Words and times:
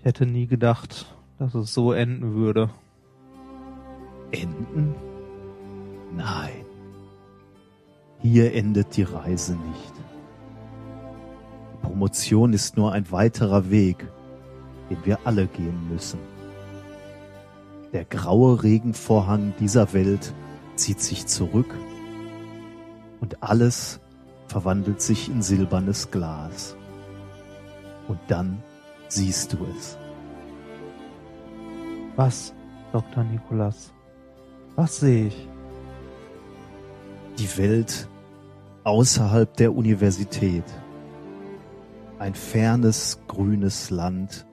Ich 0.00 0.06
hätte 0.06 0.24
nie 0.24 0.46
gedacht, 0.46 1.14
dass 1.38 1.54
es 1.54 1.74
so 1.74 1.92
enden 1.92 2.32
würde. 2.34 2.70
Enden? 4.30 4.94
Nein. 6.16 6.64
Hier 8.22 8.54
endet 8.54 8.96
die 8.96 9.02
Reise 9.02 9.56
nicht. 9.56 9.92
Die 11.74 11.86
Promotion 11.86 12.54
ist 12.54 12.78
nur 12.78 12.92
ein 12.92 13.12
weiterer 13.12 13.70
Weg, 13.70 14.08
den 14.88 15.04
wir 15.04 15.18
alle 15.24 15.46
gehen 15.46 15.90
müssen. 15.92 16.18
Der 17.92 18.06
graue 18.06 18.62
Regenvorhang 18.62 19.52
dieser 19.60 19.92
Welt 19.92 20.32
zieht 20.76 21.00
sich 21.00 21.26
zurück 21.26 21.74
und 23.20 23.42
alles 23.42 24.00
verwandelt 24.46 25.02
sich 25.02 25.28
in 25.28 25.42
silbernes 25.42 26.10
Glas. 26.10 26.74
Und 28.08 28.18
dann 28.28 28.62
siehst 29.12 29.52
du 29.52 29.58
es. 29.76 29.98
Was, 32.16 32.54
Dr. 32.92 33.24
Nikolas? 33.24 33.92
Was 34.76 35.00
sehe 35.00 35.26
ich? 35.26 35.48
Die 37.38 37.58
Welt 37.58 38.08
außerhalb 38.84 39.56
der 39.56 39.74
Universität. 39.74 40.64
Ein 42.18 42.34
fernes, 42.34 43.18
grünes 43.28 43.90
Land 43.90 44.46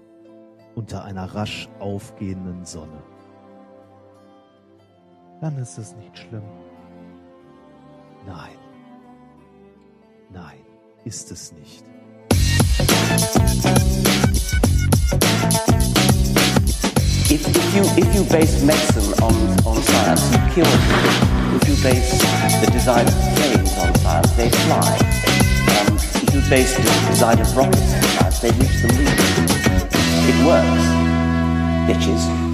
unter 0.75 1.03
einer 1.03 1.25
rasch 1.35 1.67
aufgehenden 1.79 2.65
Sonne. 2.65 3.03
Dann 5.41 5.57
ist 5.57 5.77
es 5.77 5.95
nicht 5.95 6.17
schlimm. 6.17 6.43
Nein. 8.25 8.57
Nein, 10.31 10.59
ist 11.03 11.31
es 11.31 11.51
nicht. 11.53 11.83
If, 17.29 17.43
if 17.45 17.75
you 17.75 17.83
if 18.01 18.15
you 18.15 18.23
base 18.31 18.63
medicine 18.63 19.13
on, 19.21 19.35
on 19.67 19.81
science, 19.83 20.23
you 20.31 20.39
cure 20.53 20.65
people. 20.65 21.57
If 21.57 21.67
you 21.67 21.75
base 21.83 22.11
the 22.61 22.71
design 22.71 23.05
of 23.07 23.13
planes 23.35 23.77
on 23.77 23.93
science, 23.95 24.31
they 24.37 24.49
fly. 24.49 24.97
Um, 25.75 25.95
if 25.95 26.33
you 26.33 26.41
base 26.49 26.75
the 26.75 27.09
design 27.09 27.39
of 27.39 27.57
rockets 27.57 27.93
on 27.93 28.03
science, 28.03 28.39
they 28.39 28.51
reach 28.51 28.81
the 28.81 28.87
moon. 28.95 29.07
It 30.29 30.37
works, 30.45 30.85
bitches. 31.87 32.47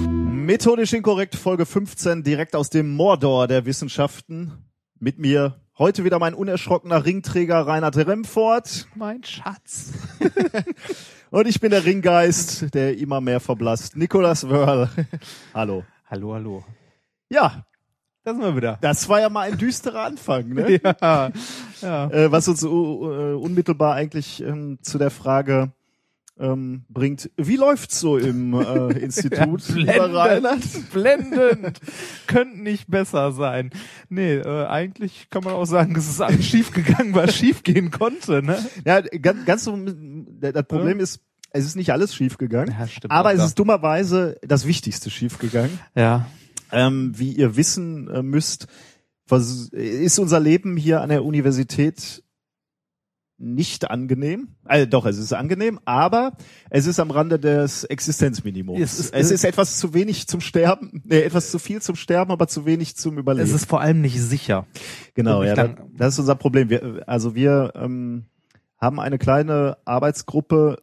Methodisch 0.44 0.92
inkorrekt, 0.92 1.36
Folge 1.36 1.66
15, 1.66 2.22
direkt 2.22 2.54
aus 2.54 2.68
dem 2.70 2.94
Mordor 2.94 3.46
der 3.46 3.64
Wissenschaften. 3.66 4.52
Mit 4.98 5.18
mir 5.18 5.63
heute 5.78 6.04
wieder 6.04 6.18
mein 6.18 6.34
unerschrockener 6.34 7.04
Ringträger 7.04 7.66
Reinhard 7.66 7.96
Remfort. 7.96 8.86
Mein 8.94 9.24
Schatz. 9.24 9.92
Und 11.30 11.48
ich 11.48 11.60
bin 11.60 11.70
der 11.70 11.84
Ringgeist, 11.84 12.72
der 12.74 12.96
immer 12.96 13.20
mehr 13.20 13.40
verblasst. 13.40 13.96
Nikolas 13.96 14.48
Wörl. 14.48 14.88
Hallo. 15.54 15.84
Hallo, 16.08 16.34
hallo. 16.34 16.64
Ja, 17.28 17.64
Da 18.22 18.32
sind 18.32 18.42
wir 18.42 18.54
wieder. 18.54 18.78
das 18.82 19.08
war 19.08 19.20
ja 19.20 19.28
mal 19.28 19.50
ein 19.50 19.58
düsterer 19.58 20.02
Anfang, 20.04 20.50
ne? 20.50 20.80
Ja, 21.00 21.30
ja. 21.80 22.10
Äh, 22.10 22.30
was 22.30 22.46
uns 22.46 22.62
uh, 22.62 23.36
unmittelbar 23.42 23.94
eigentlich 23.94 24.42
ähm, 24.42 24.78
zu 24.82 24.98
der 24.98 25.10
Frage 25.10 25.72
ähm, 26.38 26.84
bringt, 26.88 27.30
wie 27.36 27.56
läuft's 27.56 28.00
so 28.00 28.18
im 28.18 28.54
äh, 28.54 28.98
Institut? 28.98 29.68
lieber 29.68 30.12
Reinhard? 30.12 30.60
blendend. 30.92 31.80
Könnte 32.26 32.60
nicht 32.60 32.88
besser 32.88 33.32
sein. 33.32 33.70
Nee, 34.08 34.36
äh, 34.36 34.66
eigentlich 34.66 35.28
kann 35.30 35.44
man 35.44 35.54
auch 35.54 35.64
sagen, 35.66 35.94
es 35.96 36.08
ist 36.08 36.20
alles 36.20 36.44
schief 36.44 36.72
gegangen, 36.72 37.14
was 37.14 37.34
schief 37.34 37.62
gehen 37.62 37.90
konnte, 37.90 38.42
ne? 38.42 38.58
Ja, 38.84 39.00
ganz, 39.00 39.44
ganz 39.44 39.64
so, 39.64 39.78
das 40.40 40.66
Problem 40.66 40.98
ist, 41.00 41.20
es 41.50 41.64
ist 41.64 41.76
nicht 41.76 41.92
alles 41.92 42.14
schiefgegangen, 42.14 42.74
Ja, 42.76 42.88
stimmt 42.88 43.12
aber 43.12 43.32
es 43.32 43.38
ja. 43.38 43.46
ist 43.46 43.58
dummerweise 43.58 44.36
das 44.42 44.66
Wichtigste 44.66 45.10
schiefgegangen. 45.10 45.78
Ja. 45.94 46.26
Ähm, 46.72 47.12
wie 47.16 47.32
ihr 47.32 47.56
wissen 47.56 48.08
äh, 48.08 48.22
müsst, 48.22 48.66
ist 49.70 50.18
unser 50.18 50.40
Leben 50.40 50.76
hier 50.76 51.00
an 51.00 51.08
der 51.10 51.24
Universität 51.24 52.24
nicht 53.36 53.90
angenehm. 53.90 54.48
Also 54.64 54.86
doch, 54.86 55.06
es 55.06 55.18
ist 55.18 55.32
angenehm, 55.32 55.80
aber 55.84 56.36
es 56.70 56.86
ist 56.86 57.00
am 57.00 57.10
Rande 57.10 57.38
des 57.40 57.82
Existenzminimums. 57.84 58.80
Es 58.80 59.10
Es 59.10 59.26
ist- 59.26 59.30
ist, 59.32 59.44
etwas 59.44 59.78
zu 59.78 59.92
wenig 59.92 60.28
zum 60.28 60.40
Sterben, 60.40 61.02
nee, 61.04 61.20
etwas 61.20 61.50
zu 61.50 61.58
viel 61.58 61.82
zum 61.82 61.96
Sterben, 61.96 62.30
aber 62.30 62.46
zu 62.46 62.64
wenig 62.64 62.96
zum 62.96 63.18
Überleben. 63.18 63.46
Es 63.48 63.52
ist 63.54 63.68
vor 63.68 63.80
allem 63.80 64.00
nicht 64.00 64.20
sicher. 64.20 64.66
Genau, 65.14 65.42
ja, 65.42 65.50
ich 65.50 65.56
da, 65.56 65.66
dann- 65.68 65.90
das 65.96 66.14
ist 66.14 66.20
unser 66.20 66.36
Problem. 66.36 66.70
Wir, 66.70 67.02
also 67.06 67.34
wir 67.34 67.72
ähm, 67.74 68.24
haben 68.78 69.00
eine 69.00 69.18
kleine 69.18 69.78
Arbeitsgruppe 69.84 70.78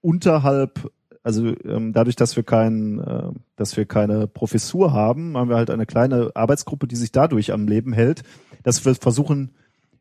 unterhalb, 0.00 0.90
also 1.22 1.54
ähm, 1.64 1.92
dadurch, 1.94 2.16
dass 2.16 2.36
wir 2.36 2.42
kein, 2.42 2.98
äh, 3.00 3.30
dass 3.56 3.76
wir 3.76 3.86
keine 3.86 4.26
Professur 4.26 4.92
haben, 4.92 5.36
haben 5.36 5.48
wir 5.48 5.56
halt 5.56 5.70
eine 5.70 5.86
kleine 5.86 6.30
Arbeitsgruppe, 6.34 6.86
die 6.86 6.96
sich 6.96 7.12
dadurch 7.12 7.52
am 7.52 7.66
Leben 7.66 7.92
hält, 7.94 8.22
dass 8.62 8.84
wir 8.84 8.94
versuchen, 8.94 9.54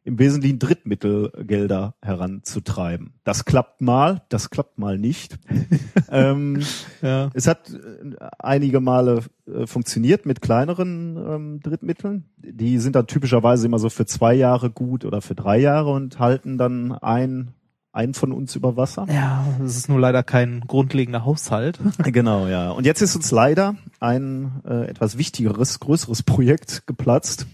im 0.05 0.19
Wesentlichen 0.19 0.59
Drittmittelgelder 0.59 1.95
heranzutreiben. 2.01 3.13
Das 3.23 3.45
klappt 3.45 3.81
mal, 3.81 4.21
das 4.29 4.49
klappt 4.49 4.77
mal 4.77 4.97
nicht. 4.97 5.39
ähm, 6.11 6.59
Ja. 7.01 7.29
es 7.33 7.47
hat 7.47 7.69
äh, 7.71 8.15
einige 8.39 8.79
Male 8.79 9.21
äh, 9.47 9.65
funktioniert 9.65 10.25
mit 10.25 10.41
kleineren 10.41 11.17
ähm, 11.17 11.59
Drittmitteln. 11.61 12.25
Die 12.37 12.79
sind 12.79 12.95
dann 12.95 13.07
typischerweise 13.07 13.65
immer 13.65 13.79
so 13.79 13.89
für 13.89 14.05
zwei 14.05 14.33
Jahre 14.33 14.69
gut 14.69 15.05
oder 15.05 15.21
für 15.21 15.35
drei 15.35 15.57
Jahre 15.59 15.91
und 15.91 16.19
halten 16.19 16.57
dann 16.57 16.91
ein, 16.91 17.53
einen 17.93 18.13
von 18.13 18.31
uns 18.33 18.55
über 18.55 18.75
Wasser. 18.75 19.05
Ja, 19.09 19.45
es 19.63 19.77
ist 19.77 19.87
nur 19.89 19.99
leider 19.99 20.23
kein 20.23 20.61
grundlegender 20.67 21.23
Haushalt. 21.25 21.79
Genau, 22.03 22.47
ja. 22.47 22.71
Und 22.71 22.85
jetzt 22.85 23.01
ist 23.01 23.15
uns 23.15 23.31
leider 23.31 23.75
ein 24.01 24.61
äh, 24.67 24.85
etwas 24.87 25.17
wichtigeres, 25.17 25.79
größeres 25.79 26.23
Projekt 26.23 26.85
geplatzt, 26.87 27.45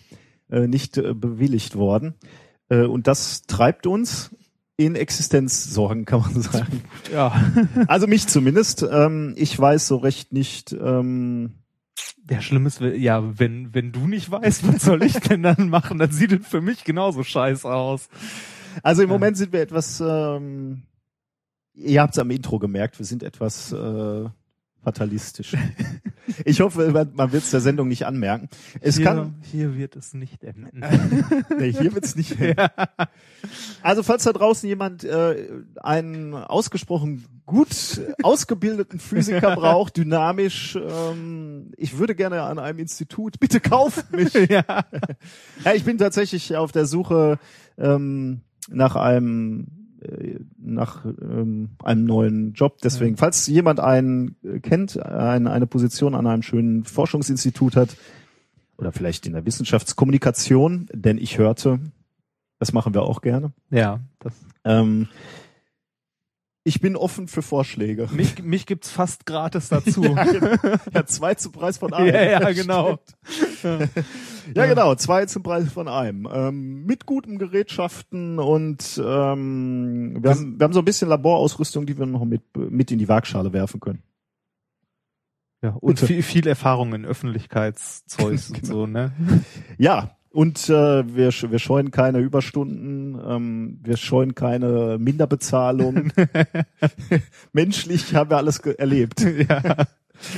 äh, 0.49 0.67
nicht 0.67 0.97
äh, 0.97 1.13
bewilligt 1.13 1.75
worden. 1.75 2.15
Äh, 2.69 2.83
und 2.83 3.07
das 3.07 3.43
treibt 3.43 3.87
uns 3.87 4.35
in 4.77 4.95
Existenzsorgen, 4.95 6.05
kann 6.05 6.21
man 6.21 6.41
sagen. 6.41 6.83
Ja. 7.11 7.51
Also 7.87 8.07
mich 8.07 8.27
zumindest. 8.27 8.85
Ähm, 8.89 9.33
ich 9.35 9.57
weiß 9.59 9.87
so 9.87 9.97
recht 9.97 10.31
nicht. 10.33 10.71
Ähm, 10.71 11.55
Ja, 12.29 12.41
schlimm 12.41 12.65
ist, 12.65 12.79
ja, 12.79 13.37
wenn, 13.39 13.73
wenn 13.73 13.91
du 13.91 14.07
nicht 14.07 14.31
weißt, 14.31 14.67
was 14.67 14.83
soll 14.83 15.03
ich 15.03 15.13
denn 15.19 15.43
dann 15.43 15.69
machen, 15.69 15.97
dann 15.97 16.11
sieht 16.11 16.31
es 16.31 16.47
für 16.47 16.61
mich 16.61 16.83
genauso 16.83 17.23
scheiße 17.23 17.67
aus. 17.67 18.07
Also 18.83 19.01
im 19.01 19.09
Moment 19.09 19.35
sind 19.35 19.51
wir 19.51 19.61
etwas, 19.61 19.99
ähm, 19.99 20.83
ihr 21.73 22.01
habt 22.01 22.13
es 22.13 22.19
am 22.19 22.29
Intro 22.29 22.59
gemerkt, 22.59 22.99
wir 22.99 23.05
sind 23.05 23.23
etwas 23.23 23.73
äh, 23.73 24.29
fatalistisch. 24.83 25.57
ich 26.45 26.61
hoffe, 26.61 27.07
man- 27.13 27.31
wird 27.31 27.43
es 27.43 27.51
der 27.51 27.61
Sendung 27.61 27.87
nicht 27.87 28.05
anmerken. 28.05 28.49
Es 28.81 28.97
hier, 28.97 29.05
kann, 29.05 29.35
hier 29.51 29.75
wird 29.77 29.95
es 29.95 30.13
nicht 30.13 30.43
enden. 30.43 30.81
nee, 31.57 31.71
hier 31.71 31.93
wird's 31.93 32.15
nicht. 32.15 32.35
Also 33.81 34.03
falls 34.03 34.23
da 34.23 34.33
draußen 34.33 34.67
jemand 34.67 35.03
äh, 35.03 35.47
einen 35.77 36.33
ausgesprochen 36.33 37.25
gut 37.45 37.69
ausgebildeten 38.21 38.99
Physiker 38.99 39.55
braucht, 39.55 39.97
dynamisch, 39.97 40.75
ähm, 40.75 41.71
ich 41.77 41.97
würde 41.97 42.13
gerne 42.15 42.43
an 42.43 42.59
einem 42.59 42.79
Institut, 42.79 43.39
bitte 43.39 43.59
kauft 43.59 44.11
mich. 44.13 44.33
ja. 44.49 44.63
Ja, 45.65 45.73
ich 45.73 45.83
bin 45.83 45.97
tatsächlich 45.97 46.55
auf 46.55 46.71
der 46.71 46.85
Suche 46.85 47.39
ähm, 47.77 48.41
nach 48.69 48.95
einem 48.95 49.78
nach 50.57 51.05
ähm, 51.05 51.71
einem 51.83 52.05
neuen 52.05 52.53
Job. 52.53 52.77
Deswegen, 52.83 53.17
falls 53.17 53.45
jemand 53.47 53.79
einen 53.79 54.35
äh, 54.43 54.59
kennt, 54.59 54.97
ein, 54.97 55.47
eine 55.47 55.67
Position 55.67 56.15
an 56.15 56.27
einem 56.27 56.41
schönen 56.41 56.85
Forschungsinstitut 56.85 57.75
hat 57.75 57.97
oder 58.77 58.91
vielleicht 58.91 59.25
in 59.25 59.33
der 59.33 59.45
Wissenschaftskommunikation, 59.45 60.87
denn 60.93 61.17
ich 61.17 61.37
hörte, 61.37 61.79
das 62.59 62.71
machen 62.73 62.93
wir 62.93 63.03
auch 63.03 63.21
gerne. 63.21 63.51
Ja, 63.71 63.99
das, 64.19 64.33
Ähm, 64.63 65.07
ich 66.63 66.81
bin 66.81 66.95
offen 66.95 67.27
für 67.27 67.41
Vorschläge. 67.41 68.07
mich, 68.11 68.43
mich 68.43 68.65
gibt's 68.65 68.91
fast 68.91 69.25
gratis 69.25 69.69
dazu. 69.69 70.03
Ja, 70.03 70.23
genau. 70.23 70.55
ja, 70.93 71.05
zwei 71.05 71.33
zum 71.35 71.51
Preis 71.51 71.77
von 71.77 71.93
einem. 71.93 72.07
Ja, 72.13 72.23
ja, 72.23 72.51
genau. 72.53 72.99
Ja, 74.55 74.65
genau, 74.65 74.95
zwei 74.95 75.25
zum 75.27 75.43
Preis 75.43 75.71
von 75.71 75.87
einem. 75.87 76.27
Ähm, 76.31 76.85
mit 76.85 77.05
guten 77.05 77.37
Gerätschaften 77.37 78.39
und 78.39 78.99
ähm, 79.03 80.17
wir, 80.23 80.31
haben, 80.31 80.59
wir 80.59 80.63
haben 80.63 80.73
so 80.73 80.79
ein 80.79 80.85
bisschen 80.85 81.07
Laborausrüstung, 81.09 81.85
die 81.85 81.97
wir 81.97 82.07
noch 82.07 82.25
mit, 82.25 82.41
mit 82.55 82.91
in 82.91 82.97
die 82.97 83.07
Waagschale 83.07 83.53
werfen 83.53 83.79
können. 83.79 84.01
Ja, 85.61 85.71
und 85.71 85.99
viel, 85.99 86.23
viel 86.23 86.47
Erfahrung 86.47 86.93
in 86.93 87.05
Öffentlichkeitszeugs 87.05 88.49
und 88.55 88.65
so, 88.65 88.87
ne? 88.87 89.11
Ja, 89.77 90.15
und 90.31 90.69
äh, 90.69 91.15
wir, 91.15 91.31
wir 91.31 91.59
scheuen 91.59 91.91
keine 91.91 92.19
Überstunden, 92.19 93.19
ähm, 93.27 93.79
wir 93.83 93.97
scheuen 93.97 94.35
keine 94.35 94.97
Minderbezahlung. 94.99 96.11
Menschlich 97.53 98.15
haben 98.15 98.29
wir 98.29 98.37
alles 98.37 98.59
erlebt. 98.59 99.21
ja. 99.21 99.85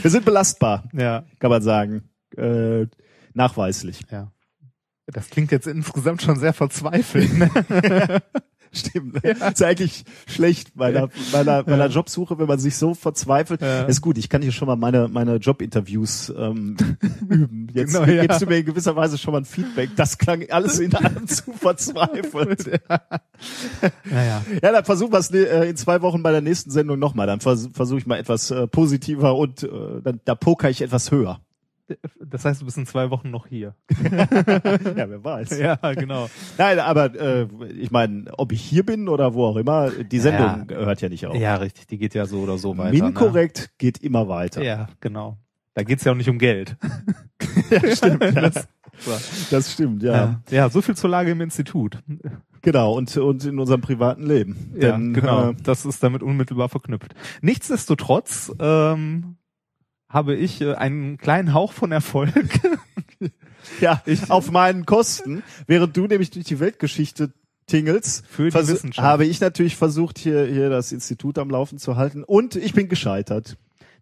Wir 0.01 0.11
sind 0.11 0.25
belastbar, 0.25 0.83
Ja, 0.93 1.23
kann 1.39 1.49
man 1.49 1.61
sagen. 1.61 2.03
Äh, 2.37 2.87
nachweislich. 3.33 4.01
ja. 4.11 4.31
Das 5.07 5.29
klingt 5.29 5.51
jetzt 5.51 5.67
insgesamt 5.67 6.21
schon 6.21 6.39
sehr 6.39 6.53
verzweifelt, 6.53 7.33
ne? 7.37 7.49
Stimmt. 8.73 9.17
Ist 9.25 9.61
eigentlich 9.61 10.05
schlecht 10.27 10.71
bei 10.75 10.85
einer, 10.87 11.09
bei 11.33 11.39
einer, 11.41 11.63
bei 11.63 11.73
einer 11.73 11.87
Jobsuche, 11.87 12.39
wenn 12.39 12.47
man 12.47 12.57
sich 12.57 12.77
so 12.77 12.93
verzweifelt. 12.93 13.61
Ja. 13.61 13.81
Ist 13.83 13.99
gut, 13.99 14.17
ich 14.17 14.29
kann 14.29 14.41
hier 14.41 14.53
schon 14.53 14.69
mal 14.69 14.77
meine, 14.77 15.09
meine 15.09 15.35
Jobinterviews 15.35 16.31
ähm, 16.37 16.77
üben. 17.29 17.67
Jetzt 17.73 17.93
Genau, 17.93 18.05
ja. 18.05 18.21
gibst 18.21 18.41
du 18.41 18.45
mir 18.45 18.59
in 18.59 18.65
gewisser 18.65 18.95
Weise 18.95 19.17
schon 19.17 19.33
mal 19.33 19.39
ein 19.39 19.45
Feedback. 19.45 19.89
Das 19.97 20.17
klang 20.17 20.49
alles 20.49 20.79
in 20.79 20.95
allem 20.95 21.27
zu 21.27 21.51
verzweifelt. 21.57 22.81
Naja. 24.05 24.45
Ja, 24.63 24.71
dann 24.71 24.85
versuchen 24.85 25.11
wir 25.11 25.19
es 25.19 25.31
äh, 25.31 25.69
in 25.69 25.75
zwei 25.75 26.01
Wochen 26.01 26.23
bei 26.23 26.31
der 26.31 26.41
nächsten 26.41 26.71
Sendung 26.71 26.97
nochmal. 26.97 27.27
Dann 27.27 27.41
vers 27.41 27.67
versuche 27.73 27.99
ich 27.99 28.05
mal 28.05 28.19
etwas 28.19 28.51
äh, 28.51 28.67
positiver 28.67 29.35
und 29.35 29.63
äh, 29.63 29.67
dann, 30.01 30.21
da 30.23 30.35
poker 30.35 30.69
ich 30.69 30.81
etwas 30.81 31.11
höher. 31.11 31.41
Das 32.19 32.45
heißt, 32.45 32.61
du 32.61 32.65
bist 32.65 32.77
in 32.77 32.85
zwei 32.85 33.09
Wochen 33.09 33.29
noch 33.29 33.47
hier. 33.47 33.75
Ja, 34.11 35.09
wer 35.09 35.23
weiß. 35.23 35.57
Ja, 35.59 35.75
genau. 35.93 36.29
Nein, 36.57 36.79
aber 36.79 37.15
äh, 37.15 37.47
ich 37.79 37.91
meine, 37.91 38.25
ob 38.37 38.51
ich 38.51 38.61
hier 38.61 38.85
bin 38.85 39.07
oder 39.07 39.33
wo 39.33 39.45
auch 39.45 39.55
immer, 39.55 39.89
die 39.89 40.19
Sendung 40.19 40.67
hört 40.69 41.01
ja 41.01 41.09
nicht 41.09 41.25
auf. 41.25 41.35
Ja, 41.35 41.55
richtig. 41.55 41.87
Die 41.87 41.97
geht 41.97 42.13
ja 42.13 42.25
so 42.25 42.39
oder 42.39 42.57
so 42.57 42.77
weiter. 42.77 42.91
Minkorrekt 42.91 43.71
geht 43.77 43.99
immer 43.99 44.27
weiter. 44.27 44.59
Ne? 44.59 44.65
Ja, 44.67 44.89
genau. 44.99 45.37
Da 45.73 45.83
geht's 45.83 46.03
ja 46.03 46.11
auch 46.11 46.17
nicht 46.17 46.29
um 46.29 46.37
Geld. 46.37 46.77
ja 47.69 47.95
stimmt. 47.95 48.23
Ja. 48.23 48.31
Das-. 48.31 48.67
Das 49.49 49.71
stimmt, 49.71 50.03
ja. 50.03 50.13
Ja. 50.13 50.41
ja, 50.49 50.69
so 50.69 50.81
viel 50.81 50.95
zur 50.95 51.09
Lage 51.09 51.31
im 51.31 51.41
Institut. 51.41 51.97
Genau, 52.61 52.93
und, 52.93 53.15
und 53.17 53.45
in 53.45 53.57
unserem 53.57 53.81
privaten 53.81 54.23
Leben. 54.23 54.73
Ja, 54.75 54.91
Denn, 54.91 55.13
genau. 55.13 55.51
Äh, 55.51 55.55
Das 55.63 55.85
ist 55.85 56.03
damit 56.03 56.21
unmittelbar 56.21 56.69
verknüpft. 56.69 57.15
Nichtsdestotrotz 57.41 58.51
ähm, 58.59 59.37
habe 60.11 60.35
ich 60.35 60.61
äh, 60.61 60.73
einen 60.73 61.17
kleinen 61.17 61.53
Hauch 61.53 61.73
von 61.73 61.91
Erfolg. 61.91 62.59
ja, 63.79 64.01
auf 64.29 64.51
meinen 64.51 64.85
Kosten, 64.85 65.43
während 65.67 65.95
du 65.95 66.07
nämlich 66.07 66.31
durch 66.31 66.45
die 66.45 66.59
Weltgeschichte 66.59 67.31
tingelst, 67.67 68.25
Für 68.27 68.49
die 68.49 68.55
Wissenschaft. 68.55 69.05
habe 69.05 69.25
ich 69.25 69.39
natürlich 69.39 69.75
versucht, 69.75 70.19
hier, 70.19 70.45
hier 70.45 70.69
das 70.69 70.91
Institut 70.91 71.37
am 71.37 71.49
Laufen 71.49 71.77
zu 71.77 71.95
halten 71.95 72.23
und 72.23 72.55
ich 72.55 72.73
bin 72.73 72.89
gescheitert. 72.89 73.57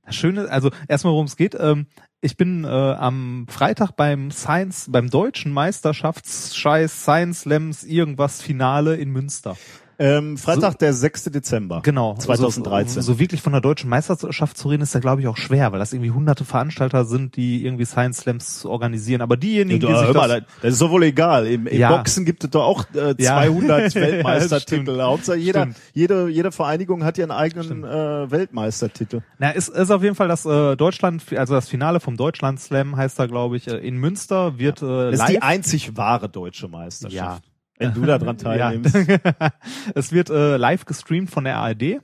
Das 0.06 0.16
Schöne, 0.16 0.50
also 0.50 0.72
erstmal 0.88 1.14
worum 1.14 1.28
es 1.28 1.36
geht. 1.36 1.56
Ähm, 1.60 1.86
ich 2.22 2.36
bin 2.36 2.64
äh, 2.64 2.68
am 2.68 3.46
Freitag 3.48 3.92
beim 3.92 4.32
Science, 4.32 4.88
beim 4.90 5.10
deutschen 5.10 5.54
Meisterschaftsscheiß 5.54 7.04
Science 7.04 7.42
Slams 7.42 7.84
irgendwas 7.84 8.42
Finale 8.42 8.96
in 8.96 9.12
Münster. 9.12 9.56
Ähm, 10.00 10.38
Freitag, 10.38 10.80
der 10.80 10.94
6. 10.94 11.26
Dezember. 11.26 11.82
Genau. 11.84 12.16
2013. 12.16 13.02
So, 13.02 13.14
so 13.14 13.20
wirklich 13.20 13.42
von 13.42 13.52
der 13.52 13.62
deutschen 13.62 13.90
Meisterschaft 13.90 14.58
zu 14.58 14.70
reden, 14.70 14.82
ist 14.84 14.96
da 14.96 15.00
glaube 15.00 15.22
ich 15.22 15.28
auch 15.28 15.36
schwer, 15.38 15.72
weil 15.74 15.80
das 15.80 15.92
irgendwie 15.94 16.12
hunderte 16.12 16.46
Veranstalter 16.46 17.04
sind, 17.06 17.36
die 17.36 17.66
irgendwie 17.66 17.86
Science 17.86 18.20
Slams 18.20 18.66
organisieren. 18.66 19.22
Aber 19.22 19.36
diejenigen, 19.38 19.82
Du, 19.82 19.88
die 19.88 19.96
sich 19.98 20.14
mal, 20.14 20.28
das, 20.30 20.44
das, 20.62 20.74
ist 20.74 20.82
doch 20.82 20.90
wohl 20.90 21.04
egal. 21.04 21.46
Im, 21.48 21.68
im 21.68 21.78
Ja. 21.78 21.96
Boxen 21.98 22.24
gibt 22.26 22.44
es 22.46 22.50
doch 22.50 22.64
auch 22.64 22.86
äh, 22.96 23.14
Ja. 23.20 23.42
200 23.42 23.94
Ja, 23.94 24.02
Weltmeistertitel. 24.02 25.02
Hauptsache 25.02 25.38
jeder, 25.38 25.62
Stimmt. 25.64 25.78
jede, 25.94 26.28
jede 26.30 26.52
Vereinigung 26.52 27.04
hat 27.04 27.18
ja 27.18 27.26
einen 27.26 27.32
eigenen 27.32 27.66
Stimmt. 27.66 27.86
äh, 27.86 28.32
Weltmeistertitel. 28.32 29.22
Na, 29.38 29.52
ist, 29.52 29.70
ist 29.70 29.92
auf 29.92 30.02
jeden 30.04 30.16
Fall 30.16 30.28
das 30.28 30.46
äh, 30.46 30.76
Deutschland, 30.76 31.24
also 31.36 31.54
das 31.56 31.68
Finale 31.68 32.00
vom 32.00 32.16
Deutschland 32.18 32.60
Slam 32.60 32.96
heißt 32.96 33.20
da, 33.20 33.26
glaube 33.28 33.58
ich, 33.58 33.68
äh, 33.68 33.76
in 33.78 33.98
Münster 33.98 34.58
wird 34.58 34.82
äh, 34.82 34.86
Das 34.86 35.14
ist 35.14 35.20
live. 35.20 35.28
die 35.30 35.42
einzig 35.42 35.98
wahre 35.98 36.30
deutsche 36.30 36.68
Meisterschaft. 36.68 37.14
Ja. 37.14 37.40
Wenn 37.80 37.94
du 37.94 38.02
daran 38.06 38.38
teilnimmst. 38.38 38.94
Ja. 38.96 39.18
es 39.96 40.12
wird 40.12 40.30
äh, 40.30 40.58
live 40.58 40.86
gestreamt 40.86 41.32
von 41.32 41.44
der 41.46 41.58
ARD 41.58 42.02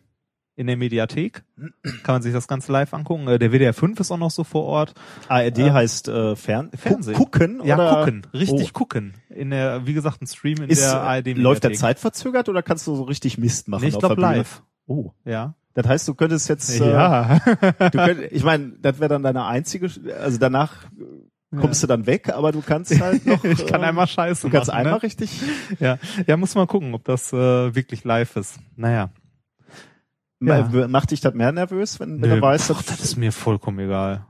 in 0.57 0.67
der 0.67 0.77
Mediathek. 0.77 1.43
Kann 2.03 2.15
man 2.15 2.21
sich 2.21 2.31
das 2.31 2.47
Ganze 2.47 2.71
live 2.71 2.93
angucken. 2.93 3.27
Äh, 3.27 3.37
der 3.39 3.51
WDR 3.51 3.73
5 3.73 3.99
ist 3.99 4.09
auch 4.09 4.17
noch 4.17 4.31
so 4.31 4.45
vor 4.45 4.63
Ort. 4.63 4.93
ARD 5.27 5.59
Ähm, 5.59 5.73
heißt 5.73 6.07
äh, 6.07 6.35
Fern 6.37 6.71
Fernsehen. 6.73 7.13
Gu- 7.17 7.25
gucken 7.25 7.61
Ja, 7.65 7.75
oder 7.75 7.99
gucken. 8.05 8.25
Richtig 8.33 8.69
Oh. 8.69 8.73
gucken. 8.79 9.13
In 9.29 9.49
der, 9.49 9.85
wie 9.85 9.93
gesagt, 9.93 10.21
ein 10.21 10.27
Stream 10.27 10.61
in 10.63 10.69
Ist, 10.69 10.81
der 10.81 10.93
äh, 10.93 10.95
ARD 10.95 11.25
Mediathek. 11.25 11.43
läuft 11.43 11.63
der 11.65 11.73
zeitverzögert 11.73 12.47
oder 12.47 12.63
kannst 12.63 12.87
du 12.87 12.95
so 12.95 13.03
richtig 13.03 13.37
Mist 13.37 13.67
machen? 13.67 13.81
Nee, 13.83 13.89
ich 13.89 13.99
glaube 13.99 14.19
live. 14.21 14.63
Oh, 14.87 15.11
Ja. 15.25 15.55
das 15.73 15.87
heißt, 15.87 16.07
du 16.07 16.13
könntest 16.13 16.47
jetzt, 16.47 16.79
äh, 16.79 16.89
Ja. 16.89 17.39
du 17.79 17.89
könnt, 17.89 18.21
ich 18.31 18.43
meine, 18.45 18.73
das 18.81 18.99
wäre 19.01 19.09
dann 19.09 19.23
deine 19.23 19.43
einzige, 19.45 19.89
also 20.21 20.37
danach 20.37 20.85
kommst 21.59 21.83
du 21.83 21.87
dann 21.87 22.05
weg, 22.05 22.29
aber 22.29 22.51
du 22.51 22.61
kannst 22.61 22.99
halt 22.99 23.25
noch. 23.27 23.43
ich 23.43 23.65
kann 23.67 23.81
äh, 23.81 23.85
einmal 23.85 24.07
Scheiße 24.07 24.47
Du 24.47 24.51
kannst 24.51 24.67
machen, 24.69 24.77
einmal 24.79 24.93
ne? 24.95 25.03
richtig. 25.03 25.41
Ja. 25.79 25.97
ja, 26.27 26.37
muss 26.37 26.55
mal 26.55 26.67
gucken, 26.67 26.93
ob 26.93 27.03
das 27.03 27.31
äh, 27.33 27.75
wirklich 27.75 28.03
live 28.03 28.35
ist. 28.35 28.59
Naja. 28.75 29.09
Ja. 30.41 30.69
Ma- 30.71 30.87
Macht 30.87 31.11
dich 31.11 31.21
das 31.21 31.33
mehr 31.33 31.51
nervös, 31.51 31.99
wenn, 31.99 32.21
wenn 32.21 32.29
du 32.29 32.41
weißt, 32.41 32.71
pff, 32.73 32.83
das 32.85 32.99
ist 33.01 33.15
mir 33.15 33.31
vollkommen 33.31 33.79
egal. 33.79 34.25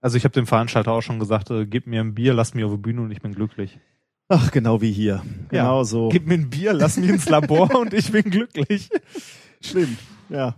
Also 0.00 0.16
ich 0.16 0.24
habe 0.24 0.32
dem 0.34 0.46
Veranstalter 0.46 0.92
auch 0.92 1.00
schon 1.02 1.18
gesagt, 1.18 1.50
äh, 1.50 1.66
gib 1.66 1.86
mir 1.86 2.00
ein 2.00 2.14
Bier, 2.14 2.34
lass 2.34 2.54
mich 2.54 2.64
auf 2.64 2.70
die 2.72 2.76
Bühne 2.78 3.02
und 3.02 3.10
ich 3.10 3.20
bin 3.22 3.34
glücklich. 3.34 3.78
ach 4.28 4.50
genau 4.50 4.80
wie 4.80 4.92
hier, 4.92 5.22
genau 5.48 5.82
so. 5.84 6.08
Gib 6.10 6.26
mir 6.26 6.34
ein 6.34 6.50
Bier, 6.50 6.72
lass 6.72 6.96
mich 6.96 7.08
ins 7.10 7.28
Labor 7.28 7.74
und 7.80 7.92
ich 7.94 8.12
bin 8.12 8.24
glücklich. 8.24 8.90
Schlimm, 9.60 9.96
ja. 10.28 10.56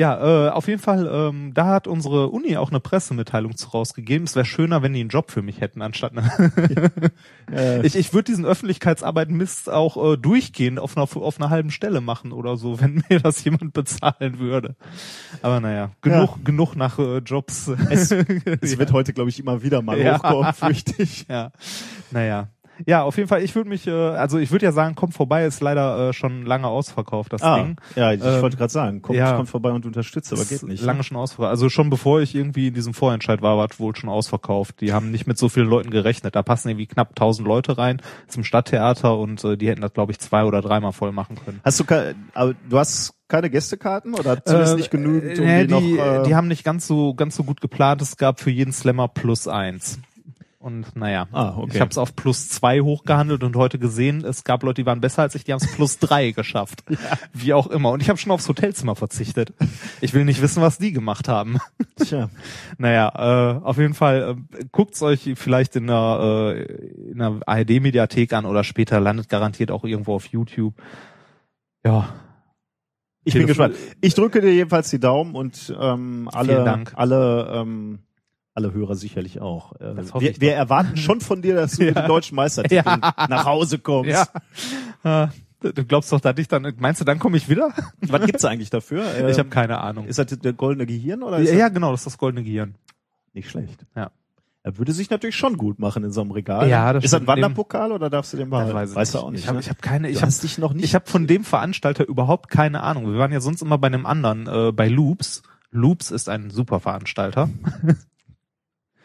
Ja, 0.00 0.46
äh, 0.46 0.50
auf 0.50 0.66
jeden 0.66 0.80
Fall, 0.80 1.06
ähm, 1.12 1.52
da 1.52 1.66
hat 1.66 1.86
unsere 1.86 2.28
Uni 2.30 2.56
auch 2.56 2.70
eine 2.70 2.80
Pressemitteilung 2.80 3.54
zu 3.54 3.68
rausgegeben. 3.68 4.24
Es 4.24 4.34
wäre 4.34 4.46
schöner, 4.46 4.80
wenn 4.82 4.94
die 4.94 5.00
einen 5.00 5.10
Job 5.10 5.30
für 5.30 5.42
mich 5.42 5.60
hätten, 5.60 5.82
anstatt 5.82 6.12
eine 6.16 6.30
Äh, 7.52 7.86
Ich, 7.86 7.96
ich 7.96 8.14
würde 8.14 8.24
diesen 8.32 8.46
Öffentlichkeitsarbeit 8.46 9.28
Mist 9.28 9.68
auch 9.68 10.12
äh, 10.12 10.16
durchgehend 10.16 10.78
auf 10.80 10.96
einer, 10.96 11.02
auf 11.14 11.38
einer 11.38 11.50
halben 11.50 11.70
Stelle 11.70 12.00
machen 12.00 12.32
oder 12.32 12.56
so, 12.56 12.80
wenn 12.80 13.04
mir 13.10 13.20
das 13.20 13.44
jemand 13.44 13.74
bezahlen 13.74 14.38
würde. 14.38 14.74
Aber 15.42 15.60
naja, 15.60 15.90
genug, 16.00 16.44
genug 16.46 16.76
nach 16.76 16.98
äh, 16.98 17.18
Jobs. 17.18 17.68
es, 17.90 18.10
es 18.62 18.78
wird 18.78 18.92
heute, 18.92 19.12
glaube 19.12 19.28
ich, 19.28 19.38
immer 19.38 19.62
wieder 19.62 19.82
mal 19.82 19.98
Ja. 19.98 20.16
hochkommen, 20.16 20.54
fürchte 20.54 20.94
ich. 21.02 21.26
ja, 21.28 21.52
naja. 22.10 22.48
Ja, 22.86 23.02
auf 23.02 23.16
jeden 23.16 23.28
Fall, 23.28 23.42
ich 23.42 23.54
würde 23.54 23.68
mich, 23.68 23.86
äh, 23.86 23.90
also 23.90 24.38
ich 24.38 24.50
würde 24.50 24.64
ja 24.66 24.72
sagen, 24.72 24.94
kommt 24.94 25.14
vorbei, 25.14 25.44
ist 25.44 25.60
leider 25.60 26.08
äh, 26.08 26.12
schon 26.12 26.44
lange 26.46 26.66
ausverkauft, 26.68 27.32
das 27.32 27.42
Ah, 27.42 27.56
Ding. 27.62 27.76
ja, 27.96 28.12
ich 28.12 28.22
Ähm, 28.24 28.42
wollte 28.42 28.56
gerade 28.56 28.72
sagen, 28.72 29.02
kommt, 29.02 29.18
ja. 29.18 29.36
kommt 29.36 29.48
vorbei 29.48 29.70
und 29.70 29.86
unterstützt, 29.86 30.32
aber 30.32 30.44
geht 30.44 30.62
nicht. 30.62 30.82
Lange 30.82 31.02
schon 31.02 31.16
ausverkauft. 31.16 31.50
Also 31.50 31.68
schon 31.68 31.90
bevor 31.90 32.20
ich 32.20 32.34
irgendwie 32.34 32.68
in 32.68 32.74
diesem 32.74 32.94
Vorentscheid 32.94 33.42
war, 33.42 33.56
war 33.58 33.68
es 33.70 33.78
wohl 33.80 33.94
schon 33.96 34.08
ausverkauft. 34.10 34.80
Die 34.80 34.92
haben 34.92 35.10
nicht 35.10 35.26
mit 35.26 35.38
so 35.38 35.48
vielen 35.48 35.68
Leuten 35.68 35.90
gerechnet. 35.90 36.34
Da 36.36 36.42
passen 36.42 36.68
irgendwie 36.68 36.86
knapp 36.86 37.10
1000 37.10 37.46
Leute 37.46 37.78
rein 37.78 38.00
zum 38.28 38.44
Stadttheater 38.44 39.18
und 39.18 39.42
äh, 39.44 39.56
die 39.56 39.68
hätten 39.68 39.80
das, 39.82 39.92
glaube 39.92 40.12
ich, 40.12 40.18
zwei 40.18 40.44
oder 40.44 40.60
dreimal 40.62 40.92
voll 40.92 41.12
machen 41.12 41.36
können. 41.44 41.60
Hast 41.64 41.80
du 41.80 41.84
aber 42.34 42.54
du 42.68 42.78
hast 42.78 43.14
keine 43.28 43.48
Gästekarten 43.50 44.14
oder 44.14 44.44
zumindest 44.44 44.72
Äh, 44.74 44.76
nicht 44.76 44.90
genügend, 44.90 45.38
um 45.38 45.46
äh, 45.46 45.66
die, 45.66 45.72
noch. 45.72 45.80
die, 45.80 45.98
Äh, 45.98 46.22
die 46.24 46.34
haben 46.34 46.48
nicht 46.48 46.64
ganz 46.64 46.86
so 46.86 47.14
ganz 47.14 47.36
so 47.36 47.44
gut 47.44 47.60
geplant. 47.60 48.02
Es 48.02 48.16
gab 48.16 48.40
für 48.40 48.50
jeden 48.50 48.72
Slammer 48.72 49.06
plus 49.08 49.46
eins. 49.46 49.98
Und 50.62 50.94
naja, 50.94 51.26
Ah, 51.32 51.54
okay. 51.56 51.70
ich 51.74 51.80
habe 51.80 51.90
es 51.90 51.96
auf 51.96 52.14
plus 52.14 52.50
zwei 52.50 52.82
hochgehandelt 52.82 53.42
und 53.44 53.56
heute 53.56 53.78
gesehen, 53.78 54.22
es 54.26 54.44
gab 54.44 54.62
Leute, 54.62 54.82
die 54.82 54.86
waren 54.86 55.00
besser 55.00 55.22
als 55.22 55.34
ich, 55.34 55.42
die 55.42 55.54
haben 55.54 55.60
es 55.64 55.72
plus 55.72 55.98
drei 55.98 56.32
geschafft. 56.32 56.84
Wie 57.32 57.54
auch 57.54 57.66
immer. 57.68 57.90
Und 57.92 58.02
ich 58.02 58.10
habe 58.10 58.18
schon 58.18 58.30
aufs 58.30 58.46
Hotelzimmer 58.46 58.94
verzichtet. 58.94 59.54
Ich 60.02 60.12
will 60.12 60.26
nicht 60.26 60.42
wissen, 60.42 60.60
was 60.60 60.76
die 60.76 60.92
gemacht 60.92 61.28
haben. 61.28 61.58
Tja. 61.96 62.28
Naja, 62.78 63.58
äh, 63.58 63.64
auf 63.64 63.78
jeden 63.78 63.94
Fall 63.94 64.36
äh, 64.52 64.64
guckt's 64.70 65.00
euch 65.02 65.30
vielleicht 65.36 65.76
in 65.76 65.86
der, 65.86 66.54
äh, 66.54 67.10
in 67.10 67.18
der 67.18 67.40
ARD-Mediathek 67.46 68.34
an 68.34 68.44
oder 68.44 68.62
später 68.62 69.00
landet 69.00 69.30
garantiert 69.30 69.70
auch 69.70 69.84
irgendwo 69.84 70.14
auf 70.14 70.26
YouTube. 70.26 70.74
Ja, 71.86 72.10
Ich 73.24 73.32
bin 73.32 73.46
gespannt. 73.46 73.76
Ich 74.02 74.12
drücke 74.14 74.42
dir 74.42 74.52
jedenfalls 74.52 74.90
die 74.90 75.00
Daumen 75.00 75.34
und 75.34 75.74
ähm, 75.80 76.28
alle, 76.32 76.84
alle, 76.96 77.50
ähm, 77.54 78.00
alle 78.60 78.72
Hörer 78.74 78.94
sicherlich 78.94 79.40
auch. 79.40 79.72
Äh, 79.80 79.96
wir, 80.20 80.40
wir 80.40 80.54
erwarten 80.54 80.96
schon 80.96 81.20
von 81.20 81.42
dir, 81.42 81.54
dass 81.54 81.72
du 81.72 81.84
mit 81.86 81.96
dem 81.96 82.06
deutschen 82.06 82.36
Meistertitel 82.36 82.82
nach 83.28 83.44
Hause 83.44 83.78
kommst. 83.78 84.10
ja. 85.04 85.24
Äh, 85.24 85.28
Du 85.62 85.84
glaubst 85.84 86.10
doch, 86.10 86.20
dass 86.20 86.38
ich 86.38 86.48
dann, 86.48 86.72
meinst 86.78 87.02
du, 87.02 87.04
dann 87.04 87.18
komme 87.18 87.36
ich 87.36 87.50
wieder? 87.50 87.74
Was 88.00 88.24
gibt's 88.24 88.46
eigentlich 88.46 88.70
dafür? 88.70 89.04
ich 89.28 89.34
Ähm, 89.34 89.38
habe 89.40 89.48
keine 89.50 89.78
Ahnung. 89.78 90.06
Ist 90.06 90.18
das 90.18 90.28
der 90.28 90.54
goldene 90.54 90.86
Gehirn 90.86 91.22
oder 91.22 91.38
Ja, 91.38 91.66
das 91.66 91.74
genau, 91.74 91.90
das 91.90 92.00
ist 92.00 92.06
das 92.06 92.16
goldene 92.16 92.42
Gehirn. 92.44 92.76
nicht 93.34 93.50
schlecht? 93.50 93.84
Ja. 93.94 94.10
Er 94.62 94.78
würde 94.78 94.92
sich 94.94 95.10
natürlich 95.10 95.36
schon 95.36 95.58
gut 95.58 95.78
machen 95.78 96.02
in 96.02 96.12
so 96.12 96.22
einem 96.22 96.30
Regal. 96.30 96.66
Ja, 96.66 96.94
das 96.94 97.04
ist 97.04 97.12
das 97.12 97.20
ein 97.20 97.26
Wanderpokal 97.26 97.92
oder 97.92 98.08
darfst 98.08 98.32
du 98.32 98.38
den 98.38 98.48
behalten? 98.48 98.72
weiß 98.72 98.94
weißt 98.94 99.14
du 99.14 99.18
auch 99.18 99.30
nicht. 99.30 99.40
Ich 99.42 99.48
habe 99.48 99.56
ne? 99.56 99.60
ich 99.60 99.68
hab 99.68 99.82
keine, 99.82 100.08
ich 100.08 100.22
habe 100.22 100.32
dich 100.32 100.56
noch 100.56 100.72
nicht. 100.72 100.84
ich 100.86 100.94
habe 100.94 101.04
von 101.06 101.26
dem 101.26 101.44
Veranstalter 101.44 102.06
überhaupt 102.08 102.48
keine 102.48 102.82
Ahnung. 102.82 103.12
Wir 103.12 103.18
waren 103.18 103.30
ja 103.32 103.40
sonst 103.40 103.60
immer 103.60 103.76
bei 103.76 103.88
einem 103.88 104.06
anderen, 104.06 104.46
äh, 104.46 104.72
bei 104.72 104.88
Loops. 104.88 105.42
Loops 105.70 106.10
ist 106.10 106.30
ein 106.30 106.48
super 106.48 106.80
Veranstalter. 106.80 107.50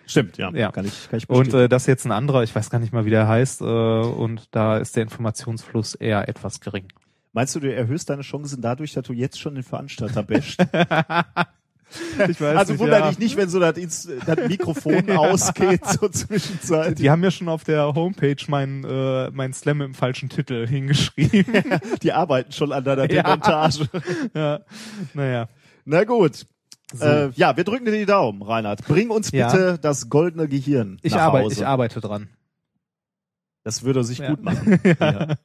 Stimmt, 0.07 0.38
ja. 0.38 0.51
Ja. 0.53 0.71
Kann 0.71 0.85
ich, 0.85 1.09
kann 1.09 1.17
ich 1.17 1.29
Und 1.29 1.38
bestätigen. 1.45 1.65
äh, 1.65 1.69
das 1.69 1.83
ist 1.83 1.88
jetzt 1.88 2.05
ein 2.05 2.12
anderer, 2.12 2.43
ich 2.43 2.55
weiß 2.55 2.69
gar 2.69 2.79
nicht 2.79 2.93
mal, 2.93 3.05
wie 3.05 3.09
der 3.09 3.27
heißt, 3.27 3.62
äh, 3.62 3.65
und 3.65 4.47
da 4.51 4.77
ist 4.77 4.95
der 4.95 5.03
Informationsfluss 5.03 5.95
eher 5.95 6.27
etwas 6.29 6.59
gering. 6.62 6.88
Meinst 7.33 7.55
du, 7.55 7.59
du 7.59 7.74
erhöhst 7.74 8.09
deine 8.09 8.21
Chancen 8.21 8.62
dadurch, 8.62 8.93
dass 8.93 9.03
du 9.05 9.13
jetzt 9.13 9.39
schon 9.39 9.55
den 9.55 9.63
Veranstalter 9.63 10.24
basht? 10.24 10.59
Ich 12.27 12.41
weiß 12.41 12.57
also 12.57 12.74
nicht, 12.74 12.79
wundere 12.79 13.00
ja. 13.01 13.09
dich 13.09 13.19
nicht, 13.19 13.38
wenn 13.38 13.47
so 13.47 13.59
das, 13.59 13.75
das 13.75 14.50
Mikrofon 14.50 15.09
ausgeht 15.17 15.85
zur 15.85 16.12
Zwischenzeit. 16.12 17.00
Die 17.00 17.09
haben 17.09 17.24
ja 17.24 17.31
schon 17.31 17.47
auf 17.47 17.63
der 17.63 17.93
Homepage 17.93 18.35
mein, 18.47 18.83
äh, 18.83 19.29
mein 19.31 19.53
Slam 19.53 19.81
im 19.81 19.93
falschen 19.93 20.27
Titel 20.27 20.67
hingeschrieben. 20.67 21.45
Die 22.01 22.12
arbeiten 22.12 22.51
schon 22.51 22.71
an 22.71 22.83
deiner 22.83 23.09
Ja. 23.09 23.21
Demontage. 23.24 23.88
ja. 24.33 24.59
Naja. 25.13 25.47
Na 25.85 26.03
gut. 26.03 26.47
So. 26.96 27.06
Äh, 27.06 27.30
ja, 27.36 27.56
wir 27.58 27.64
drücken 27.64 27.86
dir 27.86 27.92
die 27.92 28.06
Daumen, 28.06 28.42
Reinhard. 28.42 28.86
Bring 28.88 29.10
uns 29.10 29.32
Ja. 29.32 29.52
bitte 29.52 29.78
das 29.80 30.10
goldene 30.10 30.48
Gehirn 30.48 30.98
Ich 31.04 31.14
nach 31.14 31.22
arbeite, 31.24 31.46
Hause. 31.46 31.56
ich 31.56 31.66
arbeite 31.68 32.00
dran. 32.02 32.30
Das 33.64 33.84
würde 33.84 34.04
sich 34.04 34.20
Ja. 34.20 34.30
gut 34.30 34.44
machen. 34.44 34.80
ja. 35.00 35.36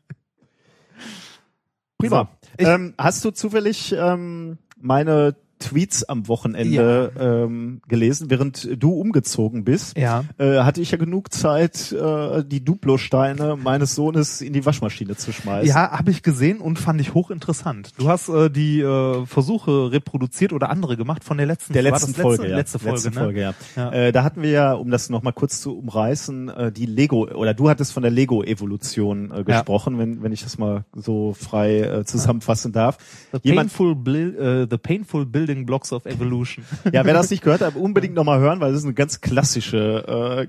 Prima. 1.99 2.28
Ich- 2.57 2.66
ähm, 2.66 2.95
hast 2.99 3.25
du 3.25 3.30
zufällig 3.30 3.92
ähm, 3.97 4.59
meine 4.78 5.35
Tweets 5.60 6.04
am 6.04 6.26
Wochenende 6.26 7.12
ähm, 7.18 7.80
gelesen, 7.86 8.30
während 8.30 8.68
du 8.82 8.92
umgezogen 8.92 9.64
bist? 9.64 9.96
Ja. 9.96 10.24
Äh, 10.38 10.60
hatte 10.60 10.80
ich 10.80 10.90
ja 10.90 10.98
genug 10.98 11.32
Zeit, 11.32 11.92
äh, 11.92 12.42
die 12.44 12.64
Duplo-Steine 12.64 13.56
meines 13.56 13.94
Sohnes 13.94 14.40
in 14.40 14.52
die 14.52 14.66
Waschmaschine 14.66 15.16
zu 15.16 15.32
schmeißen. 15.32 15.68
Ja, 15.68 15.92
habe 15.92 16.10
ich 16.10 16.22
gesehen 16.22 16.58
und 16.58 16.78
fand 16.78 17.00
ich 17.00 17.14
hochinteressant. 17.14 17.92
Du 17.98 18.08
hast 18.08 18.28
äh, 18.28 18.50
die 18.50 18.80
äh, 18.80 19.26
Versuche 19.26 19.92
reproduziert 19.92 20.52
oder 20.52 20.70
andere 20.70 20.96
gemacht 20.96 21.22
von 21.22 21.36
der 21.36 21.46
letzten 21.46 21.72
Der 21.72 21.82
letzten 21.82 22.14
Folge, 22.14 22.48
ja. 22.48 22.56
letzte 22.56 22.78
Folge, 22.78 22.94
letzte 22.94 23.10
ne? 23.10 23.20
Folge, 23.20 23.40
ja. 23.40 23.54
Ja. 23.76 23.92
Äh, 23.92 24.12
da 24.12 24.24
hatten 24.24 24.42
wir 24.42 24.50
ja, 24.50 24.72
um 24.72 24.90
das 24.90 25.10
nochmal 25.10 25.32
kurz 25.32 25.60
zu 25.60 25.76
umreißen, 25.78 26.48
äh, 26.48 26.72
die 26.72 26.86
Lego, 26.86 27.28
oder 27.28 27.54
du 27.54 27.68
hattest 27.68 27.92
von 27.92 28.02
der 28.02 28.10
Lego-Evolution 28.10 29.30
äh, 29.30 29.44
gesprochen, 29.44 29.98
wenn, 29.98 30.22
wenn 30.22 30.32
ich 30.32 30.42
das 30.42 30.58
mal 30.58 30.84
so 30.94 31.34
frei 31.34 31.80
äh, 31.80 32.04
zusammenfassen 32.04 32.72
darf. 32.72 32.98
The 33.32 33.40
Jemand, 33.42 33.72
painful, 33.72 34.16
äh, 34.16 34.66
the 34.70 34.78
painful 34.78 35.26
building 35.26 35.50
blocks 35.66 35.92
of 35.92 36.07
evolution. 36.07 36.64
ja, 36.92 37.04
wer 37.04 37.14
das 37.14 37.30
nicht 37.30 37.42
gehört 37.42 37.61
hat, 37.61 37.76
unbedingt 37.76 38.14
nochmal 38.14 38.40
hören, 38.40 38.61
weil 38.61 38.73
das 38.73 38.80
ist 38.80 38.87
eine 38.87 38.95
ganz 38.95 39.21
klassische 39.21 40.49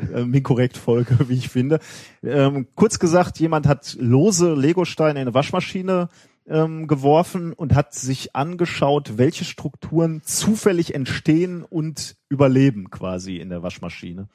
äh, 0.00 0.24
Minkorrekt-Folge, 0.24 1.28
wie 1.28 1.34
ich 1.34 1.48
finde. 1.48 1.78
Ähm, 2.22 2.68
kurz 2.74 2.98
gesagt, 2.98 3.38
jemand 3.38 3.66
hat 3.66 3.96
lose 3.98 4.54
Lego-Steine 4.54 5.20
in 5.20 5.26
eine 5.26 5.34
Waschmaschine 5.34 6.08
ähm, 6.46 6.86
geworfen 6.86 7.52
und 7.52 7.74
hat 7.74 7.94
sich 7.94 8.36
angeschaut, 8.36 9.16
welche 9.16 9.44
Strukturen 9.44 10.22
zufällig 10.22 10.94
entstehen 10.94 11.62
und 11.62 12.16
überleben 12.28 12.90
quasi 12.90 13.36
in 13.36 13.48
der 13.48 13.62
Waschmaschine. 13.62 14.28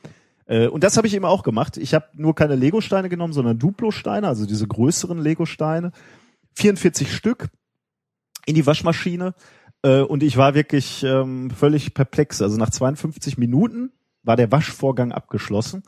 Äh, 0.45 0.67
und 0.67 0.83
das 0.83 0.97
habe 0.97 1.07
ich 1.07 1.13
eben 1.13 1.25
auch 1.25 1.43
gemacht. 1.43 1.77
Ich 1.77 1.93
habe 1.93 2.07
nur 2.13 2.35
keine 2.35 2.55
Lego-Steine 2.55 3.09
genommen, 3.09 3.33
sondern 3.33 3.59
Duplo-Steine, 3.59 4.27
also 4.27 4.45
diese 4.45 4.67
größeren 4.67 5.19
Lego-Steine. 5.19 5.91
44 6.55 7.13
Stück 7.13 7.49
in 8.45 8.55
die 8.55 8.65
Waschmaschine. 8.65 9.35
Äh, 9.83 10.01
und 10.01 10.23
ich 10.23 10.37
war 10.37 10.55
wirklich 10.55 11.03
ähm, 11.03 11.49
völlig 11.51 11.93
perplex. 11.93 12.41
Also 12.41 12.57
nach 12.57 12.69
52 12.69 13.37
Minuten 13.37 13.91
war 14.23 14.35
der 14.35 14.51
Waschvorgang 14.51 15.11
abgeschlossen. 15.11 15.83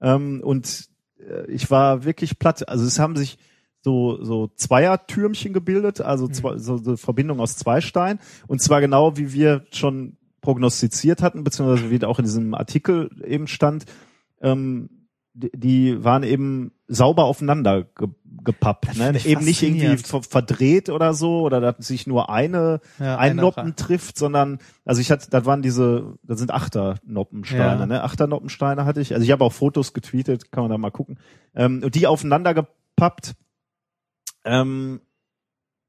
Ähm, 0.00 0.40
und 0.42 0.88
äh, 1.18 1.50
ich 1.50 1.70
war 1.70 2.04
wirklich 2.04 2.38
platt. 2.38 2.68
Also 2.68 2.84
es 2.84 2.98
haben 2.98 3.16
sich 3.16 3.38
so, 3.80 4.22
so 4.22 4.48
Zweiertürmchen 4.48 5.52
gebildet, 5.52 6.00
also 6.00 6.28
zwei, 6.28 6.58
so, 6.58 6.78
so 6.78 6.96
Verbindung 6.96 7.40
aus 7.40 7.56
zwei 7.56 7.80
Steinen. 7.80 8.20
Und 8.46 8.60
zwar 8.60 8.80
genau 8.80 9.16
wie 9.16 9.32
wir 9.32 9.64
schon 9.72 10.16
prognostiziert 10.40 11.22
hatten, 11.22 11.44
beziehungsweise 11.44 11.90
wie 11.90 12.04
auch 12.04 12.18
in 12.18 12.24
diesem 12.24 12.54
Artikel 12.54 13.10
eben 13.24 13.46
stand, 13.46 13.84
ähm, 14.40 14.90
die, 15.34 15.50
die 15.54 16.04
waren 16.04 16.22
eben 16.22 16.72
sauber 16.86 17.24
aufeinander 17.24 17.84
ge 17.84 18.08
gepappt. 18.44 18.96
Ne? 18.96 19.14
Eben 19.24 19.44
nicht 19.44 19.62
irgendwie 19.62 19.96
verdreht 19.96 20.88
oder 20.90 21.14
so, 21.14 21.42
oder 21.42 21.60
dass 21.60 21.86
sich 21.86 22.06
nur 22.06 22.30
eine 22.30 22.80
Ja, 22.98 23.16
ein 23.18 23.36
Noppen 23.36 23.60
rein. 23.64 23.76
trifft, 23.76 24.18
sondern 24.18 24.58
also 24.84 25.00
ich 25.00 25.10
hatte, 25.10 25.28
das 25.30 25.44
waren 25.44 25.62
diese, 25.62 26.14
das 26.22 26.38
sind 26.38 26.50
Achter-Noppensteine, 26.52 27.80
Ja. 27.80 27.86
ne? 27.86 28.02
Achter-Noppensteine 28.02 28.84
hatte 28.84 29.00
ich. 29.00 29.12
Also 29.14 29.24
ich 29.24 29.30
habe 29.32 29.44
auch 29.44 29.52
Fotos 29.52 29.92
getweetet, 29.92 30.52
kann 30.52 30.64
man 30.64 30.70
da 30.70 30.78
mal 30.78 30.90
gucken. 30.90 31.18
Ähm, 31.54 31.82
und 31.84 31.94
die 31.94 32.06
aufeinander 32.06 32.54
gepappt. 32.54 33.34
Ähm, 34.44 35.00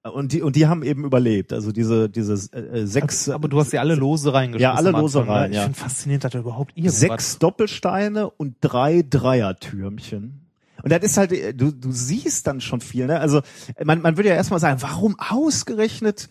und 0.01 0.32
die 0.32 0.41
und 0.41 0.56
die 0.56 0.65
haben 0.68 0.82
eben 0.82 1.03
überlebt. 1.03 1.51
Also 1.51 1.72
diese 1.74 2.10
diese 2.10 2.34
äh, 2.53 2.86
sechs 2.86 3.27
Aber 3.29 3.50
du 3.50 3.60
hast 3.60 3.74
ja 3.74 3.82
alle 3.82 3.96
lose 3.96 4.34
reingeschmissen. 4.34 4.62
Ja, 4.62 4.74
alle 4.74 4.91
lose 4.91 5.20
Anfang, 5.20 5.36
ne? 5.36 5.41
rein, 5.41 5.51
Ich 5.51 5.58
ja. 5.58 5.63
finde 5.63 5.77
faszinierend, 5.79 6.24
dass 6.24 6.32
da 6.32 6.39
überhaupt 6.39 6.72
irgendwas... 6.77 7.00
sechs 7.00 7.38
Doppelsteine 7.39 8.29
und 8.29 8.56
drei 8.62 9.03
Dreiertürmchen. 9.08 10.38
Und 10.84 10.92
das 10.92 11.04
ist 11.04 11.18
halt, 11.18 11.32
äh, 11.32 11.54
du, 11.54 11.72
du 11.72 11.92
siehst 11.92 12.48
dann 12.48 12.62
schon 12.62 12.82
viel, 12.82 13.08
ne? 13.08 13.20
Also 13.20 13.42
man, 13.84 14.02
man 14.02 14.18
würde 14.18 14.30
ja 14.30 14.36
erstmal 14.36 14.60
sagen, 14.60 14.82
warum 14.82 15.16
ausgerechnet 15.20 16.30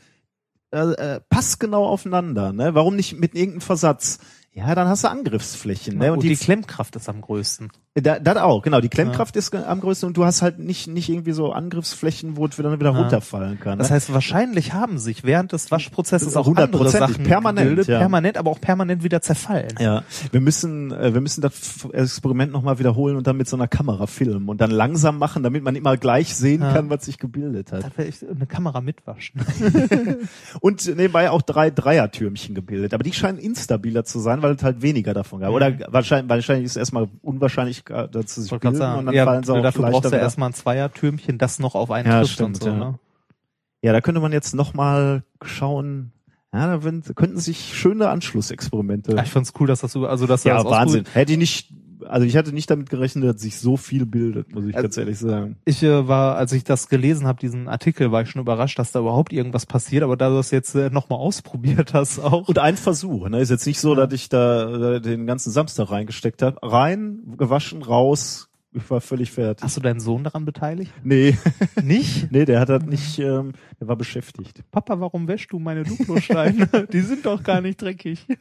äh, 0.71 0.79
äh, 0.79 1.21
passgenau 1.29 1.87
aufeinander, 1.87 2.53
ne? 2.53 2.75
Warum 2.75 2.97
nicht 2.97 3.19
mit 3.19 3.35
irgendeinem 3.35 3.63
Versatz? 3.63 4.19
Ja, 4.53 4.75
dann 4.75 4.89
hast 4.89 5.05
du 5.05 5.09
Angriffsflächen, 5.09 5.99
ne? 5.99 6.13
und 6.13 6.23
die, 6.23 6.35
Klemmkraft 6.35 6.97
ist 6.97 7.09
am 7.09 7.21
größten. 7.21 7.71
Da, 7.95 8.19
das 8.21 8.37
auch, 8.37 8.63
genau. 8.63 8.81
Die 8.81 8.89
Klemmkraft 8.89 9.35
ist 9.37 9.55
am 9.55 9.81
größten 9.81 10.07
und 10.07 10.17
du 10.17 10.25
hast 10.25 10.41
halt 10.43 10.59
nicht, 10.61 10.87
nicht 10.87 11.09
irgendwie 11.09 11.33
so 11.33 11.53
Angriffsflächen, 11.53 12.37
wo 12.37 12.47
es 12.47 12.57
dann 12.57 12.79
wieder 12.79 12.93
Ja. 12.93 12.99
runterfallen 12.99 13.59
kann. 13.59 13.79
Das 13.79 13.89
ne? 13.91 13.97
heißt, 13.97 14.13
wahrscheinlich 14.13 14.73
haben 14.73 14.99
sich 14.99 15.25
während 15.25 15.53
des 15.53 15.71
Waschprozesses 15.71 16.37
auch 16.37 16.47
andere 16.57 16.89
Sachen 16.91 17.25
permanent, 17.25 17.71
gebildet, 17.71 17.89
ja. 17.89 17.99
permanent, 17.99 18.37
aber 18.39 18.51
auch 18.51 18.61
permanent 18.61 19.03
wieder 19.03 19.21
zerfallen. 19.21 19.75
Ja, 19.81 20.05
wir 20.31 20.41
müssen, 20.41 20.93
äh, 20.93 21.13
wir 21.13 21.21
müssen 21.21 21.41
das 21.41 21.89
Experiment 21.93 22.53
nochmal 22.53 22.79
wiederholen 22.79 23.17
und 23.17 23.27
dann 23.27 23.37
mit 23.37 23.49
so 23.49 23.57
einer 23.57 23.69
Kamera 23.69 24.07
filmen 24.07 24.49
und 24.49 24.61
dann 24.61 24.71
langsam 24.71 25.19
machen, 25.19 25.43
damit 25.43 25.65
man 25.65 25.75
immer 25.75 25.97
gleich 25.97 26.35
sehen 26.37 26.63
Ja. 26.63 26.73
kann, 26.73 26.91
was 26.91 27.05
sich 27.05 27.19
gebildet 27.19 27.73
hat. 27.73 27.83
Da 27.83 27.91
wäre 27.97 28.09
ich 28.09 28.17
eine 28.29 28.47
Kamera 28.47 28.81
mitwaschen. 28.81 29.41
Und 30.61 30.87
nebenbei 30.87 31.31
auch 31.31 31.43
drei 31.43 31.71
Dreiertürmchen 31.71 32.55
gebildet. 32.55 32.95
Aber 32.95 33.03
die 33.03 33.13
scheinen 33.13 33.39
instabiler 33.39 34.05
zu 34.05 34.19
sein, 34.21 34.43
weil 34.43 34.55
es 34.55 34.63
halt 34.63 34.83
weniger 34.83 35.15
davon 35.15 35.41
gab. 35.41 35.51
Oder 35.53 35.73
wahrscheinlich, 35.89 36.29
wahrscheinlich 36.29 36.67
ist 36.67 36.77
erstmal 36.77 37.09
unwahrscheinlich, 37.23 37.78
sich 37.87 38.51
Wollte 38.51 38.63
grad 38.63 38.73
bilden 38.73 38.77
sagen, 38.77 38.99
und 39.01 39.07
dann 39.07 39.15
ja, 39.15 39.25
fallen 39.25 39.43
sie 39.45 39.53
auch 39.53 39.63
dafür 39.63 39.91
brauchst 39.91 40.11
du 40.13 40.17
ja 40.17 40.23
erstmal 40.23 40.51
ein 40.51 40.55
Zweiertürmchen, 40.55 41.39
das 41.39 41.59
noch 41.59 41.75
auf 41.75 41.91
einen 41.91 42.09
Ja, 42.09 42.21
trifft 42.21 42.35
stimmt, 42.35 42.57
und 42.57 42.63
so. 42.63 42.69
ja. 42.71 42.77
Ne? 42.77 42.99
Ja, 43.83 43.93
da 43.93 44.01
könnte 44.01 44.21
man 44.21 44.33
jetzt 44.33 44.55
nochmal 44.55 45.23
schauen. 45.43 46.13
Ja, 46.53 46.67
da 46.67 46.83
würden- 46.83 47.03
könnten 47.15 47.39
sich 47.39 47.75
schöne 47.77 48.09
Anschlussexperimente. 48.09 49.15
Ja, 49.15 49.23
ich 49.23 49.31
fand's 49.31 49.53
cool, 49.61 49.67
dass 49.67 49.81
das 49.81 49.93
so, 49.93 50.07
also 50.07 50.27
dass 50.27 50.45
ja, 50.45 50.55
das 50.55 50.65
Wahnsinn. 50.65 51.05
Hätte 51.13 51.33
ich 51.33 51.39
nicht, 51.39 51.73
also 52.07 52.27
ich 52.27 52.37
hatte 52.37 52.53
nicht 52.53 52.71
damit 52.71 52.91
gerechnet, 52.91 53.25
dass 53.25 53.41
sich 53.43 53.59
so 53.59 53.77
viel 53.77 54.07
bildet, 54.07 54.53
muss 54.55 54.65
ich 54.65 54.75
Also- 54.77 54.85
ganz 54.85 54.97
ehrlich 54.97 55.19
sagen. 55.19 55.57
Ich 55.65 55.83
äh, 55.83 56.07
war, 56.09 56.37
als 56.37 56.53
ich 56.53 56.65
das 56.65 56.89
gelesen 56.89 57.27
habe, 57.27 57.39
diesen 57.41 57.69
Artikel, 57.69 58.13
war 58.13 58.23
ich 58.23 58.31
schon 58.31 58.41
überrascht, 58.43 58.79
dass 58.79 58.93
da 58.93 59.01
überhaupt 59.01 59.33
irgendwas 59.33 59.67
passiert, 59.67 60.03
aber 60.03 60.17
da 60.17 60.29
du 60.29 60.37
das 60.37 60.51
jetzt 60.51 60.75
äh, 60.75 60.91
nochmal 60.91 61.19
ausprobiert 61.19 61.95
hast 61.95 62.19
auch. 62.21 62.49
Und 62.49 62.59
ein 62.59 62.77
Versuch, 62.77 63.29
ne? 63.29 63.41
Ist 63.41 63.51
jetzt 63.51 63.67
nicht 63.67 63.81
so, 63.81 63.95
dass 63.95 64.13
ich 64.13 64.29
da 64.29 64.95
äh, 64.97 65.01
den 65.01 65.27
ganzen 65.27 65.51
Samstag 65.51 65.91
reingesteckt 65.91 66.43
habe. 66.43 66.59
Rein, 66.63 67.35
gewaschen, 67.37 67.83
raus, 67.83 68.48
ich 68.73 68.91
war 68.91 69.01
völlig 69.01 69.31
fertig. 69.31 69.65
Hast 69.65 69.77
du 69.77 69.81
deinen 69.81 70.01
Sohn 70.01 70.25
daran 70.25 70.45
beteiligt? 70.45 70.93
Nee, 71.03 71.37
Nicht? 71.83 72.31
nee, 72.33 72.45
der 72.45 72.61
hat 72.61 72.69
das 72.69 72.85
nicht, 72.85 73.19
ähm, 73.19 73.53
der 73.81 73.89
war 73.89 73.97
beschäftigt. 73.97 74.63
Papa, 74.71 75.01
warum 75.01 75.27
wäschst 75.27 75.53
du 75.53 75.59
meine 75.59 75.85
Duplosteine? 75.85 76.69
Die 76.93 77.01
sind 77.01 77.25
doch 77.27 77.43
gar 77.43 77.61
nicht 77.61 77.81
dreckig. 77.81 78.27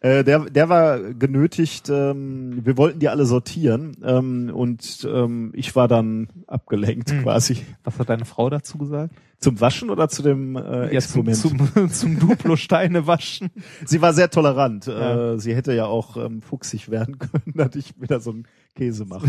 Äh, 0.00 0.22
der, 0.22 0.40
der 0.40 0.68
war 0.68 0.98
genötigt, 1.14 1.88
ähm, 1.88 2.60
wir 2.62 2.76
wollten 2.76 2.98
die 2.98 3.08
alle 3.08 3.24
sortieren 3.24 3.96
ähm, 4.04 4.50
und 4.52 5.08
ähm, 5.10 5.50
ich 5.54 5.74
war 5.76 5.88
dann 5.88 6.28
abgelenkt 6.46 7.10
Hm. 7.10 7.22
quasi. 7.22 7.64
Was 7.84 7.98
hat 7.98 8.10
deine 8.10 8.26
Frau 8.26 8.50
dazu 8.50 8.76
gesagt? 8.76 9.14
Zum 9.38 9.58
Waschen 9.62 9.88
oder 9.88 10.10
zu 10.10 10.22
dem 10.22 10.56
äh, 10.56 10.92
Ja, 10.92 11.00
zum, 11.00 11.26
Experiment? 11.26 11.36
zum, 11.38 11.90
zum 11.90 12.18
Duplo-Steine 12.18 13.06
waschen. 13.06 13.48
Sie 13.86 14.02
war 14.02 14.12
sehr 14.12 14.28
tolerant. 14.28 14.86
Ja. 14.86 15.32
Äh, 15.32 15.38
sie 15.38 15.54
hätte 15.56 15.72
ja 15.72 15.86
auch 15.86 16.18
ähm, 16.18 16.42
fuchsig 16.42 16.90
werden 16.90 17.18
können, 17.18 17.54
dass 17.54 17.74
ich 17.74 17.94
wieder 17.98 18.20
so 18.20 18.32
einen 18.32 18.46
Käse 18.74 19.04
mache. 19.06 19.28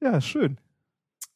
Ja, 0.00 0.20
schön. 0.20 0.58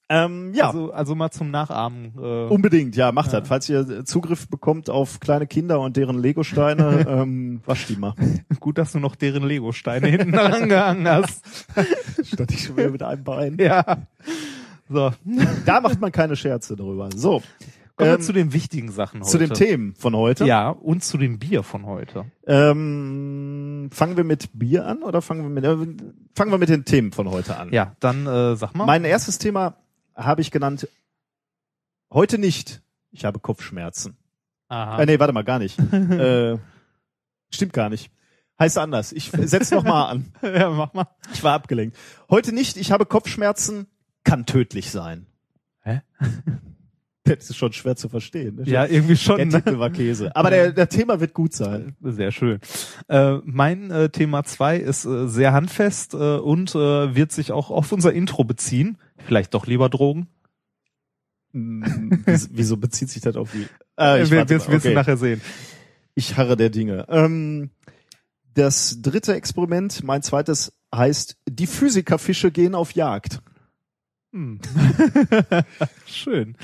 ähm, 0.08 0.52
ja. 0.54 0.66
Also, 0.68 0.92
also 0.92 1.14
mal 1.14 1.30
zum 1.30 1.50
Nachahmen. 1.50 2.12
Äh, 2.18 2.46
Unbedingt, 2.52 2.96
ja, 2.96 3.12
macht 3.12 3.32
Ja. 3.32 3.40
das. 3.40 3.48
Falls 3.48 3.68
ihr 3.68 4.04
Zugriff 4.04 4.48
bekommt 4.48 4.88
auf 4.90 5.20
kleine 5.20 5.46
Kinder 5.46 5.80
und 5.80 5.96
deren 5.96 6.18
Legosteine, 6.18 7.06
ähm, 7.08 7.60
wascht 7.66 7.88
die 7.88 7.96
mal. 7.96 8.14
gut, 8.60 8.78
dass 8.78 8.92
du 8.92 8.98
noch 9.00 9.14
deren 9.16 9.42
Lego-Steine 9.44 10.08
hinten 10.08 10.32
dran 10.32 10.68
gehangen 10.68 11.08
hast. 11.08 11.44
Statt 12.25 12.50
ich 12.52 12.64
schon 12.64 12.76
wieder 12.76 12.90
mit 12.90 13.02
einem 13.02 13.25
Bein. 13.25 13.56
Ja. 13.60 14.06
So. 14.88 15.10
Da 15.64 15.80
macht 15.80 16.00
man 16.00 16.12
keine 16.12 16.36
Scherze 16.36 16.76
drüber. 16.76 17.08
So, 17.14 17.42
Kommen 17.96 18.10
Ähm, 18.10 18.18
wir 18.18 18.20
zu 18.25 18.32
den 18.34 18.52
wichtigen 18.52 18.92
Sachen 18.92 19.20
heute. 19.20 19.30
zu 19.30 19.38
den 19.38 19.54
Themen 19.54 19.94
von 19.94 20.14
heute. 20.14 20.44
Ja, 20.44 20.68
und 20.68 21.02
zu 21.02 21.16
dem 21.18 21.38
Bier 21.38 21.62
von 21.62 21.86
heute. 21.86 22.26
Ähm, 22.46 23.45
fangen 23.90 24.16
wir 24.16 24.25
mit 24.25 24.50
Bier 24.52 24.87
an 24.87 25.02
oder 25.02 25.23
fangen 25.23 25.43
wir 25.43 25.50
mit, 25.50 25.64
äh, 25.64 26.12
fangen 26.35 26.50
wir 26.50 26.59
mit 26.59 26.69
den 26.69 26.85
Themen 26.85 27.12
von 27.12 27.31
heute 27.31 27.57
an? 27.57 27.73
Ja, 27.73 27.97
dann 28.00 28.26
äh, 28.26 28.57
sag 28.57 28.75
mal. 28.75 28.87
Mein 28.87 29.05
erstes 29.05 29.38
Thema 29.38 29.76
habe 30.14 30.40
ich 30.40 30.50
genannt, 30.50 30.88
heute 32.11 32.38
nicht. 32.38 32.83
Ich 33.11 33.25
habe 33.25 33.38
Kopfschmerzen. 33.38 34.16
Aha. 34.69 35.00
Äh, 35.00 35.07
nee, 35.07 35.19
warte 35.19 35.33
mal, 35.33 35.45
gar 35.45 35.59
nicht. 35.59 35.78
äh, 35.93 36.59
stimmt 37.50 37.73
gar 37.73 37.88
nicht. 37.88 38.11
Heißt 38.59 38.78
anders. 38.78 39.12
Ich 39.12 39.31
setz 39.31 39.71
noch 39.71 39.85
mal 39.85 40.07
an. 40.07 40.33
ja, 40.43 40.71
mach 40.71 40.95
mal. 40.95 41.09
Ich 41.33 41.43
war 41.43 41.55
abgelenkt. 41.55 41.97
Heute 42.31 42.52
nicht, 42.52 42.76
ich 42.76 42.90
habe 42.90 43.07
Kopfschmerzen, 43.07 43.87
kann 44.25 44.47
tödlich 44.47 44.90
sein. 44.90 45.26
Hä? 45.83 46.00
Das 47.26 47.50
ist 47.50 47.56
schon 47.56 47.73
schwer 47.73 47.97
zu 47.97 48.09
verstehen. 48.09 48.56
Ne? 48.56 48.62
Ja, 48.66 48.87
irgendwie 48.87 49.16
schon. 49.16 49.37
Der 49.37 49.47
Ne? 49.47 49.52
Titel 49.62 49.78
war 49.78 49.90
Käse. 49.90 50.35
Aber 50.37 50.50
der, 50.50 50.73
der 50.73 50.88
Thema 50.88 51.21
wird 51.21 51.35
gut 51.35 51.52
sein. 51.52 51.97
Sehr 52.02 52.30
schön. 52.33 52.61
Äh, 53.09 53.38
mein 53.45 53.90
äh, 53.90 54.09
Thema 54.11 54.45
zwei 54.45 54.76
ist 54.78 55.04
äh, 55.04 55.28
sehr 55.28 55.52
handfest 55.52 56.14
äh, 56.14 56.16
und 56.37 56.75
äh, 56.75 57.14
wird 57.14 57.33
sich 57.33 57.52
auch 57.52 57.71
auf 57.71 57.92
unser 57.92 58.12
Intro 58.12 58.45
beziehen. 58.45 58.99
Vielleicht 59.26 59.54
doch 59.54 59.66
lieber 59.66 59.88
Drogen. 59.88 60.28
Hm, 61.52 62.23
wieso- 62.52 62.76
bezieht 62.76 63.11
sich 63.11 63.23
das 63.23 63.37
auf 63.37 63.50
die? 63.52 63.66
Äh, 63.99 64.25
ich 64.25 64.30
wir 64.30 64.47
wirst 64.50 64.68
okay. 64.68 64.92
nachher 64.92 65.16
sehen. 65.16 65.40
Ich 66.14 66.37
harre 66.37 66.54
der 66.59 66.68
Dinge. 66.68 67.06
Ähm, 67.09 67.71
das 68.52 69.00
dritte 69.00 69.35
Experiment, 69.35 70.04
mein 70.04 70.21
zweites, 70.23 70.75
heißt, 70.95 71.38
die 71.49 71.66
Physikerfische 71.66 72.50
gehen 72.50 72.75
auf 72.75 72.92
Jagd. 72.92 73.40
Hm. 74.35 74.61
Schön. 76.06 76.56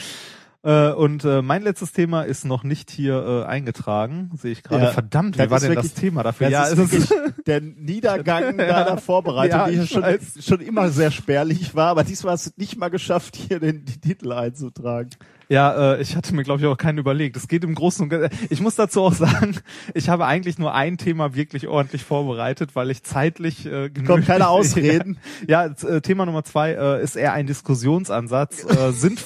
Äh, 0.65 0.93
und 0.93 1.25
äh, 1.25 1.43
mein 1.43 1.63
letztes 1.63 1.91
Thema 1.93 2.23
ist 2.23 2.45
noch 2.45 2.63
nicht 2.63 2.91
hier 2.91 3.43
äh, 3.45 3.49
eingetragen, 3.49 4.31
sehe 4.41 4.53
ich 4.53 4.63
gerade. 4.63 4.85
Ja, 4.85 4.91
Verdammt, 4.93 5.37
wie 5.37 5.51
war 5.51 5.59
denn 5.59 5.71
wirklich- 5.71 5.93
das 5.93 6.01
Thema 6.01 6.23
dafür? 6.23 6.51
Das 6.51 6.77
ja, 6.77 6.83
ist 6.85 6.93
es 6.93 7.15
der 7.47 7.61
Niedergang 7.61 8.57
deiner 8.57 8.97
Vorbereitung, 8.99 9.59
Ja, 9.59 9.69
die 9.69 9.77
ja 9.77 9.87
schon, 9.87 10.05
schon 10.41 10.61
immer 10.61 10.91
sehr 10.91 11.11
spärlich 11.11 11.75
war, 11.75 11.89
aber 11.89 12.05
diesmal 12.05 12.35
hast 12.35 12.47
du 12.47 12.51
nicht 12.57 12.77
mal 12.79 12.91
geschafft, 12.91 13.35
hier 13.35 13.59
den, 13.59 13.85
die 13.85 14.01
Titel 14.01 14.31
einzutragen. 14.33 15.11
ja, 15.49 15.95
äh, 15.95 16.01
ich 16.01 16.15
hatte 16.15 16.33
mir 16.33 16.45
glaube 16.45 16.61
ich 16.61 16.67
auch 16.69 16.77
keinen 16.77 16.99
überlegt. 16.99 17.37
Es 17.37 17.49
geht 17.49 17.65
im 17.65 17.75
Großen 17.75 18.05
und 18.05 18.11
Ganzen. 18.11 18.31
Ich 18.49 18.61
muss 18.61 18.77
dazu 18.77 19.03
auch 19.03 19.15
sagen, 19.15 19.57
ich 19.95 20.09
habe 20.09 20.27
eigentlich 20.27 20.59
nur 20.61 20.73
ein 20.75 20.97
Thema 20.97 21.35
wirklich 21.35 21.67
ordentlich 21.67 22.05
vorbereitet, 22.05 22.77
weil 22.77 22.91
ich 22.93 23.03
zeitlich 23.03 23.67
äh, 23.67 23.91
genügend- 23.91 24.07
Kommt 24.07 24.27
keine 24.27 24.47
Ausreden. 24.49 25.19
Ja, 25.49 25.67
ja 25.67 25.89
äh, 25.89 26.01
Thema 26.03 26.25
Nummer 26.25 26.45
zwei 26.45 26.71
äh, 26.75 27.03
ist 27.03 27.17
eher 27.17 27.33
ein 27.33 27.49
Diskussionsansatz. 27.49 28.65
Äh, 28.65 28.93
sind 28.93 29.21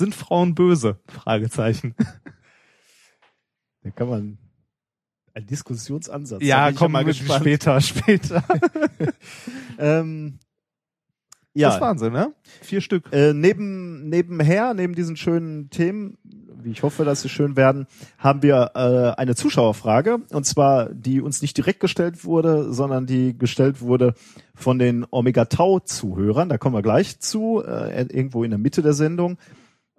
sind 0.00 0.14
Frauen 0.16 0.54
böse? 0.56 0.98
Fragezeichen. 1.06 1.94
Da 3.82 3.88
kann 3.90 4.08
man 4.10 4.38
ein 5.32 5.46
Diskussionsansatz. 5.46 6.42
Ja, 6.42 6.70
komm 6.72 6.92
mal 6.92 7.02
gespannt. 7.04 7.40
später, 7.40 7.80
später. 7.80 8.44
Ähm, 9.78 10.38
Das 11.54 11.76
ja, 11.76 11.80
Wahnsinn, 11.80 12.12
ne? 12.12 12.34
Vier 12.60 12.82
Stück. 12.82 13.10
äh, 13.12 13.32
neben 13.32 14.10
nebenher, 14.10 14.74
neben 14.74 14.94
diesen 14.94 15.16
schönen 15.16 15.70
Themen, 15.70 16.18
wie 16.62 16.72
ich 16.72 16.82
hoffe, 16.82 17.06
dass 17.06 17.22
sie 17.22 17.30
schön 17.30 17.56
werden, 17.56 17.86
haben 18.18 18.42
wir 18.42 18.72
äh, 18.74 19.18
eine 19.18 19.34
Zuschauerfrage 19.34 20.18
und 20.30 20.44
zwar 20.44 20.90
die 20.92 21.22
uns 21.22 21.40
nicht 21.40 21.56
direkt 21.56 21.80
gestellt 21.80 22.26
wurde, 22.26 22.70
sondern 22.74 23.06
die 23.06 23.38
gestellt 23.38 23.80
wurde 23.80 24.12
von 24.54 24.78
den 24.78 25.06
Omega 25.10 25.46
Tau 25.46 25.78
Zuhörern. 25.80 26.50
Da 26.50 26.58
kommen 26.58 26.74
wir 26.74 26.82
gleich 26.82 27.18
zu, 27.20 27.64
äh, 27.66 28.02
irgendwo 28.02 28.44
in 28.44 28.50
der 28.50 28.58
Mitte 28.58 28.82
der 28.82 28.92
Sendung. 28.92 29.38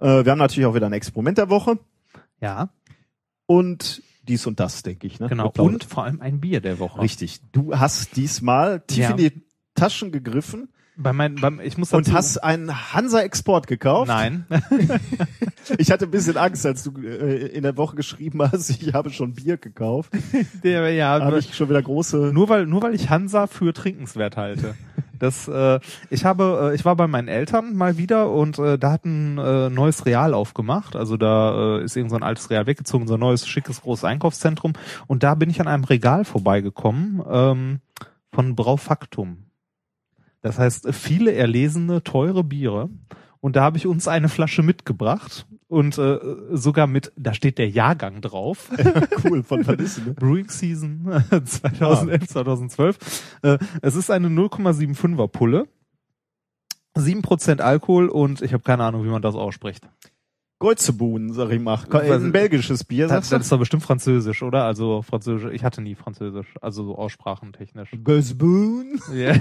Äh, 0.01 0.25
wir 0.25 0.31
haben 0.31 0.39
natürlich 0.39 0.65
auch 0.65 0.75
wieder 0.75 0.87
ein 0.87 0.93
Experiment 0.93 1.37
der 1.37 1.49
Woche 1.49 1.77
Ja, 2.41 2.69
und 3.45 4.01
dies 4.27 4.45
und 4.45 4.59
das, 4.59 4.83
denke 4.83 5.07
ich. 5.07 5.19
Ne? 5.19 5.27
genau. 5.29 5.51
Und 5.57 5.83
vor 5.83 6.03
allem 6.03 6.21
ein 6.21 6.39
Bier 6.41 6.61
der 6.61 6.79
Woche. 6.79 7.01
Richtig. 7.01 7.39
Du 7.51 7.77
hast 7.77 8.15
diesmal 8.17 8.81
tief 8.81 8.99
Ja. 8.99 9.11
in 9.11 9.17
die 9.17 9.31
Taschen 9.75 10.11
gegriffen 10.11 10.69
Bei 10.97 11.11
mein, 11.13 11.35
beim, 11.35 11.59
ich 11.59 11.77
muss 11.77 11.91
und 11.93 12.11
hast 12.13 12.37
einen 12.37 12.93
Hansa-Export 12.93 13.67
gekauft. 13.67 14.07
Nein. 14.09 14.45
Ich 15.77 15.91
hatte 15.91 16.05
ein 16.05 16.11
bisschen 16.11 16.37
Angst, 16.37 16.65
als 16.65 16.83
du 16.83 16.91
äh, 17.01 17.45
in 17.47 17.61
der 17.61 17.77
Woche 17.77 17.95
geschrieben 17.95 18.41
hast, 18.41 18.69
ich 18.71 18.93
habe 18.95 19.11
schon 19.11 19.33
Bier 19.35 19.57
gekauft. 19.57 20.11
Der, 20.63 20.91
ja, 20.91 21.21
habe 21.21 21.37
ich 21.37 21.55
schon 21.55 21.69
wieder 21.69 21.81
große. 21.83 22.31
nur 22.33 22.49
weil 22.49 22.65
nur 22.65 22.81
weil 22.81 22.95
ich 22.95 23.09
Hansa 23.11 23.45
für 23.47 23.71
trinkenswert 23.71 24.37
halte. 24.37 24.73
Das, 25.21 25.47
äh, 25.47 25.79
ich 26.09 26.25
habe, 26.25 26.71
äh, 26.71 26.75
ich 26.75 26.83
war 26.83 26.95
bei 26.95 27.05
meinen 27.05 27.27
Eltern 27.27 27.75
mal 27.75 27.97
wieder 27.97 28.31
und 28.31 28.57
äh, 28.57 28.79
da 28.79 28.93
hat 28.93 29.05
ein 29.05 29.37
äh, 29.37 29.69
neues 29.69 30.07
Real 30.07 30.33
aufgemacht. 30.33 30.95
Also 30.95 31.15
da 31.15 31.77
äh, 31.77 31.83
ist 31.83 31.95
irgend 31.95 32.09
so 32.09 32.15
ein 32.15 32.23
altes 32.23 32.49
Real 32.49 32.65
weggezogen, 32.65 33.07
so 33.07 33.13
ein 33.13 33.19
neues 33.19 33.47
schickes 33.47 33.81
großes 33.81 34.03
Einkaufszentrum. 34.03 34.73
Und 35.05 35.21
da 35.21 35.35
bin 35.35 35.51
ich 35.51 35.61
an 35.61 35.67
einem 35.67 35.83
Regal 35.83 36.25
vorbeigekommen 36.25 37.21
ähm, 37.29 37.81
von 38.31 38.55
Braufaktum. 38.55 39.45
Das 40.41 40.57
heißt, 40.57 40.91
viele 40.91 41.33
erlesene, 41.33 42.01
teure 42.01 42.43
Biere. 42.43 42.89
Und 43.41 43.55
da 43.55 43.63
habe 43.63 43.77
ich 43.77 43.87
uns 43.87 44.07
eine 44.07 44.29
Flasche 44.29 44.61
mitgebracht 44.61 45.47
und 45.67 45.97
äh, 45.97 46.19
sogar 46.51 46.85
mit, 46.85 47.11
da 47.15 47.33
steht 47.33 47.57
der 47.57 47.69
Jahrgang 47.69 48.21
drauf. 48.21 48.69
cool 49.23 49.43
von 49.43 49.63
Vernissen. 49.63 50.05
Ne? 50.05 50.13
Brewing 50.13 50.49
Season 50.49 51.23
2011, 51.45 52.27
2012. 52.27 53.39
Äh, 53.41 53.57
es 53.81 53.95
ist 53.95 54.11
eine 54.11 54.27
0,75er 54.27 55.27
Pulle. 55.27 55.67
7% 56.95 57.61
Alkohol 57.61 58.09
und 58.09 58.41
ich 58.41 58.53
habe 58.53 58.63
keine 58.63 58.83
Ahnung, 58.83 59.05
wie 59.05 59.09
man 59.09 59.21
das 59.21 59.35
ausspricht. 59.35 59.87
Goizeboon, 60.61 61.33
sag 61.33 61.49
ich 61.49 61.59
mal. 61.59 61.79
Ein 61.91 62.31
belgisches 62.31 62.83
Bier, 62.83 63.07
Das, 63.07 63.13
sagst 63.13 63.31
das 63.31 63.39
du? 63.39 63.41
ist 63.41 63.51
doch 63.51 63.57
bestimmt 63.57 63.81
Französisch, 63.81 64.43
oder? 64.43 64.63
Also 64.65 65.01
Französisch. 65.01 65.51
Ich 65.53 65.63
hatte 65.63 65.81
nie 65.81 65.95
Französisch, 65.95 66.45
also 66.61 66.85
so 66.85 66.97
aussprachentechnisch. 66.97 67.89
Goizeboon. 68.03 68.99
Ja, 69.11 69.33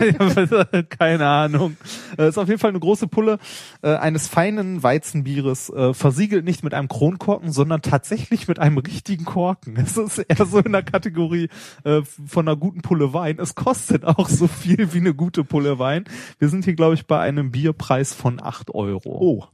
keine 0.88 1.26
Ahnung. 1.26 1.76
Äh, 2.16 2.28
ist 2.28 2.38
auf 2.38 2.48
jeden 2.48 2.59
Fall 2.59 2.70
eine 2.70 2.80
große 2.80 3.06
Pulle 3.06 3.38
äh, 3.83 3.94
eines 3.94 4.28
feinen 4.28 4.83
Weizenbieres, 4.83 5.68
äh, 5.68 5.92
versiegelt 5.92 6.46
nicht 6.46 6.64
mit 6.64 6.72
einem 6.72 6.88
Kronkorken, 6.88 7.52
sondern 7.52 7.83
tatsächlich 7.83 8.48
mit 8.48 8.59
einem 8.59 8.78
richtigen 8.78 9.26
Korken. 9.26 9.76
Es 9.76 9.98
ist 9.98 10.18
eher 10.18 10.46
so 10.46 10.59
in 10.61 10.72
der 10.72 10.83
Kategorie 10.83 11.50
äh, 11.85 12.00
von 12.26 12.48
einer 12.48 12.56
guten 12.56 12.80
Pulle 12.80 13.12
Wein. 13.12 13.38
Es 13.38 13.54
kostet 13.54 14.06
auch 14.06 14.28
so 14.28 14.46
viel 14.46 14.94
wie 14.94 14.98
eine 14.98 15.12
gute 15.14 15.44
Pulle 15.44 15.78
Wein. 15.78 16.04
Wir 16.38 16.48
sind 16.48 16.64
hier, 16.64 16.74
glaube 16.74 16.94
ich, 16.94 17.06
bei 17.06 17.20
einem 17.20 17.50
Bierpreis 17.50 18.14
von 18.14 18.42
acht 18.42 18.74
Euro. 18.74 19.18
Oh, 19.20 19.44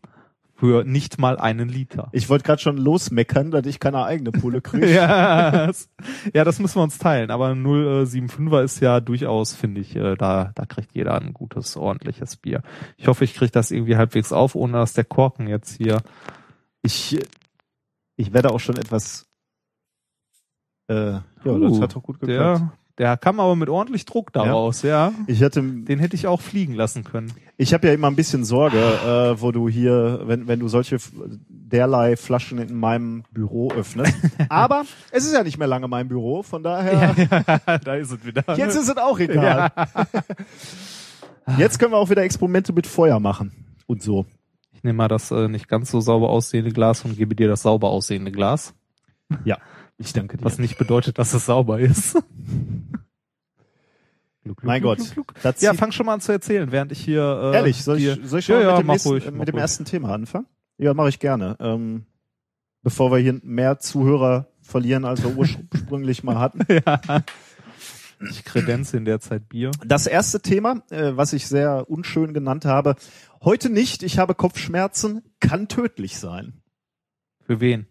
Für 0.59 0.85
nicht 0.85 1.19
mal 1.19 1.39
einen 1.39 1.69
Liter. 1.69 2.09
ich 2.13 2.31
wollte 2.31 2.45
gerade 2.45 2.63
schon 2.63 2.79
losmeckern, 2.79 3.51
dass 3.51 3.67
ich 3.67 3.79
keine 3.79 4.05
eigene 4.05 4.33
Pulle 4.33 4.63
kriege. 4.63 4.91
ja, 4.91 5.67
das, 5.67 5.91
ja, 6.35 6.45
das 6.45 6.59
müssen 6.59 6.77
wir 6.77 6.83
uns 6.83 6.97
teilen. 6.97 7.31
Aber 7.31 7.51
075er 7.51 8.63
ist 8.63 8.81
ja 8.81 9.01
durchaus, 9.01 9.55
finde 9.55 9.83
ich, 9.83 9.95
äh, 9.97 10.15
da, 10.15 10.53
da 10.55 10.65
kriegt 10.65 10.95
jeder 10.95 11.21
ein 11.21 11.35
gutes, 11.35 11.77
ordentliches 11.77 12.37
Bier. 12.37 12.63
Ich 12.97 13.07
hoffe, 13.07 13.25
ich 13.25 13.35
kriege 13.35 13.51
das 13.53 13.71
irgendwie 13.71 13.97
halbwegs 13.97 14.33
auf, 14.33 14.55
ohne 14.55 14.79
dass 14.79 14.95
der 14.95 15.05
Korken 15.05 15.47
jetzt 15.47 15.77
hier. 15.77 16.01
Ich, 16.83 17.19
ich 18.17 18.33
werde 18.33 18.51
auch 18.51 18.61
schon 18.61 18.77
etwas. 18.77 19.27
Äh, 20.89 20.95
ja, 20.95 21.23
das 21.45 21.73
Uh, 21.73 21.83
hat 21.83 21.95
doch 21.95 22.03
gut 22.03 22.19
geklappt. 22.19 22.61
Der, 22.61 22.73
der 22.99 23.17
kam 23.19 23.41
aber 23.41 23.57
mit 23.57 23.69
ordentlich 23.69 24.07
Druck 24.07 24.33
daraus, 24.33 24.83
ja. 24.83 25.13
Ich 25.27 25.43
hatte, 25.43 25.63
Den 25.63 25.99
hätte 25.99 26.17
ich 26.17 26.27
auch 26.27 26.41
fliegen 26.41 26.75
lassen 26.75 27.05
können. 27.05 27.33
ich 27.59 27.75
habe 27.75 27.89
ja 27.89 27.93
immer 27.93 28.07
ein 28.07 28.17
bisschen 28.17 28.45
Sorge, 28.45 28.79
äh, 28.79 29.41
wo 29.41 29.53
du 29.53 29.69
hier, 29.69 30.23
wenn, 30.25 30.49
wenn 30.49 30.61
du 30.61 30.69
solche 30.69 30.97
derlei 31.49 32.17
Flaschen 32.17 32.59
in 32.59 32.75
meinem 32.75 33.25
Büro 33.33 33.71
öffnest. 33.71 34.17
Aber 34.49 34.85
es 35.11 35.27
ist 35.27 35.35
ja 35.35 35.43
nicht 35.43 35.59
mehr 35.59 35.69
lange 35.69 35.89
mein 35.89 36.09
Büro, 36.09 36.43
von 36.43 36.63
daher. 36.63 37.15
da 37.85 37.95
ist 37.97 38.13
es 38.13 38.25
wieder. 38.25 38.45
Jetzt 38.57 38.77
ist 38.77 38.89
es 38.89 38.97
auch 38.97 39.19
egal. 39.19 39.71
Jetzt 41.59 41.79
können 41.79 41.93
wir 41.93 41.99
auch 41.99 42.11
wieder 42.11 42.23
Experimente 42.23 42.73
mit 42.73 42.87
Feuer 42.87 43.21
machen 43.21 43.53
und 43.87 44.03
so. 44.03 44.27
ich 44.73 44.83
nehme 44.83 44.97
mal 44.97 45.09
das 45.09 45.31
äh, 45.31 45.49
nicht 45.49 45.69
ganz 45.69 45.91
so 45.91 46.01
sauber 46.01 46.31
aussehende 46.31 46.73
Glas 46.73 47.05
und 47.05 47.17
gebe 47.17 47.37
dir 47.37 47.47
das 47.47 47.63
sauber 47.63 47.91
aussehende 47.91 48.33
Glas. 48.33 48.75
Ja, 49.45 49.59
ich 49.99 50.13
danke 50.13 50.37
dir. 50.37 50.45
Was 50.45 50.59
nicht 50.59 50.79
bedeutet, 50.79 51.19
dass 51.19 51.35
es 51.35 51.47
sauber 51.47 51.79
ist. 51.81 52.17
Gluck, 54.47 54.59
gluck, 54.59 54.65
mein 54.65 54.81
gluck, 54.81 54.99
Gott. 54.99 55.13
gluck, 55.13 55.27
gluck. 55.35 55.43
Das 55.43 55.61
Ja, 55.61 55.75
fang 55.75 55.91
schon 55.91 56.07
mal 56.07 56.15
an 56.15 56.21
zu 56.21 56.31
erzählen, 56.31 56.71
während 56.71 56.93
ich 56.93 57.01
hier. 57.01 57.23
Äh, 57.53 57.57
Ehrlich, 57.57 57.83
soll 57.83 57.99
ich, 57.99 58.21
soll 58.29 58.39
ich 58.39 58.45
schon 58.45 58.61
ja, 58.61 58.67
mal 58.67 58.69
ja, 58.69 58.77
mit 58.77 58.85
dem, 58.85 58.87
nächsten, 58.93 59.09
ruhig, 59.09 59.31
mit 59.33 59.49
dem 59.49 59.59
ersten 59.59 59.85
Thema 59.85 60.15
anfangen? 60.15 60.47
Ja, 60.79 60.95
mache 60.95 61.09
ich 61.09 61.19
gerne. 61.19 61.57
Ähm, 61.59 62.07
bevor 62.83 63.11
wir 63.11 63.19
hier 63.19 63.41
mehr 63.43 63.81
Zuhörer 63.81 64.47
verlieren, 64.61 65.05
als 65.05 65.25
wir 65.25 65.37
ursprünglich 65.37 66.23
mal 66.23 66.39
hatten. 66.39 66.61
Ich 68.31 68.45
kredenze 68.45 68.97
in 68.97 69.05
der 69.05 69.21
Zeit 69.21 69.49
Bier. 69.49 69.71
Das 69.85 70.07
erste 70.07 70.41
Thema, 70.41 70.83
äh, 70.91 71.13
was 71.17 71.35
ich 71.35 71.47
sehr 71.47 71.91
unschön 71.91 72.33
genannt 72.33 72.65
habe, 72.65 72.97
heute 73.43 73.69
nicht, 73.69 74.03
ich 74.03 74.19
habe 74.19 74.35
Kopfschmerzen, 74.35 75.23
kann 75.39 75.69
tödlich 75.69 76.19
sein. 76.19 76.63
Für 77.45 77.61
wen? 77.61 77.87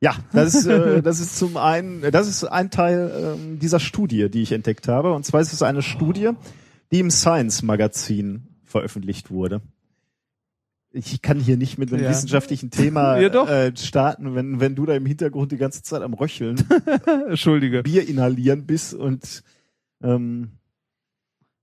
Ja, 0.00 0.14
das 0.32 0.54
ist, 0.54 0.66
äh, 0.66 1.02
das 1.02 1.20
ist 1.20 1.38
zum 1.38 1.56
einen, 1.56 2.02
das 2.10 2.28
ist 2.28 2.44
ein 2.44 2.70
Teil 2.70 3.36
ähm, 3.38 3.58
dieser 3.58 3.80
Studie, 3.80 4.28
die 4.30 4.42
ich 4.42 4.52
entdeckt 4.52 4.88
habe. 4.88 5.12
Und 5.12 5.24
zwar 5.24 5.40
ist 5.40 5.52
es 5.52 5.62
eine 5.62 5.82
Studie, 5.82 6.30
die 6.92 7.00
im 7.00 7.10
Science 7.10 7.62
Magazin 7.62 8.48
veröffentlicht 8.64 9.30
wurde. 9.30 9.62
Ich 10.92 11.20
kann 11.22 11.38
hier 11.40 11.56
nicht 11.56 11.78
mit 11.78 11.92
einem 11.92 12.02
Ja. 12.04 12.10
wissenschaftlichen 12.10 12.70
Thema. 12.70 13.16
Äh, 13.20 13.76
starten, 13.76 14.34
wenn, 14.34 14.60
wenn 14.60 14.74
du 14.74 14.86
da 14.86 14.94
im 14.94 15.06
Hintergrund 15.06 15.52
die 15.52 15.56
ganze 15.56 15.82
Zeit 15.82 16.02
am 16.02 16.14
Röcheln, 16.14 16.56
Entschuldige. 17.28 17.82
Bier 17.82 18.06
inhalieren 18.08 18.66
bist 18.66 18.94
und 18.94 19.42
ähm, 20.02 20.52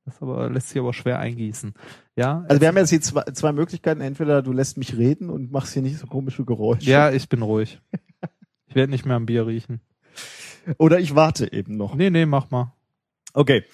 Das 0.05 0.21
aber, 0.21 0.49
lässt 0.49 0.69
sich 0.69 0.79
aber 0.79 0.93
schwer 0.93 1.19
eingießen. 1.19 1.73
Ja, 2.15 2.45
also 2.47 2.61
wir 2.61 2.67
haben 2.67 2.77
jetzt 2.77 2.89
hier 2.89 3.01
zwei, 3.01 3.23
zwei 3.33 3.51
Möglichkeiten. 3.53 4.01
Entweder 4.01 4.41
du 4.41 4.51
lässt 4.51 4.77
mich 4.77 4.97
reden 4.97 5.29
und 5.29 5.51
machst 5.51 5.73
hier 5.73 5.81
nicht 5.81 5.97
so 5.97 6.05
komische 6.07 6.45
Geräusche. 6.45 6.89
ja, 6.89 7.11
ich 7.11 7.27
bin 7.29 7.41
ruhig. 7.41 7.79
Ich 8.73 8.75
werde 8.75 8.89
nicht 8.89 9.05
mehr 9.05 9.17
am 9.17 9.27
Bier 9.27 9.45
riechen. 9.45 9.81
Oder 10.79 10.99
ich 10.99 11.13
warte 11.13 11.53
eben 11.53 11.77
noch. 11.77 11.93
Nee, 11.93 12.09
nee, 12.09 12.25
mach 12.25 12.49
mal. 12.49 12.73
Okay. 13.31 13.65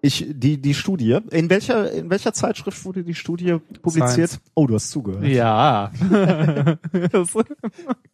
Ich, 0.00 0.24
die, 0.28 0.60
die 0.62 0.74
Studie, 0.74 1.18
in 1.32 1.50
welcher, 1.50 1.90
in 1.90 2.08
welcher 2.08 2.32
Zeitschrift 2.32 2.84
wurde 2.84 3.02
die 3.02 3.16
Studie 3.16 3.58
publiziert? 3.82 4.30
Science. 4.30 4.40
Oh, 4.54 4.68
du 4.68 4.76
hast 4.76 4.90
zugehört. 4.92 5.24
Ja. 5.24 5.90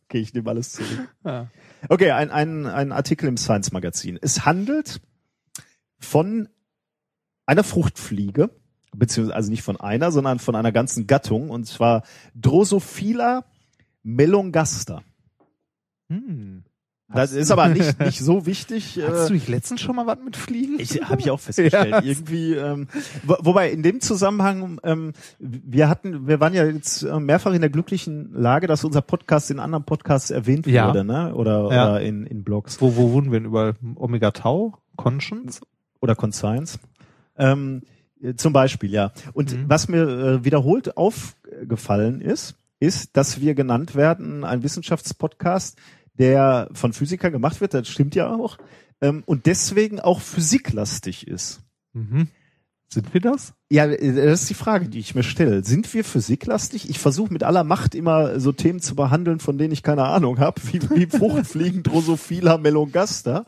Okay, 0.08 0.20
ich 0.20 0.32
nehme 0.32 0.48
alles 0.48 0.72
zurück. 0.72 1.14
ja. 1.24 1.48
Okay, 1.88 2.10
ein, 2.12 2.30
ein, 2.30 2.66
ein 2.66 2.92
Artikel 2.92 3.28
im 3.28 3.36
Science 3.36 3.72
Magazin. 3.72 4.18
Es 4.20 4.46
handelt 4.46 5.02
von 5.98 6.48
einer 7.44 7.64
Fruchtfliege, 7.64 8.48
beziehungsweise 8.94 9.36
also 9.36 9.50
nicht 9.50 9.62
von 9.62 9.78
einer, 9.78 10.10
sondern 10.10 10.38
von 10.38 10.54
einer 10.54 10.72
ganzen 10.72 11.06
Gattung, 11.06 11.50
und 11.50 11.66
zwar 11.66 12.02
Drosophila 12.34 13.44
melongaster. 14.02 15.02
Hm. 16.12 16.62
Das 17.14 17.32
ist 17.32 17.50
aber 17.50 17.68
nicht, 17.68 17.98
nicht 18.00 18.20
so 18.20 18.46
wichtig. 18.46 18.98
Hast 19.06 19.28
du 19.28 19.32
äh, 19.32 19.36
nicht 19.36 19.48
letztens 19.48 19.82
schon 19.82 19.96
mal 19.96 20.06
was 20.06 20.18
mit 20.24 20.34
Fliegen? 20.36 20.80
Ich 20.80 21.02
habe 21.02 21.20
ich 21.20 21.30
auch 21.30 21.40
festgestellt. 21.40 21.88
Ja. 21.92 22.02
Irgendwie, 22.02 22.54
ähm, 22.54 22.88
wo, 23.22 23.36
wobei 23.40 23.70
in 23.70 23.82
dem 23.82 24.00
Zusammenhang, 24.00 24.80
ähm, 24.82 25.12
wir 25.38 25.90
hatten, 25.90 26.26
wir 26.26 26.40
waren 26.40 26.54
ja 26.54 26.64
jetzt 26.64 27.02
äh, 27.02 27.20
mehrfach 27.20 27.52
in 27.52 27.60
der 27.60 27.68
glücklichen 27.68 28.32
Lage, 28.32 28.66
dass 28.66 28.82
unser 28.84 29.02
Podcast 29.02 29.50
in 29.50 29.58
anderen 29.58 29.84
Podcasts 29.84 30.30
erwähnt 30.30 30.66
Ja. 30.66 30.88
wurde, 30.88 31.04
ne? 31.04 31.34
Oder, 31.34 31.70
Ja. 31.70 31.90
oder 31.90 32.00
in, 32.00 32.24
in 32.24 32.44
Blogs 32.44 32.80
Wo, 32.80 32.96
wo 32.96 33.10
wurden 33.12 33.30
wir 33.30 33.40
denn 33.40 33.46
über 33.46 33.74
Omega 33.96 34.30
Tau? 34.30 34.78
Conscience? 34.96 35.60
oder 36.00 36.14
Conscience. 36.16 36.78
Ähm, 37.36 37.82
äh, 38.22 38.34
zum 38.34 38.52
Beispiel, 38.54 38.90
ja. 38.90 39.12
Und 39.34 39.52
Mhm. 39.52 39.64
was 39.68 39.86
mir 39.88 40.02
äh, 40.08 40.44
wiederholt 40.46 40.96
aufgefallen 40.96 42.20
ist, 42.22 42.56
ist, 42.80 43.16
dass 43.16 43.40
wir 43.40 43.54
genannt 43.54 43.94
werden, 43.94 44.42
ein 44.44 44.62
Wissenschaftspodcast, 44.64 45.78
der 46.14 46.68
von 46.72 46.92
Physikern 46.92 47.32
gemacht 47.32 47.60
wird, 47.60 47.74
das 47.74 47.88
stimmt 47.88 48.14
ja 48.14 48.34
auch, 48.34 48.58
ähm, 49.00 49.22
und 49.26 49.46
deswegen 49.46 50.00
auch 50.00 50.20
physiklastig 50.20 51.26
ist. 51.26 51.60
Mhm. 51.92 52.28
Sind 52.92 53.14
wir 53.14 53.22
das? 53.22 53.54
Ja, 53.70 53.86
äh, 53.86 54.26
das 54.26 54.42
ist 54.42 54.50
die 54.50 54.54
Frage, 54.54 54.88
die 54.88 54.98
ich 54.98 55.14
mir 55.14 55.22
stelle. 55.22 55.64
Sind 55.64 55.92
wir 55.94 56.04
physiklastig? 56.04 56.90
Ich 56.90 56.98
versuche 56.98 57.32
mit 57.32 57.42
aller 57.42 57.64
Macht 57.64 57.94
immer 57.94 58.38
so 58.38 58.52
Themen 58.52 58.80
zu 58.80 58.94
behandeln, 58.94 59.40
von 59.40 59.56
denen 59.56 59.72
ich 59.72 59.82
keine 59.82 60.04
Ahnung 60.04 60.38
habe, 60.38 60.60
wie, 60.70 60.82
wie 60.90 61.06
Fruchtfliegen, 61.06 61.82
Drosophila, 61.82 62.58
Melongaster. 62.58 63.46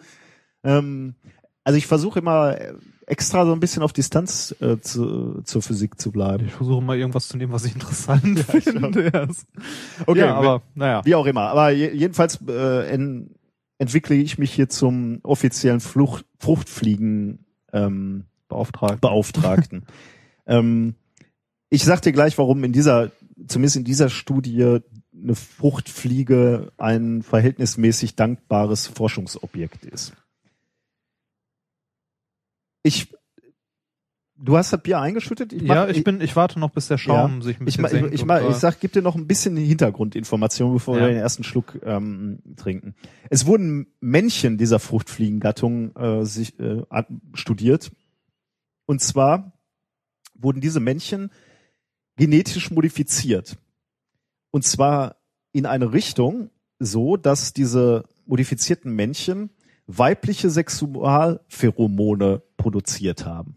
Ähm, 0.63 1.15
also 1.63 1.77
ich 1.77 1.87
versuche 1.87 2.21
immer 2.21 2.59
äh, 2.59 2.73
extra 3.07 3.45
so 3.45 3.53
ein 3.53 3.61
bisschen 3.61 3.83
auf 3.83 3.93
Distanz 3.93 4.55
äh, 4.61 4.79
zu, 4.81 5.43
zur 5.43 5.63
Physik 5.63 6.01
zu 6.01 6.11
bleiben. 6.11 6.47
Ich 6.47 6.53
versuche 6.53 6.83
mal 6.83 6.97
irgendwas 6.97 7.29
zu 7.29 7.37
nehmen, 7.37 7.53
was 7.53 7.65
ich 7.65 7.75
interessant 7.75 8.39
Ja, 8.49 8.61
finde. 8.61 9.05
Ja, 9.15 9.27
Okay, 10.07 10.19
ja, 10.21 10.35
aber 10.35 10.63
naja. 10.75 11.03
Wie 11.05 11.15
auch 11.15 11.27
immer. 11.27 11.43
Aber 11.43 11.71
je, 11.71 11.93
jedenfalls 11.93 12.41
äh, 12.49 12.89
en, 12.89 13.35
entwickle 13.79 14.17
ich 14.17 14.39
mich 14.39 14.53
hier 14.53 14.69
zum 14.69 15.21
offiziellen 15.23 15.81
Flucht, 15.81 16.25
Fruchtfliegen 16.39 17.45
ähm, 17.73 18.25
Beauftragt. 18.49 19.01
Beauftragten. 19.01 19.87
ähm, 20.47 20.95
ich 21.71 21.85
sag 21.85 22.03
dir 22.03 22.13
gleich, 22.13 22.39
warum 22.39 22.63
in 22.65 22.73
dieser, 22.73 23.11
zumindest 23.47 23.77
in 23.77 23.85
dieser 23.85 24.09
Studie, 24.09 24.81
eine 25.23 25.35
Fruchtfliege 25.35 26.73
ein 26.77 27.23
verhältnismäßig 27.23 28.15
dankbares 28.15 28.87
Forschungsobjekt 28.87 29.85
ist. 29.85 30.15
Ich, 32.87 33.13
du 34.37 34.57
hast 34.57 34.73
das 34.73 34.83
Bier 34.83 35.01
eingeschüttet? 35.01 35.53
Ich 35.53 35.63
ja, 35.63 35.87
mach- 35.87 35.89
ich 35.89 36.05
bin, 36.05 36.21
ich 36.21 36.37
warte 36.37 36.61
noch, 36.61 36.71
bis 36.71 36.87
der 36.89 36.99
Schaum 36.99 37.43
sich 37.43 37.59
ein 37.59 37.67
ich, 37.67 37.77
bisschen 37.79 37.85
ich, 37.87 37.91
senkt. 37.91 38.15
ich, 38.15 38.21
und, 38.23 38.29
ma- 38.29 38.39
äh, 38.41 38.51
ich 38.51 38.57
sag, 38.57 38.79
gib 38.79 38.93
dir 38.93 39.03
noch 39.03 39.17
ein 39.17 39.27
bisschen 39.27 39.57
Hintergrundinformation, 39.57 40.73
bevor 40.75 40.97
Ja. 40.97 41.03
wir 41.03 41.09
den 41.09 41.17
ersten 41.17 41.45
Schluck 41.45 41.81
ähm, 41.83 42.41
trinken. 42.57 42.95
Es 43.31 43.47
wurden 43.47 43.87
Männchen 44.01 44.59
dieser 44.59 44.79
Fruchtfliegengattung 44.79 45.97
äh, 45.97 46.25
sich 46.27 46.59
äh, 46.61 46.83
studiert. 47.33 47.91
Und 48.87 49.01
zwar 49.01 49.53
wurden 50.35 50.61
diese 50.61 50.81
Männchen 50.81 51.31
genetisch 52.17 52.71
modifiziert. 52.71 53.57
Und 54.51 54.65
zwar 54.65 55.17
in 55.53 55.65
eine 55.67 55.93
Richtung, 55.93 56.51
so 56.79 57.17
dass 57.17 57.55
diese 57.55 58.05
modifizierten 58.27 58.93
Männchen 58.95 59.51
weibliche 59.87 60.51
Sexualpheromone 60.51 62.43
produziert 62.57 63.25
haben. 63.27 63.57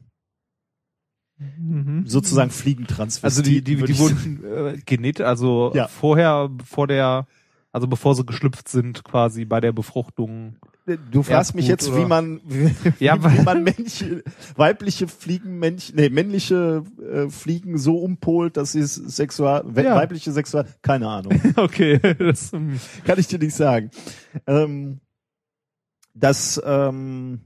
mhm. 1.40 2.04
Sozusagen 2.08 2.50
Fliegentransvestiten. 2.52 3.26
Also 3.26 3.42
die, 3.42 3.62
die, 3.64 3.76
die 3.84 3.98
wurden 4.00 4.44
äh, 4.44 4.78
genetisch, 4.86 5.26
also 5.26 5.72
Ja. 5.76 5.88
vorher, 5.88 6.50
vor 6.66 6.88
der, 6.88 7.28
also 7.72 7.88
bevor 7.88 8.16
sie 8.16 8.26
geschlüpft 8.26 8.68
sind, 8.70 9.04
quasi 9.04 9.46
bei 9.46 9.60
der 9.62 9.72
Befruchtung. 9.72 10.58
Du 11.12 11.22
fragst 11.22 11.54
mich 11.54 11.68
jetzt, 11.68 11.90
oder- 11.90 11.98
wie 12.00 12.06
man, 12.06 12.40
wie, 12.46 12.74
Ja, 13.06 13.22
wie 13.22 13.42
man 13.44 13.64
Männchen, 13.64 14.24
weibliche 14.56 15.08
Fliegenmännchen, 15.08 15.96
nee, 15.98 16.10
männliche 16.10 16.84
äh, 17.02 17.30
Fliegen 17.30 17.78
so 17.78 17.98
umpolt, 17.98 18.56
dass 18.58 18.72
sie 18.72 18.80
es 18.80 18.96
sexual, 18.96 19.64
we- 19.68 19.84
Ja. 19.84 19.96
weibliche 19.96 20.32
Sexual, 20.32 20.66
keine 20.82 21.08
Ahnung, 21.10 21.40
Okay, 21.58 22.00
das, 22.18 22.52
kann 22.52 23.20
ich 23.20 23.28
dir 23.28 23.38
nicht 23.40 23.56
sagen. 23.56 23.92
Ähm, 24.48 25.02
das 26.20 26.62
ähm, 26.66 27.42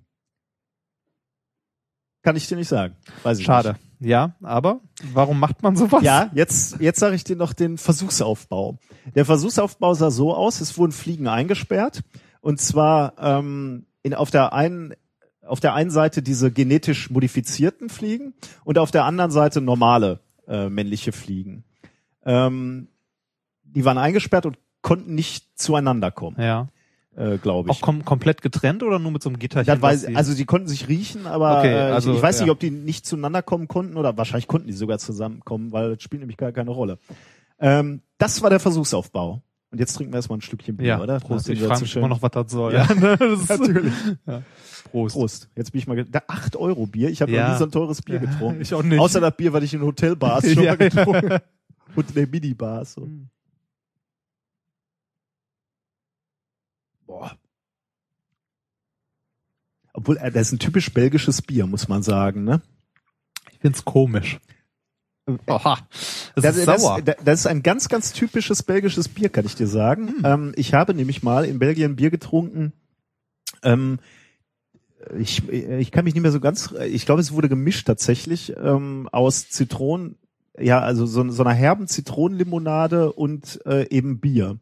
kann 2.21 2.35
ich 2.35 2.47
dir 2.47 2.57
nicht 2.57 2.67
sagen. 2.67 2.95
Weiß 3.23 3.39
ich 3.39 3.45
schade. 3.45 3.75
Ja, 3.99 4.35
aber 4.41 4.81
warum 5.13 5.39
macht 5.39 5.61
man 5.61 5.75
sowas? 5.75 6.01
Nicht. 6.01 6.07
Ja, 6.07 6.31
jetzt, 6.33 6.79
jetzt 6.79 6.99
sage 6.99 7.15
ich 7.15 7.23
dir 7.23 7.35
noch 7.35 7.53
den 7.53 7.77
Versuchsaufbau. 7.77 8.79
Der 9.15 9.25
Versuchsaufbau 9.25 9.93
sah 9.93 10.09
so 10.09 10.33
aus, 10.33 10.59
es 10.61 10.77
wurden 10.77 10.91
Fliegen 10.91 11.27
eingesperrt 11.27 12.01
und 12.41 12.59
zwar 12.59 13.13
ähm, 13.19 13.85
in, 14.01 14.13
auf 14.13 14.31
der 14.31 14.53
einen 14.53 14.93
auf 15.45 15.59
der 15.59 15.73
einen 15.73 15.89
Seite 15.91 16.21
diese 16.21 16.51
genetisch 16.51 17.09
modifizierten 17.09 17.89
Fliegen 17.89 18.33
und 18.63 18.77
auf 18.77 18.91
der 18.91 19.05
anderen 19.05 19.31
Seite 19.31 19.59
normale 19.59 20.19
äh, 20.47 20.69
männliche 20.69 21.11
Fliegen. 21.11 21.63
Ähm, 22.23 22.87
die 23.63 23.83
waren 23.83 23.97
eingesperrt 23.97 24.45
und 24.45 24.57
konnten 24.81 25.15
nicht 25.15 25.59
zueinander 25.59 26.11
kommen, 26.11 26.37
Ja. 26.39 26.67
Äh, 27.15 27.37
glaube 27.37 27.69
ich. 27.69 27.75
Auch 27.77 27.81
kom 27.81 28.05
komplett 28.05 28.41
getrennt 28.41 28.83
oder 28.83 28.99
nur 28.99 29.11
mit 29.11 29.21
so 29.23 29.29
einem 29.29 29.39
Gitterchen? 29.39 29.73
Das 29.73 29.81
weiß, 29.81 30.01
sie- 30.01 30.15
also 30.15 30.33
die 30.33 30.45
konnten 30.45 30.67
sich 30.67 30.87
riechen, 30.87 31.27
aber 31.27 31.59
Okay, 31.59 31.73
äh, 31.73 31.91
also, 31.91 32.11
ich, 32.11 32.17
ich 32.17 32.23
weiß 32.23 32.39
ja. 32.39 32.45
nicht, 32.45 32.51
ob 32.51 32.59
die 32.59 32.71
nicht 32.71 33.05
zueinander 33.05 33.41
kommen 33.41 33.67
konnten 33.67 33.97
oder 33.97 34.15
wahrscheinlich 34.17 34.47
konnten 34.47 34.67
die 34.67 34.73
sogar 34.73 34.97
zusammenkommen, 34.99 35.71
weil 35.71 35.95
das 35.95 36.03
spielt 36.03 36.21
nämlich 36.21 36.37
gar 36.37 36.51
keine 36.51 36.71
Rolle. 36.71 36.97
Ähm, 37.59 38.01
das 38.17 38.41
war 38.41 38.49
der 38.49 38.59
Versuchsaufbau. 38.59 39.41
Und 39.71 39.79
jetzt 39.79 39.93
trinken 39.93 40.11
wir 40.11 40.17
erstmal 40.17 40.37
ein 40.37 40.41
Stückchen 40.41 40.75
Bier, 40.75 40.87
ja, 40.87 40.99
oder? 41.01 41.19
Prost. 41.21 41.47
Ich 41.47 41.61
frage 41.61 41.79
mich 41.79 41.95
immer 41.95 42.09
noch, 42.09 42.21
was 42.21 42.31
das 42.31 42.51
soll. 42.51 42.73
Ja, 42.73 42.85
das 42.93 43.21
ist, 43.41 43.49
natürlich. 43.49 43.93
Ja. 44.27 44.41
Prost. 44.91 45.15
Prost. 45.15 45.49
Jetzt 45.55 45.71
bin 45.71 45.79
ich 45.79 45.87
mal, 45.87 46.03
da 46.03 46.21
8 46.27 46.57
Euro 46.57 46.85
Bier. 46.87 47.09
Ich 47.09 47.21
habe 47.21 47.31
Ja. 47.31 47.43
noch 47.45 47.53
nie 47.53 47.57
so 47.59 47.65
ein 47.65 47.71
teures 47.71 48.01
Bier 48.01 48.19
getrunken. 48.19 48.59
ich 48.61 48.73
auch 48.73 48.83
nicht. 48.83 48.99
Außer 48.99 49.21
das 49.21 49.33
Bier, 49.37 49.53
was 49.53 49.63
ich 49.63 49.73
in 49.73 49.81
Hotelbars 49.81 50.45
schon 50.51 50.65
mal 50.65 50.75
getrunken 50.75 51.29
habe. 51.31 51.43
Und 51.95 52.09
in 52.09 52.15
der 52.15 52.27
Minibars. 52.27 52.93
So. 52.93 53.03
Hm. 53.03 53.29
Boah. 57.11 57.37
Obwohl, 59.91 60.15
äh, 60.15 60.31
das 60.31 60.47
ist 60.47 60.53
ein 60.53 60.59
typisch 60.59 60.93
belgisches 60.93 61.41
Bier, 61.41 61.67
muss 61.67 61.89
man 61.89 62.03
sagen, 62.03 62.45
ne? 62.45 62.61
Ich 63.51 63.59
find's 63.59 63.83
komisch. 63.83 64.39
Oha. 65.45 65.77
Das, 66.35 66.43
Das, 66.43 66.55
ist 66.55 66.67
das, 66.69 66.81
sauer. 66.81 67.01
das, 67.01 67.15
das 67.23 67.39
ist 67.41 67.47
ein 67.47 67.63
ganz, 67.63 67.89
ganz 67.89 68.13
typisches 68.13 68.63
belgisches 68.63 69.09
Bier, 69.09 69.27
kann 69.27 69.45
ich 69.45 69.55
dir 69.55 69.67
sagen. 69.67 70.07
Hm. 70.07 70.21
Ähm, 70.23 70.51
ich 70.55 70.73
habe 70.73 70.93
nämlich 70.93 71.21
mal 71.21 71.43
in 71.43 71.59
Belgien 71.59 71.97
Bier 71.97 72.11
getrunken. 72.11 72.71
Ähm, 73.61 73.99
ich, 75.19 75.49
ich 75.49 75.91
kann 75.91 76.05
mich 76.05 76.13
nicht 76.13 76.23
mehr 76.23 76.31
so 76.31 76.39
ganz, 76.39 76.73
ich 76.87 77.05
glaube, 77.05 77.19
es 77.19 77.33
wurde 77.33 77.49
gemischt 77.49 77.87
tatsächlich 77.87 78.55
ähm, 78.55 79.09
aus 79.11 79.49
Zitronen, 79.49 80.15
ja, 80.57 80.79
also 80.79 81.05
so, 81.05 81.29
so 81.29 81.43
einer 81.43 81.53
herben 81.53 81.87
Zitronenlimonade 81.87 83.11
und 83.11 83.59
äh, 83.65 83.89
eben 83.89 84.21
Bier. 84.21 84.59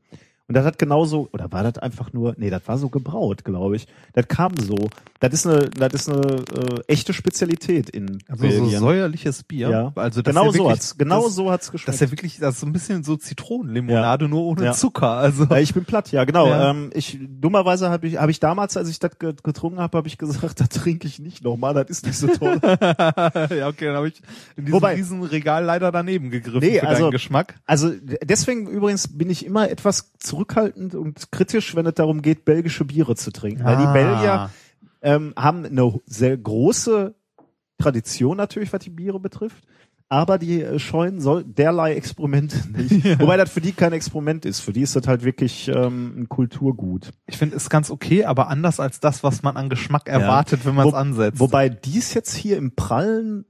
Und 0.49 0.55
das 0.55 0.65
hat 0.65 0.77
genauso, 0.79 1.29
oder 1.31 1.49
war 1.51 1.61
das 1.63 1.77
einfach 1.77 2.11
nur, 2.11 2.33
nee, 2.37 2.49
das 2.49 2.67
war 2.67 2.77
so 2.79 2.89
gebraut, 2.89 3.45
glaube 3.45 3.75
ich. 3.75 3.87
Das 4.13 4.27
kam 4.27 4.51
so. 4.57 4.89
Das 5.19 5.31
ist 5.33 5.45
eine, 5.45 5.69
das 5.69 5.93
ist 5.93 6.09
eine 6.09 6.21
äh, 6.37 6.81
echte 6.87 7.13
Spezialität 7.13 7.89
in 7.89 8.17
also 8.27 8.43
so 8.43 8.49
Belgien. 8.49 8.79
säuerliches 8.79 9.43
Bier. 9.43 9.69
Ja. 9.69 9.91
Also 9.95 10.21
das 10.23 10.33
genau 10.33 10.45
ja 10.45 10.51
so 10.51 10.57
wirklich, 10.57 10.71
hat's, 10.71 10.97
genau 10.97 11.23
das, 11.25 11.35
so 11.35 11.51
hat's 11.51 11.65
Das 11.67 11.71
geschmeckt. 11.73 11.93
ist 11.95 12.01
ja 12.01 12.11
wirklich, 12.11 12.37
das 12.39 12.55
ist 12.55 12.61
so 12.61 12.65
ein 12.65 12.73
bisschen 12.73 13.03
so 13.03 13.15
Zitronenlimonade, 13.15 14.27
nur 14.27 14.41
ohne 14.43 14.63
Ja. 14.65 14.71
Zucker. 14.73 15.09
Also 15.11 15.43
Ja, 15.45 15.57
ich 15.57 15.73
bin 15.73 15.85
platt, 15.85 16.11
ja, 16.11 16.23
genau. 16.23 16.47
Ja. 16.47 16.71
Ähm, 16.71 16.89
ich 16.93 17.19
dummerweise 17.21 17.89
habe 17.89 18.07
ich 18.07 18.17
habe 18.17 18.31
ich 18.31 18.39
damals, 18.39 18.75
als 18.77 18.89
ich 18.89 18.97
das 18.99 19.19
ge- 19.19 19.35
getrunken 19.43 19.79
habe, 19.79 19.97
habe 19.97 20.07
ich 20.07 20.17
gesagt, 20.17 20.59
das 20.59 20.69
trinke 20.69 21.07
ich 21.07 21.19
nicht 21.19 21.43
nochmal, 21.43 21.73
das 21.73 21.89
ist 21.89 22.05
nicht 22.05 22.17
so 22.17 22.27
toll. 22.27 22.59
ja, 22.63 23.67
okay, 23.67 23.85
dann 23.85 23.95
habe 23.97 24.07
ich 24.07 24.21
in 24.55 24.65
diesem 24.65 24.73
Wobei- 24.81 24.95
riesen 24.95 25.21
Regal 25.23 25.63
leider 25.63 25.91
daneben 25.91 26.29
gegriffen 26.31 26.59
Nee, 26.61 26.79
für 26.79 26.87
also- 26.87 27.03
deinen 27.03 27.11
Geschmack. 27.11 27.55
also 27.65 27.91
deswegen 28.23 28.67
übrigens 28.67 29.07
bin 29.09 29.29
ich 29.29 29.45
immer 29.45 29.69
etwas 29.69 30.11
zurückhaltend 30.39 30.95
und 30.95 31.31
kritisch, 31.31 31.75
wenn 31.75 31.85
es 31.85 31.95
darum 31.95 32.21
geht, 32.21 32.45
belgische 32.45 32.85
Biere 32.85 33.15
zu 33.15 33.31
trinken, 33.31 33.63
weil 33.63 33.77
die 33.77 33.83
Ah. 33.83 33.93
Belgier 33.93 34.49
ähm, 35.01 35.33
haben 35.35 35.65
eine 35.65 35.99
sehr 36.05 36.37
große 36.37 37.13
Tradition 37.77 38.37
natürlich, 38.37 38.71
was 38.71 38.81
die 38.81 38.89
Biere 38.89 39.19
betrifft. 39.19 39.63
Aber 40.11 40.39
die 40.39 40.63
äh, 40.63 40.79
scheuen 40.79 41.21
soll 41.21 41.43
derlei 41.43 41.93
Experimente 41.93 42.57
nicht. 42.75 43.19
Wobei 43.19 43.37
das 43.37 43.51
für 43.51 43.61
die 43.61 43.73
kein 43.73 43.93
Experiment 43.93 44.43
ist. 44.45 44.59
Für 44.59 44.73
die 44.73 44.81
ist 44.81 44.95
das 44.95 45.07
halt 45.07 45.23
wirklich 45.23 45.67
ähm, 45.67 46.21
ein 46.21 46.29
Kulturgut. 46.29 47.11
Ich 47.27 47.37
finde 47.37 47.55
es 47.57 47.69
ganz 47.69 47.91
okay, 47.91 48.25
aber 48.25 48.47
anders 48.47 48.79
als 48.79 48.99
das, 48.99 49.23
was 49.23 49.43
man 49.43 49.55
an 49.55 49.69
Geschmack 49.69 50.07
erwartet, 50.09 50.65
wenn 50.65 50.73
man 50.73 50.87
es 50.87 50.93
ansetzt. 50.95 51.39
Wobei 51.39 51.69
dies 51.69 52.13
jetzt 52.15 52.33
hier 52.35 52.57
im 52.57 52.75
prallen 52.75 53.45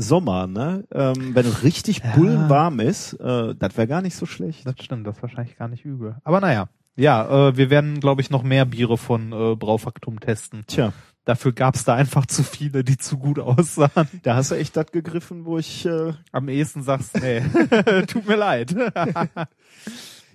Sommer, 0.00 0.46
ne, 0.46 0.84
ähm, 0.92 1.34
wenn 1.34 1.46
es 1.46 1.62
richtig 1.62 1.98
Ja. 2.04 2.12
bullenwarm 2.16 2.80
ist, 2.80 3.14
äh, 3.14 3.54
das 3.54 3.76
wäre 3.76 3.86
gar 3.86 4.02
nicht 4.02 4.16
so 4.16 4.26
schlecht. 4.26 4.66
Das 4.66 4.74
stimmt, 4.80 5.06
das 5.06 5.16
ist 5.16 5.22
wahrscheinlich 5.22 5.56
gar 5.56 5.68
nicht 5.68 5.84
übel. 5.84 6.16
Aber 6.24 6.40
naja. 6.40 6.68
Ja, 6.96 7.48
äh, 7.50 7.56
wir 7.56 7.70
werden, 7.70 8.00
glaube 8.00 8.20
ich, 8.22 8.30
noch 8.30 8.42
mehr 8.42 8.64
Biere 8.64 8.98
von 8.98 9.32
äh, 9.32 9.54
Braufaktum 9.54 10.18
testen. 10.18 10.64
Tja, 10.66 10.92
Dafür 11.24 11.52
gab 11.52 11.74
es 11.76 11.84
da 11.84 11.94
einfach 11.94 12.24
zu 12.26 12.42
viele, 12.42 12.82
die 12.82 12.96
zu 12.96 13.18
gut 13.18 13.38
aussahen. 13.38 14.08
da 14.22 14.34
hast 14.34 14.50
du 14.50 14.54
echt 14.56 14.76
das 14.76 14.90
gegriffen, 14.90 15.44
wo 15.44 15.58
ich 15.58 15.84
äh, 15.86 16.14
Am 16.32 16.48
ehesten 16.48 16.82
sagst, 16.82 17.20
nee, 17.20 17.42
tut 18.08 18.26
mir 18.26 18.34
leid. 18.36 18.74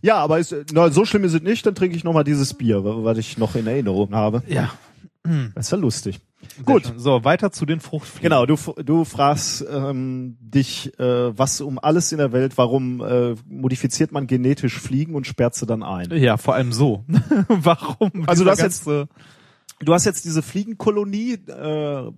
Ja, 0.02 0.18
aber 0.18 0.40
ist, 0.40 0.54
na, 0.74 0.90
so 0.90 1.04
schlimm 1.06 1.24
ist 1.24 1.34
es 1.34 1.42
nicht, 1.42 1.66
dann 1.66 1.76
trinke 1.76 1.96
ich 1.96 2.04
nochmal 2.04 2.24
dieses 2.26 2.54
Bier, 2.54 2.84
wa- 2.84 3.04
was 3.04 3.18
ich 3.18 3.38
noch 3.38 3.56
in 3.56 3.68
Erinnerung 3.68 4.14
habe. 4.14 4.44
Ja. 4.48 4.70
Das 5.56 5.68
ist 5.68 5.72
ja 5.72 5.78
lustig. 5.78 6.20
Sehr 6.56 6.64
Gut. 6.66 6.86
schön. 6.86 7.00
So, 7.00 7.24
weiter 7.24 7.52
zu 7.52 7.66
den 7.66 7.80
Fruchtfliegen. 7.80 8.24
Genau, 8.30 8.46
du, 8.46 8.58
du 8.84 9.06
fragst 9.06 9.66
ähm, 9.72 10.38
dich, 10.42 10.98
äh, 11.00 11.38
was 11.38 11.62
um 11.62 11.80
alles 11.80 12.12
in 12.12 12.18
der 12.18 12.34
Welt, 12.34 12.58
warum 12.58 13.02
äh, 13.02 13.36
modifiziert 13.48 14.12
man 14.12 14.28
genetisch 14.28 14.78
Fliegen 14.80 15.16
und 15.16 15.26
sperrt 15.26 15.56
sie 15.56 15.66
dann 15.66 15.82
ein? 15.84 16.12
Ja, 16.12 16.36
vor 16.38 16.56
allem 16.56 16.74
so. 16.74 17.06
Warum? 17.48 18.28
Also 18.28 18.44
du 18.44 18.50
hast 18.50 18.62
jetzt- 18.62 18.88
Du 19.80 19.94
hast 19.94 20.06
jetzt 20.06 20.24
diese 20.24 20.42
Fliegenkolonie, 20.42 21.34
äh, 21.34 22.12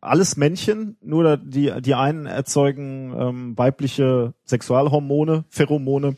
alles 0.00 0.36
Männchen, 0.36 0.96
nur 1.00 1.36
die, 1.36 1.72
die 1.80 1.94
einen 1.94 2.26
erzeugen 2.26 3.14
ähm, 3.16 3.58
weibliche 3.58 4.34
Sexualhormone, 4.46 5.44
Pheromone 5.48 6.16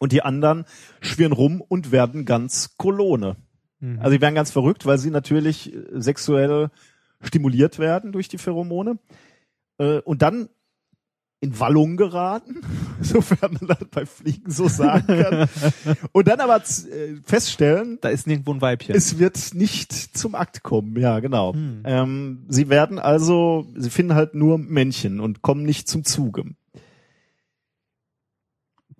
und 0.00 0.10
die 0.10 0.22
anderen 0.22 0.64
schwirren 1.00 1.32
rum 1.32 1.60
und 1.60 1.92
werden 1.92 2.24
ganz 2.24 2.76
Kolone. 2.78 3.36
Mhm. 3.80 3.98
Also 3.98 4.12
die 4.12 4.20
werden 4.20 4.34
ganz 4.34 4.50
verrückt, 4.50 4.86
weil 4.86 4.98
sie 4.98 5.10
natürlich 5.10 5.74
äh, 5.74 6.00
sexuell 6.00 6.70
stimuliert 7.22 7.78
werden 7.78 8.12
durch 8.12 8.28
die 8.28 8.38
Pheromone 8.38 8.98
äh, 9.78 9.98
und 10.00 10.22
dann 10.22 10.48
in 11.42 11.58
Wallung 11.58 11.96
geraten, 11.96 12.60
sofern 13.00 13.56
man 13.58 13.68
das 13.68 13.88
bei 13.90 14.04
Fliegen 14.04 14.50
so 14.50 14.68
sagen 14.68 15.06
kann. 15.06 15.48
und 16.12 16.28
dann 16.28 16.40
aber 16.40 16.56
äh, 16.56 17.16
feststellen, 17.24 17.98
da 18.02 18.10
ist 18.10 18.26
nirgendwo 18.26 18.52
ein 18.52 18.60
Weibchen. 18.60 18.94
es 18.94 19.18
wird 19.18 19.54
nicht 19.54 19.92
zum 19.92 20.34
Akt 20.34 20.62
kommen, 20.62 20.98
ja, 20.98 21.20
genau. 21.20 21.54
Hm. 21.54 21.82
Ähm, 21.84 22.44
sie 22.48 22.68
werden 22.68 22.98
also, 22.98 23.66
sie 23.74 23.90
finden 23.90 24.14
halt 24.14 24.34
nur 24.34 24.58
Männchen 24.58 25.20
und 25.20 25.40
kommen 25.40 25.62
nicht 25.62 25.88
zum 25.88 26.04
Zuge. 26.04 26.44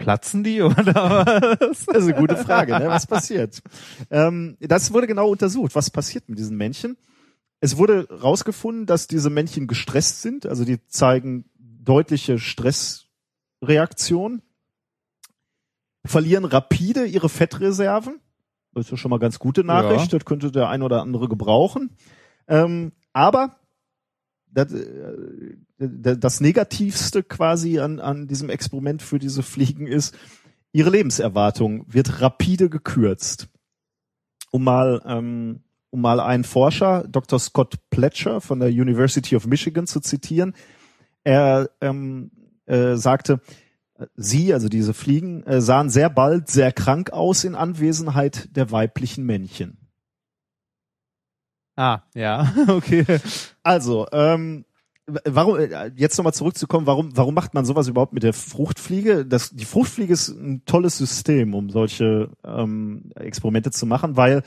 Platzen 0.01 0.43
die 0.43 0.63
oder 0.63 0.95
was? 0.95 1.87
Das 1.87 1.99
ist 1.99 2.09
eine 2.09 2.15
gute 2.15 2.37
Frage, 2.37 2.77
ne? 2.79 2.89
was 2.89 3.07
passiert? 3.07 3.63
Ähm, 4.11 4.57
das 4.59 4.93
wurde 4.93 5.07
genau 5.07 5.31
untersucht. 5.31 5.77
Was 5.77 5.91
passiert 5.91 6.29
mit 6.29 6.39
diesen 6.39 6.57
Männchen? 6.57 6.97
Es 7.61 7.77
wurde 7.77 8.09
rausgefunden, 8.11 8.87
dass 8.87 9.07
diese 9.07 9.31
Männchen 9.31 9.67
gestresst 9.67 10.23
sind, 10.23 10.47
also 10.47 10.65
die 10.65 10.85
zeigen 10.87 11.45
deutliche 11.59 12.39
Stressreaktion, 12.39 14.41
verlieren 16.07 16.47
rapide 16.47 17.05
ihre 17.05 17.29
Fettreserven. 17.29 18.21
Das 18.73 18.87
ist 18.87 18.91
ja 18.91 18.97
schon 18.97 19.11
mal 19.11 19.19
ganz 19.19 19.39
gute 19.39 19.63
Nachricht. 19.65 20.11
Das 20.13 20.25
könnte 20.25 20.51
der 20.51 20.71
ein 20.71 20.83
oder 20.83 21.03
andere 21.03 21.29
gebrauchen. 21.29 21.91
Ähm, 22.49 22.93
aber 23.13 23.60
das, 24.53 24.73
äh, 24.73 25.57
das 25.79 26.41
Negativste 26.41 27.23
quasi 27.23 27.79
an, 27.79 28.01
an 28.01 28.27
diesem 28.27 28.51
Experiment 28.51 29.03
für 29.03 29.19
diese 29.19 29.43
Fliegen 29.43 29.87
ist, 29.87 30.17
ihre 30.73 30.91
Lebenserwartung 30.91 31.85
wird 31.89 32.21
rapide 32.21 32.69
gekürzt. 32.69 33.49
Um 34.51 34.65
mal, 34.65 35.01
ähm, 35.07 35.61
um 35.91 36.01
mal 36.01 36.21
einen 36.21 36.45
Forscher, 36.45 37.05
Dr. 37.09 37.39
Scott 37.39 37.77
Pletcher 37.91 38.41
von 38.41 38.61
der 38.61 38.69
University 38.69 39.37
of 39.37 39.47
Michigan 39.47 39.87
zu 39.87 40.01
zitieren, 40.01 40.55
er 41.25 41.71
ähm, 41.81 42.31
äh, 42.67 42.97
sagte, 42.97 43.41
sie, 44.17 44.53
also 44.53 44.69
diese 44.69 44.95
Fliegen, 44.95 45.43
äh, 45.45 45.61
sahen 45.61 45.91
sehr 45.91 46.11
bald 46.11 46.49
sehr 46.49 46.73
krank 46.73 47.11
aus 47.11 47.45
in 47.45 47.55
Anwesenheit 47.55 48.57
der 48.57 48.71
weiblichen 48.71 49.25
Männchen. 49.25 49.80
Ah, 51.77 52.01
ja, 52.15 52.53
okay. 52.69 53.05
Also, 53.63 54.07
ähm, 54.13 54.65
warum 55.25 55.59
äh, 55.59 55.91
jetzt 55.97 56.17
nochmal 56.19 56.35
zurückzukommen, 56.35 56.87
warum 56.87 57.17
warum 57.17 57.35
macht 57.35 57.55
man 57.55 57.65
sowas 57.65 57.89
überhaupt 57.89 58.13
mit 58.13 58.23
der 58.23 58.33
Fruchtfliege? 58.33 59.27
Das 59.27 59.51
die 59.51 59.65
Fruchtfliege 59.65 60.13
ist 60.13 60.29
ein 60.29 60.63
tolles 60.65 60.99
System, 60.99 61.55
um 61.55 61.71
solche 61.71 62.31
ähm, 62.45 63.11
Experimente 63.15 63.71
zu 63.71 63.87
machen, 63.87 64.17
weil 64.17 64.43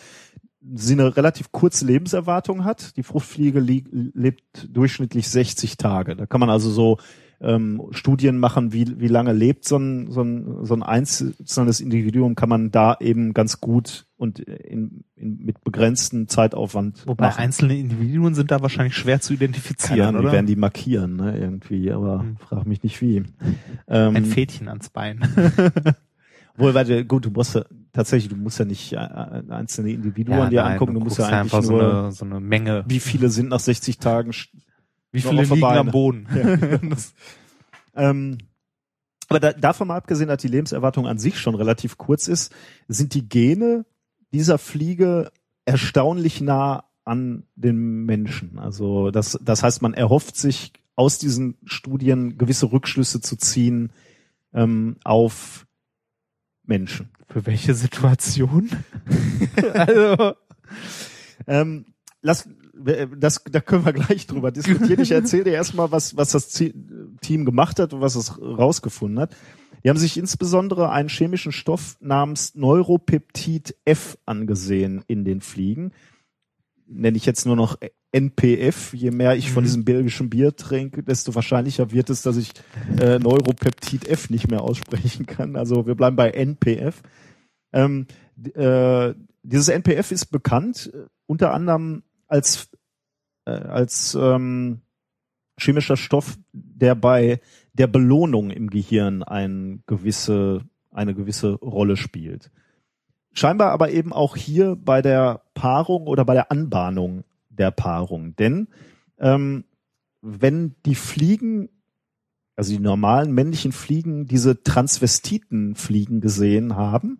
sie 0.75 0.93
eine 0.93 1.17
relativ 1.17 1.51
kurze 1.51 1.85
Lebenserwartung 1.85 2.63
hat. 2.63 2.95
Die 2.97 3.03
Fruchtfliege 3.03 3.59
li 3.59 3.83
lebt 3.91 4.67
durchschnittlich 4.69 5.27
60 5.27 5.77
Tage. 5.77 6.15
Da 6.15 6.25
kann 6.25 6.39
man 6.39 6.49
also 6.49 6.69
so 6.69 6.97
ähm, 7.43 7.81
Studien 7.91 8.37
machen, 8.37 8.71
wie, 8.73 8.99
wie 8.99 9.07
lange 9.09 9.33
lebt 9.33 9.65
so 9.65 9.77
ein, 9.77 10.09
so, 10.09 10.21
ein, 10.21 10.65
so 10.65 10.73
ein 10.73 10.81
einzelnes 10.81 11.81
Individuum, 11.81 12.35
kann 12.35 12.47
man 12.49 12.71
da 12.71 12.95
eben 12.99 13.33
ganz 13.33 13.59
gut 13.59 14.05
und 14.15 14.39
in, 14.39 15.03
in, 15.15 15.37
mit 15.43 15.61
begrenztem 15.63 16.27
Zeitaufwand 16.29 17.05
Wobei 17.05 17.25
machen. 17.27 17.41
einzelne 17.41 17.77
Individuen 17.77 18.33
sind 18.33 18.49
da 18.49 18.61
wahrscheinlich 18.61 18.95
schwer 18.95 19.19
zu 19.19 19.33
Keine 19.33 19.45
identifizieren, 19.45 20.01
Ahnung, 20.09 20.21
die 20.21 20.25
oder? 20.27 20.33
werden 20.33 20.45
die 20.45 20.55
markieren, 20.55 21.17
ne, 21.17 21.37
irgendwie, 21.37 21.91
aber 21.91 22.21
Hm. 22.21 22.37
frag 22.37 22.65
mich 22.65 22.81
nicht 22.83 22.99
wie. 23.01 23.23
Ähm, 23.87 24.15
Ein 24.15 24.25
Fädchen 24.25 24.69
ans 24.69 24.89
Bein. 24.89 25.19
Wohl, 26.57 26.73
weil 26.73 27.03
gut, 27.05 27.25
du 27.25 27.31
musst 27.31 27.55
ja, 27.55 27.65
tatsächlich, 27.91 28.29
du 28.29 28.37
musst 28.37 28.59
ja 28.59 28.65
nicht 28.65 28.93
äh, 28.93 28.97
einzelne 28.97 29.91
Individuen 29.91 30.49
dir 30.51 30.61
nein, 30.63 30.73
angucken, 30.73 30.93
du 30.93 30.99
musst 31.01 31.17
ja 31.17 31.25
eigentlich 31.25 31.37
einfach 31.39 31.63
so 31.63 31.71
nur, 31.73 31.99
eine, 32.03 32.11
so 32.11 32.25
eine 32.25 32.39
Menge. 32.39 32.85
wie 32.87 32.99
viele 32.99 33.29
sind 33.29 33.49
nach 33.49 33.59
60 33.59 33.97
Tagen. 33.97 34.31
Wie 35.13 35.21
viele 35.21 35.43
liegen 35.43 35.61
Beine. 35.61 35.79
am 35.79 35.91
Boden? 35.91 36.27
Das- 36.89 37.13
Ähm, 37.95 38.39
aber 39.29 39.39
da, 39.39 39.53
davon 39.53 39.87
mal 39.87 39.95
abgesehen, 39.97 40.27
dass 40.27 40.41
die 40.41 40.47
Lebenserwartung 40.47 41.07
an 41.07 41.17
sich 41.19 41.39
schon 41.39 41.55
relativ 41.55 41.97
kurz 41.97 42.27
ist, 42.27 42.51
sind 42.87 43.13
die 43.13 43.29
Gene 43.29 43.85
dieser 44.33 44.57
Fliege 44.57 45.31
erstaunlich 45.65 46.41
nah 46.41 46.83
an 47.05 47.43
den 47.55 48.03
Menschen. 48.05 48.59
Also 48.59 49.11
das, 49.11 49.39
das 49.41 49.63
heißt, 49.63 49.81
man 49.81 49.93
erhofft 49.93 50.35
sich 50.35 50.73
aus 50.95 51.19
diesen 51.19 51.55
Studien 51.65 52.37
gewisse 52.37 52.71
Rückschlüsse 52.71 53.21
zu 53.21 53.35
ziehen 53.37 53.91
ähm, 54.53 54.97
auf 55.03 55.65
Menschen. 56.65 57.09
Für 57.27 57.45
welche 57.45 57.73
Situation? 57.75 58.69
also, 59.73 60.33
Ähm, 61.47 61.85
lass, 62.21 62.47
das, 62.73 63.43
da 63.49 63.59
können 63.61 63.85
wir 63.85 63.93
gleich 63.93 64.25
drüber 64.27 64.51
diskutieren. 64.51 64.99
Ich 65.01 65.11
erzähle 65.11 65.45
dir 65.45 65.53
erstmal, 65.53 65.91
was, 65.91 66.17
was 66.17 66.31
das 66.31 66.49
Team 66.49 67.45
gemacht 67.45 67.79
hat 67.79 67.93
und 67.93 68.01
was 68.01 68.15
es 68.15 68.39
rausgefunden 68.41 69.19
hat. 69.19 69.35
Die 69.83 69.89
haben 69.89 69.97
sich 69.99 70.17
insbesondere 70.17 70.89
einen 70.91 71.09
chemischen 71.09 71.51
Stoff 71.51 71.97
namens 71.99 72.55
Neuropeptid 72.55 73.75
F 73.85 74.17
angesehen 74.25 75.03
in 75.07 75.25
den 75.25 75.41
Fliegen. 75.41 75.91
Nenne 76.87 77.17
ich 77.17 77.25
jetzt 77.25 77.45
nur 77.45 77.55
noch 77.55 77.77
NPF. 78.11 78.93
Je 78.93 79.11
mehr 79.11 79.35
ich 79.35 79.51
von 79.51 79.63
Mhm. 79.63 79.67
diesem 79.67 79.85
belgischen 79.85 80.29
Bier 80.29 80.55
trinke, 80.55 81.03
desto 81.03 81.35
wahrscheinlicher 81.35 81.91
wird 81.91 82.09
es, 82.09 82.21
dass 82.21 82.37
ich 82.37 82.51
äh, 82.99 83.19
Neuropeptid 83.19 84.07
F 84.07 84.29
nicht 84.29 84.49
mehr 84.49 84.61
aussprechen 84.61 85.25
kann. 85.25 85.55
Also 85.55 85.85
wir 85.85 85.95
bleiben 85.95 86.15
bei 86.15 86.29
NPF. 86.31 87.01
Ähm, 87.73 88.07
äh, 88.53 89.13
dieses 89.43 89.67
NPF 89.67 90.11
ist 90.11 90.27
bekannt, 90.27 90.91
äh, 90.93 91.07
unter 91.25 91.53
anderem 91.53 92.03
als, 92.33 92.71
äh, 93.45 93.51
als 93.51 94.17
ähm, 94.19 94.81
chemischer 95.59 95.97
Stoff, 95.97 96.39
der 96.51 96.95
bei 96.95 97.39
der 97.73 97.85
Belohnung 97.85 98.49
im 98.49 98.71
Gehirn 98.71 99.21
ein 99.21 99.83
gewisse, 99.85 100.61
eine 100.89 101.13
gewisse 101.13 101.53
Rolle 101.53 101.95
spielt. 101.95 102.49
Scheinbar 103.33 103.71
aber 103.71 103.91
eben 103.91 104.13
auch 104.13 104.35
hier 104.35 104.75
bei 104.75 105.03
der 105.03 105.43
Paarung 105.53 106.07
oder 106.07 106.25
bei 106.25 106.33
der 106.33 106.51
Anbahnung 106.51 107.23
der 107.49 107.69
Paarung. 107.69 108.35
Denn 108.35 108.67
ähm, 109.19 109.65
wenn 110.21 110.75
die 110.87 110.95
Fliegen, 110.95 111.69
also 112.55 112.73
die 112.73 112.79
normalen 112.79 113.31
männlichen 113.31 113.71
Fliegen, 113.71 114.25
diese 114.25 114.63
Transvestitenfliegen 114.63 116.19
gesehen 116.19 116.75
haben, 116.75 117.19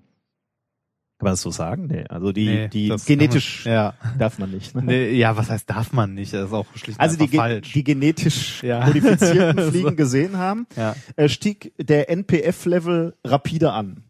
kann 1.19 1.25
man 1.25 1.33
das 1.33 1.41
so 1.41 1.51
sagen? 1.51 1.87
Nee, 1.87 2.05
also 2.09 2.31
die, 2.31 2.45
nee, 2.45 2.67
die 2.67 2.93
genetisch 3.05 3.65
man, 3.65 3.73
ja. 3.73 3.93
darf 4.17 4.39
man 4.39 4.51
nicht. 4.51 4.75
Ne? 4.75 4.81
Nee, 4.83 5.11
ja, 5.13 5.37
was 5.37 5.49
heißt 5.49 5.69
darf 5.69 5.93
man 5.93 6.13
nicht? 6.15 6.33
Das 6.33 6.47
ist 6.47 6.53
auch 6.53 6.65
schlicht 6.75 6.99
Also 6.99 7.17
die, 7.17 7.27
falsch. 7.37 7.71
die 7.71 7.83
genetisch 7.83 8.61
Ja. 8.63 8.85
modifizierten 8.85 9.63
Fliegen 9.71 9.89
So. 9.89 9.95
gesehen 9.95 10.37
haben, 10.37 10.67
ja. 10.75 10.95
äh, 11.15 11.29
stieg 11.29 11.73
der 11.77 12.09
NPF-Level 12.09 13.15
rapide 13.23 13.71
an. 13.71 14.03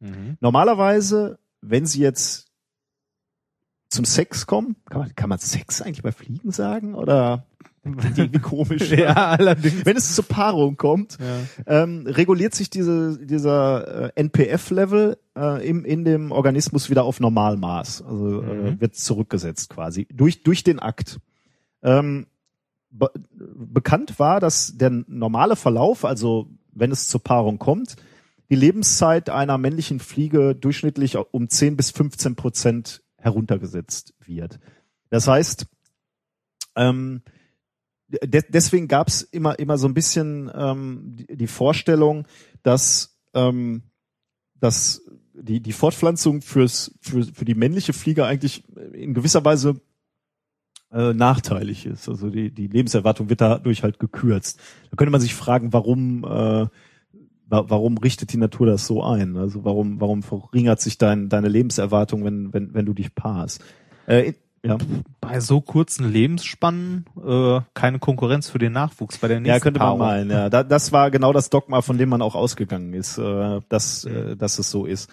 Mhm. 0.00 0.36
Normalerweise, 0.40 1.38
wenn 1.62 1.84
sie 1.86 2.00
jetzt 2.00 2.46
zum 3.90 4.04
Sex 4.04 4.46
kommen, 4.46 4.76
kann 4.90 5.00
man, 5.00 5.14
kann 5.16 5.28
man 5.30 5.38
Sex 5.38 5.82
eigentlich 5.82 6.02
bei 6.02 6.12
Fliegen 6.12 6.52
sagen 6.52 6.94
oder 6.94 7.46
irgendwie 8.16 8.38
komisch? 8.38 8.90
ja, 8.90 9.14
allerdings. 9.14 9.84
Wenn 9.86 9.96
es 9.96 10.14
zur 10.14 10.24
Paarung 10.24 10.76
kommt, 10.76 11.18
Ja. 11.20 11.82
ähm, 11.82 12.06
reguliert 12.06 12.54
sich 12.54 12.70
diese, 12.70 13.18
dieser 13.24 14.06
äh, 14.16 14.20
NPF-Level 14.20 15.18
äh, 15.36 15.68
im, 15.68 15.84
in 15.84 16.04
dem 16.04 16.30
Organismus 16.32 16.90
wieder 16.90 17.04
auf 17.04 17.20
Normalmaß. 17.20 18.02
Also 18.02 18.42
äh, 18.42 18.54
Mhm. 18.72 18.80
wird 18.80 18.96
zurückgesetzt 18.96 19.70
quasi 19.70 20.06
durch, 20.12 20.42
durch 20.42 20.62
den 20.64 20.78
Akt. 20.78 21.18
Ähm, 21.82 22.26
be 22.90 23.10
bekannt 23.54 24.18
war, 24.18 24.40
dass 24.40 24.76
der 24.76 24.90
normale 25.06 25.56
Verlauf, 25.56 26.04
also 26.04 26.48
wenn 26.72 26.90
es 26.90 27.06
zur 27.08 27.22
Paarung 27.22 27.58
kommt, 27.58 27.96
die 28.50 28.54
Lebenszeit 28.56 29.28
einer 29.28 29.58
männlichen 29.58 30.00
Fliege 30.00 30.54
durchschnittlich 30.54 31.16
um 31.32 31.48
10 31.50 31.76
bis 31.76 31.90
15 31.90 32.34
Prozent 32.34 33.02
heruntergesetzt 33.18 34.14
wird. 34.24 34.58
Das 35.10 35.28
heißt, 35.28 35.66
ähm, 36.76 37.22
de 38.08 38.42
deswegen 38.48 38.88
gab 38.88 39.08
es 39.08 39.22
immer 39.22 39.58
immer 39.58 39.78
so 39.78 39.86
ein 39.86 39.94
bisschen 39.94 40.50
ähm, 40.54 41.16
die, 41.16 41.36
die 41.36 41.46
Vorstellung, 41.46 42.26
dass 42.62 43.18
ähm, 43.34 43.82
dass 44.60 45.02
die, 45.34 45.60
die 45.60 45.72
Fortpflanzung 45.72 46.42
fürs, 46.42 46.92
für, 47.00 47.22
für 47.24 47.44
die 47.44 47.54
männliche 47.54 47.92
Fliege 47.92 48.26
eigentlich 48.26 48.64
in 48.92 49.14
gewisser 49.14 49.44
Weise 49.44 49.80
äh, 50.90 51.12
nachteilig 51.12 51.86
ist. 51.86 52.08
Also 52.08 52.30
die, 52.30 52.50
die 52.50 52.66
Lebenserwartung 52.66 53.28
wird 53.28 53.40
dadurch 53.40 53.82
halt 53.82 53.98
gekürzt. 53.98 54.58
Da 54.90 54.96
könnte 54.96 55.12
man 55.12 55.20
sich 55.20 55.34
fragen, 55.34 55.72
warum, 55.72 56.24
äh, 56.24 56.66
warum 57.46 57.98
richtet 57.98 58.32
die 58.32 58.38
Natur 58.38 58.66
das 58.66 58.86
so 58.86 59.02
ein? 59.02 59.36
Also 59.36 59.64
warum, 59.64 60.00
warum 60.00 60.22
verringert 60.22 60.80
sich 60.80 60.98
dein, 60.98 61.28
deine 61.28 61.48
Lebenserwartung, 61.48 62.24
wenn, 62.24 62.52
wenn, 62.52 62.74
wenn 62.74 62.86
du 62.86 62.94
dich 62.94 63.14
paarst? 63.14 63.62
Äh, 64.06 64.32
ja. 64.64 64.76
Bei 65.20 65.40
so 65.40 65.60
kurzen 65.60 66.10
Lebensspannen 66.10 67.04
äh, 67.24 67.60
keine 67.74 67.98
Konkurrenz 67.98 68.48
für 68.50 68.58
den 68.58 68.72
Nachwuchs 68.72 69.18
bei 69.18 69.28
der 69.28 69.40
nächsten 69.40 69.54
Ja, 69.54 69.60
könnte 69.60 69.80
Paarung. 69.80 69.98
man 69.98 70.08
meinen. 70.08 70.30
Ja, 70.30 70.50
da, 70.50 70.62
das 70.62 70.92
war 70.92 71.10
genau 71.10 71.32
das 71.32 71.50
Dogma, 71.50 71.80
von 71.82 71.98
dem 71.98 72.08
man 72.08 72.22
auch 72.22 72.34
ausgegangen 72.34 72.92
ist, 72.92 73.18
äh, 73.18 73.60
dass, 73.68 74.04
äh, 74.04 74.36
dass 74.36 74.58
es 74.58 74.70
so 74.70 74.84
ist. 74.84 75.10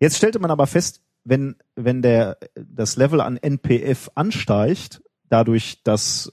Jetzt 0.00 0.16
stellte 0.16 0.38
man 0.38 0.50
aber 0.50 0.66
fest, 0.66 1.02
wenn 1.24 1.56
wenn 1.74 2.02
der 2.02 2.36
das 2.54 2.96
Level 2.96 3.20
an 3.20 3.36
NPF 3.36 4.10
ansteigt, 4.14 5.02
dadurch, 5.28 5.82
dass 5.82 6.32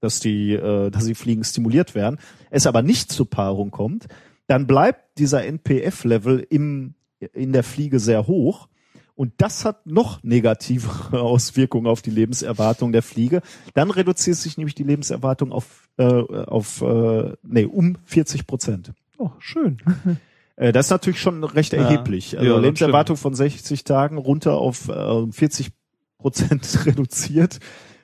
dass 0.00 0.20
die 0.20 0.52
äh, 0.52 0.90
dass 0.90 1.04
die 1.04 1.14
Fliegen 1.14 1.44
stimuliert 1.44 1.94
werden, 1.94 2.18
es 2.50 2.66
aber 2.66 2.82
nicht 2.82 3.10
zur 3.10 3.28
Paarung 3.28 3.70
kommt, 3.70 4.06
dann 4.46 4.66
bleibt 4.66 5.18
dieser 5.18 5.44
NPF-Level 5.44 6.46
im 6.48 6.94
in 7.32 7.52
der 7.52 7.64
Fliege 7.64 7.98
sehr 7.98 8.26
hoch 8.26 8.68
und 9.14 9.32
das 9.36 9.64
hat 9.64 9.86
noch 9.86 10.22
negativere 10.22 11.20
Auswirkungen 11.22 11.86
auf 11.86 12.02
die 12.02 12.10
Lebenserwartung 12.10 12.92
der 12.92 13.02
Fliege. 13.02 13.42
Dann 13.74 13.90
reduziert 13.90 14.36
sich 14.36 14.56
nämlich 14.56 14.74
die 14.74 14.84
Lebenserwartung 14.84 15.52
auf, 15.52 15.88
äh, 15.98 16.04
auf 16.04 16.82
äh, 16.82 17.34
nee, 17.42 17.64
um 17.64 17.98
40 18.04 18.46
Prozent. 18.46 18.92
Oh, 19.18 19.30
schön. 19.38 19.78
Äh, 20.54 20.70
das 20.70 20.86
ist 20.86 20.90
natürlich 20.90 21.18
schon 21.18 21.42
recht 21.44 21.72
erheblich. 21.72 22.38
Also 22.38 22.50
Ja, 22.50 22.58
Lebenserwartung 22.58 23.16
von 23.16 23.34
60 23.34 23.84
Tagen 23.84 24.18
runter 24.18 24.58
auf 24.58 24.86
äh, 24.90 25.32
40 25.32 25.70
Prozent 26.18 26.78
reduziert. 26.86 27.58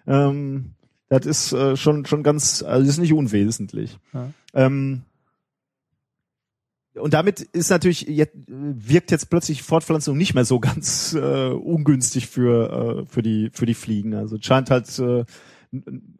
Ähm, 0.06 0.72
das 1.10 1.26
ist 1.26 1.52
äh, 1.52 1.76
schon 1.76 2.06
schon 2.06 2.22
ganz, 2.22 2.62
also 2.62 2.80
das 2.80 2.94
ist 2.94 3.00
nicht 3.00 3.12
unwesentlich. 3.12 3.98
Ja. 4.14 4.30
Ähm, 4.54 5.02
und 6.98 7.14
damit 7.14 7.40
ist 7.40 7.70
natürlich 7.70 8.02
jetzt, 8.02 8.34
wirkt 8.46 9.10
jetzt 9.10 9.30
plötzlich 9.30 9.62
Fortpflanzung 9.62 10.16
nicht 10.16 10.34
mehr 10.34 10.44
so 10.44 10.60
ganz 10.60 11.14
äh, 11.14 11.50
ungünstig 11.50 12.28
für 12.28 13.04
äh, 13.04 13.06
für 13.06 13.22
die 13.22 13.50
für 13.52 13.66
die 13.66 13.74
Fliegen. 13.74 14.14
Also 14.14 14.36
es 14.36 14.44
scheint 14.44 14.70
halt 14.70 14.98
äh, 14.98 15.24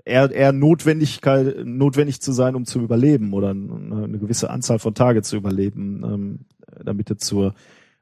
eher, 0.04 0.30
eher 0.30 0.52
Notwendigkeit 0.52 1.64
notwendig 1.64 2.20
zu 2.20 2.32
sein, 2.32 2.54
um 2.54 2.64
zu 2.64 2.80
überleben 2.80 3.32
oder 3.32 3.50
eine, 3.50 4.18
gewisse 4.18 4.50
Anzahl 4.50 4.78
von 4.78 4.94
Tage 4.94 5.22
zu 5.22 5.36
überleben, 5.36 6.02
ähm, 6.04 6.38
damit 6.84 7.10
du 7.10 7.16
zur 7.16 7.54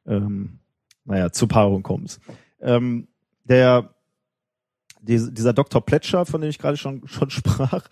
ähm, 0.06 0.58
naja 1.04 1.30
zur 1.30 1.48
Paarung 1.48 1.82
kommst. 1.82 2.20
Ähm, 2.60 3.08
der 3.44 3.94
die, 5.00 5.32
dieser 5.32 5.52
Dr. 5.52 5.84
Pletcher, 5.84 6.26
von 6.26 6.40
dem 6.40 6.50
ich 6.50 6.58
gerade 6.58 6.76
schon 6.76 7.06
schon 7.06 7.30
sprach, 7.30 7.88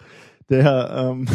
der 0.48 1.12
ähm, 1.12 1.28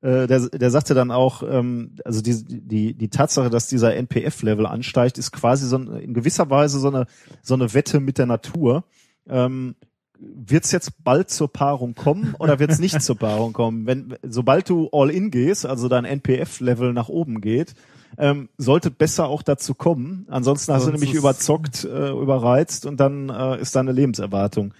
äh, 0.00 0.26
der, 0.26 0.48
der 0.48 0.70
sagte 0.70 0.94
dann 0.94 1.10
auch, 1.10 1.42
ähm, 1.42 1.96
also 2.04 2.22
die, 2.22 2.44
die, 2.44 2.94
die 2.94 3.08
Tatsache, 3.08 3.50
dass 3.50 3.66
dieser 3.66 3.96
NPF-Level 3.96 4.66
ansteigt, 4.66 5.18
ist 5.18 5.32
quasi 5.32 5.66
so 5.66 5.76
ein, 5.76 5.88
in 5.96 6.14
gewisser 6.14 6.50
Weise 6.50 6.78
so 6.78 6.88
eine, 6.88 7.06
so 7.42 7.54
eine 7.54 7.74
Wette 7.74 8.00
mit 8.00 8.18
der 8.18 8.26
Natur. 8.26 8.84
Ähm, 9.28 9.74
wird 10.20 10.64
es 10.64 10.72
jetzt 10.72 11.04
bald 11.04 11.30
zur 11.30 11.52
Paarung 11.52 11.94
kommen 11.94 12.34
oder 12.38 12.58
wird 12.58 12.70
es 12.70 12.80
nicht 12.80 13.00
zur 13.02 13.16
Paarung 13.16 13.52
kommen? 13.52 13.86
Wenn, 13.86 14.16
sobald 14.22 14.68
du 14.68 14.88
all 14.92 15.10
in 15.10 15.30
gehst, 15.30 15.64
also 15.66 15.88
dein 15.88 16.04
NPF-Level 16.04 16.92
nach 16.92 17.08
oben 17.08 17.40
geht, 17.40 17.74
ähm, 18.16 18.48
sollte 18.56 18.90
besser 18.90 19.28
auch 19.28 19.42
dazu 19.42 19.74
kommen. 19.74 20.26
Ansonsten 20.28 20.72
hast 20.72 20.84
Sonst 20.84 20.94
du 20.94 21.00
nämlich 21.00 21.18
überzockt, 21.18 21.84
äh, 21.84 22.10
überreizt 22.10 22.86
und 22.86 22.98
dann 22.98 23.28
äh, 23.28 23.60
ist 23.60 23.76
deine 23.76 23.92
Lebenserwartung 23.92 24.74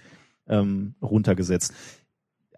ähm, 0.47 0.95
runtergesetzt. 1.01 1.73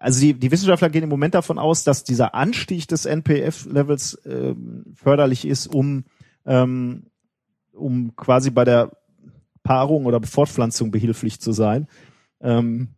Also 0.02 0.20
die, 0.20 0.34
die 0.34 0.50
Wissenschaftler 0.50 0.90
gehen 0.90 1.04
im 1.04 1.08
Moment 1.08 1.34
davon 1.34 1.58
aus, 1.58 1.84
dass 1.84 2.02
dieser 2.02 2.34
Anstieg 2.34 2.88
des 2.88 3.06
NPF-Levels 3.06 4.20
ähm, 4.26 4.84
förderlich 4.94 5.46
ist, 5.46 5.68
um, 5.68 6.04
ähm, 6.44 7.06
um 7.72 8.16
quasi 8.16 8.50
bei 8.50 8.64
der 8.64 8.90
Paarung 9.62 10.06
oder 10.06 10.20
Fortpflanzung 10.20 10.90
behilflich 10.90 11.40
zu 11.40 11.52
sein. 11.52 11.86
Ähm, 12.40 12.96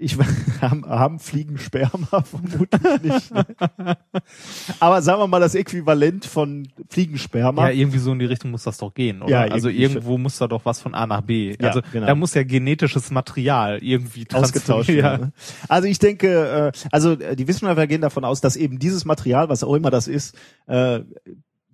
ich 0.00 0.16
haben, 0.60 0.86
haben 0.86 1.18
Fliegen 1.18 1.58
Sperma 1.58 2.22
vermutlich 2.24 3.02
nicht. 3.02 3.34
Ne? 3.34 3.44
Aber 4.80 5.02
sagen 5.02 5.20
wir 5.20 5.26
mal 5.26 5.40
das 5.40 5.54
Äquivalent 5.54 6.24
von 6.24 6.68
Fliegensperma. 6.88 7.68
Ja, 7.68 7.74
irgendwie 7.74 7.98
so 7.98 8.12
in 8.12 8.18
die 8.18 8.24
Richtung 8.26 8.50
muss 8.50 8.64
das 8.64 8.78
doch 8.78 8.94
gehen, 8.94 9.22
oder? 9.22 9.30
Ja, 9.30 9.52
also 9.52 9.68
irgendwo 9.68 10.18
muss 10.18 10.38
da 10.38 10.46
doch 10.46 10.64
was 10.64 10.80
von 10.80 10.94
A 10.94 11.06
nach 11.06 11.22
B. 11.22 11.56
Ja, 11.60 11.68
also 11.68 11.80
genau. 11.92 12.06
da 12.06 12.14
muss 12.14 12.34
ja 12.34 12.42
genetisches 12.42 13.10
Material 13.10 13.78
irgendwie 13.82 14.26
ausgetauscht 14.32 14.88
werden. 14.88 15.26
ne? 15.26 15.32
Also 15.68 15.88
ich 15.88 15.98
denke, 15.98 16.72
äh, 16.74 16.78
also 16.90 17.12
äh, 17.12 17.36
die 17.36 17.48
Wissenschaftler 17.48 17.86
gehen 17.86 18.00
davon 18.00 18.24
aus, 18.24 18.40
dass 18.40 18.56
eben 18.56 18.78
dieses 18.78 19.04
Material, 19.04 19.48
was 19.48 19.64
auch 19.64 19.74
immer 19.74 19.90
das 19.90 20.08
ist, 20.08 20.36
äh, 20.66 21.00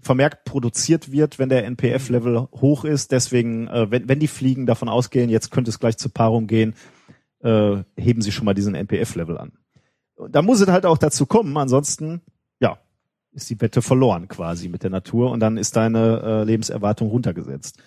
vermerkt 0.01 0.45
produziert 0.45 1.11
wird, 1.11 1.39
wenn 1.39 1.49
der 1.49 1.65
NPF-Level 1.65 2.49
hoch 2.53 2.85
ist. 2.85 3.11
Deswegen, 3.11 3.69
äh, 3.69 3.91
wenn, 3.91 4.09
wenn 4.09 4.21
die 4.21 4.29
Fliegen 4.29 4.67
davon 4.67 4.89
ausgehen, 4.89 5.31
jetzt 5.31 5.51
könnte 5.51 5.71
es 5.71 5.79
gleich 5.79 5.97
zur 5.97 6.13
Paarung 6.13 6.47
gehen, 6.47 6.75
äh, 7.45 7.85
heben 7.97 8.23
sie 8.23 8.33
schon 8.33 8.47
mal 8.47 8.55
diesen 8.55 8.75
NPF-Level 8.75 9.39
an. 9.39 9.53
Und 10.17 10.35
Da 10.35 10.43
muss 10.43 10.61
es 10.61 10.69
halt 10.69 10.87
auch 10.87 10.99
dazu 10.99 11.27
kommen, 11.27 11.57
ansonsten, 11.57 12.23
ja, 12.59 12.79
ist 13.33 13.51
die 13.51 13.61
Wette 13.61 13.83
verloren 13.83 14.29
quasi 14.29 14.69
mit 14.69 14.83
der 14.83 14.91
Natur 14.91 15.31
und 15.31 15.41
dann 15.41 15.57
ist 15.57 15.77
deine 15.77 16.23
äh, 16.23 16.45
Lebenserwartung 16.45 17.09
runtergesetzt. 17.09 17.79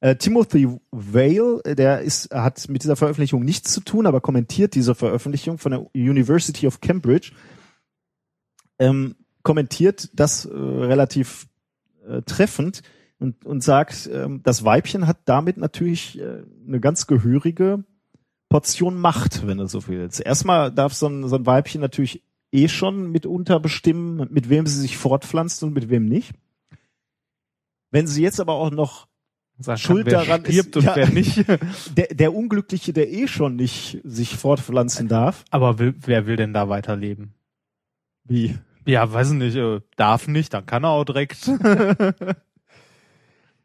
Äh, 0.00 0.16
Timothy 0.16 0.68
Vale, 0.90 1.62
der 1.74 2.00
ist, 2.00 2.34
hat 2.34 2.68
mit 2.68 2.82
dieser 2.82 2.96
Veröffentlichung 2.96 3.44
nichts 3.44 3.72
zu 3.72 3.80
tun, 3.80 4.06
aber 4.06 4.20
kommentiert 4.20 4.74
diese 4.74 4.94
Veröffentlichung 4.94 5.58
von 5.58 5.72
der 5.72 5.86
University 5.94 6.66
of 6.66 6.80
Cambridge, 6.80 7.32
ähm, 8.78 9.14
kommentiert 9.42 10.10
das 10.14 10.44
äh, 10.44 10.50
relativ 10.52 11.46
äh, 12.06 12.22
treffend 12.22 12.82
und, 13.18 13.46
und 13.46 13.62
sagt, 13.62 14.10
ähm, 14.12 14.42
das 14.42 14.64
Weibchen 14.64 15.06
hat 15.06 15.18
damit 15.26 15.56
natürlich 15.56 16.18
äh, 16.18 16.42
eine 16.66 16.80
ganz 16.80 17.06
gehörige 17.06 17.84
Portion 18.56 18.98
Macht, 18.98 19.46
wenn 19.46 19.58
du 19.58 19.66
so 19.66 19.86
willst. 19.86 20.18
Erstmal 20.18 20.72
darf 20.72 20.94
so 20.94 21.08
ein, 21.08 21.28
so 21.28 21.36
ein 21.36 21.44
Weibchen 21.44 21.82
natürlich 21.82 22.22
eh 22.52 22.68
schon 22.68 23.10
mitunter 23.12 23.60
bestimmen, 23.60 24.28
mit 24.30 24.48
wem 24.48 24.66
sie 24.66 24.80
sich 24.80 24.96
fortpflanzt 24.96 25.62
und 25.62 25.74
mit 25.74 25.90
wem 25.90 26.06
nicht. 26.06 26.32
Wenn 27.90 28.06
sie 28.06 28.22
jetzt 28.22 28.40
aber 28.40 28.54
auch 28.54 28.70
noch 28.70 29.08
Sagen 29.58 29.76
Schuld 29.78 30.06
kann, 30.06 30.24
daran 30.26 30.42
ist- 30.44 30.52
stirbt 30.54 30.76
und 30.78 30.84
ja. 30.84 30.96
wer 30.96 31.10
nicht. 31.10 31.44
der, 31.98 32.06
der 32.14 32.34
Unglückliche, 32.34 32.94
der 32.94 33.12
eh 33.12 33.28
schon 33.28 33.56
nicht 33.56 34.00
sich 34.04 34.34
fortpflanzen 34.36 35.06
darf, 35.06 35.44
Aber 35.50 35.78
will, 35.78 35.94
wer 36.06 36.26
will 36.26 36.36
denn 36.36 36.54
da 36.54 36.70
weiterleben? 36.70 37.34
wie? 38.24 38.56
Ja, 38.86 39.12
weiß 39.12 39.32
ich 39.32 39.36
nicht, 39.36 39.56
äh, 39.56 39.80
darf 39.96 40.28
nicht, 40.28 40.54
dann 40.54 40.64
kann 40.64 40.84
er 40.84 40.90
auch 40.90 41.04
direkt. 41.04 41.46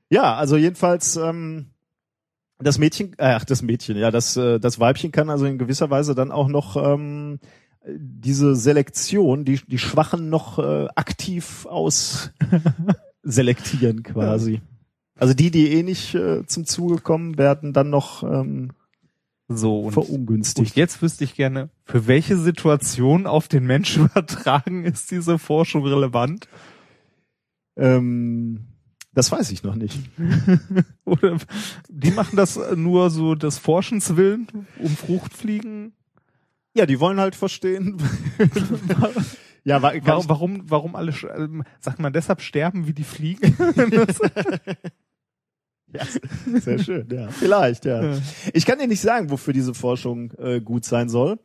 Ja, 0.10 0.36
also 0.36 0.58
jedenfalls 0.58 1.16
ähm, 1.16 1.68
das 2.62 2.78
Mädchen, 2.78 3.14
äh, 3.18 3.34
ach 3.36 3.46
das 3.46 3.62
Mädchen, 3.62 3.98
ja, 3.98 4.12
das 4.12 4.38
äh, 4.38 4.60
das 4.60 4.80
Weibchen 4.80 5.12
kann 5.12 5.30
also 5.30 5.46
in 5.46 5.58
gewisser 5.58 5.90
Weise 5.90 6.16
dann 6.16 6.32
auch 6.32 6.48
noch 6.48 6.76
ähm, 6.78 7.40
diese 7.88 8.56
Selektion, 8.56 9.46
die 9.46 9.60
die 9.68 9.78
Schwachen 9.78 10.30
noch 10.30 10.60
äh, 10.60 10.88
aktiv 10.96 11.66
aus 11.66 12.32
selektieren 13.24 14.04
quasi. 14.04 14.62
Also 15.16 15.34
die, 15.34 15.52
die 15.52 15.74
eh 15.74 15.84
nicht 15.84 16.16
äh, 16.16 16.46
zum 16.48 16.66
Zuge 16.66 16.98
kommen, 16.98 17.38
werden 17.38 17.74
dann 17.74 17.90
noch 17.90 18.24
ähm, 18.24 18.72
so 19.48 19.82
und, 19.82 19.94
verungünstigt. 19.94 20.72
und 20.72 20.76
jetzt 20.76 21.02
wüsste 21.02 21.24
ich 21.24 21.36
gerne, 21.36 21.70
für 21.84 22.08
welche 22.08 22.38
Situation 22.38 23.28
auf 23.28 23.48
den 23.48 23.66
Menschen 23.66 24.06
übertragen 24.12 24.86
ist 24.86 25.12
diese 25.12 25.38
Forschung 25.38 25.86
relevant? 25.86 26.48
Ähm, 27.78 28.71
das 29.14 29.32
weiß 29.32 29.52
ich 29.52 29.64
noch 29.64 29.76
nicht. 29.76 30.00
Oder 31.06 31.38
die 31.90 32.12
machen 32.12 32.36
das 32.38 32.60
nur 32.76 33.10
so 33.10 33.36
des 33.36 33.58
Forschens 33.58 34.16
willen, 34.16 34.48
um 34.80 34.90
Fruchtfliegen? 34.96 35.94
Ja, 36.74 36.86
die 36.86 37.00
wollen 37.00 37.20
halt 37.20 37.36
verstehen. 37.36 37.98
ja, 39.66 39.82
wa- 39.82 39.92
kann 39.92 40.06
Warum, 40.06 40.30
warum, 40.30 40.70
warum 40.70 40.96
alle, 40.96 41.14
ähm, 41.36 41.64
sagt 41.80 42.00
man 42.00 42.14
deshalb 42.14 42.42
sterben 42.42 42.88
wie 42.88 42.94
die 42.94 43.04
Fliegen? 43.04 43.56
Ja, 45.94 46.06
sehr 46.62 46.80
schön, 46.80 47.06
ja. 47.12 47.28
Vielleicht, 47.32 47.84
ja. 47.84 48.18
Ich 48.54 48.66
kann 48.66 48.80
dir 48.80 48.88
nicht 48.88 49.02
sagen, 49.02 49.30
wofür 49.30 49.54
diese 49.54 49.74
Forschung 49.74 50.32
äh, 50.38 50.62
gut 50.62 50.86
sein 50.86 51.10
soll. 51.10 51.38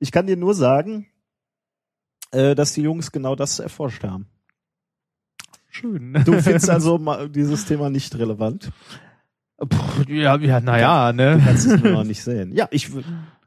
Ich 0.00 0.10
kann 0.10 0.26
dir 0.26 0.36
nur 0.36 0.54
sagen, 0.56 1.06
äh, 2.32 2.56
dass 2.56 2.72
die 2.72 2.82
Jungs 2.82 3.12
genau 3.12 3.36
das 3.36 3.60
erforscht 3.60 4.02
haben. 4.02 4.26
Schön. 5.74 6.12
Du 6.26 6.32
findest 6.42 6.68
also 6.68 6.98
dieses 7.28 7.64
Thema 7.64 7.88
nicht 7.88 8.14
relevant. 8.18 8.70
Pff, 9.64 10.06
ja, 10.06 10.36
ja, 10.36 10.60
naja, 10.60 11.12
Du 11.12 11.16
ne? 11.16 11.42
kannst 11.42 11.66
es 11.66 11.82
nur 11.82 11.92
noch 11.92 12.04
nicht 12.12 12.22
sehen. 12.22 12.52
Ja, 12.54 12.68
ich, 12.70 12.90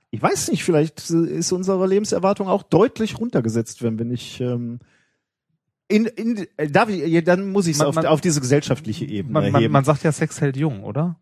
ich 0.09 0.21
weiß 0.21 0.49
nicht, 0.49 0.63
vielleicht 0.63 1.07
ist 1.09 1.51
unsere 1.51 1.85
Lebenserwartung 1.87 2.47
auch 2.47 2.63
deutlich 2.63 3.19
runtergesetzt, 3.19 3.83
wenn 3.83 3.99
wir 3.99 4.05
nicht 4.05 4.41
ähm, 4.41 4.79
In, 5.87 6.05
in, 6.05 6.47
äh, 6.57 6.67
darf 6.67 6.89
ich, 6.89 7.05
ja, 7.05 7.21
dann 7.21 7.51
muss 7.51 7.67
ich 7.67 7.75
es 7.75 7.81
auf, 7.81 7.95
auf 7.95 8.21
diese 8.21 8.41
gesellschaftliche 8.41 9.05
Ebene 9.05 9.33
Man, 9.33 9.51
man, 9.51 9.71
man 9.71 9.83
sagt 9.83 10.01
ja, 10.03 10.11
Sex 10.11 10.41
hält 10.41 10.57
jung, 10.57 10.83
oder? 10.83 11.19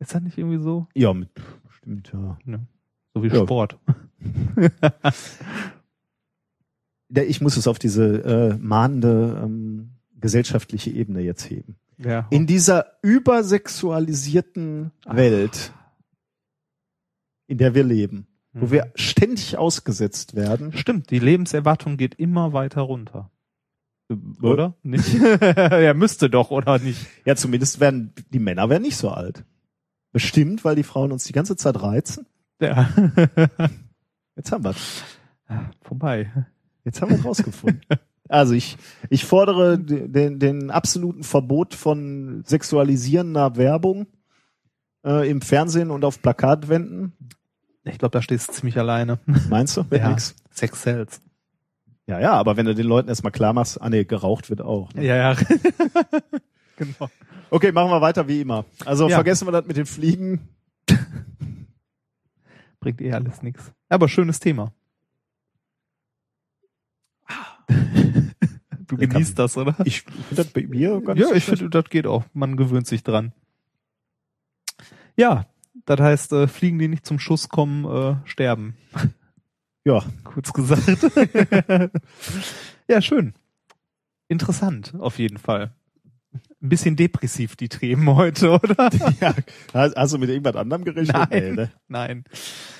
Ist 0.00 0.14
das 0.16 0.22
nicht 0.22 0.36
irgendwie 0.36 0.60
so? 0.60 0.88
ja, 0.94 1.14
mit, 1.14 1.30
stimmt, 1.78 2.12
ja. 2.12 2.36
So 3.14 3.22
wie 3.22 3.28
Ja. 3.28 3.42
Sport. 3.44 3.78
Ich 7.28 7.40
muss 7.40 7.56
es 7.56 7.68
auf 7.68 7.78
diese 7.78 8.24
äh, 8.24 8.56
mahnende 8.58 9.40
ähm, 9.44 9.90
gesellschaftliche 10.24 10.88
Ebene 10.90 11.20
jetzt 11.20 11.50
heben. 11.50 11.76
Ja. 11.98 12.26
In 12.30 12.46
dieser 12.46 12.86
übersexualisierten 13.02 14.90
Welt, 15.04 15.70
in 17.46 17.58
der 17.58 17.74
wir 17.74 17.84
leben, 17.84 18.26
wo 18.54 18.64
Mhm. 18.64 18.70
wir 18.70 18.90
ständig 18.94 19.58
ausgesetzt 19.58 20.34
werden, 20.34 20.72
Stimmt, 20.72 21.10
die 21.10 21.18
Lebenserwartung 21.18 21.98
geht 21.98 22.14
immer 22.14 22.54
weiter 22.54 22.80
runter. 22.80 23.30
Oder? 24.40 24.72
Nicht? 24.82 25.14
er 25.42 25.92
müsste 25.92 26.30
doch, 26.30 26.50
oder 26.50 26.78
nicht? 26.78 27.06
Ja, 27.26 27.36
zumindest 27.36 27.78
werden 27.80 28.14
die 28.32 28.38
Männer 28.38 28.70
werden 28.70 28.82
nicht 28.82 28.96
so 28.96 29.10
alt. 29.10 29.44
Bestimmt, 30.10 30.64
weil 30.64 30.74
die 30.74 30.84
Frauen 30.84 31.12
uns 31.12 31.24
die 31.24 31.32
ganze 31.34 31.54
Zeit 31.56 31.82
reizen. 31.82 32.24
Ja. 32.62 32.88
Jetzt 34.36 34.52
haben 34.52 34.64
wir 34.64 34.74
Vorbei. 35.82 36.30
Jetzt 36.82 37.02
haben 37.02 37.10
wir 37.10 37.22
rausgefunden. 37.22 37.82
Also 38.34 38.54
ich, 38.54 38.76
ich 39.10 39.24
fordere 39.24 39.78
den, 39.78 40.38
den 40.40 40.70
absoluten 40.72 41.22
Verbot 41.22 41.74
von 41.74 42.42
sexualisierender 42.44 43.56
Werbung 43.56 44.06
äh, 45.04 45.30
im 45.30 45.40
Fernsehen 45.40 45.90
und 45.92 46.04
auf 46.04 46.20
Plakatwänden. 46.20 47.12
Ich 47.84 47.98
glaube, 47.98 48.12
da 48.12 48.22
stehst 48.22 48.48
du 48.48 48.52
ziemlich 48.54 48.76
alleine. 48.78 49.18
Meinst 49.48 49.76
du? 49.76 49.88
Wird 49.88 50.02
Ja. 50.02 50.08
nix. 50.10 50.34
Sex 50.50 50.82
sells. 50.82 51.20
ja, 52.06 52.18
ja, 52.18 52.32
aber 52.32 52.56
wenn 52.56 52.66
du 52.66 52.74
den 52.74 52.86
Leuten 52.86 53.08
erstmal 53.08 53.30
klar 53.32 53.52
machst, 53.52 53.80
ah 53.80 53.88
nee, 53.88 54.04
geraucht 54.04 54.50
wird 54.50 54.60
auch. 54.62 54.92
Ne? 54.94 55.04
Ja, 55.04 55.16
ja. 55.16 55.36
genau. 56.76 57.08
Okay, 57.50 57.70
machen 57.72 57.90
wir 57.90 58.00
weiter 58.00 58.26
wie 58.26 58.40
immer. 58.40 58.64
Also 58.84 59.08
Ja. 59.08 59.16
vergessen 59.16 59.46
wir 59.46 59.52
das 59.52 59.66
mit 59.66 59.76
den 59.76 59.86
Fliegen. 59.86 60.48
Bringt 62.80 63.00
eh 63.00 63.12
alles 63.12 63.42
nix. 63.42 63.70
Aber 63.88 64.08
schönes 64.08 64.40
Thema. 64.40 64.72
Du 68.96 69.00
Lecker. 69.02 69.14
genießt 69.14 69.38
das, 69.38 69.56
oder? 69.56 69.76
Ich 69.84 70.02
finde 70.02 70.34
das 70.36 70.46
bei 70.48 70.62
mir 70.66 70.96
nicht 71.00 71.18
Ja, 71.18 71.28
so 71.28 71.34
ich 71.34 71.44
finde, 71.44 71.70
das 71.70 71.84
geht 71.90 72.06
auch. 72.06 72.24
Man 72.32 72.56
gewöhnt 72.56 72.86
sich 72.86 73.02
dran. 73.02 73.32
Ja, 75.16 75.46
das 75.86 76.00
heißt, 76.00 76.32
äh, 76.32 76.48
Fliegen, 76.48 76.78
die 76.78 76.88
nicht 76.88 77.06
zum 77.06 77.18
Schuss 77.18 77.48
kommen, 77.48 77.84
äh, 77.84 78.16
sterben. 78.28 78.76
Ja. 79.86 80.02
Kurz 80.24 80.50
gesagt. 80.54 80.82
ja, 82.88 83.02
schön. 83.02 83.34
Interessant, 84.28 84.94
auf 84.98 85.18
jeden 85.18 85.36
Fall. 85.36 85.72
Ein 86.62 86.68
bisschen 86.70 86.96
depressiv, 86.96 87.56
die 87.56 87.68
Themen 87.68 88.08
heute, 88.14 88.50
oder? 88.52 88.88
ja. 89.20 89.34
Hast 89.74 90.14
du 90.14 90.18
mit 90.18 90.30
irgendwas 90.30 90.56
anderem 90.56 90.82
gerechnet? 90.84 91.28
Nee, 91.30 91.40
Nein. 91.40 91.54
ne? 91.54 91.70
Nein. 91.88 92.24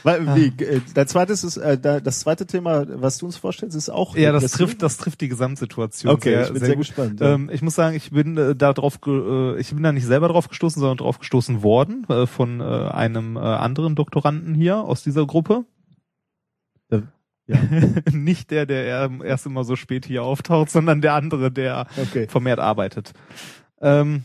Weil, 0.05 0.27
Ah. 0.29 0.37
wie, 0.37 0.47
äh, 0.65 0.81
dein 0.95 1.07
zweites 1.07 1.45
ist, 1.45 1.59
äh, 1.59 1.77
da- 1.79 2.01
das 2.01 2.21
zweite 2.21 2.47
Thema, 2.47 2.87
was 2.89 3.19
du 3.19 3.27
uns 3.27 3.37
vorstellst, 3.37 3.77
ist 3.77 3.91
auch. 3.91 4.17
Ja, 4.17 4.33
das 4.33 4.53
trifft, 4.53 4.83
das 4.83 4.97
trifft 4.97 5.21
die 5.21 5.29
Gesamtsituation. 5.29 6.13
Okay, 6.15 6.31
sehr, 6.31 6.43
ich 6.45 6.49
bin 6.49 6.59
sehr, 6.61 6.67
sehr 6.69 6.77
gespannt. 6.77 7.21
ja. 7.21 7.35
Ähm, 7.35 7.51
ich 7.53 7.61
muss 7.61 7.75
sagen, 7.75 7.95
ich 7.95 8.11
bin 8.11 8.39
äh, 8.39 8.57
da 8.57 8.73
drauf, 8.73 9.03
ge- 9.03 9.57
äh, 9.57 9.61
ich 9.61 9.71
bin 9.75 9.83
da 9.83 9.93
nicht 9.93 10.07
selber 10.07 10.29
drauf 10.29 10.49
gestoßen, 10.49 10.81
sondern 10.81 10.97
drauf 10.97 11.19
gestoßen 11.19 11.63
worden 11.63 12.07
äh, 12.09 12.27
von 12.27 12.61
äh, 12.61 12.65
einem 12.65 13.37
äh, 13.37 13.41
anderen 13.41 13.95
Doktoranden 13.97 14.55
hier 14.55 14.79
aus 14.79 15.03
dieser 15.03 15.27
Gruppe. 15.27 15.65
Ja. 17.47 17.59
nicht 18.13 18.51
der, 18.51 18.67
der 18.67 18.85
er- 18.87 19.25
erst 19.25 19.47
immer 19.47 19.65
so 19.65 19.77
spät 19.77 20.07
hier 20.07 20.23
auftaucht, 20.23 20.71
sondern 20.71 21.01
der 21.01 21.15
andere, 21.15 21.51
der 21.51 21.87
Okay. 22.01 22.27
vermehrt 22.29 22.59
arbeitet. 22.59 23.13
Ähm, 23.81 24.25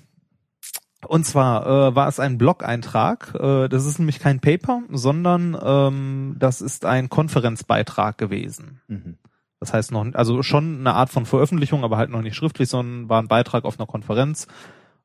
und 1.08 1.26
zwar 1.26 1.66
äh, 1.66 1.96
war 1.96 2.08
es 2.08 2.20
ein 2.20 2.38
Blog-Eintrag. 2.38 3.34
Äh, 3.40 3.70
das 3.70 3.86
ist 3.86 4.00
nämlich 4.00 4.20
kein 4.20 4.40
Paper, 4.42 4.82
sondern 4.90 5.58
ähm, 5.62 6.36
das 6.40 6.62
ist 6.62 6.86
ein 6.86 7.10
Konferenzbeitrag 7.10 8.18
gewesen. 8.18 8.82
Mhm. 8.88 9.18
Das 9.62 9.74
heißt 9.74 9.92
noch, 9.92 10.06
also 10.14 10.42
schon 10.44 10.80
eine 10.80 10.94
Art 10.94 11.10
von 11.10 11.26
Veröffentlichung, 11.26 11.84
aber 11.84 11.98
halt 11.98 12.10
noch 12.10 12.22
nicht 12.22 12.36
schriftlich, 12.36 12.70
sondern 12.70 13.10
war 13.10 13.22
ein 13.22 13.28
Beitrag 13.28 13.66
auf 13.66 13.78
einer 13.80 13.88
Konferenz. 13.88 14.48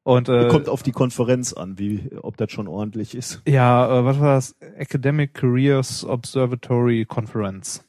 Und 0.04 0.28
äh, 0.28 0.48
Kommt 0.48 0.68
auf 0.68 0.82
die 0.82 0.92
Konferenz 0.92 1.52
an, 1.54 1.78
wie, 1.78 2.10
ob 2.20 2.36
das 2.36 2.52
schon 2.52 2.68
ordentlich 2.68 3.14
ist. 3.14 3.40
ja, 3.48 4.00
äh, 4.00 4.04
was 4.04 4.20
war 4.20 4.34
das? 4.34 4.54
Academic 4.76 5.32
Careers 5.34 6.04
Observatory 6.04 7.04
Conference. 7.06 7.84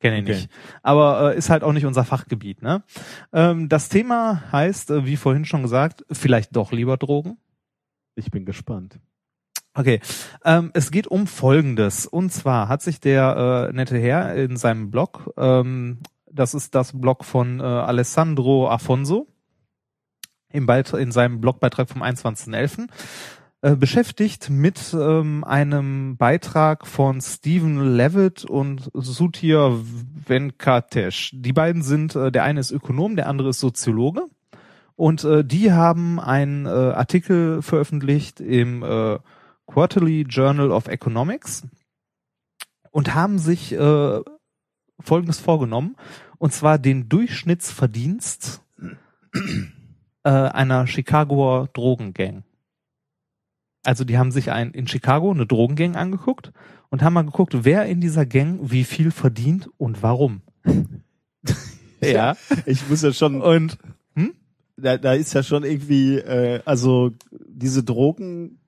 Kenne 0.00 0.16
ich 0.18 0.22
Okay. 0.24 0.32
nicht. 0.32 0.50
Aber 0.82 1.32
äh, 1.34 1.38
ist 1.38 1.50
halt 1.50 1.62
auch 1.62 1.72
nicht 1.72 1.86
unser 1.86 2.04
Fachgebiet, 2.04 2.62
ne? 2.62 2.82
Ähm, 3.32 3.68
das 3.68 3.88
Thema 3.88 4.42
heißt, 4.50 4.90
äh, 4.90 5.06
wie 5.06 5.16
vorhin 5.16 5.44
schon 5.44 5.62
gesagt, 5.62 6.04
vielleicht 6.10 6.56
doch 6.56 6.72
lieber 6.72 6.96
Drogen. 6.96 7.38
Ich 8.14 8.30
bin 8.30 8.44
gespannt. 8.44 8.98
Okay, 9.74 10.00
ähm, 10.44 10.70
es 10.74 10.90
geht 10.90 11.06
um 11.06 11.26
Folgendes. 11.26 12.06
Und 12.06 12.32
zwar 12.32 12.68
hat 12.68 12.82
sich 12.82 13.00
der 13.00 13.68
äh, 13.70 13.72
nette 13.74 13.98
Herr 13.98 14.34
in 14.34 14.56
seinem 14.56 14.90
Blog, 14.90 15.32
ähm, 15.36 15.98
das 16.30 16.54
ist 16.54 16.74
das 16.74 16.98
Blog 16.98 17.24
von 17.24 17.60
äh, 17.60 17.62
Alessandro 17.62 18.68
Afonso, 18.68 19.28
im 20.52 20.66
Beit 20.66 20.92
in 20.92 21.12
seinem 21.12 21.40
Blogbeitrag 21.40 21.88
vom 21.88 22.02
21.11., 22.02 22.88
äh, 23.62 23.76
beschäftigt 23.76 24.48
mit 24.48 24.94
ähm, 24.98 25.44
einem 25.44 26.16
Beitrag 26.16 26.86
von 26.86 27.20
Stephen 27.20 27.94
Levitt 27.94 28.44
und 28.44 28.90
Sutir 28.94 29.78
Venkatesh. 30.26 31.32
Die 31.34 31.52
beiden 31.52 31.82
sind, 31.82 32.16
äh, 32.16 32.32
der 32.32 32.44
eine 32.44 32.60
ist 32.60 32.70
Ökonom, 32.70 33.16
der 33.16 33.28
andere 33.28 33.50
ist 33.50 33.60
Soziologe. 33.60 34.22
Und 34.96 35.24
äh, 35.24 35.44
die 35.44 35.72
haben 35.72 36.18
einen 36.18 36.64
äh, 36.64 36.68
Artikel 36.68 37.60
veröffentlicht 37.60 38.40
im 38.40 38.82
äh, 38.82 39.18
Quarterly 39.66 40.22
Journal 40.22 40.70
of 40.70 40.88
Economics 40.88 41.66
und 42.90 43.14
haben 43.14 43.38
sich 43.38 43.72
äh, 43.72 44.20
Folgendes 45.00 45.38
vorgenommen, 45.38 45.96
und 46.38 46.52
zwar 46.52 46.78
den 46.78 47.08
Durchschnittsverdienst 47.08 48.62
äh, 50.24 50.30
einer 50.30 50.86
Chicagoer 50.86 51.68
Drogengang. 51.72 52.44
Also 53.82 54.04
die 54.04 54.18
haben 54.18 54.30
sich 54.30 54.50
ein, 54.50 54.72
in 54.72 54.86
Chicago 54.86 55.30
eine 55.30 55.46
Drogengang 55.46 55.96
angeguckt 55.96 56.52
und 56.90 57.02
haben 57.02 57.14
mal 57.14 57.22
geguckt, 57.22 57.64
wer 57.64 57.86
in 57.86 58.00
dieser 58.00 58.26
Gang 58.26 58.58
wie 58.62 58.84
viel 58.84 59.10
verdient 59.10 59.70
und 59.78 60.02
warum. 60.02 60.42
ja. 62.02 62.36
Ich 62.66 62.88
muss 62.88 63.02
ja 63.02 63.12
schon, 63.12 63.40
Und 63.40 63.78
da, 64.82 64.98
da 64.98 65.14
ist 65.14 65.32
ja 65.34 65.42
schon 65.42 65.64
irgendwie, 65.64 66.16
äh, 66.16 66.60
also 66.64 67.12
diese 67.30 67.82
Drogen, 67.84 68.58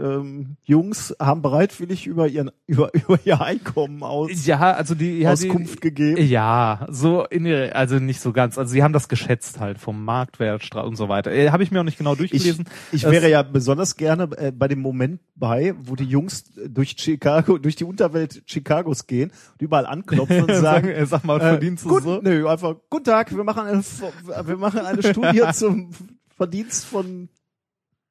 ähm, 0.00 0.56
Jungs 0.62 1.14
haben 1.18 1.42
bereitwillig 1.42 2.06
über 2.06 2.28
ihren 2.28 2.50
über 2.66 2.94
über 2.94 3.18
ihr 3.24 3.40
Einkommen 3.40 4.02
aus, 4.02 4.46
ja, 4.46 4.72
also 4.72 4.94
die 4.94 5.20
ja, 5.20 5.32
Auskunft 5.32 5.76
die, 5.76 5.80
gegeben. 5.80 6.22
Ja, 6.26 6.86
so 6.90 7.24
in 7.24 7.46
ihre, 7.46 7.74
also 7.74 7.96
nicht 7.96 8.20
so 8.20 8.32
ganz. 8.32 8.58
Also 8.58 8.72
sie 8.72 8.82
haben 8.82 8.92
das 8.92 9.08
geschätzt 9.08 9.60
halt 9.60 9.78
vom 9.78 10.04
Marktwert 10.04 10.74
und 10.76 10.96
so 10.96 11.08
weiter. 11.08 11.32
Äh, 11.32 11.50
Habe 11.50 11.62
ich 11.62 11.70
mir 11.70 11.80
auch 11.80 11.84
nicht 11.84 11.98
genau 11.98 12.12
Ich, 12.12 12.18
durchgelesen. 12.18 12.66
ich 12.92 13.02
Das- 13.02 13.10
wäre 13.10 13.28
ja 13.30 13.42
besonders 13.42 13.96
gerne 13.96 14.24
äh, 14.36 14.52
bei 14.52 14.68
dem 14.68 14.80
Moment 14.80 15.20
bei, 15.34 15.74
wo 15.78 15.96
die 15.96 16.04
Jungs 16.04 16.44
durch 16.68 16.96
Chicago, 16.98 17.58
durch 17.58 17.76
die 17.76 17.84
Unterwelt 17.84 18.46
Chicagos 18.46 19.06
gehen 19.06 19.30
und 19.52 19.62
überall 19.62 19.86
anklopfen 19.86 20.42
und 20.42 20.54
sagen, 20.54 20.88
äh, 20.88 21.06
sag 21.06 21.24
mal, 21.24 21.36
äh, 21.38 21.50
verdienst 21.50 21.84
du 21.84 21.88
gut, 21.88 22.02
so? 22.02 22.20
nö, 22.22 22.48
einfach, 22.48 22.76
guten 22.90 23.04
Tag, 23.04 23.34
wir 23.34 23.44
machen 23.44 23.66
eine, 23.66 23.82
wir 23.82 24.56
machen 24.56 24.80
eine 24.80 25.02
Studie 25.02 25.42
zum 25.52 25.90
Verdienst 26.36 26.84
von 26.84 27.28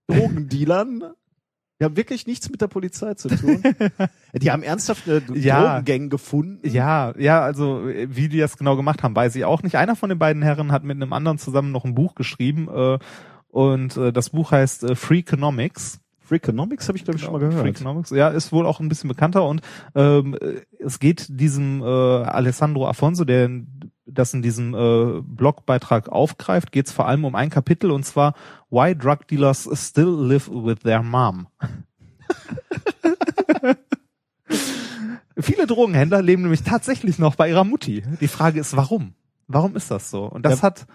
Drogendealern. 0.08 1.14
Die 1.82 1.86
haben 1.86 1.98
wirklich 1.98 2.28
nichts 2.28 2.48
mit 2.52 2.62
der 2.62 2.68
Polizei 2.68 3.16
zu 3.16 3.28
tun. 3.28 3.64
Die 4.40 4.52
haben 4.52 4.62
ernsthaft 4.62 5.10
eine 5.10 5.24
Ja. 5.34 5.80
Drogengang 5.80 6.10
gefunden. 6.10 6.60
Ja, 6.70 7.12
ja, 7.18 7.42
also 7.42 7.90
äh, 7.90 8.08
wie 8.16 8.30
die 8.30 8.38
das 8.38 8.56
genau 8.56 8.76
gemacht 8.76 9.02
haben, 9.02 9.16
weiß 9.16 9.36
ich 9.36 9.46
auch 9.46 9.64
nicht. 9.64 9.78
Einer 9.78 9.96
von 9.96 10.10
den 10.10 10.20
beiden 10.20 10.44
Herren 10.44 10.72
hat 10.72 10.84
mit 10.84 10.96
einem 10.98 11.12
anderen 11.12 11.40
zusammen 11.40 11.72
noch 11.72 11.84
ein 11.84 11.96
Buch 11.96 12.14
geschrieben 12.14 12.68
äh, 12.72 13.00
und 13.50 13.98
äh, 13.98 14.14
das 14.14 14.30
Buch 14.30 14.52
heißt 14.52 14.84
äh, 14.84 14.96
Freakonomics. 14.96 16.00
Freakonomics 16.20 16.88
habe 16.88 17.00
ich 17.00 17.04
glaube 17.04 17.18
ich 17.18 17.24
schon 17.24 17.34
mal 17.34 17.40
gehört. 17.40 17.60
Freakonomics, 17.60 18.12
ja, 18.12 18.30
ist 18.30 18.52
wohl 18.52 18.68
auch 18.68 18.80
ein 18.80 18.88
bisschen 18.88 19.08
bekannter 19.08 19.44
und 19.48 19.62
ähm, 19.96 20.38
äh, 20.40 20.62
es 20.80 21.00
geht 21.00 21.26
diesem 21.30 21.82
äh, 21.82 21.86
Alessandro 21.86 22.88
Afonso, 22.88 23.26
der 23.26 23.50
das 24.14 24.34
in 24.34 24.42
diesem 24.42 24.74
äh, 24.74 25.22
Blogbeitrag 25.22 26.10
aufgreift, 26.10 26.72
geht 26.72 26.88
es 26.88 26.94
vor 26.94 27.08
allem 27.08 27.26
um 27.26 27.36
ein 27.36 27.50
Kapitel 27.50 27.92
und 27.92 28.06
zwar 28.06 28.34
Why 28.70 28.96
Drug 28.96 29.28
Dealers 29.30 29.70
Still 29.74 30.10
Live 30.28 30.50
with 30.50 30.80
Their 30.84 31.04
Mom. 31.04 31.48
Viele 35.38 35.66
Drogenhändler 35.66 36.22
leben 36.22 36.44
nämlich 36.44 36.64
tatsächlich 36.64 37.18
noch 37.18 37.36
bei 37.36 37.50
ihrer 37.50 37.64
Mutti. 37.64 38.04
Die 38.20 38.28
Frage 38.28 38.60
ist, 38.60 38.76
warum? 38.76 39.14
Warum 39.48 39.76
ist 39.76 39.90
das 39.90 40.12
so? 40.12 40.26
Und 40.26 40.46
das 40.46 40.58
Ja. 40.60 40.64
hat 40.64 40.86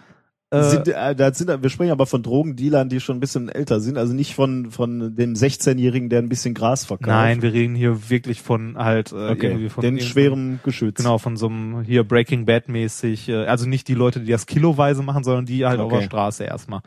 sind, 0.53 0.89
äh, 0.89 1.17
da 1.17 1.35
sind, 1.35 1.63
wir 1.63 1.71
sprechen 1.71 1.91
aber 1.91 2.07
von 2.07 2.23
Drogendealern, 2.23 2.89
die 2.89 3.01
schon 3.01 3.17
ein 3.17 3.21
bisschen 3.21 3.49
älter 3.49 3.81
sind, 3.81 3.99
also 3.99 4.15
nicht 4.15 4.35
von 4.35 4.71
von 4.71 5.17
dem 5.17 5.35
16-Jährigen, 5.35 6.09
der 6.09 6.21
ein 6.21 6.29
bisschen 6.29 6.55
Gras 6.55 6.85
verkauft. 6.85 7.09
nein, 7.09 7.43
wir 7.43 7.53
reden 7.53 7.75
hier 7.75 8.09
wirklich 8.11 8.43
von 8.43 8.79
halt 8.79 9.11
äh, 9.11 9.31
okay. 9.31 9.49
irgendwie 9.49 9.69
von 9.69 9.83
den 9.83 10.01
schweren 10.01 10.61
Geschütz. 10.63 10.99
Genau, 10.99 11.19
von 11.19 11.37
so 11.37 11.49
einem 11.49 11.83
hier 11.83 12.05
Breaking 12.05 12.45
Bad 12.47 12.69
mäßig, 12.69 13.29
äh, 13.29 13.47
also 13.47 13.69
nicht 13.69 13.89
die 13.89 13.95
Leute, 13.95 14.21
die 14.21 14.31
das 14.31 14.47
kiloweise 14.47 15.03
machen, 15.03 15.25
sondern 15.25 15.47
die 15.47 15.67
halt 15.67 15.81
auf 15.81 15.87
Okay. 15.87 16.01
der 16.01 16.07
Straße 16.07 16.45
erstmal. 16.45 16.83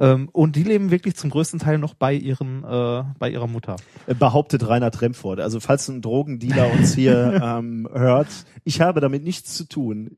Ähm, 0.00 0.28
und 0.32 0.56
die 0.56 0.64
leben 0.64 0.90
wirklich 0.90 1.14
zum 1.14 1.30
größten 1.30 1.60
Teil 1.60 1.78
noch 1.78 1.94
bei 1.94 2.14
ihren, 2.14 2.64
äh, 2.64 3.04
bei 3.18 3.30
ihrer 3.30 3.46
Mutter. 3.46 3.76
Äh, 4.06 4.14
behauptet 4.14 4.66
Reinhard 4.66 5.00
Remford. 5.00 5.40
Also 5.40 5.60
falls 5.60 5.86
ein 5.88 6.00
Drogendealer 6.00 6.72
uns 6.78 6.94
hier 6.94 7.40
ähm, 7.40 7.88
hört, 7.92 8.28
ich 8.64 8.80
habe 8.80 9.00
damit 9.00 9.22
nichts 9.22 9.54
zu 9.54 9.68
tun. 9.68 10.16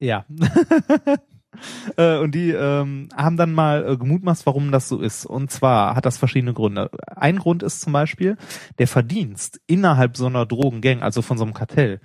Ja. 0.00 0.24
Äh, 1.96 2.18
und 2.18 2.34
die 2.34 2.50
ähm, 2.50 3.08
haben 3.14 3.36
dann 3.36 3.52
mal 3.52 3.86
äh, 3.86 3.96
gemutmaßt, 3.96 4.46
warum 4.46 4.72
das 4.72 4.88
so 4.88 5.00
ist. 5.00 5.26
Und 5.26 5.50
zwar 5.50 5.94
hat 5.94 6.06
das 6.06 6.16
verschiedene 6.18 6.54
Gründe. 6.54 6.90
Ein 7.14 7.38
Grund 7.38 7.62
ist 7.62 7.82
zum 7.82 7.92
Beispiel, 7.92 8.36
der 8.78 8.88
Verdienst 8.88 9.60
innerhalb 9.66 10.16
so 10.16 10.26
einer 10.26 10.46
Drogengang, 10.46 11.02
also 11.02 11.22
von 11.22 11.38
so 11.38 11.44
einem 11.44 11.54
Kartell, 11.54 12.00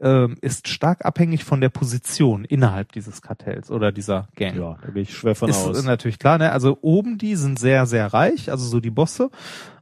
ähm, 0.00 0.36
ist 0.40 0.68
stark 0.68 1.04
abhängig 1.04 1.44
von 1.44 1.60
der 1.60 1.68
Position 1.68 2.44
innerhalb 2.44 2.92
dieses 2.92 3.22
Kartells 3.22 3.70
oder 3.70 3.92
dieser 3.92 4.28
Gang. 4.34 4.56
Ja, 4.56 4.78
da 4.82 4.90
gehe 4.90 5.02
ich 5.02 5.14
schwer 5.14 5.34
von 5.34 5.50
ist 5.50 5.58
aus. 5.58 5.84
natürlich 5.84 6.18
klar, 6.18 6.38
ne? 6.38 6.52
Also 6.52 6.78
oben 6.80 7.18
die 7.18 7.36
sind 7.36 7.58
sehr, 7.58 7.86
sehr 7.86 8.12
reich, 8.12 8.50
also 8.50 8.66
so 8.66 8.80
die 8.80 8.90
Bosse. 8.90 9.30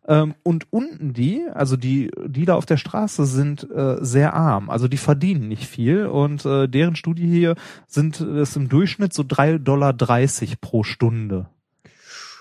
Ähm, 0.08 0.34
und 0.42 0.66
unten 0.72 1.12
die, 1.12 1.42
also 1.52 1.76
die, 1.76 2.10
die 2.26 2.46
da 2.46 2.54
auf 2.54 2.64
der 2.64 2.78
Straße 2.78 3.26
sind 3.26 3.70
äh, 3.70 3.98
sehr 4.00 4.32
arm. 4.32 4.70
Also 4.70 4.88
die 4.88 4.96
verdienen 4.96 5.48
nicht 5.48 5.66
viel 5.66 6.06
und 6.06 6.46
äh, 6.46 6.66
deren 6.66 6.96
Studie 6.96 7.26
hier 7.28 7.54
sind 7.86 8.18
es 8.20 8.56
im 8.56 8.70
Durchschnitt 8.70 9.12
so 9.12 9.22
3,30 9.22 9.58
Dollar 9.58 9.92
pro 10.62 10.82
Stunde, 10.82 11.50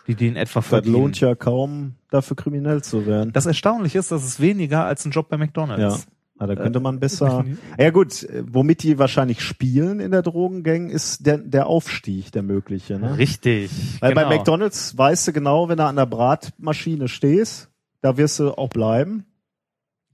die 0.08 0.16
die 0.16 0.28
in 0.28 0.38
etwa 0.38 0.62
Das 0.62 0.70
verdienen. 0.70 0.96
lohnt 0.96 1.20
ja 1.20 1.36
kaum, 1.36 1.96
dafür 2.10 2.38
kriminell 2.38 2.82
zu 2.84 3.06
werden. 3.06 3.34
Das 3.34 3.46
Erstaunliche 3.46 4.00
ist, 4.00 4.14
dass 4.14 4.24
es 4.24 4.40
weniger 4.40 4.86
als 4.86 5.04
ein 5.04 5.12
Job 5.12 5.28
bei 5.28 5.38
McDonalds. 5.38 6.08
Ah, 6.40 6.46
da 6.46 6.56
könnte 6.56 6.80
man 6.80 7.00
besser. 7.00 7.44
definitiv. 7.44 7.64
Ja 7.80 7.90
gut, 7.90 8.24
äh, 8.24 8.44
womit 8.48 8.84
die 8.84 9.00
wahrscheinlich 9.00 9.42
spielen 9.42 10.00
in 10.00 10.12
der 10.12 10.22
Drogengang, 10.22 10.90
ist 10.90 11.26
der, 11.26 11.38
der 11.40 11.68
Aufstieg, 11.68 12.32
der 12.32 12.44
mögliche. 12.44 13.00
Ne? 13.00 13.18
Richtig. 13.18 13.72
Weil 14.00 14.14
genau. 14.14 14.30
bei 14.30 14.38
McDonalds 14.38 14.98
weißt 14.98 15.28
du 15.28 15.34
genau, 15.34 15.70
wenn 15.70 15.78
du 15.78 15.86
an 15.86 15.96
der 15.96 16.06
Bratmaschine 16.06 17.08
stehst, 17.08 17.70
da 18.02 18.18
wirst 18.18 18.40
du 18.40 18.52
auch 18.52 18.70
bleiben. 18.70 19.26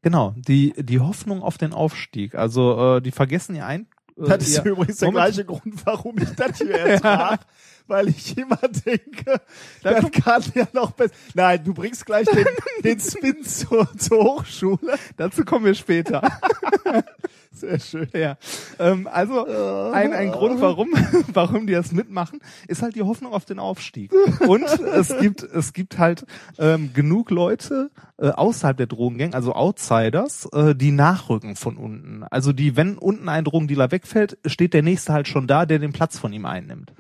Genau, 0.02 0.34
die, 0.38 0.74
die 0.78 1.00
Hoffnung 1.00 1.42
auf 1.42 1.58
den 1.58 1.74
Aufstieg. 1.74 2.36
Also 2.36 2.98
äh, 2.98 3.02
die 3.02 3.12
vergessen 3.12 3.56
ja 3.56 3.66
ein. 3.68 3.88
Äh, 4.18 4.28
Das 4.28 4.48
ist 4.48 4.66
übrigens 4.66 4.98
der 4.98 5.12
gleiche 5.12 5.46
Grund, 5.46 5.86
warum 5.86 6.18
ich 6.18 6.30
das 6.32 6.58
hier 6.58 6.72
ertrag. 6.72 7.42
Weil 7.88 8.08
ich 8.10 8.38
immer 8.38 8.60
denke, 8.86 9.42
das 9.82 10.12
kann 10.12 10.44
ja 10.56 10.68
noch 10.74 10.92
besser. 10.92 11.14
Nein, 11.34 11.64
du 11.64 11.74
bringst 11.74 12.06
gleich 12.06 12.28
den, 12.28 12.46
den 12.84 13.00
Spin 13.00 13.44
zur, 13.44 13.88
zur 13.98 14.24
Hochschule. 14.24 14.98
Dazu 15.18 15.44
kommen 15.44 15.66
wir 15.66 15.76
später. 15.76 16.22
Sehr 17.52 17.80
schön. 17.80 18.08
ja. 18.14 18.38
Ähm, 18.80 19.08
also 19.12 19.46
ein, 19.92 20.14
ein 20.14 20.32
Grund, 20.32 20.60
warum, 20.60 20.90
warum 21.34 21.68
die 21.68 21.74
das 21.74 21.92
mitmachen, 21.92 22.40
ist 22.68 22.82
halt 22.82 22.96
die 22.96 23.04
Hoffnung 23.04 23.34
auf 23.34 23.46
den 23.46 23.60
Aufstieg. 23.60 24.12
Und 24.48 24.64
es 24.64 25.16
gibt, 25.20 25.44
es 25.44 25.74
gibt 25.74 25.98
halt 25.98 26.26
ähm, 26.58 26.92
genug 26.94 27.32
Leute 27.32 27.92
äh, 28.18 28.30
außerhalb 28.30 28.78
der 28.78 28.88
Drogengang, 28.88 29.34
also 29.34 29.54
Outsiders, 29.54 30.48
äh, 30.54 30.74
die 30.76 30.92
nachrücken 30.92 31.56
von 31.56 31.78
unten. 31.78 32.24
Also 32.24 32.54
die, 32.54 32.76
wenn 32.76 32.98
unten 32.98 33.30
ein 33.30 33.44
Drogendealer 33.44 33.92
wegfällt, 33.92 34.38
steht 34.46 34.74
der 34.74 34.82
nächste 34.82 35.14
halt 35.14 35.28
schon 35.28 35.48
da, 35.48 35.66
der 35.66 35.80
den 35.80 35.94
Platz 35.94 36.18
von 36.18 36.34
ihm 36.34 36.46
einnimmt. 36.46 36.92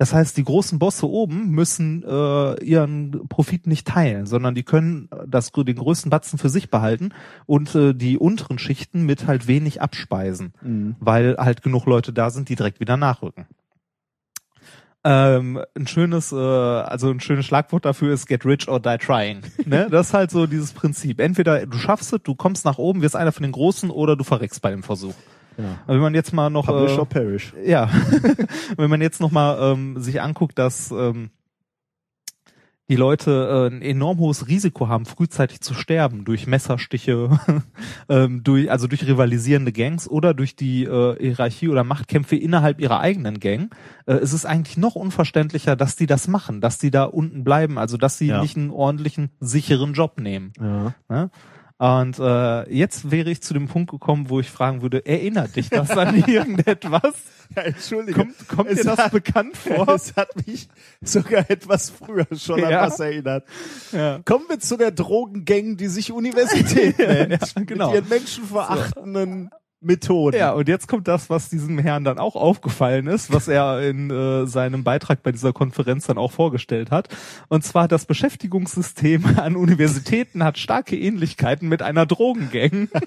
Das 0.00 0.14
heißt, 0.14 0.34
die 0.38 0.44
großen 0.44 0.78
Bosse 0.78 1.06
oben 1.06 1.50
müssen 1.50 2.02
äh, 2.08 2.64
ihren 2.64 3.28
Profit 3.28 3.66
nicht 3.66 3.86
teilen, 3.86 4.24
sondern 4.24 4.54
die 4.54 4.62
können 4.62 5.10
das, 5.26 5.52
den 5.52 5.76
größten 5.76 6.08
Batzen 6.08 6.38
für 6.38 6.48
sich 6.48 6.70
behalten 6.70 7.10
und 7.44 7.74
äh, 7.74 7.92
die 7.92 8.16
unteren 8.16 8.58
Schichten 8.58 9.04
mit 9.04 9.26
halt 9.26 9.46
wenig 9.46 9.82
abspeisen, 9.82 10.54
Mhm. 10.62 10.96
weil 11.00 11.36
halt 11.36 11.60
genug 11.60 11.84
Leute 11.84 12.14
da 12.14 12.30
sind, 12.30 12.48
die 12.48 12.56
direkt 12.56 12.80
wieder 12.80 12.96
nachrücken. 12.96 13.44
Ähm, 15.04 15.60
ein 15.76 15.86
schönes, 15.86 16.32
äh, 16.32 16.36
also 16.36 17.10
ein 17.10 17.20
schönes 17.20 17.44
Schlagwort 17.44 17.84
dafür 17.84 18.14
ist 18.14 18.26
get 18.26 18.46
rich 18.46 18.68
or 18.68 18.80
die 18.80 18.96
trying. 18.96 19.42
ne? 19.66 19.88
Das 19.90 20.08
ist 20.08 20.14
halt 20.14 20.30
so 20.30 20.46
dieses 20.46 20.72
Prinzip. 20.72 21.20
Entweder 21.20 21.66
du 21.66 21.76
schaffst 21.76 22.14
es, 22.14 22.22
du 22.22 22.34
kommst 22.34 22.64
nach 22.64 22.78
oben, 22.78 23.02
wirst 23.02 23.16
einer 23.16 23.32
von 23.32 23.42
den 23.42 23.52
Großen 23.52 23.90
oder 23.90 24.16
du 24.16 24.24
verreckst 24.24 24.62
bei 24.62 24.70
dem 24.70 24.82
Versuch. 24.82 25.14
Ja. 25.62 25.78
Aber 25.84 25.94
wenn 25.94 26.00
man 26.02 26.14
jetzt 26.14 26.32
mal 26.32 26.50
noch 26.50 26.66
Publish 26.66 26.92
äh, 26.96 26.98
or 26.98 27.06
perish. 27.06 27.52
ja, 27.64 27.90
wenn 28.76 28.90
man 28.90 29.00
jetzt 29.00 29.20
nochmal 29.20 29.72
ähm, 29.72 30.00
sich 30.00 30.20
anguckt, 30.20 30.58
dass 30.58 30.90
ähm, 30.90 31.30
die 32.90 32.96
Leute 32.96 33.68
äh, 33.70 33.72
ein 33.72 33.82
enorm 33.82 34.18
hohes 34.18 34.48
Risiko 34.48 34.88
haben, 34.88 35.06
frühzeitig 35.06 35.60
zu 35.60 35.74
sterben 35.74 36.24
durch 36.24 36.48
Messerstiche, 36.48 37.38
ähm, 38.08 38.42
durch, 38.42 38.68
also 38.68 38.88
durch 38.88 39.06
rivalisierende 39.06 39.70
Gangs 39.70 40.08
oder 40.08 40.34
durch 40.34 40.56
die 40.56 40.84
äh, 40.84 41.16
Hierarchie 41.20 41.68
oder 41.68 41.84
Machtkämpfe 41.84 42.34
innerhalb 42.34 42.80
ihrer 42.80 42.98
eigenen 42.98 43.38
Gang, 43.38 43.72
äh, 44.06 44.16
ist 44.20 44.32
es 44.32 44.44
eigentlich 44.44 44.76
noch 44.76 44.96
unverständlicher, 44.96 45.76
dass 45.76 45.94
die 45.94 46.06
das 46.06 46.26
machen, 46.26 46.60
dass 46.60 46.78
die 46.78 46.90
da 46.90 47.04
unten 47.04 47.44
bleiben, 47.44 47.78
also 47.78 47.96
dass 47.96 48.18
sie 48.18 48.26
Ja. 48.26 48.42
nicht 48.42 48.56
einen 48.56 48.70
ordentlichen, 48.70 49.30
sicheren 49.38 49.92
Job 49.92 50.18
nehmen. 50.18 50.52
Ja. 50.60 50.94
Ne? 51.08 51.30
Und 51.80 52.18
äh, 52.18 52.70
jetzt 52.70 53.10
wäre 53.10 53.30
ich 53.30 53.40
zu 53.40 53.54
dem 53.54 53.66
Punkt 53.66 53.90
gekommen, 53.90 54.28
wo 54.28 54.38
ich 54.38 54.50
fragen 54.50 54.82
würde, 54.82 55.06
erinnert 55.06 55.56
dich 55.56 55.70
das 55.70 55.90
an 55.92 56.14
irgendetwas? 56.26 57.14
ja 57.56 57.62
Entschuldigung. 57.62 58.34
Kommt, 58.46 58.48
kommt 58.48 58.70
dir 58.78 58.84
das 58.84 58.98
hat- 58.98 59.12
bekannt 59.12 59.56
vor? 59.56 59.88
Es 59.94 60.14
hat 60.14 60.46
mich 60.46 60.68
sogar 61.00 61.50
etwas 61.50 61.88
früher 61.88 62.26
schon 62.36 62.62
an 62.62 62.70
Ja. 62.70 62.82
was 62.82 63.00
erinnert. 63.00 63.44
Ja. 63.92 64.20
Kommen 64.26 64.44
wir 64.50 64.60
zu 64.60 64.76
der 64.76 64.90
Drogengang, 64.90 65.78
die 65.78 65.86
sich 65.88 66.12
Universität 66.12 66.98
nennt. 66.98 67.32
Ja, 67.56 67.62
genau. 67.64 67.92
Mit 67.92 68.02
ihren 68.02 68.08
menschenverachtenden 68.10 69.50
Methoden. 69.80 70.36
Ja, 70.36 70.52
und 70.52 70.68
jetzt 70.68 70.88
kommt 70.88 71.08
das, 71.08 71.30
was 71.30 71.48
diesem 71.48 71.78
Herrn 71.78 72.04
dann 72.04 72.18
auch 72.18 72.36
aufgefallen 72.36 73.06
ist, 73.06 73.32
was 73.32 73.48
er 73.48 73.80
in 73.80 74.10
äh, 74.10 74.46
seinem 74.46 74.84
Beitrag 74.84 75.22
bei 75.22 75.32
dieser 75.32 75.52
Konferenz 75.52 76.06
dann 76.06 76.18
auch 76.18 76.32
vorgestellt 76.32 76.90
hat. 76.90 77.08
Und 77.48 77.64
zwar 77.64 77.88
das 77.88 78.04
Beschäftigungssystem 78.04 79.24
an 79.38 79.56
Universitäten 79.56 80.44
hat 80.44 80.58
starke 80.58 80.98
Ähnlichkeiten 80.98 81.68
mit 81.68 81.82
einer 81.82 82.04
Drogengang. 82.06 82.88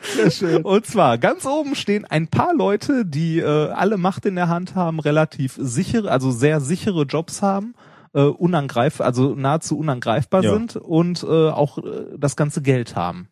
Sehr 0.00 0.30
schön. 0.30 0.62
Und 0.62 0.86
zwar 0.86 1.18
ganz 1.18 1.44
oben 1.44 1.74
stehen 1.74 2.04
ein 2.04 2.28
paar 2.28 2.54
Leute, 2.54 3.04
die 3.04 3.40
äh, 3.40 3.70
alle 3.70 3.98
Macht 3.98 4.24
in 4.26 4.36
der 4.36 4.48
Hand 4.48 4.74
haben, 4.74 5.00
relativ 5.00 5.56
sichere, 5.58 6.10
also 6.10 6.30
sehr 6.30 6.60
sichere 6.60 7.02
Jobs 7.02 7.42
haben, 7.42 7.74
äh, 8.14 8.22
unangreif, 8.22 9.00
also 9.00 9.34
nahezu 9.34 9.76
unangreifbar 9.76 10.44
Ja. 10.44 10.52
sind 10.54 10.76
und 10.76 11.24
äh, 11.24 11.26
auch 11.50 11.78
äh, 11.78 12.16
das 12.16 12.36
ganze 12.36 12.62
Geld 12.62 12.96
haben. 12.96 13.28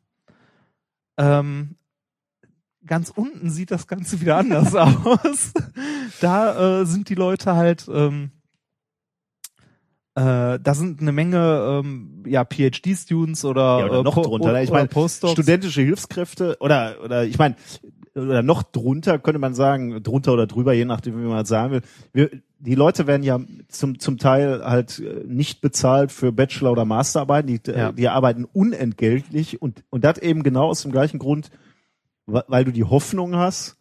Ähm, 1.17 1.77
ganz 2.87 3.11
unten 3.15 3.51
sieht 3.51 3.71
das 3.71 3.87
Ganze 3.87 4.21
wieder 4.21 4.37
anders 4.37 4.75
aus. 4.75 5.53
Da 6.21 6.81
äh, 6.81 6.87
sind 6.87 7.09
die 7.09 7.15
Leute 7.15 7.55
halt 7.57 7.87
ähm, 7.93 8.31
äh, 10.15 10.59
da 10.63 10.75
sind 10.75 11.01
eine 11.03 11.13
Menge 11.13 11.83
ähm, 11.85 12.23
ja 12.27 12.45
PhD-Students 12.45 13.45
oder, 13.45 13.79
Ja, 13.81 13.87
oder 13.87 14.01
äh, 14.01 14.03
noch 14.03 14.15
drunter. 14.15 14.53
ne? 14.53 14.63
Ich 14.63 14.71
oder 14.71 14.89
meine, 14.95 15.09
studentische 15.09 15.83
Hilfskräfte 15.83 16.57
oder 16.61 16.97
oder 17.05 17.25
ich 17.25 17.39
meine 17.39 17.57
oder 18.15 18.43
noch 18.43 18.63
drunter 18.63 19.19
könnte 19.19 19.39
man 19.39 19.53
sagen, 19.55 20.03
drunter 20.03 20.33
oder 20.33 20.47
drüber, 20.47 20.73
je 20.73 20.87
nachdem, 20.87 21.19
wie 21.21 21.27
man 21.27 21.37
das 21.41 21.51
sagen 21.51 21.71
will. 21.73 21.83
Wir, 22.15 22.31
die 22.59 22.75
Leute 22.75 23.07
werden 23.07 23.23
ja 23.23 23.39
zum 23.69 23.99
zum 23.99 24.17
Teil 24.17 24.65
halt 24.65 25.01
äh, 25.01 25.25
nicht 25.27 25.61
bezahlt 25.61 26.13
für 26.13 26.33
Bachelor 26.33 26.73
oder 26.73 26.87
Masterarbeiten, 26.87 27.49
die, 27.49 27.61
Ja. 27.71 27.91
äh, 27.91 27.93
die 27.93 28.09
arbeiten 28.09 28.47
unentgeltlich 28.47 29.61
und 29.61 29.85
und 29.91 30.03
das 30.03 30.17
eben 30.17 30.43
genau 30.43 30.69
aus 30.69 30.81
dem 30.81 30.93
gleichen 30.93 31.19
Grund, 31.19 31.51
weil 32.27 32.65
du 32.65 32.73
die 32.73 32.85
Hoffnung 32.85 33.37
hast, 33.37 33.77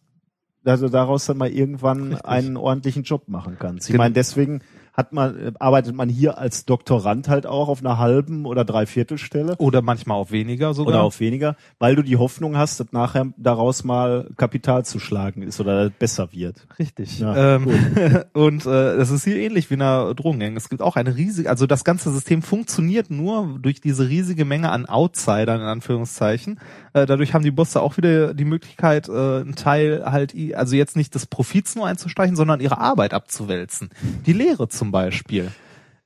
dass 0.64 0.80
du 0.80 0.88
daraus 0.88 1.26
dann 1.26 1.36
mal 1.38 1.50
irgendwann 1.50 2.08
Richtig. 2.12 2.24
einen 2.24 2.56
ordentlichen 2.56 3.02
Job 3.04 3.28
machen 3.28 3.56
kannst. 3.58 3.88
Ich 3.88 3.92
Genau. 3.92 4.02
meine, 4.04 4.14
deswegen 4.14 4.60
hat 4.92 5.12
man 5.12 5.36
äh, 5.38 5.52
arbeitet 5.58 5.94
man 5.94 6.08
hier 6.08 6.38
als 6.38 6.64
Doktorand 6.64 7.28
halt 7.28 7.46
auch 7.46 7.68
auf 7.68 7.80
einer 7.80 7.98
halben 7.98 8.46
oder 8.46 8.64
Dreiviertelstelle 8.64 9.56
Oder 9.58 9.82
manchmal 9.82 10.16
auch 10.16 10.30
weniger 10.30 10.72
sogar. 10.72 10.94
oder 10.94 11.02
auf 11.02 11.20
weniger, 11.20 11.54
weil 11.78 11.94
du 11.96 12.02
die 12.02 12.16
Hoffnung 12.16 12.56
hast, 12.56 12.80
dass 12.80 12.92
nachher 12.92 13.26
daraus 13.36 13.84
mal 13.84 14.30
Kapital 14.38 14.86
zu 14.86 14.98
schlagen 14.98 15.42
ist 15.42 15.60
oder 15.60 15.90
besser 15.90 16.32
wird. 16.32 16.66
Richtig. 16.78 17.18
Ja, 17.20 17.56
ähm, 17.56 17.66
und 18.32 18.64
äh, 18.64 18.96
das 18.96 19.10
ist 19.10 19.24
hier 19.24 19.36
ähnlich 19.36 19.68
wie 19.68 19.74
in 19.74 19.82
einer 19.82 20.14
Drogengang. 20.14 20.56
Es 20.56 20.70
gibt 20.70 20.80
auch 20.80 20.96
eine 20.96 21.14
riesige, 21.14 21.50
also 21.50 21.66
das 21.66 21.84
ganze 21.84 22.10
System 22.10 22.40
funktioniert 22.40 23.10
nur 23.10 23.58
durch 23.60 23.82
diese 23.82 24.08
riesige 24.08 24.46
Menge 24.46 24.70
an 24.70 24.86
Outsidern 24.86 25.60
in 25.60 25.66
Anführungszeichen. 25.66 26.58
Äh, 26.96 27.04
dadurch 27.04 27.34
haben 27.34 27.44
die 27.44 27.50
Bosse 27.50 27.82
auch 27.82 27.98
wieder 27.98 28.32
die 28.32 28.46
Möglichkeit, 28.46 29.10
äh, 29.10 29.12
einen 29.12 29.54
Teil 29.54 30.02
halt, 30.06 30.34
also 30.54 30.76
jetzt 30.76 30.96
nicht 30.96 31.14
des 31.14 31.26
Profits 31.26 31.74
nur 31.74 31.86
einzustreichen, 31.86 32.36
sondern 32.36 32.60
ihre 32.60 32.78
Arbeit 32.78 33.12
abzuwälzen. 33.12 33.90
Die 34.24 34.32
Lehre 34.32 34.68
zum 34.68 34.92
Beispiel. 34.92 35.52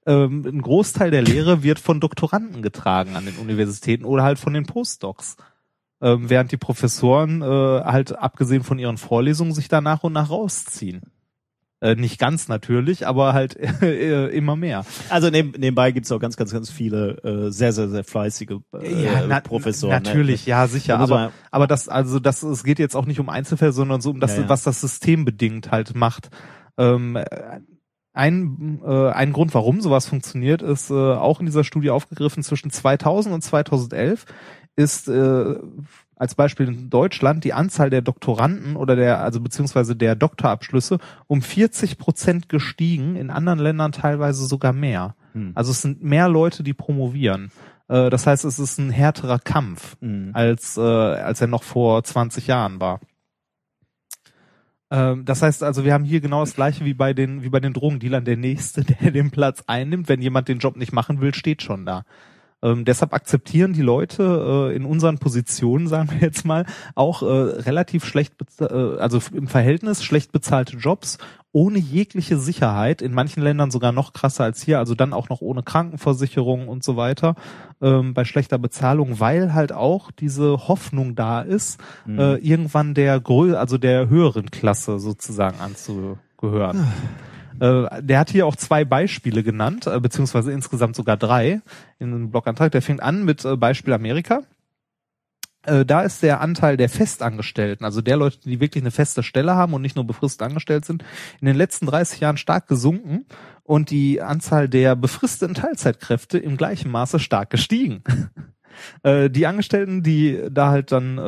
Ähm, 0.04 0.44
ein 0.44 0.60
Großteil 0.60 1.12
der 1.12 1.22
Lehre 1.22 1.62
wird 1.62 1.78
von 1.78 2.00
Doktoranden 2.00 2.60
getragen 2.60 3.14
an 3.14 3.24
den 3.24 3.36
Universitäten 3.36 4.04
oder 4.04 4.24
halt 4.24 4.40
von 4.40 4.52
den 4.52 4.66
Postdocs. 4.66 5.36
Ähm, 6.02 6.28
während 6.28 6.50
die 6.50 6.56
Professoren 6.56 7.40
äh, 7.40 7.44
halt 7.44 8.18
abgesehen 8.18 8.64
von 8.64 8.80
ihren 8.80 8.98
Vorlesungen 8.98 9.54
sich 9.54 9.68
da 9.68 9.80
nach 9.80 10.02
und 10.02 10.14
nach 10.14 10.28
rausziehen. 10.28 11.02
Äh, 11.82 11.94
nicht 11.94 12.18
ganz 12.18 12.48
natürlich, 12.48 13.06
aber 13.06 13.32
halt 13.32 13.56
äh, 13.82 14.26
immer 14.28 14.54
mehr. 14.54 14.84
Also 15.08 15.30
neben, 15.30 15.52
nebenbei 15.58 15.92
gibt's 15.92 16.12
auch 16.12 16.18
ganz, 16.20 16.36
ganz, 16.36 16.52
ganz 16.52 16.70
viele 16.70 17.16
äh, 17.24 17.50
sehr, 17.50 17.72
sehr, 17.72 17.88
sehr 17.88 18.04
fleißige 18.04 18.58
äh, 18.74 19.04
Ja, 19.04 19.26
na, 19.26 19.40
Professoren. 19.40 20.02
Natürlich, 20.02 20.44
ne? 20.46 20.50
ja, 20.50 20.66
sicher. 20.66 20.98
Aber, 20.98 21.14
man- 21.14 21.30
aber 21.50 21.66
das, 21.66 21.88
also 21.88 22.18
das, 22.20 22.42
es 22.42 22.64
geht 22.64 22.78
jetzt 22.78 22.94
auch 22.94 23.06
nicht 23.06 23.18
um 23.18 23.30
Einzelfälle, 23.30 23.72
sondern 23.72 24.00
so 24.02 24.10
um 24.10 24.20
das, 24.20 24.36
Ja, 24.36 24.42
ja. 24.42 24.48
was 24.50 24.62
das 24.62 24.80
System 24.80 25.24
bedingt 25.24 25.70
halt 25.70 25.94
macht. 25.94 26.28
Ähm, 26.76 27.16
äh, 27.16 27.24
ein, 28.12 28.80
äh, 28.84 29.10
ein 29.10 29.32
Grund, 29.32 29.54
warum 29.54 29.80
sowas 29.80 30.06
funktioniert, 30.06 30.62
ist 30.62 30.90
äh, 30.90 30.94
auch 30.94 31.40
in 31.40 31.46
dieser 31.46 31.64
Studie 31.64 31.90
aufgegriffen 31.90 32.42
zwischen 32.42 32.70
2000 32.70 33.34
und 33.34 33.42
2011 33.42 34.26
ist 34.76 35.08
äh, 35.08 35.54
als 36.20 36.34
Beispiel 36.34 36.68
in 36.68 36.90
Deutschland 36.90 37.44
die 37.44 37.54
Anzahl 37.54 37.88
der 37.88 38.02
Doktoranden 38.02 38.76
oder 38.76 38.94
der, 38.94 39.22
also 39.22 39.40
beziehungsweise 39.40 39.96
der 39.96 40.14
Doktorabschlüsse 40.16 40.98
um 41.26 41.40
40 41.40 41.96
Prozent 41.96 42.50
gestiegen, 42.50 43.16
in 43.16 43.30
anderen 43.30 43.58
Ländern 43.58 43.90
teilweise 43.90 44.44
sogar 44.44 44.74
mehr. 44.74 45.14
Hm. 45.32 45.52
Also 45.54 45.70
es 45.70 45.80
sind 45.80 46.04
mehr 46.04 46.28
Leute, 46.28 46.62
die 46.62 46.74
promovieren. 46.74 47.50
Äh, 47.88 48.10
das 48.10 48.26
heißt, 48.26 48.44
es 48.44 48.58
ist 48.58 48.76
ein 48.76 48.90
härterer 48.90 49.38
Kampf, 49.38 49.96
Mhm. 50.02 50.32
als, 50.34 50.76
äh, 50.76 50.82
als 50.82 51.40
er 51.40 51.46
noch 51.46 51.62
vor 51.62 52.04
20 52.04 52.46
Jahren 52.46 52.80
war. 52.80 53.00
Ähm, 54.90 55.24
das 55.24 55.40
heißt 55.40 55.62
also, 55.62 55.86
wir 55.86 55.94
haben 55.94 56.04
hier 56.04 56.20
genau 56.20 56.40
das 56.40 56.54
gleiche 56.54 56.84
wie 56.84 56.94
bei 56.94 57.14
den, 57.14 57.42
wie 57.42 57.48
bei 57.48 57.60
den 57.60 57.72
Drogendealern. 57.72 58.26
Der 58.26 58.36
nächste, 58.36 58.84
der 58.84 59.10
den 59.10 59.30
Platz 59.30 59.64
einnimmt, 59.66 60.10
wenn 60.10 60.20
jemand 60.20 60.48
den 60.48 60.58
Job 60.58 60.76
nicht 60.76 60.92
machen 60.92 61.22
will, 61.22 61.32
steht 61.32 61.62
schon 61.62 61.86
da. 61.86 62.04
Ähm, 62.62 62.84
deshalb 62.84 63.14
akzeptieren 63.14 63.72
die 63.72 63.82
Leute 63.82 64.70
äh, 64.72 64.76
in 64.76 64.84
unseren 64.84 65.18
Positionen, 65.18 65.88
sagen 65.88 66.10
wir 66.10 66.18
jetzt 66.20 66.44
mal, 66.44 66.66
auch 66.94 67.22
äh, 67.22 67.26
relativ 67.26 68.04
schlecht, 68.04 68.34
äh, 68.60 68.64
also 68.64 69.20
im 69.32 69.46
Verhältnis 69.46 70.04
schlecht 70.04 70.32
bezahlte 70.32 70.76
Jobs 70.76 71.18
ohne 71.52 71.78
jegliche 71.78 72.38
Sicherheit. 72.38 73.02
In 73.02 73.12
manchen 73.12 73.42
Ländern 73.42 73.70
sogar 73.70 73.92
noch 73.92 74.12
krasser 74.12 74.44
als 74.44 74.62
hier, 74.62 74.78
also 74.78 74.94
dann 74.94 75.12
auch 75.12 75.30
noch 75.30 75.40
ohne 75.40 75.62
Krankenversicherung 75.62 76.68
und 76.68 76.84
so 76.84 76.96
weiter 76.96 77.34
ähm, 77.80 78.14
bei 78.14 78.24
schlechter 78.24 78.58
Bezahlung, 78.58 79.20
weil 79.20 79.52
halt 79.54 79.72
auch 79.72 80.10
diese 80.10 80.68
Hoffnung 80.68 81.16
da 81.16 81.40
ist, 81.40 81.80
äh, 82.08 82.36
irgendwann 82.38 82.94
der 82.94 83.20
Grö 83.20 83.56
also 83.56 83.78
der 83.78 84.08
höheren 84.08 84.50
Klasse 84.50 85.00
sozusagen 85.00 85.58
anzugehören. 85.60 86.86
Äh, 87.60 88.02
der 88.02 88.18
hat 88.18 88.30
hier 88.30 88.46
auch 88.46 88.56
zwei 88.56 88.84
Beispiele 88.84 89.42
genannt, 89.42 89.86
äh, 89.86 90.00
beziehungsweise 90.00 90.50
insgesamt 90.50 90.96
sogar 90.96 91.16
drei 91.16 91.60
in 91.98 92.12
einem 92.12 92.30
Blogantrag. 92.30 92.72
Der 92.72 92.82
fängt 92.82 93.02
an 93.02 93.24
mit 93.24 93.44
äh, 93.44 93.56
Beispiel 93.56 93.92
Amerika. 93.92 94.42
Äh, 95.64 95.84
da 95.84 96.00
ist 96.00 96.22
der 96.22 96.40
Anteil 96.40 96.78
der 96.78 96.88
Festangestellten, 96.88 97.84
also 97.84 98.00
der 98.00 98.16
Leute, 98.16 98.40
die 98.40 98.60
wirklich 98.60 98.82
eine 98.82 98.90
feste 98.90 99.22
Stelle 99.22 99.54
haben 99.54 99.74
und 99.74 99.82
nicht 99.82 99.94
nur 99.94 100.06
befristet 100.06 100.46
angestellt 100.46 100.86
sind, 100.86 101.04
in 101.40 101.46
den 101.46 101.56
letzten 101.56 101.84
30 101.84 102.20
Jahren 102.20 102.38
stark 102.38 102.66
gesunken 102.66 103.26
und 103.62 103.90
die 103.90 104.22
Anzahl 104.22 104.70
der 104.70 104.96
befristeten 104.96 105.54
Teilzeitkräfte 105.54 106.38
im 106.38 106.56
gleichen 106.56 106.90
Maße 106.90 107.20
stark 107.20 107.50
gestiegen. 107.50 108.02
Äh, 109.02 109.28
Die 109.28 109.46
Angestellten, 109.46 110.02
die 110.02 110.40
da 110.50 110.70
halt 110.70 110.90
dann 110.90 111.18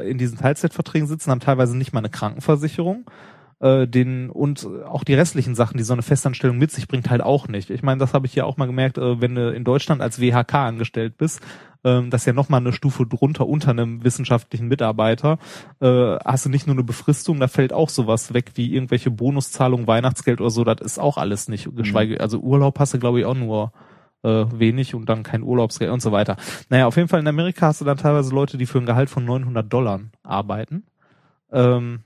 in 0.00 0.16
diesen 0.16 0.38
Teilzeitverträgen 0.38 1.06
sitzen, 1.06 1.30
haben 1.30 1.40
teilweise 1.40 1.76
nicht 1.76 1.92
mal 1.92 1.98
eine 1.98 2.08
Krankenversicherung. 2.08 3.04
Äh, 3.62 3.86
den 3.86 4.28
und 4.28 4.66
auch 4.86 5.04
die 5.04 5.14
restlichen 5.14 5.54
Sachen, 5.54 5.76
die 5.76 5.84
so 5.84 5.92
eine 5.92 6.02
Festanstellung 6.02 6.58
mit 6.58 6.72
sich 6.72 6.88
bringt, 6.88 7.10
halt 7.10 7.22
auch 7.22 7.46
nicht. 7.46 7.70
Ich 7.70 7.84
meine, 7.84 8.00
das 8.00 8.12
habe 8.12 8.26
ich 8.26 8.34
ja 8.34 8.44
auch 8.44 8.56
mal 8.56 8.66
gemerkt, 8.66 8.98
äh, 8.98 9.20
wenn 9.20 9.36
du 9.36 9.52
in 9.52 9.62
Deutschland 9.62 10.02
als 10.02 10.20
WHK 10.20 10.54
angestellt 10.54 11.16
bist, 11.16 11.40
ähm, 11.84 12.10
das 12.10 12.22
ist 12.22 12.26
ja 12.26 12.32
nochmal 12.32 12.60
eine 12.60 12.72
Stufe 12.72 13.06
drunter 13.06 13.46
unter 13.46 13.70
einem 13.70 14.02
wissenschaftlichen 14.02 14.66
Mitarbeiter, 14.66 15.38
äh, 15.80 16.16
hast 16.24 16.44
du 16.44 16.48
nicht 16.48 16.66
nur 16.66 16.74
eine 16.74 16.82
Befristung, 16.82 17.38
da 17.38 17.46
fällt 17.46 17.72
auch 17.72 17.88
sowas 17.88 18.34
weg 18.34 18.50
wie 18.56 18.74
irgendwelche 18.74 19.12
Bonuszahlungen, 19.12 19.86
Weihnachtsgeld 19.86 20.40
oder 20.40 20.50
so, 20.50 20.64
das 20.64 20.80
ist 20.80 20.98
auch 20.98 21.16
alles 21.16 21.46
nicht. 21.46 21.68
Geschweige, 21.76 22.20
also 22.20 22.40
Urlaub 22.40 22.80
hast 22.80 22.94
du, 22.94 22.98
glaube 22.98 23.20
ich, 23.20 23.26
auch 23.26 23.36
nur 23.36 23.70
äh, 24.24 24.44
wenig 24.52 24.96
und 24.96 25.08
dann 25.08 25.22
kein 25.22 25.44
Urlaubsgeld 25.44 25.92
und 25.92 26.02
so 26.02 26.10
weiter. 26.10 26.34
Naja, 26.68 26.88
auf 26.88 26.96
jeden 26.96 27.06
Fall 27.06 27.20
in 27.20 27.28
Amerika 27.28 27.68
hast 27.68 27.80
du 27.80 27.84
dann 27.84 27.96
teilweise 27.96 28.34
Leute, 28.34 28.58
die 28.58 28.66
für 28.66 28.78
ein 28.78 28.86
Gehalt 28.86 29.08
von 29.08 29.24
900 29.24 29.72
Dollar 29.72 30.00
arbeiten. 30.24 30.82
Ähm, 31.52 32.00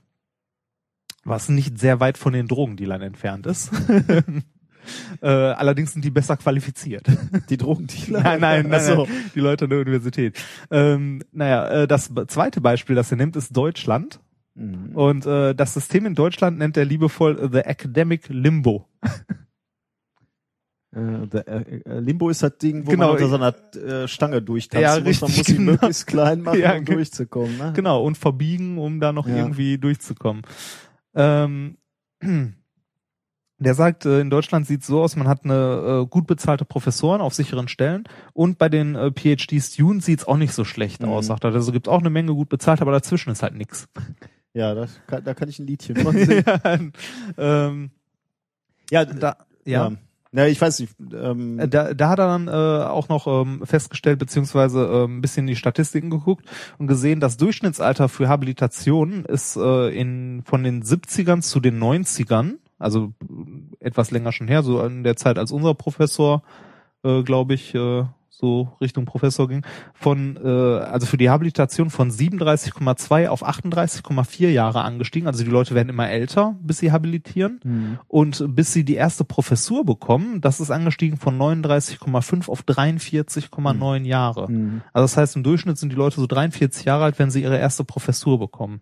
was 1.27 1.49
nicht 1.49 1.77
sehr 1.79 1.99
weit 1.99 2.17
von 2.17 2.33
den 2.33 2.47
Drogendealern 2.47 3.01
entfernt 3.01 3.45
ist. 3.45 3.71
äh, 5.21 5.27
allerdings 5.27 5.93
sind 5.93 6.05
die 6.05 6.11
besser 6.11 6.37
qualifiziert. 6.37 7.05
Die 7.49 7.57
Drogendealer? 7.57 8.23
Nein, 8.23 8.39
nein, 8.39 8.67
nein, 8.69 8.81
so. 8.81 9.05
nein, 9.05 9.31
die 9.35 9.39
Leute 9.39 9.65
an 9.65 9.71
der 9.71 9.79
Universität. 9.79 10.37
Ähm, 10.71 11.21
naja, 11.31 11.83
äh, 11.83 11.87
das 11.87 12.11
zweite 12.27 12.61
Beispiel, 12.61 12.95
das 12.95 13.11
er 13.11 13.17
nimmt, 13.17 13.35
ist 13.35 13.55
Deutschland. 13.55 14.19
Mhm. 14.55 14.95
Und 14.95 15.25
äh, 15.25 15.53
das 15.53 15.73
System 15.73 16.05
in 16.05 16.15
Deutschland 16.15 16.57
nennt 16.57 16.77
er 16.77 16.85
liebevoll 16.85 17.49
The 17.51 17.59
Academic 17.59 18.29
Limbo. 18.29 18.87
Der, 20.93 21.47
äh, 21.47 21.99
Limbo 21.99 22.29
ist 22.29 22.41
das 22.41 22.57
Ding, 22.57 22.87
wo 22.87 22.91
Genau, 22.91 23.13
man 23.13 23.15
unter 23.15 23.27
so 23.27 23.35
einer 23.35 24.03
äh, 24.03 24.07
Stange 24.07 24.41
durchtanzen 24.41 24.81
Ja, 24.81 24.99
muss. 24.99 25.21
Man 25.21 25.31
muss 25.31 25.45
sie 25.45 25.55
genau. 25.57 25.71
möglichst 25.73 26.07
klein 26.07 26.41
machen, 26.43 26.59
Ja, 26.59 26.75
um 26.75 26.85
durchzukommen. 26.85 27.57
Ne? 27.57 27.73
Genau, 27.75 28.03
und 28.03 28.17
verbiegen, 28.17 28.79
um 28.79 28.99
da 28.99 29.11
noch 29.11 29.27
Ja. 29.27 29.35
irgendwie 29.35 29.77
durchzukommen. 29.77 30.41
Ähm, 31.17 31.77
der 33.59 33.73
sagt, 33.73 34.05
äh, 34.05 34.19
in 34.21 34.29
Deutschland 34.29 34.67
sieht 34.67 34.83
so 34.85 35.01
aus, 35.01 35.15
man 35.15 35.27
hat 35.27 35.43
eine 35.43 36.03
äh, 36.03 36.07
gut 36.07 36.27
bezahlte 36.27 36.63
Professoren 36.63 37.21
auf 37.21 37.33
sicheren 37.33 37.67
Stellen 37.67 38.03
und 38.33 38.57
bei 38.59 38.69
den 38.69 38.95
äh, 38.95 39.11
PhD-Students 39.11 40.05
sieht's 40.05 40.27
auch 40.27 40.37
nicht 40.37 40.53
so 40.53 40.63
schlecht 40.63 41.01
Mhm. 41.01 41.09
aus, 41.09 41.25
sagt 41.27 41.43
er. 41.43 41.53
Also 41.53 41.71
gibt 41.71 41.87
auch 41.87 41.99
eine 41.99 42.11
Menge 42.11 42.33
gut 42.33 42.49
bezahlt, 42.49 42.81
aber 42.81 42.91
dazwischen 42.91 43.31
ist 43.31 43.41
halt 43.41 43.55
nix. 43.55 43.87
Ja, 44.53 44.73
das 44.75 44.99
kann, 45.07 45.23
da 45.23 45.33
kann 45.33 45.49
ich 45.49 45.57
ein 45.59 45.65
Liedchen 45.67 45.95
von 45.97 46.15
singen. 46.17 46.43
ja, 46.45 46.79
ähm, 47.67 47.91
ja, 48.91 49.05
da, 49.05 49.37
ja. 49.65 49.89
ja. 49.89 49.97
Ja, 50.33 50.45
ich 50.45 50.59
weiß 50.59 50.79
nicht. 50.81 50.93
Ähm, 51.13 51.59
Äh, 51.59 51.67
Da, 51.67 51.93
da 51.93 52.09
hat 52.09 52.19
er 52.19 52.27
dann 52.27 52.47
äh, 52.47 52.51
auch 52.85 53.09
noch 53.09 53.27
ähm, 53.27 53.61
festgestellt, 53.65 54.19
beziehungsweise 54.19 54.85
äh, 54.85 55.05
ein 55.05 55.21
bisschen 55.21 55.43
in 55.43 55.47
die 55.47 55.55
Statistiken 55.55 56.09
geguckt 56.09 56.45
und 56.77 56.87
gesehen, 56.87 57.19
das 57.19 57.37
Durchschnittsalter 57.37 58.09
für 58.09 58.27
Habilitation 58.27 59.25
ist 59.25 59.55
äh, 59.57 59.89
in 59.89 60.43
von 60.45 60.63
den 60.63 60.83
70ern 60.83 61.41
zu 61.41 61.59
den 61.59 61.79
90ern, 61.81 62.55
also 62.77 63.13
äh, 63.21 63.85
etwas 63.85 64.11
länger 64.11 64.31
schon 64.31 64.47
her, 64.47 64.63
so 64.63 64.83
in 64.83 65.03
der 65.03 65.15
Zeit, 65.15 65.37
als 65.39 65.51
unser 65.51 65.73
Professor, 65.73 66.43
äh, 67.03 67.23
glaube 67.23 67.53
ich, 67.53 67.73
äh, 67.75 68.03
so 68.39 68.69
Richtung 68.79 69.05
Professor 69.05 69.47
ging, 69.47 69.65
von 69.95 70.37
äh, 70.37 70.47
also 70.47 71.07
für 71.07 71.17
die 71.17 71.29
Habilitation 71.29 71.89
von 71.89 72.11
37,2 72.11 73.27
auf 73.29 73.43
38,4 73.43 74.49
Jahre 74.49 74.81
angestiegen. 74.81 75.27
Also 75.27 75.43
die 75.43 75.49
Leute 75.49 75.73
werden 75.73 75.89
immer 75.89 76.07
älter, 76.07 76.55
bis 76.61 76.77
sie 76.77 76.91
habilitieren. 76.91 77.59
Mhm. 77.63 77.99
Und 78.07 78.55
bis 78.55 78.73
sie 78.73 78.83
die 78.83 78.93
erste 78.93 79.23
Professur 79.23 79.85
bekommen, 79.85 80.39
das 80.41 80.59
ist 80.59 80.69
angestiegen 80.69 81.17
von 81.17 81.37
39,5 81.37 82.49
auf 82.49 82.61
43,9 82.61 84.05
Jahre. 84.05 84.51
Mhm. 84.51 84.81
Also 84.93 85.03
das 85.03 85.17
heißt, 85.17 85.35
im 85.35 85.43
Durchschnitt 85.43 85.79
sind 85.79 85.91
die 85.91 85.95
Leute 85.95 86.17
so 86.17 86.27
43 86.27 86.85
Jahre 86.85 87.05
alt, 87.05 87.17
wenn 87.17 87.31
sie 87.31 87.41
ihre 87.41 87.57
erste 87.57 87.83
Professur 87.83 88.37
bekommen. 88.37 88.81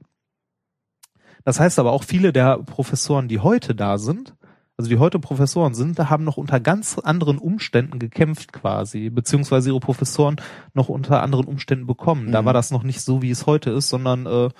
Das 1.45 1.59
heißt 1.59 1.79
aber 1.79 1.93
auch, 1.93 2.03
viele 2.03 2.33
der 2.33 2.57
Professoren, 2.57 3.29
die 3.29 3.39
heute 3.39 3.73
da 3.73 3.97
sind, 3.99 4.35
also 4.77 4.89
die 4.89 4.97
heute 4.97 5.19
Professoren 5.19 5.73
sind, 5.73 5.97
da 5.97 6.09
haben 6.09 6.23
noch 6.25 6.37
unter 6.37 6.59
ganz 6.59 6.99
anderen 6.99 7.37
Umständen 7.37 7.97
gekämpft 7.99 8.51
quasi, 8.51 9.09
beziehungsweise 9.09 9.69
ihre 9.69 9.79
Professoren 9.79 10.35
noch 10.73 10.89
unter 10.89 11.23
anderen 11.23 11.45
Umständen 11.45 11.87
bekommen. 11.87 12.31
Da 12.31 12.41
Mhm. 12.41 12.45
war 12.45 12.53
das 12.53 12.71
noch 12.71 12.83
nicht 12.83 13.01
so, 13.01 13.21
wie 13.21 13.29
es 13.31 13.45
heute 13.45 13.69
ist, 13.71 13.87
sondern 13.89 14.25
äh, 14.25 14.45
äh, 14.45 14.51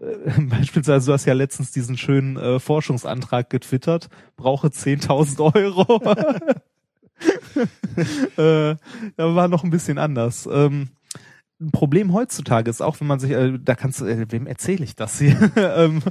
beispielsweise, 0.48 1.06
du 1.06 1.12
hast 1.12 1.24
ja 1.24 1.34
letztens 1.34 1.72
diesen 1.72 1.96
schönen 1.96 2.36
äh, 2.36 2.60
Forschungsantrag 2.60 3.50
getwittert, 3.50 4.08
brauche 4.36 4.68
10.000 4.68 5.54
Euro. 5.54 6.00
äh, 8.36 8.76
da 9.16 9.34
war 9.34 9.48
noch 9.48 9.64
ein 9.64 9.70
bisschen 9.70 9.98
anders. 9.98 10.48
Ähm, 10.50 10.90
ein 11.60 11.72
Problem 11.72 12.12
heutzutage 12.12 12.70
ist 12.70 12.80
auch, 12.80 13.00
wenn 13.00 13.08
man 13.08 13.18
sich, 13.18 13.32
äh, 13.32 13.58
da 13.60 13.74
kannst 13.74 14.00
du, 14.00 14.04
äh, 14.06 14.26
wem 14.30 14.46
erzähle 14.46 14.84
ich 14.84 14.94
das 14.94 15.18
hier? 15.18 15.50
ähm, 15.56 16.02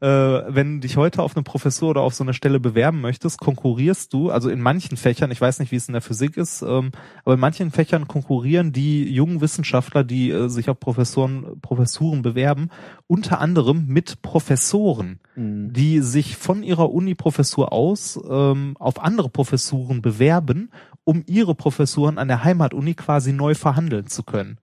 äh, 0.00 0.06
wenn 0.06 0.80
dich 0.80 0.96
heute 0.96 1.22
auf 1.22 1.36
eine 1.36 1.42
Professur 1.42 1.90
oder 1.90 2.02
auf 2.02 2.14
so 2.14 2.24
eine 2.24 2.34
Stelle 2.34 2.60
bewerben 2.60 3.00
möchtest, 3.00 3.38
konkurrierst 3.38 4.12
du, 4.12 4.30
also 4.30 4.50
in 4.50 4.60
manchen 4.60 4.96
Fächern, 4.96 5.30
ich 5.30 5.40
weiß 5.40 5.58
nicht, 5.58 5.72
wie 5.72 5.76
es 5.76 5.88
in 5.88 5.92
der 5.92 6.02
Physik 6.02 6.36
ist, 6.36 6.62
ähm, 6.62 6.92
aber 7.24 7.34
in 7.34 7.40
manchen 7.40 7.70
Fächern 7.70 8.08
konkurrieren 8.08 8.72
die 8.72 9.10
jungen 9.12 9.40
Wissenschaftler, 9.40 10.04
die 10.04 10.30
äh, 10.30 10.48
sich 10.48 10.68
auf 10.68 10.78
Professoren, 10.78 11.60
Professuren 11.60 12.22
bewerben, 12.22 12.70
unter 13.06 13.40
anderem 13.40 13.86
mit 13.86 14.22
Professoren 14.22 15.20
Mhm. 15.36 15.72
die 15.72 16.00
sich 16.00 16.36
von 16.36 16.62
ihrer 16.62 16.92
Uni-Professur 16.92 17.72
aus 17.72 18.18
ähm, 18.28 18.76
auf 18.78 19.02
andere 19.02 19.28
Professuren 19.28 20.00
bewerben, 20.00 20.70
um 21.04 21.22
ihre 21.26 21.54
Professuren 21.54 22.18
an 22.18 22.28
der 22.28 22.44
Heimatuni 22.44 22.94
quasi 22.94 23.32
neu 23.32 23.54
verhandeln 23.54 24.06
zu 24.06 24.22
können. 24.22 24.58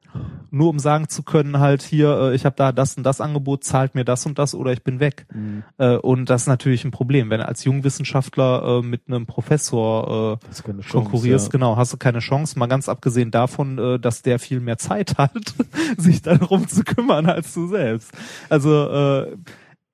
Nur 0.50 0.70
um 0.70 0.80
sagen 0.80 1.08
zu 1.08 1.24
können, 1.24 1.60
halt 1.60 1.82
hier, 1.82 2.32
äh, 2.32 2.36
ich 2.36 2.46
habe 2.46 2.56
da 2.58 2.72
das 2.74 2.98
und 2.98 3.04
das 3.04 3.22
Angebot, 3.22 3.64
zahlt 3.64 3.96
mir 3.96 4.04
das 4.04 4.26
und 4.26 4.38
das 4.38 4.54
oder 4.54 4.74
ich 4.74 4.84
bin 4.84 5.00
weg. 5.00 5.26
Mhm. 5.34 5.64
Äh, 5.78 5.96
und 5.96 6.30
das 6.30 6.42
ist 6.42 6.48
natürlich 6.48 6.84
ein 6.84 6.92
Problem, 6.92 7.30
wenn 7.30 7.40
du 7.40 7.48
als 7.48 7.64
Jungwissenschaftler 7.64 8.80
äh, 8.80 8.86
mit 8.86 9.04
einem 9.08 9.26
Professor 9.26 10.40
äh, 10.42 10.82
konkurrierst, 10.90 11.48
ja. 11.48 11.52
genau, 11.52 11.78
hast 11.78 11.94
du 11.94 11.98
keine 11.98 12.20
Chance, 12.20 12.60
mal 12.60 12.68
ganz 12.68 12.90
abgesehen 12.90 13.32
davon, 13.32 14.00
dass 14.02 14.22
der 14.22 14.40
viel 14.40 14.60
mehr 14.60 14.78
Zeit 14.78 15.18
hat, 15.18 15.54
sich 15.98 16.22
darum 16.22 16.68
zu 16.68 16.84
kümmern 16.84 17.28
als 17.28 17.54
du 17.54 17.68
selbst. 17.68 18.12
Also 18.50 19.28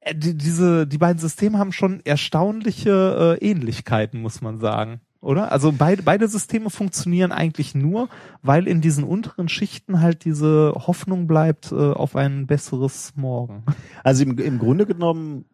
Äh, 0.08 0.16
die, 0.16 0.38
diese, 0.38 0.88
die 0.88 0.98
beiden 0.98 1.20
Systeme 1.20 1.58
haben 1.58 1.72
schon 1.72 2.02
erstaunliche 2.06 3.38
äh, 3.39 3.45
Ähnlichkeiten, 3.45 4.22
muss 4.22 4.41
man 4.41 4.60
sagen. 4.60 5.02
Oder? 5.22 5.51
Also 5.51 5.74
beide, 5.76 6.03
beide 6.03 6.28
Systeme 6.28 6.70
funktionieren 6.70 7.32
eigentlich 7.32 7.74
nur, 7.74 8.07
weil 8.41 8.68
in 8.68 8.82
diesen 8.82 9.03
unteren 9.03 9.49
Schichten 9.49 9.99
halt 9.99 10.26
diese 10.26 10.74
Hoffnung 10.76 11.28
bleibt 11.28 11.72
äh, 11.72 11.76
auf 11.76 12.15
ein 12.15 12.47
besseres 12.47 13.13
Morgen. 13.15 13.63
Also 14.03 14.24
im, 14.24 14.38
im 14.38 14.59
Grunde 14.59 14.86
genommen 14.86 15.45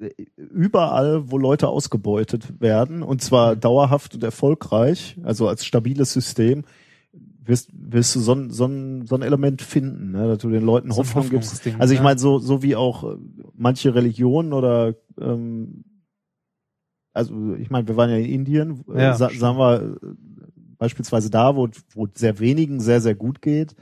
äh, 0.00 0.10
überall, 0.36 1.30
wo 1.30 1.38
Leute 1.38 1.68
ausgebeutet 1.68 2.60
werden, 2.60 3.02
und 3.02 3.22
zwar 3.22 3.56
dauerhaft 3.56 4.14
und 4.14 4.24
erfolgreich, 4.24 5.18
also 5.22 5.46
als 5.46 5.66
stabiles 5.66 6.12
System, 6.12 6.64
wirst, 7.44 7.70
wirst 7.72 8.14
du 8.14 8.20
so 8.20 8.32
ein, 8.32 8.50
so 8.50 8.64
ein, 8.66 9.06
so 9.06 9.16
ein 9.16 9.22
Element 9.22 9.60
finden, 9.60 10.12
ne, 10.12 10.28
dass 10.28 10.38
du 10.38 10.48
den 10.48 10.64
Leuten 10.64 10.90
So 10.90 10.98
Hoffnung 10.98 11.28
gibst. 11.28 11.68
Also 11.78 11.92
ich 11.92 12.00
meine, 12.00 12.18
so, 12.18 12.38
so 12.38 12.62
wie 12.62 12.76
auch 12.76 13.04
äh, 13.04 13.16
manche 13.54 13.94
Religionen 13.94 14.52
oder 14.52 14.94
ähm, 15.20 15.84
also 17.12 17.54
ich 17.54 17.70
meine, 17.70 17.88
wir 17.88 17.96
waren 17.96 18.10
ja 18.10 18.16
in 18.16 18.26
Indien, 18.26 18.84
äh, 18.94 19.02
Ja, 19.02 19.14
sa 19.14 19.30
sagen 19.30 19.58
wir 19.58 19.96
äh, 20.02 20.06
beispielsweise 20.78 21.30
da, 21.30 21.56
wo 21.56 21.68
wo 21.94 22.06
sehr 22.14 22.38
wenigen 22.38 22.80
sehr, 22.80 23.00
sehr 23.00 23.14
gut 23.14 23.42
geht 23.42 23.74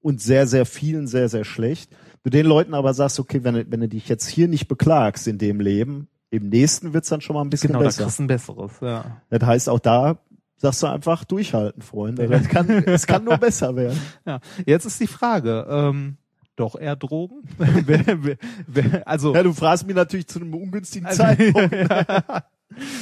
und 0.00 0.20
sehr, 0.20 0.46
sehr 0.46 0.66
vielen 0.66 1.06
sehr, 1.06 1.28
sehr 1.28 1.44
schlecht. 1.44 1.90
Du 2.24 2.30
den 2.30 2.46
Leuten 2.46 2.74
aber 2.74 2.94
sagst, 2.94 3.18
okay, 3.20 3.42
wenn, 3.44 3.54
du- 3.54 3.66
wenn 3.70 3.80
du 3.80 3.88
dich 3.88 4.08
jetzt 4.08 4.26
hier 4.28 4.48
nicht 4.48 4.68
beklagst 4.68 5.26
in 5.28 5.38
dem 5.38 5.60
Leben, 5.60 6.08
im 6.30 6.48
nächsten 6.48 6.92
wird's 6.94 7.08
dann 7.08 7.20
schon 7.20 7.34
mal 7.34 7.42
ein 7.42 7.50
bisschen 7.50 7.68
Genau, 7.68 7.80
da 7.80 7.86
besser. 7.86 8.04
kriegst 8.04 8.18
du 8.18 8.22
ein 8.24 8.26
besseres, 8.26 8.72
ja. 8.80 9.04
Das 9.30 9.42
heißt, 9.42 9.68
auch 9.68 9.78
da 9.80 10.18
sagst 10.56 10.82
du 10.82 10.86
einfach 10.86 11.24
durchhalten, 11.24 11.82
Freunde. 11.82 12.28
Das 12.28 12.48
kann, 12.48 12.68
es 12.70 13.06
kann 13.06 13.24
nur 13.24 13.36
besser 13.38 13.74
werden. 13.76 13.98
ja. 14.26 14.40
Jetzt 14.64 14.84
ist 14.86 15.00
die 15.00 15.06
Frage, 15.08 15.66
ähm, 15.68 16.16
doch 16.56 16.76
eher 16.78 16.94
Drogen? 16.96 17.42
wer, 17.58 18.04
wer, 18.22 18.36
wer, 18.66 19.08
also, 19.08 19.34
Ja, 19.34 19.42
du 19.42 19.52
fragst 19.52 19.86
mich 19.86 19.96
natürlich 19.96 20.26
zu 20.28 20.40
einem 20.40 20.54
ungünstigen 20.54 21.06
Also- 21.06 21.22
Zeitpunkt. 21.24 21.74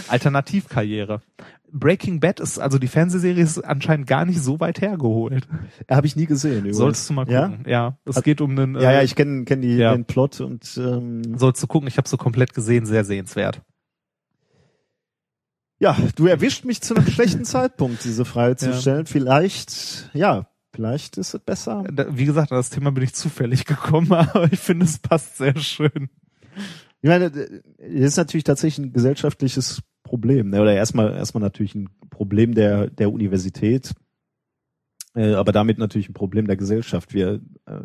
Alternativkarriere. 0.09 1.21
Breaking 1.73 2.19
Bad 2.19 2.41
ist, 2.41 2.59
also 2.59 2.79
die 2.79 2.89
Fernsehserie 2.89 3.43
ist 3.45 3.59
anscheinend 3.59 4.07
gar 4.09 4.25
nicht 4.25 4.41
so 4.43 4.59
weit 4.59 4.81
hergeholt. 4.81 5.47
Habe 5.89 6.07
ich 6.07 6.17
nie 6.17 6.27
gesehen. 6.27 6.59
Übrigens. 6.59 6.79
Sollst 6.79 7.09
du 7.09 7.15
mal 7.15 7.29
Ja? 7.31 7.49
gucken. 7.49 7.65
Ja, 7.69 7.97
es 8.05 8.17
Hat- 8.17 8.25
geht 8.25 8.41
um 8.41 8.57
den. 8.57 8.75
Ja, 8.75 8.91
ja, 8.93 9.01
äh, 9.01 9.05
ich 9.05 9.15
kenne 9.15 9.45
kenn 9.45 9.61
die, 9.63 9.77
ja. 9.77 9.93
den 9.93 10.05
Plot 10.05 10.41
und 10.41 10.77
ähm, 10.77 11.39
Sollst 11.39 11.63
du 11.63 11.67
gucken, 11.69 11.87
ich 11.87 11.97
habe 11.97 12.09
so 12.09 12.17
komplett 12.17 12.55
gesehen, 12.55 12.87
sehr 12.87 13.05
sehenswert. 13.05 13.63
ja, 15.79 15.97
du 16.17 16.27
erwischt 16.27 16.65
mich 16.65 16.81
zu 16.83 16.95
einem 16.95 17.07
schlechten 17.07 17.45
Zeitpunkt, 17.45 18.05
diese 18.05 18.25
Frage 18.25 18.57
zu 18.57 18.71
Ja. 18.71 18.77
stellen. 18.77 19.07
Vielleicht, 19.07 20.11
ja, 20.13 20.47
vielleicht 20.75 21.17
ist 21.17 21.35
es 21.35 21.41
besser. 21.41 21.85
Wie 22.11 22.25
gesagt, 22.27 22.51
an 22.53 22.59
das 22.59 22.71
Thema 22.71 22.91
bin 22.93 23.05
ich 23.05 23.15
zufällig 23.15 23.65
gekommen, 23.65 24.13
aber 24.13 24.53
ich 24.53 24.59
finde, 24.59 24.85
es 24.87 24.99
passt 24.99 25.37
sehr 25.39 25.57
schön. 25.57 26.11
Ich 27.03 27.09
meine, 27.09 27.31
das 27.31 27.49
ist 27.79 28.17
natürlich 28.17 28.45
tatsächlich 28.45 28.87
ein 28.87 28.93
gesellschaftliches 28.93 29.83
Problem, 30.03 30.51
ne? 30.51 30.61
oder 30.61 30.75
erstmal 30.75 31.15
erstmal 31.15 31.43
natürlich 31.43 31.75
ein 31.75 31.89
Problem 32.11 32.55
der 32.55 32.89
der 32.89 33.13
Universität, 33.13 33.95
äh, 35.15 35.35
aber 35.35 35.53
damit 35.53 35.79
natürlich 35.79 36.09
ein 36.09 36.15
Problem 36.15 36.47
der 36.47 36.57
Gesellschaft. 36.57 37.15
Wir 37.15 37.41
äh, 37.67 37.83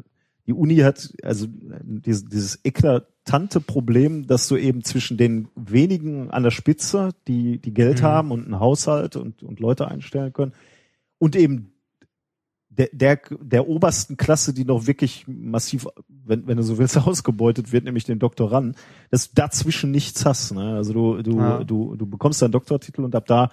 die 0.47 0.53
Uni 0.53 0.78
hat 0.78 1.11
also 1.24 1.47
dieses, 1.49 2.26
dieses 2.26 2.59
eklatante 2.63 3.59
Problem, 3.59 4.28
dass 4.28 4.47
du 4.47 4.57
eben 4.57 4.84
zwischen 4.84 5.18
den 5.18 5.47
wenigen 5.55 6.30
an 6.30 6.43
der 6.43 6.51
Spitze, 6.51 7.11
die 7.28 7.59
die 7.59 7.74
Geld 7.74 8.01
Mhm. 8.01 8.05
haben 8.05 8.32
und 8.32 8.45
einen 8.45 8.59
Haushalt 8.59 9.16
und 9.16 9.41
und 9.41 9.59
Leute 9.59 9.88
einstellen 9.88 10.34
können, 10.34 10.53
und 11.18 11.36
eben 11.36 11.74
der, 12.78 12.89
der, 12.91 13.19
der 13.41 13.67
obersten 13.67 14.17
Klasse, 14.17 14.53
die 14.53 14.65
noch 14.65 14.88
wirklich 14.88 15.26
massiv, 15.28 15.88
wenn, 16.07 16.47
wenn 16.47 16.57
du 16.57 16.63
so 16.63 16.78
willst, 16.78 16.97
ausgebeutet 17.07 17.71
wird, 17.71 17.86
nämlich 17.86 18.03
den 18.03 18.19
Doktoranden, 18.19 18.76
dass 19.11 19.30
du 19.30 19.36
dazwischen 19.36 19.91
nichts 19.91 20.26
hast. 20.26 20.53
Ne? 20.53 20.76
Also 20.76 20.93
du, 20.93 21.21
du, 21.23 21.38
Ja. 21.39 21.63
du, 21.63 21.95
du 21.95 22.05
bekommst 22.05 22.41
deinen 22.41 22.51
Doktortitel 22.51 23.03
und 23.03 23.15
ab 23.15 23.26
da 23.28 23.49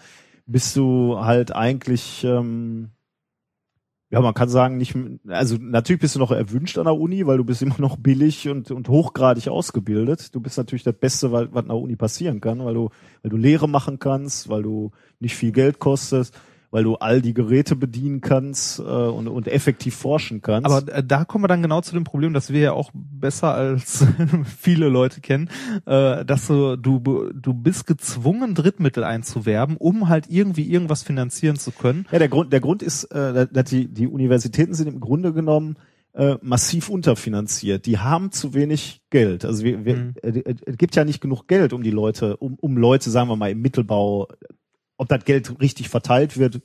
bist 0.47 0.75
du 0.77 1.19
halt 1.21 1.55
eigentlich, 1.55 2.25
ähm, 2.25 2.91
ja, 4.11 4.21
man 4.21 4.35
kann 4.35 4.49
sagen, 4.51 4.77
nicht, 4.77 4.95
also 5.29 5.57
natürlich 5.59 6.03
bist 6.03 6.17
du 6.17 6.19
noch 6.19 6.33
erwünscht 6.33 6.77
an 6.77 6.85
der 6.85 6.97
Uni, 6.97 7.27
weil 7.27 7.39
du 7.39 7.45
bist 7.45 7.63
immer 7.63 7.79
noch 7.79 7.97
billig 7.97 8.49
und, 8.49 8.71
und 8.71 8.89
hochgradig 8.89 9.49
ausgebildet. 9.49 10.35
Du 10.35 10.41
bist 10.41 10.59
natürlich 10.59 10.83
das 10.83 10.95
Beste, 10.97 11.33
was, 11.33 11.49
was 11.53 11.63
an 11.63 11.69
der 11.69 11.79
Uni 11.79 11.97
passieren 11.97 12.41
kann, 12.43 12.63
weil 12.63 12.75
du, 12.75 12.91
weil 13.23 13.31
du 13.31 13.37
Lehre 13.39 13.69
machen 13.69 13.99
kannst, 13.99 14.51
weil 14.51 14.63
du 14.63 14.91
nicht 15.19 15.35
viel 15.35 15.53
Geld 15.53 15.79
kostest, 15.79 16.39
weil 16.73 16.83
du 16.83 16.97
all 16.97 17.23
die 17.23 17.35
Geräte 17.35 17.77
bedienen 17.77 18.21
kannst 18.23 18.81
äh, 18.81 18.83
und, 18.83 19.29
und 19.29 19.47
effektiv 19.47 19.95
forschen 19.95 20.41
kannst. 20.43 20.67
Aber 20.69 20.93
äh, 20.93 21.05
da 21.05 21.25
kommen 21.25 21.45
wir 21.45 21.49
dann 21.49 21.63
genau 21.63 21.83
zu 21.83 21.95
dem 21.95 22.03
Problem, 22.03 22.33
dass 22.33 22.51
wir 22.51 22.61
ja 22.61 22.73
auch 22.73 22.91
besser 22.95 23.55
als 23.55 24.05
viele 24.59 24.89
Leute 24.89 25.21
kennen, 25.21 25.51
äh, 25.87 26.25
dass 26.25 26.49
du, 26.49 26.77
du, 26.77 26.99
du 27.33 27.55
bist 27.55 27.87
gezwungen, 27.87 28.55
Drittmittel 28.55 29.05
einzuwerben, 29.05 29.77
um 29.77 30.09
halt 30.09 30.27
irgendwie 30.29 30.69
irgendwas 30.69 31.03
finanzieren 31.05 31.57
zu 31.57 31.71
können. 31.71 32.07
Ja, 32.11 32.19
der 32.19 32.29
Grund, 32.29 32.53
der 32.53 32.61
Grund 32.61 32.83
ist, 32.83 33.05
äh, 33.05 33.47
dass 33.53 33.69
die, 33.71 33.87
die 33.87 34.09
Universitäten 34.09 34.75
sind 34.75 34.89
im 34.89 34.99
Grunde 34.99 35.33
genommen 35.33 35.77
äh, 36.15 36.37
massiv 36.43 36.89
unterfinanziert. 36.89 37.87
Die 37.87 37.99
haben 37.99 38.33
zu 38.33 38.55
wenig 38.55 39.03
Geld. 39.11 39.45
Also 39.45 39.65
wir, 39.65 39.85
wir, 39.85 39.97
Mhm. 39.97 40.15
äh, 40.23 40.29
äh, 40.41 40.55
es 40.67 40.77
gibt 40.79 40.97
ja 40.97 41.05
nicht 41.05 41.21
genug 41.21 41.47
Geld, 41.49 41.73
um 41.73 41.83
die 41.83 41.91
Leute, 41.91 42.37
um, 42.39 42.57
um 42.61 42.77
Leute, 42.77 43.11
sagen 43.11 43.29
wir 43.29 43.37
mal, 43.37 43.51
im 43.51 43.61
Mittelbau, 43.63 44.29
ob 45.03 45.09
das 45.09 45.25
Geld 45.25 45.61
richtig 45.61 45.89
verteilt 45.89 46.39
wird, 46.39 46.63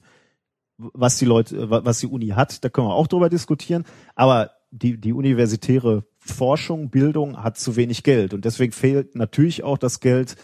was 0.77 1.17
die 1.17 1.25
Leute, 1.25 1.69
wa- 1.69 1.83
was 1.83 1.99
die 1.99 2.07
Uni 2.07 2.29
hat, 2.29 2.63
da 2.63 2.69
können 2.69 2.87
wir 2.87 2.95
auch 2.95 3.07
drüber 3.07 3.29
diskutieren. 3.29 3.83
Aber 4.15 4.51
die, 4.71 4.97
die 4.99 5.13
universitäre 5.13 6.05
Forschung, 6.19 6.89
Bildung 6.89 7.41
hat 7.43 7.57
zu 7.57 7.75
wenig 7.75 8.03
Geld. 8.03 8.33
Und 8.33 8.45
deswegen 8.45 8.73
fehlt 8.73 9.15
natürlich 9.15 9.63
auch 9.63 9.77
das 9.77 9.99
Geld 9.99 10.35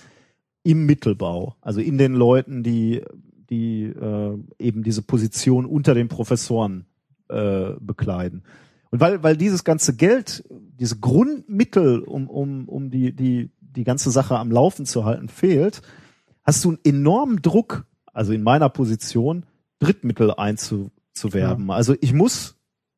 im 0.63 0.85
Mittelbau, 0.85 1.55
also 1.61 1.81
in 1.81 1.97
den 1.97 2.13
Leuten, 2.13 2.63
die, 2.63 3.01
die 3.49 3.83
äh, 3.83 4.37
eben 4.59 4.81
diese 4.81 5.01
Position 5.01 5.65
unter 5.65 5.93
den 5.93 6.07
Professoren 6.07 6.85
äh, 7.29 7.71
bekleiden. 7.79 8.43
Und 8.89 9.01
weil, 9.01 9.21
weil 9.23 9.35
dieses 9.35 9.63
ganze 9.63 9.95
Geld, 9.95 10.43
diese 10.79 10.99
Grundmittel, 10.99 11.99
um, 11.99 12.29
um, 12.29 12.69
um 12.69 12.91
die, 12.91 13.13
die, 13.13 13.51
die 13.59 13.83
ganze 13.83 14.09
Sache 14.09 14.37
am 14.37 14.51
Laufen 14.51 14.85
zu 14.85 15.03
halten, 15.03 15.27
fehlt, 15.27 15.81
hast 16.43 16.63
du 16.63 16.69
einen 16.69 16.79
enormen 16.83 17.41
Druck, 17.41 17.85
also 18.13 18.33
in 18.33 18.43
meiner 18.43 18.69
Position, 18.69 19.45
Drittmittel 19.79 20.31
einzuwerben. 20.31 21.71
Also 21.71 21.95
ich 22.01 22.13
muss, 22.13 22.55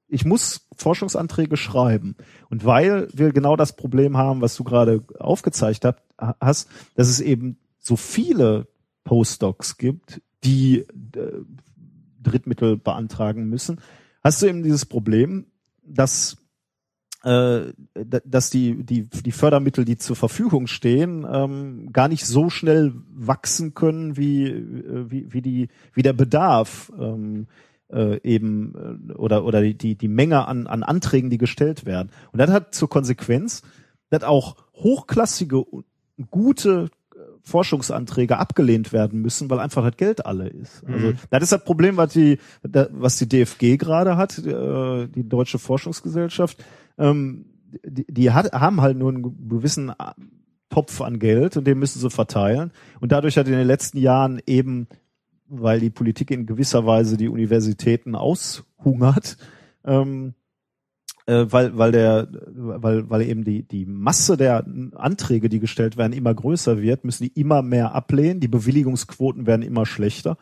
ich 0.08 0.26
muss 0.26 0.68
Forschungsanträge 0.76 1.58
schreiben. 1.58 2.16
Und 2.50 2.66
weil 2.66 3.08
wir 3.14 3.32
genau 3.32 3.56
das 3.56 3.76
Problem 3.76 4.18
haben, 4.18 4.42
was 4.42 4.56
du 4.56 4.64
gerade 4.64 5.04
aufgezeigt 5.20 5.86
habt, 5.86 6.04
hast, 6.40 6.70
dass 6.96 7.08
es 7.08 7.22
eben 7.22 7.58
so 7.80 7.96
viele 7.96 8.68
Postdocs 9.04 9.78
gibt, 9.78 10.22
die 10.44 10.80
äh, 10.80 10.88
Drittmittel 12.22 12.78
beantragen 12.78 13.50
müssen, 13.50 13.80
hast 14.24 14.42
du 14.42 14.48
eben 14.48 14.64
dieses 14.64 14.86
Problem, 14.86 15.46
dass 15.84 16.38
dass 17.26 18.52
die, 18.52 18.84
die, 18.84 19.10
die 19.10 19.32
Fördermittel, 19.32 19.84
die 19.84 19.98
zur 19.98 20.16
Verfügung 20.16 20.68
stehen, 20.68 21.26
ähm, 21.28 21.92
gar 21.92 22.08
nicht 22.08 22.24
so 22.26 22.52
schnell 22.52 22.94
wachsen 23.16 23.74
können, 23.74 24.16
wie, 24.16 24.46
äh, 24.46 25.10
wie, 25.10 25.34
wie, 25.34 25.42
die, 25.42 25.70
wie 25.94 26.04
der 26.04 26.14
Bedarf 26.14 26.92
ähm, 27.00 27.48
äh, 27.92 28.20
eben 28.22 29.10
äh, 29.10 29.14
oder, 29.14 29.44
oder 29.44 29.62
die, 29.62 29.96
die, 29.96 30.08
Menge 30.08 30.48
an, 30.48 30.68
an 30.68 30.84
Anträgen, 30.84 31.32
die 31.32 31.40
gestellt 31.40 31.88
werden. 31.88 32.12
Und 32.32 32.40
das 32.40 32.52
hat 32.52 32.76
zur 32.76 32.90
Konsequenz, 32.90 33.64
dass 34.12 34.24
auch 34.24 34.56
hochklassige, 34.76 35.66
gute 36.30 36.90
äh, 37.16 37.18
Forschungsanträge 37.42 38.38
abgelehnt 38.38 38.94
werden 38.94 39.22
müssen, 39.22 39.50
weil 39.50 39.60
einfach 39.60 39.84
das 39.84 39.98
Geld 39.98 40.28
alle 40.28 40.48
ist. 40.48 40.84
Also 40.86 41.08
Mhm. 41.08 41.18
das 41.32 41.42
ist 41.42 41.52
das 41.54 41.64
Problem, 41.64 41.98
was 41.98 42.14
die, 42.14 42.38
was 42.62 43.18
die 43.18 43.28
DFG 43.28 43.78
gerade 43.78 44.16
hat, 44.16 44.38
äh, 44.38 45.08
die 45.08 45.28
Deutsche 45.28 45.58
Forschungsgesellschaft. 45.58 46.64
Ähm, 46.98 47.46
die, 47.84 48.06
die 48.08 48.32
hat, 48.32 48.54
haben 48.54 48.82
halt 48.82 48.98
nur 48.98 49.10
einen 49.10 49.50
gewissen 49.50 49.90
äh, 49.90 49.94
Topf 50.70 51.02
an 51.02 51.20
Geld 51.20 51.58
und 51.58 51.66
den 51.66 51.80
müssen 51.80 52.00
sie 52.00 52.10
verteilen. 52.10 52.72
Und 53.00 53.12
dadurch 53.12 53.38
hat 53.38 53.48
in 53.48 53.54
den 53.54 53.68
letzten 53.68 53.98
Jahren 53.98 54.42
eben, 54.46 54.88
weil 55.48 55.80
die 55.80 55.90
Politik 55.90 56.32
in 56.32 56.46
gewisser 56.46 56.86
Weise 56.86 57.18
die 57.18 57.30
Universitäten 57.30 58.16
aushungert, 58.16 59.38
ähm, 59.86 60.34
äh, 61.28 61.46
weil 61.50 61.78
weil 61.78 61.92
der 61.92 62.28
weil 62.54 63.10
weil 63.10 63.22
eben 63.22 63.44
die 63.44 63.64
die 63.64 63.86
Masse 63.86 64.38
der 64.38 64.66
Anträge, 64.96 65.50
die 65.50 65.60
gestellt 65.60 65.98
werden, 65.98 66.14
immer 66.14 66.34
größer 66.34 66.82
wird, 66.82 67.06
müssen 67.06 67.24
die 67.24 67.40
immer 67.40 67.62
mehr 67.62 67.94
ablehnen. 67.94 68.40
Die 68.40 68.48
Bewilligungsquoten 68.48 69.46
werden 69.46 69.62
immer 69.62 69.86
schlechter 69.86 70.38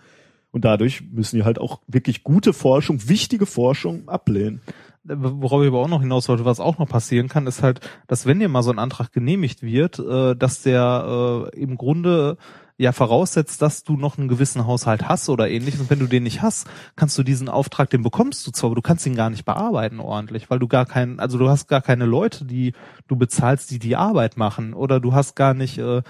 und 0.52 0.66
dadurch 0.66 1.04
müssen 1.12 1.36
die 1.36 1.44
halt 1.44 1.60
auch 1.60 1.82
wirklich 1.88 2.24
gute 2.24 2.54
Forschung, 2.54 3.08
wichtige 3.08 3.46
Forschung 3.46 4.08
ablehnen. 4.08 4.62
Worauf 5.06 5.62
ich 5.62 5.68
aber 5.68 5.80
auch 5.80 5.90
noch 5.90 6.02
hinaus 6.02 6.30
wollte, 6.30 6.46
was 6.46 6.60
auch 6.60 6.78
noch 6.78 6.88
passieren 6.88 7.28
kann, 7.28 7.46
ist 7.46 7.62
halt, 7.62 7.82
dass 8.08 8.26
wenn 8.26 8.40
dir 8.40 8.48
mal 8.48 8.64
so 8.64 8.72
ein 8.72 8.80
Antrag 8.80 9.12
genehmigt 9.12 9.62
wird, 9.62 10.00
äh, 10.00 10.36
dass 10.36 10.62
der 10.62 11.50
äh, 11.54 11.60
im 11.60 11.78
Grunde 11.78 12.38
ja 12.78 12.92
voraussetzt, 12.92 13.62
dass 13.62 13.84
du 13.84 13.98
noch 13.98 14.18
einen 14.18 14.28
gewissen 14.28 14.66
Haushalt 14.66 15.08
hast 15.08 15.30
oder 15.30 15.50
ähnliches. 15.50 15.82
Und 15.82 15.90
wenn 15.90 16.00
du 16.00 16.08
den 16.08 16.24
nicht 16.24 16.42
hast, 16.42 16.68
kannst 16.96 17.18
du 17.18 17.24
diesen 17.24 17.50
Auftrag, 17.50 17.90
den 17.90 18.02
bekommst 18.02 18.48
du 18.48 18.52
zwar, 18.52 18.70
aber 18.70 18.76
du 18.76 18.82
kannst 18.82 19.06
ihn 19.06 19.16
gar 19.16 19.30
nicht 19.30 19.46
bearbeiten 19.46 20.00
ordentlich, 20.00 20.50
weil 20.50 20.60
du 20.60 20.68
gar 20.68 20.86
keinen, 20.86 21.20
also 21.20 21.38
du 21.38 21.50
hast 21.50 21.68
gar 21.68 21.82
keine 21.82 22.06
Leute, 22.06 22.46
die 22.46 22.74
du 23.08 23.16
bezahlst, 23.16 23.72
die 23.72 23.80
die 23.80 23.96
Arbeit 23.96 24.38
machen. 24.38 24.74
Oder 24.74 25.00
du 25.00 25.14
hast 25.14 25.36
gar 25.36 25.54
nicht 25.54 25.78
äh, 25.78 26.02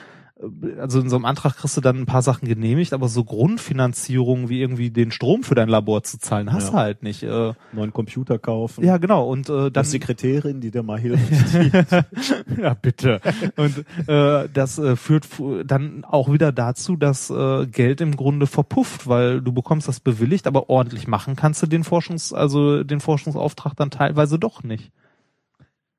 also 0.80 1.00
in 1.00 1.10
so 1.10 1.16
einem 1.16 1.26
Antrag 1.26 1.56
kriegst 1.58 1.76
du 1.78 1.82
dann 1.82 1.98
ein 2.00 2.06
paar 2.06 2.22
Sachen 2.22 2.48
genehmigt, 2.48 2.94
aber 2.94 3.08
so 3.08 3.24
Grundfinanzierung 3.24 4.50
wie 4.50 4.60
irgendwie 4.62 4.89
den 4.89 5.12
Strom 5.12 5.44
für 5.44 5.56
dein 5.56 5.70
Labor 5.70 6.04
zu 6.04 6.20
zahlen, 6.20 6.52
hast 6.54 6.66
Ja. 6.66 6.72
du 6.72 6.78
halt 6.78 7.04
nicht. 7.04 7.24
Äh, 7.24 7.54
Neuen 7.72 7.94
Computer 7.94 8.39
kaufen. 8.39 8.84
ja, 8.84 8.98
genau. 8.98 9.28
Und 9.30 9.50
äh, 9.50 9.54
dann 9.54 9.74
das 9.74 9.91
Sekretärin, 9.91 10.62
die 10.62 10.72
dir 10.72 10.84
mal 10.84 11.00
hilft. 11.00 11.24
ja, 12.58 12.74
bitte. 12.74 13.22
Und 13.56 13.86
äh, 14.08 14.50
das 14.54 14.78
äh, 14.80 14.96
führt 14.96 15.28
dann 15.66 16.04
auch 16.06 16.32
wieder 16.32 16.52
dazu, 16.52 16.96
dass 16.96 17.30
äh, 17.30 17.66
Geld 17.68 18.02
im 18.02 18.16
Grunde 18.16 18.48
verpufft, 18.48 19.08
weil 19.08 19.41
du 19.41 19.52
bekommst 19.52 19.88
das 19.88 20.00
bewilligt, 20.00 20.48
aber 20.48 20.70
ordentlich 20.70 21.08
machen 21.08 21.36
kannst 21.36 21.62
du 21.62 21.68
den 21.68 21.84
Forschungs, 21.84 22.34
also 22.34 22.84
den 22.84 23.00
Forschungsauftrag 23.00 23.76
dann 23.76 23.89
teilweise 23.91 24.39
doch 24.39 24.64
nicht. 24.64 24.91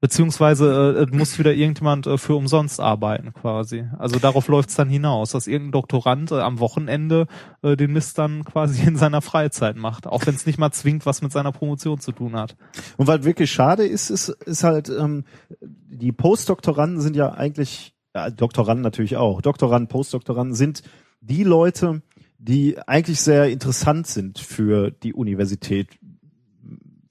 Beziehungsweise 0.05 1.09
äh, 1.11 1.17
muss 1.17 1.39
wieder 1.39 1.55
irgendjemand 1.55 2.07
äh, 2.07 2.19
für 2.19 2.35
umsonst 2.35 2.79
arbeiten 2.79 3.33
quasi. 3.33 3.87
Also 3.99 4.19
darauf 4.19 4.49
läuft's 4.49 4.75
dann 4.75 4.91
hinaus, 4.91 5.31
dass 5.31 5.47
irgendein 5.47 5.73
Doktorand 5.73 6.31
äh, 6.31 6.41
am 6.41 6.59
Wochenende 6.59 7.27
äh, 7.63 7.75
den 7.75 7.95
Mist 7.95 8.19
dann 8.19 8.45
quasi 8.45 8.87
in 8.87 8.99
seiner 8.99 9.23
Freizeit 9.23 9.77
macht, 9.77 10.07
auch 10.07 10.27
wenn 10.27 10.35
es 10.35 10.45
nicht 10.45 10.59
mal 10.59 10.73
zwingend 10.73 11.07
was 11.07 11.23
mit 11.23 11.33
seiner 11.33 11.53
Promotion 11.53 12.01
zu 12.01 12.13
tun 12.13 12.37
hat. 12.37 12.55
Und 12.99 13.07
was 13.07 13.25
wirklich 13.25 13.51
schade 13.51 13.87
ist, 13.87 14.11
ist, 14.11 14.29
ist 14.29 14.63
halt, 14.63 14.91
ähm, 14.91 15.25
die 15.63 16.13
Postdoktoranden 16.13 17.01
sind 17.01 17.17
ja 17.17 17.33
eigentlich, 17.33 17.95
ja, 18.15 18.29
Doktoranden 18.29 18.83
natürlich 18.83 19.17
auch, 19.17 19.41
Doktoranden, 19.41 19.89
Postdoktoranden 19.89 20.55
sind 20.55 20.83
die 21.23 21.45
Leute, 21.45 22.03
die 22.37 22.77
eigentlich 22.87 23.23
sehr 23.23 23.49
interessant 23.49 24.07
sind 24.07 24.39
für 24.39 24.91
die 24.91 25.15
Universität, 25.15 25.89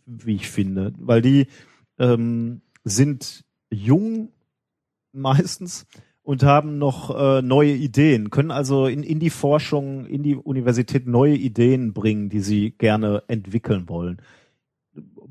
wie 0.05 0.35
ich 0.35 0.47
finde, 0.47 0.93
weil 0.99 1.23
die 1.23 1.47
ähm, 1.97 2.61
sind 2.83 3.43
jung 3.69 4.29
meistens 5.11 5.85
und 6.21 6.43
haben 6.43 6.77
noch 6.77 7.15
äh, 7.15 7.41
neue 7.41 7.73
Ideen, 7.73 8.29
können 8.29 8.51
also 8.51 8.87
in, 8.87 9.03
in 9.03 9.19
die 9.19 9.29
Forschung, 9.29 10.05
in 10.05 10.23
die 10.23 10.35
Universität 10.35 11.05
neue 11.07 11.35
Ideen 11.35 11.93
bringen, 11.93 12.29
die 12.29 12.39
sie 12.39 12.71
gerne 12.71 13.23
entwickeln 13.27 13.89
wollen. 13.89 14.21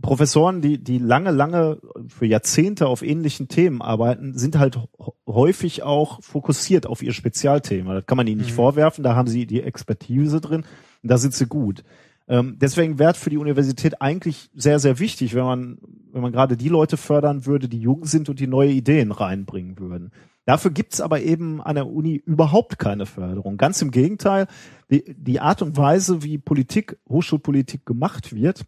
Professoren, 0.02 0.60
die, 0.60 0.82
die 0.82 0.98
lange, 0.98 1.30
lange 1.30 1.78
für 2.08 2.26
Jahrzehnte 2.26 2.88
auf 2.88 3.02
ähnlichen 3.02 3.46
Themen 3.46 3.80
arbeiten, 3.80 4.36
sind 4.36 4.58
halt 4.58 4.78
häufig 5.26 5.84
auch 5.84 6.20
fokussiert 6.22 6.86
auf 6.86 7.02
ihr 7.02 7.12
Spezialthema. 7.12 7.94
Das 7.94 8.06
kann 8.06 8.16
man 8.16 8.26
ihnen 8.26 8.40
nicht 8.40 8.50
Mhm. 8.50 8.56
vorwerfen, 8.56 9.04
da 9.04 9.14
haben 9.14 9.28
sie 9.28 9.46
die 9.46 9.62
Expertise 9.62 10.40
drin 10.40 10.64
und 11.02 11.10
da 11.10 11.18
sind 11.18 11.34
sie 11.34 11.46
gut. 11.46 11.84
Ähm, 12.28 12.56
deswegen 12.60 12.98
wäre 12.98 13.14
für 13.14 13.30
die 13.30 13.38
Universität 13.38 14.00
eigentlich 14.00 14.50
sehr, 14.54 14.78
sehr 14.78 14.98
wichtig, 14.98 15.34
wenn 15.34 15.44
man, 15.44 15.78
wenn 16.12 16.22
man 16.22 16.32
gerade 16.32 16.56
die 16.56 16.68
Leute 16.68 16.96
fördern 16.96 17.46
würde, 17.46 17.68
die 17.68 17.80
jung 17.80 18.04
sind 18.04 18.28
und 18.28 18.38
die 18.40 18.46
neue 18.46 18.70
Ideen 18.70 19.12
reinbringen 19.12 19.78
würden. 19.78 20.12
Dafür 20.44 20.70
gibt's 20.72 21.00
aber 21.00 21.20
eben 21.20 21.60
an 21.60 21.76
der 21.76 21.86
Uni 21.86 22.16
überhaupt 22.16 22.78
keine 22.78 23.06
Förderung. 23.06 23.58
Ganz 23.58 23.80
im 23.80 23.90
Gegenteil, 23.90 24.46
die, 24.90 25.04
die 25.16 25.40
Art 25.40 25.62
und 25.62 25.76
Weise, 25.76 26.22
wie 26.22 26.38
Politik, 26.38 26.98
Hochschulpolitik 27.08 27.86
gemacht 27.86 28.34
wird, 28.34 28.64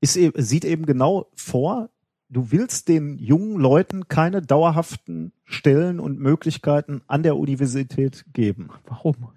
ist, 0.00 0.16
e- 0.16 0.32
sieht 0.36 0.66
eben 0.66 0.84
genau 0.84 1.30
vor, 1.34 1.88
du 2.28 2.50
willst 2.50 2.88
den 2.88 3.16
jungen 3.18 3.58
Leuten 3.58 4.08
keine 4.08 4.42
dauerhaften 4.42 5.32
Stellen 5.44 5.98
und 5.98 6.18
Möglichkeiten 6.18 7.00
an 7.06 7.22
der 7.22 7.36
Universität 7.36 8.26
geben. 8.32 8.68
Warum? 8.86 9.28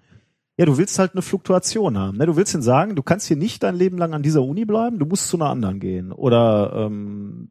Ja, 0.58 0.66
du 0.66 0.76
willst 0.76 0.98
halt 0.98 1.12
eine 1.12 1.22
Fluktuation 1.22 1.96
haben. 1.96 2.18
Ne? 2.18 2.26
Du 2.26 2.36
willst 2.36 2.52
ihnen 2.52 2.62
sagen, 2.64 2.96
du 2.96 3.02
kannst 3.02 3.26
hier 3.28 3.36
nicht 3.36 3.62
dein 3.62 3.76
Leben 3.76 3.96
lang 3.96 4.12
an 4.12 4.22
dieser 4.22 4.42
Uni 4.42 4.64
bleiben, 4.64 4.98
du 4.98 5.06
musst 5.06 5.28
zu 5.28 5.36
einer 5.36 5.48
anderen 5.50 5.78
gehen. 5.80 6.10
Oder 6.12 6.72
ähm, 6.74 7.50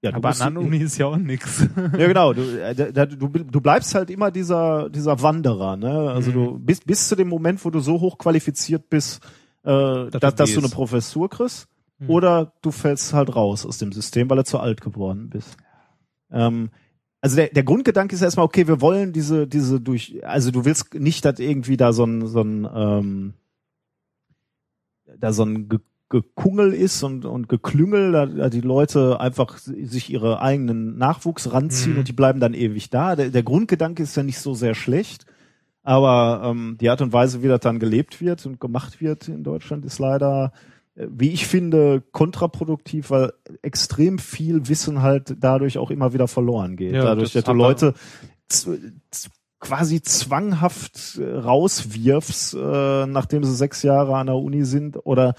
ja, 0.00 0.12
du 0.12 0.16
Aber 0.16 0.28
an 0.30 0.40
anderen 0.40 0.66
Uni 0.68 0.78
ist 0.78 0.96
ja 0.96 1.06
auch 1.06 1.16
nix. 1.16 1.66
ja 1.76 2.06
genau, 2.06 2.32
du, 2.32 2.42
äh, 2.42 2.92
da, 2.92 3.04
du, 3.04 3.28
du 3.28 3.60
bleibst 3.60 3.94
halt 3.94 4.08
immer 4.10 4.30
dieser 4.30 4.88
dieser 4.88 5.20
Wanderer. 5.22 5.76
Ne? 5.76 5.90
Also 6.10 6.30
Mhm. 6.30 6.34
du 6.34 6.58
bist 6.58 6.86
bis 6.86 7.06
zu 7.08 7.16
dem 7.16 7.28
Moment, 7.28 7.62
wo 7.64 7.70
du 7.70 7.80
so 7.80 8.00
hoch 8.00 8.16
qualifiziert 8.16 8.88
bist, 8.88 9.22
äh, 9.64 9.68
Dass 9.70 10.10
dass, 10.12 10.34
du 10.34 10.36
dass 10.38 10.52
du 10.54 10.60
eine. 10.60 10.68
Professur 10.70 11.28
kriegst, 11.28 11.68
Mhm. 11.98 12.10
oder 12.10 12.52
du 12.62 12.70
fällst 12.70 13.12
halt 13.12 13.34
raus 13.36 13.66
aus 13.66 13.76
dem 13.78 13.92
System, 13.92 14.30
weil 14.30 14.36
du 14.38 14.44
zu 14.44 14.58
alt 14.60 14.80
geworden 14.80 15.28
bist. 15.30 15.56
Ähm, 16.30 16.70
also 17.20 17.36
der, 17.36 17.48
der 17.48 17.64
Grundgedanke 17.64 18.14
ist 18.14 18.22
erstmal, 18.22 18.46
okay, 18.46 18.68
wir 18.68 18.80
wollen 18.80 19.12
diese, 19.12 19.46
diese 19.46 19.80
durch, 19.80 20.24
also 20.24 20.50
du 20.50 20.64
willst 20.64 20.94
nicht, 20.94 21.24
dass 21.24 21.38
irgendwie 21.40 21.76
da 21.76 21.92
so 21.92 22.04
ein, 22.04 22.26
so 22.26 22.42
ein, 22.42 22.68
ähm, 22.74 23.34
da 25.18 25.32
so 25.32 25.44
ein 25.44 25.68
Ge 25.68 25.78
Gekungel 26.10 26.72
ist 26.72 27.02
und, 27.02 27.26
und 27.26 27.50
Geklüngel, 27.50 28.12
da, 28.12 28.24
da 28.24 28.48
die 28.48 28.62
Leute 28.62 29.20
einfach 29.20 29.58
sich 29.58 30.08
ihre 30.08 30.40
eigenen 30.40 30.96
Nachwuchs 30.96 31.52
ranziehen 31.52 31.92
Mhm. 31.92 31.98
und 31.98 32.08
die 32.08 32.14
bleiben 32.14 32.40
dann 32.40 32.54
ewig 32.54 32.88
da. 32.88 33.14
Der, 33.14 33.28
der 33.28 33.42
Grundgedanke 33.42 34.02
ist 34.04 34.16
ja 34.16 34.22
nicht 34.22 34.38
so 34.38 34.54
sehr 34.54 34.74
schlecht, 34.74 35.26
aber 35.82 36.40
ähm, 36.46 36.78
die 36.80 36.88
Art 36.88 37.02
und 37.02 37.12
Weise, 37.12 37.42
wie 37.42 37.48
das 37.48 37.60
dann 37.60 37.78
gelebt 37.78 38.22
wird 38.22 38.46
und 38.46 38.58
gemacht 38.58 39.02
wird 39.02 39.28
in 39.28 39.44
Deutschland, 39.44 39.84
ist 39.84 39.98
leider, 39.98 40.52
wie 41.06 41.30
ich 41.30 41.46
finde, 41.46 42.02
kontraproduktiv, 42.12 43.10
weil 43.10 43.32
extrem 43.62 44.18
viel 44.18 44.68
Wissen 44.68 45.02
halt 45.02 45.36
dadurch 45.38 45.78
auch 45.78 45.90
immer 45.90 46.12
wieder 46.12 46.28
verloren 46.28 46.76
geht. 46.76 46.94
Ja, 46.94 47.04
dadurch, 47.04 47.32
das 47.32 47.44
dass 47.44 47.52
du 47.52 47.58
Leute 47.58 47.94
quasi 49.60 50.02
zwanghaft 50.02 51.18
äh, 51.18 51.36
rauswirfst, 51.36 52.54
äh, 52.54 53.06
nachdem 53.06 53.44
sie 53.44 53.54
sechs 53.54 53.82
Jahre 53.82 54.16
an 54.16 54.26
der 54.26 54.36
Uni 54.36 54.64
sind 54.64 54.98
oder 55.04 55.34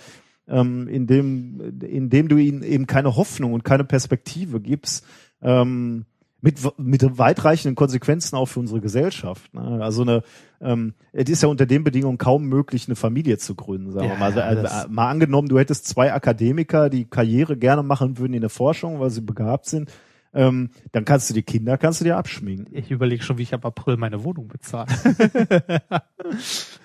ähm, 0.47 0.88
indem, 0.88 1.80
indem 1.82 2.28
du 2.28 2.38
ihnen 2.38 2.64
eben 2.64 2.88
keine 2.88 3.16
Hoffnung 3.16 3.53
und 3.53 3.64
keine 3.64 3.84
Perspektive 3.84 4.60
gibst, 4.60 5.05
ähm, 5.41 6.05
mit, 6.42 6.60
mit 6.78 7.18
weitreichenden 7.18 7.76
Konsequenzen 7.76 8.36
auch 8.36 8.46
für 8.46 8.60
unsere 8.60 8.82
Gesellschaft. 8.82 9.54
Ne? 9.54 9.80
Also 9.82 10.04
eine, 10.04 10.24
ähm, 10.62 10.94
es 11.12 11.30
ist 11.30 11.44
ja 11.44 11.50
unter 11.50 11.66
den 11.66 11.84
Bedingungen 11.84 12.18
kaum 12.18 12.46
möglich, 12.46 12.88
eine 12.88 12.96
Familie 12.96 13.38
zu 13.38 13.56
gründen, 13.56 13.92
sagen 13.92 14.08
wir 14.08 14.14
Ja, 14.14 14.20
mal. 14.20 14.42
Also, 14.42 14.64
äh, 14.64 14.90
mal 14.90 15.10
angenommen, 15.10 15.50
du 15.50 15.60
hättest 15.60 15.88
zwei 15.88 16.14
Akademiker, 16.14 16.90
die 16.90 17.06
Karriere 17.06 17.58
gerne 17.58 17.84
machen 17.84 18.18
würden 18.18 18.34
in 18.34 18.42
der 18.42 18.50
Forschung, 18.50 19.00
weil 19.00 19.10
sie 19.10 19.22
begabt 19.22 19.66
sind, 19.66 19.92
ähm, 20.34 20.70
dann 20.92 21.06
kannst 21.06 21.30
du 21.30 21.34
die 21.34 21.44
Kinder, 21.44 21.78
kannst 21.78 22.02
du 22.02 22.06
dir 22.06 22.18
abschminken. 22.18 22.68
Ich 22.72 22.92
überlege 22.92 23.24
schon, 23.24 23.38
wie 23.38 23.44
ich 23.44 23.54
ab 23.54 23.66
April 23.66 23.98
meine 23.98 24.24
Wohnung 24.24 24.48
bezahle. 24.48 24.88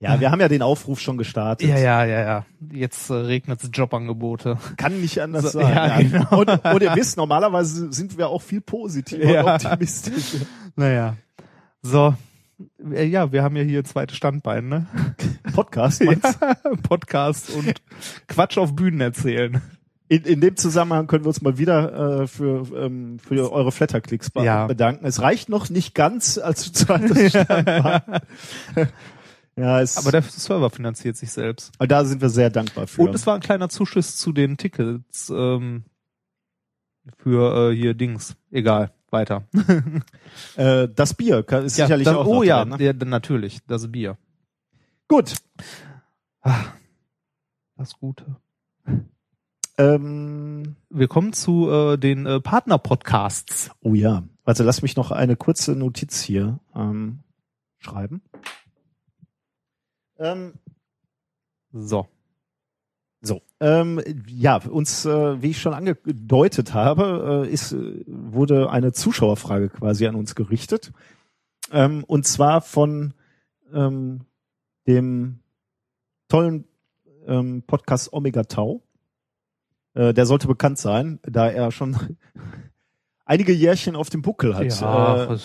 Ja, 0.00 0.20
wir 0.20 0.30
haben 0.30 0.40
ja 0.40 0.46
den 0.48 0.62
Aufruf 0.62 1.00
schon 1.00 1.18
gestartet. 1.18 1.68
ja, 1.68 1.76
ja, 1.76 2.04
ja, 2.04 2.20
ja. 2.22 2.46
Jetzt 2.72 3.10
äh, 3.10 3.14
regnet's 3.14 3.68
Jobangebote. 3.72 4.56
Kann 4.76 5.00
nicht 5.00 5.20
anders 5.20 5.50
So, 5.52 5.60
sein. 5.60 5.74
ja, 5.74 5.98
genau. 6.00 6.40
Und, 6.40 6.48
und 6.64 6.82
ihr 6.82 6.94
wisst, 6.94 7.16
normalerweise 7.16 7.92
sind 7.92 8.16
wir 8.16 8.28
auch 8.28 8.40
viel 8.42 8.60
positiver 8.60 9.24
Ja. 9.24 9.42
und 9.42 9.64
optimistisch. 9.64 10.36
Naja. 10.76 11.16
So. 11.82 12.14
Äh, 12.92 13.06
Ja, 13.06 13.32
wir 13.32 13.42
haben 13.42 13.56
ja 13.56 13.62
hier 13.64 13.82
zweites 13.84 14.16
Standbein, 14.16 14.68
ne? 14.68 14.86
Podcast, 15.52 16.04
meinst 16.04 16.38
du? 16.40 16.76
Podcast 16.82 17.50
und 17.50 17.74
Quatsch 18.28 18.56
auf 18.58 18.76
Bühnen 18.76 19.00
erzählen. 19.00 19.60
In, 20.10 20.22
in 20.22 20.40
dem 20.40 20.56
Zusammenhang 20.56 21.06
können 21.08 21.24
wir 21.24 21.28
uns 21.28 21.42
mal 21.42 21.58
wieder 21.58 22.22
äh, 22.22 22.26
für, 22.28 22.66
ähm, 22.76 23.18
für 23.18 23.52
eure 23.52 23.72
Flatterklicks 23.72 24.30
Ja. 24.36 24.66
bedanken. 24.66 25.04
Es 25.04 25.20
reicht 25.20 25.48
noch 25.48 25.68
nicht 25.70 25.94
ganz 25.94 26.38
als 26.38 26.72
zweites 26.72 27.30
Standbein. 27.30 28.02
ja, 29.58 29.80
es, 29.80 29.96
Aber 29.96 30.12
der 30.12 30.22
Server 30.22 30.70
finanziert 30.70 31.16
sich 31.16 31.32
selbst. 31.32 31.72
aber 31.78 31.88
da 31.88 32.04
sind 32.04 32.20
wir 32.20 32.28
sehr 32.28 32.50
dankbar 32.50 32.86
für. 32.86 33.02
Und 33.02 33.14
es 33.14 33.26
war 33.26 33.34
ein 33.34 33.40
kleiner 33.40 33.68
Zuschuss 33.68 34.16
zu 34.16 34.32
den 34.32 34.56
Tickets 34.56 35.30
ähm, 35.30 35.84
für 37.16 37.70
äh, 37.72 37.74
hier 37.76 37.94
Dings. 37.94 38.36
Egal, 38.50 38.92
weiter. 39.10 39.48
äh, 40.56 40.88
das 40.94 41.14
Bier 41.14 41.44
ist 41.64 41.76
sicherlich 41.76 42.04
das, 42.04 42.14
auch 42.14 42.26
Oh 42.26 42.42
ja, 42.42 42.64
drin, 42.64 42.78
ne? 42.78 42.84
ja, 42.84 42.92
natürlich, 42.92 43.58
das 43.66 43.90
Bier. 43.90 44.16
Gut. 45.08 45.34
Ah, 46.42 46.64
das 47.76 47.98
Gute. 47.98 48.36
Ähm, 49.76 50.76
Wir 50.90 51.08
kommen 51.08 51.32
zu 51.32 51.70
äh, 51.70 51.98
den 51.98 52.26
äh, 52.26 52.40
Partner-Podcasts. 52.40 53.70
oh 53.80 53.94
ja. 53.94 54.22
Warte, 54.44 54.62
lass 54.62 54.82
mich 54.82 54.96
noch 54.96 55.10
eine 55.10 55.36
kurze 55.36 55.72
Notiz 55.76 56.20
hier 56.22 56.58
ähm, 56.74 57.20
schreiben. 57.78 58.22
Ähm, 60.18 60.54
So. 61.72 62.06
So, 63.20 63.42
ähm, 63.58 64.00
ja, 64.28 64.58
uns, 64.58 65.04
äh, 65.04 65.42
wie 65.42 65.50
ich 65.50 65.60
schon 65.60 65.74
angedeutet 65.74 66.72
habe, 66.72 67.46
äh, 67.46 67.52
ist, 67.52 67.72
äh, 67.72 68.04
wurde 68.06 68.70
eine 68.70 68.92
Zuschauerfrage 68.92 69.70
quasi 69.70 70.06
an 70.06 70.14
uns 70.14 70.36
gerichtet. 70.36 70.92
Ähm, 71.72 72.04
und 72.04 72.28
zwar 72.28 72.60
von 72.60 73.14
ähm, 73.72 74.20
dem 74.86 75.40
tollen 76.28 76.64
ähm, 77.26 77.62
Podcast 77.66 78.12
Omega 78.12 78.44
Tau. 78.44 78.82
Äh, 79.94 80.14
der 80.14 80.24
sollte 80.24 80.46
bekannt 80.46 80.78
sein, 80.78 81.18
da 81.22 81.50
er 81.50 81.72
schon 81.72 81.96
einige 83.24 83.52
Jährchen 83.52 83.96
auf 83.96 84.10
dem 84.10 84.22
Buckel 84.22 84.54
hat. 84.54 84.80
ja, 84.80 85.34
äh, 85.34 85.38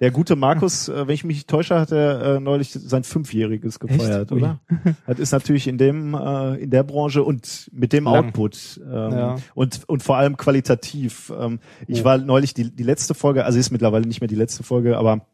Der 0.00 0.10
gute 0.10 0.34
Markus, 0.36 0.88
äh, 0.88 1.06
wenn 1.06 1.14
ich 1.14 1.22
mich 1.24 1.36
nicht 1.36 1.48
täusche, 1.48 1.78
hat 1.78 1.92
er 1.92 2.36
äh, 2.36 2.40
neulich 2.40 2.70
sein 2.72 3.04
Fünfjähriges 3.04 3.78
gefeiert, 3.78 4.32
oder? 4.32 4.58
Das 5.06 5.18
ist 5.20 5.30
natürlich 5.32 5.68
in 5.68 5.78
dem, 5.78 6.14
äh, 6.14 6.56
in 6.56 6.70
der 6.70 6.82
Branche 6.82 7.22
und 7.22 7.70
mit 7.72 7.92
dem 7.92 8.04
Lang. 8.04 8.26
Output 8.26 8.80
ähm, 8.84 9.12
Ja. 9.12 9.36
und, 9.54 9.82
und 9.88 10.02
vor 10.02 10.16
allem 10.16 10.36
qualitativ. 10.36 11.32
Ähm, 11.38 11.60
ich 11.86 12.00
Oh. 12.02 12.04
war 12.04 12.18
neulich 12.18 12.54
die, 12.54 12.74
die 12.74 12.82
letzte 12.82 13.14
Folge, 13.14 13.44
also 13.44 13.56
ist 13.58 13.70
mittlerweile 13.70 14.06
nicht 14.06 14.20
mehr 14.20 14.28
die 14.28 14.34
letzte 14.34 14.64
Folge, 14.64 14.98
aber 14.98 15.26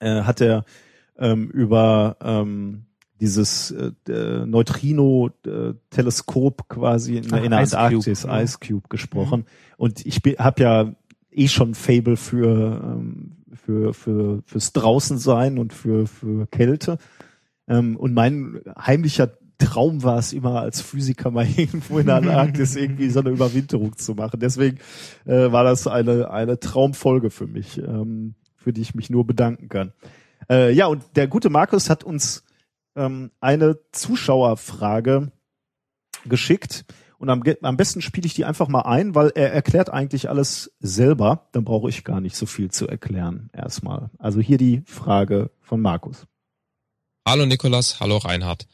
äh, 0.00 0.22
hat 0.22 0.40
er 0.40 0.64
ähm, 1.18 1.50
über 1.50 2.16
ähm, 2.22 2.86
dieses 3.20 3.70
äh, 3.70 3.92
äh, 4.10 4.46
Neutrino-Teleskop 4.46 6.68
quasi 6.68 7.16
in, 7.16 7.32
Ach, 7.32 7.42
in 7.42 7.50
der 7.50 7.62
Ice 7.62 7.76
Cube, 7.76 7.84
Antarktis, 7.86 8.22
ja. 8.24 8.42
Ice 8.42 8.58
Cube, 8.58 8.88
gesprochen. 8.88 9.44
Und 9.76 10.04
ich 10.06 10.20
habe 10.38 10.62
ja 10.62 10.92
eh 11.30 11.48
schon 11.48 11.74
Fable 11.74 12.16
für, 12.16 12.80
ähm, 12.84 13.35
für, 13.56 13.94
für 13.94 14.42
fürs 14.46 14.72
Draußensein 14.72 15.58
und 15.58 15.72
für, 15.72 16.06
für 16.06 16.46
Kälte. 16.46 16.98
Ähm, 17.68 17.96
und 17.96 18.14
mein 18.14 18.60
heimlicher 18.78 19.32
Traum 19.58 20.02
war 20.02 20.18
es 20.18 20.32
immer 20.32 20.60
als 20.60 20.80
Physiker 20.80 21.30
mal 21.30 21.46
irgendwo 21.56 21.98
in 21.98 22.06
der 22.06 22.16
Antarktis 22.16 22.76
irgendwie 22.76 23.08
so 23.08 23.20
eine 23.20 23.30
Überwinterung 23.30 23.96
zu 23.96 24.14
machen. 24.14 24.40
Deswegen 24.40 24.78
äh, 25.24 25.50
war 25.50 25.64
das 25.64 25.86
eine, 25.86 26.30
eine 26.30 26.60
Traumfolge 26.60 27.30
für 27.30 27.46
mich, 27.46 27.78
ähm, 27.78 28.34
für 28.56 28.72
die 28.72 28.82
ich 28.82 28.94
mich 28.94 29.10
nur 29.10 29.26
bedanken 29.26 29.68
kann. 29.68 29.92
Äh, 30.50 30.72
ja, 30.72 30.86
und 30.86 31.04
der 31.16 31.26
gute 31.26 31.50
Markus 31.50 31.90
hat 31.90 32.04
uns 32.04 32.44
ähm, 32.94 33.30
eine 33.40 33.78
Zuschauerfrage 33.92 35.32
geschickt. 36.26 36.84
Und 37.18 37.30
am, 37.30 37.42
am 37.62 37.76
besten 37.76 38.02
spiele 38.02 38.26
ich 38.26 38.34
die 38.34 38.44
einfach 38.44 38.68
mal 38.68 38.82
ein, 38.82 39.14
weil 39.14 39.32
er 39.34 39.52
erklärt 39.52 39.90
eigentlich 39.90 40.28
alles 40.28 40.72
selber. 40.80 41.48
Dann 41.52 41.64
brauche 41.64 41.88
ich 41.88 42.04
gar 42.04 42.20
nicht 42.20 42.36
so 42.36 42.46
viel 42.46 42.70
zu 42.70 42.86
erklären 42.86 43.50
erstmal. 43.52 44.10
Also 44.18 44.40
hier 44.40 44.58
die 44.58 44.82
Frage 44.86 45.50
von 45.60 45.80
Markus. 45.80 46.26
Hallo 47.26 47.46
Nikolas, 47.46 48.00
hallo 48.00 48.18
Reinhard. 48.18 48.66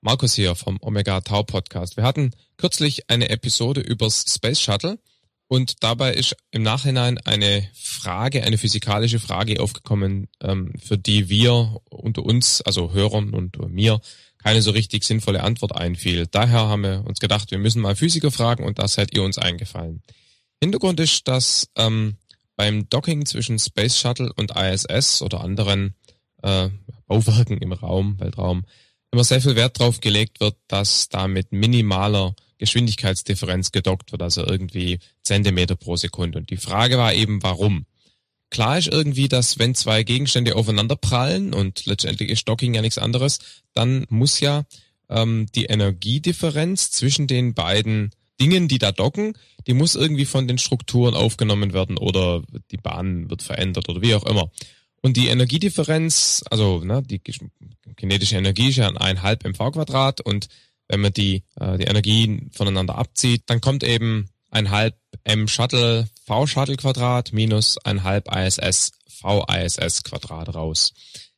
Markus 0.00 0.34
hier 0.34 0.54
vom 0.54 0.78
Omega 0.80 1.20
Tau 1.20 1.42
Podcast. 1.42 1.96
Wir 1.96 2.04
hatten 2.04 2.30
kürzlich 2.56 3.10
eine 3.10 3.28
Episode 3.28 3.82
übers 3.82 4.24
Space 4.26 4.60
Shuttle 4.60 4.98
und 5.46 5.82
dabei 5.82 6.14
ist 6.14 6.36
im 6.52 6.62
Nachhinein 6.62 7.18
eine 7.18 7.68
Frage, 7.74 8.44
eine 8.44 8.56
physikalische 8.56 9.18
Frage 9.18 9.60
aufgekommen, 9.60 10.28
ähm, 10.40 10.72
für 10.82 10.96
die 10.96 11.28
wir 11.28 11.80
unter 11.90 12.24
uns, 12.24 12.62
also 12.62 12.92
Hörern 12.92 13.34
und 13.34 13.58
mir, 13.68 14.00
keine 14.42 14.62
so 14.62 14.70
richtig 14.70 15.04
sinnvolle 15.04 15.42
Antwort 15.42 15.74
einfiel. 15.76 16.26
Daher 16.26 16.68
haben 16.68 16.82
wir 16.82 17.04
uns 17.06 17.20
gedacht, 17.20 17.50
wir 17.50 17.58
müssen 17.58 17.82
mal 17.82 17.96
Physiker 17.96 18.30
fragen 18.30 18.64
und 18.64 18.78
da 18.78 18.88
seid 18.88 19.14
ihr 19.14 19.22
uns 19.22 19.38
eingefallen. 19.38 20.02
Hintergrund 20.62 21.00
ist, 21.00 21.28
dass 21.28 21.68
ähm, 21.76 22.16
beim 22.56 22.88
Docking 22.88 23.26
zwischen 23.26 23.58
Space 23.58 23.98
Shuttle 23.98 24.32
und 24.36 24.52
ISS 24.56 25.22
oder 25.22 25.40
anderen 25.40 25.94
äh, 26.42 26.68
Bauwerken 27.06 27.58
im 27.58 27.72
Raum, 27.72 28.18
Weltraum, 28.20 28.64
immer 29.12 29.24
sehr 29.24 29.40
viel 29.40 29.56
Wert 29.56 29.78
drauf 29.78 30.00
gelegt 30.00 30.40
wird, 30.40 30.56
dass 30.68 31.08
da 31.08 31.26
mit 31.26 31.52
minimaler 31.52 32.34
Geschwindigkeitsdifferenz 32.58 33.72
gedockt 33.72 34.12
wird, 34.12 34.22
also 34.22 34.46
irgendwie 34.46 34.98
Zentimeter 35.22 35.76
pro 35.76 35.96
Sekunde. 35.96 36.38
Und 36.38 36.50
die 36.50 36.58
Frage 36.58 36.98
war 36.98 37.12
eben, 37.14 37.42
warum? 37.42 37.86
Klar 38.50 38.78
ist 38.78 38.88
irgendwie, 38.88 39.28
dass 39.28 39.58
wenn 39.58 39.74
zwei 39.74 40.02
Gegenstände 40.02 40.56
aufeinander 40.56 40.96
prallen 40.96 41.54
und 41.54 41.86
letztendlich 41.86 42.30
ist 42.30 42.48
Docking 42.48 42.74
ja 42.74 42.82
nichts 42.82 42.98
anderes, 42.98 43.38
dann 43.74 44.06
muss 44.08 44.40
ja 44.40 44.64
ähm, 45.08 45.46
die 45.54 45.66
Energiedifferenz 45.66 46.90
zwischen 46.90 47.26
den 47.26 47.54
beiden 47.54 48.10
Dingen, 48.40 48.68
die 48.68 48.78
da 48.78 48.90
docken, 48.90 49.34
die 49.66 49.74
muss 49.74 49.94
irgendwie 49.94 50.24
von 50.24 50.48
den 50.48 50.58
Strukturen 50.58 51.14
aufgenommen 51.14 51.72
werden 51.72 51.98
oder 51.98 52.42
die 52.70 52.78
Bahn 52.78 53.28
wird 53.30 53.42
verändert 53.42 53.88
oder 53.88 54.00
wie 54.02 54.14
auch 54.14 54.24
immer. 54.24 54.50
Und 55.02 55.16
die 55.16 55.28
Energiedifferenz, 55.28 56.42
also 56.50 56.82
ne, 56.82 57.02
die 57.02 57.20
kinetische 57.96 58.36
Energie 58.36 58.70
ist 58.70 58.76
ja 58.76 58.88
ein 58.88 59.22
halb 59.22 59.44
mv 59.44 59.72
Quadrat 59.72 60.20
und 60.20 60.48
wenn 60.88 61.00
man 61.00 61.12
die, 61.12 61.44
äh, 61.60 61.78
die 61.78 61.84
Energien 61.84 62.50
voneinander 62.52 62.96
abzieht, 62.96 63.44
dann 63.46 63.60
kommt 63.60 63.84
eben 63.84 64.28
ein 64.50 64.70
halb 64.70 64.96
m 65.24 65.46
Shuttle 65.46 66.08
v 66.30 66.46
Shuttle 66.46 66.76
Quadrat 66.76 67.32
minus 67.32 67.76
ein 67.78 68.04
halb 68.04 68.28
ISS 68.32 68.92
v 69.08 69.44
ISS 69.52 70.04
Quadrat 70.04 70.54
raus. 70.54 70.92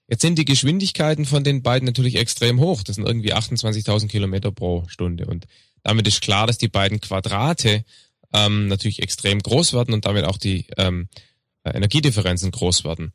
Jetzt 0.07 0.21
sind 0.21 0.39
die 0.39 0.45
Geschwindigkeiten 0.45 1.25
von 1.25 1.45
den 1.45 1.63
beiden 1.63 1.87
natürlich 1.87 2.17
extrem 2.17 2.61
hoch. 2.61 2.83
Das 2.83 2.97
sind 2.97 3.07
irgendwie 3.07 3.33
28.000 3.33 4.09
Kilometer 4.09 4.53
pro 4.53 4.85
Stunde 4.89 5.25
und 5.25 5.47
damit 5.83 6.07
ist 6.07 6.21
klar, 6.21 6.47
dass 6.47 6.59
die 6.59 6.69
beiden 6.69 7.01
Quadrate 7.01 7.87
ähm, 8.35 8.69
natürlich 8.69 9.01
extrem 9.01 9.39
groß 9.39 9.73
werden 9.73 9.95
und 9.95 10.05
damit 10.05 10.27
auch 10.27 10.37
die 10.37 10.67
ähm, 10.77 11.09
äh, 11.65 11.71
Energiedifferenzen 11.71 12.51
groß 12.51 12.85
werden. 12.85 13.15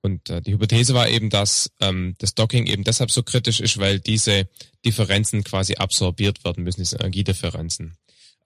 Und 0.00 0.30
äh, 0.30 0.40
die 0.40 0.52
Hypothese 0.52 0.94
war 0.94 1.10
eben, 1.10 1.28
dass 1.28 1.70
ähm, 1.80 2.14
das 2.20 2.34
Docking 2.34 2.66
eben 2.66 2.84
deshalb 2.84 3.10
so 3.10 3.22
kritisch 3.22 3.60
ist, 3.60 3.76
weil 3.76 4.00
diese 4.00 4.48
Differenzen 4.82 5.44
quasi 5.44 5.74
absorbiert 5.74 6.42
werden 6.44 6.64
müssen, 6.64 6.80
diese 6.80 6.96
Energiedifferenzen. 6.96 7.98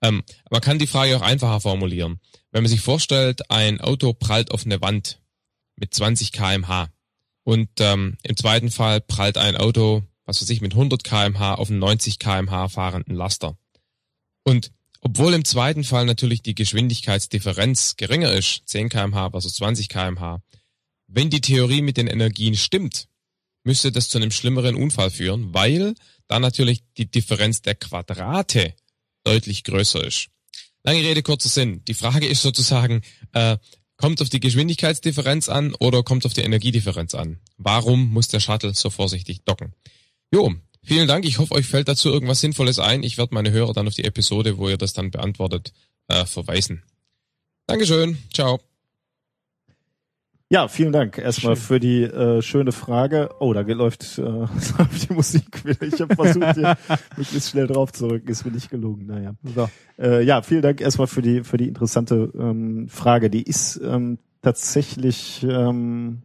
Ähm, 0.03 0.21
man 0.51 0.61
kann 0.61 0.79
die 0.79 0.87
Frage 0.87 1.17
auch 1.17 1.21
einfacher 1.21 1.61
formulieren. 1.61 2.19
Wenn 2.51 2.61
man 2.61 2.69
sich 2.69 2.81
vorstellt, 2.81 3.49
ein 3.49 3.81
Auto 3.81 4.13
prallt 4.13 4.51
auf 4.51 4.65
eine 4.65 4.81
Wand 4.81 5.21
mit 5.75 5.93
20 5.93 6.33
kmh 6.33 6.89
und 7.43 7.69
ähm, 7.79 8.17
im 8.21 8.37
zweiten 8.37 8.69
Fall 8.69 9.01
prallt 9.01 9.37
ein 9.37 9.55
Auto, 9.55 10.03
was 10.25 10.41
weiß 10.41 10.49
ich, 10.49 10.61
mit 10.61 10.73
100 10.73 11.03
kmh 11.03 11.55
auf 11.55 11.69
einen 11.69 11.79
90 11.79 12.19
kmh 12.19 12.67
fahrenden 12.67 13.15
Laster. 13.15 13.57
Und 14.43 14.71
obwohl 14.99 15.33
im 15.33 15.45
zweiten 15.45 15.83
Fall 15.83 16.05
natürlich 16.05 16.41
die 16.41 16.55
Geschwindigkeitsdifferenz 16.55 17.95
geringer 17.95 18.31
ist, 18.31 18.67
10 18.67 18.89
kmh 18.89 19.31
versus 19.31 19.55
20 19.55 19.87
kmh, 19.87 20.41
wenn 21.07 21.29
die 21.29 21.41
Theorie 21.41 21.81
mit 21.81 21.97
den 21.97 22.07
Energien 22.07 22.55
stimmt, 22.55 23.07
müsste 23.63 23.91
das 23.91 24.09
zu 24.09 24.17
einem 24.17 24.31
schlimmeren 24.31 24.75
Unfall 24.75 25.11
führen, 25.11 25.53
weil 25.53 25.95
da 26.27 26.39
natürlich 26.39 26.83
die 26.97 27.09
Differenz 27.09 27.61
der 27.61 27.75
Quadrate 27.75 28.73
deutlich 29.23 29.63
größer 29.63 30.03
ist. 30.05 30.27
Lange 30.83 30.99
Rede, 30.99 31.23
kurzer 31.23 31.49
Sinn. 31.49 31.83
Die 31.85 31.93
Frage 31.93 32.27
ist 32.27 32.41
sozusagen, 32.41 33.01
äh, 33.31 33.57
kommt 33.97 34.21
auf 34.21 34.29
die 34.29 34.39
Geschwindigkeitsdifferenz 34.39 35.49
an 35.49 35.73
oder 35.75 36.03
kommt 36.03 36.25
auf 36.25 36.33
die 36.33 36.41
Energiedifferenz 36.41 37.15
an? 37.15 37.39
Warum 37.57 38.11
muss 38.11 38.27
der 38.27 38.41
Shuttle 38.41 38.73
so 38.73 38.89
vorsichtig 38.89 39.43
docken? 39.45 39.73
Jo, 40.31 40.53
vielen 40.83 41.07
Dank. 41.07 41.25
Ich 41.25 41.37
hoffe, 41.37 41.53
euch 41.53 41.67
fällt 41.67 41.87
dazu 41.87 42.09
irgendwas 42.09 42.41
Sinnvolles 42.41 42.79
ein. 42.79 43.03
Ich 43.03 43.17
werde 43.17 43.33
meine 43.33 43.51
Hörer 43.51 43.73
dann 43.73 43.87
auf 43.87 43.95
die 43.95 44.03
Episode, 44.03 44.57
wo 44.57 44.67
ihr 44.67 44.77
das 44.77 44.93
dann 44.93 45.11
beantwortet, 45.11 45.71
äh, 46.07 46.25
verweisen. 46.25 46.83
Dankeschön. 47.65 48.17
Ciao. 48.33 48.72
Ja, 50.53 50.67
vielen 50.67 50.91
Dank 50.91 51.17
erstmal 51.17 51.55
Schön. 51.55 51.65
für 51.65 51.79
die 51.79 52.03
äh, 52.03 52.43
schöne 52.43 52.71
Frage. 52.71 53.31
Oh, 53.39 53.53
da 53.53 53.61
läuft, 53.61 54.19
äh, 54.19 54.21
läuft 54.21 55.09
die 55.09 55.13
Musik 55.13 55.65
wieder. 55.65 55.81
Ich 55.81 55.99
habe 55.99 56.13
versucht, 56.13 56.53
hier 56.53 56.77
möglichst 57.17 57.49
schnell 57.49 57.65
drauf 57.65 57.91
zu 57.91 58.05
rücken. 58.05 58.27
Ist 58.27 58.45
mir 58.45 58.51
nicht 58.51 58.69
gelungen. 58.69 59.07
Naja. 59.07 59.33
So. 59.55 59.67
Äh, 59.97 60.23
ja, 60.23 60.43
vielen 60.43 60.61
Dank 60.61 60.79
erstmal 60.79 61.07
für 61.07 61.23
die 61.23 61.43
für 61.43 61.57
die 61.57 61.67
interessante 61.67 62.31
ähm, 62.37 62.87
Frage. 62.87 63.31
Die 63.31 63.41
ist 63.41 63.81
ähm, 63.83 64.19
tatsächlich 64.43 65.43
ähm, 65.49 66.21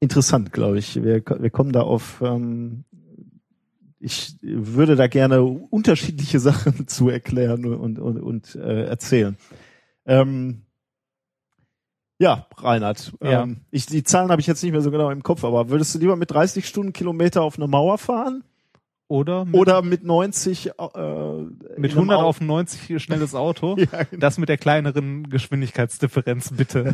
interessant, 0.00 0.52
glaube 0.52 0.80
ich. 0.80 1.04
Wir, 1.04 1.22
wir 1.24 1.50
kommen 1.50 1.70
da 1.70 1.82
auf. 1.82 2.20
Ähm, 2.20 2.82
ich 4.00 4.34
würde 4.42 4.96
da 4.96 5.06
gerne 5.06 5.40
unterschiedliche 5.44 6.40
Sachen 6.40 6.88
zu 6.88 7.10
erklären 7.10 7.64
und 7.64 8.00
und, 8.00 8.18
und 8.18 8.56
äh, 8.56 8.86
erzählen. 8.86 9.36
Ähm, 10.04 10.65
ja, 12.18 12.46
Reinhard. 12.56 13.12
Ja. 13.22 13.42
Ähm, 13.42 13.58
ich, 13.70 13.86
die 13.86 14.02
Zahlen 14.04 14.30
habe 14.30 14.40
ich 14.40 14.46
jetzt 14.46 14.62
nicht 14.62 14.72
mehr 14.72 14.80
so 14.82 14.90
genau 14.90 15.10
im 15.10 15.22
Kopf, 15.22 15.44
aber 15.44 15.68
würdest 15.68 15.94
du 15.94 15.98
lieber 15.98 16.16
mit 16.16 16.30
30 16.30 16.66
Stundenkilometer 16.66 17.42
auf 17.42 17.56
eine 17.58 17.66
Mauer 17.66 17.98
fahren? 17.98 18.42
Oder 19.08 19.44
mit, 19.44 19.54
Oder 19.54 19.82
mit 19.82 20.02
90 20.02 20.66
äh, 20.66 20.72
mit 21.76 21.92
in 21.92 21.98
einem 21.98 22.10
100 22.10 22.18
Au- 22.18 22.22
auf 22.24 22.40
90 22.40 23.00
schnelles 23.00 23.36
Auto. 23.36 23.76
Ja, 23.92 24.02
genau. 24.02 24.18
Das 24.20 24.36
mit 24.36 24.48
der 24.48 24.56
kleineren 24.58 25.30
Geschwindigkeitsdifferenz, 25.30 26.50
bitte. 26.56 26.92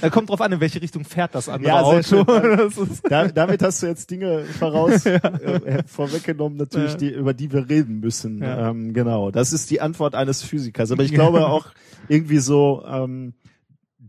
Er 0.00 0.10
kommt 0.12 0.30
drauf 0.30 0.40
an, 0.40 0.52
in 0.52 0.60
welche 0.60 0.80
Richtung 0.80 1.04
fährt 1.04 1.34
das 1.34 1.48
andere 1.48 1.72
Ja, 1.72 2.02
sehr 2.02 2.20
Auto. 2.20 2.32
schön. 2.32 2.56
Das 2.56 2.78
ist, 2.78 3.02
Da, 3.10 3.26
damit 3.26 3.62
hast 3.64 3.82
du 3.82 3.86
jetzt 3.88 4.08
Dinge 4.12 4.44
voraus 4.44 5.04
äh, 5.06 5.82
vorweggenommen, 5.88 6.56
natürlich, 6.58 6.92
Ja. 6.92 6.98
die, 6.98 7.10
über 7.14 7.34
die 7.34 7.50
wir 7.52 7.68
reden 7.68 7.98
müssen. 7.98 8.38
Ja. 8.40 8.70
Ähm, 8.70 8.92
genau. 8.92 9.32
Das 9.32 9.52
ist 9.52 9.68
die 9.70 9.80
Antwort 9.80 10.14
eines 10.14 10.42
Physikers. 10.42 10.92
Aber 10.92 11.02
ich 11.02 11.12
glaube 11.12 11.48
auch 11.48 11.66
irgendwie 12.08 12.38
so 12.38 12.84
ähm, 12.88 13.34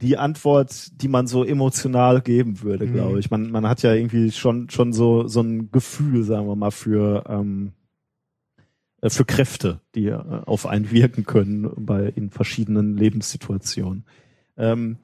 die 0.01 0.17
Antwort, 0.17 1.01
die 1.01 1.07
man 1.07 1.27
so 1.27 1.43
emotional 1.43 2.21
geben 2.21 2.61
würde, 2.61 2.85
Mhm. 2.85 2.93
glaube 2.93 3.19
ich. 3.19 3.31
Man, 3.31 3.51
man 3.51 3.67
hat 3.67 3.81
ja 3.83 3.93
irgendwie 3.93 4.31
schon 4.31 4.69
schon 4.69 4.93
so 4.93 5.27
so 5.27 5.41
ein 5.41 5.71
Gefühl, 5.71 6.23
sagen 6.23 6.47
wir 6.47 6.55
mal, 6.55 6.71
für 6.71 7.23
ähm, 7.27 7.71
äh, 9.01 9.09
für 9.09 9.25
Kräfte, 9.25 9.81
die 9.95 10.07
äh, 10.07 10.21
auf 10.45 10.65
einen 10.65 10.91
wirken 10.91 11.25
können 11.25 11.71
bei 11.77 12.07
in 12.15 12.29
verschiedenen 12.29 12.97
Lebenssituationen. 12.97 14.05
Ähm, 14.57 14.97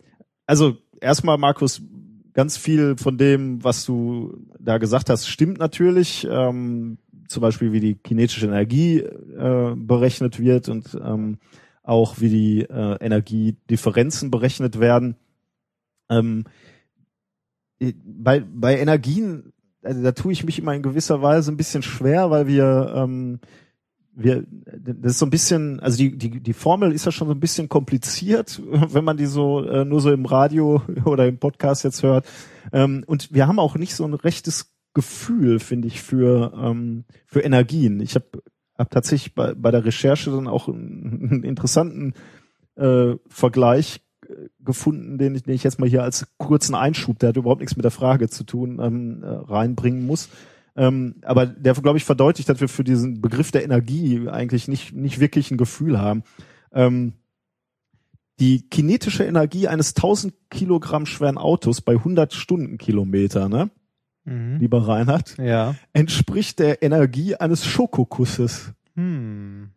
also 0.45 0.77
erstmal, 0.99 1.37
Markus, 1.37 1.81
ganz 2.33 2.57
viel 2.57 2.97
von 2.97 3.17
dem, 3.17 3.63
was 3.63 3.85
du 3.85 4.37
da 4.59 4.77
gesagt 4.77 5.09
hast, 5.09 5.27
stimmt 5.27 5.59
natürlich. 5.59 6.27
Ähm, 6.29 6.97
zum 7.27 7.41
Beispiel, 7.41 7.71
wie 7.71 7.79
die 7.79 7.95
kinetische 7.95 8.45
Energie 8.45 8.99
äh, 8.99 9.73
berechnet 9.75 10.39
wird 10.39 10.69
und 10.69 10.99
ähm, 11.03 11.37
auch 11.83 12.19
wie 12.19 12.29
die 12.29 12.61
äh, 12.61 12.97
Energiedifferenzen 12.99 14.31
berechnet 14.31 14.79
werden. 14.79 15.15
Ähm, 16.09 16.45
bei, 18.03 18.39
bei 18.39 18.79
Energien, 18.79 19.53
also 19.81 20.01
da 20.01 20.13
tue 20.13 20.31
ich 20.31 20.43
mich 20.43 20.59
immer 20.59 20.73
in 20.73 20.81
gewisser 20.81 21.21
Weise 21.21 21.51
ein 21.51 21.57
bisschen 21.57 21.83
schwer, 21.83 22.31
weil 22.31 22.47
wir 22.47 22.93
ähm, 22.95 23.39
wir, 24.15 24.45
das 24.47 25.13
ist 25.13 25.19
so 25.19 25.25
ein 25.25 25.31
bisschen, 25.31 25.79
also 25.79 25.97
die, 25.97 26.17
die, 26.17 26.39
die 26.39 26.53
Formel 26.53 26.91
ist 26.91 27.05
ja 27.05 27.11
schon 27.11 27.27
so 27.27 27.33
ein 27.33 27.39
bisschen 27.39 27.69
kompliziert, 27.69 28.61
wenn 28.71 29.03
man 29.03 29.17
die 29.17 29.25
so 29.25 29.63
äh, 29.63 29.85
nur 29.85 30.01
so 30.01 30.11
im 30.11 30.25
Radio 30.25 30.81
oder 31.05 31.27
im 31.27 31.39
Podcast 31.39 31.83
jetzt 31.83 32.03
hört. 32.03 32.25
Ähm, 32.71 33.03
und 33.07 33.33
wir 33.33 33.47
haben 33.47 33.59
auch 33.59 33.75
nicht 33.75 33.95
so 33.95 34.05
ein 34.05 34.13
rechtes 34.13 34.71
Gefühl, 34.93 35.59
finde 35.59 35.87
ich, 35.87 36.01
für, 36.01 36.53
ähm, 36.55 37.05
für 37.25 37.41
Energien. 37.41 37.99
Ich 37.99 38.15
habe 38.15 38.43
hab 38.77 38.91
tatsächlich 38.91 39.35
bei, 39.35 39.53
bei 39.53 39.71
der 39.71 39.85
Recherche 39.85 40.31
dann 40.31 40.47
auch 40.47 40.67
einen, 40.67 41.29
einen 41.31 41.43
interessanten 41.43 42.13
äh, 42.75 43.15
Vergleich 43.27 44.01
äh, 44.27 44.49
gefunden, 44.59 45.17
den 45.17 45.35
ich, 45.35 45.43
den 45.43 45.53
ich 45.53 45.63
jetzt 45.63 45.79
mal 45.79 45.89
hier 45.89 46.03
als 46.03 46.27
kurzen 46.37 46.75
Einschub, 46.75 47.19
der 47.19 47.29
hat 47.29 47.37
überhaupt 47.37 47.61
nichts 47.61 47.75
mit 47.75 47.83
der 47.83 47.91
Frage 47.91 48.29
zu 48.29 48.43
tun, 48.43 48.79
ähm, 48.81 49.23
äh, 49.23 49.27
reinbringen 49.27 50.05
muss. 50.05 50.29
Ähm, 50.75 51.15
aber 51.21 51.45
der, 51.45 51.73
glaube 51.75 51.97
ich, 51.97 52.03
verdeutlicht, 52.03 52.49
dass 52.49 52.59
wir 52.59 52.67
für 52.67 52.83
diesen 52.83 53.21
Begriff 53.21 53.51
der 53.51 53.63
Energie 53.63 54.27
eigentlich 54.27 54.67
nicht, 54.67 54.93
nicht 54.93 55.19
wirklich 55.19 55.51
ein 55.51 55.57
Gefühl 55.57 55.99
haben. 55.99 56.23
Ähm, 56.71 57.13
die 58.39 58.67
kinetische 58.67 59.23
Energie 59.23 59.67
eines 59.67 59.95
1000 59.95 60.33
Kilogramm 60.49 61.05
schweren 61.05 61.37
Autos 61.37 61.81
bei 61.81 61.93
100 61.93 62.33
Stundenkilometer, 62.33 63.47
ne? 63.47 63.69
Mhm. 64.25 64.57
Lieber 64.59 64.87
Reinhard. 64.87 65.37
Ja. 65.37 65.75
Entspricht 65.93 66.59
der 66.59 66.81
Energie 66.81 67.35
eines 67.35 67.65
Schokokusses. 67.65 68.73
Hm. 68.95 69.71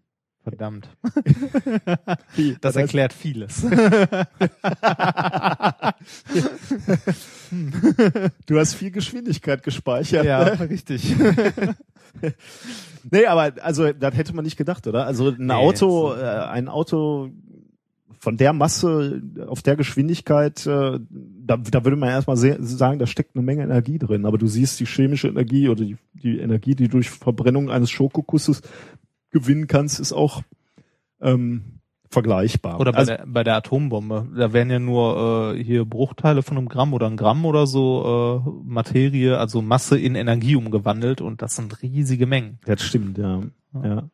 Verdammt. 0.49 0.88
das 2.61 2.76
erklärt 2.76 3.12
vieles. 3.12 3.62
du 8.47 8.57
hast 8.57 8.74
viel 8.74 8.92
Geschwindigkeit 8.92 9.64
gespeichert. 9.64 10.24
Ja, 10.24 10.42
richtig. 10.42 11.16
nee, 13.11 13.26
aber 13.26 13.55
also 13.61 13.92
das 13.92 14.14
hätte 14.14 14.36
man 14.36 14.44
nicht 14.44 14.57
gedacht, 14.57 14.86
oder? 14.86 15.05
Also 15.05 15.30
ein 15.30 15.47
nee, 15.47 15.53
Auto, 15.53 16.14
äh, 16.14 16.22
ein 16.22 16.68
Auto 16.68 17.30
von 18.19 18.37
der 18.37 18.53
Masse 18.53 19.23
auf 19.47 19.62
der 19.62 19.77
Geschwindigkeit, 19.77 20.67
äh, 20.67 20.99
da, 21.01 21.57
da 21.57 21.85
würde 21.85 21.97
man 21.97 22.09
erstmal 22.09 22.37
sagen, 22.37 22.99
da 22.99 23.07
steckt 23.07 23.37
eine 23.37 23.45
Menge 23.45 23.62
Energie 23.62 23.99
drin. 23.99 24.27
Aber 24.27 24.39
du 24.39 24.47
siehst 24.47 24.81
die 24.81 24.87
chemische 24.87 25.29
Energie 25.29 25.69
oder 25.69 25.85
die, 25.85 25.97
die 26.14 26.39
Energie, 26.39 26.75
die 26.75 26.89
durch 26.89 27.11
Verbrennung 27.11 27.71
eines 27.71 27.91
Schokokusses 27.91 28.62
gewinnen 29.31 29.67
kannst, 29.67 30.01
ist 30.01 30.12
auch 30.12 30.43
ähm, 31.21 31.81
vergleichbar. 32.09 32.81
Oder 32.81 32.93
bei, 32.93 32.99
also, 32.99 33.12
der, 33.12 33.25
bei 33.27 33.45
der 33.45 33.57
Atombombe. 33.57 34.29
Da 34.37 34.53
werden 34.53 34.71
ja 34.71 34.79
nur 34.79 35.55
äh, 35.55 35.62
hier 35.62 35.85
Bruchteile 35.85 36.43
von 36.43 36.57
einem 36.57 36.69
Gramm 36.69 36.95
oder 36.95 37.07
ein 37.07 37.17
Gramm 37.17 37.45
oder 37.45 37.67
so 37.67 38.43
äh, 38.47 38.51
Materie, 38.64 39.39
also 39.39 39.62
Masse 39.62 39.99
in 39.99 40.14
Energie 40.14 40.57
umgewandelt 40.57 41.21
und 41.21 41.43
das 41.43 41.57
sind 41.57 41.83
riesige 41.83 42.27
Mengen. 42.27 42.59
Das 42.64 42.83
stimmt, 42.83 43.19
ja. 43.19 43.43
ja. 43.75 43.85
ja. 43.85 44.11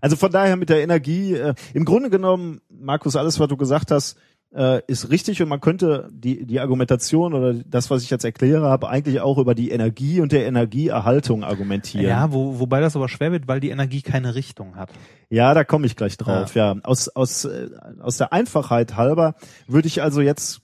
Also 0.00 0.16
von 0.16 0.30
daher 0.30 0.56
mit 0.56 0.68
der 0.68 0.82
Energie, 0.82 1.34
äh, 1.34 1.54
im 1.74 1.84
Grunde 1.84 2.10
genommen, 2.10 2.60
Markus, 2.68 3.16
alles, 3.16 3.40
was 3.40 3.48
du 3.48 3.56
gesagt 3.56 3.90
hast, 3.90 4.16
äh, 4.54 4.80
ist 4.86 5.10
richtig 5.10 5.42
und 5.42 5.48
man 5.48 5.60
könnte 5.60 6.08
die, 6.12 6.46
die 6.46 6.60
Argumentation 6.60 7.34
oder 7.34 7.54
das, 7.54 7.90
was 7.90 8.02
ich 8.02 8.10
jetzt 8.10 8.24
erkläre, 8.24 8.68
habe 8.68 8.88
eigentlich 8.88 9.20
auch 9.20 9.38
über 9.38 9.54
die 9.54 9.70
Energie 9.70 10.20
und 10.20 10.32
der 10.32 10.46
Energieerhaltung 10.46 11.44
argumentieren. 11.44 12.06
Ja, 12.06 12.32
wo, 12.32 12.58
wobei 12.58 12.80
das 12.80 12.96
aber 12.96 13.08
schwer 13.08 13.32
wird, 13.32 13.48
weil 13.48 13.60
die 13.60 13.70
Energie 13.70 14.02
keine 14.02 14.34
Richtung 14.34 14.76
hat. 14.76 14.90
Ja, 15.28 15.52
da 15.52 15.64
komme 15.64 15.86
ich 15.86 15.96
gleich 15.96 16.16
drauf. 16.16 16.54
Ja, 16.54 16.74
ja. 16.74 16.80
aus 16.84 17.08
aus 17.08 17.44
äh, 17.44 17.68
aus 18.00 18.16
der 18.16 18.32
Einfachheit 18.32 18.96
halber 18.96 19.34
würde 19.66 19.88
ich 19.88 20.02
also 20.02 20.20
jetzt 20.20 20.62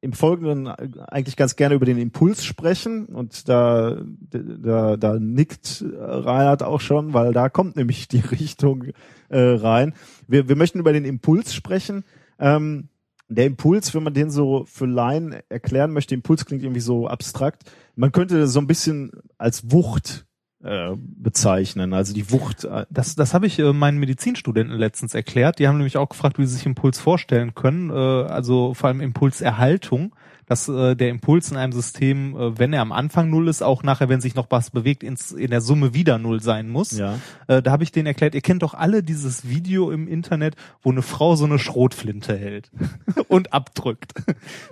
im 0.00 0.12
Folgenden 0.12 0.68
eigentlich 0.68 1.36
ganz 1.36 1.56
gerne 1.56 1.74
über 1.74 1.86
den 1.86 1.98
Impuls 1.98 2.44
sprechen 2.44 3.06
und 3.06 3.48
da 3.48 3.96
da, 4.30 4.96
da 4.96 5.18
nickt 5.18 5.84
Reinhard 5.98 6.62
auch 6.62 6.80
schon, 6.80 7.14
weil 7.14 7.32
da 7.32 7.48
kommt 7.48 7.76
nämlich 7.76 8.08
die 8.08 8.20
Richtung 8.30 8.84
äh, 9.28 9.38
rein. 9.38 9.94
Wir, 10.28 10.48
wir 10.48 10.56
möchten 10.56 10.78
über 10.78 10.92
den 10.92 11.04
Impuls 11.04 11.54
sprechen 11.54 12.04
ähm, 12.38 12.88
der 13.28 13.46
Impuls, 13.46 13.94
wenn 13.94 14.02
man 14.02 14.14
den 14.14 14.30
so 14.30 14.64
für 14.66 14.86
Laien 14.86 15.34
erklären 15.48 15.92
möchte, 15.92 16.14
Impuls 16.14 16.44
klingt 16.44 16.62
irgendwie 16.62 16.80
so 16.80 17.08
abstrakt. 17.08 17.70
Man 17.96 18.12
könnte 18.12 18.46
so 18.46 18.60
ein 18.60 18.66
bisschen 18.66 19.10
als 19.36 19.70
Wucht 19.72 20.26
äh, 20.66 20.96
bezeichnen, 20.96 21.92
also 21.92 22.12
die 22.12 22.30
Wucht. 22.30 22.64
Äh 22.64 22.86
das, 22.90 23.14
das 23.14 23.34
habe 23.34 23.46
ich 23.46 23.58
äh, 23.58 23.72
meinen 23.72 23.98
Medizinstudenten 23.98 24.76
letztens 24.76 25.14
erklärt. 25.14 25.58
Die 25.58 25.68
haben 25.68 25.76
nämlich 25.76 25.96
auch 25.96 26.08
gefragt, 26.08 26.38
wie 26.38 26.46
sie 26.46 26.56
sich 26.56 26.66
Impuls 26.66 26.98
vorstellen 26.98 27.54
können, 27.54 27.90
äh, 27.90 27.94
also 27.94 28.74
vor 28.74 28.88
allem 28.88 29.00
Impulserhaltung 29.00 30.14
dass 30.46 30.68
äh, 30.68 30.94
der 30.94 31.10
Impuls 31.10 31.50
in 31.50 31.56
einem 31.56 31.72
System, 31.72 32.36
äh, 32.36 32.58
wenn 32.58 32.72
er 32.72 32.82
am 32.82 32.92
Anfang 32.92 33.30
null 33.30 33.48
ist, 33.48 33.62
auch 33.62 33.82
nachher, 33.82 34.08
wenn 34.08 34.20
sich 34.20 34.34
noch 34.34 34.46
was 34.50 34.70
bewegt, 34.70 35.02
ins, 35.02 35.32
in 35.32 35.50
der 35.50 35.60
Summe 35.60 35.94
wieder 35.94 36.18
null 36.18 36.40
sein 36.40 36.68
muss. 36.68 36.92
Ja. 36.92 37.18
Äh, 37.48 37.62
da 37.62 37.72
habe 37.72 37.82
ich 37.82 37.92
denen 37.92 38.06
erklärt, 38.06 38.34
ihr 38.34 38.40
kennt 38.40 38.62
doch 38.62 38.74
alle 38.74 39.02
dieses 39.02 39.48
Video 39.48 39.90
im 39.90 40.08
Internet, 40.08 40.54
wo 40.82 40.90
eine 40.90 41.02
Frau 41.02 41.36
so 41.36 41.44
eine 41.44 41.58
Schrotflinte 41.58 42.36
hält 42.36 42.70
und 43.28 43.52
abdrückt. 43.52 44.14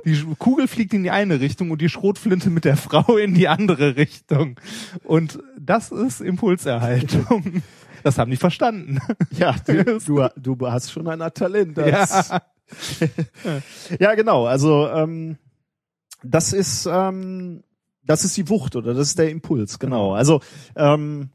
Die 0.05 0.25
Kugel 0.39 0.69
fliegt 0.69 0.95
in 0.95 1.03
die 1.03 1.11
eine 1.11 1.41
Richtung 1.41 1.71
und 1.71 1.81
die 1.81 1.89
Schrotflinte 1.89 2.51
mit 2.51 2.65
der 2.65 2.77
Frau 2.77 3.17
in 3.17 3.35
die 3.35 3.49
andere 3.49 3.97
Richtung. 3.97 4.57
Und 5.03 5.39
das 5.59 5.91
ist 5.91 6.21
Impulserhaltung. 6.21 7.63
Das 8.05 8.19
haben 8.19 8.31
die 8.31 8.37
verstanden. 8.37 9.01
Ja, 9.31 9.57
du, 9.67 9.99
du, 9.99 10.29
du 10.37 10.71
hast 10.71 10.93
schon 10.93 11.09
ein 11.09 11.19
Talent. 11.33 11.79
Ja. 11.79 12.07
ja, 13.99 14.15
genau. 14.15 14.47
Also 14.47 14.89
ähm, 14.89 15.39
das 16.25 16.53
ist 16.53 16.87
ähm, 16.91 17.63
das 18.03 18.25
ist 18.25 18.37
die 18.37 18.49
Wucht 18.49 18.77
oder 18.77 18.95
das 18.95 19.09
ist 19.09 19.19
der 19.19 19.31
Impuls, 19.31 19.79
genau. 19.79 20.15
Also 20.15 20.41
ähm, 20.77 21.31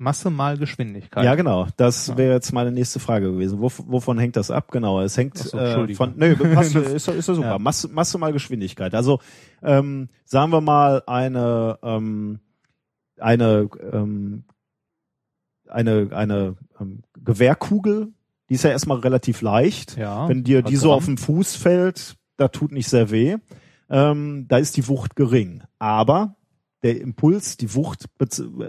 Masse 0.00 0.30
mal 0.30 0.56
Geschwindigkeit. 0.56 1.24
Ja, 1.24 1.34
genau. 1.34 1.66
Das 1.76 2.16
wäre 2.16 2.32
jetzt 2.32 2.54
meine 2.54 2.72
nächste 2.72 3.00
Frage 3.00 3.32
gewesen. 3.32 3.60
Wo, 3.60 3.70
wovon 3.86 4.18
hängt 4.18 4.34
das 4.34 4.50
ab? 4.50 4.70
Genau. 4.70 5.02
Es 5.02 5.14
hängt 5.18 5.36
so, 5.36 5.58
äh, 5.58 5.94
von. 5.94 6.14
Nö, 6.16 6.34
passt, 6.54 6.74
ist, 6.74 7.06
ist 7.08 7.28
ja 7.28 7.34
super. 7.34 7.46
Ja. 7.46 7.58
Masse, 7.58 7.86
Masse 7.88 8.16
mal 8.16 8.32
Geschwindigkeit. 8.32 8.94
Also 8.94 9.20
ähm, 9.62 10.08
sagen 10.24 10.52
wir 10.52 10.62
mal 10.62 11.02
eine 11.06 11.78
ähm, 11.82 12.40
eine 13.18 13.68
ähm, 13.92 14.44
eine 15.68 16.08
eine 16.12 16.56
ähm, 16.80 17.02
Gewehrkugel. 17.22 18.08
Die 18.48 18.54
ist 18.54 18.64
ja 18.64 18.70
erstmal 18.70 19.00
relativ 19.00 19.42
leicht. 19.42 19.98
Ja. 19.98 20.26
Wenn 20.30 20.44
dir 20.44 20.62
die 20.62 20.76
so 20.76 20.94
auf 20.94 21.04
den 21.04 21.18
Fuß 21.18 21.56
fällt, 21.56 22.16
da 22.38 22.48
tut 22.48 22.72
nicht 22.72 22.88
sehr 22.88 23.10
weh 23.10 23.36
ähm, 23.90 24.46
da 24.48 24.58
ist 24.58 24.76
die 24.76 24.88
Wucht 24.88 25.16
gering. 25.16 25.62
Aber 25.78 26.36
der 26.82 27.00
Impuls, 27.00 27.56
die 27.56 27.74
Wucht 27.74 28.06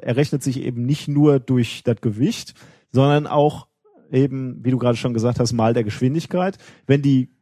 errechnet 0.01 0.43
sich 0.43 0.61
eben 0.61 0.86
nicht 0.86 1.07
nur 1.07 1.39
durch 1.39 1.84
das 1.84 2.01
Gewicht, 2.01 2.55
sondern 2.91 3.28
auch 3.28 3.67
eben, 4.11 4.63
wie 4.65 4.72
du 4.72 4.78
gerade 4.78 4.97
schon 4.97 5.13
gesagt 5.13 5.39
hast, 5.39 5.53
mal 5.53 5.74
der 5.74 5.84
Geschwindigkeit. 5.84 6.57
Wenn 6.88 7.01
die 7.01 7.34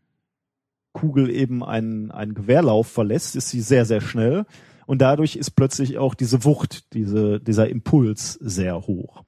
Kugel 0.94 1.30
eben 1.30 1.64
einen, 1.64 2.12
einen 2.12 2.34
Gewehrlauf 2.34 2.88
verlässt, 2.88 3.36
ist 3.36 3.50
sie 3.50 3.62
sehr, 3.62 3.86
sehr 3.86 4.02
schnell. 4.02 4.46
Und 4.86 5.02
dadurch 5.02 5.36
ist 5.36 5.52
plötzlich 5.52 5.98
auch 5.98 6.16
diese 6.16 6.44
Wucht, 6.44 6.94
diese, 6.94 7.40
dieser 7.40 7.70
Impuls 7.70 8.34
sehr 8.34 8.88
hoch. 8.88 9.24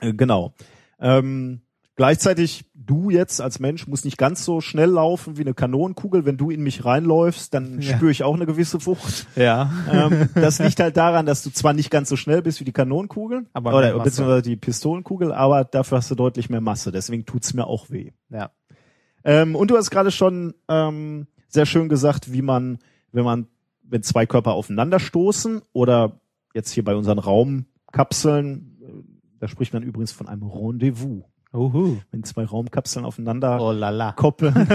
Äh, 0.00 0.14
genau. 0.14 0.54
Ähm, 0.98 1.62
Gleichzeitig, 2.00 2.64
du 2.72 3.10
jetzt 3.10 3.42
als 3.42 3.60
Mensch 3.60 3.86
musst 3.86 4.06
nicht 4.06 4.16
ganz 4.16 4.42
so 4.42 4.62
schnell 4.62 4.88
laufen 4.88 5.36
wie 5.36 5.42
eine 5.42 5.52
Kanonenkugel. 5.52 6.24
Wenn 6.24 6.38
du 6.38 6.50
in 6.50 6.62
mich 6.62 6.86
reinläufst, 6.86 7.52
dann 7.52 7.82
ja. 7.82 7.94
spüre 7.94 8.10
ich 8.10 8.24
auch 8.24 8.34
eine 8.34 8.46
gewisse 8.46 8.86
Wucht. 8.86 9.26
Ja. 9.36 9.70
Ähm, 9.92 10.30
das 10.34 10.60
liegt 10.60 10.80
halt 10.80 10.96
daran, 10.96 11.26
dass 11.26 11.42
du 11.42 11.50
zwar 11.50 11.74
nicht 11.74 11.90
ganz 11.90 12.08
so 12.08 12.16
schnell 12.16 12.40
bist 12.40 12.58
wie 12.58 12.64
die 12.64 12.72
Kanonenkugel, 12.72 13.44
aber 13.52 13.74
oder 13.74 13.98
beziehungsweise 13.98 14.40
die 14.40 14.56
Pistolenkugel, 14.56 15.30
aber 15.30 15.64
dafür 15.64 15.98
hast 15.98 16.10
du 16.10 16.14
deutlich 16.14 16.48
mehr 16.48 16.62
Masse. 16.62 16.90
Deswegen 16.90 17.26
tut's 17.26 17.52
mir 17.52 17.66
auch 17.66 17.90
weh. 17.90 18.12
Ja. 18.30 18.50
Ähm, 19.22 19.54
und 19.54 19.70
du 19.70 19.76
hast 19.76 19.90
gerade 19.90 20.10
schon 20.10 20.54
ähm, 20.68 21.26
sehr 21.48 21.66
schön 21.66 21.90
gesagt, 21.90 22.32
wie 22.32 22.40
man, 22.40 22.78
wenn 23.12 23.24
man, 23.24 23.46
wenn 23.82 24.02
zwei 24.02 24.24
Körper 24.24 24.52
aufeinander 24.52 25.00
stoßen 25.00 25.60
oder 25.74 26.18
jetzt 26.54 26.70
hier 26.70 26.82
bei 26.82 26.94
unseren 26.94 27.18
Raumkapseln, 27.18 28.78
äh, 28.80 28.86
da 29.38 29.48
spricht 29.48 29.74
man 29.74 29.82
übrigens 29.82 30.12
von 30.12 30.28
einem 30.28 30.44
Rendezvous. 30.44 31.24
Uhu. 31.52 31.98
Wenn 32.10 32.22
zwei 32.22 32.44
Raumkapseln 32.44 33.04
aufeinander 33.04 33.58
oh, 33.60 34.12
koppeln, 34.14 34.54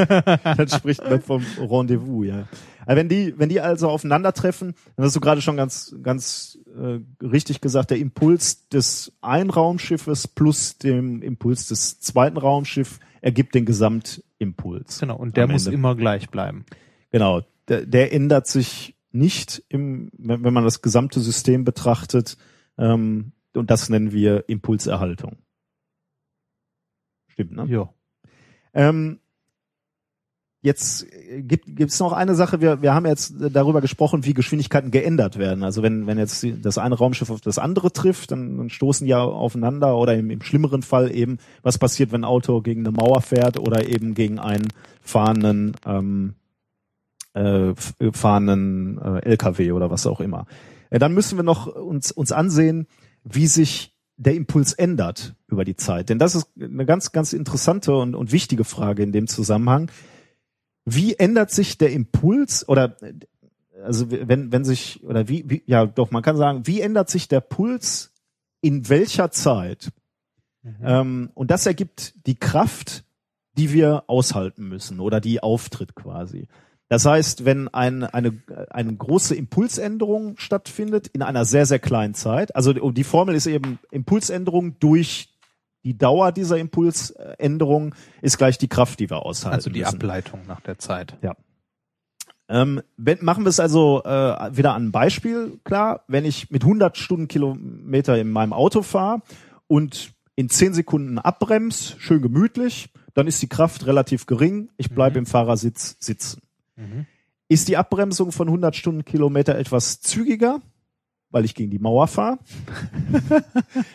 dann 0.43 0.67
spricht 0.67 1.03
man 1.09 1.21
vom 1.21 1.43
Rendezvous, 1.59 2.25
ja. 2.25 2.47
Aber 2.85 2.97
wenn 2.97 3.09
die, 3.09 3.33
wenn 3.37 3.49
die 3.49 3.61
also 3.61 3.89
aufeinandertreffen, 3.89 4.75
dann 4.95 5.05
hast 5.05 5.15
du 5.15 5.19
gerade 5.19 5.41
schon 5.41 5.57
ganz, 5.57 5.95
ganz 6.03 6.59
äh, 6.75 6.99
richtig 7.25 7.61
gesagt, 7.61 7.91
der 7.91 7.97
Impuls 7.97 8.67
des 8.69 9.13
einen 9.21 9.49
Raumschiffes 9.49 10.27
plus 10.27 10.77
dem 10.77 11.21
Impuls 11.21 11.67
des 11.67 11.99
zweiten 11.99 12.37
Raumschiffs 12.37 12.99
ergibt 13.21 13.55
den 13.55 13.65
Gesamtimpuls. 13.65 14.99
Genau, 14.99 15.15
und 15.15 15.37
der 15.37 15.47
muss 15.47 15.67
immer 15.67 15.95
gleich 15.95 16.29
bleiben. 16.29 16.65
Genau, 17.09 17.41
der, 17.67 17.85
der 17.85 18.13
ändert 18.13 18.47
sich 18.47 18.95
nicht 19.11 19.63
im, 19.69 20.11
wenn, 20.17 20.43
wenn 20.43 20.53
man 20.53 20.63
das 20.63 20.81
gesamte 20.81 21.21
System 21.21 21.63
betrachtet, 21.63 22.37
ähm, 22.77 23.31
und 23.53 23.71
das 23.71 23.89
nennen 23.89 24.11
wir 24.11 24.49
Impulserhaltung. 24.49 25.37
Stimmt, 27.35 27.51
ne? 27.51 27.65
Ja. 27.67 27.89
Ähm, 28.73 29.19
Jetzt 30.65 31.05
äh, 31.13 31.43
gibt 31.43 31.67
es 31.79 31.99
noch 31.99 32.11
eine 32.11 32.33
Sache, 32.33 32.59
wir, 32.59 32.81
wir 32.81 32.95
haben 32.95 33.05
jetzt 33.05 33.35
darüber 33.37 33.81
gesprochen, 33.81 34.25
wie 34.25 34.33
Geschwindigkeiten 34.33 34.89
geändert 34.89 35.37
werden. 35.37 35.63
Also 35.63 35.83
wenn, 35.83 36.07
wenn 36.07 36.17
jetzt 36.17 36.43
das 36.63 36.79
eine 36.79 36.95
Raumschiff 36.95 37.29
auf 37.29 37.39
das 37.39 37.59
andere 37.59 37.93
trifft, 37.93 38.31
dann, 38.31 38.57
dann 38.57 38.69
stoßen 38.71 39.05
ja 39.05 39.23
aufeinander 39.23 39.95
oder 39.95 40.15
im, 40.15 40.31
im 40.31 40.41
schlimmeren 40.41 40.81
Fall 40.81 41.15
eben, 41.15 41.37
was 41.61 41.77
passiert, 41.77 42.11
wenn 42.11 42.21
ein 42.21 42.25
Auto 42.25 42.61
gegen 42.61 42.81
eine 42.81 42.89
Mauer 42.89 43.21
fährt 43.21 43.59
oder 43.59 43.87
eben 43.87 44.15
gegen 44.15 44.39
einen 44.39 44.69
fahrenden, 45.03 45.75
ähm, 45.85 46.33
äh, 47.35 47.75
fahrenden 48.11 48.97
äh, 48.97 49.19
LKW 49.19 49.71
oder 49.71 49.91
was 49.91 50.07
auch 50.07 50.19
immer. 50.19 50.47
Ja, 50.89 50.97
dann 50.97 51.13
müssen 51.13 51.37
wir 51.37 51.43
noch 51.43 51.67
uns, 51.67 52.11
uns 52.11 52.31
ansehen, 52.31 52.87
wie 53.23 53.45
sich 53.45 53.94
der 54.17 54.35
Impuls 54.35 54.73
ändert 54.73 55.35
über 55.47 55.65
die 55.65 55.75
Zeit. 55.75 56.09
Denn 56.09 56.19
das 56.19 56.35
ist 56.35 56.49
eine 56.59 56.85
ganz, 56.85 57.11
ganz 57.11 57.33
interessante 57.33 57.95
und, 57.95 58.15
und 58.15 58.31
wichtige 58.31 58.63
Frage 58.63 59.03
in 59.03 59.11
dem 59.11 59.27
Zusammenhang 59.27 59.91
wie 60.85 61.15
ändert 61.15 61.51
sich 61.51 61.77
der 61.77 61.91
Impuls 61.91 62.67
oder 62.69 62.95
also 63.83 64.09
wenn 64.09 64.51
wenn 64.51 64.63
sich 64.63 65.03
oder 65.03 65.27
wie, 65.27 65.49
wie 65.49 65.63
ja 65.65 65.85
doch 65.85 66.11
man 66.11 66.23
kann 66.23 66.37
sagen 66.37 66.65
wie 66.67 66.79
ändert 66.79 67.09
sich 67.09 67.27
der 67.27 67.41
Puls 67.41 68.13
in 68.61 68.87
welcher 68.87 69.31
Zeit 69.31 69.91
mhm. 70.61 70.75
ähm, 70.83 71.29
und 71.33 71.51
das 71.51 71.65
ergibt 71.65 72.13
die 72.27 72.35
Kraft 72.35 73.03
die 73.57 73.73
wir 73.73 74.03
aushalten 74.07 74.67
müssen 74.67 74.99
oder 74.99 75.19
die 75.19 75.41
auftritt 75.41 75.95
quasi 75.95 76.47
das 76.95 77.05
heißt 77.05 77.43
wenn 77.43 77.67
ein, 77.67 78.03
eine 78.03 78.41
eine 78.69 78.95
große 78.95 79.35
Impulsänderung 79.35 80.37
stattfindet 80.37 81.07
in 81.07 81.21
einer 81.21 81.43
sehr 81.43 81.65
sehr 81.65 81.79
kleinen 81.79 82.13
Zeit 82.13 82.55
also 82.55 82.71
die 82.71 83.03
Formel 83.03 83.35
ist 83.35 83.47
eben 83.47 83.79
Impulsänderung 83.91 84.79
durch 84.79 85.29
die 85.85 85.97
Dauer 85.97 86.31
dieser 86.31 86.57
Impulsänderung 86.57 87.93
ist 88.23 88.39
gleich 88.39 88.57
die 88.57 88.67
Kraft, 88.67 88.99
die 88.99 89.09
wir 89.11 89.23
aushalten. 89.23 89.55
Also 89.55 89.69
die 89.69 89.81
müssen. 89.81 89.93
Ableitung 89.93 90.41
nach 90.47 90.59
der 90.59 90.79
Zeit. 90.79 91.15
Ja. 91.21 91.35
Ähm, 92.47 92.81
wenn, 92.97 93.23
machen 93.23 93.45
wir 93.45 93.49
es 93.49 93.59
also 93.59 94.03
äh, 94.03 94.57
wieder 94.57 94.73
an 94.73 94.87
ein 94.87 94.91
Beispiel 94.91 95.59
klar. 95.63 96.03
Wenn 96.07 96.25
ich 96.25 96.49
mit 96.49 96.63
100 96.63 96.97
Stundenkilometer 96.97 98.17
in 98.17 98.31
meinem 98.31 98.51
Auto 98.51 98.81
fahre 98.81 99.21
und 99.67 100.13
in 100.35 100.49
10 100.49 100.73
Sekunden 100.73 101.19
abbremse, 101.19 101.99
schön 101.99 102.21
gemütlich, 102.23 102.89
dann 103.13 103.27
ist 103.27 103.41
die 103.43 103.49
Kraft 103.49 103.85
relativ 103.85 104.25
gering. 104.25 104.69
Ich 104.77 104.89
bleibe 104.89 105.19
mhm. 105.19 105.19
im 105.19 105.25
Fahrersitz 105.27 105.97
sitzen. 105.99 106.41
Mhm. 106.75 107.05
Ist 107.47 107.67
die 107.67 107.77
Abbremsung 107.77 108.31
von 108.31 108.47
100 108.47 108.75
Stundenkilometer 108.75 109.57
etwas 109.57 110.01
zügiger, 110.01 110.59
weil 111.29 111.45
ich 111.45 111.53
gegen 111.55 111.69
die 111.71 111.79
Mauer 111.79 112.07
fahre. 112.07 112.39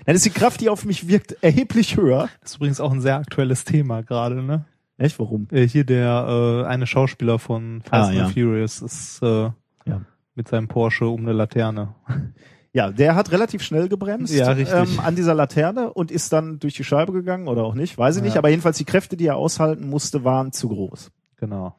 dann 0.06 0.14
ist 0.14 0.24
die 0.24 0.30
Kraft, 0.30 0.60
die 0.60 0.68
auf 0.68 0.84
mich 0.84 1.08
wirkt, 1.08 1.36
erheblich 1.42 1.96
höher. 1.96 2.28
Das 2.42 2.52
ist 2.52 2.56
übrigens 2.56 2.80
auch 2.80 2.92
ein 2.92 3.00
sehr 3.00 3.16
aktuelles 3.16 3.64
Thema 3.64 4.02
gerade, 4.02 4.42
ne? 4.42 4.64
Echt? 4.98 5.18
Warum? 5.18 5.48
Äh, 5.50 5.66
hier 5.66 5.84
der 5.84 6.62
äh, 6.64 6.66
eine 6.68 6.86
Schauspieler 6.86 7.38
von 7.38 7.82
Fast 7.82 8.10
Ah, 8.10 8.12
ja. 8.12 8.24
and 8.26 8.34
Furious 8.34 8.82
ist 8.82 9.22
äh, 9.22 9.50
Ja. 9.86 10.02
mit 10.34 10.46
seinem 10.48 10.68
Porsche 10.68 11.06
um 11.06 11.20
eine 11.22 11.32
Laterne. 11.32 11.94
Ja, 12.72 12.90
der 12.92 13.14
hat 13.16 13.32
relativ 13.32 13.62
schnell 13.62 13.88
gebremst 13.88 14.32
Ja. 14.32 14.52
Ähm, 14.54 15.00
an 15.00 15.16
dieser 15.16 15.34
Laterne 15.34 15.92
und 15.92 16.10
ist 16.12 16.32
dann 16.32 16.58
durch 16.60 16.74
die 16.74 16.84
Scheibe 16.84 17.12
gegangen 17.12 17.48
oder 17.48 17.64
auch 17.64 17.74
nicht, 17.74 17.96
weiß 17.98 18.16
ich 18.16 18.20
Ja. 18.20 18.26
nicht. 18.26 18.36
Aber 18.36 18.50
jedenfalls 18.50 18.76
die 18.78 18.84
Kräfte, 18.84 19.16
die 19.16 19.26
er 19.26 19.36
aushalten 19.36 19.88
musste, 19.88 20.22
waren 20.22 20.52
zu 20.52 20.68
groß. 20.68 21.10
Genau. 21.36 21.76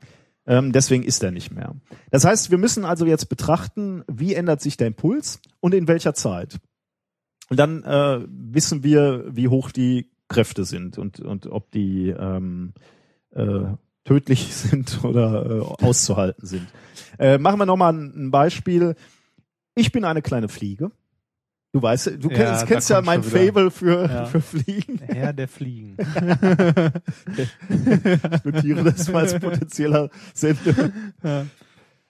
Ähm, 0.48 0.72
deswegen 0.72 1.04
ist 1.04 1.24
er 1.24 1.32
nicht 1.32 1.52
mehr. 1.52 1.76
Das 2.10 2.26
heißt, 2.26 2.52
wir 2.52 2.58
müssen 2.58 2.86
also 2.86 3.06
jetzt 3.06 3.30
betrachten, 3.30 4.04
wie 4.08 4.34
ändert 4.34 4.62
sich 4.62 4.78
der 4.78 4.88
Impuls 4.88 5.40
und 5.60 5.74
in 5.74 5.88
welcher 5.88 6.14
Zeit. 6.14 6.60
Und 7.50 7.58
dann 7.58 7.84
äh, 7.84 8.26
wissen 8.28 8.84
wir, 8.84 9.26
wie 9.30 9.50
hoch 9.50 9.72
die 9.72 10.10
Kräfte 10.30 10.64
sind 10.66 10.98
und, 10.98 11.20
und 11.20 11.48
ob 11.48 11.70
die 11.72 12.10
ähm, 12.10 12.74
äh, 13.32 13.66
tödlich 14.06 14.48
sind 14.56 15.04
oder 15.04 15.46
äh, 15.46 15.86
auszuhalten 15.86 16.46
sind. 16.46 16.68
Äh, 17.20 17.38
machen 17.38 17.60
wir 17.60 17.66
nochmal 17.66 17.94
ein, 17.94 18.28
ein 18.28 18.32
Beispiel. 18.32 18.96
Ich 19.76 19.92
bin 19.92 20.06
eine 20.06 20.22
kleine 20.22 20.48
Fliege. 20.48 20.92
Du 21.74 21.82
weißt, 21.82 22.08
du 22.20 22.30
Ja, 22.30 22.36
kennst, 22.36 22.62
da 22.62 22.66
kennst 22.66 22.90
ja 22.90 23.02
mein. 23.02 23.24
Fable 23.24 23.72
für, 23.72 24.06
Ja. 24.10 24.26
für 24.26 24.42
Fliegen. 24.42 25.00
Herr 25.08 25.32
der 25.34 25.48
Fliegen. 25.48 25.96
Ich 27.70 28.44
notiere 28.46 28.84
das 28.84 29.10
mal 29.10 29.20
als 29.20 29.40
potenzieller 29.40 30.10
Sender. 30.34 30.92
Ja. 31.24 31.46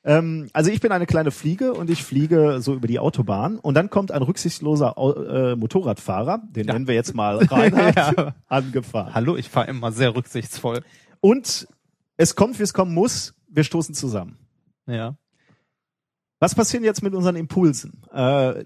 Ähm, 0.03 0.49
also 0.53 0.71
ich 0.71 0.81
bin 0.81 0.91
eine 0.91 1.05
kleine 1.05 1.29
Fliege 1.29 1.73
und 1.73 1.91
ich 1.91 2.03
fliege 2.03 2.59
so 2.59 2.73
über 2.73 2.87
die 2.87 2.97
Autobahn 2.97 3.59
und 3.59 3.75
dann 3.75 3.91
kommt 3.91 4.11
ein 4.11 4.23
rücksichtsloser 4.23 4.97
Au 4.97 5.13
äh, 5.13 5.55
Motorradfahrer, 5.55 6.41
den 6.49 6.65
Ja. 6.67 6.73
nennen 6.73 6.87
wir 6.87 6.95
jetzt 6.95 7.13
mal 7.13 7.37
Reinhard, 7.37 7.95
Ja. 8.17 8.35
angefahren. 8.47 9.13
Hallo, 9.13 9.35
ich 9.37 9.47
fahre 9.47 9.69
immer 9.69 9.91
sehr 9.91 10.15
rücksichtsvoll. 10.15 10.81
Und 11.19 11.67
es 12.17 12.35
kommt, 12.35 12.57
wie 12.57 12.63
es 12.63 12.73
kommen 12.73 12.95
muss, 12.95 13.35
wir 13.47 13.63
stoßen 13.63 13.93
zusammen. 13.93 14.39
Ja. 14.87 15.15
Was 16.39 16.55
passiert 16.55 16.83
jetzt 16.83 17.03
mit 17.03 17.13
unseren 17.13 17.35
Impulsen? 17.35 18.01
Äh, 18.11 18.65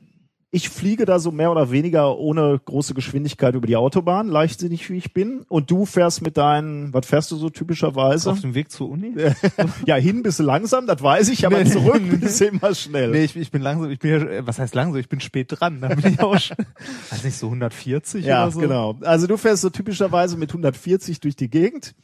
ich 0.56 0.69
fliege 0.69 1.03
da 1.03 1.19
so 1.19 1.32
mehr 1.32 1.52
oder 1.52 1.69
weniger 1.69 2.18
ohne 2.18 2.57
große 2.64 2.94
Geschwindigkeit 2.94 3.56
über 3.56 3.68
die 3.68 3.76
Autobahn, 3.76 4.30
leichtsinnig 4.30 4.90
wie 4.90 4.95
ich 4.98 5.11
bin. 5.14 5.41
Und 5.49 5.69
du 5.69 5.86
fährst 5.86 6.22
mit 6.22 6.38
deinen, 6.38 6.94
was 6.94 7.07
fährst 7.07 7.30
du 7.32 7.36
so 7.36 7.49
typischerweise? 7.49 8.32
Auf 8.32 8.40
dem 8.40 8.56
Weg 8.56 8.72
zur 8.72 8.90
Uni? 8.90 9.14
Ja, 9.86 9.95
hin 9.95 10.23
bist 10.23 10.40
du 10.40 10.44
langsam, 10.44 10.88
das 10.88 11.03
weiß 11.03 11.27
ich, 11.30 11.45
aber 11.45 11.61
Nee. 11.61 11.69
zurück 11.69 12.02
bist 12.22 12.40
du 12.40 12.45
immer 12.45 12.73
schnell. 12.73 13.11
Nee, 13.11 13.26
ich, 13.26 13.36
ich 13.36 13.52
bin 13.52 13.61
langsam, 13.61 13.90
ich 13.91 13.99
bin 13.99 14.11
ja, 14.11 14.18
äh, 14.18 14.48
was 14.48 14.57
heißt 14.57 14.73
langsam? 14.76 14.99
Ich 14.99 15.10
bin 15.10 15.19
spät 15.19 15.48
dran. 15.49 15.82
Da 15.82 15.90
bin 15.90 16.14
ich 16.14 16.19
auch 16.22 16.40
schon, 16.40 16.56
weiß 17.10 17.23
nicht, 17.26 17.38
so 17.38 17.48
140 17.48 18.23
Ja, 18.26 18.44
oder 18.44 18.52
so. 18.52 18.60
genau. 18.61 18.95
Also 19.02 19.27
du 19.27 19.36
fährst 19.36 19.61
so 19.61 19.69
typischerweise 19.69 20.38
mit 20.38 20.52
140 20.52 21.19
durch 21.19 21.36
die 21.36 21.49
Gegend. 21.49 21.95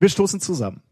Wir 0.00 0.08
stoßen 0.08 0.40
zusammen. 0.40 0.82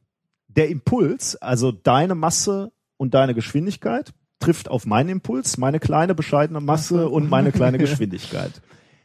Der 0.48 0.68
Impuls, 0.68 1.34
also 1.36 1.72
deine 1.72 2.14
Masse 2.14 2.70
und 2.96 3.14
deine 3.14 3.34
Geschwindigkeit, 3.34 4.12
trifft 4.38 4.68
auf 4.68 4.86
meinen 4.86 5.08
Impuls, 5.08 5.56
meine 5.58 5.80
kleine 5.80 6.14
bescheidene 6.14 6.60
Masse 6.60 7.08
und 7.08 7.28
meine 7.30 7.52
kleine 7.52 7.78
Geschwindigkeit. 7.78 8.52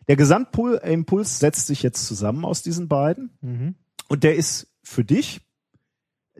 Der 0.08 0.16
Gesamtimpuls 0.16 1.40
setzt 1.40 1.68
sich 1.68 1.84
jetzt 1.84 2.06
zusammen 2.06 2.46
aus 2.46 2.62
diesen 2.64 2.88
beiden 2.88 3.32
Mhm. 3.42 3.76
und 4.10 4.24
der 4.24 4.36
ist 4.36 4.68
für 4.84 5.04
dich, 5.06 5.42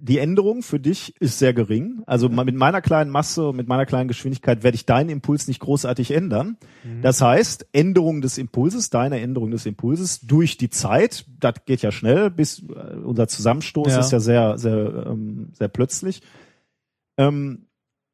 die 0.04 0.18
Änderung 0.18 0.64
für 0.64 0.80
dich 0.80 1.16
ist 1.22 1.38
sehr 1.38 1.54
gering. 1.54 2.02
Also 2.08 2.28
mit 2.28 2.56
meiner 2.56 2.82
kleinen 2.82 3.12
Masse 3.12 3.50
und 3.50 3.56
mit 3.58 3.68
meiner 3.68 3.86
kleinen 3.86 4.08
Geschwindigkeit 4.08 4.64
werde 4.64 4.76
ich 4.76 4.86
deinen 4.88 5.10
Impuls 5.10 5.48
nicht 5.48 5.60
großartig 5.60 6.12
ändern. 6.12 6.58
Mhm. 6.84 7.02
Das 7.04 7.22
heißt, 7.22 7.68
Änderung 7.72 8.22
des 8.22 8.38
Impulses, 8.40 8.90
deine 8.90 9.20
Änderung 9.22 9.52
des 9.52 9.66
Impulses 9.68 10.22
durch 10.22 10.58
die 10.58 10.70
Zeit, 10.72 11.26
das 11.40 11.54
geht 11.66 11.82
ja 11.84 11.92
schnell, 11.92 12.32
bis 12.32 12.64
äh, 12.64 12.96
unser 13.04 13.28
Zusammenstoß 13.28 13.90
Ja. 13.94 14.00
ist 14.00 14.12
ja 14.12 14.20
sehr, 14.20 14.58
sehr, 14.58 15.06
ähm, 15.08 15.50
sehr 15.54 15.68
plötzlich. 15.68 16.22
Ähm, 17.18 17.68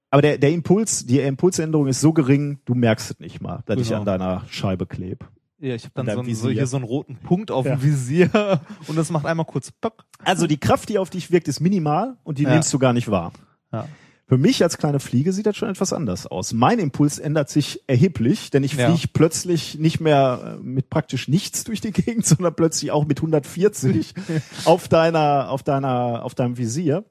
aber 0.09 0.21
der, 0.21 0.37
der 0.37 0.51
Impuls, 0.51 1.05
die 1.05 1.19
Impulsänderung 1.19 1.87
ist 1.87 2.01
so 2.01 2.13
gering, 2.13 2.59
du 2.65 2.75
merkst 2.75 3.11
es 3.11 3.19
nicht 3.19 3.41
mal, 3.41 3.63
dass 3.65 3.79
ich 3.79 3.87
Genau. 3.89 3.99
an 3.99 4.05
deiner 4.05 4.43
Scheibe 4.49 4.85
kleb. 4.85 5.25
Ja, 5.59 5.73
ich 5.73 5.85
habe 5.85 5.93
dann 5.95 6.05
so, 6.05 6.19
einen, 6.19 6.35
so 6.35 6.49
hier 6.49 6.67
so 6.67 6.77
einen 6.77 6.85
roten 6.85 7.15
Punkt 7.17 7.49
auf 7.49 7.65
Ja. 7.65 7.75
dem 7.75 7.83
Visier 7.83 8.61
und 8.87 8.95
das 8.95 9.09
macht 9.09 9.25
einmal 9.25 9.45
kurz 9.45 9.71
Pöck. 9.71 10.03
Also 10.23 10.45
die 10.47 10.59
Kraft, 10.59 10.87
die 10.89 10.99
auf 10.99 11.09
dich 11.09 11.31
wirkt, 11.31 11.47
ist 11.47 11.59
minimal 11.61 12.15
und 12.23 12.37
die 12.37 12.43
Ja. 12.43 12.51
nimmst 12.51 12.71
du 12.73 12.79
gar 12.79 12.93
nicht 12.93 13.09
wahr. 13.09 13.33
Ja. 13.73 13.87
Für 14.29 14.37
mich 14.37 14.61
als 14.61 14.77
kleine 14.77 14.99
Fliege 14.99 15.31
sieht 15.31 15.45
das 15.45 15.55
schon 15.55 15.69
etwas 15.69 15.93
anders 15.93 16.27
aus. 16.27 16.51
Mein 16.53 16.79
Impuls 16.79 17.17
ändert 17.17 17.49
sich 17.49 17.81
erheblich, 17.87 18.49
denn 18.51 18.63
ich 18.63 18.73
Ja. 18.73 18.89
fliege 18.91 19.07
plötzlich 19.13 19.79
nicht 19.79 19.99
mehr 20.01 20.57
äh, 20.59 20.63
mit 20.63 20.89
praktisch 20.89 21.27
nichts 21.27 21.63
durch 21.63 21.79
die 21.81 21.91
Gegend, 21.91 22.25
sondern 22.27 22.53
plötzlich 22.53 22.91
auch 22.91 23.05
mit 23.05 23.19
140 23.19 24.13
auf 24.65 24.87
deiner, 24.89 25.49
auf 25.49 25.63
deiner, 25.63 26.23
auf 26.23 26.35
deinem 26.35 26.57
Visier. 26.57 27.03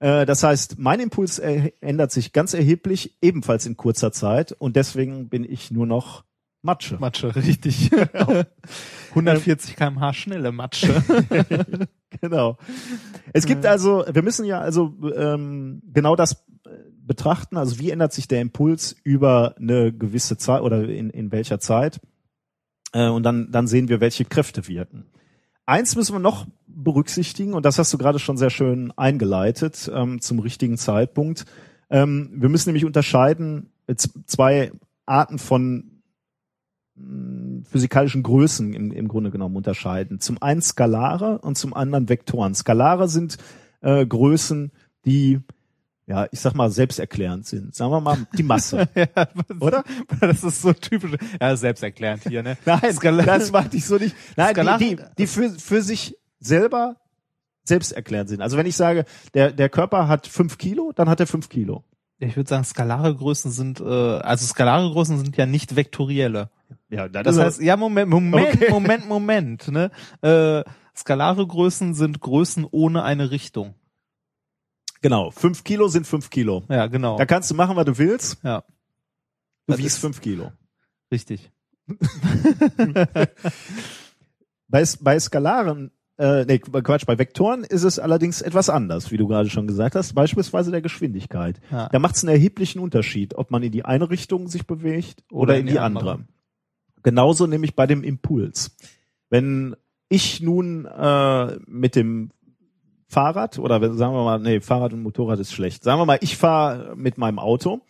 Äh, 0.00 0.26
Das 0.26 0.42
heißt, 0.42 0.78
mein 0.78 0.98
Impuls 1.00 1.38
äh, 1.38 1.72
ändert 1.80 2.10
sich 2.10 2.32
ganz 2.32 2.54
erheblich, 2.54 3.16
ebenfalls 3.22 3.66
in 3.66 3.76
kurzer 3.76 4.10
Zeit 4.12 4.52
und 4.52 4.76
deswegen 4.76 5.28
bin 5.28 5.44
ich 5.44 5.70
nur 5.70 5.86
noch 5.86 6.24
Matsche. 6.62 6.98
Matsche, 6.98 7.34
richtig. 7.36 7.90
140 9.10 9.76
kmh 9.76 10.12
schnelle 10.12 10.52
Matsche. 10.52 11.02
Genau. 12.20 12.58
Es 13.32 13.46
gibt 13.46 13.64
also, 13.64 14.04
wir 14.10 14.22
müssen 14.22 14.44
ja 14.44 14.60
also 14.60 14.94
ähm, 15.14 15.80
genau 15.92 16.16
das 16.16 16.32
äh, 16.66 16.70
betrachten, 17.06 17.56
also 17.56 17.78
wie 17.78 17.90
ändert 17.90 18.12
sich 18.12 18.26
der 18.26 18.40
Impuls 18.40 18.96
über 19.04 19.54
eine 19.58 19.92
gewisse 19.92 20.36
Zeit 20.36 20.60
oder 20.62 20.88
in, 20.88 21.10
in 21.10 21.30
welcher 21.30 21.60
Zeit. 21.60 22.00
Äh, 22.92 23.08
und 23.08 23.22
dann, 23.22 23.52
dann 23.52 23.68
sehen 23.68 23.88
wir, 23.88 24.00
welche 24.00 24.24
Kräfte 24.24 24.66
wirken. 24.66 25.06
Eins 25.66 25.96
müssen 25.96 26.14
wir 26.14 26.20
noch 26.20 26.46
berücksichtigen, 26.66 27.54
und 27.54 27.64
das 27.64 27.78
hast 27.78 27.92
du 27.92 27.98
gerade 27.98 28.18
schon 28.18 28.36
sehr 28.36 28.50
schön 28.50 28.92
eingeleitet 28.96 29.90
ähm, 29.94 30.20
zum 30.20 30.38
richtigen 30.38 30.78
Zeitpunkt. 30.78 31.44
Ähm, 31.90 32.30
wir 32.34 32.48
müssen 32.48 32.68
nämlich 32.68 32.84
unterscheiden 32.84 33.72
äh, 33.86 33.94
zwei 33.94 34.72
Arten 35.06 35.38
von 35.38 35.90
physikalischen 37.70 38.22
Größen 38.22 38.72
im, 38.72 38.92
im 38.92 39.08
Grunde 39.08 39.30
genommen 39.30 39.56
unterscheiden. 39.56 40.20
Zum 40.20 40.42
einen 40.42 40.62
Skalare 40.62 41.38
und 41.38 41.56
zum 41.56 41.74
anderen 41.74 42.08
Vektoren. 42.08 42.54
Skalare 42.54 43.08
sind 43.08 43.38
äh, 43.80 44.04
Größen, 44.04 44.72
die, 45.04 45.40
ja, 46.10 46.26
ich 46.32 46.40
sag 46.40 46.54
mal, 46.54 46.70
selbsterklärend 46.70 47.46
sind. 47.46 47.72
Sagen 47.72 47.92
wir 47.92 48.00
mal, 48.00 48.26
die 48.36 48.42
Masse. 48.42 48.88
ja, 48.96 49.06
Oder? 49.60 49.84
Das 50.20 50.42
ist 50.42 50.60
so 50.60 50.72
typisch. 50.72 51.12
Ja, 51.40 51.54
selbsterklärend 51.56 52.24
hier, 52.28 52.42
ne? 52.42 52.56
Nein, 52.66 52.80
Skala- 52.92 53.22
das 53.24 53.52
macht 53.52 53.72
ich 53.74 53.84
so 53.86 53.96
nicht. 53.96 54.16
Nein, 54.36 54.54
Skalare- 54.56 54.78
die, 54.78 54.96
die, 54.96 55.02
die 55.18 55.26
für, 55.28 55.50
für 55.50 55.82
sich 55.82 56.16
selber 56.40 56.96
selbsterklärend 57.62 58.28
sind. 58.28 58.42
Also 58.42 58.56
wenn 58.56 58.66
ich 58.66 58.74
sage, 58.76 59.04
der, 59.34 59.52
der 59.52 59.68
Körper 59.68 60.08
hat 60.08 60.26
fünf 60.26 60.58
Kilo, 60.58 60.90
dann 60.96 61.08
hat 61.08 61.20
er 61.20 61.28
fünf 61.28 61.48
Kilo. 61.48 61.84
Ich 62.18 62.36
würde 62.36 62.48
sagen, 62.50 62.64
skalare 62.64 63.14
Größen 63.14 63.50
sind, 63.52 63.80
äh, 63.80 63.84
also 63.84 64.44
skalare 64.46 64.90
Größen 64.90 65.16
sind 65.16 65.36
ja 65.36 65.46
nicht 65.46 65.76
vektorielle. 65.76 66.50
Ja, 66.90 67.08
Das 67.08 67.38
heißt, 67.38 67.62
ja, 67.62 67.76
Moment, 67.76 68.10
Moment, 68.10 68.48
Okay. 68.54 68.70
Moment, 68.70 69.08
Moment, 69.08 69.68
ne? 69.68 69.90
Äh, 70.22 70.64
skalare 70.96 71.46
Größen 71.46 71.94
sind 71.94 72.20
Größen 72.20 72.66
ohne 72.68 73.04
eine 73.04 73.30
Richtung. 73.30 73.74
Genau, 75.00 75.30
fünf 75.30 75.64
Kilo 75.64 75.88
sind 75.88 76.06
fünf 76.06 76.30
Kilo. 76.30 76.62
Ja, 76.68 76.86
genau. 76.86 77.16
Da 77.18 77.26
kannst 77.26 77.50
du 77.50 77.54
machen, 77.54 77.76
was 77.76 77.84
du 77.84 77.98
willst. 77.98 78.38
Ja, 78.42 78.62
Du 79.66 79.72
Das 79.74 79.78
wiegst 79.78 79.96
ist- 79.96 80.00
fünf 80.00 80.20
Kilo. 80.20 80.52
richtig. 81.12 81.50
Bei, 84.68 84.84
bei 85.00 85.18
skalaren, 85.18 85.90
äh, 86.16 86.44
nee, 86.44 86.58
Quatsch, 86.60 87.04
bei 87.04 87.18
Vektoren 87.18 87.64
ist 87.64 87.82
es 87.82 87.98
allerdings 87.98 88.40
etwas 88.40 88.68
anders, 88.70 89.10
wie 89.10 89.16
du 89.16 89.26
gerade 89.26 89.50
schon 89.50 89.66
gesagt 89.66 89.96
hast, 89.96 90.12
beispielsweise 90.14 90.70
der 90.70 90.80
Geschwindigkeit. 90.80 91.60
Ja. 91.72 91.88
Da 91.88 91.98
macht 91.98 92.14
es 92.14 92.22
einen 92.22 92.32
erheblichen 92.34 92.78
Unterschied, 92.78 93.34
ob 93.34 93.50
man 93.50 93.64
in 93.64 93.72
die 93.72 93.84
eine 93.84 94.10
Richtung 94.10 94.46
sich 94.46 94.66
bewegt 94.68 95.24
oder, 95.32 95.56
in 95.58 95.66
die, 95.66 95.80
andere. 95.80 96.24
Genauso 97.02 97.48
nämlich 97.48 97.74
bei 97.74 97.88
dem 97.88 98.04
Impuls. 98.04 98.76
Wenn 99.28 99.74
ich 100.08 100.40
nun 100.40 100.84
äh, 100.86 101.58
mit 101.66 101.96
dem 101.96 102.30
Fahrrad 103.10 103.58
oder 103.58 103.80
sagen 103.96 104.14
wir 104.14 104.24
mal, 104.24 104.38
nee, 104.38 104.60
Fahrrad 104.60 104.92
und 104.92 105.02
Motorrad 105.02 105.40
ist 105.40 105.52
schlecht. 105.52 105.82
Sagen 105.82 106.00
wir 106.00 106.06
mal, 106.06 106.18
ich 106.20 106.36
fahre 106.36 106.94
mit 106.96 107.18
meinem 107.18 107.40
Auto, 107.40 107.80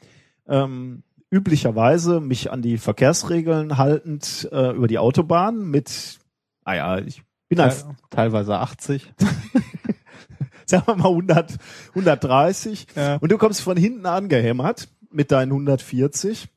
ähm, 0.49 1.03
üblicherweise 1.31 2.21
mich 2.21 2.51
an 2.51 2.63
die 2.63 2.79
Verkehrsregeln 2.79 3.77
haltend 3.77 4.49
äh, 4.51 4.71
über 4.75 4.89
die 4.89 4.99
Autobahn 4.99 5.63
mit, 5.71 6.19
naja, 6.65 6.99
ich 6.99 7.23
bin 7.51 7.61
halt, 7.61 7.73
Teil- 7.83 7.97
Teilweise 8.11 8.59
80. 8.59 9.13
sagen 10.67 10.85
wir 10.87 10.97
mal 10.97 11.09
100, 11.09 11.59
130 11.91 12.87
Ja. 12.97 13.17
und 13.17 13.31
du 13.31 13.37
kommst 13.39 13.61
von 13.61 13.77
hinten 13.77 14.07
angehämmert 14.07 14.89
mit 15.11 15.31
deinen 15.33 15.51
140. 15.53 16.49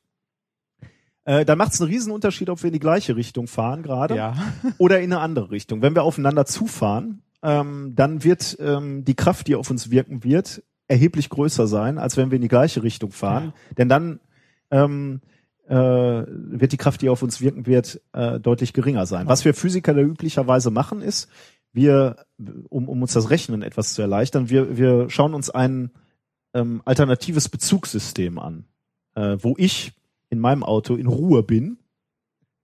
Äh, 1.26 1.44
dann 1.44 1.58
macht 1.58 1.72
es 1.72 1.80
einen 1.80 1.90
riesen 1.90 2.12
Unterschied, 2.12 2.48
ob 2.50 2.62
wir 2.62 2.68
in 2.68 2.72
die 2.74 2.80
gleiche 2.80 3.16
Richtung 3.16 3.46
fahren 3.46 3.82
gerade 3.82 4.16
Ja. 4.16 4.34
oder 4.78 5.00
in 5.00 5.12
eine 5.12 5.20
andere 5.20 5.50
Richtung. 5.50 5.82
Wenn 5.82 5.94
wir 5.94 6.02
aufeinander 6.02 6.46
zufahren, 6.46 7.22
ähm, 7.44 7.92
dann 7.94 8.24
wird 8.24 8.56
ähm, 8.58 9.04
die 9.04 9.14
Kraft, 9.14 9.46
die 9.46 9.54
auf 9.54 9.70
uns 9.70 9.90
wirken 9.90 10.24
wird, 10.24 10.62
erheblich 10.88 11.28
größer 11.28 11.66
sein, 11.66 11.98
als 11.98 12.16
wenn 12.16 12.30
wir 12.30 12.36
in 12.36 12.42
die 12.42 12.48
gleiche 12.48 12.82
Richtung 12.82 13.12
fahren. 13.12 13.52
Denn 13.76 13.88
dann 13.88 14.20
ähm, 14.70 15.20
äh, 15.68 15.74
wird 15.76 16.72
die 16.72 16.78
Kraft, 16.78 17.02
die 17.02 17.10
auf 17.10 17.22
uns 17.22 17.42
wirken 17.42 17.66
wird, 17.66 18.00
äh, 18.12 18.40
deutlich 18.40 18.72
geringer 18.72 19.06
sein. 19.06 19.28
Was 19.28 19.44
wir 19.44 19.54
Physiker 19.54 19.92
da 19.92 20.00
üblicherweise 20.00 20.70
machen, 20.70 21.02
ist, 21.02 21.28
wir, 21.72 22.24
um, 22.70 22.88
um 22.88 23.02
uns 23.02 23.12
das 23.12 23.30
Rechnen 23.30 23.62
etwas 23.62 23.94
zu 23.94 24.02
erleichtern, 24.02 24.48
wir, 24.48 24.76
wir 24.78 25.10
schauen 25.10 25.34
uns 25.34 25.50
ein 25.50 25.90
ähm, 26.54 26.80
alternatives 26.84 27.48
Bezugssystem 27.48 28.38
an, 28.38 28.64
äh, 29.16 29.36
wo 29.40 29.54
ich 29.58 29.92
in 30.30 30.38
meinem 30.38 30.62
Auto 30.62 30.94
in 30.94 31.06
Ruhe 31.06 31.42
bin, 31.42 31.78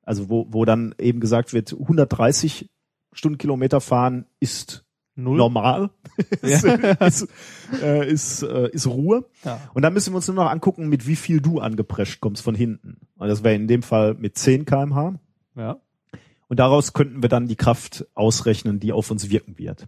also 0.02 0.31
wo, 0.31 0.47
wo 0.51 0.65
dann 0.65 0.94
eben 0.98 1.20
gesagt 1.20 1.52
wird, 1.52 1.73
130 1.73 2.70
Stundenkilometer 3.12 3.81
fahren 3.81 4.27
ist 4.39 4.85
Null. 5.16 5.37
normal, 5.37 5.91
ist, 6.43 6.65
ist, 6.65 7.28
äh, 7.82 8.11
ist, 8.11 8.43
äh, 8.43 8.70
ist 8.70 8.87
Ruhe. 8.87 9.27
Ja. 9.45 9.61
Und 9.74 9.82
dann 9.82 9.93
müssen 9.93 10.12
wir 10.12 10.16
uns 10.16 10.28
nur 10.28 10.37
noch 10.37 10.51
angucken, 10.51 10.89
mit 10.89 11.07
wie 11.07 11.16
viel 11.16 11.41
du 11.41 11.61
angeprescht 11.61 12.20
kommst 12.20 12.43
von 12.43 12.55
hinten. 12.55 12.99
Und 13.16 13.28
das 13.28 13.45
wäre 13.45 13.55
in 13.55 13.69
dem 13.69 13.82
Fall 13.82 14.15
mit 14.15 14.39
10 14.39 14.65
kmh. 14.65 15.19
ja. 15.57 15.81
Und 16.49 16.59
daraus 16.59 16.95
könnten 16.95 17.23
wir 17.23 17.28
dann 17.28 17.47
die 17.47 17.55
Kraft 17.55 18.07
ausrechnen, 18.15 18.81
die 18.81 18.93
auf 18.93 19.12
uns 19.12 19.31
wirken 19.31 19.57
wird. 19.57 19.87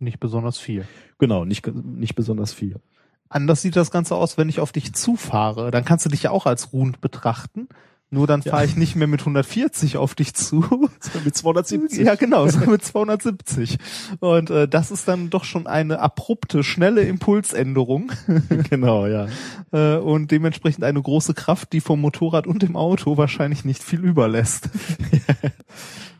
Nicht 0.00 0.18
besonders 0.18 0.58
viel. 0.58 0.84
Genau, 1.18 1.44
nicht, 1.44 1.64
nicht 1.72 2.16
besonders 2.16 2.52
viel. 2.52 2.80
Anders 3.28 3.62
sieht 3.62 3.76
das 3.76 3.92
Ganze 3.92 4.16
aus, 4.16 4.36
wenn 4.36 4.48
ich 4.48 4.58
auf 4.58 4.72
dich 4.72 4.94
zufahre. 4.94 5.70
Dann 5.70 5.84
kannst 5.84 6.04
du 6.06 6.10
dich 6.10 6.24
ja 6.24 6.30
auch 6.32 6.46
als 6.46 6.72
ruhend 6.72 7.00
betrachten. 7.00 7.68
Nur 8.14 8.28
dann 8.28 8.42
fahre 8.42 8.64
ich 8.64 8.76
nicht 8.76 8.94
mehr 8.94 9.08
mit 9.08 9.20
140 9.20 9.96
auf 9.96 10.14
dich 10.14 10.34
zu. 10.34 10.88
Mit 11.24 11.36
270. 11.36 12.06
Ja, 12.06 12.14
genau, 12.14 12.46
so 12.46 12.60
mit 12.60 12.84
270. 12.84 13.78
Und 14.20 14.50
äh, 14.50 14.68
das 14.68 14.92
ist 14.92 15.08
dann 15.08 15.30
doch 15.30 15.42
schon 15.42 15.66
eine 15.66 15.98
abrupte, 15.98 16.62
schnelle 16.62 17.02
Impulsänderung 17.02 18.12
genau, 18.70 19.06
ja. 19.06 19.26
äh, 19.72 19.96
und 19.96 20.30
dementsprechend 20.30 20.84
eine 20.84 21.02
große 21.02 21.34
Kraft, 21.34 21.72
die 21.72 21.80
vom 21.80 22.00
Motorrad 22.00 22.46
und 22.46 22.62
dem 22.62 22.76
Auto 22.76 23.16
wahrscheinlich 23.16 23.64
nicht 23.64 23.82
viel 23.82 24.04
überlässt. 24.04 24.70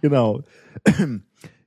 Genau. 0.03 0.43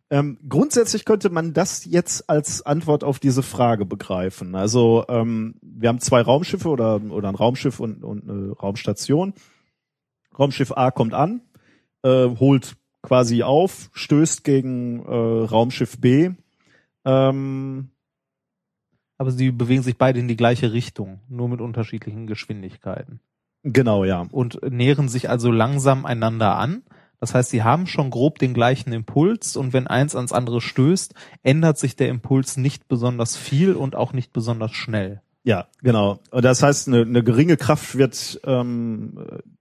Ähm, 0.10 0.38
grundsätzlich 0.48 1.04
könnte 1.04 1.30
man 1.30 1.54
das 1.54 1.84
jetzt 1.84 2.30
als 2.30 2.66
Antwort 2.66 3.04
auf 3.04 3.20
diese 3.20 3.44
Frage 3.44 3.86
begreifen. 3.86 4.56
Also 4.56 5.04
ähm, 5.10 5.56
wir 5.62 5.90
haben 5.90 6.00
zwei 6.00 6.22
Raumschiffe 6.22 6.70
oder, 6.70 7.02
oder 7.10 7.28
ein 7.28 7.36
Raumschiff 7.36 7.82
und, 7.82 8.06
und 8.06 8.30
eine 8.30 8.52
Raumstation. 8.54 9.34
Raumschiff 10.38 10.72
A 10.76 10.92
kommt 10.92 11.14
an, 11.14 11.42
äh, 12.04 12.28
holt 12.28 12.76
quasi 13.02 13.44
auf, 13.44 13.90
stößt 13.94 14.44
gegen 14.44 15.06
äh, 15.06 15.46
Raumschiff 15.46 16.00
B. 16.00 16.32
Ähm, 17.06 17.90
Aber 19.18 19.32
sie 19.32 19.52
bewegen 19.52 19.82
sich 19.84 19.98
beide 19.98 20.20
in 20.20 20.28
die 20.28 20.36
gleiche 20.38 20.74
Richtung, 20.74 21.22
nur 21.30 21.48
mit 21.50 21.62
unterschiedlichen 21.62 22.28
Geschwindigkeiten. 22.28 23.20
genau, 23.64 24.04
ja. 24.04 24.28
Und 24.32 24.60
nähern 24.70 25.10
sich 25.10 25.30
also 25.30 25.52
langsam 25.52 26.06
einander 26.06 26.58
an. 26.58 26.84
Das 27.20 27.34
heißt, 27.34 27.50
sie 27.50 27.64
haben 27.64 27.88
schon 27.88 28.12
grob 28.12 28.38
den 28.38 28.54
gleichen 28.54 28.94
Impuls 28.94 29.56
und 29.56 29.74
wenn 29.74 29.88
eins 29.88 30.16
ans 30.16 30.34
andere 30.34 30.62
stößt, 30.62 31.16
ändert 31.42 31.80
sich 31.80 31.96
der 31.96 32.10
Impuls 32.10 32.58
nicht 32.58 32.88
besonders 32.88 33.36
viel 33.36 33.74
und 33.74 33.96
auch 33.96 34.14
nicht 34.14 34.34
besonders 34.34 34.74
schnell. 34.74 35.22
Ja, 35.44 35.68
genau. 35.82 36.20
Und 36.30 36.46
das 36.46 36.62
heißt, 36.62 36.90
eine, 36.90 37.02
eine 37.02 37.24
geringe 37.24 37.58
Kraft 37.58 37.98
wird 37.98 38.40
ähm, 38.44 39.18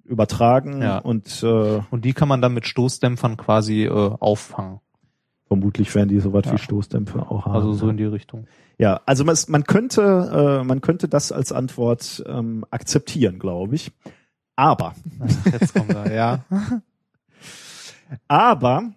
übertragen 0.07 0.83
Ja. 0.83 0.99
und 0.99 1.43
äh, 1.43 1.81
Und 1.91 2.05
die 2.05 2.13
kann 2.13 2.29
man 2.29 2.41
dann 2.43 2.55
mit 2.55 2.67
Stoßdämpfern 2.67 3.37
quasi 3.37 3.85
äh, 3.85 3.91
auffangen. 3.91 4.81
vermutlich 5.47 5.95
werden 5.95 6.09
die 6.09 6.19
so 6.21 6.33
was 6.33 6.47
Ja. 6.47 6.53
wie 6.55 6.59
Stoßdämpfer 6.59 7.31
auch 7.31 7.45
haben. 7.47 7.55
Also 7.55 7.73
so 7.73 7.89
in 7.89 7.97
die 7.97 8.05
Richtung. 8.05 8.47
Ja, 8.79 9.01
also 9.07 9.25
man, 9.25 9.37
man 9.49 9.65
könnte, 9.65 10.61
äh, 10.61 10.65
man 10.65 10.81
könnte 10.81 11.09
das 11.09 11.33
als 11.33 11.53
Antwort 11.53 12.23
ähm, 12.27 12.65
akzeptieren, 12.71 13.39
glaube 13.39 13.75
ich. 13.77 13.93
Aber, 14.57 14.95
Jetzt 15.53 15.75
kommt 15.75 15.95
er, 15.95 16.15
ja. 16.15 16.45
aber 18.29 18.91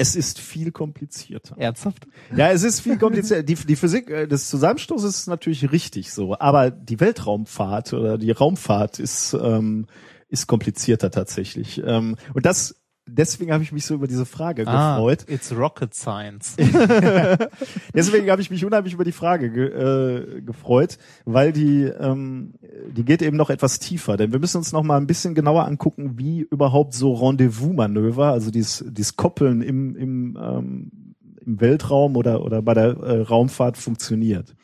es 0.00 0.16
ist 0.16 0.38
viel 0.38 0.72
komplizierter. 0.72 1.56
Ernsthaft? 1.58 2.06
Ja, 2.34 2.50
es 2.50 2.62
ist 2.62 2.80
viel 2.80 2.96
komplizierter. 2.96 3.42
Die, 3.42 3.54
die 3.54 3.76
Physik 3.76 4.08
äh, 4.08 4.26
des 4.26 4.48
Zusammenstoßes 4.48 5.20
ist 5.20 5.26
natürlich 5.26 5.72
richtig 5.72 6.10
so, 6.10 6.38
aber 6.38 6.70
die 6.70 7.00
Weltraumfahrt 7.00 7.92
oder 7.92 8.16
die 8.16 8.30
Raumfahrt 8.30 8.98
ist 8.98 9.34
ähm, 9.34 9.86
ist 10.30 10.46
komplizierter 10.46 11.10
tatsächlich. 11.10 11.82
Ähm, 11.84 12.16
und 12.32 12.46
das 12.46 12.79
deswegen 13.16 13.52
habe 13.52 13.62
ich 13.62 13.72
mich 13.72 13.84
so 13.84 13.94
über 13.94 14.06
diese 14.06 14.26
Frage 14.26 14.64
gefreut. 14.64 15.24
Ah, 15.28 15.32
it's 15.32 15.52
rocket 15.52 15.94
science. 15.94 16.56
Deswegen 17.94 18.30
habe 18.30 18.42
ich 18.42 18.50
mich 18.50 18.64
unheimlich 18.64 18.94
über 18.94 19.04
die 19.04 19.12
Frage 19.12 19.50
ge 19.50 19.66
äh, 19.66 20.40
gefreut, 20.40 20.98
weil 21.24 21.52
die 21.52 21.84
ähm, 21.84 22.54
die 22.90 23.04
geht 23.04 23.22
eben 23.22 23.36
noch 23.36 23.50
etwas 23.50 23.78
tiefer, 23.78 24.16
denn 24.16 24.32
wir 24.32 24.38
müssen 24.38 24.58
uns 24.58 24.72
noch 24.72 24.82
mal 24.82 24.96
ein 24.96 25.06
bisschen 25.06 25.34
genauer 25.34 25.66
angucken, 25.66 26.18
wie 26.18 26.40
überhaupt 26.40 26.94
so 26.94 27.14
Rendezvous-Manöver, 27.14 28.32
also 28.32 28.50
dieses 28.50 28.84
dieses 28.88 29.16
Koppeln 29.16 29.62
im 29.62 29.96
im 29.96 30.38
ähm, 30.40 31.14
im 31.40 31.60
Weltraum 31.60 32.16
oder 32.16 32.42
oder 32.42 32.62
bei 32.62 32.74
der 32.74 32.96
äh, 32.96 33.20
Raumfahrt 33.22 33.76
funktioniert. 33.76 34.54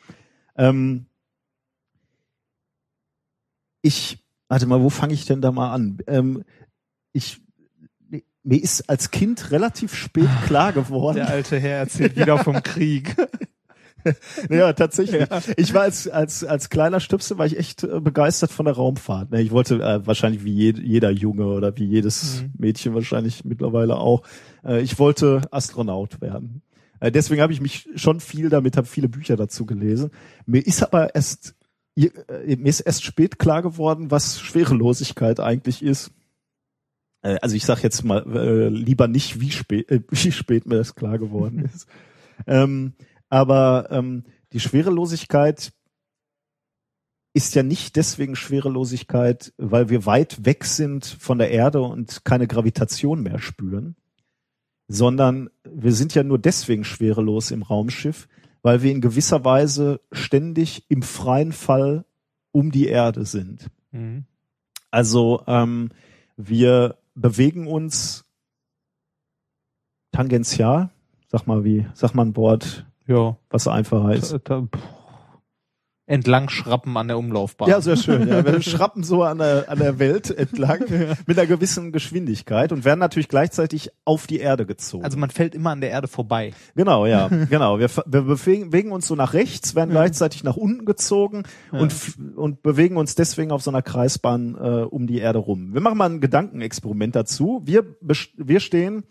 Ähm, 0.55 1.05
ich 3.81 4.19
warte 4.47 4.65
mal, 4.65 4.81
wo 4.81 4.89
fange 4.89 5.13
ich 5.13 5.25
denn 5.25 5.41
da 5.41 5.51
mal 5.51 5.73
an? 5.73 5.97
Ähm, 6.07 6.43
ich 7.13 7.41
mir 8.47 8.63
ist 8.63 8.89
als 8.89 9.11
Kind 9.11 9.51
relativ 9.51 9.93
spät 9.93 10.29
klar 10.45 10.71
geworden. 10.71 11.17
Der 11.17 11.29
alte 11.29 11.59
Herr 11.59 11.79
erzählt 11.79 12.15
wieder 12.17 12.37
vom 12.37 12.63
Krieg. 12.63 13.15
Ja, 14.49 14.71
tatsächlich. 14.71 15.25
Ich 15.57 15.73
war 15.73 15.81
als, 15.81 16.07
als, 16.07 16.45
als 16.45 16.69
kleiner 16.69 17.01
Stüpse 17.01 17.37
war 17.37 17.45
ich 17.45 17.57
echt 17.59 17.83
äh, 17.83 17.99
begeistert 17.99 18.51
von 18.53 18.65
der 18.65 18.75
Raumfahrt. 18.75 19.31
Ne, 19.31 19.41
Ich 19.41 19.51
wollte 19.51 19.81
äh, 19.81 20.05
wahrscheinlich 20.07 20.45
wie 20.45 20.53
je, 20.53 20.73
jeder 20.81 21.09
Junge 21.11 21.47
oder 21.47 21.75
wie 21.77 21.83
jedes 21.83 22.43
Mhm. 22.43 22.53
Mädchen 22.57 22.93
wahrscheinlich 22.93 23.43
mittlerweile 23.43 23.97
auch. 23.97 24.21
Äh, 24.63 24.79
ich 24.81 24.97
wollte 24.97 25.41
Astronaut 25.51 26.21
werden. 26.21 26.61
Äh, 27.01 27.11
deswegen 27.11 27.41
habe 27.41 27.51
ich 27.51 27.59
mich 27.59 27.89
schon 27.95 28.21
viel 28.21 28.47
damit, 28.47 28.77
habe 28.77 28.87
viele 28.87 29.09
Bücher 29.09 29.35
dazu 29.35 29.65
gelesen. 29.65 30.11
Mir 30.45 30.65
ist 30.65 30.83
aber 30.83 31.13
erst 31.13 31.55
äh, 31.97 32.55
mir 32.55 32.69
ist 32.69 32.79
erst 32.81 33.03
spät 33.03 33.39
klar 33.39 33.61
geworden, 33.61 34.09
was 34.09 34.39
Schwerelosigkeit 34.39 35.41
eigentlich 35.41 35.83
ist. 35.83 36.11
Äh, 37.27 37.37
Also 37.41 37.55
ich 37.55 37.65
sage 37.65 37.81
jetzt 37.83 38.03
mal 38.03 38.23
äh, 38.35 38.69
lieber 38.69 39.07
nicht, 39.07 39.39
wie 39.39 39.51
spät, 39.51 39.89
äh, 39.91 40.01
wie 40.09 40.31
spät 40.31 40.65
mir 40.65 40.77
das 40.77 40.95
klar 40.95 41.17
geworden 41.17 41.69
ist. 41.73 41.87
ähm, 42.45 42.93
aber 43.29 43.87
ähm, 43.91 44.23
die 44.53 44.59
Schwerelosigkeit 44.59 45.73
ist 47.33 47.53
ja 47.53 47.61
nicht 47.61 47.95
deswegen 47.97 48.35
Schwerelosigkeit, 48.35 49.53
weil 49.57 49.89
wir 49.89 50.05
weit 50.05 50.45
weg 50.45 50.63
sind 50.65 51.05
von 51.05 51.37
der 51.37 51.51
Erde 51.51 51.81
und 51.81 52.23
keine 52.25 52.47
Gravitation 52.47 53.21
mehr 53.21 53.37
spüren, 53.37 53.95
sondern 54.87 55.49
wir 55.63 55.93
sind 55.93 56.15
ja 56.15 56.23
nur 56.23 56.39
deswegen 56.39 56.83
schwerelos 56.83 57.51
im 57.51 57.61
Raumschiff, 57.61 58.27
weil 58.63 58.81
wir 58.81 58.91
in 58.91 59.01
gewisser 59.01 59.45
Weise 59.45 59.99
ständig 60.11 60.85
im 60.89 61.03
freien 61.03 61.51
Fall 61.51 62.05
um 62.51 62.71
die 62.71 62.87
Erde 62.87 63.25
sind. 63.25 63.67
Mhm. 63.91 64.25
Also 64.89 65.43
ähm, 65.45 65.89
wir 66.37 66.97
bewegen 67.19 67.67
uns 67.67 68.23
tangential. 70.11 70.89
Sag 71.29 71.45
mal 71.47 71.63
wie, 71.63 71.85
sag 71.93 72.13
mal 72.15 72.25
ein 72.25 72.35
Wort, 72.37 72.85
Ja. 73.05 73.35
was 73.49 73.67
einfacher 73.67 74.13
ist. 74.13 74.31
Da, 74.31 74.37
da. 74.39 74.67
Entlang 76.07 76.47
schrappen 76.49 76.95
an 76.95 77.09
der 77.09 77.17
Umlaufbahn. 77.17 77.69
Ja, 77.69 77.81
sehr 77.81 77.97
schön. 77.97 78.27
Ja. 78.29 78.43
Wir 78.45 78.61
schrappen 78.61 79.03
so 79.03 79.23
an 79.23 79.39
der, 79.39 79.65
an 79.69 79.77
der 79.77 79.99
Welt 79.99 80.31
entlang 80.31 80.79
mit 81.27 81.37
einer 81.37 81.47
gewissen 81.47 81.91
Geschwindigkeit 81.91 82.71
und 82.71 82.85
werden 82.85 82.99
natürlich 82.99 83.27
gleichzeitig 83.27 83.91
auf 84.05 84.25
die 84.25 84.39
Erde 84.39 84.65
gezogen. 84.65 85.03
Also 85.03 85.17
man 85.17 85.29
fällt 85.29 85.53
immer 85.53 85.71
an 85.71 85.81
der 85.81 85.89
Erde 85.91 86.07
vorbei. 86.07 86.53
genau, 86.75 87.05
ja, 87.05 87.27
genau. 87.49 87.77
Wir, 87.77 87.89
wir 88.05 88.21
bewegen 88.21 88.91
uns 88.93 89.05
so 89.05 89.15
nach 89.15 89.33
rechts, 89.33 89.75
werden 89.75 89.91
gleichzeitig 89.91 90.45
nach 90.45 90.55
unten 90.55 90.85
gezogen 90.85 91.43
und, 91.71 91.91
f- 91.91 92.17
und 92.35 92.63
bewegen 92.63 92.95
uns 92.95 93.15
deswegen 93.15 93.51
auf 93.51 93.61
so 93.61 93.69
einer 93.69 93.81
Kreisbahn 93.81 94.55
äh, 94.55 94.83
um 94.85 95.07
die 95.07 95.19
Erde 95.19 95.39
rum. 95.39 95.73
Wir 95.73 95.81
machen 95.81 95.97
mal 95.97 96.09
ein 96.09 96.21
Gedankenexperiment 96.21 97.17
dazu. 97.17 97.61
Wir, 97.65 97.83
wir 98.01 98.59
stehen, 98.61 99.03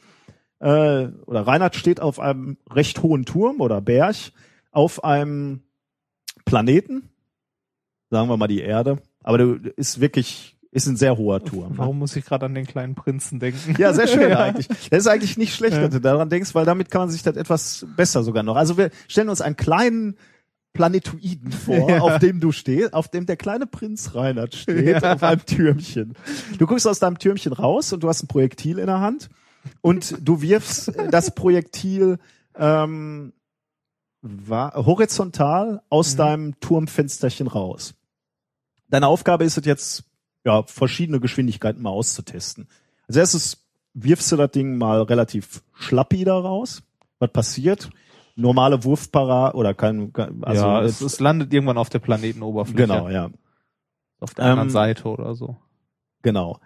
äh, 0.60 1.08
oder 1.26 1.46
Reinhard 1.46 1.76
steht 1.76 2.00
auf 2.00 2.18
einem 2.18 2.56
recht 2.70 3.02
hohen 3.02 3.26
Turm 3.26 3.60
oder 3.60 3.82
Berg 3.82 4.16
auf 4.72 5.04
einem 5.04 5.60
Planeten, 6.46 7.10
sagen 8.10 8.28
wir 8.30 8.36
mal 8.38 8.46
die 8.46 8.60
Erde, 8.62 8.98
aber 9.22 9.36
du 9.38 9.54
ist 9.76 10.00
wirklich, 10.00 10.56
ist 10.70 10.86
ein 10.86 10.96
sehr 10.96 11.18
hoher 11.18 11.44
Turm. 11.44 11.72
ne? 11.72 11.78
Warum 11.78 11.98
muss 11.98 12.16
ich 12.16 12.24
gerade 12.24 12.46
an 12.46 12.54
den 12.54 12.66
kleinen 12.66 12.94
Prinzen 12.94 13.38
denken? 13.40 13.74
Ja, 13.78 13.92
sehr 13.92 14.06
schön 14.06 14.30
Ja. 14.30 14.38
eigentlich. 14.44 14.68
Das 14.68 15.00
ist 15.00 15.06
eigentlich 15.08 15.36
nicht 15.36 15.54
schlecht, 15.54 15.76
wenn 15.76 15.90
du 15.90 16.00
daran 16.00 16.30
denkst, 16.30 16.54
weil 16.54 16.64
damit 16.64 16.90
kann 16.90 17.02
man 17.02 17.10
sich 17.10 17.22
das 17.22 17.36
etwas 17.36 17.86
besser 17.96 18.22
sogar 18.22 18.42
noch. 18.42 18.56
Also 18.56 18.78
wir 18.78 18.90
stellen 19.08 19.28
uns 19.28 19.40
einen 19.42 19.56
kleinen 19.56 20.16
Planetoiden 20.72 21.50
vor, 21.52 21.90
Ja. 21.90 22.00
auf 22.00 22.18
dem 22.18 22.38
du 22.40 22.52
stehst, 22.52 22.92
auf 22.94 23.08
dem 23.08 23.26
der 23.26 23.36
kleine 23.36 23.66
Prinz 23.66 24.14
Reinhard 24.14 24.54
steht, 24.54 25.02
Ja. 25.02 25.14
auf 25.14 25.22
einem 25.22 25.44
Türmchen. 25.44 26.14
Du 26.58 26.66
guckst 26.66 26.86
aus 26.86 26.98
deinem 27.00 27.18
Türmchen 27.18 27.52
raus 27.52 27.92
und 27.92 28.02
du 28.02 28.08
hast 28.08 28.22
ein 28.22 28.28
Projektil 28.28 28.78
in 28.78 28.86
der 28.86 29.00
Hand 29.00 29.28
und 29.80 30.16
du 30.22 30.42
wirfst 30.42 30.92
das 31.10 31.34
Projektil 31.34 32.18
ähm, 32.58 33.32
wa- 34.28 34.72
horizontal 34.74 35.82
aus 35.88 36.14
Mhm. 36.14 36.18
deinem 36.18 36.60
Turmfensterchen 36.60 37.46
raus. 37.46 37.94
Deine 38.88 39.06
Aufgabe 39.08 39.44
ist 39.44 39.56
es 39.58 39.64
jetzt, 39.64 40.04
ja, 40.44 40.62
verschiedene 40.64 41.20
Geschwindigkeiten 41.20 41.82
mal 41.82 41.90
auszutesten. 41.90 42.68
Als 43.08 43.16
erstes 43.16 43.66
wirfst 43.94 44.30
du 44.32 44.36
das 44.36 44.50
Ding 44.50 44.76
mal 44.78 45.02
relativ 45.02 45.62
schlappi 45.74 46.24
da 46.24 46.38
raus. 46.38 46.82
Was 47.18 47.32
passiert? 47.32 47.90
Normale 48.36 48.84
Wurfpara 48.84 49.54
oder 49.54 49.72
kein, 49.72 50.12
also 50.42 50.62
ja, 50.66 50.82
es, 50.82 51.00
es, 51.00 51.14
es 51.14 51.20
landet 51.20 51.52
irgendwann 51.54 51.78
auf 51.78 51.88
der 51.88 52.00
Planetenoberfläche. 52.00 52.76
genau, 52.76 53.08
ja, 53.08 53.30
Auf 54.20 54.34
der 54.34 54.44
anderen 54.44 54.68
Ähm, 54.68 54.72
Seite 54.72 55.08
oder 55.08 55.34
so. 55.34 55.56
genau. 56.22 56.60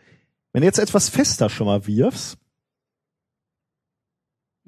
Wenn 0.52 0.62
du 0.62 0.66
jetzt 0.66 0.80
etwas 0.80 1.08
fester 1.08 1.48
schon 1.48 1.66
mal 1.68 1.86
wirfst, 1.86 2.36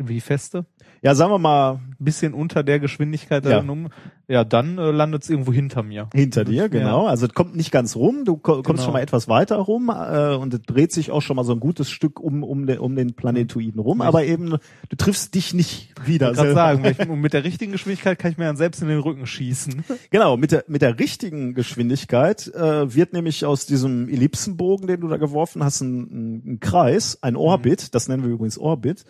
Wie 0.08 0.20
feste? 0.20 0.66
ja, 1.04 1.14
sagen 1.16 1.32
wir 1.32 1.38
mal 1.38 1.80
Bisschen 1.98 2.32
unter 2.34 2.62
der 2.64 2.78
Geschwindigkeit. 2.80 3.44
Ja. 3.44 3.50
dann 3.56 3.70
Um, 3.70 3.88
ja, 4.28 4.44
dann 4.44 4.78
äh, 4.78 4.90
landet 4.90 5.22
es 5.24 5.30
irgendwo 5.30 5.52
hinter 5.52 5.82
mir. 5.82 6.08
hinter 6.14 6.44
dir, 6.44 6.62
Ja. 6.62 6.68
genau. 6.68 7.06
Also 7.06 7.26
es 7.26 7.34
kommt 7.34 7.54
nicht 7.56 7.70
ganz 7.70 7.94
rum, 7.96 8.24
du 8.24 8.36
ko- 8.36 8.54
kommst 8.62 8.66
Genau. 8.68 8.82
schon 8.82 8.92
mal 8.94 9.00
etwas 9.00 9.28
weiter 9.28 9.56
rum 9.56 9.88
äh, 9.90 10.34
und 10.34 10.54
es 10.54 10.62
dreht 10.62 10.90
sich 10.92 11.10
auch 11.10 11.20
schon 11.22 11.36
mal 11.36 11.44
so 11.44 11.52
ein 11.52 11.60
gutes 11.60 11.90
Stück 11.90 12.18
um 12.20 12.42
um 12.42 12.66
den, 12.66 12.78
um 12.78 12.94
den 12.96 13.14
Planetoiden 13.14 13.80
rum, 13.80 13.98
Ich- 14.00 14.06
aber 14.06 14.24
eben 14.24 14.50
du 14.88 14.96
triffst 14.96 15.34
dich 15.34 15.54
nicht 15.54 15.92
wieder. 16.06 16.30
Ich 16.32 16.36
kann 16.36 16.54
sagen, 16.54 16.84
ich, 16.84 17.08
und 17.08 17.20
mit 17.20 17.32
der 17.32 17.44
richtigen 17.44 17.72
Geschwindigkeit 17.72 18.18
kann 18.18 18.30
ich 18.32 18.38
mir 18.38 18.44
dann 18.46 18.56
selbst 18.56 18.80
in 18.82 18.88
den 18.88 18.98
Rücken 19.00 19.26
schießen. 19.26 19.84
Genau, 20.10 20.36
mit 20.36 20.52
der, 20.52 20.64
mit 20.68 20.82
der 20.82 20.98
richtigen 20.98 21.54
Geschwindigkeit 21.54 22.48
äh, 22.54 22.94
wird 22.94 23.12
nämlich 23.12 23.44
aus 23.44 23.66
diesem 23.66 24.08
Ellipsenbogen, 24.08 24.86
den 24.86 25.00
du 25.00 25.08
da 25.08 25.16
geworfen 25.16 25.62
hast, 25.64 25.80
ein, 25.80 26.00
ein, 26.02 26.42
ein 26.54 26.60
Kreis, 26.60 27.18
ein 27.22 27.36
Orbit, 27.36 27.94
das 27.94 28.08
nennen 28.08 28.22
wir 28.24 28.30
übrigens 28.30 28.58
Orbit, 28.58 29.04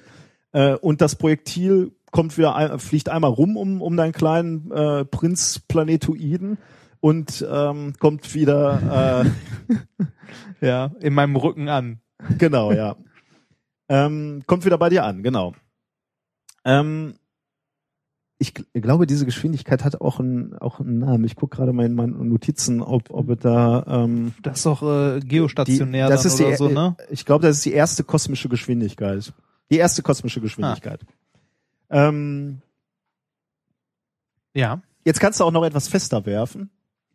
äh, 0.52 0.74
und 0.76 1.00
das 1.00 1.16
Projektil 1.16 1.92
kommt 2.10 2.36
wieder, 2.38 2.54
ein, 2.54 2.78
fliegt 2.78 3.08
einmal 3.08 3.30
rum 3.30 3.56
um, 3.56 3.80
um 3.82 3.96
deinen 3.96 4.12
kleinen 4.12 4.70
äh, 4.70 5.04
Prinz 5.04 5.58
Planetoiden 5.66 6.58
und 7.00 7.44
ähm, 7.50 7.94
kommt 7.98 8.34
wieder, 8.34 9.24
Ja, 10.60 10.92
in 11.00 11.14
meinem 11.14 11.36
Rücken 11.36 11.68
an. 11.68 12.00
äh, 12.18 12.34
genau, 12.34 12.72
ja, 12.72 12.96
ähm, 13.88 14.42
kommt 14.46 14.64
wieder 14.64 14.78
bei 14.78 14.88
dir 14.88 15.04
an, 15.04 15.22
genau. 15.22 15.54
Ähm, 16.64 17.14
ich 18.38 18.50
gl- 18.50 18.80
glaube, 18.80 19.06
diese 19.06 19.24
Geschwindigkeit 19.24 19.84
hat 19.84 20.00
auch 20.00 20.18
einen, 20.20 20.54
auch 20.58 20.80
einen 20.80 20.98
Namen. 20.98 21.24
Ich 21.24 21.36
gucke 21.36 21.56
gerade 21.56 21.72
mal 21.72 21.86
in 21.86 21.94
meinen 21.94 22.28
Notizen, 22.28 22.80
ob, 22.80 23.10
ob 23.10 23.28
es 23.30 23.38
da 23.40 23.84
ähm, 23.88 24.34
Das 24.42 24.58
ist 24.58 24.66
doch 24.66 24.82
äh, 24.82 25.20
geostationär 25.20 26.06
Die- 26.06 26.10
das 26.12 26.24
ist 26.24 26.38
die- 26.38 26.54
so, 26.56 26.68
ne? 26.68 26.96
Ich 27.10 27.24
glaube, 27.24 27.46
das 27.46 27.56
ist 27.58 27.64
die 27.64 27.72
erste 27.72 28.04
kosmische 28.04 28.48
Geschwindigkeit. 28.48 29.32
Die 29.72 29.78
erste 29.78 30.02
kosmische 30.02 30.40
Geschwindigkeit. 30.40 31.00
Ähm, 31.90 32.60
Ja. 34.54 34.80
jetzt 35.04 35.18
kannst 35.20 35.40
du 35.40 35.44
auch 35.44 35.50
noch 35.50 35.64
etwas 35.64 35.88
fester 35.88 36.24
werfen. 36.26 36.70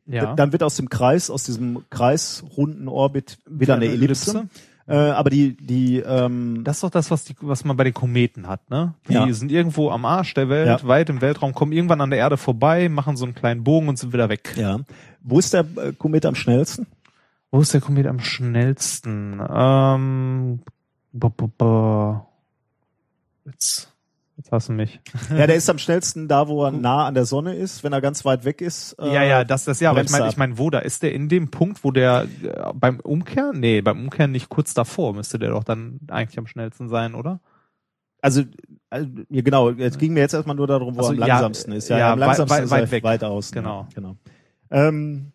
Ja. 0.07 0.34
Dann 0.35 0.51
wird 0.53 0.63
aus 0.63 0.75
dem 0.77 0.89
Kreis, 0.89 1.29
aus 1.29 1.43
diesem 1.43 1.84
kreisrunden 1.89 2.88
Orbit 2.88 3.38
wieder 3.47 3.75
eine 3.75 3.85
Ellipse. 3.85 4.47
Äh, 4.88 4.95
aber 4.95 5.29
die, 5.29 5.57
die, 5.57 5.97
ähm, 5.99 6.63
Das 6.63 6.77
ist 6.77 6.84
doch 6.84 6.89
das, 6.89 7.11
was, 7.11 7.25
die, 7.25 7.35
was 7.41 7.65
man 7.65 7.75
bei 7.75 7.84
den 7.84 7.93
Kometen 7.93 8.47
hat, 8.47 8.69
ne? 8.69 8.93
Die 9.09 9.13
Ja. 9.13 9.31
sind 9.34 9.51
irgendwo 9.51 9.91
am 9.91 10.05
Arsch 10.05 10.34
der 10.34 10.47
Welt, 10.47 10.81
Ja. 10.81 10.88
weit 10.88 11.09
im 11.09 11.19
Weltraum, 11.19 11.53
kommen 11.53 11.73
irgendwann 11.73 11.99
an 11.99 12.09
der 12.09 12.19
Erde 12.19 12.38
vorbei, 12.38 12.88
machen 12.88 13.17
so 13.17 13.25
einen 13.25 13.35
kleinen 13.35 13.65
Bogen 13.65 13.89
und 13.89 13.99
sind 13.99 14.13
wieder 14.13 14.29
weg. 14.29 14.53
ja. 14.55 14.79
Wo 15.21 15.39
ist 15.39 15.53
der 15.53 15.65
äh, 15.75 15.91
Komet 15.91 16.25
am 16.25 16.35
schnellsten? 16.35 16.88
Wo 17.51 17.59
ist 17.59 17.73
der 17.73 17.81
Komet 17.81 18.07
am 18.07 18.21
schnellsten? 18.21 19.41
Ähm, 19.49 20.59
bo, 21.11 21.29
bo, 21.29 21.47
bo. 21.57 22.26
Jetzt, 23.47 23.93
jetzt 24.37 24.51
hast 24.51 24.69
du 24.69 24.73
mich. 24.73 24.99
ja, 25.29 25.47
der 25.47 25.55
ist 25.55 25.69
am 25.69 25.77
schnellsten 25.77 26.27
da, 26.27 26.47
wo 26.47 26.63
er 26.65 26.71
nah 26.71 27.05
an 27.07 27.13
der 27.13 27.25
Sonne 27.25 27.55
ist. 27.55 27.83
Wenn 27.83 27.93
er 27.93 28.01
ganz 28.01 28.25
weit 28.25 28.45
weg 28.45 28.61
ist. 28.61 28.93
Äh, 28.99 29.13
ja, 29.13 29.23
ja, 29.23 29.43
das, 29.43 29.65
das, 29.65 29.79
ja, 29.79 29.89
aber 29.89 30.01
ich 30.03 30.09
meine, 30.11 30.27
ich 30.27 30.37
meine, 30.37 30.57
wo 30.57 30.69
da 30.69 30.79
ist 30.79 31.01
der 31.03 31.13
in 31.13 31.29
dem 31.29 31.49
Punkt, 31.49 31.83
wo 31.83 31.91
der 31.91 32.27
äh, 32.43 32.73
beim 32.73 32.99
Umkehren? 32.99 33.59
Nee, 33.59 33.81
beim 33.81 33.99
Umkehren 34.03 34.31
nicht 34.31 34.49
kurz 34.49 34.73
davor, 34.73 35.13
müsste 35.13 35.39
der 35.39 35.51
doch 35.51 35.63
dann 35.63 35.99
eigentlich 36.09 36.37
am 36.37 36.47
schnellsten 36.47 36.89
sein, 36.89 37.15
oder? 37.15 37.39
Also, 38.21 38.43
also 38.89 39.07
ja, 39.29 39.41
genau, 39.41 39.69
es 39.69 39.97
ging 39.97 40.13
mir 40.13 40.21
jetzt 40.21 40.33
erstmal 40.33 40.55
nur 40.55 40.67
darum, 40.67 40.95
wo 40.95 40.99
Also, 40.99 41.13
er 41.13 41.21
am 41.21 41.27
ja, 41.27 41.33
langsamsten 41.35 41.71
ist. 41.73 41.87
Ja, 41.87 41.97
ja, 41.99 42.13
am 42.13 42.19
langsamsten 42.19 42.57
weit- 42.57 42.63
ist 42.65 42.71
weit 42.71 42.81
er 42.83 42.91
weg. 42.91 43.03
weit 43.03 43.23
außen. 43.23 43.53
Genau. 43.55 43.87
Genau. 43.93 44.15
Ähm, 44.71 45.31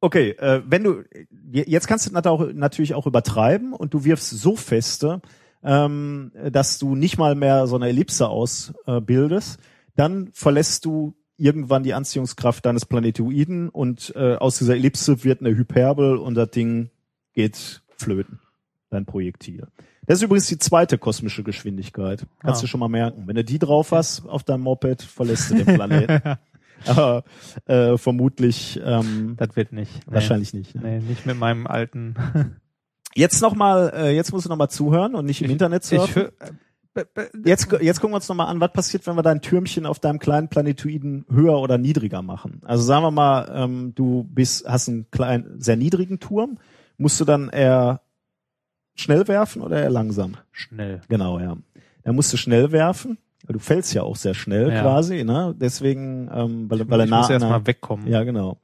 okay, 0.00 0.30
äh, 0.32 0.62
wenn 0.66 0.84
du 0.84 1.04
jetzt 1.50 1.86
kannst 1.86 2.06
du 2.08 2.12
natürlich 2.12 2.94
auch 2.94 3.06
übertreiben 3.06 3.72
und 3.72 3.94
du 3.94 4.04
wirfst 4.04 4.28
so 4.30 4.54
feste, 4.56 5.22
ähm, 5.62 6.32
dass 6.50 6.78
du 6.78 6.94
nicht 6.94 7.18
mal 7.18 7.34
mehr 7.34 7.66
so 7.66 7.76
eine 7.76 7.88
Ellipse 7.88 8.28
ausbildest, 8.28 9.58
dann 9.96 10.30
verlässt 10.32 10.84
du 10.84 11.14
irgendwann 11.36 11.82
die 11.82 11.94
Anziehungskraft 11.94 12.66
deines 12.66 12.84
Planetoiden 12.86 13.68
und 13.68 14.12
äh, 14.16 14.34
aus 14.36 14.58
dieser 14.58 14.74
Ellipse 14.74 15.22
wird 15.24 15.40
eine 15.40 15.50
Hyperbel 15.56 16.16
und 16.16 16.34
das 16.34 16.50
Ding 16.50 16.90
geht 17.32 17.82
flöten, 17.96 18.40
dein 18.90 19.06
Projektil. 19.06 19.66
Das 20.06 20.18
ist 20.18 20.22
übrigens 20.24 20.46
die 20.48 20.58
zweite 20.58 20.96
kosmische 20.98 21.44
Geschwindigkeit. 21.44 22.26
Kannst 22.40 22.60
Ah. 22.60 22.62
du 22.62 22.66
schon 22.66 22.80
mal 22.80 22.88
merken. 22.88 23.24
Wenn 23.26 23.36
du 23.36 23.44
die 23.44 23.58
drauf 23.58 23.92
hast 23.92 24.26
auf 24.26 24.42
deinem 24.42 24.62
Moped, 24.62 25.02
verlässt 25.02 25.50
du 25.50 25.56
den 25.56 25.66
Planeten. 25.76 26.38
Aber 26.86 27.24
äh, 27.66 27.98
vermutlich 27.98 28.80
ähm, 28.82 29.34
Das 29.36 29.54
wird 29.54 29.72
nicht. 29.72 29.92
Nee. 30.06 30.14
wahrscheinlich 30.14 30.54
nicht. 30.54 30.74
Ne? 30.76 30.80
Nee, 30.82 30.98
nicht 31.00 31.26
mit 31.26 31.36
meinem 31.36 31.66
alten. 31.66 32.14
Jetzt 33.14 33.40
noch 33.42 33.54
mal, 33.54 33.92
äh, 33.94 34.14
jetzt 34.14 34.32
musst 34.32 34.44
du 34.46 34.48
noch 34.50 34.56
mal 34.56 34.68
zuhören 34.68 35.14
und 35.14 35.24
nicht 35.26 35.42
im 35.42 35.50
Internet 35.50 35.82
Ich 35.84 35.88
surfen. 35.90 36.22
hör, 36.22 36.32
äh, 36.94 37.04
äh, 37.20 37.26
Jetzt, 37.44 37.68
jetzt 37.80 38.00
gucken 38.00 38.12
wir 38.12 38.16
uns 38.16 38.28
noch 38.28 38.36
mal 38.36 38.46
an, 38.46 38.60
was 38.60 38.72
passiert, 38.72 39.06
wenn 39.06 39.16
wir 39.16 39.22
dein 39.22 39.40
Türmchen 39.40 39.86
auf 39.86 39.98
deinem 39.98 40.18
kleinen 40.18 40.48
Planetoiden 40.48 41.24
höher 41.30 41.58
oder 41.60 41.78
niedriger 41.78 42.22
machen. 42.22 42.60
Also 42.64 42.82
sagen 42.84 43.04
wir 43.04 43.10
mal, 43.10 43.50
ähm, 43.54 43.92
du 43.94 44.24
bist, 44.24 44.68
hast 44.68 44.88
einen 44.88 45.10
kleinen, 45.10 45.60
sehr 45.60 45.76
niedrigen 45.76 46.18
Turm, 46.20 46.58
musst 46.96 47.20
du 47.20 47.24
dann 47.24 47.48
eher 47.50 48.00
schnell 48.94 49.26
werfen 49.28 49.62
oder 49.62 49.80
eher 49.80 49.90
langsam? 49.90 50.36
schnell. 50.52 51.00
Genau, 51.08 51.38
ja. 51.38 51.56
Dann 52.04 52.14
musst 52.16 52.32
du 52.32 52.36
schnell 52.36 52.72
werfen. 52.72 53.18
Du 53.46 53.58
fällst 53.60 53.94
ja 53.94 54.02
auch 54.02 54.16
sehr 54.16 54.34
schnell 54.34 54.70
Ja. 54.72 54.82
quasi, 54.82 55.24
ne? 55.24 55.54
Deswegen, 55.58 56.28
ähm, 56.34 56.68
weil, 56.68 56.88
weil 56.90 57.00
er 57.00 57.04
ich 57.04 57.10
nah 57.10 57.18
muss 57.18 57.26
an 57.28 57.32
erst 57.32 57.42
der- 57.44 57.50
mal 57.50 57.66
wegkommen. 57.66 58.06
Ja, 58.08 58.24
genau. 58.24 58.58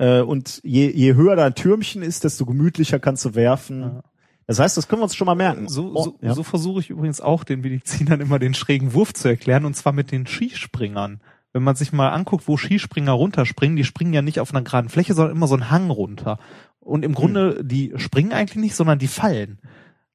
Äh, 0.00 0.22
und 0.22 0.60
je, 0.64 0.90
je 0.90 1.14
höher 1.14 1.36
dein 1.36 1.54
Türmchen 1.54 2.02
ist, 2.02 2.24
desto 2.24 2.46
gemütlicher 2.46 2.98
kannst 2.98 3.24
du 3.26 3.34
werfen. 3.34 3.80
Ja. 3.82 4.02
Das 4.46 4.58
heißt, 4.58 4.76
das 4.76 4.88
können 4.88 5.00
wir 5.00 5.04
uns 5.04 5.14
schon 5.14 5.26
mal 5.26 5.34
merken. 5.34 5.68
So, 5.68 5.92
Oh, 5.94 6.02
so, 6.04 6.18
ja. 6.22 6.34
so 6.34 6.42
versuche 6.42 6.80
ich 6.80 6.88
übrigens 6.88 7.20
auch 7.20 7.44
den 7.44 7.60
Medizinern 7.60 8.20
immer 8.20 8.38
den 8.38 8.54
schrägen 8.54 8.94
Wurf 8.94 9.12
zu 9.12 9.28
erklären, 9.28 9.66
und 9.66 9.76
zwar 9.76 9.92
mit 9.92 10.10
den 10.10 10.26
Skispringern. 10.26 11.20
Wenn 11.52 11.62
man 11.62 11.76
sich 11.76 11.92
mal 11.92 12.08
anguckt, 12.08 12.48
wo 12.48 12.56
Skispringer 12.56 13.12
runterspringen, 13.12 13.76
die 13.76 13.84
springen 13.84 14.14
ja 14.14 14.22
nicht 14.22 14.40
auf 14.40 14.54
einer 14.54 14.62
geraden 14.62 14.88
Fläche, 14.88 15.14
sondern 15.14 15.36
immer 15.36 15.48
so 15.48 15.54
einen 15.54 15.70
Hang 15.70 15.90
runter. 15.90 16.38
Und 16.80 17.04
im 17.04 17.14
Grunde, 17.14 17.62
die 17.62 17.92
springen 17.96 18.32
eigentlich 18.32 18.56
nicht, 18.56 18.74
sondern 18.74 18.98
die 18.98 19.08
fallen. 19.08 19.58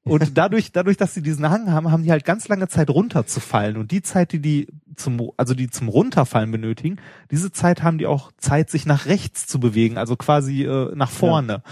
Und 0.06 0.38
dadurch, 0.38 0.72
dadurch, 0.72 0.96
dass 0.96 1.14
sie 1.14 1.22
diesen 1.22 1.48
Hang 1.50 1.72
haben, 1.72 1.90
haben 1.90 2.04
die 2.04 2.10
halt 2.10 2.24
ganz 2.24 2.48
lange 2.48 2.68
Zeit 2.68 2.90
runterzufallen. 2.90 3.76
Und 3.76 3.90
die 3.90 4.02
Zeit, 4.02 4.32
die 4.32 4.40
die 4.40 4.68
zum, 4.94 5.32
also 5.36 5.54
die 5.54 5.68
zum 5.68 5.88
Runterfallen 5.88 6.50
benötigen, 6.50 6.96
diese 7.30 7.52
Zeit 7.52 7.82
haben 7.82 7.98
die 7.98 8.06
auch 8.06 8.30
Zeit, 8.38 8.70
sich 8.70 8.86
nach 8.86 9.06
rechts 9.06 9.46
zu 9.46 9.60
bewegen, 9.60 9.98
also 9.98 10.16
quasi 10.16 10.64
äh, 10.64 10.94
nach 10.94 11.10
vorne. 11.10 11.62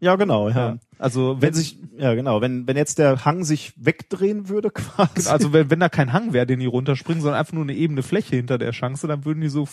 Ja, 0.00 0.16
genau, 0.16 0.48
ja. 0.48 0.56
Ja. 0.56 0.78
Also 0.98 1.36
Wenn 1.36 1.42
wenn 1.42 1.54
sich, 1.54 1.78
ja 1.96 2.14
genau, 2.14 2.40
wenn, 2.40 2.66
wenn 2.66 2.76
jetzt 2.76 2.98
der 2.98 3.24
Hang 3.24 3.44
sich 3.44 3.72
wegdrehen 3.76 4.48
würde 4.48 4.70
quasi. 4.74 5.28
also 5.28 5.52
wenn, 5.52 5.70
wenn 5.70 5.78
da 5.78 5.88
kein 5.88 6.12
Hang 6.12 6.32
wäre, 6.32 6.44
den 6.44 6.58
die 6.58 6.66
runterspringen, 6.66 7.22
sondern 7.22 7.38
einfach 7.38 7.52
nur 7.52 7.62
eine 7.62 7.74
ebene 7.74 8.02
Fläche 8.02 8.34
hinter 8.34 8.58
der 8.58 8.72
Chance, 8.72 9.06
dann 9.06 9.24
würden 9.24 9.42
die 9.42 9.48
so 9.48 9.68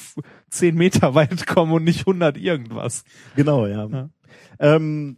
zehn 0.52 0.76
Meter 0.76 1.16
weit 1.16 1.48
kommen 1.48 1.72
und 1.72 1.84
nicht 1.84 2.02
100 2.02 2.38
irgendwas. 2.38 3.06
Genau, 3.36 3.66
ja. 3.66 3.88
Ja. 3.88 4.10
Ähm, 4.60 5.18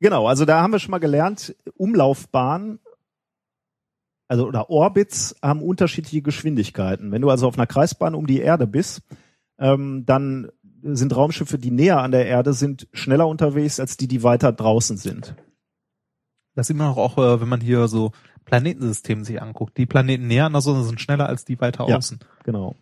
genau, 0.00 0.26
also 0.26 0.44
da 0.44 0.62
haben 0.62 0.72
wir 0.72 0.78
schon 0.78 0.90
mal 0.90 0.98
gelernt, 0.98 1.56
Umlaufbahnen, 1.76 2.80
also 4.28 4.46
oder 4.46 4.68
Orbits 4.70 5.36
haben 5.42 5.62
unterschiedliche 5.62 6.22
Geschwindigkeiten. 6.22 7.12
Wenn 7.12 7.22
du 7.22 7.30
also 7.30 7.46
auf 7.48 7.54
einer 7.56 7.66
Kreisbahn 7.66 8.14
um 8.14 8.26
die 8.26 8.40
Erde 8.40 8.66
bist, 8.66 9.02
ähm, 9.58 10.04
dann 10.06 10.50
sind 10.82 11.16
Raumschiffe, 11.16 11.58
die 11.58 11.70
näher 11.70 12.00
an 12.00 12.12
der 12.12 12.26
Erde 12.26 12.52
sind, 12.52 12.88
schneller 12.92 13.26
unterwegs 13.26 13.80
als 13.80 13.96
die, 13.96 14.06
die 14.06 14.22
weiter 14.22 14.52
draußen 14.52 14.96
sind. 14.96 15.34
Das 16.54 16.66
sieht 16.66 16.76
man 16.76 16.88
auch, 16.88 16.96
auch 16.98 17.18
äh, 17.18 17.40
wenn 17.40 17.48
man 17.48 17.60
hier 17.60 17.88
so 17.88 18.12
Planetensysteme 18.44 19.24
sich 19.24 19.40
anguckt. 19.42 19.76
Die 19.76 19.86
Planeten 19.86 20.26
näher 20.26 20.46
an 20.46 20.52
der 20.52 20.62
Sonne 20.62 20.84
sind 20.84 21.00
schneller 21.00 21.26
als 21.28 21.44
die 21.44 21.60
weiter 21.60 21.88
Ja. 21.88 21.96
außen. 21.96 22.18
Genau. 22.44 22.76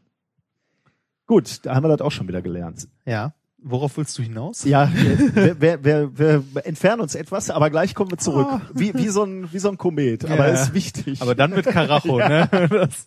Gut, 1.26 1.64
da 1.64 1.74
haben 1.74 1.84
wir 1.84 1.88
das 1.88 2.00
auch 2.00 2.12
schon 2.12 2.28
wieder 2.28 2.42
gelernt. 2.42 2.88
Ja. 3.04 3.34
Worauf 3.68 3.96
willst 3.96 4.16
du 4.16 4.22
hinaus? 4.22 4.64
Ja, 4.64 4.90
wir, 5.34 5.60
wir, 5.60 5.84
wir, 5.84 6.16
wir 6.16 6.44
entfernen 6.66 7.00
uns 7.02 7.14
etwas, 7.16 7.50
aber 7.50 7.68
gleich 7.70 7.94
kommen 7.94 8.10
wir 8.12 8.18
zurück. 8.18 8.46
Ah. 8.48 8.60
Wie, 8.74 8.94
wie, 8.94 9.08
so 9.08 9.24
ein, 9.24 9.52
wie 9.52 9.58
so 9.58 9.68
ein 9.68 9.76
Komet, 9.76 10.24
aber 10.24 10.46
Ja. 10.48 10.54
ist 10.54 10.72
wichtig. 10.72 11.20
Aber 11.20 11.34
dann 11.34 11.50
mit 11.50 11.66
Karacho, 11.66 12.18
ne? 12.18 12.48
Das, 12.70 13.06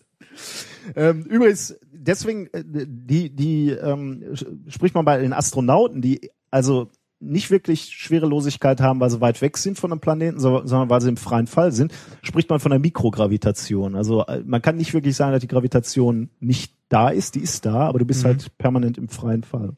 Ähm, 0.96 1.22
übrigens, 1.22 1.76
deswegen, 1.92 2.46
äh, 2.52 2.62
die, 2.64 3.30
die 3.34 3.70
ähm, 3.70 4.22
spricht 4.68 4.94
man 4.94 5.04
bei 5.04 5.18
den 5.18 5.32
Astronauten, 5.32 6.00
die 6.02 6.30
also 6.50 6.88
nicht 7.20 7.50
wirklich 7.50 7.82
Schwerelosigkeit 7.94 8.80
haben, 8.80 8.98
weil 9.00 9.10
sie 9.10 9.20
weit 9.20 9.40
weg 9.42 9.58
sind 9.58 9.78
von 9.78 9.92
einem 9.92 10.00
Planeten, 10.00 10.40
so- 10.40 10.62
sondern 10.66 10.88
weil 10.88 11.00
sie 11.02 11.08
im 11.10 11.18
freien 11.18 11.46
Fall 11.46 11.70
sind, 11.72 11.92
spricht 12.22 12.48
man 12.48 12.60
von 12.60 12.70
der 12.70 12.78
Mikrogravitation. 12.80 13.94
Also 13.94 14.24
äh, 14.26 14.42
man 14.46 14.62
kann 14.62 14.76
nicht 14.76 14.94
wirklich 14.94 15.16
sagen, 15.16 15.32
dass 15.32 15.40
die 15.42 15.48
Gravitation 15.48 16.30
nicht 16.40 16.74
da 16.88 17.08
ist, 17.10 17.34
die 17.34 17.40
ist 17.40 17.66
da, 17.66 17.80
aber 17.88 17.98
du 17.98 18.04
bist 18.06 18.22
Mhm. 18.24 18.28
halt 18.28 18.58
permanent 18.58 18.96
im 18.98 19.08
freien 19.08 19.42
Fall. 19.44 19.74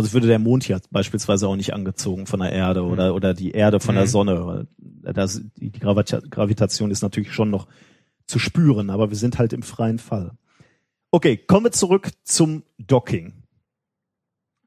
Sonst 0.00 0.12
würde 0.12 0.28
der 0.28 0.38
Mond 0.38 0.68
ja 0.68 0.78
beispielsweise 0.92 1.48
auch 1.48 1.56
nicht 1.56 1.74
angezogen 1.74 2.26
von 2.26 2.38
der 2.38 2.52
Erde 2.52 2.84
oder, 2.84 3.16
oder 3.16 3.34
die 3.34 3.50
Erde 3.50 3.80
von 3.80 3.96
der 3.96 4.04
Mhm. 4.04 4.08
Sonne. 4.08 4.46
weil 4.46 5.12
Das, 5.12 5.42
die, 5.56 5.70
die 5.70 5.80
Gravita- 5.80 6.22
Gravitation 6.30 6.92
ist 6.92 7.02
natürlich 7.02 7.32
schon 7.32 7.50
noch 7.50 7.66
zu 8.28 8.38
spüren, 8.38 8.90
aber 8.90 9.10
wir 9.10 9.16
sind 9.16 9.40
halt 9.40 9.52
im 9.52 9.62
freien 9.62 9.98
Fall. 9.98 10.30
Okay, 11.10 11.36
kommen 11.36 11.64
wir 11.66 11.72
zurück 11.72 12.10
zum 12.22 12.62
Docking. 12.78 13.32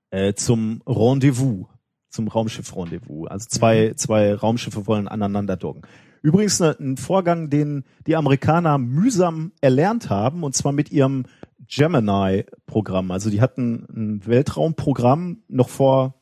Äh, 0.09 0.33
zum 0.33 0.81
Rendezvous, 0.85 1.65
zum 2.09 2.27
Raumschiff-Rendezvous. 2.27 3.29
Also 3.29 3.47
zwei, 3.47 3.93
zwei 3.95 4.33
Raumschiffe 4.35 4.85
wollen 4.85 5.07
aneinander 5.07 5.55
docken. 5.55 5.83
Übrigens 6.23 6.59
ne, 6.59 6.75
ein 6.77 6.97
Vorgang, 6.97 7.49
den 7.49 7.85
die 8.05 8.17
Amerikaner 8.17 8.77
mühsam 8.77 9.53
erlernt 9.61 10.09
haben, 10.09 10.43
und 10.43 10.53
zwar 10.55 10.73
mit 10.73 10.91
ihrem 10.91 11.23
Gemini-Programm. 11.71 13.11
Also 13.11 13.29
die 13.29 13.41
hatten 13.41 13.87
ein 13.89 14.27
Weltraumprogramm 14.27 15.43
noch 15.47 15.69
vor, 15.69 16.15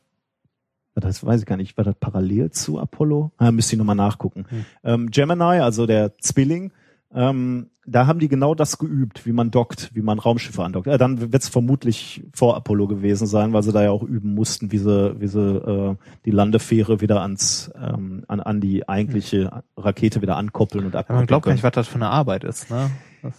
das 0.94 1.24
weiß 1.24 1.40
ich 1.40 1.46
gar 1.46 1.56
nicht, 1.56 1.76
war 1.76 1.84
das 1.84 1.96
parallel 1.98 2.50
zu 2.50 2.78
Apollo? 2.78 3.32
Ah, 3.36 3.50
müsste 3.50 3.74
ich 3.74 3.78
nochmal 3.78 3.96
nachgucken. 3.96 4.46
Hm. 4.48 4.64
Ähm, 4.84 5.10
Gemini, 5.10 5.60
also 5.60 5.86
der 5.86 6.16
Zwilling, 6.18 6.72
ähm, 7.12 7.70
da 7.86 8.06
haben 8.06 8.20
die 8.20 8.28
genau 8.28 8.54
das 8.54 8.78
geübt, 8.78 9.26
wie 9.26 9.32
man 9.32 9.50
dockt, 9.50 9.90
wie 9.94 10.02
man 10.02 10.18
Raumschiffe 10.18 10.62
andockt. 10.62 10.86
Äh, 10.86 10.98
dann 10.98 11.32
wird 11.32 11.42
es 11.42 11.48
vermutlich 11.48 12.22
vor 12.32 12.56
Apollo 12.56 12.86
gewesen 12.86 13.26
sein, 13.26 13.52
weil 13.52 13.62
sie 13.62 13.72
da 13.72 13.82
ja 13.82 13.90
auch 13.90 14.02
üben 14.02 14.34
mussten, 14.34 14.70
wie 14.70 14.78
sie, 14.78 15.20
wie 15.20 15.26
sie 15.26 15.40
äh, 15.40 15.96
die 16.24 16.30
Landefähre 16.30 17.00
wieder 17.00 17.20
ans 17.22 17.70
ähm, 17.74 18.24
an, 18.28 18.40
an 18.40 18.60
die 18.60 18.88
eigentliche 18.88 19.62
Rakete 19.76 20.22
wieder 20.22 20.36
ankoppeln 20.36 20.86
und 20.86 20.94
Ja, 20.94 21.00
abkoppeln 21.00 21.20
man 21.20 21.26
glaubt 21.26 21.46
gar 21.46 21.52
nicht, 21.52 21.64
was 21.64 21.72
das 21.72 21.88
für 21.88 21.96
eine 21.96 22.10
Arbeit 22.10 22.44
ist, 22.44 22.70
ne? 22.70 22.90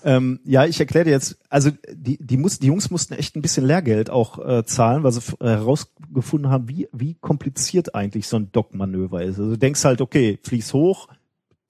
Ähm, 0.04 0.40
ja, 0.44 0.66
ich 0.66 0.80
erkläre 0.80 1.06
dir 1.06 1.12
jetzt, 1.12 1.40
also 1.50 1.72
die, 1.92 2.18
die, 2.24 2.38
muss, 2.38 2.60
die 2.60 2.68
Jungs 2.68 2.92
mussten 2.92 3.16
echt 3.16 3.36
ein 3.36 3.42
bisschen 3.42 3.66
Lehrgeld 3.66 4.10
auch 4.12 4.38
äh, 4.38 4.64
zahlen, 4.64 5.04
weil 5.04 5.12
sie 5.12 5.22
äh, 5.40 5.48
herausgefunden 5.48 6.52
haben, 6.52 6.70
wie, 6.70 6.88
wie 6.94 7.16
kompliziert 7.16 7.96
eigentlich 7.96 8.28
so 8.28 8.38
ein 8.38 8.52
Dockmanöver 8.52 9.24
ist. 9.24 9.40
Also 9.40 9.52
du 9.52 9.58
denkst 9.58 9.84
halt, 9.84 10.02
okay, 10.02 10.40
fliegst 10.44 10.74
hoch, 10.74 11.08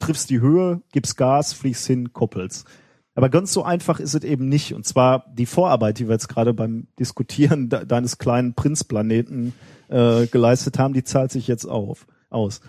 triffst 0.02 0.30
die 0.30 0.42
Höhe, 0.42 0.82
gibst 0.92 1.18
Gas, 1.18 1.54
fliegst 1.54 1.88
hin, 1.88 2.12
koppelst. 2.12 2.68
Aber 3.16 3.30
ganz 3.30 3.54
so 3.54 3.64
einfach 3.64 4.00
ist 4.00 4.14
es 4.14 4.24
eben 4.24 4.50
nicht. 4.50 4.74
Und 4.74 4.86
zwar 4.86 5.26
die 5.34 5.46
Vorarbeit, 5.46 6.00
die 6.00 6.08
wir 6.08 6.14
jetzt 6.14 6.30
gerade 6.30 6.54
beim 6.54 6.88
Diskutieren 7.00 7.70
de 7.70 7.86
deines 7.86 8.18
kleinen 8.18 8.54
Prinzplaneten 8.54 9.54
äh, 9.90 10.28
geleistet 10.28 10.80
haben, 10.80 10.94
die 10.94 11.04
zahlt 11.04 11.32
sich 11.32 11.48
jetzt 11.48 11.66
auf, 11.66 12.08
aus. 12.30 12.62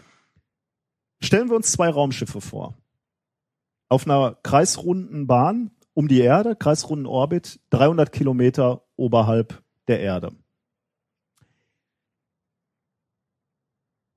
Stellen 1.21 1.49
wir 1.49 1.57
uns 1.57 1.73
zwei 1.73 1.89
Raumschiffe 1.89 2.41
vor 2.41 2.75
auf 3.93 4.07
einer 4.07 4.39
kreisrunden 4.43 5.27
Bahn 5.27 5.71
um 5.93 6.09
die 6.09 6.21
Erde, 6.21 6.57
kreisrunden 6.57 7.05
Orbit, 7.05 7.61
300 7.71 8.11
Kilometer 8.11 8.87
oberhalb 8.97 9.63
der 9.87 10.01
Erde. 10.01 10.35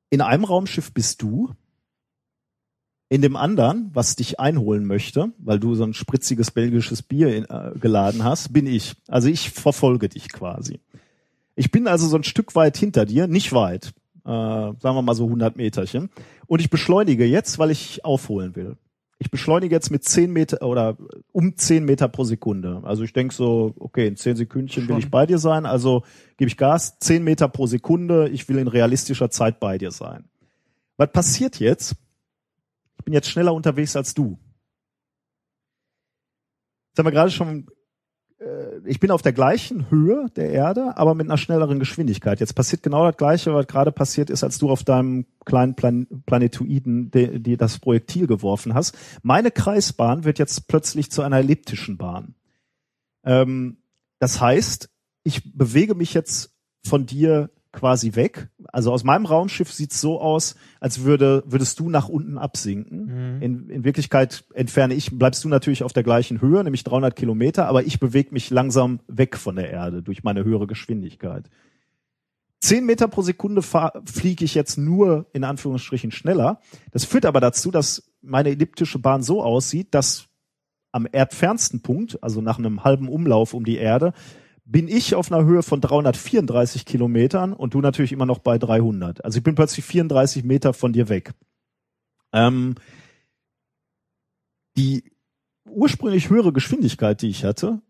In 0.10 0.22
einem 0.22 0.46
Raumschiff 0.46 0.94
bist 0.94 1.22
du, 1.22 1.54
in 3.16 3.22
dem 3.22 3.38
anderen, 3.38 3.92
was 3.94 4.18
dich 4.18 4.42
einholen 4.42 4.86
möchte, 4.86 5.32
weil 5.38 5.58
du 5.58 5.74
so 5.74 5.86
ein 5.86 5.94
spritziges 5.94 6.52
belgisches 6.52 7.02
Bier 7.02 7.34
in, 7.34 7.46
äh, 7.46 7.72
geladen 7.80 8.26
hast, 8.26 8.52
bin 8.52 8.68
ich. 8.68 8.96
Also 9.08 9.30
ich 9.30 9.52
verfolge 9.52 10.10
dich 10.10 10.28
quasi. 10.34 10.82
Ich 11.56 11.72
bin 11.72 11.88
also 11.88 12.08
so 12.08 12.18
ein 12.18 12.26
Stück 12.26 12.56
weit 12.56 12.76
hinter 12.76 13.06
dir, 13.06 13.28
nicht 13.28 13.54
weit, 13.54 13.94
äh, 14.26 14.30
sagen 14.30 14.82
wir 14.82 15.02
mal 15.02 15.16
so 15.16 15.28
100 15.28 15.56
Meterchen. 15.56 16.10
Und 16.46 16.60
ich 16.60 16.70
beschleunige 16.70 17.26
jetzt, 17.26 17.58
weil 17.58 17.72
ich 17.72 18.04
aufholen 18.04 18.54
will. 18.58 18.76
Ich 19.18 19.32
beschleunige 19.32 19.74
jetzt 19.74 19.92
mit 19.92 20.04
10 20.04 20.34
Meter 20.34 20.62
oder 20.62 20.98
um 21.32 21.56
10 21.56 21.86
Meter 21.86 22.10
pro 22.10 22.26
Sekunde. 22.26 22.82
Also 22.84 23.04
ich 23.04 23.14
denke 23.14 23.34
so, 23.34 23.74
okay, 23.80 24.08
in 24.08 24.18
10 24.18 24.36
Sekündchen 24.36 24.90
will 24.90 24.96
Schon. 24.96 25.00
ich 25.00 25.10
bei 25.10 25.26
dir 25.26 25.38
sein, 25.38 25.66
also 25.66 26.04
gebe 26.36 26.50
ich 26.50 26.58
Gas, 26.58 27.00
10 27.00 27.24
Meter 27.24 27.48
pro 27.48 27.66
Sekunde, 27.66 28.28
ich 28.28 28.50
will 28.50 28.58
in 28.58 28.68
realistischer 28.68 29.30
Zeit 29.30 29.62
bei 29.62 29.78
dir 29.78 29.92
sein. 29.92 30.26
Was 30.98 31.14
passiert 31.14 31.62
jetzt? 31.62 31.96
Bin 33.06 33.14
jetzt 33.14 33.30
schneller 33.30 33.54
unterwegs 33.54 33.96
als 33.96 34.14
du. 34.14 34.38
Jetzt 36.90 37.00
haben 37.00 37.06
wir 37.06 37.12
gerade 37.12 37.32
schon, 37.32 37.68
äh, 38.40 38.80
ich 38.86 39.00
bin 39.00 39.12
auf 39.12 39.22
der 39.22 39.34
gleichen 39.34 39.90
Höhe 39.90 40.28
der 40.36 40.50
Erde, 40.50 40.98
aber 40.98 41.14
mit 41.14 41.28
einer 41.28 41.38
schnelleren 41.38 41.80
Geschwindigkeit. 41.80 42.40
Jetzt 42.40 42.56
passiert 42.56 42.84
genau 42.84 43.06
das 43.06 43.18
Gleiche, 43.18 43.54
was 43.54 43.68
gerade 43.68 43.92
passiert 43.92 44.30
ist, 44.30 44.44
als 44.44 44.58
du 44.58 44.70
auf 44.70 44.84
deinem 44.84 45.26
kleinen 45.46 45.76
Plan 45.76 46.08
Planetoiden 46.26 47.12
die, 47.12 47.40
die 47.40 47.58
das 47.58 47.80
Projektil 47.80 48.28
geworfen 48.28 48.74
hast. 48.74 48.98
Meine 49.24 49.52
Kreisbahn 49.52 50.24
wird 50.24 50.40
jetzt 50.40 50.68
plötzlich 50.68 51.12
zu 51.12 51.22
einer 51.22 51.38
elliptischen 51.38 51.98
Bahn. 51.98 52.36
Ähm, 53.24 53.78
das 54.20 54.42
heißt, 54.42 54.90
ich 55.24 55.58
bewege 55.58 55.96
mich 55.96 56.14
jetzt 56.14 56.56
von 56.84 57.06
dir 57.06 57.50
quasi 57.76 58.16
weg. 58.16 58.50
Also 58.72 58.92
aus 58.92 59.04
meinem 59.04 59.26
Raumschiff 59.26 59.72
sieht's 59.72 60.02
so 60.02 60.20
aus, 60.20 60.56
als 60.80 61.04
würde, 61.04 61.44
würdest 61.46 61.80
du 61.80 61.90
nach 61.90 62.10
unten 62.10 62.38
absinken. 62.40 63.36
Mhm. 63.36 63.42
In, 63.42 63.70
in 63.70 63.84
Wirklichkeit 63.84 64.46
entferne 64.54 64.96
ich, 64.96 65.18
bleibst 65.18 65.44
du 65.44 65.50
natürlich 65.50 65.84
auf 65.84 65.94
der 65.94 66.04
gleichen 66.04 66.42
Höhe, 66.42 66.64
nämlich 66.64 66.84
300 66.84 67.16
Kilometer, 67.16 67.68
aber 67.68 67.84
ich 67.84 68.00
bewege 68.00 68.32
mich 68.32 68.50
langsam 68.50 69.02
weg 69.08 69.38
von 69.38 69.58
der 69.58 69.70
Erde 69.70 70.02
durch 70.02 70.24
meine 70.24 70.44
höhere 70.44 70.66
Geschwindigkeit. 70.66 71.50
Zehn 72.62 72.86
Meter 72.86 73.08
pro 73.08 73.22
Sekunde 73.22 73.62
fliege 73.62 74.44
ich 74.44 74.56
jetzt 74.56 74.78
nur 74.78 75.28
in 75.34 75.44
Anführungsstrichen 75.44 76.12
schneller. 76.12 76.62
Das 76.92 77.06
führt 77.06 77.26
aber 77.26 77.40
dazu, 77.40 77.70
dass 77.70 78.12
meine 78.24 78.50
elliptische 78.50 78.98
Bahn 78.98 79.22
so 79.22 79.44
aussieht, 79.44 79.90
dass 79.92 80.30
am 80.92 81.06
erdfernsten 81.06 81.82
Punkt, 81.82 82.24
also 82.24 82.42
nach 82.42 82.58
einem 82.58 82.84
halben 82.84 83.10
Umlauf 83.10 83.54
um 83.54 83.66
die 83.66 83.78
Erde, 83.78 84.14
bin 84.66 84.88
ich 84.88 85.14
auf 85.14 85.32
einer 85.32 85.46
Höhe 85.46 85.62
von 85.62 85.80
334 85.80 86.86
Kilometern 86.86 87.54
und 87.54 87.76
du 87.76 87.82
natürlich 87.82 88.12
immer 88.12 88.26
noch 88.26 88.40
bei 88.40 88.58
300. 88.58 89.24
Also 89.24 89.38
ich 89.38 89.44
bin 89.44 89.56
plötzlich 89.56 89.86
34 89.86 90.44
Meter 90.44 90.74
von 90.74 90.92
dir 90.92 91.08
weg. 91.08 91.34
Ähm, 92.34 92.76
die 94.76 95.04
ursprünglich 95.70 96.30
höhere 96.30 96.52
Geschwindigkeit, 96.52 97.22
die 97.22 97.30
ich 97.30 97.46
hatte, 97.46 97.82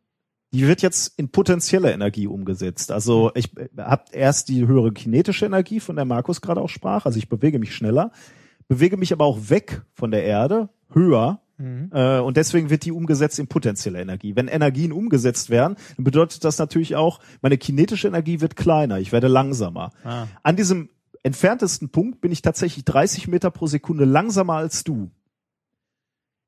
die 0.54 0.68
wird 0.68 0.82
jetzt 0.82 1.18
in 1.18 1.30
potenzielle 1.30 1.92
Energie 1.92 2.28
umgesetzt. 2.28 2.92
Also 2.92 3.32
ich 3.36 3.52
habe 3.78 4.04
erst 4.12 4.50
die 4.50 4.68
höhere 4.68 4.92
kinetische 4.92 5.46
Energie, 5.46 5.80
von 5.80 5.96
der 5.96 6.06
Markus 6.06 6.42
gerade 6.42 6.62
auch 6.62 6.70
sprach, 6.70 7.06
also 7.06 7.18
ich 7.18 7.30
bewege 7.30 7.58
mich 7.58 7.74
schneller, 7.74 8.12
bewege 8.68 8.98
mich 8.98 9.12
aber 9.14 9.26
auch 9.26 9.50
weg 9.50 9.82
von 9.94 10.12
der 10.12 10.24
Erde, 10.24 10.70
höher, 10.92 11.42
Mhm. 11.58 11.90
äh, 11.94 12.20
und 12.20 12.38
deswegen 12.38 12.70
wird 12.70 12.86
die 12.86 12.92
umgesetzt 12.92 13.40
in 13.40 13.48
potenzielle 13.48 14.00
Energie. 14.02 14.36
Wenn 14.36 14.48
Energien 14.48 14.92
umgesetzt 14.92 15.50
werden, 15.50 15.76
dann 15.96 16.04
bedeutet 16.04 16.44
das 16.44 16.58
natürlich 16.58 16.96
auch, 16.96 17.20
meine 17.42 17.58
kinetische 17.58 18.08
Energie 18.08 18.42
wird 18.42 18.56
kleiner, 18.56 19.00
ich 19.00 19.12
werde 19.12 19.28
langsamer. 19.28 19.92
Ah. 20.04 20.28
An 20.44 20.56
diesem 20.56 20.90
entferntesten 21.24 21.90
Punkt 21.90 22.22
bin 22.22 22.32
ich 22.32 22.42
tatsächlich 22.42 22.86
30 22.86 23.28
Meter 23.28 23.52
pro 23.52 23.68
Sekunde 23.68 24.06
langsamer 24.06 24.54
als 24.56 24.84
du. 24.84 25.10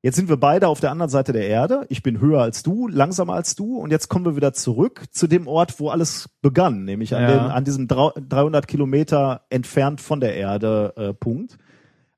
Jetzt 0.04 0.16
sind 0.16 0.30
wir 0.30 0.38
beide 0.38 0.68
auf 0.68 0.80
der 0.80 0.92
anderen 0.92 1.10
Seite 1.10 1.34
der 1.34 1.48
Erde. 1.48 1.86
Ich 1.90 2.04
bin 2.04 2.22
höher 2.22 2.42
als 2.42 2.62
du, 2.62 2.88
langsamer 2.88 3.34
als 3.34 3.56
du. 3.56 3.78
Und 3.78 3.90
jetzt 3.92 4.08
kommen 4.10 4.26
wir 4.26 4.36
wieder 4.36 4.54
zurück 4.54 5.06
zu 5.12 5.26
dem 5.26 5.48
Ort, 5.48 5.80
wo 5.80 5.90
alles 5.90 6.30
begann, 6.42 6.86
nämlich 6.86 7.16
an, 7.16 7.24
Ja. 7.24 7.28
den, 7.32 7.40
an 7.40 7.64
diesem 7.66 7.88
drau- 7.88 8.14
300 8.16 8.68
Kilometer 8.68 9.42
entfernt 9.50 10.00
von 10.00 10.20
der 10.20 10.36
Erde 10.36 10.94
äh, 10.96 11.14
Punkt. 11.14 11.58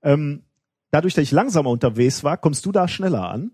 Ähm, 0.03 0.43
dadurch, 0.91 1.13
dass 1.13 1.23
ich 1.23 1.31
langsamer 1.31 1.69
unterwegs 1.69 2.23
war, 2.23 2.37
kommst 2.37 2.65
du 2.65 2.71
da 2.71 2.87
schneller 2.87 3.29
an. 3.29 3.51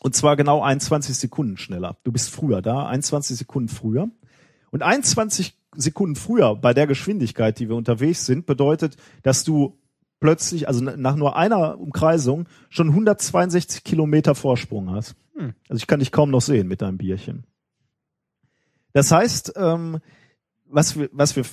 Und 0.00 0.14
zwar 0.14 0.36
genau 0.36 0.62
21 0.62 1.16
Sekunden 1.16 1.56
schneller. 1.56 1.96
Du 2.04 2.12
bist 2.12 2.30
früher 2.30 2.62
da, 2.62 2.86
21 2.86 3.36
Sekunden 3.36 3.68
früher. 3.68 4.08
Und 4.70 4.82
21 4.82 5.56
Sekunden 5.74 6.14
früher 6.14 6.54
bei 6.54 6.72
der 6.72 6.86
Geschwindigkeit, 6.86 7.58
die 7.58 7.68
wir 7.68 7.76
unterwegs 7.76 8.26
sind, 8.26 8.46
bedeutet, 8.46 8.96
dass 9.22 9.44
du 9.44 9.78
plötzlich, 10.20 10.68
also 10.68 10.82
nach 10.82 11.16
nur 11.16 11.36
einer 11.36 11.78
Umkreisung, 11.78 12.48
schon 12.68 12.88
162 12.88 13.84
Kilometer 13.84 14.34
Vorsprung 14.34 14.90
hast. 14.90 15.16
Hm. 15.36 15.54
Also 15.68 15.78
ich 15.78 15.86
kann 15.86 16.00
dich 16.00 16.12
kaum 16.12 16.30
noch 16.30 16.42
sehen 16.42 16.68
mit 16.68 16.82
deinem 16.82 16.98
Bierchen. 16.98 17.44
Das 18.92 19.12
heißt, 19.12 19.52
ähm, 19.56 19.98
was 20.64 20.98
wir, 20.98 21.08
was 21.12 21.36
wir 21.36 21.44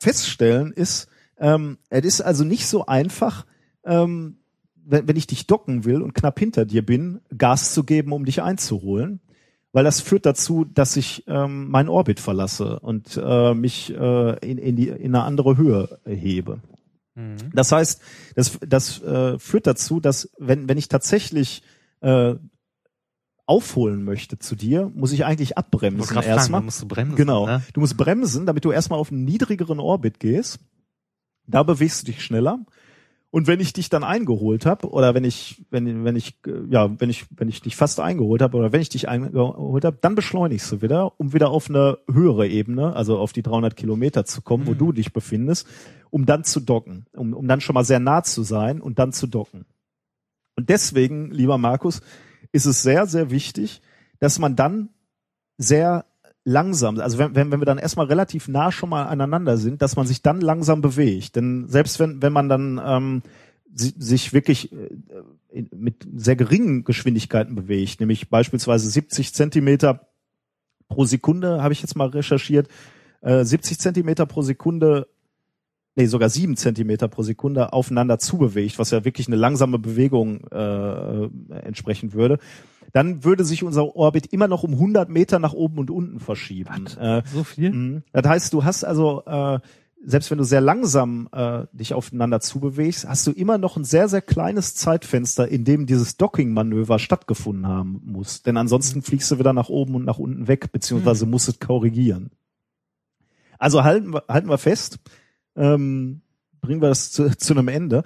feststellen 0.00 0.72
ist, 0.72 1.08
ähm, 1.38 1.78
es 1.90 2.04
ist 2.04 2.20
also 2.20 2.44
nicht 2.44 2.66
so 2.66 2.86
einfach, 2.86 3.46
ähm, 3.84 4.37
wenn, 4.88 5.06
wenn 5.06 5.16
ich 5.16 5.26
dich 5.26 5.46
docken 5.46 5.84
will 5.84 6.02
und 6.02 6.14
knapp 6.14 6.38
hinter 6.38 6.64
dir 6.64 6.84
bin, 6.84 7.20
Gas 7.36 7.74
zu 7.74 7.84
geben, 7.84 8.12
um 8.12 8.24
dich 8.24 8.42
einzuholen. 8.42 9.20
Weil 9.72 9.84
das 9.84 10.00
führt 10.00 10.24
dazu, 10.24 10.64
dass 10.64 10.96
ich 10.96 11.24
ähm, 11.26 11.68
meinen 11.68 11.90
Orbit 11.90 12.20
verlasse 12.20 12.80
und 12.80 13.20
äh, 13.22 13.52
mich 13.52 13.94
äh, 13.94 14.38
in, 14.38 14.56
in, 14.56 14.76
die, 14.76 14.88
in 14.88 15.14
eine 15.14 15.24
andere 15.24 15.58
Höhe 15.58 16.00
hebe. 16.06 16.60
Mhm. 17.14 17.36
Das 17.52 17.70
heißt, 17.70 18.00
das, 18.34 18.58
das 18.66 19.02
äh, 19.02 19.38
führt 19.38 19.66
dazu, 19.66 20.00
dass 20.00 20.30
wenn, 20.38 20.70
wenn 20.70 20.78
ich 20.78 20.88
tatsächlich 20.88 21.62
äh, 22.00 22.36
aufholen 23.44 24.04
möchte 24.04 24.38
zu 24.38 24.56
dir, 24.56 24.90
muss 24.94 25.12
ich 25.12 25.24
eigentlich 25.24 25.50
Ich 25.50 25.58
abbremsen 25.58 26.14
fragen, 26.14 26.26
erstmal. 26.26 26.62
musst 26.62 26.82
du 26.82 26.88
bremsen. 26.88 27.16
Genau. 27.16 27.46
Ne? 27.46 27.62
Du 27.72 27.80
musst 27.80 27.96
bremsen, 27.96 28.46
damit 28.46 28.64
du 28.64 28.72
erstmal 28.72 28.98
auf 28.98 29.10
einen 29.10 29.24
niedrigeren 29.24 29.80
Orbit 29.80 30.18
gehst. 30.18 30.60
Da 31.46 31.62
bewegst 31.62 32.02
du 32.02 32.06
dich 32.06 32.22
schneller. 32.22 32.58
Und 33.30 33.46
wenn 33.46 33.60
ich 33.60 33.74
dich 33.74 33.90
dann 33.90 34.04
eingeholt 34.04 34.64
habe, 34.64 34.88
oder 34.88 35.14
wenn 35.14 35.24
ich, 35.24 35.66
wenn, 35.70 36.04
wenn 36.04 36.16
ich, 36.16 36.38
ja, 36.70 36.98
wenn 36.98 37.10
ich, 37.10 37.26
wenn 37.36 37.48
ich 37.48 37.60
dich 37.60 37.76
fast 37.76 38.00
eingeholt 38.00 38.40
habe, 38.40 38.56
oder 38.56 38.72
wenn 38.72 38.80
ich 38.80 38.88
dich 38.88 39.08
eingeholt 39.08 39.84
habe, 39.84 39.98
dann 40.00 40.14
beschleunigst 40.14 40.72
du 40.72 40.80
wieder, 40.80 41.20
um 41.20 41.34
wieder 41.34 41.50
auf 41.50 41.68
eine 41.68 41.98
höhere 42.10 42.48
Ebene, 42.48 42.96
also 42.96 43.18
auf 43.18 43.34
die 43.34 43.42
300 43.42 43.76
Kilometer 43.76 44.24
zu 44.24 44.40
kommen, 44.40 44.66
wo 44.66 44.72
Mhm. 44.72 44.78
du 44.78 44.92
dich 44.92 45.12
befindest, 45.12 45.68
um 46.08 46.24
dann 46.24 46.42
zu 46.44 46.60
docken, 46.60 47.04
um, 47.14 47.34
um 47.34 47.46
dann 47.46 47.60
schon 47.60 47.74
mal 47.74 47.84
sehr 47.84 48.00
nah 48.00 48.22
zu 48.22 48.42
sein 48.42 48.80
und 48.80 48.98
dann 48.98 49.12
zu 49.12 49.26
docken. 49.26 49.66
Und 50.56 50.70
deswegen, 50.70 51.30
lieber 51.30 51.58
Markus, 51.58 52.00
ist 52.52 52.64
es 52.64 52.82
sehr, 52.82 53.06
sehr 53.06 53.30
wichtig, 53.30 53.82
dass 54.20 54.38
man 54.38 54.56
dann 54.56 54.88
sehr 55.58 56.06
langsam, 56.48 56.98
also 56.98 57.18
wenn, 57.18 57.34
wenn, 57.34 57.52
wenn 57.52 57.60
wir 57.60 57.66
dann 57.66 57.78
erstmal 57.78 58.06
relativ 58.06 58.48
nah 58.48 58.72
schon 58.72 58.88
mal 58.88 59.04
aneinander 59.04 59.58
sind, 59.58 59.82
dass 59.82 59.96
man 59.96 60.06
sich 60.06 60.22
dann 60.22 60.40
langsam 60.40 60.80
bewegt. 60.80 61.36
Denn 61.36 61.68
selbst 61.68 62.00
wenn, 62.00 62.22
wenn 62.22 62.32
man 62.32 62.48
dann 62.48 62.80
ähm, 62.82 63.22
si- 63.74 63.94
sich 63.98 64.32
wirklich 64.32 64.72
äh, 64.72 65.64
mit 65.76 66.06
sehr 66.16 66.36
geringen 66.36 66.84
Geschwindigkeiten 66.84 67.54
bewegt, 67.54 68.00
nämlich 68.00 68.30
beispielsweise 68.30 68.88
70 68.88 69.34
Zentimeter 69.34 70.08
pro 70.88 71.04
Sekunde, 71.04 71.62
habe 71.62 71.74
ich 71.74 71.82
jetzt 71.82 71.96
mal 71.96 72.08
recherchiert, 72.08 72.68
äh, 73.20 73.44
70 73.44 73.78
Zentimeter 73.78 74.24
pro 74.24 74.40
Sekunde, 74.40 75.06
nee, 75.96 76.06
sogar 76.06 76.30
7 76.30 76.56
Zentimeter 76.56 77.08
pro 77.08 77.22
Sekunde 77.22 77.74
aufeinander 77.74 78.18
zubewegt, 78.18 78.78
was 78.78 78.90
ja 78.90 79.04
wirklich 79.04 79.26
eine 79.26 79.36
langsame 79.36 79.78
Bewegung 79.78 80.46
äh, 80.50 81.28
entsprechen 81.62 82.14
würde, 82.14 82.38
dann 82.92 83.24
würde 83.24 83.44
sich 83.44 83.62
unser 83.62 83.96
Orbit 83.96 84.26
immer 84.32 84.48
noch 84.48 84.62
um 84.62 84.72
100 84.72 85.08
Meter 85.08 85.38
nach 85.38 85.52
oben 85.52 85.78
und 85.78 85.90
unten 85.90 86.20
verschieben. 86.20 86.86
Äh, 86.98 87.22
So 87.32 87.44
viel? 87.44 87.72
Mhm. 87.72 88.02
Das 88.12 88.26
heißt, 88.26 88.52
du 88.52 88.64
hast 88.64 88.84
also, 88.84 89.22
äh, 89.26 89.58
selbst 90.04 90.30
wenn 90.30 90.38
du 90.38 90.44
sehr 90.44 90.60
langsam 90.60 91.28
äh, 91.32 91.66
dich 91.72 91.92
aufeinander 91.92 92.40
zubewegst, 92.40 93.08
hast 93.08 93.26
du 93.26 93.32
immer 93.32 93.58
noch 93.58 93.76
ein 93.76 93.84
sehr, 93.84 94.08
sehr 94.08 94.22
kleines 94.22 94.74
Zeitfenster, 94.74 95.48
in 95.48 95.64
dem 95.64 95.86
dieses 95.86 96.16
Docking-Manöver 96.16 96.98
stattgefunden 96.98 97.66
haben 97.66 98.00
muss. 98.04 98.42
Denn 98.42 98.56
ansonsten 98.56 99.02
fliegst 99.02 99.30
du 99.30 99.38
wieder 99.38 99.52
nach 99.52 99.68
oben 99.68 99.94
und 99.94 100.04
nach 100.04 100.18
unten 100.18 100.46
weg, 100.48 100.70
beziehungsweise 100.72 101.26
musst 101.26 101.48
es 101.48 101.58
korrigieren. 101.58 102.30
Also 103.58 103.82
halten 103.82 104.14
wir, 104.14 104.22
halten 104.28 104.48
wir 104.48 104.58
fest, 104.58 105.00
ähm, 105.56 106.22
bringen 106.60 106.80
wir 106.80 106.88
das 106.88 107.10
zu, 107.10 107.28
zu 107.36 107.54
einem 107.54 107.68
Ende. 107.68 108.04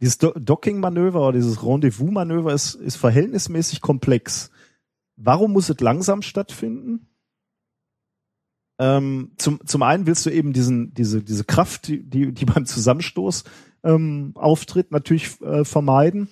Dieses 0.00 0.18
Do 0.18 0.32
Docking-Manöver 0.32 1.20
oder 1.20 1.38
dieses 1.38 1.64
Rendezvous-Manöver 1.64 2.52
ist, 2.54 2.74
ist 2.74 2.96
verhältnismäßig 2.96 3.80
komplex. 3.80 4.50
Warum 5.16 5.52
muss 5.52 5.68
es 5.68 5.80
langsam 5.80 6.22
stattfinden? 6.22 7.06
Ähm, 8.78 9.32
zum, 9.36 9.60
zum 9.66 9.82
einen 9.82 10.06
willst 10.06 10.24
du 10.24 10.30
eben 10.30 10.54
diesen, 10.54 10.94
diese, 10.94 11.22
diese 11.22 11.44
Kraft, 11.44 11.88
die, 11.88 12.02
die, 12.02 12.32
die 12.32 12.46
beim 12.46 12.64
Zusammenstoß 12.64 13.44
ähm, 13.84 14.32
auftritt, 14.36 14.90
natürlich 14.90 15.38
äh, 15.42 15.64
vermeiden. 15.64 16.28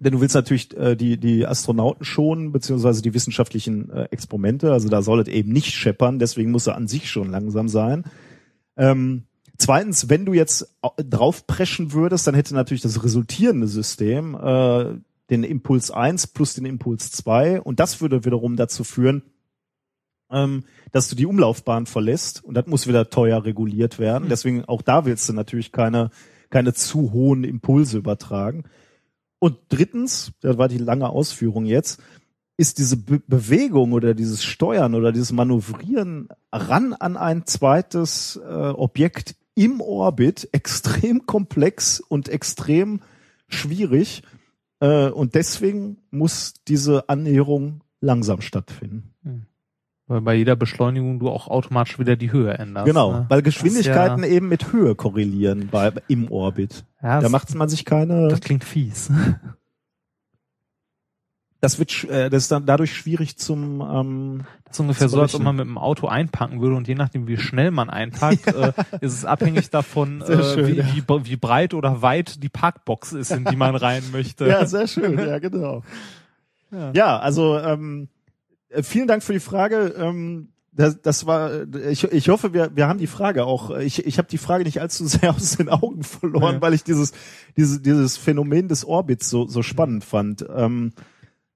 Denn 0.00 0.12
du 0.12 0.20
willst 0.20 0.34
natürlich 0.34 0.76
äh, 0.76 0.96
die, 0.96 1.18
die 1.18 1.46
Astronauten 1.46 2.04
schonen, 2.04 2.50
beziehungsweise 2.50 3.02
die 3.02 3.14
wissenschaftlichen 3.14 3.90
äh, 3.90 4.08
Experimente. 4.10 4.72
Also 4.72 4.88
da 4.88 5.02
soll 5.02 5.20
es 5.20 5.28
eben 5.28 5.52
nicht 5.52 5.74
scheppern, 5.74 6.18
deswegen 6.18 6.50
muss 6.50 6.66
er 6.66 6.74
an 6.74 6.88
sich 6.88 7.08
schon 7.08 7.30
langsam 7.30 7.68
sein. 7.68 8.04
Ähm, 8.76 9.24
zweitens, 9.60 10.08
wenn 10.08 10.24
du 10.24 10.32
jetzt 10.32 10.74
au- 10.82 10.94
draufpreschen 10.96 11.92
würdest, 11.92 12.26
dann 12.26 12.34
hätte 12.34 12.54
natürlich 12.54 12.82
das 12.82 13.02
resultierende 13.02 13.68
System 13.68 14.34
äh, 14.34 14.94
den 15.30 15.44
Impuls 15.44 15.90
1 15.90 16.28
plus 16.28 16.54
den 16.54 16.64
Impuls 16.66 17.12
2 17.12 17.60
und 17.60 17.80
das 17.80 18.00
würde 18.00 18.24
wiederum 18.24 18.56
dazu 18.56 18.84
führen, 18.84 19.22
ähm, 20.30 20.64
dass 20.92 21.08
du 21.08 21.16
die 21.16 21.26
Umlaufbahn 21.26 21.86
verlässt 21.86 22.42
und 22.44 22.54
das 22.54 22.66
muss 22.66 22.86
wieder 22.86 23.10
teuer 23.10 23.44
reguliert 23.44 23.98
werden. 23.98 24.28
Deswegen 24.28 24.64
auch 24.64 24.82
da 24.82 25.04
willst 25.04 25.28
du 25.28 25.32
natürlich 25.32 25.72
keine, 25.72 26.10
keine 26.50 26.74
zu 26.74 27.12
hohen 27.12 27.44
Impulse 27.44 27.98
übertragen. 27.98 28.64
Und 29.38 29.56
drittens, 29.68 30.32
das 30.40 30.58
war 30.58 30.68
die 30.68 30.78
lange 30.78 31.08
Ausführung 31.08 31.64
jetzt, 31.64 32.00
ist 32.56 32.78
diese 32.78 32.98
Be 32.98 33.22
Bewegung 33.26 33.92
oder 33.92 34.12
dieses 34.14 34.44
Steuern 34.44 34.94
oder 34.94 35.12
dieses 35.12 35.32
Manövrieren 35.32 36.28
ran 36.52 36.92
an 36.92 37.16
ein 37.16 37.46
zweites 37.46 38.36
äh, 38.36 38.52
Objekt 38.52 39.36
im 39.54 39.80
Orbit 39.80 40.48
extrem 40.52 41.26
komplex 41.26 42.00
und 42.00 42.28
extrem 42.28 43.00
schwierig. 43.48 44.22
Äh, 44.80 45.08
und 45.10 45.34
deswegen 45.34 45.98
muss 46.10 46.54
diese 46.66 47.08
Annäherung 47.08 47.82
langsam 48.00 48.40
stattfinden. 48.40 49.10
Weil 50.10 50.22
bei 50.22 50.34
jeder 50.34 50.56
Beschleunigung 50.56 51.20
du 51.20 51.28
auch 51.28 51.46
automatisch 51.46 52.00
wieder 52.00 52.16
die 52.16 52.32
Höhe 52.32 52.52
änderst. 52.52 52.84
Genau, 52.84 53.12
ne? 53.12 53.26
weil 53.28 53.42
Geschwindigkeiten 53.42 54.24
ist 54.24 54.30
eben 54.30 54.48
mit 54.48 54.72
Höhe 54.72 54.96
korrelieren 54.96 55.68
bei, 55.70 55.92
im 56.08 56.32
Orbit. 56.32 56.84
Ja, 57.00 57.08
ja 57.10 57.20
Da 57.20 57.28
macht 57.28 57.54
man 57.54 57.68
sich 57.68 57.84
keine, 57.84 58.26
das 58.26 58.40
klingt 58.40 58.64
fies. 58.64 59.12
Das 61.60 61.78
wird, 61.78 62.04
äh, 62.04 62.30
das 62.30 62.44
ist 62.44 62.52
dann 62.52 62.64
dadurch 62.66 62.94
schwierig 62.94 63.36
zum, 63.36 63.80
ähm, 63.80 64.44
Das 64.64 64.76
ist 64.76 64.80
ungefähr 64.80 65.08
so, 65.08 65.20
als 65.20 65.34
ob 65.34 65.42
man 65.42 65.56
mit 65.56 65.66
dem 65.66 65.76
Auto 65.78 66.06
einpacken 66.06 66.60
würde 66.60 66.76
und 66.76 66.88
je 66.88 66.94
nachdem, 66.94 67.28
wie 67.28 67.36
schnell 67.36 67.70
man 67.70 67.90
einpackt, 67.90 68.46
äh, 68.54 68.72
ist 69.00 69.12
es 69.14 69.24
abhängig 69.24 69.70
davon, 69.70 70.22
äh, 70.22 70.42
schön, 70.42 70.66
wie, 70.68 70.76
ja. 70.76 70.84
wie, 70.94 71.30
wie 71.30 71.36
breit 71.36 71.74
oder 71.74 72.00
weit 72.02 72.42
die 72.42 72.48
Parkbox 72.48 73.12
ist, 73.12 73.30
in 73.30 73.44
die 73.44 73.56
man 73.56 73.76
rein 73.76 74.02
möchte. 74.12 74.46
Ja, 74.46 74.64
sehr 74.66 74.86
schön, 74.88 75.18
ja, 75.18 75.38
genau. 75.38 75.82
Ja. 76.70 76.92
Ja, 76.94 77.18
also 77.18 77.58
ähm, 77.58 78.08
äh, 78.70 78.82
vielen 78.82 79.08
Dank 79.08 79.22
für 79.22 79.32
die 79.32 79.40
Frage. 79.40 79.94
Ähm, 79.98 80.48
das, 80.72 81.02
das 81.02 81.26
war, 81.26 81.52
äh, 81.52 81.90
ich, 81.90 82.04
ich 82.04 82.28
hoffe, 82.28 82.54
wir, 82.54 82.70
wir 82.76 82.86
haben 82.86 82.98
die 83.00 83.08
Frage 83.08 83.44
auch. 83.44 83.70
äh, 83.70 83.82
Ich, 83.84 84.06
ich 84.06 84.18
habe 84.18 84.28
die 84.28 84.38
Frage 84.38 84.64
nicht 84.64 84.80
allzu 84.80 85.04
sehr 85.06 85.30
aus 85.34 85.56
den 85.56 85.68
Augen 85.68 86.04
verloren, 86.04 86.54
Ja. 86.54 86.62
weil 86.62 86.72
ich 86.74 86.84
dieses, 86.84 87.12
dieses, 87.56 87.82
dieses 87.82 88.16
Phänomen 88.16 88.68
des 88.68 88.84
Orbits 88.84 89.28
so, 89.28 89.46
so 89.46 89.62
spannend 89.62 90.04
fand. 90.04 90.46
Ähm, 90.54 90.92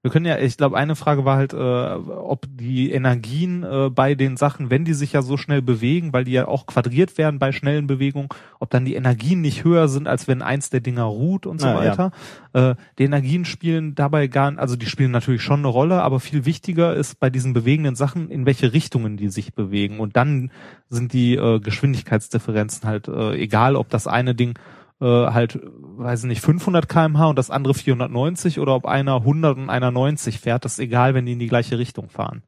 Wir 0.05 0.11
können 0.11 0.27
ja, 0.27 0.37
ich 0.37 0.55
glaube, 0.55 0.77
eine 0.77 0.95
Frage 0.95 1.25
war 1.25 1.35
halt, 1.35 1.53
äh, 1.53 1.57
ob 1.57 2.45
die 2.47 2.91
Energien 2.91 3.63
äh, 3.63 3.89
bei 3.89 4.13
den 4.13 4.37
Sachen, 4.37 4.69
wenn 4.69 4.85
die 4.85 4.93
sich 4.93 5.13
ja 5.13 5.23
so 5.23 5.35
schnell 5.35 5.63
bewegen, 5.63 6.13
weil 6.13 6.25
die 6.25 6.33
ja 6.33 6.47
auch 6.47 6.67
quadriert 6.67 7.17
werden 7.17 7.39
bei 7.39 7.51
schnellen 7.51 7.87
Bewegungen, 7.87 8.29
ob 8.59 8.69
dann 8.69 8.85
die 8.85 8.93
Energien 8.93 9.41
nicht 9.41 9.63
höher 9.63 9.87
sind, 9.87 10.07
als 10.07 10.27
wenn 10.27 10.43
eins 10.43 10.69
der 10.69 10.81
Dinger 10.81 11.05
ruht 11.05 11.47
und 11.47 11.59
so 11.59 11.65
Ah, 11.65 11.83
ja. 11.83 11.97
weiter. 11.97 12.11
Äh, 12.53 12.75
die 12.99 13.05
Energien 13.05 13.45
spielen 13.45 13.95
dabei 13.95 14.27
gar, 14.27 14.55
also 14.59 14.75
die 14.75 14.85
spielen 14.85 15.09
natürlich 15.09 15.41
schon 15.41 15.61
eine 15.61 15.69
Rolle, 15.69 16.03
aber 16.03 16.19
viel 16.19 16.45
wichtiger 16.45 16.93
ist 16.93 17.19
bei 17.19 17.31
diesen 17.31 17.53
bewegenden 17.53 17.95
Sachen, 17.95 18.29
in 18.29 18.45
welche 18.45 18.73
Richtungen 18.73 19.17
die 19.17 19.29
sich 19.29 19.55
bewegen. 19.55 19.99
Und 19.99 20.15
dann 20.15 20.51
sind 20.87 21.13
die 21.13 21.33
äh, 21.33 21.59
Geschwindigkeitsdifferenzen 21.59 22.87
halt 22.87 23.07
äh, 23.07 23.33
egal, 23.37 23.75
ob 23.75 23.89
das 23.89 24.05
eine 24.05 24.35
Ding 24.35 24.53
äh, 25.01 25.05
halt, 25.05 25.59
weiß 25.97 26.21
ich 26.23 26.27
nicht, 26.27 26.41
500 26.41 26.87
kmh 26.89 27.27
und 27.27 27.37
das 27.37 27.49
andere 27.51 27.73
490 27.73 28.59
oder 28.59 28.75
ob 28.75 28.85
einer 28.85 29.15
100 29.17 29.57
und 29.57 29.69
einer 29.69 29.91
90 29.91 30.39
fährt, 30.39 30.65
das 30.65 30.73
ist 30.73 30.79
egal, 30.79 31.13
wenn 31.13 31.25
die 31.25 31.33
in 31.33 31.39
die 31.39 31.47
gleiche 31.47 31.77
Richtung 31.77 32.09
fahren. 32.09 32.43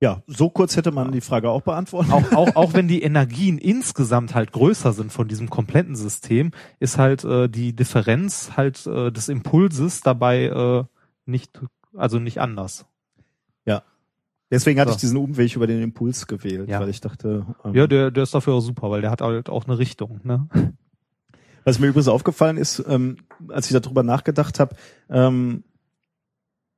Ja, 0.00 0.22
so 0.26 0.50
kurz 0.50 0.76
hätte 0.76 0.92
man 0.92 1.10
die 1.10 1.22
Frage 1.22 1.48
auch 1.48 1.62
beantworten. 1.62 2.12
Auch, 2.12 2.32
auch, 2.32 2.54
auch 2.56 2.74
wenn 2.74 2.86
die 2.86 3.02
Energien 3.02 3.56
insgesamt 3.56 4.34
halt 4.34 4.52
größer 4.52 4.92
sind 4.92 5.10
von 5.10 5.26
diesem 5.26 5.48
kompletten 5.48 5.96
System, 5.96 6.50
ist 6.80 6.98
halt 6.98 7.24
äh, 7.24 7.48
die 7.48 7.74
Differenz 7.74 8.52
halt 8.58 8.86
äh, 8.86 9.10
des 9.10 9.30
Impulses 9.30 10.02
dabei 10.02 10.44
äh, 10.44 10.84
nicht, 11.24 11.60
also 11.96 12.18
nicht 12.18 12.40
anders. 12.40 12.84
Deswegen 14.48 14.78
hatte 14.78 14.90
So. 14.92 14.94
ich 14.94 15.00
diesen 15.00 15.16
Umweg 15.18 15.56
über 15.56 15.66
den 15.66 15.82
Impuls 15.82 16.28
gewählt, 16.28 16.68
Ja. 16.68 16.78
weil 16.78 16.88
ich 16.88 17.00
dachte, 17.00 17.44
ähm, 17.64 17.74
Ja, 17.74 17.88
der, 17.88 18.12
der 18.12 18.22
ist 18.22 18.32
dafür 18.32 18.54
auch 18.54 18.60
super, 18.60 18.92
weil 18.92 19.00
der 19.00 19.10
hat 19.10 19.20
halt 19.20 19.48
auch 19.48 19.64
eine 19.64 19.76
Richtung. 19.78 20.20
Ne? 20.22 20.46
Was 21.66 21.80
mir 21.80 21.88
übrigens 21.88 22.06
aufgefallen 22.06 22.58
ist, 22.58 22.84
ähm, 22.86 23.16
als 23.48 23.68
ich 23.68 23.76
darüber 23.76 24.04
nachgedacht 24.04 24.60
habe, 24.60 24.76
ähm, 25.10 25.64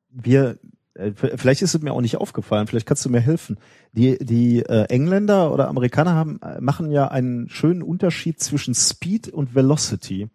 wir, 0.09 0.59
äh, 0.95 1.13
vielleicht 1.13 1.61
ist 1.61 1.75
es 1.75 1.83
mir 1.83 1.93
auch 1.93 2.01
nicht 2.01 2.17
aufgefallen, 2.17 2.67
vielleicht 2.67 2.87
kannst 2.87 3.05
du 3.05 3.11
mir 3.11 3.21
helfen. 3.21 3.59
Die, 3.93 4.17
die 4.17 4.61
äh, 4.61 4.85
Engländer 4.85 5.53
oder 5.53 5.69
Amerikaner 5.69 6.15
haben, 6.15 6.41
äh, 6.41 6.59
machen 6.63 6.91
ja 6.91 7.09
einen 7.09 7.51
schönen 7.51 7.83
Unterschied 7.83 8.41
zwischen 8.41 8.75
Speed 8.75 9.29
und 9.29 9.55
Velocity. 9.55 10.31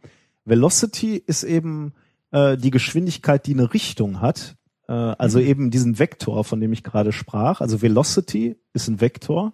Velocity 0.45 1.15
ist 1.15 1.43
eben 1.43 1.93
äh, 2.29 2.55
die 2.55 2.69
Geschwindigkeit, 2.69 3.47
die 3.47 3.53
eine 3.53 3.73
Richtung 3.73 4.21
hat. 4.21 4.55
Äh, 4.87 4.91
also 4.91 5.39
eben 5.39 5.71
diesen 5.71 5.97
Vektor, 5.97 6.43
von 6.43 6.61
dem 6.61 6.73
ich 6.73 6.83
gerade 6.83 7.11
sprach. 7.11 7.59
Also 7.59 7.81
Velocity 7.81 8.55
ist 8.73 8.87
ein 8.87 9.01
Vektor 9.01 9.53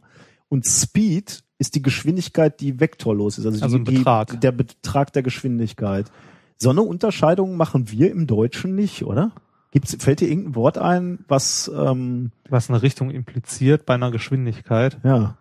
und 0.50 0.66
Speed 0.66 1.46
ist 1.60 1.76
die 1.76 1.82
Geschwindigkeit, 1.84 2.60
die 2.60 2.80
vektorlos 2.80 3.38
ist. 3.38 3.46
Also, 3.46 3.64
Also 3.64 3.78
die, 3.78 3.98
Betrag. 3.98 4.32
Die, 4.32 4.40
der 4.40 4.52
Betrag 4.52 5.14
der 5.14 5.22
Geschwindigkeit. 5.22 6.10
So 6.58 6.72
eine 6.72 6.82
Unterscheidung 6.82 7.56
machen 7.58 7.92
wir 7.92 8.10
im 8.12 8.26
Deutschen 8.26 8.74
nicht, 8.76 9.04
oder? 9.06 9.32
Gibt's, 9.72 9.96
fällt 10.00 10.20
dir 10.22 10.28
irgendein 10.30 10.56
Wort 10.56 10.78
ein, 10.80 11.20
was 11.28 11.70
ähm, 11.74 12.32
Was 12.50 12.70
eine 12.70 12.82
Richtung 12.82 13.12
impliziert 13.12 13.86
bei 13.86 13.94
einer 13.94 14.10
Geschwindigkeit. 14.10 14.98
ja, 15.04 15.38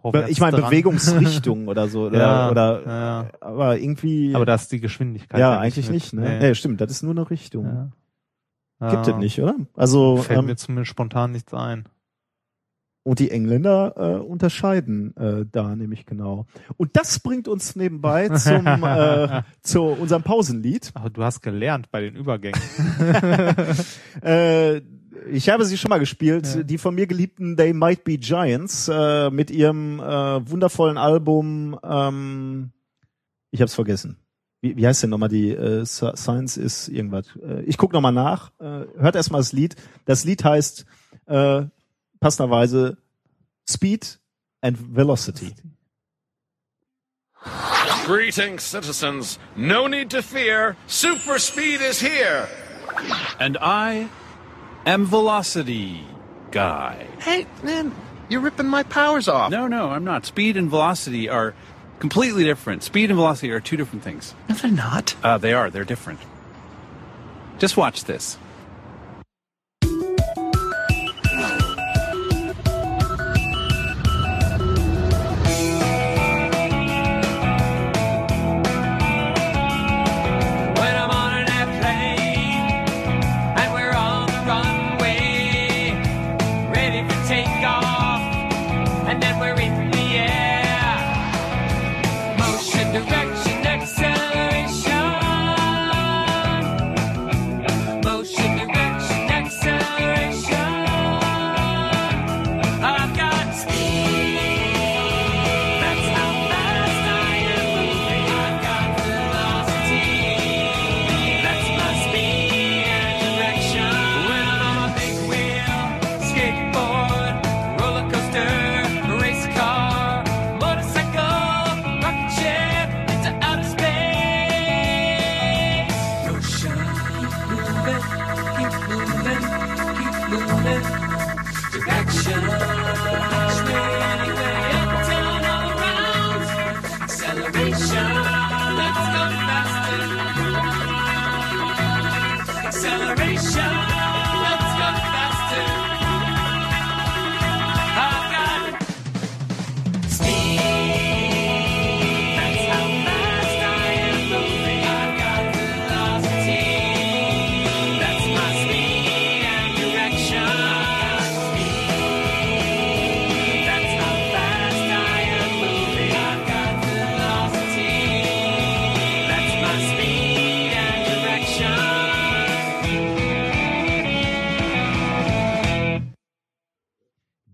Vorwärts 0.00 0.30
ich 0.30 0.40
meine. 0.40 0.56
Bewegungsrichtung 0.56 1.68
oder 1.68 1.88
so 1.88 2.02
oder, 2.06 2.18
Ja, 2.18 2.50
oder 2.50 2.82
ja. 2.86 3.30
aber 3.40 3.78
irgendwie 3.78 4.34
Aber 4.34 4.46
da 4.46 4.54
ist 4.54 4.72
die 4.72 4.80
Geschwindigkeit. 4.80 5.38
ja 5.38 5.58
eigentlich 5.58 5.86
mit. 5.86 5.94
nicht, 5.94 6.12
ne? 6.14 6.22
Nee. 6.22 6.38
Nee, 6.38 6.54
stimmt, 6.54 6.80
das 6.80 6.90
ist 6.90 7.02
nur 7.02 7.12
eine 7.12 7.28
Richtung. 7.28 7.90
Ja. 8.80 8.90
Gibt 8.90 9.06
es 9.08 9.14
nicht, 9.16 9.38
oder? 9.42 9.56
Also 9.76 10.16
Fällt 10.16 10.38
ähm, 10.38 10.46
mir 10.46 10.56
zumindest 10.56 10.90
spontan 10.90 11.32
nichts 11.32 11.52
ein. 11.52 11.84
Und 13.02 13.18
die 13.18 13.30
Engländer 13.30 13.94
äh, 13.96 14.20
unterscheiden 14.20 15.16
äh, 15.16 15.46
da 15.50 15.74
nämlich 15.74 16.04
genau. 16.04 16.46
Und 16.76 16.96
das 16.96 17.18
bringt 17.18 17.48
uns 17.48 17.74
nebenbei 17.74 18.28
zum 18.36 18.66
äh, 18.66 19.42
zu 19.62 19.82
unserem 19.84 20.22
Pausenlied. 20.22 20.90
Aber 20.94 21.08
du 21.08 21.22
hast 21.24 21.40
gelernt 21.40 21.90
bei 21.90 22.02
den 22.02 22.14
Übergängen. 22.16 22.60
Äh, 24.22 24.82
ich 25.30 25.48
habe 25.48 25.64
sie 25.64 25.76
schon 25.78 25.88
mal 25.90 25.98
gespielt, 25.98 26.46
Ja. 26.54 26.62
die 26.62 26.78
von 26.78 26.94
mir 26.94 27.06
geliebten 27.06 27.56
They 27.56 27.72
Might 27.72 28.04
Be 28.04 28.18
Giants 28.18 28.88
äh, 28.88 29.30
mit 29.30 29.50
ihrem 29.50 30.00
äh, 30.00 30.50
wundervollen 30.50 30.98
Album. 30.98 31.78
Ähm, 31.82 32.70
ich 33.50 33.60
habe 33.60 33.66
es 33.66 33.74
vergessen. 33.74 34.16
Wie, 34.62 34.76
wie 34.76 34.86
heißt 34.86 35.02
denn 35.02 35.10
nochmal 35.10 35.28
die 35.28 35.50
äh, 35.50 35.82
Sci- 35.82 36.16
Science 36.16 36.56
ist 36.56 36.88
irgendwas? 36.88 37.26
Äh, 37.42 37.62
ich 37.62 37.76
guck 37.76 37.92
noch 37.92 38.00
nochmal 38.02 38.12
nach. 38.12 38.50
Äh, 38.60 38.86
hört 38.98 39.16
erstmal 39.16 39.40
das 39.40 39.52
Lied. 39.52 39.76
Das 40.04 40.24
Lied 40.24 40.44
heißt 40.44 40.84
äh, 41.26 41.62
passenderweise 42.22 42.96
Speed 43.66 44.06
and 44.62 44.76
Velocity. 44.76 45.54
Greetings, 48.04 48.62
citizens. 48.62 49.38
No 49.56 49.86
need 49.86 50.10
to 50.10 50.22
fear. 50.22 50.76
Super 50.86 51.38
speed 51.38 51.80
is 51.80 52.00
here. 52.00 52.48
And 53.38 53.56
I 53.60 54.08
am 54.84 55.06
Velocity 55.06 56.04
Guy. 56.50 57.06
Hey, 57.20 57.46
man, 57.62 57.94
you're 58.28 58.40
ripping 58.40 58.66
my 58.66 58.82
powers 58.82 59.28
off. 59.28 59.50
No, 59.50 59.68
no, 59.68 59.90
I'm 59.90 60.04
not. 60.04 60.26
Speed 60.26 60.56
and 60.56 60.68
velocity 60.68 61.28
are 61.28 61.54
completely 62.00 62.44
different. 62.44 62.82
Speed 62.82 63.10
and 63.10 63.16
velocity 63.16 63.52
are 63.52 63.60
two 63.60 63.76
different 63.76 64.02
things. 64.02 64.34
No, 64.48 64.56
they're 64.56 64.70
not. 64.70 65.14
Uh, 65.22 65.38
they 65.38 65.52
are. 65.52 65.70
They're 65.70 65.84
different. 65.84 66.20
Just 67.58 67.76
watch 67.76 68.04
this. 68.04 68.36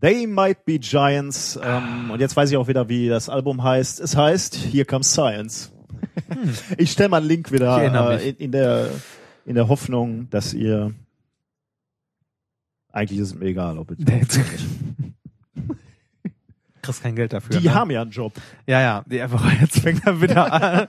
They 0.07 0.29
Might 0.29 0.65
Be 0.65 0.79
Giants. 0.79 1.59
Ähm, 1.61 2.13
und 2.13 2.21
jetzt 2.21 2.37
weiß 2.37 2.49
ich 2.53 2.57
auch 2.57 2.69
wieder, 2.69 2.89
wie 2.89 3.09
das 3.09 3.29
Album 3.29 3.65
heißt. 3.65 3.99
Es 3.99 4.17
heißt 4.17 4.55
Here 4.55 4.85
Comes 4.85 5.11
Science. 5.11 5.73
Ich 6.79 6.93
stelle 6.93 7.09
mal 7.09 7.17
einen 7.17 7.27
Link 7.27 7.51
wieder 7.51 7.83
äh, 7.83 8.29
in, 8.29 8.37
in, 8.37 8.53
der, 8.53 8.89
in 9.47 9.57
der 9.57 9.67
Hoffnung, 9.67 10.31
dass 10.31 10.55
ihr 10.55 10.95
eigentlich 12.93 13.19
ist 13.19 13.33
es 13.33 13.35
mir 13.35 13.47
egal, 13.47 13.79
ob 13.79 13.91
es 13.91 13.99
kriegst 16.83 17.03
kein 17.03 17.17
Geld 17.17 17.33
dafür. 17.33 17.59
Die 17.59 17.67
ne? 17.67 17.75
haben 17.75 17.91
ja 17.91 18.03
einen 18.03 18.13
Job. 18.13 18.33
Ja, 18.65 18.81
ja, 18.81 19.05
die 19.07 19.21
einfach 19.21 19.45
jetzt 19.61 19.81
fängt 19.81 20.07
er 20.07 20.23
wieder 20.23 20.53
an. 20.53 20.87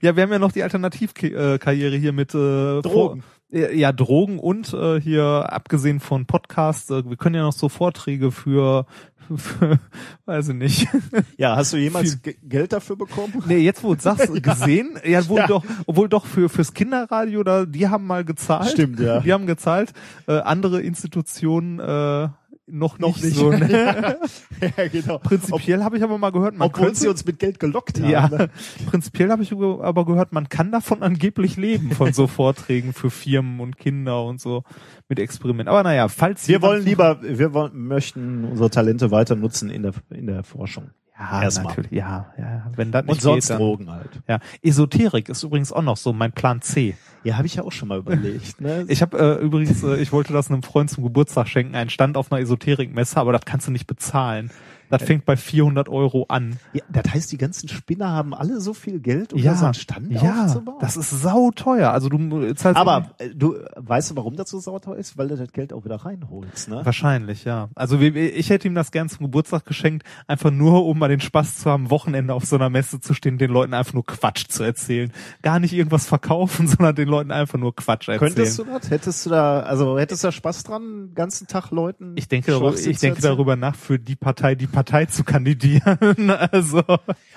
Ja, 0.00 0.14
wir 0.14 0.22
haben 0.22 0.30
ja 0.30 0.38
noch 0.38 0.52
die 0.52 0.62
Alternativkarriere 0.62 1.96
hier 1.96 2.12
mit 2.12 2.30
äh, 2.34 2.82
Drogen. 2.82 3.22
Vor, 3.22 3.39
ja, 3.50 3.92
Drogen 3.92 4.38
und 4.38 4.72
äh, 4.74 5.00
hier 5.00 5.24
abgesehen 5.52 6.00
von 6.00 6.26
Podcasts, 6.26 6.90
äh, 6.90 7.08
wir 7.08 7.16
können 7.16 7.34
ja 7.34 7.42
noch 7.42 7.52
so 7.52 7.68
Vorträge 7.68 8.30
für, 8.30 8.86
für 9.34 9.78
weiß 10.26 10.50
ich 10.50 10.54
nicht. 10.54 10.88
Ja, 11.36 11.56
hast 11.56 11.72
du 11.72 11.76
jemals 11.76 12.22
Ge- 12.22 12.36
Geld 12.42 12.72
dafür 12.72 12.96
bekommen? 12.96 13.42
Nee, 13.46 13.58
jetzt 13.58 13.82
wo 13.82 13.94
du 13.94 14.00
sagst, 14.00 14.32
gesehen, 14.42 14.98
ja, 15.04 15.26
wohl 15.28 15.38
Ja. 15.38 15.46
doch, 15.48 15.64
obwohl 15.86 16.08
doch 16.08 16.26
für 16.26 16.48
fürs 16.48 16.74
Kinderradio 16.74 17.42
da, 17.42 17.64
die 17.66 17.88
haben 17.88 18.06
mal 18.06 18.24
gezahlt. 18.24 18.70
Stimmt, 18.70 19.00
ja. 19.00 19.20
Die 19.20 19.32
haben 19.32 19.46
gezahlt. 19.46 19.92
Äh, 20.28 20.38
andere 20.40 20.80
Institutionen, 20.82 21.80
äh, 21.80 22.28
noch, 22.70 22.98
Noch 22.98 23.16
nicht, 23.16 23.24
nicht. 23.24 23.36
so. 23.36 23.50
Ne? 23.50 24.18
ja, 24.76 24.88
genau. 24.88 25.18
Prinzipiell 25.22 25.82
habe 25.84 25.96
ich 25.96 26.02
aber 26.02 26.18
mal 26.18 26.30
gehört, 26.30 26.56
man 26.56 26.68
Obwohl 26.68 26.86
könnte, 26.86 27.00
sie 27.00 27.08
uns 27.08 27.24
mit 27.24 27.38
Geld 27.38 27.58
gelockt 27.60 28.00
haben. 28.00 28.08
ja, 28.08 28.28
ne? 28.28 28.50
prinzipiell 28.86 29.30
habe 29.30 29.42
ich 29.42 29.52
aber 29.52 30.04
gehört, 30.06 30.32
man 30.32 30.48
kann 30.48 30.72
davon 30.72 31.02
angeblich 31.02 31.56
leben 31.56 31.90
von 31.92 32.12
so 32.12 32.26
Vorträgen 32.26 32.92
für 32.92 33.10
Firmen 33.10 33.60
und 33.60 33.76
Kinder 33.78 34.24
und 34.24 34.40
so 34.40 34.64
mit 35.08 35.18
Experimenten. 35.18 35.68
Aber 35.68 35.82
naja, 35.82 36.08
falls 36.08 36.48
Wir 36.48 36.62
wollen 36.62 36.84
lieber, 36.84 37.20
wir 37.22 37.52
wollen, 37.52 37.72
möchten 37.86 38.44
unsere 38.44 38.70
Talente 38.70 39.10
weiter 39.10 39.36
nutzen 39.36 39.70
in 39.70 39.82
der, 39.82 39.92
in 40.10 40.26
der 40.26 40.44
Forschung. 40.44 40.90
Ja, 41.20 41.42
erstmal. 41.42 41.66
natürlich, 41.66 41.92
ja, 41.92 42.32
ja, 42.38 42.66
wenn 42.76 42.90
das 42.92 43.04
nicht 43.04 43.12
Und 43.12 43.20
sonst 43.20 43.44
geht, 43.44 43.50
dann, 43.50 43.58
Drogen 43.58 43.90
halt. 43.90 44.10
ja, 44.26 44.38
Esoterik 44.62 45.28
ist 45.28 45.42
übrigens 45.42 45.72
auch 45.72 45.82
noch 45.82 45.96
so 45.96 46.12
mein 46.12 46.32
Plan 46.32 46.62
C. 46.62 46.96
Ja, 47.22 47.36
habe 47.36 47.46
ich 47.46 47.56
ja 47.56 47.62
auch 47.62 47.72
schon 47.72 47.88
mal 47.88 47.98
überlegt. 47.98 48.60
Ne? 48.60 48.86
Ich 48.88 49.02
habe 49.02 49.18
äh, 49.18 49.44
übrigens, 49.44 49.82
äh, 49.82 49.96
ich 49.96 50.12
wollte 50.12 50.32
das 50.32 50.50
einem 50.50 50.62
Freund 50.62 50.90
zum 50.90 51.04
Geburtstag 51.04 51.48
schenken, 51.48 51.74
einen 51.74 51.90
Stand 51.90 52.16
auf 52.16 52.32
einer 52.32 52.40
Esoterikmesse, 52.40 53.18
aber 53.18 53.32
das 53.32 53.42
kannst 53.44 53.66
du 53.66 53.70
nicht 53.70 53.86
bezahlen. 53.86 54.50
Das 54.90 55.04
fängt 55.04 55.24
bei 55.24 55.36
400 55.36 55.88
Euro 55.88 56.26
an. 56.28 56.58
ja, 56.72 56.82
das 56.88 57.14
heißt, 57.14 57.32
die 57.32 57.38
ganzen 57.38 57.68
Spinner 57.68 58.08
haben 58.08 58.34
alle 58.34 58.60
so 58.60 58.74
viel 58.74 58.98
Geld, 58.98 59.32
um 59.32 59.38
ja, 59.38 59.54
so 59.54 59.64
einen 59.66 59.74
Stand 59.74 60.10
ja, 60.10 60.44
aufzubauen. 60.44 60.78
das 60.80 60.96
ist 60.96 61.10
sau 61.10 61.52
teuer. 61.52 61.92
Also 61.92 62.08
du 62.08 62.52
zahlst 62.54 62.78
Aber 62.78 63.12
äh, 63.18 63.30
du 63.34 63.56
weißt 63.76 64.10
du, 64.10 64.16
warum 64.16 64.36
das 64.36 64.50
so 64.50 64.58
sauter 64.58 64.96
ist? 64.96 65.16
Weil 65.16 65.28
du 65.28 65.36
das 65.36 65.52
Geld 65.52 65.72
auch 65.72 65.84
wieder 65.84 65.96
reinholst, 65.96 66.68
ne? 66.68 66.80
Wahrscheinlich, 66.84 67.44
ja. 67.44 67.68
Also 67.76 68.00
ich 68.00 68.50
hätte 68.50 68.66
ihm 68.66 68.74
das 68.74 68.90
gern 68.90 69.08
zum 69.08 69.26
Geburtstag 69.26 69.64
geschenkt, 69.64 70.04
einfach 70.26 70.50
nur, 70.50 70.84
um 70.84 70.98
mal 70.98 71.08
den 71.08 71.20
Spaß 71.20 71.58
zu 71.58 71.70
haben, 71.70 71.90
Wochenende 71.90 72.34
auf 72.34 72.44
so 72.44 72.56
einer 72.56 72.68
Messe 72.68 73.00
zu 73.00 73.14
stehen, 73.14 73.38
den 73.38 73.50
Leuten 73.50 73.74
einfach 73.74 73.94
nur 73.94 74.04
Quatsch 74.04 74.48
zu 74.48 74.64
erzählen. 74.64 75.12
Gar 75.42 75.60
nicht 75.60 75.72
irgendwas 75.72 76.06
verkaufen, 76.06 76.66
sondern 76.66 76.96
den 76.96 77.08
Leuten 77.08 77.30
einfach 77.30 77.58
nur 77.58 77.74
Quatsch 77.76 78.08
erzählen. 78.08 78.34
Könntest 78.34 78.58
du 78.58 78.64
das? 78.64 78.90
Hättest 78.90 79.24
du 79.24 79.30
da, 79.30 79.60
also 79.60 79.98
hättest 79.98 80.24
du 80.24 80.28
da 80.28 80.32
Spaß 80.32 80.64
dran, 80.64 80.82
den 81.08 81.14
ganzen 81.14 81.46
Tag 81.46 81.70
Leuten? 81.70 82.14
ich 82.16 82.26
denke, 82.26 82.50
ich 82.50 82.82
denke 82.82 83.16
erzählen? 83.16 83.22
darüber 83.22 83.54
nach, 83.54 83.76
für 83.76 84.00
die 84.00 84.16
Partei, 84.16 84.56
die 84.56 84.66
Partei 84.66 84.79
zu 85.10 85.24
kandidieren. 85.24 85.98
Also 86.52 86.82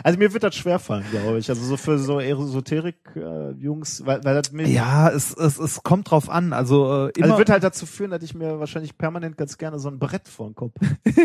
Also 0.04 0.20
mir 0.20 0.34
wird 0.34 0.44
das 0.44 0.56
schwerfallen, 0.56 1.06
glaube 1.12 1.38
ich. 1.38 1.50
Also 1.50 1.64
so 1.64 1.78
für 1.78 1.98
so 1.98 2.20
Esoterik-Jungs, 2.20 4.06
weil, 4.06 4.24
weil 4.24 4.36
das 4.36 4.52
mir, 4.52 4.68
ja, 4.68 5.10
es, 5.10 5.36
es, 5.36 5.58
es 5.58 5.84
kommt 5.84 6.12
drauf 6.12 6.30
an. 6.30 6.52
Also 6.54 7.08
äh, 7.08 7.12
immer. 7.16 7.28
also 7.28 7.38
wird 7.38 7.50
halt 7.50 7.64
dazu 7.64 7.86
führen, 7.86 8.12
dass 8.12 8.22
ich 8.22 8.34
mir 8.34 8.60
wahrscheinlich 8.60 8.98
permanent 8.98 9.38
ganz 9.38 9.58
gerne 9.58 9.80
so 9.80 9.90
ein 9.90 10.00
Brett 10.00 10.28
vor 10.28 10.50
den 10.50 10.56
Kopf. 10.56 10.74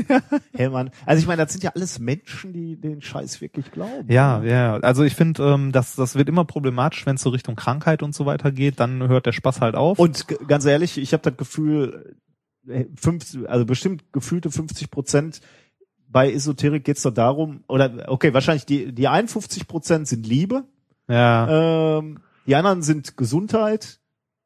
hey 0.54 0.68
Mann. 0.68 0.90
Also 1.06 1.20
ich 1.20 1.26
meine, 1.26 1.42
das 1.42 1.52
sind 1.52 1.64
ja 1.64 1.72
alles 1.74 1.98
Menschen, 1.98 2.52
die 2.52 2.80
den 2.80 3.02
Scheiß 3.02 3.40
wirklich 3.40 3.70
glauben. 3.72 4.10
Ja, 4.10 4.42
ja. 4.42 4.76
Also 4.76 5.02
ich 5.02 5.14
finde, 5.14 5.42
ähm, 5.42 5.72
das, 5.72 5.96
das 5.96 6.14
wird 6.14 6.28
immer 6.28 6.44
problematisch, 6.44 7.04
wenn 7.06 7.16
es 7.16 7.22
so 7.22 7.30
Richtung 7.30 7.56
Krankheit 7.56 8.02
und 8.02 8.14
so 8.14 8.26
weiter 8.26 8.52
geht. 8.52 8.78
Dann 8.80 9.08
hört 9.08 9.26
der 9.26 9.32
Spaß 9.32 9.60
halt 9.60 9.74
auf. 9.74 9.98
Und 9.98 10.26
ganz 10.46 10.64
ehrlich, 10.64 10.98
ich 10.98 11.12
habe 11.12 11.22
das 11.22 11.36
Gefühl, 11.36 12.16
äh, 12.68 12.86
fünf, 12.94 13.36
also 13.46 13.64
bestimmt 13.64 14.12
gefühlte 14.12 14.50
50 14.50 14.90
Prozent 14.90 15.40
bei 16.10 16.32
Esoterik 16.32 16.84
geht's 16.84 17.02
doch 17.02 17.12
darum, 17.14 17.64
oder 17.68 18.06
okay, 18.08 18.32
wahrscheinlich 18.34 18.66
die, 18.66 18.92
die 18.92 19.08
51 19.08 19.66
Prozent 19.68 20.08
sind 20.08 20.26
Liebe, 20.26 20.64
ja, 21.08 21.98
ähm, 21.98 22.18
die 22.46 22.54
anderen 22.54 22.82
sind 22.82 23.16
Gesundheit 23.16 24.00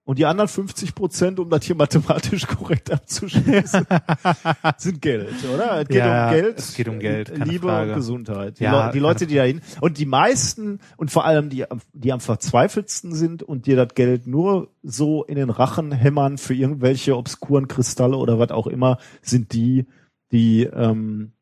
und 0.04 0.18
die 0.18 0.26
anderen 0.26 0.48
50 0.48 0.96
Prozent, 0.96 1.38
um 1.38 1.48
das 1.50 1.64
hier 1.64 1.76
mathematisch 1.76 2.46
korrekt 2.48 2.90
abzuschließen, 2.92 3.86
sind 4.76 5.00
Geld, 5.00 5.28
oder? 5.54 5.82
Es 5.82 5.88
geht 5.88 5.96
Ja, 5.98 6.26
um 6.28 6.34
Geld, 6.34 6.58
es 6.58 6.74
geht 6.74 6.88
um 6.88 6.98
Geld, 6.98 7.32
keine 7.32 7.44
Liebe 7.44 7.68
Frage. 7.68 7.90
und 7.90 7.96
Gesundheit. 7.96 8.58
Die, 8.58 8.64
Ja, 8.64 8.86
Leu- 8.86 8.92
die 8.92 8.98
Leute, 8.98 9.26
die 9.28 9.36
dahin 9.36 9.60
und 9.80 9.98
die 9.98 10.06
meisten 10.06 10.80
und 10.96 11.12
vor 11.12 11.24
allem 11.24 11.48
die, 11.50 11.64
die 11.92 12.12
am 12.12 12.18
verzweifeltsten 12.20 13.14
sind 13.14 13.44
und 13.44 13.66
dir 13.66 13.76
das 13.76 13.94
Geld 13.94 14.26
nur 14.26 14.70
so 14.82 15.22
in 15.22 15.36
den 15.36 15.50
Rachen 15.50 15.92
hämmern 15.92 16.38
für 16.38 16.54
irgendwelche 16.54 17.16
obskuren 17.16 17.68
Kristalle 17.68 18.16
oder 18.16 18.40
was 18.40 18.50
auch 18.50 18.66
immer, 18.66 18.98
sind 19.22 19.52
die, 19.52 19.86
die 20.32 20.64
ähm, 20.64 21.32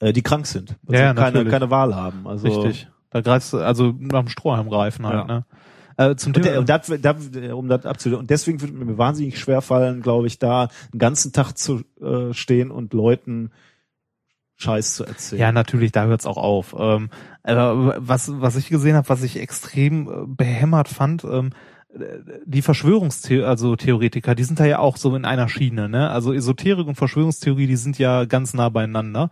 äh, 0.00 0.12
die 0.12 0.22
krank 0.22 0.46
sind, 0.46 0.76
also 0.86 1.00
Ja, 1.00 1.08
ja, 1.08 1.14
keine, 1.14 1.44
keine 1.46 1.70
Wahl 1.70 1.94
haben. 1.94 2.26
Also 2.26 2.48
richtig. 2.48 2.88
Da 3.10 3.20
greifst 3.20 3.52
du, 3.52 3.58
also 3.58 3.94
nach 3.98 4.20
dem 4.20 4.28
Strohhalm 4.28 4.68
greifen 4.68 5.06
halt, 5.06 5.28
Ja. 5.28 5.34
ne? 5.36 5.44
Äh, 5.96 6.16
zum 6.16 6.34
Und, 6.34 6.44
der, 6.44 6.58
und 6.60 6.68
das, 6.68 6.86
das, 7.02 7.16
um 7.52 7.68
das 7.68 7.84
abzulösen. 7.84 8.20
Und 8.20 8.30
deswegen 8.30 8.60
würde 8.60 8.72
mir 8.72 8.96
wahnsinnig 8.96 9.38
schwer 9.38 9.60
fallen, 9.60 10.00
glaube 10.00 10.26
ich, 10.28 10.38
da 10.38 10.68
einen 10.92 10.98
ganzen 10.98 11.32
Tag 11.32 11.52
zu 11.58 11.82
äh, 12.00 12.32
stehen 12.32 12.70
und 12.70 12.94
Leuten 12.94 13.50
Scheiß 14.56 14.94
zu 14.94 15.04
erzählen. 15.04 15.40
ja, 15.40 15.52
natürlich, 15.52 15.90
da 15.92 16.04
hört's 16.04 16.26
auch 16.26 16.36
auf. 16.36 16.74
Ähm, 16.78 17.10
aber 17.42 17.96
was, 17.98 18.30
was 18.40 18.56
ich 18.56 18.68
gesehen 18.68 18.94
habe, 18.94 19.08
was 19.08 19.22
ich 19.22 19.38
extrem 19.38 20.08
äh, 20.08 20.26
behämmert 20.26 20.88
fand, 20.88 21.24
ähm, 21.24 21.50
die 22.44 22.62
Verschwörungstheoretiker, 22.62 23.48
also 23.48 23.74
Theoretiker, 23.74 24.34
die 24.34 24.44
sind 24.44 24.60
da 24.60 24.64
ja 24.64 24.78
auch 24.78 24.96
so 24.96 25.14
in 25.16 25.24
einer 25.24 25.48
Schiene, 25.48 25.88
ne? 25.88 26.10
Also 26.10 26.32
Esoterik 26.32 26.86
und 26.86 26.94
Verschwörungstheorie, 26.94 27.66
die 27.66 27.76
sind 27.76 27.98
ja 27.98 28.26
ganz 28.26 28.54
nah 28.54 28.68
beieinander. 28.68 29.30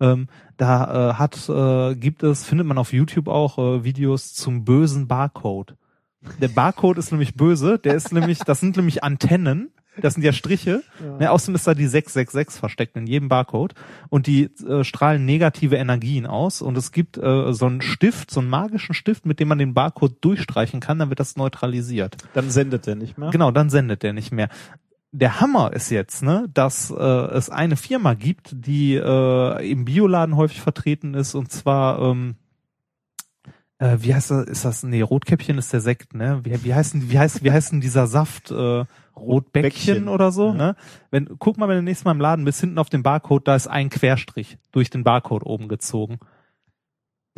Ähm, 0.00 0.28
da 0.56 1.10
äh, 1.10 1.14
hat, 1.14 1.48
äh, 1.48 1.94
gibt 1.94 2.22
es, 2.22 2.44
findet 2.44 2.66
man 2.66 2.78
auf 2.78 2.92
YouTube 2.92 3.28
auch 3.28 3.58
äh, 3.58 3.84
Videos 3.84 4.34
zum 4.34 4.64
bösen 4.64 5.08
Barcode. 5.08 5.76
Der 6.40 6.48
Barcode 6.48 6.98
ist 6.98 7.12
nämlich 7.12 7.34
böse, 7.34 7.78
der 7.78 7.94
ist 7.94 8.12
nämlich, 8.12 8.40
das 8.40 8.60
sind 8.60 8.76
nämlich 8.76 9.04
Antennen, 9.04 9.70
das 10.00 10.14
sind 10.14 10.22
ja 10.22 10.32
Striche. 10.32 10.82
Ne, 11.18 11.30
außerdem 11.30 11.54
ist 11.54 11.66
da 11.66 11.74
die 11.74 11.86
666 11.86 12.58
versteckt 12.58 12.96
in 12.96 13.06
jedem 13.06 13.28
Barcode 13.28 13.74
und 14.08 14.26
die 14.26 14.44
äh, 14.64 14.84
strahlen 14.84 15.24
negative 15.24 15.76
Energien 15.76 16.26
aus 16.26 16.62
und 16.62 16.76
es 16.76 16.92
gibt 16.92 17.18
äh, 17.18 17.52
so 17.52 17.66
einen 17.66 17.82
Stift, 17.82 18.30
so 18.30 18.40
einen 18.40 18.48
magischen 18.48 18.94
Stift, 18.94 19.26
mit 19.26 19.40
dem 19.40 19.48
man 19.48 19.58
den 19.58 19.74
Barcode 19.74 20.16
durchstreichen 20.20 20.80
kann, 20.80 20.98
dann 20.98 21.08
wird 21.08 21.20
das 21.20 21.36
neutralisiert. 21.36 22.16
Dann 22.34 22.50
sendet 22.50 22.86
er 22.86 22.94
nicht 22.94 23.18
mehr. 23.18 23.30
Genau, 23.30 23.50
dann 23.50 23.70
sendet 23.70 24.02
der 24.02 24.12
nicht 24.12 24.32
mehr. 24.32 24.48
Der 25.12 25.40
Hammer 25.40 25.72
ist 25.72 25.90
jetzt, 25.90 26.22
ne, 26.22 26.48
dass 26.52 26.90
äh, 26.90 26.94
es 26.94 27.48
eine 27.48 27.76
Firma 27.76 28.14
gibt, 28.14 28.50
die 28.66 28.94
äh, 28.94 29.70
im 29.70 29.84
Bioladen 29.86 30.36
häufig 30.36 30.60
vertreten 30.60 31.14
ist 31.14 31.34
und 31.34 31.50
zwar 31.50 32.00
ähm, 32.02 32.36
äh, 33.78 33.96
wie 34.00 34.14
heißt 34.14 34.30
das? 34.32 34.46
Ist 34.48 34.64
das? 34.64 34.82
Nee, 34.82 35.02
Rotkäppchen 35.02 35.56
ist 35.56 35.72
der 35.72 35.80
Sekt, 35.80 36.12
ne? 36.12 36.40
Wie, 36.44 36.64
wie 36.64 36.74
heißt 36.74 36.94
denn, 36.94 37.10
wie 37.10 37.18
heißt, 37.18 37.44
wie 37.44 37.52
heißt 37.52 37.72
denn 37.72 37.80
dieser 37.80 38.06
Saft? 38.08 38.50
Äh, 38.50 38.84
Rotbäckchen 39.16 39.94
Bäckchen. 39.94 40.08
oder 40.08 40.30
so, 40.32 40.48
Ja. 40.48 40.54
ne? 40.54 40.76
Wenn, 41.10 41.38
guck 41.38 41.58
mal, 41.58 41.68
wenn 41.68 41.76
du 41.76 41.82
nächstes 41.82 42.04
Mal 42.04 42.12
im 42.12 42.20
Laden 42.20 42.44
bist, 42.44 42.60
hinten 42.60 42.78
auf 42.78 42.90
dem 42.90 43.02
Barcode, 43.02 43.46
da 43.48 43.56
ist 43.56 43.66
ein 43.68 43.88
Querstrich 43.90 44.58
durch 44.72 44.90
den 44.90 45.04
Barcode 45.04 45.44
oben 45.44 45.68
gezogen. 45.68 46.18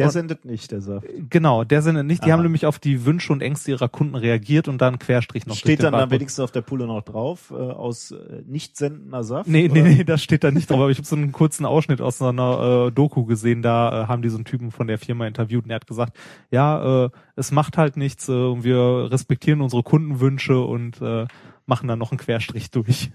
Der 0.01 0.06
Und- 0.06 0.12
sendet 0.12 0.44
nicht, 0.44 0.70
der 0.72 0.81
Saft. 0.81 1.06
Genau, 1.28 1.62
der 1.62 1.82
sendet 1.82 2.06
nicht. 2.06 2.24
Die 2.24 2.28
Aha. 2.31 2.32
haben 2.39 2.43
nämlich 2.43 2.64
auf 2.64 2.78
die 2.78 3.05
Wünsche 3.05 3.32
und 3.32 3.43
Ängste 3.43 3.70
ihrer 3.72 3.89
Kunden 3.89 4.14
reagiert 4.14 4.66
und 4.66 4.78
da 4.81 4.89
ein 4.89 4.98
Querstrich 4.98 5.47
noch 5.47 5.55
Steht 5.56 5.81
dann, 5.81 5.93
dann 5.93 6.01
Barcode. 6.01 6.10
wenigstens 6.12 6.40
auf 6.43 6.51
der 6.52 6.62
Pulle 6.62 6.86
noch 6.86 7.02
drauf, 7.02 7.51
äh, 7.51 7.55
aus 7.55 8.10
äh, 8.12 8.43
nicht 8.47 8.77
sendender 8.78 9.22
Saft? 9.22 9.48
Nee, 9.48 9.68
nee, 9.70 9.81
oder? 9.82 9.90
nee, 9.90 10.05
das 10.05 10.22
steht 10.22 10.43
da 10.43 10.51
nicht 10.51 10.70
drauf. 10.70 10.78
Aber 10.78 10.90
ich 10.90 10.97
habe 10.98 11.06
so 11.06 11.16
einen 11.16 11.32
kurzen 11.32 11.66
Ausschnitt 11.66 12.01
aus 12.01 12.18
so 12.18 12.27
einer 12.28 12.86
äh, 12.89 12.93
Doku 12.93 13.24
gesehen. 13.24 13.60
Da 13.62 14.05
äh, 14.05 14.06
haben 14.06 14.22
die 14.22 14.31
so 14.31 14.36
einen 14.36 14.44
Typen 14.47 14.70
von 14.70 14.86
der 14.86 14.97
Firma 14.98 15.27
interviewt 15.27 15.64
und 15.64 15.70
er 15.70 15.77
hat 15.77 15.86
gesagt, 15.86 16.16
ja, 16.51 17.05
äh, 17.05 17.10
es 17.36 17.52
macht 17.52 17.77
halt 17.77 17.97
nichts 17.97 18.28
äh, 18.28 18.32
und 18.32 18.64
wir 18.64 19.09
respektieren 19.10 19.60
unsere 19.60 19.82
Kundenwünsche 19.82 20.59
und 20.60 21.01
äh, 21.02 21.27
machen 21.66 21.89
dann 21.89 21.98
noch 21.98 22.10
einen 22.10 22.18
Querstrich 22.18 22.70
durch. 22.70 23.10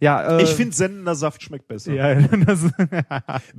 Ja, 0.00 0.38
äh, 0.38 0.42
Ich 0.42 0.50
finde 0.50 0.74
sendender 0.74 1.14
Saft 1.14 1.42
schmeckt 1.42 1.68
besser. 1.68 1.92
ja, 1.92 2.14
das, 2.46 2.66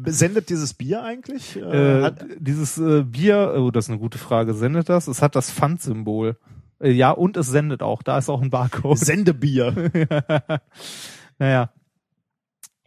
Sendet 0.05 0.49
dieses 0.49 0.73
Bier 0.73 1.03
eigentlich? 1.03 1.55
Äh, 1.55 1.99
äh, 1.99 2.03
hat, 2.03 2.25
dieses 2.39 2.77
äh, 2.77 3.03
Bier, 3.03 3.55
oh, 3.57 3.71
das 3.71 3.85
ist 3.85 3.89
eine 3.89 3.99
gute 3.99 4.17
Frage, 4.17 4.53
sendet 4.53 4.89
das? 4.89 5.07
Es 5.07 5.21
hat 5.21 5.35
das 5.35 5.51
Pfand-Symbol. 5.51 6.37
Äh, 6.79 6.91
ja, 6.91 7.11
und 7.11 7.37
es 7.37 7.47
sendet 7.47 7.81
auch. 7.81 8.03
Da 8.03 8.17
ist 8.17 8.29
auch 8.29 8.41
ein 8.41 8.49
Barcode. 8.49 8.97
Sendebier. 8.97 9.73
naja. 11.39 11.71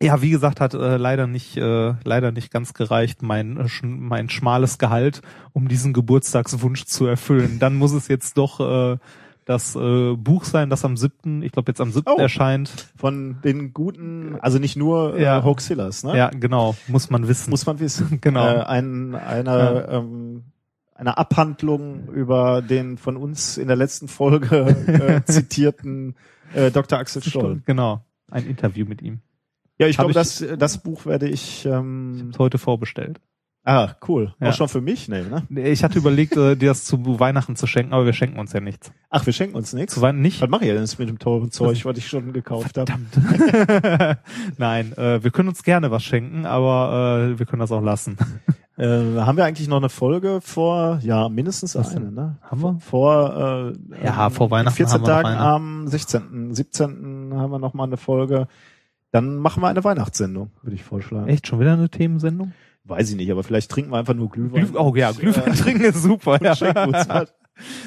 Ja, 0.02 0.22
wie 0.22 0.30
gesagt, 0.30 0.60
hat 0.60 0.72
äh, 0.72 0.96
leider 0.96 1.26
nicht 1.26 1.58
äh, 1.58 1.92
leider 2.04 2.32
nicht 2.32 2.50
ganz 2.50 2.72
gereicht, 2.72 3.20
mein 3.20 3.58
äh, 3.58 3.68
sch 3.68 3.82
mein 3.84 4.30
schmales 4.30 4.78
Gehalt, 4.78 5.20
um 5.52 5.68
diesen 5.68 5.92
Geburtstagswunsch 5.92 6.86
zu 6.86 7.04
erfüllen. 7.04 7.58
Dann 7.58 7.76
muss 7.76 7.92
es 7.92 8.08
jetzt 8.08 8.38
doch 8.38 8.60
äh, 8.60 8.96
das 9.44 9.74
äh, 9.74 10.14
Buch 10.16 10.44
sein, 10.44 10.70
das 10.70 10.84
am 10.84 10.96
siebten, 10.96 11.42
ich 11.42 11.52
glaube 11.52 11.70
jetzt 11.70 11.80
am 11.80 11.90
siebten 11.90 12.10
Oh. 12.10 12.20
erscheint. 12.20 12.90
Von 12.96 13.38
den 13.42 13.72
guten, 13.72 14.36
also 14.40 14.58
nicht 14.58 14.76
nur 14.76 15.16
äh, 15.16 15.22
Ja. 15.22 15.42
Hoaxillas, 15.44 16.04
ne? 16.04 16.16
Ja, 16.16 16.28
genau, 16.30 16.76
muss 16.88 17.10
man 17.10 17.26
wissen. 17.28 17.50
Muss 17.50 17.66
man 17.66 17.80
wissen. 17.80 18.18
Genau. 18.20 18.46
Äh, 18.46 18.60
ein, 18.64 19.14
eine, 19.14 19.88
ähm, 19.90 20.44
eine 20.94 21.16
Abhandlung 21.18 22.08
über 22.12 22.62
den 22.62 22.98
von 22.98 23.16
uns 23.16 23.56
in 23.58 23.66
der 23.68 23.76
letzten 23.76 24.06
Folge 24.08 24.76
äh, 24.86 25.24
zitierten 25.30 26.14
äh, 26.54 26.70
Dr. 26.70 26.98
Axel 26.98 27.22
Stoll. 27.22 27.62
Genau, 27.66 28.04
ein 28.30 28.46
Interview 28.46 28.84
mit 28.86 29.00
ihm. 29.02 29.20
Ja, 29.78 29.86
ich 29.86 29.96
glaube, 29.96 30.10
ich- 30.10 30.14
das, 30.14 30.44
das 30.58 30.78
Buch 30.78 31.06
werde 31.06 31.26
ich. 31.28 31.64
Ähm, 31.64 32.28
Ist 32.30 32.38
heute 32.38 32.58
vorbestellt. 32.58 33.18
Ah, 33.64 33.90
cool. 34.08 34.34
Ja. 34.40 34.48
Auch 34.48 34.54
schon 34.54 34.68
für 34.68 34.80
mich? 34.80 35.08
Nee, 35.08 35.22
ne? 35.22 35.60
Ich 35.68 35.84
hatte 35.84 35.98
überlegt, 35.98 36.36
äh, 36.36 36.56
dir 36.56 36.68
das 36.68 36.84
zu 36.84 37.20
Weihnachten 37.20 37.56
zu 37.56 37.66
schenken, 37.66 37.92
aber 37.92 38.06
wir 38.06 38.12
schenken 38.12 38.38
uns 38.38 38.52
ja 38.52 38.60
nichts. 38.60 38.92
Ach, 39.10 39.26
wir 39.26 39.32
schenken 39.32 39.56
uns 39.56 39.72
nichts. 39.72 39.94
Zu 39.94 40.00
Weihnachten 40.02 40.22
nicht. 40.22 40.40
Was 40.40 40.48
mache 40.48 40.64
ich 40.64 40.70
denn 40.70 40.80
jetzt 40.80 40.98
mit 40.98 41.08
dem 41.08 41.18
teuren 41.18 41.50
Zeug, 41.50 41.84
was 41.84 41.98
ich 41.98 42.08
schon 42.08 42.32
gekauft 42.32 42.78
habe? 42.78 42.92
Verdammt. 43.10 44.18
Nein, 44.58 44.92
äh, 44.96 45.22
wir 45.22 45.30
können 45.30 45.48
uns 45.48 45.62
gerne 45.62 45.90
was 45.90 46.02
schenken, 46.02 46.46
aber 46.46 47.32
äh, 47.34 47.38
wir 47.38 47.46
können 47.46 47.60
das 47.60 47.72
auch 47.72 47.82
lassen. 47.82 48.16
Äh, 48.78 48.86
haben 49.20 49.36
wir 49.36 49.44
eigentlich 49.44 49.68
noch 49.68 49.76
eine 49.76 49.90
Folge 49.90 50.40
vor, 50.40 51.00
ja, 51.02 51.28
mindestens 51.28 51.74
Was 51.74 51.94
eine, 51.94 52.06
denn? 52.06 52.14
ne? 52.14 52.38
Haben 52.40 52.62
wir? 52.62 52.78
Vor, 52.80 53.74
äh, 53.92 54.04
Ja, 54.06 54.26
ähm, 54.26 54.32
vor 54.32 54.50
Weihnachten 54.50 54.76
14 54.76 54.94
haben 54.94 55.02
wir 55.02 55.08
noch 55.16 55.22
Tagen 55.22 55.38
am 55.38 55.86
16., 55.86 56.54
17. 56.54 57.32
haben 57.34 57.50
wir 57.50 57.58
noch 57.58 57.74
mal 57.74 57.84
eine 57.84 57.98
Folge, 57.98 58.48
Dann 59.12 59.36
machen 59.36 59.62
wir 59.62 59.68
eine 59.68 59.84
Weihnachtssendung, 59.84 60.50
würde 60.62 60.76
ich 60.76 60.82
vorschlagen. 60.82 61.28
Echt 61.28 61.46
schon 61.46 61.60
wieder 61.60 61.74
eine 61.74 61.90
Themensendung? 61.90 62.52
Weiß 62.84 63.10
ich 63.10 63.16
nicht, 63.16 63.30
aber 63.30 63.42
vielleicht 63.42 63.70
trinken 63.70 63.92
wir 63.92 63.98
einfach 63.98 64.14
nur 64.14 64.30
Glühwein. 64.30 64.66
Glüh 64.66 64.78
oh 64.78 64.94
ja, 64.94 65.12
Glühwein 65.12 65.54
trinken 65.54 65.84
ist 65.84 66.02
super. 66.02 66.38
was. 66.40 67.32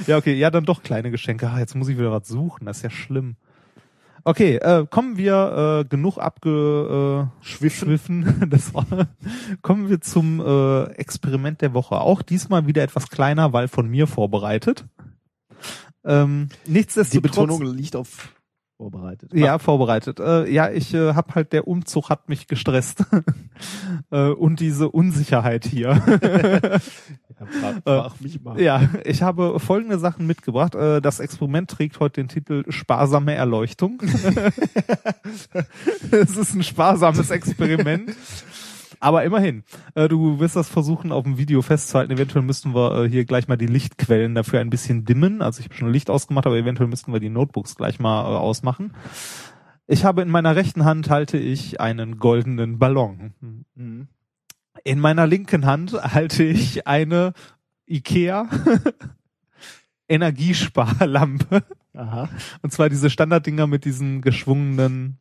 Ja, 0.06 0.18
okay, 0.18 0.36
ja, 0.36 0.52
dann 0.52 0.66
doch 0.66 0.84
kleine 0.84 1.10
Geschenke. 1.10 1.50
Ah, 1.50 1.58
jetzt 1.58 1.74
muss 1.74 1.88
ich 1.88 1.98
wieder 1.98 2.12
was 2.12 2.28
suchen, 2.28 2.66
das 2.66 2.78
ist 2.78 2.84
ja 2.84 2.90
schlimm. 2.92 3.38
Okay, 4.26 4.56
äh, 4.58 4.86
kommen 4.90 5.18
wir 5.18 5.82
äh, 5.82 5.86
genug 5.86 6.18
abgeschwiffen. 6.18 8.46
Das 8.50 8.74
war, 8.74 8.86
kommen 9.62 9.90
wir 9.90 10.00
zum 10.00 10.40
äh, 10.40 10.84
Experiment 10.94 11.62
der 11.62 11.74
Woche. 11.74 12.00
Auch 12.00 12.22
diesmal 12.22 12.68
wieder 12.68 12.84
etwas 12.84 13.10
kleiner, 13.10 13.52
weil 13.52 13.68
von 13.68 13.90
mir 13.90 14.08
vorbereitet. 14.08 14.86
Ähm, 16.06 16.50
Die 16.68 16.72
nichtsdestotrotz. 16.72 17.36
Betonung 17.36 17.64
liegt 17.64 17.96
auf 17.96 18.34
vorbereitet. 18.84 19.34
Ja, 19.34 19.60
vorbereitet. 19.60 20.20
Äh, 20.20 20.52
ja, 20.52 20.70
ich 20.70 20.94
äh, 20.94 21.14
habe 21.14 21.36
halt 21.36 21.54
der 21.54 21.68
Umzug 21.68 22.10
hat 22.10 22.28
mich 22.28 22.48
gestresst 22.48 23.06
äh, 24.12 24.30
und 24.30 24.60
diese 24.60 24.90
Unsicherheit 24.90 25.66
hier. 25.66 26.02
Ja, 27.40 27.48
frag, 27.48 27.84
frag 27.84 28.22
mich 28.22 28.44
mal. 28.44 28.62
ja, 28.62 28.90
ich 29.06 29.24
habe 29.24 29.60
folgende 29.60 29.98
Sachen 29.98 30.28
mitgebracht. 30.28 30.76
Äh, 30.76 31.02
das 31.02 31.20
Experiment 31.20 31.68
trägt 31.68 32.00
heute 32.00 32.22
den 32.22 32.28
Titel 32.28 32.64
sparsame 32.70 33.34
Erleuchtung. 33.34 34.00
es 36.12 36.38
ist 36.38 36.54
ein 36.54 36.62
sparsames 36.62 37.32
Experiment. 37.32 38.12
Aber 39.00 39.24
immerhin, 39.24 39.64
äh, 39.96 40.08
du 40.08 40.40
wirst 40.40 40.56
das 40.56 40.70
versuchen 40.70 41.12
auf 41.12 41.24
dem 41.24 41.38
Video 41.38 41.62
festzuhalten. 41.62 42.12
Eventuell 42.12 42.44
müssten 42.44 42.74
wir 42.74 43.04
äh, 43.04 43.10
hier 43.10 43.26
gleich 43.26 43.48
mal 43.48 43.58
die 43.58 43.68
Lichtquellen 43.68 44.36
dafür 44.36 44.60
ein 44.60 44.70
bisschen 44.70 45.06
dimmen. 45.06 45.42
Also 45.42 45.60
ich 45.60 45.66
habe 45.66 45.76
schon 45.76 45.92
Licht 45.92 46.10
ausgemacht, 46.10 46.46
aber 46.46 46.58
eventuell 46.58 46.90
müssten 46.90 47.14
wir 47.14 47.20
die 47.20 47.30
Notebooks 47.30 47.76
gleich 47.76 48.00
mal 48.00 48.22
äh, 48.22 48.38
ausmachen. 48.38 48.94
Ich 49.88 50.06
habe 50.06 50.22
in 50.22 50.30
meiner 50.30 50.56
rechten 50.56 50.86
Hand 50.86 51.10
halte 51.10 51.38
ich 51.38 51.82
einen 51.82 52.18
goldenen 52.18 52.80
Ballon. 52.80 53.34
Mhm. 53.76 54.08
In 54.84 55.00
meiner 55.00 55.28
linken 55.28 55.66
Hand 55.66 55.94
halte 55.94 56.44
ich 56.44 56.88
eine 56.88 57.34
Ikea 57.86 58.50
Energiesparlampe. 60.08 61.64
Aha. 61.94 62.30
Und 62.62 62.72
zwar 62.72 62.90
diese 62.90 63.10
Standarddinger 63.10 63.68
mit 63.68 63.86
diesen 63.86 64.22
geschwungenen, 64.22 65.20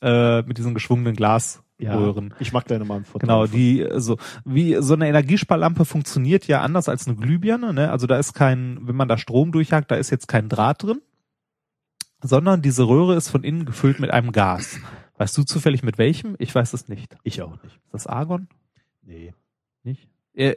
äh, 0.00 0.42
mit 0.42 0.58
diesen 0.58 0.74
geschwungenen 0.74 1.16
Glasröhren. 1.78 2.34
Ich 2.38 2.52
mag 2.52 2.68
nochmal 2.70 2.98
ein 2.98 3.04
Foto. 3.04 3.18
Genau, 3.18 3.46
die 3.46 3.86
so 3.96 4.16
wie 4.44 4.76
so 4.80 4.94
eine 4.94 5.08
Energiesparlampe 5.08 5.84
funktioniert 5.84 6.46
ja 6.46 6.60
anders 6.62 6.88
als 6.88 7.06
eine 7.06 7.16
Glühbirne, 7.16 7.72
ne? 7.72 7.90
Also 7.90 8.06
da 8.06 8.18
ist 8.18 8.34
kein, 8.34 8.78
wenn 8.82 8.96
man 8.96 9.08
da 9.08 9.18
Strom 9.18 9.52
durchjagt, 9.52 9.90
da 9.90 9.96
ist 9.96 10.10
jetzt 10.10 10.28
kein 10.28 10.48
Draht 10.48 10.82
drin, 10.82 11.00
sondern 12.22 12.62
diese 12.62 12.86
Röhre 12.86 13.16
ist 13.16 13.28
von 13.28 13.44
innen 13.44 13.64
gefüllt 13.64 14.00
mit 14.00 14.10
einem 14.10 14.32
Gas. 14.32 14.78
Weißt 15.18 15.36
du 15.36 15.44
zufällig 15.44 15.82
mit 15.82 15.98
welchem? 15.98 16.36
Ich 16.38 16.54
weiß 16.54 16.72
es 16.72 16.88
nicht. 16.88 17.16
Ich 17.22 17.42
auch 17.42 17.62
nicht. 17.62 17.76
Ist 17.76 17.92
das 17.92 18.06
Argon? 18.06 18.48
Nee. 19.02 19.34
Nicht? 19.82 20.08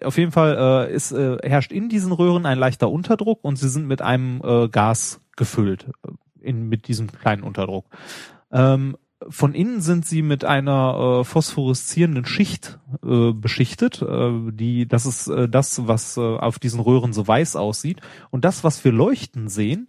Auf 0.04 0.18
jeden 0.18 0.32
Fall 0.32 0.88
äh, 0.90 0.94
ist, 0.94 1.12
äh, 1.12 1.38
herrscht 1.44 1.72
in 1.72 1.90
diesen 1.90 2.14
Röhren 2.14 2.46
ein 2.46 2.58
leichter 2.58 2.90
Unterdruck 2.90 3.44
und 3.44 3.58
sie 3.58 3.68
sind 3.68 3.88
mit 3.88 4.02
einem 4.02 4.42
äh, 4.44 4.70
Gas 4.70 5.22
gefüllt, 5.36 5.88
äh, 6.04 6.12
in, 6.40 6.70
mit 6.70 6.88
diesem 6.88 7.12
kleinen 7.12 7.44
Unterdruck. 7.44 7.86
Ähm, 8.52 8.96
von 9.30 9.54
innen 9.54 9.82
sind 9.82 10.06
sie 10.06 10.22
mit 10.22 10.44
einer 10.44 11.20
äh, 11.22 11.24
phosphoreszierenden 11.24 12.26
Schicht 12.26 12.80
äh, 13.04 13.32
beschichtet. 13.32 14.02
Äh, 14.02 14.52
die, 14.52 14.88
das 14.88 15.06
ist 15.06 15.28
äh, 15.28 15.48
das, 15.48 15.88
was 15.88 16.18
äh, 16.18 16.22
auf 16.22 16.60
diesen 16.60 16.80
Röhren 16.80 17.14
so 17.14 17.28
weiß 17.28 17.56
aussieht. 17.56 18.02
Und 18.30 18.46
das, 18.46 18.64
was 18.64 18.84
wir 18.84 18.92
leuchten 18.92 19.48
sehen, 19.48 19.88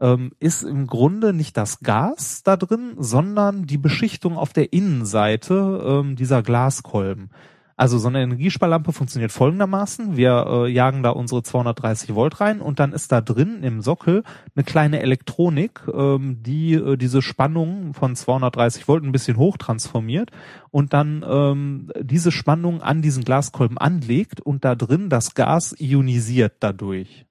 ähm, 0.00 0.32
ist 0.40 0.62
im 0.62 0.86
Grunde 0.86 1.32
nicht 1.32 1.56
das 1.56 1.80
Gas 1.80 2.42
da 2.42 2.56
drin, 2.56 2.94
sondern 2.98 3.66
die 3.66 3.78
Beschichtung 3.78 4.36
auf 4.36 4.52
der 4.52 4.72
Innenseite 4.72 5.82
ähm, 5.86 6.16
dieser 6.16 6.42
Glaskolben. 6.42 7.30
Also 7.76 7.98
so 7.98 8.06
eine 8.06 8.22
Energiesparlampe 8.22 8.92
funktioniert 8.92 9.32
folgendermaßen. 9.32 10.16
Wir 10.16 10.46
äh, 10.48 10.70
jagen 10.70 11.02
da 11.02 11.10
unsere 11.10 11.42
230 11.42 12.14
Volt 12.14 12.40
rein 12.40 12.60
und 12.60 12.78
dann 12.78 12.92
ist 12.92 13.10
da 13.10 13.20
drin 13.20 13.64
im 13.64 13.80
Sockel 13.80 14.22
eine 14.54 14.64
kleine 14.64 15.00
Elektronik, 15.00 15.80
ähm, 15.92 16.40
die 16.42 16.74
äh, 16.74 16.96
diese 16.96 17.20
Spannung 17.20 17.92
von 17.92 18.14
230 18.14 18.86
Volt 18.86 19.02
ein 19.02 19.10
bisschen 19.10 19.38
hoch 19.38 19.56
transformiert 19.56 20.30
und 20.70 20.92
dann 20.92 21.24
ähm, 21.28 21.90
diese 22.00 22.30
Spannung 22.30 22.80
an 22.80 23.02
diesen 23.02 23.24
Glaskolben 23.24 23.78
anlegt 23.78 24.40
und 24.40 24.64
da 24.64 24.76
drin 24.76 25.10
das 25.10 25.34
Gas 25.34 25.74
ionisiert 25.76 26.54
dadurch. 26.60 27.26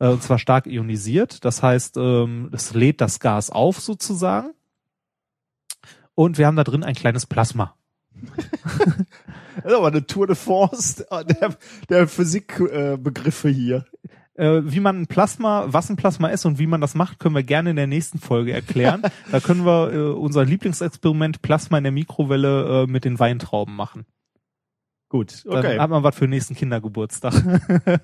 Äh, 0.00 0.08
und 0.08 0.22
zwar 0.22 0.40
stark 0.40 0.66
ionisiert. 0.66 1.44
Das 1.44 1.62
heißt, 1.62 1.96
ähm, 1.96 2.50
es 2.52 2.74
lädt 2.74 3.00
das 3.00 3.20
Gas 3.20 3.50
auf 3.50 3.78
sozusagen. 3.78 4.52
Und 6.16 6.38
wir 6.38 6.46
haben 6.46 6.56
da 6.56 6.64
drin 6.64 6.82
ein 6.82 6.94
kleines 6.94 7.26
Plasma. 7.26 7.76
Das 9.56 9.72
ist 9.72 9.78
aber 9.78 9.88
eine 9.88 10.06
Tour 10.06 10.26
de 10.26 10.36
force 10.36 10.96
der, 11.10 11.56
der 11.88 12.08
Physikbegriffe 12.08 13.48
hier. 13.48 13.84
Äh, 14.34 14.62
wie 14.64 14.80
man 14.80 15.02
ein 15.02 15.06
Plasma, 15.06 15.64
was 15.68 15.88
ein 15.88 15.96
Plasma 15.96 16.28
ist 16.28 16.44
und 16.44 16.58
wie 16.58 16.66
man 16.66 16.82
das 16.82 16.94
macht, 16.94 17.18
können 17.18 17.34
wir 17.34 17.42
gerne 17.42 17.70
in 17.70 17.76
der 17.76 17.86
nächsten 17.86 18.18
Folge 18.18 18.52
erklären. 18.52 19.02
da 19.32 19.40
können 19.40 19.64
wir 19.64 19.92
äh, 19.92 19.98
unser 20.12 20.44
Lieblingsexperiment 20.44 21.40
Plasma 21.40 21.78
in 21.78 21.84
der 21.84 21.92
Mikrowelle 21.92 22.82
äh, 22.82 22.86
mit 22.86 23.04
den 23.06 23.18
Weintrauben 23.18 23.74
machen. 23.74 24.04
Gut, 25.08 25.44
Dann 25.46 25.58
okay. 25.58 25.78
hat 25.78 25.88
man 25.88 26.02
was 26.02 26.16
für 26.16 26.26
den 26.26 26.30
nächsten 26.30 26.56
Kindergeburtstag. 26.56 27.32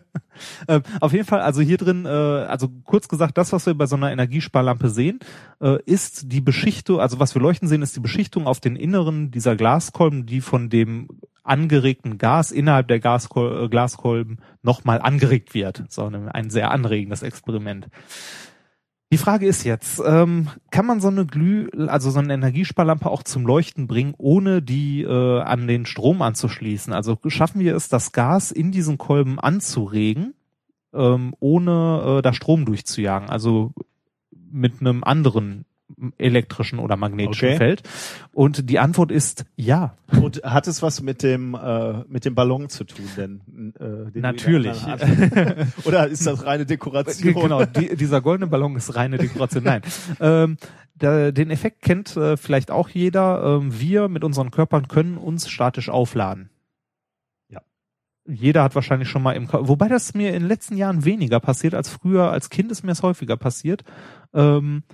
ähm, 0.68 0.82
auf 1.00 1.12
jeden 1.12 1.24
Fall, 1.24 1.40
also 1.40 1.60
hier 1.60 1.76
drin, 1.76 2.06
äh, 2.06 2.08
also 2.08 2.68
kurz 2.84 3.08
gesagt, 3.08 3.36
das, 3.36 3.52
was 3.52 3.66
wir 3.66 3.74
bei 3.74 3.86
so 3.86 3.96
einer 3.96 4.12
Energiesparlampe 4.12 4.88
sehen, 4.88 5.18
äh, 5.60 5.82
ist 5.84 6.30
die 6.30 6.40
Beschichtung, 6.40 7.00
also 7.00 7.18
was 7.18 7.34
wir 7.34 7.42
leuchten 7.42 7.66
sehen, 7.66 7.82
ist 7.82 7.96
die 7.96 8.00
Beschichtung 8.00 8.46
auf 8.46 8.60
den 8.60 8.76
Inneren 8.76 9.32
dieser 9.32 9.56
Glaskolben, 9.56 10.26
die 10.26 10.40
von 10.40 10.70
dem 10.70 11.08
angeregten 11.44 12.18
Gas 12.18 12.52
innerhalb 12.52 12.88
der 12.88 13.00
Gaskol 13.00 13.64
äh, 13.64 13.68
Glaskolben 13.68 14.38
nochmal 14.62 15.00
angeregt 15.00 15.54
wird. 15.54 15.84
So 15.88 16.06
ein 16.06 16.28
ein 16.28 16.50
sehr 16.50 16.70
anregendes 16.70 17.22
Experiment. 17.22 17.88
Die 19.12 19.18
Frage 19.18 19.46
ist 19.46 19.64
jetzt, 19.64 20.00
ähm, 20.06 20.48
kann 20.70 20.86
man 20.86 21.02
so 21.02 21.08
eine 21.08 21.26
Glüh, 21.26 21.68
also 21.86 22.10
so 22.10 22.18
eine 22.18 22.32
Energiesparlampe 22.32 23.10
auch 23.10 23.22
zum 23.22 23.46
Leuchten 23.46 23.86
bringen, 23.86 24.14
ohne 24.16 24.62
die 24.62 25.02
äh, 25.02 25.40
an 25.42 25.66
den 25.66 25.84
Strom 25.84 26.22
anzuschließen? 26.22 26.94
Also 26.94 27.18
schaffen 27.26 27.60
wir 27.60 27.76
es, 27.76 27.90
das 27.90 28.12
Gas 28.12 28.50
in 28.50 28.72
diesen 28.72 28.96
Kolben 28.96 29.38
anzuregen, 29.38 30.32
ähm, 30.94 31.34
ohne 31.40 32.20
äh, 32.20 32.22
da 32.22 32.32
Strom 32.32 32.64
durchzujagen? 32.64 33.28
Also 33.28 33.74
mit 34.50 34.80
einem 34.80 35.04
anderen 35.04 35.66
elektrischen 36.18 36.78
oder 36.78 36.96
magnetischen 36.96 37.48
Okay. 37.48 37.56
Feld. 37.56 37.82
Und 38.32 38.70
die 38.70 38.78
Antwort 38.78 39.10
ist 39.10 39.44
ja. 39.56 39.96
Und 40.20 40.42
hat 40.44 40.66
es 40.66 40.82
was 40.82 41.02
mit 41.02 41.22
dem 41.22 41.54
äh, 41.54 42.04
mit 42.08 42.24
dem 42.24 42.34
Ballon 42.34 42.68
zu 42.68 42.84
tun, 42.84 43.04
denn 43.16 43.74
äh, 43.78 44.10
den 44.10 44.22
Natürlich. 44.22 44.76
Oder 45.84 46.08
ist 46.08 46.26
das 46.26 46.44
reine 46.44 46.66
Dekoration? 46.66 47.34
genau, 47.34 47.64
die, 47.64 47.96
dieser 47.96 48.20
goldene 48.20 48.46
Ballon 48.48 48.76
ist 48.76 48.94
reine 48.94 49.18
Dekoration. 49.18 49.64
Nein. 49.64 49.82
Ähm, 50.20 50.56
den 50.94 51.50
Effekt 51.50 51.82
kennt 51.82 52.16
äh, 52.16 52.36
vielleicht 52.36 52.70
auch 52.70 52.88
jeder. 52.88 53.58
Ähm, 53.60 53.80
wir 53.80 54.08
mit 54.08 54.24
unseren 54.24 54.50
Körpern 54.50 54.88
können 54.88 55.16
uns 55.16 55.48
statisch 55.48 55.88
aufladen. 55.88 56.50
Ja. 57.48 57.60
Jeder 58.26 58.62
hat 58.62 58.74
wahrscheinlich 58.74 59.08
schon 59.08 59.22
mal 59.22 59.32
im 59.32 59.48
Ko 59.48 59.66
wobei 59.68 59.88
das 59.88 60.14
mir 60.14 60.28
in 60.28 60.42
den 60.42 60.48
letzten 60.48 60.76
Jahren 60.76 61.04
weniger 61.04 61.40
passiert 61.40 61.74
als 61.74 61.88
früher. 61.88 62.30
Als 62.30 62.50
Kind 62.50 62.70
ist 62.70 62.84
mir 62.84 62.92
es 62.92 63.02
häufiger 63.02 63.36
passiert, 63.36 63.82
ähm, 64.32 64.84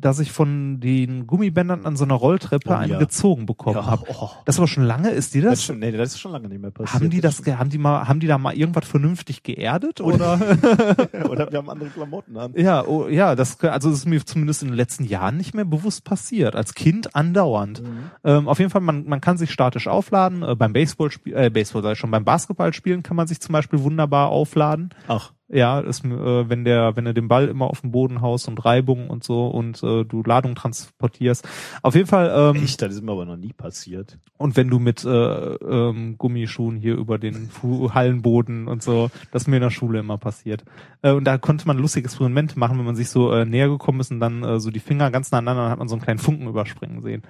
dass 0.00 0.18
ich 0.20 0.32
von 0.32 0.80
den 0.80 1.26
Gummibändern 1.26 1.84
an 1.86 1.96
so 1.96 2.04
einer 2.04 2.14
Rolltreppe 2.14 2.70
Oh, 2.70 2.74
einen 2.74 2.92
ja. 2.92 2.98
gezogen 2.98 3.46
bekommen 3.46 3.76
Ja, 3.76 3.86
habe. 3.86 4.04
oh. 4.08 4.30
Das 4.44 4.54
ist 4.56 4.58
aber 4.60 4.68
schon 4.68 4.84
lange. 4.84 5.10
Ist 5.10 5.34
dir 5.34 5.42
Das 5.42 5.50
das? 5.52 5.58
ist 5.60 5.64
schon, 5.66 5.78
nee, 5.80 5.92
das 5.92 6.08
ist 6.10 6.20
schon 6.20 6.32
lange 6.32 6.48
nicht 6.48 6.60
mehr 6.60 6.70
passiert. 6.70 6.94
haben 6.94 7.10
die 7.10 7.20
das, 7.20 7.42
haben 7.46 7.70
die 7.70 7.78
mal, 7.78 8.06
haben 8.08 8.20
die 8.20 8.26
da 8.26 8.38
mal 8.38 8.54
irgendwas 8.54 8.86
vernünftig 8.88 9.42
geerdet 9.42 10.00
oder? 10.00 10.38
Oder 11.30 11.50
wir 11.50 11.58
haben 11.58 11.70
andere 11.70 11.88
Klamotten 11.90 12.36
an. 12.36 12.52
Ja, 12.56 12.84
oh, 12.86 13.08
ja, 13.08 13.34
das, 13.34 13.60
also 13.60 13.90
das 13.90 13.98
ist 14.00 14.06
mir 14.06 14.24
zumindest 14.24 14.62
in 14.62 14.68
den 14.68 14.76
letzten 14.76 15.04
Jahren 15.04 15.36
nicht 15.36 15.54
mehr 15.54 15.64
bewusst 15.64 16.04
passiert. 16.04 16.54
Als 16.56 16.74
Kind 16.74 17.14
andauernd. 17.14 17.82
Ähm, 18.24 18.48
auf 18.48 18.58
jeden 18.58 18.70
Fall, 18.70 18.80
man, 18.80 19.04
man 19.06 19.20
kann 19.20 19.38
sich 19.38 19.50
statisch 19.50 19.88
aufladen. 19.88 20.42
Äh, 20.42 20.54
beim 20.54 20.72
Baseball, 20.72 21.10
äh, 21.26 21.50
Baseball 21.50 21.92
ich 21.92 21.98
schon, 21.98 22.10
beim 22.10 22.24
Basketball 22.24 22.72
spielen 22.72 23.02
kann 23.02 23.16
man 23.16 23.26
sich 23.26 23.40
zum 23.40 23.52
Beispiel 23.52 23.82
wunderbar 23.82 24.28
aufladen. 24.28 24.90
Ach, 25.08 25.32
Ja, 25.50 25.80
ist, 25.80 26.04
äh, 26.04 26.48
wenn 26.48 26.64
der, 26.64 26.94
wenn 26.96 27.06
du 27.06 27.14
den 27.14 27.28
Ball 27.28 27.48
immer 27.48 27.68
auf 27.68 27.80
den 27.80 27.90
Boden 27.90 28.20
haust 28.20 28.48
und 28.48 28.62
Reibung 28.64 29.08
und 29.08 29.24
so 29.24 29.46
und 29.46 29.82
äh, 29.82 30.04
du 30.04 30.22
Ladung 30.22 30.54
transportierst. 30.54 31.48
Auf 31.80 31.94
jeden 31.94 32.06
Fall. 32.06 32.30
Ähm, 32.54 32.62
echt, 32.62 32.82
das 32.82 32.94
ist 32.94 33.02
mir 33.02 33.12
aber 33.12 33.24
noch 33.24 33.38
nie 33.38 33.54
passiert. 33.54 34.18
und 34.36 34.56
wenn 34.56 34.68
du 34.68 34.78
mit 34.78 35.04
äh, 35.04 35.08
ähm, 35.08 36.16
Gummischuhen 36.18 36.76
hier 36.76 36.96
über 36.96 37.18
den 37.18 37.48
Fu 37.48 37.94
Hallenboden 37.94 38.68
und 38.68 38.82
so, 38.82 39.10
das 39.32 39.42
ist 39.42 39.48
mir 39.48 39.56
in 39.56 39.62
der 39.62 39.70
Schule 39.70 40.00
immer 40.00 40.18
passiert. 40.18 40.64
Äh, 41.00 41.12
und 41.12 41.24
da 41.24 41.38
konnte 41.38 41.66
man 41.66 41.78
lustige 41.78 42.04
Experimente 42.04 42.58
machen, 42.58 42.78
wenn 42.78 42.84
man 42.84 42.96
sich 42.96 43.08
so 43.08 43.32
äh, 43.32 43.46
näher 43.46 43.68
gekommen 43.68 44.00
ist 44.00 44.10
und 44.10 44.20
dann 44.20 44.42
äh, 44.42 44.60
so 44.60 44.70
die 44.70 44.80
Finger 44.80 45.10
ganz 45.10 45.30
nah 45.30 45.38
aneinander, 45.38 45.62
dann 45.62 45.70
hat 45.70 45.78
man 45.78 45.88
so 45.88 45.94
einen 45.94 46.02
kleinen 46.02 46.18
Funken 46.18 46.46
überspringen 46.46 47.00
sehen. 47.02 47.22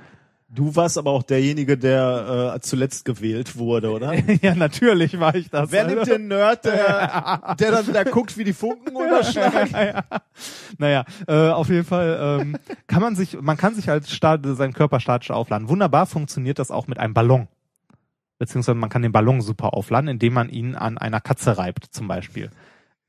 Du 0.51 0.75
warst 0.75 0.97
aber 0.97 1.11
auch 1.11 1.23
derjenige, 1.23 1.77
der 1.77 2.55
äh, 2.55 2.61
zuletzt 2.61 3.05
gewählt 3.05 3.59
wurde, 3.59 3.91
oder? 3.91 4.15
ja, 4.43 4.55
natürlich 4.55 5.21
war 5.21 5.35
ich 5.35 5.51
das. 5.51 5.71
Wer 5.71 5.87
nimmt 5.87 6.07
den 6.07 6.29
Nerd, 6.29 6.65
der, 6.65 7.55
der 7.59 7.71
dann 7.71 7.87
wieder 7.87 8.05
guckt, 8.07 8.39
wie 8.39 8.45
die 8.45 8.55
Funken 8.55 8.93
überschlagen? 8.95 9.71
ja. 9.73 10.05
Naja, 10.79 11.05
äh, 11.27 11.51
auf 11.51 11.69
jeden 11.69 11.85
Fall 11.85 12.41
ähm, 12.41 12.57
kann 12.87 13.03
man 13.03 13.15
sich, 13.15 13.39
man 13.39 13.59
kann 13.59 13.75
sich 13.75 13.91
als 13.91 14.11
Start, 14.11 14.47
seinen 14.47 14.73
Körper 14.73 15.01
statisch 15.01 15.31
aufladen. 15.31 15.69
Wunderbar 15.69 16.07
funktioniert 16.07 16.59
das 16.59 16.71
auch 16.71 16.87
mit 16.87 16.99
einem 16.99 17.13
Ballon. 17.13 17.49
Beziehungsweise 18.39 18.79
man 18.79 18.89
kann 18.89 19.03
den 19.03 19.13
Ballon 19.13 19.43
super 19.43 19.75
aufladen, 19.75 20.09
indem 20.09 20.33
man 20.33 20.49
ihn 20.49 20.77
an 20.77 20.97
einer 20.97 21.21
Katze 21.21 21.59
reibt, 21.59 21.87
zum 21.91 22.09
Beispiel. 22.09 22.51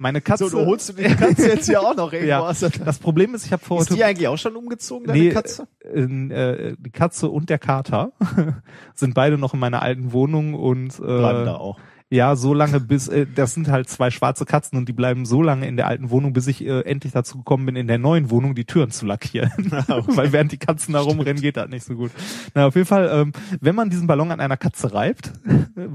Meine 0.02 0.22
Katze. 0.22 0.48
So, 0.48 0.60
du 0.60 0.66
holst 0.66 0.88
du 0.90 0.94
die 0.94 1.04
Katze 1.04 1.50
jetzt 1.50 1.66
hier 1.66 1.82
auch 1.82 1.94
noch 1.94 2.14
irgendwo 2.14 2.30
ja, 2.30 2.40
aus 2.40 2.62
das 2.62 3.00
Problem 3.00 3.36
ist, 3.36 3.46
ich 3.46 3.52
habe 3.52 3.64
vor 3.64 3.82
Ist 3.82 3.94
die 3.94 4.04
eigentlich 4.04 4.30
auch 4.30 4.38
schon 4.38 4.56
umgezogen, 4.56 5.06
deine 5.06 5.20
Nee, 5.20 5.30
Katze? 5.30 5.68
äh, 5.84 6.00
äh, 6.00 6.76
die 6.80 6.90
Katze 6.90 7.28
und 7.28 7.50
der 7.50 7.60
Kater 7.60 8.14
sind 8.96 9.14
beide 9.14 9.38
noch 9.38 9.54
in 9.54 9.60
meiner 9.60 9.82
alten 9.82 10.14
Wohnung 10.14 10.54
und 10.54 10.96
Bleiben 10.98 11.42
äh, 11.42 11.46
da 11.46 11.56
auch. 11.58 11.78
Ja, 12.12 12.36
so 12.36 12.56
lange 12.56 12.80
bis 12.80 13.08
äh, 13.08 13.28
das 13.34 13.54
sind 13.54 13.68
halt 13.68 13.88
zwei 13.88 14.10
schwarze 14.10 14.46
Katzen 14.46 14.78
und 14.78 14.90
die 14.90 14.94
bleiben 14.94 15.26
so 15.26 15.44
lange 15.44 15.68
in 15.68 15.78
der 15.78 15.88
alten 15.88 16.10
Wohnung, 16.10 16.34
bis 16.34 16.48
ich 16.48 16.66
äh, 16.66 16.82
endlich 16.82 17.14
dazu 17.14 17.38
gekommen 17.38 17.68
bin, 17.68 17.76
in 17.76 17.88
der 17.88 18.00
neuen 18.00 18.32
Wohnung 18.32 18.56
die 18.56 18.66
Türen 18.66 18.90
zu 18.90 19.06
lackieren. 19.06 19.52
Weil 19.88 20.32
während 20.32 20.52
die 20.52 20.58
Katzen 20.58 20.94
da 20.94 21.02
rumrennen, 21.02 21.42
geht 21.42 21.56
das 21.56 21.70
nicht 21.70 21.86
so 21.86 21.94
gut. 21.94 22.12
Na, 22.56 22.66
auf 22.66 22.76
jeden 22.76 22.88
Fall, 22.88 23.10
ähm, 23.14 23.34
wenn 23.62 23.76
man 23.76 23.92
diesen 23.92 24.08
Ballon 24.08 24.32
an 24.32 24.40
einer 24.40 24.58
Katze 24.58 24.92
reibt, 24.92 25.32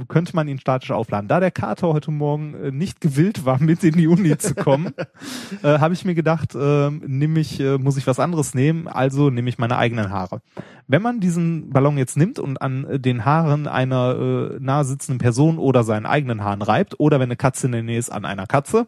könnte 0.07 0.37
man 0.37 0.47
ihn 0.47 0.61
statisch 0.61 0.93
aufladen. 0.93 1.27
Da 1.27 1.41
der 1.41 1.51
Kater 1.51 1.89
heute 1.89 2.13
Morgen 2.13 2.55
äh, 2.55 2.71
nicht 2.71 3.01
gewillt 3.01 3.45
war, 3.45 3.61
mit 3.61 3.83
in 3.83 3.95
die 3.95 4.07
Uni 4.07 4.39
zu 4.39 4.55
kommen, 4.55 4.93
äh, 5.63 5.79
habe 5.79 5.95
ich 5.95 6.05
mir 6.05 6.15
gedacht, 6.15 6.55
äh, 6.55 6.91
nehme 6.91 7.41
ich, 7.41 7.59
äh, 7.59 7.79
muss 7.79 7.97
ich 7.97 8.07
was 8.07 8.21
anderes 8.21 8.55
nehmen, 8.55 8.87
also 8.87 9.31
nehme 9.31 9.49
ich 9.49 9.59
meine 9.59 9.77
eigenen 9.79 10.11
Haare. 10.11 10.43
Wenn 10.87 11.03
man 11.03 11.21
diesen 11.21 11.71
Ballon 11.71 11.97
jetzt 11.97 12.17
nimmt 12.17 12.39
und 12.39 12.61
an 12.61 12.85
äh, 12.85 13.01
den 13.01 13.25
Haaren 13.25 13.67
einer 13.67 14.17
äh, 14.55 14.61
nahe 14.61 14.85
sitzenden 14.85 15.19
Person 15.19 15.59
oder 15.59 15.83
seinen 16.05 16.13
eigenen 16.13 16.45
Haaren 16.45 16.63
reibt, 16.63 16.99
oder 17.01 17.19
wenn 17.21 17.25
eine 17.29 17.37
Katze 17.37 17.67
in 17.67 17.73
der 17.73 17.83
Nähe 17.83 17.99
ist, 17.99 18.11
an 18.11 18.25
einer 18.25 18.47
Katze, 18.47 18.87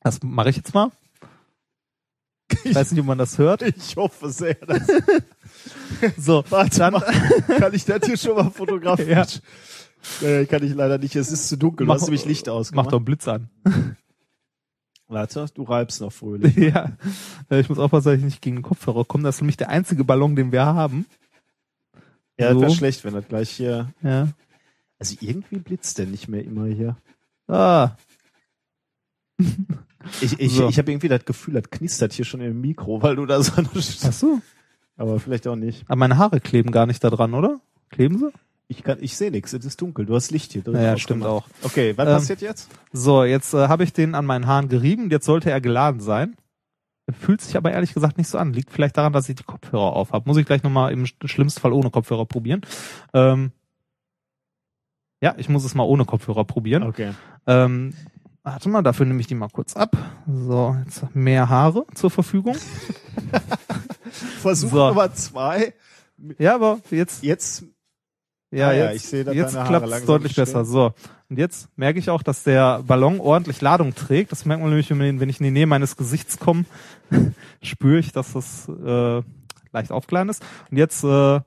das 0.00 0.22
mache 0.22 0.50
ich 0.50 0.56
jetzt 0.56 0.74
mal. 0.74 0.90
Ich 2.64 2.74
weiß 2.74 2.90
nicht, 2.92 3.00
ob 3.00 3.06
man 3.06 3.18
das 3.18 3.38
hört. 3.38 3.62
Ich 3.76 3.96
hoffe 3.96 4.30
sehr. 4.30 4.54
Dass, 4.54 4.86
So, 6.18 6.44
warte 6.50 6.78
dann 6.78 6.92
mal, 6.94 7.00
kann 7.58 7.72
ich 7.74 7.84
das 7.84 8.04
hier 8.06 8.16
schon 8.16 8.36
mal 8.36 8.50
fotografieren? 8.50 9.26
Ja. 10.20 10.28
Nee, 10.28 10.46
kann 10.46 10.64
ich 10.64 10.74
leider 10.74 10.98
nicht. 10.98 11.14
Es 11.14 11.30
ist 11.30 11.48
zu 11.48 11.56
dunkel. 11.56 11.86
Du 11.86 11.88
Mach- 11.88 11.94
hast 11.94 12.06
nämlich 12.06 12.24
Licht 12.24 12.46
mach 12.48 12.54
ausgemacht. 12.54 12.88
doch 12.90 12.96
einen 12.98 13.04
Blitz 13.04 13.28
an. 13.28 13.50
Warte, 15.06 15.46
du 15.54 15.62
reibst 15.62 16.00
noch 16.00 16.12
fröhlich. 16.12 16.56
ja, 16.56 16.90
Äh, 17.48 17.60
ich 17.60 17.68
muss 17.68 17.78
aufpassen, 17.78 18.06
dass 18.08 18.18
ich 18.18 18.24
nicht 18.24 18.42
gegen 18.42 18.56
den 18.56 18.62
Kopfhörer 18.62 19.04
komme. 19.04 19.22
Das 19.22 19.36
ist 19.36 19.42
nämlich 19.42 19.58
der 19.58 19.68
einzige 19.68 20.02
Ballon, 20.02 20.34
den 20.34 20.50
wir 20.50 20.64
haben. 20.66 21.06
Ja, 22.36 22.48
das 22.52 22.60
wäre 22.60 22.70
So. 22.70 22.76
schlecht, 22.76 23.04
wenn 23.04 23.14
das 23.14 23.28
gleich 23.28 23.48
hier. 23.50 23.92
Ja. 24.02 24.26
Also 25.02 25.16
irgendwie 25.20 25.58
blitzt 25.58 25.98
der 25.98 26.06
nicht 26.06 26.28
mehr 26.28 26.44
immer 26.44 26.66
hier. 26.66 26.96
Ah, 27.48 27.90
Ich, 30.20 30.38
ich, 30.40 30.52
So. 30.52 30.68
ich 30.68 30.78
habe 30.78 30.90
irgendwie 30.90 31.08
das 31.08 31.24
Gefühl, 31.24 31.54
das 31.54 31.70
knistert 31.70 32.12
hier 32.12 32.24
schon 32.24 32.40
im 32.40 32.60
Mikro, 32.60 33.00
weil 33.02 33.14
du 33.16 33.24
da 33.26 33.40
so. 33.42 33.52
ach 33.56 34.12
so. 34.12 34.40
Aber 34.96 35.20
vielleicht 35.20 35.46
auch 35.46 35.54
nicht. 35.56 35.84
Aber 35.86 35.96
meine 35.96 36.18
Haare 36.18 36.40
kleben 36.40 36.70
gar 36.72 36.86
nicht 36.86 37.02
da 37.04 37.10
dran, 37.10 37.34
oder? 37.34 37.60
Kleben 37.90 38.18
sie? 38.18 38.30
Ich 38.68 38.82
kann, 38.82 38.98
ich 39.00 39.16
sehe 39.16 39.30
nichts. 39.30 39.52
Es 39.52 39.64
ist 39.64 39.80
dunkel. 39.80 40.04
Du 40.06 40.14
hast 40.14 40.30
Licht 40.32 40.52
hier 40.52 40.62
drin. 40.62 40.74
Naja, 40.74 40.94
ausgemacht. 40.94 41.02
stimmt 41.02 41.24
auch. 41.26 41.46
Okay, 41.62 41.92
was 41.96 42.08
Ähm, 42.08 42.14
passiert 42.14 42.40
jetzt? 42.40 42.68
So, 42.92 43.22
jetzt 43.24 43.54
äh, 43.54 43.68
habe 43.68 43.84
ich 43.84 43.92
den 43.92 44.14
an 44.14 44.26
meinen 44.26 44.46
Haaren 44.46 44.68
gerieben. 44.68 45.08
Jetzt 45.10 45.26
sollte 45.26 45.50
er 45.50 45.60
geladen 45.60 46.00
sein. 46.00 46.36
Fühlt 47.20 47.40
sich 47.40 47.56
aber 47.56 47.70
ehrlich 47.72 47.94
gesagt 47.94 48.18
nicht 48.18 48.28
so 48.28 48.38
an. 48.38 48.52
Liegt 48.52 48.70
vielleicht 48.72 48.96
daran, 48.96 49.12
dass 49.12 49.28
ich 49.28 49.36
die 49.36 49.42
Kopfhörer 49.44 49.92
auf 49.94 50.12
habe. 50.12 50.28
Muss 50.28 50.36
ich 50.36 50.46
gleich 50.46 50.62
nochmal 50.62 50.92
im 50.92 51.04
sch- 51.04 51.26
schlimmsten 51.28 51.60
Fall 51.60 51.72
ohne 51.72 51.90
Kopfhörer 51.90 52.26
probieren. 52.26 52.62
Ähm, 53.12 53.52
ja, 55.22 55.34
ich 55.38 55.48
muss 55.48 55.64
es 55.64 55.74
mal 55.74 55.84
ohne 55.84 56.04
Kopfhörer 56.04 56.44
probieren. 56.44 56.82
Okay. 56.82 57.12
Ähm, 57.46 57.94
warte 58.42 58.68
mal, 58.68 58.82
dafür 58.82 59.06
nehme 59.06 59.20
ich 59.20 59.26
die 59.28 59.34
mal 59.34 59.48
kurz 59.48 59.74
ab. 59.76 59.96
So, 60.26 60.76
jetzt 60.84 61.14
mehr 61.14 61.48
Haare 61.48 61.86
zur 61.94 62.10
Verfügung. 62.10 62.56
Versuch 64.40 64.70
So. 64.70 64.88
Nummer 64.88 65.12
zwei. 65.14 65.74
Ja, 66.38 66.54
aber 66.54 66.78
jetzt, 66.90 67.22
Jetzt. 67.24 67.64
ja, 68.50 68.68
Ah 68.68 68.72
ja, 68.72 68.84
jetzt, 68.92 68.96
ich 69.04 69.08
sehe, 69.10 69.24
dass 69.24 69.34
jetzt 69.34 69.52
klappt 69.64 69.88
es 69.88 70.04
deutlich 70.04 70.32
stehen. 70.32 70.44
besser. 70.44 70.64
So, 70.64 70.92
und 71.28 71.38
jetzt 71.38 71.68
merke 71.76 71.98
ich 71.98 72.10
auch, 72.10 72.22
dass 72.22 72.44
der 72.44 72.82
Ballon 72.82 73.18
ordentlich 73.20 73.60
Ladung 73.60 73.94
trägt. 73.94 74.30
Das 74.32 74.44
merkt 74.44 74.60
man 74.62 74.70
nämlich, 74.70 74.90
wenn 74.90 75.00
ich- 75.00 75.20
wenn 75.20 75.28
ich 75.28 75.40
in 75.40 75.44
die 75.44 75.50
Nähe 75.50 75.66
meines 75.66 75.96
Gesichts 75.96 76.38
komme, 76.38 76.64
spüre 77.62 77.98
ich, 77.98 78.12
dass 78.12 78.34
das 78.34 78.68
äh, 78.68 79.22
leicht 79.72 79.90
aufgeladen 79.90 80.28
ist. 80.28 80.44
Und 80.70 80.76
jetzt 80.76 81.02
äh, 81.02 81.40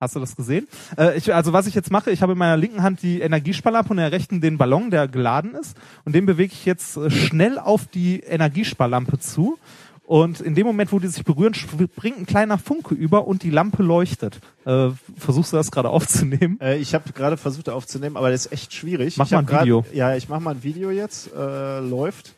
Hast 0.00 0.14
du 0.14 0.20
das 0.20 0.36
gesehen? 0.36 0.68
Äh, 0.96 1.16
ich, 1.18 1.34
also 1.34 1.52
was 1.52 1.66
ich 1.66 1.74
jetzt 1.74 1.90
mache, 1.90 2.12
ich 2.12 2.22
habe 2.22 2.32
in 2.32 2.38
meiner 2.38 2.56
linken 2.56 2.82
Hand 2.82 3.02
die 3.02 3.20
Energiesparlampe 3.20 3.90
und 3.90 3.98
in 3.98 4.02
der 4.02 4.12
rechten 4.12 4.40
den 4.40 4.56
Ballon, 4.56 4.90
der 4.90 5.08
geladen 5.08 5.54
ist. 5.54 5.76
Und 6.04 6.14
den 6.14 6.24
bewege 6.24 6.52
ich 6.52 6.64
jetzt 6.64 6.96
äh, 6.96 7.10
schnell 7.10 7.58
auf 7.58 7.86
die 7.86 8.20
Energiesparlampe 8.20 9.18
zu. 9.18 9.58
Und 10.04 10.40
in 10.40 10.54
dem 10.54 10.66
Moment, 10.66 10.92
wo 10.92 11.00
die 11.00 11.08
sich 11.08 11.24
berühren, 11.24 11.52
springt 11.52 12.18
ein 12.18 12.26
kleiner 12.26 12.56
Funke 12.56 12.94
über 12.94 13.26
und 13.26 13.42
die 13.42 13.50
Lampe 13.50 13.82
leuchtet. 13.82 14.40
Äh, 14.64 14.90
versuchst 15.16 15.52
du 15.52 15.56
das 15.56 15.70
gerade 15.70 15.90
aufzunehmen? 15.90 16.58
Äh, 16.60 16.78
ich 16.78 16.94
habe 16.94 17.12
gerade 17.12 17.36
versucht 17.36 17.68
aufzunehmen, 17.68 18.16
aber 18.16 18.30
das 18.30 18.46
ist 18.46 18.52
echt 18.52 18.72
schwierig. 18.72 19.16
Mach 19.16 19.26
ich 19.26 19.32
mal 19.32 19.40
ein 19.40 19.46
grad, 19.46 19.62
Video. 19.62 19.84
Ja, 19.92 20.14
ich 20.14 20.28
mach 20.28 20.40
mal 20.40 20.52
ein 20.52 20.62
Video 20.62 20.90
jetzt. 20.90 21.30
Äh, 21.34 21.80
läuft. 21.80 22.34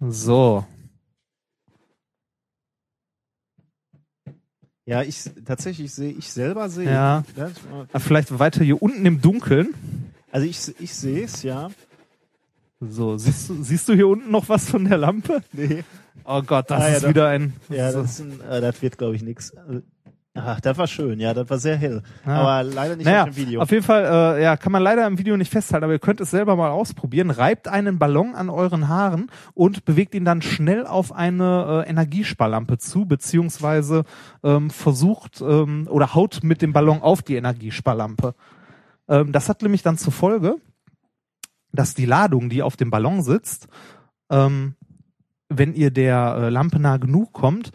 So. 0.00 0.64
Ja, 4.86 5.02
ich 5.02 5.24
tatsächlich 5.44 5.92
sehe 5.92 6.12
ich 6.12 6.30
selber 6.32 6.68
sehe. 6.68 6.86
Ja. 6.90 7.24
Das, 7.34 7.52
Äh, 7.92 7.98
Vielleicht 7.98 8.38
weiter 8.38 8.62
hier 8.64 8.80
unten 8.80 9.04
im 9.04 9.20
Dunkeln. 9.20 9.74
also 10.30 10.46
ich 10.46 10.74
ich 10.80 10.94
sehe 10.94 11.24
es 11.24 11.42
ja. 11.42 11.70
So, 12.80 13.16
siehst 13.16 13.48
du, 13.48 13.62
siehst 13.62 13.88
du 13.88 13.94
hier 13.94 14.06
unten 14.06 14.30
noch 14.30 14.48
was 14.48 14.68
von 14.70 14.84
der 14.84 14.98
Lampe? 14.98 15.42
Nee. 15.52 15.82
Oh 16.24 16.42
Gott, 16.42 16.70
das 16.70 16.82
Ah, 16.82 16.88
ja, 16.88 16.94
ist 16.96 17.02
doch. 17.04 17.08
wieder 17.08 17.28
ein. 17.28 17.54
Ja, 17.68 17.90
so. 17.92 18.02
das, 18.02 18.12
ist 18.12 18.20
ein, 18.20 18.40
äh, 18.48 18.60
das 18.60 18.80
wird 18.82 18.96
glaube 18.98 19.16
ich 19.16 19.22
nix. 19.22 19.54
Also, 19.56 19.80
Ach, 20.36 20.60
das 20.60 20.76
war 20.76 20.86
schön. 20.86 21.18
Ja, 21.18 21.32
das 21.34 21.48
war 21.48 21.58
sehr 21.58 21.76
hell. 21.76 22.02
Ja. 22.26 22.32
Aber 22.32 22.62
leider 22.62 22.96
nicht 22.96 23.06
naja, 23.06 23.22
auf 23.22 23.30
dem 23.30 23.36
Video. 23.36 23.60
auf 23.60 23.70
jeden 23.70 23.82
Fall, 23.82 24.04
äh, 24.38 24.42
ja, 24.42 24.56
kann 24.56 24.72
man 24.72 24.82
leider 24.82 25.06
im 25.06 25.18
Video 25.18 25.36
nicht 25.36 25.50
festhalten, 25.50 25.84
aber 25.84 25.94
ihr 25.94 25.98
könnt 25.98 26.20
es 26.20 26.30
selber 26.30 26.56
mal 26.56 26.70
ausprobieren. 26.70 27.30
Reibt 27.30 27.68
einen 27.68 27.98
Ballon 27.98 28.34
an 28.34 28.50
euren 28.50 28.88
Haaren 28.88 29.30
und 29.54 29.84
bewegt 29.84 30.14
ihn 30.14 30.24
dann 30.24 30.42
schnell 30.42 30.86
auf 30.86 31.12
eine 31.12 31.84
äh, 31.86 31.90
Energiesparlampe 31.90 32.78
zu, 32.78 33.06
beziehungsweise 33.06 34.04
ähm, 34.42 34.70
versucht 34.70 35.40
ähm, 35.40 35.88
oder 35.90 36.14
haut 36.14 36.40
mit 36.42 36.62
dem 36.62 36.72
Ballon 36.72 37.00
auf 37.00 37.22
die 37.22 37.36
Energiesparlampe. 37.36 38.34
Ähm, 39.08 39.32
das 39.32 39.48
hat 39.48 39.62
nämlich 39.62 39.82
dann 39.82 39.96
zur 39.96 40.12
Folge, 40.12 40.56
dass 41.72 41.94
die 41.94 42.06
Ladung, 42.06 42.48
die 42.48 42.62
auf 42.62 42.76
dem 42.76 42.90
Ballon 42.90 43.22
sitzt, 43.22 43.68
ähm, 44.30 44.74
wenn 45.48 45.74
ihr 45.74 45.90
der 45.90 46.36
äh, 46.38 46.48
Lampe 46.48 46.78
nah 46.78 46.96
genug 46.96 47.32
kommt, 47.32 47.70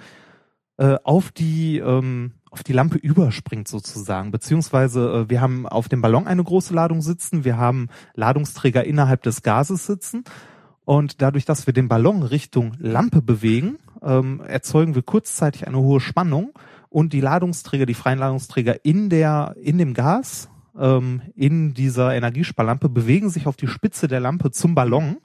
äh, 0.77 0.97
auf 1.03 1.31
die 1.31 1.77
ähm, 1.79 2.33
auf 2.51 2.63
die 2.63 2.73
Lampe 2.73 2.97
überspringt 2.97 3.67
sozusagen, 3.67 4.29
beziehungsweise 4.29 5.25
äh, 5.25 5.29
wir 5.29 5.41
haben 5.41 5.65
auf 5.65 5.89
dem 5.89 6.01
Ballon 6.01 6.27
eine 6.27 6.43
große 6.43 6.73
Ladung 6.73 7.01
sitzen, 7.01 7.45
wir 7.45 7.57
haben 7.57 7.87
Ladungsträger 8.13 8.83
innerhalb 8.83 9.23
des 9.23 9.41
Gases 9.41 9.85
sitzen. 9.85 10.25
Und 10.83 11.21
dadurch, 11.21 11.45
dass 11.45 11.65
wir 11.65 11.73
den 11.73 11.87
Ballon 11.87 12.23
Richtung 12.23 12.73
Lampe 12.77 13.21
bewegen, 13.21 13.77
ähm, 14.01 14.41
erzeugen 14.45 14.95
wir 14.95 15.01
kurzzeitig 15.01 15.65
eine 15.67 15.77
hohe 15.77 16.01
Spannung 16.01 16.51
und 16.89 17.13
die 17.13 17.21
Ladungsträger, 17.21 17.85
die 17.85 17.93
freien 17.93 18.19
Ladungsträger 18.19 18.83
in 18.83 19.09
der 19.09 19.55
in 19.61 19.77
dem 19.77 19.93
Gas 19.93 20.49
ähm, 20.77 21.21
in 21.35 21.73
dieser 21.73 22.13
Energiesparlampe 22.13 22.89
bewegen 22.89 23.29
sich 23.29 23.47
auf 23.47 23.55
die 23.55 23.67
Spitze 23.67 24.07
der 24.09 24.19
Lampe 24.19 24.51
zum 24.51 24.75
Ballon 24.75 25.17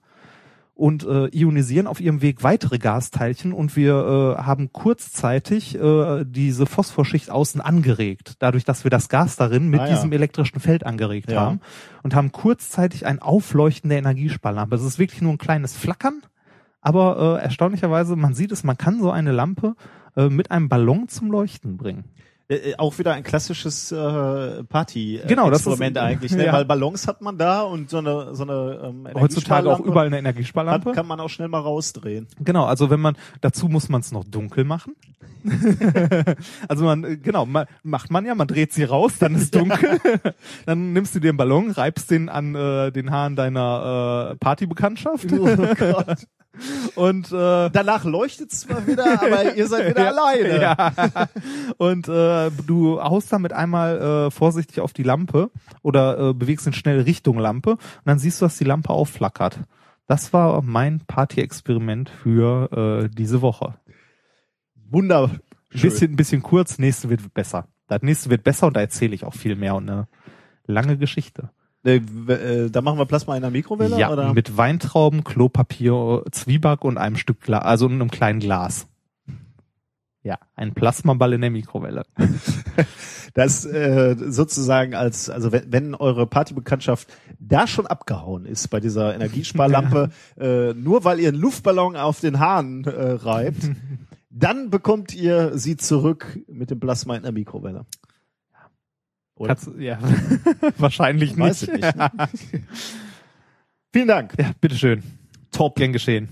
und 0.76 1.04
äh, 1.06 1.28
ionisieren 1.34 1.86
auf 1.86 2.00
ihrem 2.00 2.20
Weg 2.20 2.42
weitere 2.42 2.76
Gasteilchen 2.78 3.54
und 3.54 3.76
wir 3.76 4.36
äh, 4.38 4.42
haben 4.42 4.72
kurzzeitig 4.72 5.74
äh, 5.74 6.24
diese 6.26 6.66
Phosphorschicht 6.66 7.30
außen 7.30 7.62
angeregt, 7.62 8.34
dadurch, 8.40 8.64
dass 8.64 8.84
wir 8.84 8.90
das 8.90 9.08
Gas 9.08 9.36
darin 9.36 9.68
mit 9.68 9.80
Ah, 9.80 9.86
ja. 9.88 9.94
diesem 9.94 10.12
elektrischen 10.12 10.60
Feld 10.60 10.84
angeregt 10.84 11.30
Ja. 11.32 11.40
haben 11.40 11.60
und 12.02 12.14
haben 12.14 12.30
kurzzeitig 12.30 13.06
ein 13.06 13.20
Aufleuchten 13.20 13.88
der 13.88 13.98
Energiesparlampe. 14.00 14.76
Es 14.76 14.82
ist 14.84 14.98
wirklich 14.98 15.22
nur 15.22 15.32
ein 15.32 15.38
kleines 15.38 15.74
Flackern, 15.74 16.20
aber 16.82 17.38
äh, 17.40 17.42
erstaunlicherweise, 17.42 18.14
man 18.14 18.34
sieht 18.34 18.52
es, 18.52 18.62
man 18.62 18.76
kann 18.76 19.00
so 19.00 19.10
eine 19.10 19.32
Lampe 19.32 19.76
äh, 20.14 20.28
mit 20.28 20.50
einem 20.50 20.68
Ballon 20.68 21.08
zum 21.08 21.30
Leuchten 21.30 21.78
bringen. 21.78 22.04
Äh, 22.48 22.54
äh, 22.54 22.74
auch 22.78 22.96
wieder 22.98 23.12
ein 23.12 23.24
klassisches 23.24 23.90
äh, 23.90 24.62
Party 24.64 25.16
äh, 25.16 25.26
Genau, 25.26 25.50
das 25.50 25.66
ist- 25.66 25.80
eigentlich, 25.96 26.32
ne? 26.32 26.44
ja. 26.46 26.52
weil 26.52 26.64
Ballons 26.64 27.08
hat 27.08 27.20
man 27.20 27.38
da 27.38 27.62
und 27.62 27.90
so 27.90 27.98
eine 27.98 28.34
so 28.34 28.44
eine 28.44 28.80
ähm, 28.84 29.08
Heutzutage 29.14 29.72
auch 29.72 29.80
überall 29.80 30.06
eine 30.06 30.16
hat, 30.16 30.20
Energiesparlampe. 30.20 30.92
kann 30.92 31.06
man 31.08 31.18
auch 31.18 31.28
schnell 31.28 31.48
mal 31.48 31.58
rausdrehen. 31.58 32.28
Genau, 32.38 32.64
also 32.64 32.88
wenn 32.88 33.00
man, 33.00 33.16
dazu 33.40 33.68
muss 33.68 33.88
man 33.88 34.00
es 34.00 34.12
noch 34.12 34.22
dunkel 34.24 34.62
machen. 34.64 34.94
also 36.68 36.84
man, 36.84 37.04
äh, 37.04 37.16
genau, 37.16 37.46
man, 37.46 37.66
macht 37.82 38.10
man 38.12 38.24
ja, 38.24 38.34
man 38.34 38.46
dreht 38.46 38.72
sie 38.72 38.84
raus, 38.84 39.14
dann 39.18 39.34
ist 39.34 39.54
dunkel. 39.54 40.00
dann 40.66 40.92
nimmst 40.92 41.16
du 41.16 41.20
den 41.20 41.36
Ballon, 41.36 41.72
reibst 41.72 42.10
den 42.12 42.28
an 42.28 42.54
äh, 42.54 42.92
den 42.92 43.10
Haaren 43.10 43.34
deiner 43.34 44.30
äh, 44.32 44.36
Partybekanntschaft. 44.36 45.26
Oh 45.32 45.74
Gott. 45.78 46.26
Und 46.94 47.32
äh, 47.32 47.70
Danach 47.70 48.04
leuchtet 48.04 48.52
es 48.52 48.60
zwar 48.60 48.86
wieder, 48.86 49.20
aber 49.22 49.54
ihr 49.54 49.66
seid 49.66 49.90
wieder 49.90 50.08
alleine. 50.08 50.60
Ja. 50.60 50.92
Und 51.76 52.08
äh, 52.08 52.12
du 52.66 53.00
haust 53.00 53.32
damit 53.32 53.52
einmal 53.52 54.26
äh, 54.26 54.30
vorsichtig 54.30 54.80
auf 54.80 54.92
die 54.92 55.02
Lampe 55.02 55.50
oder 55.82 56.30
äh, 56.30 56.34
bewegst 56.34 56.66
ihn 56.66 56.72
schnell 56.72 57.00
Richtung 57.00 57.38
Lampe 57.38 57.72
und 57.72 57.80
dann 58.04 58.18
siehst 58.18 58.40
du, 58.40 58.44
dass 58.46 58.58
die 58.58 58.64
Lampe 58.64 58.90
aufflackert. 58.90 59.60
Das 60.06 60.32
war 60.32 60.62
mein 60.62 61.00
Party-Experiment 61.06 62.08
für 62.10 63.04
äh, 63.04 63.08
diese 63.12 63.42
Woche. 63.42 63.74
Wunderschön. 64.90 65.40
Bisschen, 65.72 66.16
bisschen 66.16 66.42
kurz, 66.42 66.78
nächste 66.78 67.10
wird 67.10 67.34
besser. 67.34 67.66
Das 67.88 68.02
nächste 68.02 68.30
wird 68.30 68.44
besser 68.44 68.68
und 68.68 68.76
da 68.76 68.80
erzähle 68.80 69.14
ich 69.14 69.24
auch 69.24 69.34
viel 69.34 69.56
mehr 69.56 69.74
und 69.74 69.88
eine 69.88 70.06
lange 70.66 70.96
Geschichte. 70.96 71.50
Äh, 71.84 72.00
w- 72.02 72.32
äh, 72.32 72.70
da 72.70 72.80
machen 72.82 72.98
wir 72.98 73.06
Plasma 73.06 73.36
in 73.36 73.42
der 73.42 73.50
Mikrowelle? 73.50 73.98
ja, 73.98 74.10
oder? 74.10 74.32
mit 74.32 74.56
Weintrauben, 74.56 75.22
Klopapier, 75.24 76.22
Zwieback 76.32 76.84
und 76.84 76.98
einem 76.98 77.16
Stück 77.16 77.40
Glas, 77.40 77.64
also 77.64 77.86
einem 77.88 78.10
kleinen 78.10 78.40
Glas. 78.40 78.88
Ja, 80.26 80.40
ein 80.56 80.74
Plasmaball 80.74 81.34
in 81.34 81.40
der 81.40 81.50
Mikrowelle. 81.50 82.04
Das 83.34 83.66
äh, 83.66 84.16
sozusagen 84.18 84.94
als, 84.94 85.28
also 85.28 85.52
wenn, 85.52 85.70
wenn 85.70 85.94
eure 85.94 86.26
Partybekanntschaft 86.26 87.06
da 87.38 87.66
schon 87.66 87.86
abgehauen 87.86 88.46
ist 88.46 88.68
bei 88.68 88.80
dieser 88.80 89.14
Energiesparlampe, 89.14 90.08
äh, 90.40 90.72
nur 90.72 91.04
weil 91.04 91.20
ihr 91.20 91.28
einen 91.28 91.36
Luftballon 91.36 91.96
auf 91.96 92.20
den 92.20 92.38
Hahn 92.38 92.84
äh, 92.84 92.90
reibt, 92.90 93.70
dann 94.30 94.70
bekommt 94.70 95.14
ihr 95.14 95.58
sie 95.58 95.76
zurück 95.76 96.40
mit 96.48 96.70
dem 96.70 96.80
Plasma 96.80 97.14
in 97.14 97.24
der 97.24 97.32
Mikrowelle. 97.32 97.84
Ja, 99.76 99.98
wahrscheinlich 100.78 101.36
nicht. 101.36 101.62
ich 101.64 101.72
nicht. 101.72 101.94
Vielen 103.92 104.08
Dank. 104.08 104.32
Ja, 104.38 104.52
bitteschön. 104.62 105.02
Top. 105.50 105.76
Gern 105.76 105.92
geschehen. 105.92 106.30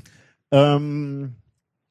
Ähm, 0.51 1.35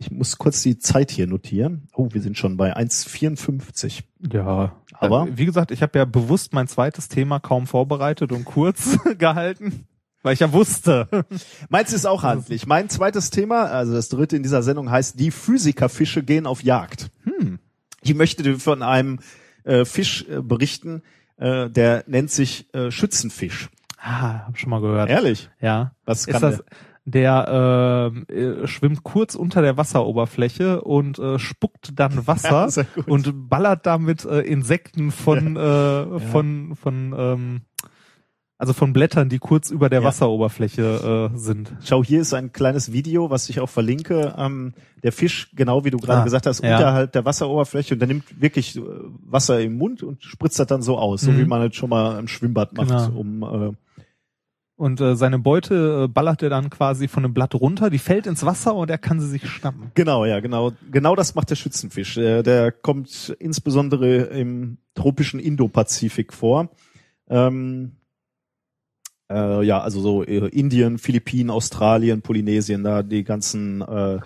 ich 0.03 0.11
muss 0.11 0.37
kurz 0.37 0.61
die 0.61 0.77
Zeit 0.79 1.11
hier 1.11 1.27
notieren. 1.27 1.87
Oh, 1.93 2.09
wir 2.11 2.21
sind 2.21 2.37
schon 2.37 2.57
bei 2.57 2.75
1,54. 2.75 4.03
Ja, 4.31 4.73
Aber- 4.93 5.27
äh, 5.27 5.37
wie 5.37 5.45
gesagt, 5.45 5.71
ich 5.71 5.81
habe 5.81 5.97
ja 5.97 6.05
bewusst 6.05 6.53
mein 6.53 6.67
zweites 6.67 7.07
Thema 7.07 7.39
kaum 7.39 7.67
vorbereitet 7.67 8.31
und 8.31 8.45
kurz 8.45 8.97
gehalten, 9.17 9.85
weil 10.21 10.33
ich 10.33 10.39
ja 10.41 10.51
wusste. 10.53 11.07
Meins 11.69 11.93
ist 11.93 12.05
auch 12.05 12.23
handlich. 12.23 12.65
Mein 12.67 12.89
zweites 12.89 13.29
Thema, 13.29 13.65
also 13.65 13.93
das 13.93 14.09
dritte 14.09 14.35
in 14.35 14.43
dieser 14.43 14.63
Sendung, 14.63 14.89
heißt 14.91 15.19
Die 15.19 15.31
Physikerfische 15.31 16.23
gehen 16.23 16.45
auf 16.45 16.63
Jagd. 16.63 17.09
Hm. 17.23 17.59
Ich 18.01 18.13
möchte 18.15 18.59
von 18.59 18.81
einem 18.83 19.19
äh, 19.63 19.85
Fisch 19.85 20.25
äh, 20.29 20.41
berichten, 20.41 21.01
äh, 21.37 21.69
der 21.69 22.03
nennt 22.07 22.31
sich 22.31 22.73
äh, 22.73 22.91
Schützenfisch. 22.91 23.69
Ah, 23.97 24.47
hab 24.47 24.57
schon 24.57 24.69
mal 24.69 24.81
gehört. 24.81 25.09
Ehrlich? 25.09 25.49
Ja. 25.61 25.93
Was 26.05 26.21
Ist 26.21 26.27
kann 26.27 26.41
das, 26.41 26.57
der 26.57 26.65
ähm, 28.07 28.25
äh, 28.29 28.67
schwimmt 28.67 29.03
kurz 29.03 29.35
unter 29.35 29.61
der 29.61 29.75
Wasseroberfläche 29.77 30.81
und 30.81 31.19
äh, 31.19 31.37
spuckt 31.39 31.99
dann 31.99 32.25
Wasser 32.27 32.85
gut. 32.95 33.07
und 33.07 33.49
ballert 33.49 33.85
damit 33.85 34.23
äh, 34.25 34.39
Insekten 34.41 35.11
von 35.11 35.57
äh, 35.57 36.19
von 36.19 36.75
von 36.75 37.13
ähm, 37.17 37.61
also 38.57 38.71
von 38.71 38.93
Blättern, 38.93 39.27
die 39.27 39.39
kurz 39.39 39.71
über 39.71 39.89
der 39.89 39.99
Ja. 40.01 40.07
Wasseroberfläche 40.07 41.29
äh, 41.33 41.37
sind. 41.37 41.71
der? 41.71 41.77
Schau, 41.83 42.01
hier 42.01 42.21
ist 42.21 42.33
ein 42.33 42.53
kleines 42.53 42.93
Video, 42.93 43.29
was 43.29 43.49
ich 43.49 43.59
auch 43.59 43.67
verlinke. 43.67 44.35
Ähm, 44.37 44.73
der 45.01 45.11
Fisch, 45.11 45.49
genau 45.53 45.83
wie 45.83 45.89
du 45.91 45.97
gerade 45.97 46.21
Ah, 46.21 46.23
gesagt 46.23 46.45
hast, 46.45 46.63
ja. 46.63 46.77
unterhalb 46.77 47.11
der 47.11 47.25
Wasseroberfläche 47.25 47.95
und 47.95 47.99
der 47.99 48.07
nimmt 48.07 48.39
wirklich 48.41 48.77
äh, 48.77 48.81
Wasser 49.25 49.59
im 49.59 49.77
Mund 49.77 50.01
und 50.03 50.23
spritzt 50.23 50.59
das 50.59 50.67
dann 50.67 50.81
so 50.81 50.97
aus, 50.97 51.21
so 51.21 51.31
Mhm. 51.31 51.39
wie 51.39 51.45
man 51.45 51.61
es 51.63 51.75
schon 51.75 51.89
mal 51.89 52.17
im 52.17 52.29
Schwimmbad 52.29 52.71
macht, 52.77 52.87
Genau. 52.87 53.19
um 53.19 53.43
äh, 53.43 53.73
Und 54.75 54.99
äh, 55.01 55.15
seine 55.15 55.37
Beute 55.37 56.05
äh, 56.05 56.07
ballert 56.07 56.41
er 56.41 56.49
dann 56.49 56.69
quasi 56.69 57.07
von 57.07 57.23
einem 57.23 57.33
Blatt 57.33 57.53
runter, 57.53 57.89
die 57.89 57.99
fällt 57.99 58.25
ins 58.25 58.43
Wasser 58.43 58.73
und 58.73 58.89
er 58.89 58.97
kann 58.97 59.19
sie 59.19 59.27
sich 59.27 59.47
schnappen. 59.47 59.91
Genau, 59.93 60.25
ja, 60.25 60.39
genau. 60.39 60.71
Genau 60.91 61.15
das 61.15 61.35
macht 61.35 61.51
der 61.51 61.55
Schützenfisch. 61.55 62.15
Der, 62.15 62.41
der 62.41 62.71
kommt 62.71 63.35
insbesondere 63.39 64.23
im 64.23 64.77
tropischen 64.95 65.39
Indopazifik 65.39 66.33
vor. 66.33 66.69
Ähm, 67.29 67.93
äh, 69.31 69.63
ja, 69.63 69.79
also 69.79 70.01
so 70.01 70.23
äh, 70.23 70.47
Indien, 70.47 70.97
Philippinen, 70.97 71.51
Australien, 71.51 72.21
Polynesien, 72.21 72.83
da 72.83 73.03
die 73.03 73.23
ganzen 73.23 73.81
äh, 73.81 74.19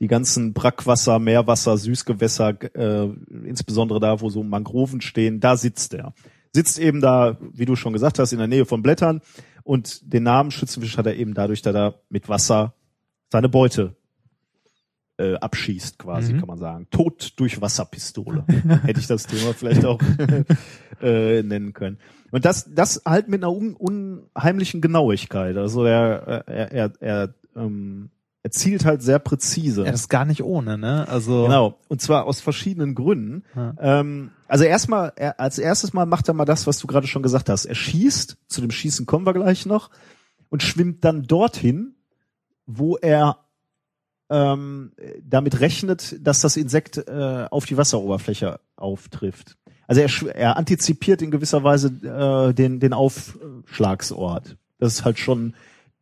die 0.00 0.08
ganzen 0.08 0.52
Brackwasser, 0.52 1.18
Meerwasser, 1.18 1.78
Süßgewässer, 1.78 2.56
äh, 2.74 3.08
insbesondere 3.46 4.00
da, 4.00 4.20
wo 4.20 4.28
so 4.28 4.42
Mangroven 4.42 5.00
stehen, 5.00 5.40
da 5.40 5.56
sitzt 5.56 5.94
er. 5.94 6.12
Sitzt 6.52 6.78
eben 6.78 7.00
da, 7.00 7.38
wie 7.52 7.64
du 7.64 7.74
schon 7.74 7.92
gesagt 7.92 8.18
hast, 8.18 8.32
in 8.32 8.38
der 8.38 8.46
Nähe 8.46 8.66
von 8.66 8.82
Blättern 8.82 9.20
und 9.64 10.12
den 10.12 10.22
Namen 10.22 10.50
Schützenfisch 10.50 10.96
hat 10.96 11.06
er 11.06 11.16
eben 11.16 11.34
dadurch, 11.34 11.62
dass 11.62 11.74
er 11.74 12.00
mit 12.08 12.28
Wasser 12.28 12.74
seine 13.30 13.48
Beute 13.48 13.96
äh, 15.16 15.34
abschießt, 15.36 15.98
quasi, 15.98 16.32
Mhm. 16.32 16.38
kann 16.38 16.48
man 16.48 16.58
sagen. 16.58 16.86
Tod 16.90 17.32
durch 17.36 17.60
Wasserpistole. 17.60 18.44
Hätte 18.84 19.00
ich 19.00 19.06
das 19.06 19.26
Thema 19.26 19.54
vielleicht 19.54 19.84
auch 19.84 20.00
äh, 21.00 21.42
nennen 21.42 21.72
können. 21.72 21.98
Und 22.32 22.44
das, 22.44 22.68
das 22.74 23.02
halt 23.06 23.28
mit 23.28 23.42
einer 23.42 23.52
un 23.52 23.74
unheimlichen 23.74 24.80
Genauigkeit. 24.80 25.56
Also 25.56 25.84
er, 25.84 26.44
er, 26.48 26.72
er, 26.72 26.92
er, 27.00 27.34
ähm, 27.54 28.10
er 28.44 28.50
zielt 28.50 28.84
halt 28.84 29.02
sehr 29.02 29.18
präzise. 29.18 29.86
Ja, 29.86 29.90
das 29.90 30.02
ist 30.02 30.08
gar 30.10 30.26
nicht 30.26 30.44
ohne, 30.44 30.76
ne? 30.76 31.08
Also 31.08 31.44
Genau. 31.44 31.78
Und 31.88 32.02
zwar 32.02 32.26
aus 32.26 32.42
verschiedenen 32.42 32.94
Gründen. 32.94 33.42
Ja. 33.56 33.74
Ähm, 33.80 34.32
also 34.48 34.64
erstmal, 34.64 35.14
er, 35.16 35.40
als 35.40 35.58
erstes 35.58 35.94
Mal 35.94 36.04
macht 36.04 36.28
er 36.28 36.34
mal 36.34 36.44
das, 36.44 36.66
was 36.66 36.78
du 36.78 36.86
gerade 36.86 37.06
schon 37.06 37.22
gesagt 37.22 37.48
hast. 37.48 37.64
Er 37.64 37.74
schießt, 37.74 38.36
zu 38.46 38.60
dem 38.60 38.70
Schießen 38.70 39.06
kommen 39.06 39.24
wir 39.24 39.32
gleich 39.32 39.64
noch, 39.64 39.88
und 40.50 40.62
schwimmt 40.62 41.06
dann 41.06 41.22
dorthin, 41.22 41.94
wo 42.66 42.96
er 42.96 43.38
ähm, 44.28 44.92
damit 45.22 45.60
rechnet, 45.60 46.16
dass 46.20 46.42
das 46.42 46.58
Insekt 46.58 46.98
äh, 46.98 47.46
auf 47.50 47.64
die 47.64 47.78
Wasseroberfläche 47.78 48.60
auftrifft. 48.76 49.56
Also 49.86 50.02
er, 50.02 50.36
er 50.36 50.56
antizipiert 50.58 51.22
in 51.22 51.30
gewisser 51.30 51.64
Weise 51.64 51.88
äh, 51.88 52.52
den, 52.52 52.78
den 52.78 52.92
Aufschlagsort. 52.92 54.58
Das 54.78 54.92
ist 54.92 55.04
halt 55.06 55.18
schon 55.18 55.54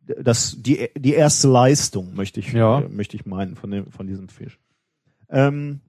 das, 0.05 0.55
die, 0.59 0.89
die 0.97 1.13
erste 1.13 1.47
Leistung, 1.47 2.13
möchte 2.15 2.39
ich, 2.39 2.51
Ja. 2.53 2.81
äh, 2.81 2.89
möchte 2.89 3.15
ich 3.15 3.25
meinen, 3.25 3.55
von, 3.55 3.71
dem, 3.71 3.91
von 3.91 4.07
diesem 4.07 4.29
Fisch. 4.29 4.59
Ähm, 5.29 5.79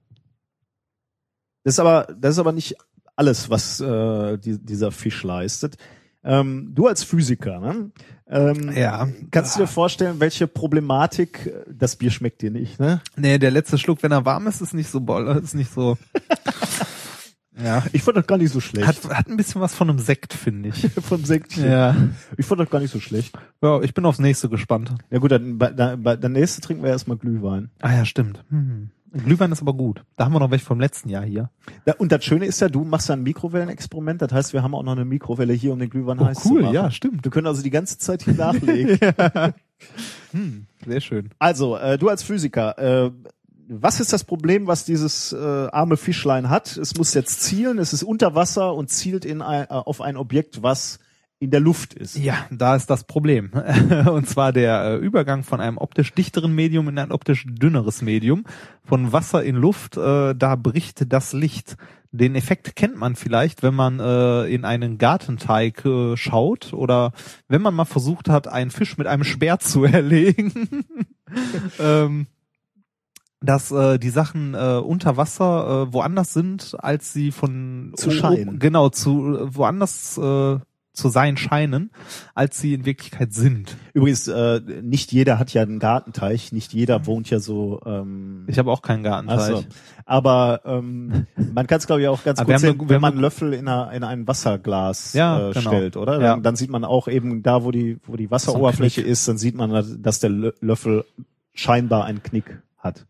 das 1.63 1.75
ist 1.75 1.79
aber, 1.79 2.07
das 2.19 2.35
ist 2.35 2.39
aber 2.39 2.51
nicht 2.51 2.75
alles, 3.15 3.49
was 3.49 3.79
äh, 3.79 4.37
die, 4.37 4.57
dieser 4.59 4.91
Fisch 4.91 5.23
leistet. 5.23 5.77
Ähm, 6.23 6.71
du 6.73 6.87
als 6.87 7.03
Physiker, 7.03 7.59
ne? 7.59 7.91
Ähm, 8.27 8.71
Ja. 8.75 9.07
Kannst 9.29 9.55
du 9.55 9.59
dir 9.61 9.67
vorstellen, 9.67 10.19
welche 10.19 10.47
Problematik, 10.47 11.45
äh, 11.45 11.63
das 11.71 11.95
Bier 11.95 12.09
schmeckt 12.11 12.41
dir 12.41 12.49
nicht, 12.51 12.79
ne? 12.79 13.01
Nee, 13.15 13.37
der 13.37 13.51
letzte 13.51 13.77
Schluck, 13.77 14.01
wenn 14.03 14.11
er 14.11 14.25
warm 14.25 14.47
ist, 14.47 14.61
ist 14.61 14.73
nicht 14.73 14.89
so 14.89 14.99
boll, 15.01 15.27
ist 15.43 15.53
nicht 15.53 15.71
so. 15.71 15.97
ja. 17.63 17.83
Ich 17.93 18.03
fand 18.03 18.17
das 18.17 18.27
gar 18.27 18.37
nicht 18.37 18.51
so 18.51 18.59
schlecht. 18.59 18.87
Hat, 18.87 19.03
hat 19.09 19.27
ein 19.27 19.37
bisschen 19.37 19.61
was 19.61 19.73
von 19.75 19.89
einem 19.89 19.99
Sekt, 19.99 20.33
finde 20.33 20.69
ich. 20.69 20.89
vom 21.01 21.23
Sektchen. 21.23 21.69
Ja. 21.69 21.95
Ich 22.37 22.45
fand 22.45 22.61
das 22.61 22.69
gar 22.69 22.79
nicht 22.79 22.91
so 22.91 22.99
schlecht. 22.99 23.37
ja. 23.61 23.81
Ich 23.81 23.93
bin 23.93 24.05
aufs 24.05 24.19
nächste 24.19 24.49
gespannt. 24.49 24.93
Ja 25.09 25.19
gut, 25.19 25.31
dann, 25.31 25.57
bei, 25.57 25.71
dann, 25.71 26.03
bei, 26.03 26.15
dann 26.15 26.33
nächste 26.33 26.61
trinken 26.61 26.83
wir 26.83 26.89
erstmal 26.89 27.17
Glühwein. 27.17 27.69
Ah 27.81 27.93
ja, 27.93 28.05
stimmt. 28.05 28.43
Hm. 28.49 28.89
Glühwein 29.23 29.51
ist 29.53 29.61
aber 29.61 29.73
gut. 29.73 30.03
Da 30.17 30.25
haben 30.25 30.33
wir 30.33 30.39
noch 30.39 30.51
welche 30.51 30.65
vom 30.65 30.79
letzten 30.79 31.07
Jahr 31.07 31.23
hier. 31.23 31.49
Da, 31.85 31.93
und 31.93 32.11
das 32.11 32.25
Schöne 32.25 32.45
ist 32.45 32.59
ja, 32.59 32.67
du 32.67 32.83
machst 32.83 33.07
ja 33.07 33.15
ein 33.15 33.23
Mikrowellenexperiment. 33.23 34.21
Das 34.21 34.33
heißt, 34.33 34.53
wir 34.53 34.61
haben 34.61 34.75
auch 34.75 34.83
noch 34.83 34.91
eine 34.91 35.05
Mikrowelle 35.05 35.53
hier, 35.53 35.71
um 35.71 35.79
den 35.79 35.89
Glühwein 35.89 36.19
heiß 36.19 36.41
zu 36.43 36.55
machen. 36.55 36.73
ja, 36.73 36.91
stimmt. 36.91 37.23
Wir 37.23 37.31
können 37.31 37.47
also 37.47 37.63
die 37.63 37.69
ganze 37.69 37.97
Zeit 37.97 38.23
hier 38.23 38.33
nachlegen. 38.37 38.99
Hm, 40.31 40.65
sehr 40.85 41.01
schön. 41.01 41.29
Also, 41.39 41.77
äh, 41.77 41.97
du 41.97 42.09
als 42.09 42.23
Physiker, 42.23 42.77
äh, 42.77 43.11
was 43.67 43.99
ist 43.99 44.13
das 44.13 44.23
Problem, 44.23 44.67
was 44.67 44.85
dieses 44.85 45.33
äh, 45.33 45.37
arme 45.37 45.97
Fischlein 45.97 46.49
hat? 46.49 46.77
Es 46.77 46.95
muss 46.95 47.13
jetzt 47.13 47.41
zielen, 47.41 47.79
es 47.79 47.93
ist 47.93 48.03
unter 48.03 48.35
Wasser 48.35 48.73
und 48.73 48.89
zielt 48.89 49.25
in 49.25 49.41
ein, 49.41 49.63
äh, 49.63 49.67
auf 49.69 50.01
ein 50.01 50.17
Objekt, 50.17 50.63
was 50.63 50.99
in 51.39 51.51
der 51.51 51.59
Luft 51.59 51.93
ist. 51.93 52.17
Ja, 52.17 52.45
da 52.49 52.75
ist 52.75 52.89
das 52.89 53.03
Problem. 53.03 53.51
Und 54.09 54.27
zwar 54.27 54.53
der 54.53 54.83
äh, 54.83 54.95
Übergang 54.95 55.43
von 55.43 55.59
einem 55.59 55.77
optisch 55.77 56.13
dichteren 56.13 56.55
Medium 56.55 56.87
in 56.87 56.97
ein 56.97 57.11
optisch 57.11 57.45
dünneres 57.47 58.01
Medium. 58.01 58.45
Von 58.85 59.11
Wasser 59.11 59.43
in 59.43 59.55
Luft, 59.55 59.97
äh, 59.97 60.33
da 60.33 60.55
bricht 60.55 61.11
das 61.11 61.33
Licht. 61.33 61.75
Den 62.11 62.35
Effekt 62.35 62.77
kennt 62.77 62.95
man 62.95 63.17
vielleicht, 63.17 63.63
wenn 63.63 63.75
man 63.75 63.99
äh, 63.99 64.45
in 64.45 64.63
einen 64.63 64.97
Gartenteig 64.97 65.83
äh, 65.83 66.15
schaut 66.15 66.71
oder 66.71 67.11
wenn 67.49 67.61
man 67.61 67.73
mal 67.75 67.85
versucht 67.85 68.29
hat, 68.29 68.47
einen 68.47 68.71
Fisch 68.71 68.97
mit 68.97 69.05
einem 69.05 69.25
Speer 69.25 69.59
zu 69.59 69.83
erlegen. 69.83 70.85
ähm, 71.79 72.27
dass 73.45 73.71
äh, 73.71 73.97
die 73.99 74.09
Sachen 74.09 74.53
äh, 74.53 74.77
unter 74.83 75.17
Wasser 75.17 75.87
äh, 75.89 75.93
woanders 75.93 76.33
sind, 76.33 76.75
als 76.79 77.13
sie 77.13 77.31
von 77.31 77.93
Zu 77.95 78.11
scheinen. 78.11 78.59
Genau, 78.59 78.89
zu 78.89 79.37
äh, 79.37 79.55
woanders 79.55 80.17
äh, 80.17 80.57
zu 80.93 81.09
sein 81.09 81.35
scheinen, 81.35 81.91
als 82.35 82.57
sie 82.57 82.73
in 82.73 82.85
Wirklichkeit 82.85 83.33
sind. 83.33 83.75
Übrigens, 83.93 84.29
äh, 84.29 84.61
nicht 84.81 85.11
jeder 85.11 85.37
hat 85.39 85.51
ja 85.53 85.61
einen 85.61 85.79
Gartenteich, 85.79 86.53
nicht 86.53 86.71
jeder 86.71 87.05
wohnt 87.05 87.29
ja 87.29 87.39
so. 87.41 87.81
Ähm, 87.85 88.45
Ich 88.47 88.57
habe 88.57 88.71
auch 88.71 88.81
keinen 88.81 89.03
Gartenteich. 89.03 89.57
so. 89.57 89.65
Aber 90.05 90.61
ähm, 90.63 91.27
man 91.53 91.67
kann 91.67 91.79
es 91.79 91.87
glaube 91.87 92.01
ich 92.03 92.07
auch 92.07 92.23
ganz 92.23 92.39
Aber 92.39 92.45
gut 92.45 92.53
haben 92.53 92.61
sehen, 92.61 92.89
wenn 92.89 93.01
man 93.01 93.09
eine- 93.09 93.15
einen 93.15 93.21
Löffel 93.21 93.53
in, 93.53 93.67
einer, 93.67 93.91
in 93.91 94.05
ein 94.05 94.25
Wasserglas 94.25 95.11
Ja, 95.11 95.49
äh, 95.49 95.51
genau. 95.53 95.69
stellt, 95.69 95.97
oder? 95.97 96.13
Ja. 96.13 96.19
Dann, 96.35 96.43
dann 96.43 96.55
sieht 96.55 96.69
man 96.69 96.85
auch 96.85 97.09
eben 97.09 97.43
da, 97.43 97.65
wo 97.65 97.71
die 97.71 97.97
wo 98.05 98.15
die 98.15 98.31
Wasseroberfläche 98.31 99.01
ist, 99.01 99.27
dann 99.27 99.37
sieht 99.37 99.55
man, 99.55 100.01
dass 100.01 100.19
der 100.21 100.29
Lö- 100.29 100.53
Löffel 100.61 101.03
scheinbar 101.53 102.05
einen 102.05 102.23
Knick 102.23 102.61
hat. 102.77 103.05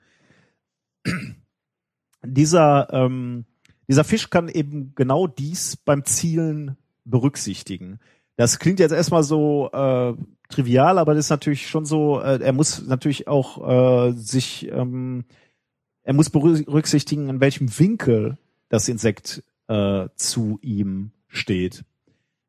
Dieser, 2.23 2.88
ähm, 2.91 3.45
dieser 3.88 4.03
Fisch 4.03 4.30
kann 4.30 4.48
eben 4.49 4.94
genau 4.95 5.27
dies 5.27 5.77
beim 5.77 6.06
Zielen 6.06 6.77
berücksichtigen. 7.03 7.99
Das 8.36 8.60
klingt 8.60 8.80
jetzt 8.80 8.91
erstmal 8.91 9.23
so 9.23 9.69
äh, 9.72 10.14
trivial, 10.49 10.98
aber 10.98 11.14
das 11.14 11.26
ist 11.26 11.30
natürlich 11.30 11.68
schon 11.68 11.86
so, 11.86 12.19
äh, 12.19 12.40
er 12.41 12.53
muss 12.53 12.86
natürlich 12.86 13.27
auch 13.27 14.10
äh, 14.10 14.11
sich, 14.14 14.69
ähm, 14.72 15.26
er 16.03 16.14
muss 16.14 16.30
berücksichtigen, 16.30 17.30
in 17.30 17.40
welchem 17.40 17.80
Winkel 17.80 18.38
das 18.69 18.90
Insekt 18.90 19.44
äh, 19.68 20.07
zu 20.15 20.60
ihm 20.61 21.11
steht. 21.27 21.86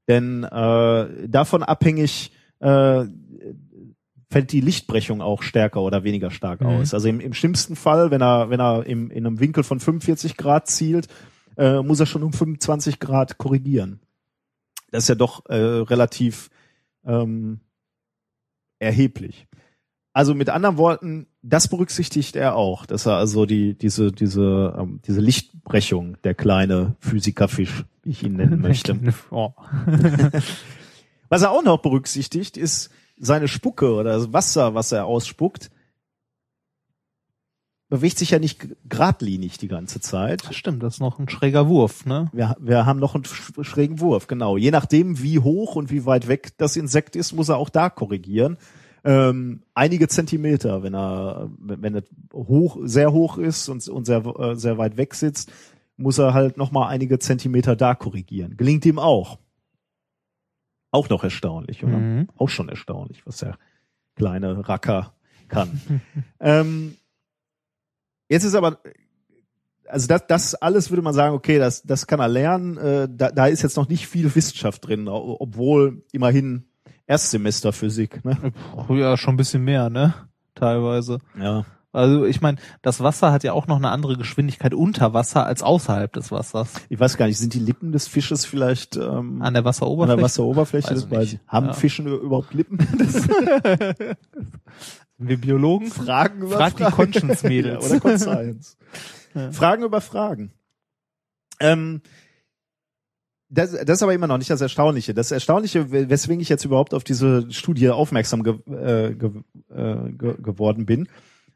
Denn 0.08 0.44
äh, 0.44 1.28
davon 1.28 1.62
abhängig 1.62 2.32
äh, 2.60 3.04
fällt 4.36 4.52
die 4.52 4.60
Lichtbrechung 4.60 5.22
auch 5.22 5.42
stärker 5.42 5.80
oder 5.80 6.04
weniger 6.04 6.30
stark 6.30 6.60
Mhm. 6.60 6.66
aus. 6.66 6.92
Also 6.92 7.08
im, 7.08 7.20
im 7.20 7.32
schlimmsten 7.32 7.74
Fall, 7.74 8.10
wenn 8.10 8.20
er, 8.20 8.50
wenn 8.50 8.60
er 8.60 8.84
im, 8.84 9.10
in 9.10 9.26
einem 9.26 9.40
Winkel 9.40 9.64
von 9.64 9.80
45 9.80 10.36
Grad 10.36 10.68
zielt, 10.68 11.08
äh, 11.56 11.80
muss 11.80 12.00
er 12.00 12.04
schon 12.04 12.22
um 12.22 12.34
25 12.34 13.00
Grad 13.00 13.38
korrigieren. 13.38 13.98
Das 14.90 15.04
ist 15.04 15.08
ja 15.08 15.14
doch 15.14 15.46
äh, 15.46 15.54
relativ 15.54 16.50
ähm, 17.06 17.60
erheblich. 18.78 19.46
Also 20.12 20.34
mit 20.34 20.50
anderen 20.50 20.76
Worten, 20.76 21.28
das 21.40 21.68
berücksichtigt 21.68 22.36
er 22.36 22.56
auch, 22.56 22.84
dass 22.84 23.06
er 23.06 23.16
also 23.16 23.46
die 23.46 23.72
diese 23.72 24.12
diese 24.12 24.76
ähm, 24.78 25.00
diese 25.06 25.22
Lichtbrechung 25.22 26.18
der 26.24 26.34
kleine 26.34 26.96
Physikerfisch, 27.00 27.84
wie 28.02 28.10
ich 28.10 28.22
ihn 28.22 28.36
nennen 28.36 28.60
möchte. 28.60 28.94
Was 31.30 31.42
er 31.42 31.52
auch 31.52 31.64
noch 31.64 31.78
berücksichtigt, 31.80 32.58
ist 32.58 32.90
seine 33.16 33.48
Spucke 33.48 33.92
oder 33.92 34.12
das 34.14 34.32
Wasser, 34.32 34.74
was 34.74 34.92
er 34.92 35.06
ausspuckt, 35.06 35.70
bewegt 37.88 38.18
sich 38.18 38.30
ja 38.30 38.38
nicht 38.38 38.66
geradlinig 38.88 39.58
die 39.58 39.68
ganze 39.68 40.00
Zeit. 40.00 40.42
Stimmt, 40.50 40.82
das 40.82 40.94
ist 40.94 41.00
noch 41.00 41.18
ein 41.18 41.28
schräger 41.28 41.68
Wurf, 41.68 42.04
ne? 42.04 42.28
Wir, 42.32 42.56
wir 42.58 42.84
haben 42.84 42.98
noch 42.98 43.14
einen 43.14 43.24
sch- 43.24 43.62
schrägen 43.62 44.00
Wurf, 44.00 44.26
genau. 44.26 44.56
Je 44.56 44.72
nachdem, 44.72 45.22
wie 45.22 45.38
hoch 45.38 45.76
und 45.76 45.90
wie 45.90 46.04
weit 46.04 46.26
weg 46.26 46.58
das 46.58 46.76
Insekt 46.76 47.14
ist, 47.14 47.32
muss 47.32 47.48
er 47.48 47.58
auch 47.58 47.68
da 47.68 47.88
korrigieren. 47.88 48.56
Ähm, 49.04 49.62
einige 49.72 50.08
Zentimeter, 50.08 50.82
wenn 50.82 50.94
er, 50.94 51.48
wenn 51.60 51.94
er 51.94 52.02
hoch, 52.34 52.78
sehr 52.82 53.12
hoch 53.12 53.38
ist 53.38 53.68
und, 53.68 53.86
und 53.88 54.04
sehr, 54.04 54.26
äh, 54.26 54.56
sehr 54.56 54.78
weit 54.78 54.96
weg 54.96 55.14
sitzt, 55.14 55.52
muss 55.96 56.18
er 56.18 56.34
halt 56.34 56.56
noch 56.56 56.72
mal 56.72 56.88
einige 56.88 57.20
Zentimeter 57.20 57.76
da 57.76 57.94
korrigieren. 57.94 58.56
Gelingt 58.56 58.84
ihm 58.84 58.98
auch. 58.98 59.38
Auch 60.96 61.10
noch 61.10 61.24
erstaunlich, 61.24 61.84
oder? 61.84 61.98
Mhm. 61.98 62.28
Auch 62.38 62.48
schon 62.48 62.70
erstaunlich, 62.70 63.26
was 63.26 63.36
der 63.36 63.58
kleine 64.14 64.66
Racker 64.66 65.12
kann. 65.48 65.78
ähm, 66.40 66.96
jetzt 68.30 68.44
ist 68.44 68.54
aber, 68.54 68.78
also 69.86 70.08
das, 70.08 70.26
das 70.26 70.54
alles 70.54 70.90
würde 70.90 71.02
man 71.02 71.12
sagen, 71.12 71.34
okay, 71.34 71.58
das, 71.58 71.82
das 71.82 72.06
kann 72.06 72.18
er 72.18 72.28
lernen. 72.28 72.78
Äh, 72.78 73.08
da, 73.10 73.30
da 73.30 73.46
ist 73.46 73.60
jetzt 73.60 73.76
noch 73.76 73.90
nicht 73.90 74.08
viel 74.08 74.34
Wissenschaft 74.34 74.86
drin, 74.86 75.06
obwohl 75.06 76.02
immerhin 76.12 76.64
Erstsemester 77.06 77.74
Physik. 77.74 78.24
Ne? 78.24 78.52
Ja, 78.88 79.18
schon 79.18 79.34
ein 79.34 79.36
bisschen 79.36 79.64
mehr, 79.64 79.90
ne? 79.90 80.14
Teilweise. 80.54 81.18
Ja. 81.38 81.66
Also 81.92 82.26
ich 82.26 82.40
meine, 82.42 82.58
das 82.82 83.00
Wasser 83.02 83.32
hat 83.32 83.42
ja 83.42 83.52
auch 83.54 83.66
noch 83.68 83.76
eine 83.76 83.90
andere 83.90 84.16
Geschwindigkeit 84.18 84.74
unter 84.74 85.14
Wasser 85.14 85.46
als 85.46 85.62
außerhalb 85.62 86.12
des 86.12 86.30
Wassers. 86.30 86.74
Ich 86.90 87.00
weiß 87.00 87.16
gar 87.16 87.26
nicht, 87.26 87.38
sind 87.38 87.54
die 87.54 87.58
Lippen 87.58 87.90
des 87.92 88.06
Fisches 88.06 88.44
vielleicht 88.44 88.96
ähm, 88.96 89.40
An 89.40 89.54
der 89.54 89.60
an 89.60 89.64
Wasseroberfläche. 89.64 90.16
der 90.16 90.24
Wasseroberfläche? 90.24 90.90
Weiß 90.90 90.94
Das 91.02 91.10
weiß 91.10 91.32
ich. 91.34 91.40
Haben 91.48 91.66
Ja. 91.68 91.72
Fische 91.72 92.02
überhaupt 92.02 92.52
Lippen? 92.52 92.78
Sind 95.18 95.28
wir 95.28 95.40
Biologen? 95.40 95.86
Fragen 95.88 96.42
über 96.42 96.56
Frag 96.56 96.76
die 96.76 96.82
Fragen. 96.82 96.94
Conscience-Mädels. 96.96 97.84
ja, 97.88 97.90
oder 97.90 98.00
Conscience. 98.00 98.76
Ja. 99.34 99.50
Fragen 99.52 99.82
über 99.84 100.00
Fragen. 100.02 100.52
Ähm, 101.60 102.02
das, 103.48 103.70
das 103.72 103.88
ist 103.98 104.02
aber 104.02 104.12
immer 104.12 104.26
noch 104.26 104.36
nicht 104.38 104.50
das 104.50 104.60
Erstaunliche. 104.60 105.14
Das 105.14 105.30
Erstaunliche, 105.30 105.90
we- 105.90 106.10
weswegen 106.10 106.40
ich 106.42 106.48
jetzt 106.50 106.64
überhaupt 106.64 106.92
auf 106.92 107.04
diese 107.04 107.50
Studie 107.50 107.88
aufmerksam 107.90 108.42
ge 108.42 108.54
äh, 108.66 109.14
ge 109.14 109.30
äh, 109.70 110.10
ge 110.12 110.34
geworden 110.42 110.84
bin. 110.84 111.08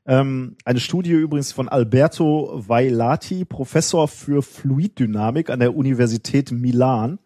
Ähm, 0.07 0.57
eine 0.65 0.81
Studie 0.81 1.13
übrigens 1.13 1.53
von 1.53 1.69
Alberto 1.69 2.63
Vailati, 2.67 3.45
Professor 3.45 4.09
für 4.09 4.43
Fluiddynamik 4.43 5.51
an 5.51 5.61
der 5.61 5.75
Universität 5.77 6.51
Milan. 6.53 7.19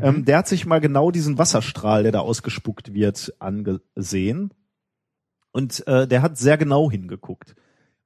Ähm, 0.00 0.24
der 0.24 0.38
hat 0.38 0.48
sich 0.48 0.64
mal 0.64 0.80
genau 0.80 1.10
diesen 1.10 1.36
Wasserstrahl, 1.36 2.04
der 2.04 2.12
da 2.12 2.20
ausgespuckt 2.20 2.94
wird, 2.94 3.34
angesehen. 3.40 4.54
Und 5.50 5.86
äh, 5.86 6.08
der 6.08 6.22
hat 6.22 6.38
sehr 6.38 6.56
genau 6.56 6.90
hingeguckt. 6.90 7.54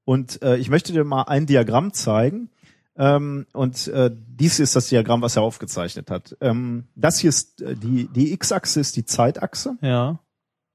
Und 0.04 0.42
äh, 0.42 0.56
ich 0.56 0.68
möchte 0.68 0.92
dir 0.92 1.04
mal 1.04 1.22
ein 1.22 1.46
Diagramm 1.46 1.92
zeigen. 1.92 2.50
Ähm, 2.96 3.46
und 3.52 3.86
äh, 3.88 4.10
dies 4.12 4.58
ist 4.58 4.74
das 4.74 4.88
Diagramm, 4.88 5.22
was 5.22 5.36
er 5.36 5.42
aufgezeichnet 5.42 6.10
hat. 6.10 6.36
Ähm, 6.40 6.88
das 6.96 7.18
hier 7.20 7.28
ist 7.28 7.60
äh, 7.62 7.76
die, 7.76 8.08
die 8.08 8.32
X-Achse 8.32 8.80
ist 8.80 8.96
die 8.96 9.04
Zeitachse 9.04 9.76
Ja. 9.82 10.18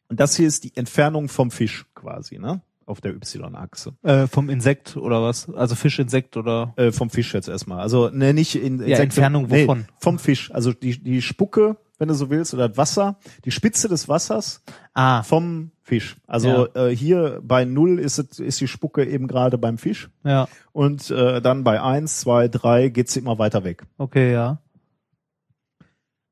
und 0.08 0.20
das 0.20 0.36
hier 0.38 0.48
ist 0.48 0.64
die 0.64 0.78
Entfernung 0.78 1.28
vom 1.30 1.50
Fisch 1.52 1.88
quasi, 1.96 2.38
ne? 2.38 2.62
Auf 2.92 3.00
der 3.00 3.14
Y-Achse. 3.16 3.94
Äh, 4.04 4.28
vom 4.28 4.50
Insekt 4.50 4.98
oder 4.98 5.24
was? 5.24 5.50
Also 5.50 5.76
Fischinsekt 5.76 6.36
oder? 6.36 6.74
Äh, 6.76 6.92
vom 6.92 7.10
Fisch 7.10 7.34
jetzt 7.34 7.48
erstmal. 7.48 7.80
Also 7.80 8.10
ne, 8.10 8.34
nicht 8.34 8.56
in 8.56 8.86
Ja, 8.86 8.98
Entfernung 8.98 9.48
nee, 9.48 9.64
wovon? 9.64 9.86
vom 9.98 10.20
Fisch. 10.20 10.52
Also 10.54 10.74
die, 10.74 11.02
die 11.02 11.22
Spucke, 11.22 11.78
wenn 12.00 12.10
du 12.10 12.14
so 12.14 12.30
willst, 12.30 12.54
oder 12.54 12.76
Wasser, 12.76 13.18
die 13.46 13.52
Spitze 13.52 13.88
des 13.88 14.10
Wassers 14.10 14.62
Ah, 14.94 15.24
vom 15.24 15.72
Fisch. 15.84 16.18
Also 16.28 16.68
äh, 16.74 16.94
hier 16.94 17.40
bei 17.44 17.64
null 17.64 17.98
ist, 17.98 18.18
es, 18.20 18.40
ist 18.40 18.60
die 18.60 18.68
Spucke 18.68 19.06
eben 19.06 19.28
gerade 19.28 19.58
beim 19.58 19.78
Fisch. 19.78 20.10
ja. 20.26 20.50
Und 20.74 21.10
äh, 21.12 21.42
dann 21.42 21.64
bei 21.64 21.82
eins, 21.82 22.20
zwei, 22.20 22.50
drei 22.50 22.90
geht's 22.90 23.16
immer 23.16 23.40
weiter 23.40 23.64
weg. 23.64 23.84
Okay, 23.98 24.34
ja. 24.34 24.60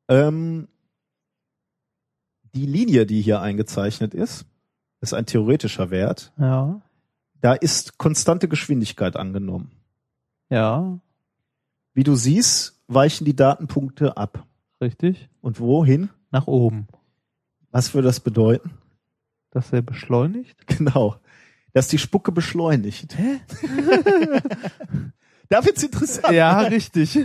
Ähm, 0.09 0.67
die 2.53 2.65
Linie, 2.65 3.05
die 3.05 3.21
hier 3.21 3.41
eingezeichnet 3.41 4.13
ist, 4.13 4.45
ist 5.01 5.13
ein 5.13 5.25
theoretischer 5.25 5.91
Wert. 5.91 6.31
Ja. 6.37 6.81
Da 7.41 7.53
ist 7.53 7.97
konstante 7.97 8.47
Geschwindigkeit 8.47 9.15
angenommen. 9.15 9.71
Ja. 10.49 10.99
Wie 11.93 12.03
du 12.03 12.15
siehst, 12.15 12.81
weichen 12.87 13.25
die 13.25 13.35
Datenpunkte 13.35 14.17
ab. 14.17 14.45
Richtig. 14.81 15.29
Und 15.41 15.59
wohin? 15.59 16.09
Nach 16.31 16.47
oben. 16.47 16.87
Was 17.71 17.93
würde 17.93 18.07
das 18.07 18.19
bedeuten? 18.19 18.71
Dass 19.51 19.71
er 19.71 19.81
beschleunigt? 19.81 20.67
Genau. 20.67 21.15
Dass 21.73 21.87
die 21.87 21.97
Spucke 21.97 22.31
beschleunigt. 22.31 23.17
Hä? 23.17 23.39
da 25.49 25.63
wird's 25.65 25.83
interessant. 25.83 26.33
Ja, 26.33 26.59
richtig. 26.61 27.19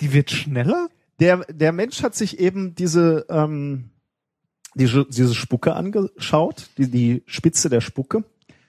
Die 0.00 0.12
wird 0.12 0.30
schneller? 0.30 0.88
Der, 1.18 1.38
der 1.50 1.72
Mensch 1.72 2.02
hat 2.02 2.14
sich 2.14 2.38
eben 2.38 2.74
diese, 2.74 3.26
ähm, 3.28 3.90
diese, 4.74 5.06
diese 5.06 5.34
Spucke 5.34 5.74
angeschaut, 5.74 6.70
die, 6.78 6.90
die 6.90 7.22
Spitze 7.26 7.68
der 7.68 7.80
Spucke, 7.80 8.24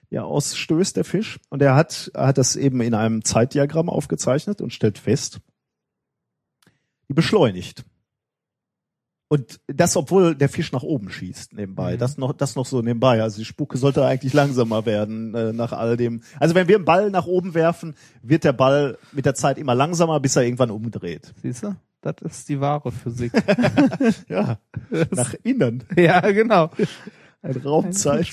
die 0.10 0.16
er 0.16 0.26
ausstößt, 0.26 0.98
der 0.98 1.06
Fisch. 1.06 1.40
Und 1.50 1.62
er 1.62 1.76
hat, 1.76 2.12
er 2.14 2.28
hat 2.28 2.38
das 2.38 2.56
eben 2.56 2.82
in 2.82 2.94
einem 2.94 3.24
Zeitdiagramm 3.24 3.90
aufgezeichnet 3.90 4.62
und 4.62 4.74
stellt 4.74 4.98
fest, 4.98 5.40
die 7.08 7.14
beschleunigt. 7.14 7.86
Und 9.32 9.62
das, 9.68 9.96
obwohl 9.96 10.36
der 10.36 10.50
Fisch 10.50 10.74
nach 10.74 10.84
oben 10.84 11.10
schießt 11.10 11.54
nebenbei. 11.54 11.94
Mhm. 11.94 12.00
Das 12.00 12.18
noch, 12.18 12.34
das 12.34 12.58
noch 12.58 12.66
so 12.66 12.82
nebenbei. 12.82 13.22
Also 13.22 13.38
die 13.38 13.46
Spucke 13.46 13.78
sollte 13.78 14.06
eigentlich 14.06 14.34
langsamer 14.34 14.86
werden 14.86 15.34
äh, 15.34 15.54
nach 15.54 15.72
all 15.72 15.96
dem. 15.96 16.22
Also 16.38 16.54
wenn 16.54 16.68
wir 16.68 16.76
einen 16.76 16.84
Ball 16.84 17.10
nach 17.12 17.28
oben 17.28 17.54
werfen, 17.54 17.96
wird 18.22 18.44
der 18.44 18.52
Ball 18.52 18.98
mit 19.14 19.26
der 19.26 19.34
Zeit 19.34 19.58
immer 19.58 19.74
langsamer, 19.74 20.20
bis 20.20 20.36
er 20.36 20.44
irgendwann 20.44 20.70
umdreht. 20.70 21.34
Siehst 21.42 21.64
du? 21.64 21.78
Das 22.02 22.16
ist 22.22 22.50
die 22.50 22.60
wahre 22.60 22.92
Physik. 22.92 23.32
Ja, 24.28 24.58
nach 25.12 25.34
innen. 25.44 25.84
ja, 25.96 26.20
genau. 26.32 26.72
Ein 27.44 27.58
Raumzeit. 27.58 28.28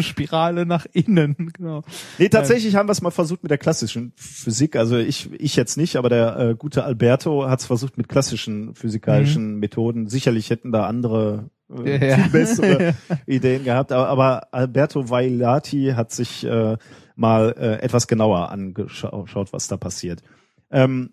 Spirale 0.00 0.66
nach 0.66 0.86
innen, 0.92 1.52
genau. 1.52 1.82
Nee, 2.18 2.28
tatsächlich 2.28 2.74
haben 2.74 2.88
wir 2.88 2.92
es 2.92 3.00
mal 3.02 3.12
versucht 3.12 3.42
mit 3.44 3.50
der 3.50 3.58
klassischen 3.58 4.12
Physik. 4.16 4.74
Also 4.76 4.96
ich, 4.98 5.30
ich 5.32 5.54
jetzt 5.54 5.76
nicht, 5.76 5.96
aber 5.96 6.08
der 6.08 6.36
äh, 6.38 6.54
gute 6.56 6.84
Alberto 6.84 7.48
hat 7.48 7.60
es 7.60 7.66
versucht 7.66 7.96
mit 7.96 8.08
klassischen 8.08 8.74
physikalischen 8.74 9.58
Methoden. 9.58 10.08
Sicherlich 10.08 10.50
hätten 10.50 10.72
da 10.72 10.86
andere 10.86 11.50
äh, 11.70 11.98
Ja, 11.98 12.06
ja. 12.06 12.16
viel 12.16 12.30
bessere 12.32 12.94
Ideen 13.26 13.62
gehabt. 13.64 13.92
Aber, 13.92 14.08
aber 14.08 14.48
Alberto 14.52 15.08
Vailati 15.08 15.92
hat 15.94 16.10
sich 16.10 16.44
äh, 16.44 16.76
mal 17.14 17.54
äh, 17.56 17.80
etwas 17.82 18.08
genauer 18.08 18.50
angeschaut, 18.50 19.52
was 19.52 19.68
da 19.68 19.76
passiert. 19.76 20.22
Ähm, 20.70 21.10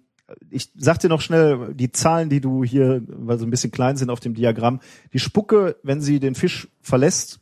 ich 0.49 0.71
sag 0.75 0.99
dir 0.99 1.09
noch 1.09 1.21
schnell 1.21 1.73
die 1.73 1.91
Zahlen, 1.91 2.29
die 2.29 2.41
du 2.41 2.63
hier, 2.63 3.01
weil 3.07 3.37
sie 3.37 3.45
ein 3.45 3.49
bisschen 3.51 3.71
klein 3.71 3.97
sind 3.97 4.09
auf 4.09 4.19
dem 4.19 4.33
Diagramm. 4.33 4.79
Die 5.11 5.19
Spucke, 5.19 5.75
wenn 5.83 6.01
sie 6.01 6.19
den 6.19 6.35
Fisch 6.35 6.67
verlässt, 6.81 7.39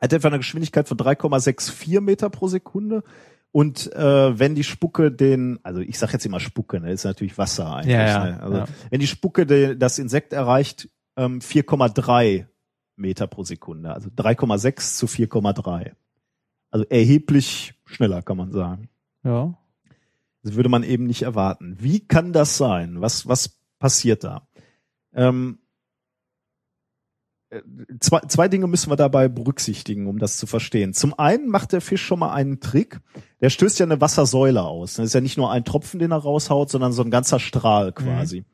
hat 0.00 0.12
etwa 0.12 0.28
eine 0.28 0.38
Geschwindigkeit 0.38 0.88
von 0.88 0.96
3,64 0.96 2.00
Meter 2.00 2.30
pro 2.30 2.48
Sekunde. 2.48 3.02
Und 3.52 3.92
äh, 3.94 4.38
wenn 4.38 4.54
die 4.54 4.64
Spucke 4.64 5.10
den, 5.10 5.58
also 5.64 5.80
ich 5.80 5.98
sag 5.98 6.12
jetzt 6.12 6.24
immer 6.24 6.38
Spucke, 6.38 6.80
ne, 6.80 6.92
ist 6.92 7.04
natürlich 7.04 7.36
Wasser 7.36 7.74
eigentlich. 7.74 7.94
Ja, 7.94 8.06
ja, 8.06 8.24
ne? 8.24 8.42
Also 8.42 8.56
ja. 8.58 8.64
wenn 8.90 9.00
die 9.00 9.08
Spucke 9.08 9.44
de, 9.44 9.76
das 9.76 9.98
Insekt 9.98 10.32
erreicht, 10.32 10.88
ähm, 11.16 11.40
4,3 11.40 12.46
Meter 12.96 13.26
pro 13.26 13.42
Sekunde. 13.42 13.92
Also 13.92 14.08
3,6 14.10 14.96
zu 14.96 15.06
4,3. 15.06 15.92
Also 16.70 16.86
erheblich 16.88 17.74
schneller, 17.84 18.22
kann 18.22 18.36
man 18.36 18.52
sagen. 18.52 18.88
Ja. 19.24 19.54
Das 20.42 20.54
würde 20.54 20.68
man 20.68 20.82
eben 20.82 21.06
nicht 21.06 21.22
erwarten. 21.22 21.76
Wie 21.80 22.00
kann 22.00 22.32
das 22.32 22.56
sein? 22.56 23.00
Was, 23.00 23.26
was 23.28 23.58
passiert 23.78 24.24
da? 24.24 24.46
Ähm, 25.12 25.58
äh, 27.50 27.62
zwei, 27.98 28.20
zwei 28.20 28.48
Dinge 28.48 28.66
müssen 28.66 28.90
wir 28.90 28.96
dabei 28.96 29.28
berücksichtigen, 29.28 30.06
um 30.06 30.18
das 30.18 30.38
zu 30.38 30.46
verstehen. 30.46 30.94
Zum 30.94 31.18
einen 31.18 31.48
macht 31.48 31.72
der 31.72 31.80
Fisch 31.80 32.02
schon 32.02 32.20
mal 32.20 32.32
einen 32.32 32.60
Trick. 32.60 33.00
Der 33.40 33.50
stößt 33.50 33.78
ja 33.80 33.86
eine 33.86 34.00
Wassersäule 34.00 34.62
aus. 34.62 34.94
Das 34.94 35.06
ist 35.06 35.14
ja 35.14 35.20
nicht 35.20 35.36
nur 35.36 35.50
ein 35.50 35.64
Tropfen, 35.64 35.98
den 35.98 36.12
er 36.12 36.18
raushaut, 36.18 36.70
sondern 36.70 36.92
so 36.92 37.02
ein 37.02 37.10
ganzer 37.10 37.40
Strahl 37.40 37.92
quasi. 37.92 38.44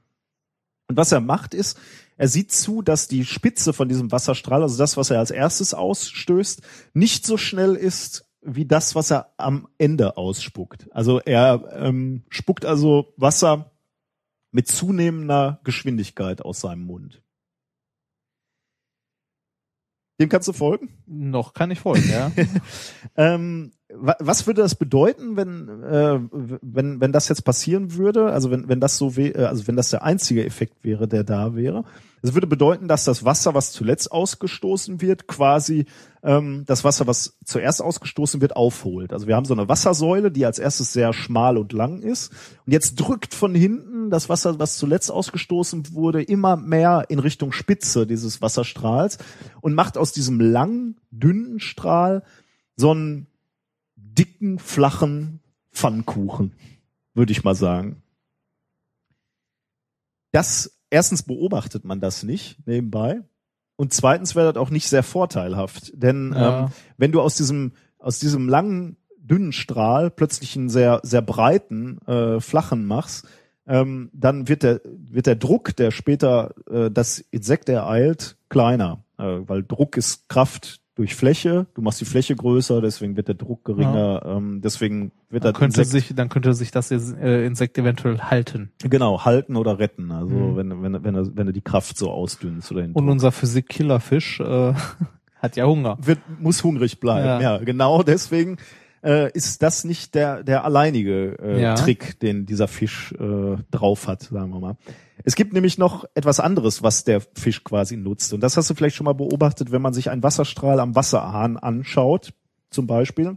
Und 0.89 0.97
was 0.97 1.13
er 1.13 1.21
macht 1.21 1.55
ist, 1.55 1.79
er 2.17 2.29
sieht 2.29 2.53
zu, 2.53 2.81
dass 2.81 3.09
die 3.09 3.25
Spitze 3.25 3.73
von 3.73 3.89
diesem 3.89 4.11
Wasserstrahl, 4.11 4.63
also 4.63 4.79
das, 4.79 4.97
was 4.97 5.11
er 5.11 5.19
als 5.19 5.31
erstes 5.31 5.75
ausstößt, 5.75 6.63
nicht 6.95 7.27
so 7.27 7.37
schnell 7.37 7.75
ist 7.75 8.26
wie 8.47 8.65
das, 8.65 8.95
was 8.95 9.11
er 9.11 9.33
am 9.37 9.69
Ende 9.79 10.17
ausspuckt. 10.17 10.89
Also 10.93 11.21
er 11.21 11.65
ähm, 11.73 12.23
spuckt 12.31 12.65
also 12.65 13.13
Wasser 13.17 13.73
mit 14.53 14.69
zunehmender 14.69 15.61
Geschwindigkeit 15.65 16.41
aus 16.43 16.61
seinem 16.61 16.83
Mund. 16.87 17.23
Dem 20.19 20.31
kannst 20.31 20.49
du 20.49 20.55
folgen? 20.55 20.89
Noch 21.07 21.53
kann 21.53 21.71
ich 21.71 21.81
folgen, 21.81 22.09
ja. 22.09 22.33
Ähm, 23.17 23.73
wa- 23.93 24.17
was 24.19 24.47
würde 24.47 24.63
das 24.63 24.75
bedeuten, 24.75 25.37
wenn, 25.37 25.69
äh, 25.83 26.19
wenn, 26.63 27.01
wenn 27.01 27.13
das 27.13 27.29
jetzt 27.29 27.43
passieren 27.43 27.95
würde? 27.95 28.33
Also 28.33 28.51
wenn, 28.51 28.69
wenn 28.69 28.81
das 28.81 28.97
so 28.97 29.11
äh, 29.17 29.45
also 29.45 29.67
wenn 29.67 29.77
das 29.77 29.91
der 29.91 30.03
einzige 30.05 30.45
Effekt 30.47 30.85
wäre, 30.85 31.07
der 31.07 31.23
da 31.25 31.55
wäre. 31.55 31.85
Es 32.27 32.35
würde 32.35 32.49
bedeuten, 32.49 32.89
dass 32.89 33.05
das 33.05 33.25
Wasser, 33.25 33.55
was 33.55 33.71
zuletzt 33.71 34.11
ausgestoßen 34.11 35.01
wird, 35.01 35.29
quasi 35.29 35.87
ähm, 36.25 36.65
das 36.67 36.83
Wasser, 36.83 37.07
was 37.07 37.39
zuerst 37.45 37.81
ausgestoßen 37.81 38.41
wird, 38.41 38.57
aufholt. 38.57 39.13
Also 39.13 39.29
wir 39.29 39.37
haben 39.37 39.45
so 39.45 39.55
eine 39.55 39.69
Wassersäule, 39.69 40.33
die 40.33 40.45
als 40.45 40.59
erstes 40.59 40.93
sehr 40.93 41.13
schmal 41.13 41.57
und 41.57 41.73
lang 41.73 42.03
ist. 42.03 42.33
Und 42.67 42.73
jetzt 42.73 42.97
drückt 42.97 43.33
von 43.33 43.55
hinten 43.55 44.11
das 44.11 44.29
Wasser, 44.29 44.59
was 44.59 44.77
zuletzt 44.77 45.13
ausgestoßen 45.13 45.95
wurde, 45.95 46.21
immer 46.21 46.57
mehr 46.57 47.05
in 47.11 47.21
Richtung 47.21 47.53
Spitze 47.53 48.09
dieses 48.09 48.43
Wasserstrahls 48.43 49.19
und 49.61 49.75
macht 49.75 49.97
aus 49.97 50.11
diesem 50.11 50.41
langen, 50.41 50.97
dünnen 51.13 51.61
Strahl 51.61 52.25
so 52.75 52.91
einen 52.91 53.29
dicken, 53.95 54.59
flachen 54.59 55.39
Pfannkuchen, 55.73 56.55
würde 57.15 57.31
ich 57.31 57.45
mal 57.45 57.55
sagen. 57.55 58.03
Das, 60.33 60.76
erstens 60.97 61.23
beobachtet 61.23 61.85
man 61.85 62.01
das 62.01 62.23
nicht 62.23 62.67
nebenbei. 62.67 63.21
Und 63.77 63.93
zweitens 63.93 64.35
wäre 64.35 64.51
das 64.51 64.61
auch 64.61 64.71
nicht 64.71 64.89
sehr 64.89 65.03
vorteilhaft. 65.03 65.93
Denn 65.95 66.33
Ja. 66.35 66.65
ähm, 66.65 66.69
wenn 66.97 67.13
du 67.13 67.21
aus 67.21 67.37
diesem, 67.37 67.73
aus 67.99 68.19
diesem 68.19 68.49
langen, 68.49 68.97
dünnen 69.19 69.53
Strahl 69.53 70.11
plötzlich 70.11 70.57
einen 70.57 70.71
sehr, 70.71 71.01
sehr 71.03 71.21
breiten, 71.21 71.99
äh, 72.07 72.41
flachen 72.41 72.87
machst, 72.87 73.27
ähm, 73.67 74.09
dann 74.15 74.49
wird 74.49 74.63
der, 74.63 74.81
wird 74.85 75.27
der 75.27 75.35
Druck, 75.37 75.77
der 75.77 75.91
später 75.91 76.55
äh, 76.71 76.91
das 76.91 77.19
Insekt 77.19 77.69
ereilt, 77.69 78.37
kleiner. 78.49 79.05
Äh, 79.19 79.41
weil 79.47 79.65
Druck 79.65 79.97
ist 79.99 80.29
Kraft 80.29 80.81
durch 80.97 81.15
Fläche. 81.15 81.67
Du 81.75 81.83
machst 81.83 82.01
die 82.01 82.05
Fläche 82.07 82.35
größer, 82.35 82.81
deswegen 82.81 83.17
wird 83.17 83.29
der 83.29 83.35
Druck 83.37 83.65
geringer. 83.65 84.23
Ähm, 84.27 84.61
deswegen 84.63 85.13
wird 85.31 85.45
Dann 85.45 85.53
das 85.53 85.59
könnte 85.61 85.81
Insekt 85.83 86.07
sich, 86.07 86.17
dann 86.17 86.29
könnte 86.29 86.53
sich 86.55 86.71
das 86.73 86.91
äh, 86.91 87.45
Insekt 87.47 87.79
eventuell 87.79 88.19
halten. 88.19 88.71
genau 88.83 89.25
halten 89.25 89.57
oder 89.57 89.79
retten. 89.79 90.11
Also 90.11 90.35
Mhm. 90.35 90.57
wenn, 90.57 90.83
wenn, 90.83 91.05
wenn, 91.05 91.15
du- 91.15 91.37
wenn 91.37 91.47
du 91.47 91.53
die 91.53 91.61
Kraft 91.61 91.97
so 91.99 92.11
ausdünnst 92.11 92.73
oder 92.73 92.81
den 92.83 92.93
Und 92.93 93.05
Druck. 93.05 93.13
unser 93.13 93.31
Physik-Killerfisch 93.31 94.41
äh, 94.41 94.73
hat 95.39 95.57
ja 95.57 95.67
Hunger. 95.67 95.99
wird, 96.01 96.19
muss 96.41 96.65
hungrig 96.65 96.99
bleiben. 96.99 97.27
Ja, 97.43 97.57
Ja. 97.57 97.59
genau 97.59 98.03
deswegen 98.03 98.57
äh, 99.07 99.31
ist 99.33 99.63
das 99.63 99.85
nicht 99.85 100.15
der, 100.15 100.43
der 100.43 100.65
alleinige 100.65 101.39
äh, 101.41 101.63
Ja. 101.63 101.75
Trick, 101.75 102.19
den 102.21 102.45
dieser 102.45 102.67
Fisch 102.67 103.13
äh, 103.13 103.57
drauf 103.71 104.09
hat, 104.09 104.23
sagen 104.23 104.51
wir 104.51 104.61
mal. 104.61 104.77
Es 105.25 105.37
gibt 105.37 105.53
nämlich 105.53 105.79
noch 105.79 106.05
etwas 106.15 106.41
anderes, 106.41 106.83
was 106.83 107.05
der 107.05 107.21
Fisch 107.21 107.63
quasi 107.65 107.97
nutzt. 107.97 108.33
Und 108.33 108.41
das 108.41 108.57
hast 108.57 108.69
du 108.69 108.75
vielleicht 108.75 108.97
schon 108.97 109.05
mal 109.05 109.15
beobachtet, 109.15 109.71
wenn 109.71 109.83
man 109.83 109.95
sich 109.95 110.11
einen 110.11 110.23
Wasserstrahl 110.23 110.81
am 110.81 110.95
Wasserhahn 110.95 111.57
anschaut, 111.57 112.33
zum 112.71 112.87
Beispiel. 112.87 113.37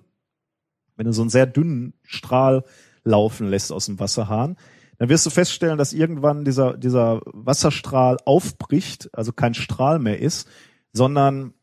Wenn 0.96 1.06
du 1.06 1.14
so 1.14 1.22
einen 1.22 1.30
sehr 1.30 1.46
dünnen 1.46 1.94
Strahl 2.04 2.64
laufen 3.04 3.48
lässt 3.48 3.72
aus 3.72 3.86
dem 3.86 4.00
Wasserhahn, 4.00 4.58
dann 4.98 5.08
wirst 5.08 5.26
du 5.26 5.30
feststellen, 5.30 5.78
dass 5.78 5.94
irgendwann 5.94 6.44
dieser, 6.44 6.76
dieser 6.78 7.22
Wasserstrahl 7.26 8.18
aufbricht, 8.26 9.10
also 9.14 9.32
kein 9.32 9.54
Strahl 9.54 10.00
mehr 10.00 10.20
ist, 10.20 10.50
sondern 10.92 11.54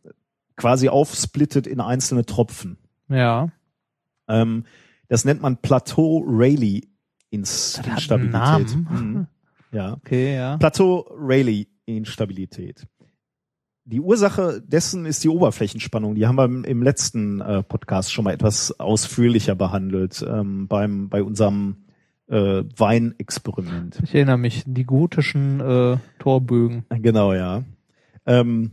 quasi 0.57 0.89
aufsplittet 0.89 1.67
in 1.67 1.81
einzelne 1.81 2.25
Tropfen. 2.25 2.79
Ja. 3.09 3.51
Ähm, 4.29 4.65
das 5.09 5.25
nennt 5.25 5.43
man 5.43 5.57
Plateau 5.59 6.25
Rayleigh 6.27 6.83
Instabilität. 7.31 8.77
Mhm. 8.77 9.27
Ja. 9.73 9.95
Okay, 9.95 10.37
ja. 10.37 10.57
Plateau 10.57 11.07
Rayleigh 11.19 11.67
Instabilität. 11.87 12.87
Die 13.85 14.01
Ursache 14.01 14.61
dessen 14.67 15.07
ist 15.07 15.23
die 15.23 15.29
Oberflächenspannung. 15.29 16.17
Die 16.17 16.27
haben 16.27 16.37
wir 16.37 16.45
im, 16.45 16.65
im 16.65 16.83
letzten 16.83 17.41
äh, 17.41 17.63
Podcast 17.63 18.13
schon 18.13 18.25
mal 18.25 18.35
etwas 18.35 18.81
ausführlicher 18.81 19.55
behandelt 19.55 20.25
ähm, 20.29 20.67
beim 20.67 21.09
bei 21.09 21.23
unserem 21.23 21.85
äh, 22.29 22.65
Weinexperiment. 22.77 24.01
Ich 24.03 24.15
erinnere 24.15 24.39
mich, 24.39 24.65
die 24.67 24.85
gotischen 24.85 25.61
äh, 25.61 25.99
Torbögen. 26.19 26.85
Genau, 26.91 27.33
ja. 27.33 27.63
Ähm, 28.27 28.73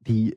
die, 0.00 0.36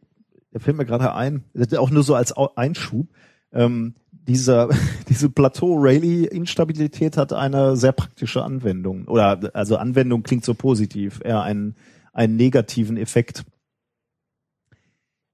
da 0.58 0.64
fällt 0.64 0.78
mir 0.78 0.86
gerade 0.86 1.14
ein, 1.14 1.44
auch 1.78 1.92
nur 1.92 2.02
so 2.02 2.16
als 2.16 2.34
Einschub, 2.36 3.08
ähm, 3.54 3.94
dieser, 4.12 4.70
diese 5.10 5.30
Plateau-Rayleigh-Instabilität 5.30 7.16
hat 7.16 7.32
eine 7.32 7.78
sehr 7.78 7.92
praktische 7.92 8.44
Anwendung. 8.44 9.08
Oder, 9.08 9.52
also 9.54 9.78
Anwendung 9.78 10.24
klingt 10.24 10.44
so 10.44 10.56
positiv, 10.56 11.22
eher 11.24 11.44
einen, 11.44 11.76
einen 12.12 12.38
negativen 12.38 12.98
Effekt. 12.98 13.46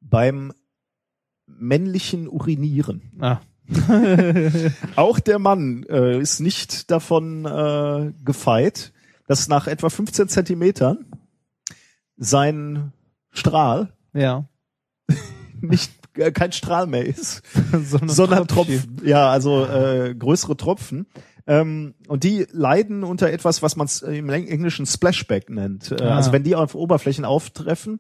Beim 0.02 0.52
männlichen 1.48 2.28
Urinieren. 2.28 3.14
Ah. 3.22 3.40
Auch 4.98 5.20
der 5.20 5.40
Mann 5.40 5.84
äh, 5.84 6.20
ist 6.20 6.42
nicht 6.42 6.92
davon 6.92 7.46
äh, 7.46 8.12
gefeit, 8.26 8.92
dass 9.26 9.48
nach 9.48 9.68
etwa 9.68 9.90
15 9.90 10.28
Zentimetern 10.28 11.06
sein 12.18 12.92
Strahl 13.32 13.94
ja. 14.14 14.46
Nicht 15.64 15.92
äh, 16.18 16.32
kein 16.32 16.52
Strahl 16.52 16.86
mehr 16.88 17.06
ist, 17.06 17.42
Sondern 17.72 18.10
sondern. 18.10 18.48
Tropfen. 18.48 19.02
Ja, 19.04 19.30
also 19.32 19.66
äh, 19.66 20.14
größere 20.14 20.56
Tropfen. 20.58 21.08
Ähm, 21.46 21.94
und 22.08 22.24
die 22.24 22.46
leiden 22.52 23.04
unter 23.04 23.30
etwas, 23.32 23.62
was 23.62 23.76
man 23.76 23.90
im 24.10 24.30
Eng- 24.30 24.48
Englischen 24.48 24.86
Splashback 24.86 25.50
nennt. 25.50 25.92
Äh, 25.92 26.02
Ah. 26.04 26.16
Also 26.16 26.32
wenn 26.32 26.44
die 26.44 26.56
auf 26.56 26.76
Oberflächen 26.76 27.26
auftreffen, 27.26 28.00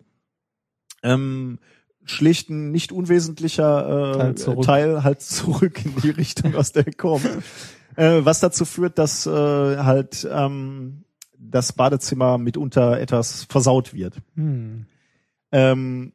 ähm, 1.01 1.59
schlägt 2.05 2.49
ein 2.49 2.71
nicht 2.71 2.91
unwesentlicher 2.91 4.13
äh, 4.13 4.17
Teil 4.17 4.35
zurück. 4.35 4.65
Teil 4.65 5.03
halt 5.03 5.21
zurück 5.21 5.83
in 5.85 5.95
die 6.01 6.09
Richtung, 6.09 6.55
aus 6.55 6.71
der 6.71 6.85
er 6.87 6.93
kommt. 6.93 7.27
Äh, 7.95 8.25
was 8.25 8.39
dazu 8.39 8.65
führt, 8.65 8.97
dass 8.97 9.27
äh, 9.27 9.29
halt 9.29 10.27
ähm, 10.31 11.03
das 11.37 11.73
Badezimmer 11.73 12.39
mitunter 12.39 12.99
etwas 12.99 13.43
versaut 13.43 13.93
wird. 13.93 14.15
Hm. 14.35 14.87
Ähm, 15.51 16.11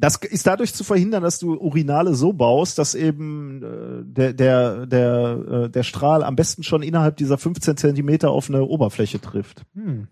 das 0.00 0.16
ist 0.16 0.46
dadurch 0.46 0.72
zu 0.72 0.82
verhindern, 0.82 1.22
dass 1.22 1.38
du 1.38 1.54
Urinale 1.54 2.14
so 2.14 2.32
baust, 2.32 2.78
dass 2.78 2.94
eben 2.94 3.62
äh, 3.62 4.04
der 4.04 4.32
der 4.32 4.86
der 4.86 5.44
äh, 5.50 5.68
der 5.70 5.82
Strahl 5.82 6.24
am 6.24 6.36
besten 6.36 6.62
schon 6.62 6.82
innerhalb 6.82 7.18
dieser 7.18 7.36
15 7.36 7.76
Zentimeter 7.76 8.30
auf 8.30 8.48
eine 8.48 8.64
Oberfläche 8.64 9.20
trifft. 9.20 9.62
Hm. 9.74 10.08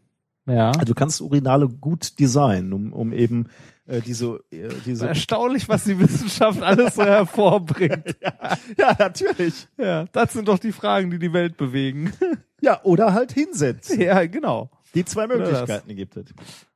Ja. 0.47 0.69
Also 0.73 0.85
du 0.85 0.95
kannst 0.95 1.21
Urinale 1.23 1.69
gut 1.69 2.21
designen, 2.21 2.73
um 2.75 2.93
um 2.93 3.13
eben 3.15 3.47
äh, 3.87 4.03
diese 4.03 4.41
äh, 4.51 4.69
diese 4.85 5.09
Erstaunlich, 5.09 5.71
was 5.71 5.85
die 5.85 5.99
Wissenschaft 5.99 6.63
alles 6.63 6.97
so 6.97 7.05
hervorbringt. 7.05 8.17
ja 8.79 8.95
natürlich 8.99 9.69
Ja, 9.79 10.05
das 10.13 10.35
sind 10.35 10.49
doch 10.49 10.59
die 10.59 10.73
Fragen, 10.73 11.11
die 11.11 11.19
die 11.19 11.33
Welt 11.33 11.57
bewegen. 11.57 12.13
ja 12.61 12.81
oder 12.83 13.15
halt 13.15 13.33
hinsetzen. 13.33 14.01
ja, 14.01 14.27
genau. 14.27 14.71
Die 14.95 15.05
zwei. 15.05 15.27
Möglichkeiten 15.27 15.97
gibt 15.97 16.17
es. 16.17 16.27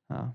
Ja. 0.08 0.34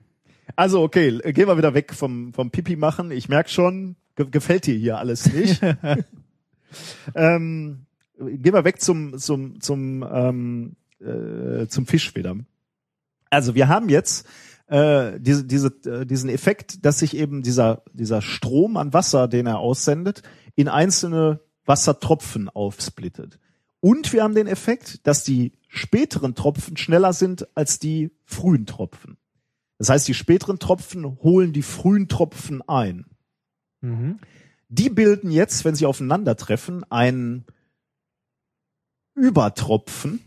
Also 0.55 0.81
okay, 0.81 1.17
gehen 1.33 1.47
wir 1.47 1.57
wieder 1.57 1.73
weg 1.73 1.93
vom 1.93 2.33
vom 2.33 2.51
Pipi 2.51 2.75
machen. 2.75 3.11
Ich 3.11 3.29
merk 3.29 3.49
schon, 3.49 3.95
ge 4.15 4.27
gefällt 4.29 4.65
dir 4.65 4.75
hier 4.75 4.97
alles 4.97 5.31
nicht. 5.31 5.61
ähm, 7.15 7.85
gehen 8.17 8.53
wir 8.53 8.63
weg 8.63 8.81
zum 8.81 9.17
zum 9.17 9.59
zum 9.61 10.05
ähm, 10.09 10.75
äh, 10.99 11.67
zum 11.67 11.85
Fisch 11.85 12.15
wieder. 12.15 12.35
Also 13.29 13.55
wir 13.55 13.67
haben 13.67 13.89
jetzt 13.89 14.27
äh, 14.67 15.19
diese, 15.19 15.45
diese, 15.45 15.67
äh, 15.85 16.05
diesen 16.05 16.29
Effekt, 16.29 16.85
dass 16.85 16.99
sich 16.99 17.15
eben 17.15 17.43
dieser 17.43 17.83
dieser 17.93 18.21
Strom 18.21 18.77
an 18.77 18.93
Wasser, 18.93 19.27
den 19.27 19.47
er 19.47 19.59
aussendet, 19.59 20.23
in 20.55 20.67
einzelne 20.67 21.41
Wassertropfen 21.65 22.49
aufsplittet. 22.49 23.39
Und 23.79 24.11
wir 24.13 24.23
haben 24.23 24.33
den 24.33 24.47
Effekt, 24.47 25.05
dass 25.05 25.23
die 25.23 25.53
späteren 25.67 26.33
Tropfen 26.33 26.77
schneller 26.77 27.13
sind 27.13 27.47
als 27.55 27.79
die 27.79 28.11
frühen 28.25 28.65
Tropfen. 28.65 29.17
Das 29.77 29.89
heißt, 29.89 30.07
die 30.07 30.13
späteren 30.13 30.59
Tropfen 30.59 31.05
holen 31.21 31.53
die 31.53 31.61
frühen 31.61 32.07
Tropfen 32.07 32.67
ein. 32.67 33.05
Mhm. 33.81 34.19
Die 34.69 34.89
bilden 34.89 35.31
jetzt, 35.31 35.65
wenn 35.65 35.75
sie 35.75 35.85
aufeinandertreffen, 35.85 36.83
einen 36.91 37.45
Übertropfen, 39.15 40.21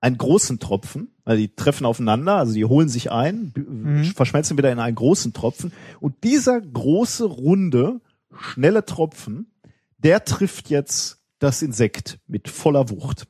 einen 0.00 0.18
großen 0.18 0.58
Tropfen, 0.58 1.08
weil 1.24 1.38
die 1.38 1.54
treffen 1.54 1.86
aufeinander, 1.86 2.36
also 2.36 2.52
die 2.52 2.64
holen 2.64 2.88
sich 2.88 3.10
ein, 3.10 3.52
Mhm. 3.56 4.04
verschmelzen 4.04 4.56
wieder 4.58 4.70
in 4.72 4.78
einen 4.78 4.96
großen 4.96 5.32
Tropfen. 5.32 5.72
Und 6.00 6.22
dieser 6.24 6.60
große, 6.60 7.24
runde, 7.24 8.00
schnelle 8.38 8.84
Tropfen, 8.84 9.50
der 9.98 10.24
trifft 10.24 10.68
jetzt 10.70 11.22
das 11.38 11.62
Insekt 11.62 12.18
mit 12.26 12.48
voller 12.48 12.90
Wucht. 12.90 13.26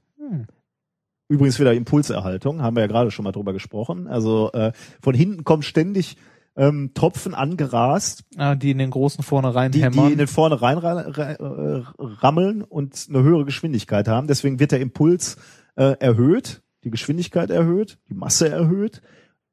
Übrigens 1.35 1.59
wieder 1.59 1.75
Impulserhaltung, 1.75 2.63
haben 2.63 2.77
wir 2.77 2.83
ja 2.83 2.87
gerade 2.87 3.11
schon 3.11 3.25
mal 3.25 3.33
drüber 3.33 3.53
gesprochen. 3.53 4.07
Also 4.07 4.53
äh, 4.53 4.73
von 5.03 5.15
hinten 5.15 5.43
kommen 5.43 5.63
ständig 5.65 6.17
ähm, 6.57 6.93
Tropfen 6.95 7.35
angerast, 7.35 8.23
Ah, 8.37 8.55
die 8.55 8.71
in 8.71 8.79
den 8.79 8.91
großen 8.91 9.25
vorne 9.25 9.51
die, 9.51 9.55
reinhämmern. 9.57 10.07
die 10.07 10.13
in 10.13 10.19
den 10.19 10.29
vorne 10.29 10.63
rein 10.63 10.79
äh, 10.79 11.83
rammeln 11.99 12.63
und 12.63 13.07
eine 13.09 13.25
höhere 13.25 13.45
Geschwindigkeit 13.45 14.07
haben. 14.07 14.29
Deswegen 14.29 14.61
wird 14.61 14.71
der 14.71 14.81
Impuls 14.81 15.37
äh, 15.75 15.97
erhöht, 15.99 16.63
die 16.85 16.91
Geschwindigkeit 16.91 17.51
erhöht, 17.51 17.99
die 18.09 18.15
Masse 18.15 18.49
erhöht, 18.49 19.03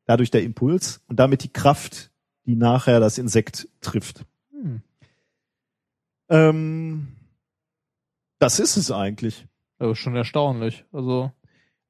dadurch 0.05 0.29
der 0.29 0.43
Impuls 0.43 1.01
und 1.07 1.19
damit 1.19 1.43
die 1.43 1.51
Kraft, 1.51 2.11
die 2.45 2.55
nachher 2.55 2.99
das 2.99 3.17
Insekt 3.17 3.67
trifft. 3.81 4.25
Hm. 4.51 4.81
Ähm, 6.29 7.07
das 8.37 8.59
ist 8.59 8.77
es 8.77 8.91
eigentlich. 8.91 9.47
Das 9.79 9.93
ist 9.93 9.97
schon 9.97 10.15
erstaunlich. 10.15 10.85
Also, 10.91 11.31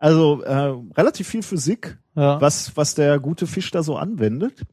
Also 0.01 0.41
äh, 0.41 0.73
relativ 0.97 1.27
viel 1.27 1.43
Physik, 1.43 1.99
ja. 2.15 2.41
was, 2.41 2.75
was 2.75 2.95
der 2.95 3.19
gute 3.19 3.45
Fisch 3.45 3.69
da 3.69 3.83
so 3.83 3.97
anwendet, 3.97 4.65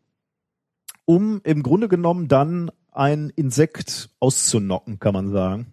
um 1.04 1.42
im 1.44 1.62
Grunde 1.62 1.88
genommen 1.88 2.28
dann 2.28 2.70
ein 2.92 3.28
Insekt 3.36 4.08
auszunocken, 4.20 4.98
kann 5.00 5.12
man 5.12 5.28
sagen. 5.28 5.66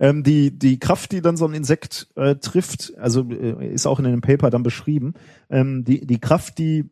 Ähm, 0.00 0.24
die, 0.24 0.58
die 0.58 0.80
Kraft, 0.80 1.12
die 1.12 1.20
dann 1.20 1.36
so 1.36 1.44
ein 1.44 1.54
Insekt 1.54 2.08
äh, 2.16 2.34
trifft, 2.34 2.92
also 2.98 3.30
äh, 3.30 3.72
ist 3.72 3.86
auch 3.86 4.00
in 4.00 4.06
dem 4.06 4.22
Paper 4.22 4.50
dann 4.50 4.64
beschrieben, 4.64 5.14
ähm, 5.48 5.84
die, 5.84 6.04
die 6.04 6.18
Kraft, 6.18 6.58
die 6.58 6.90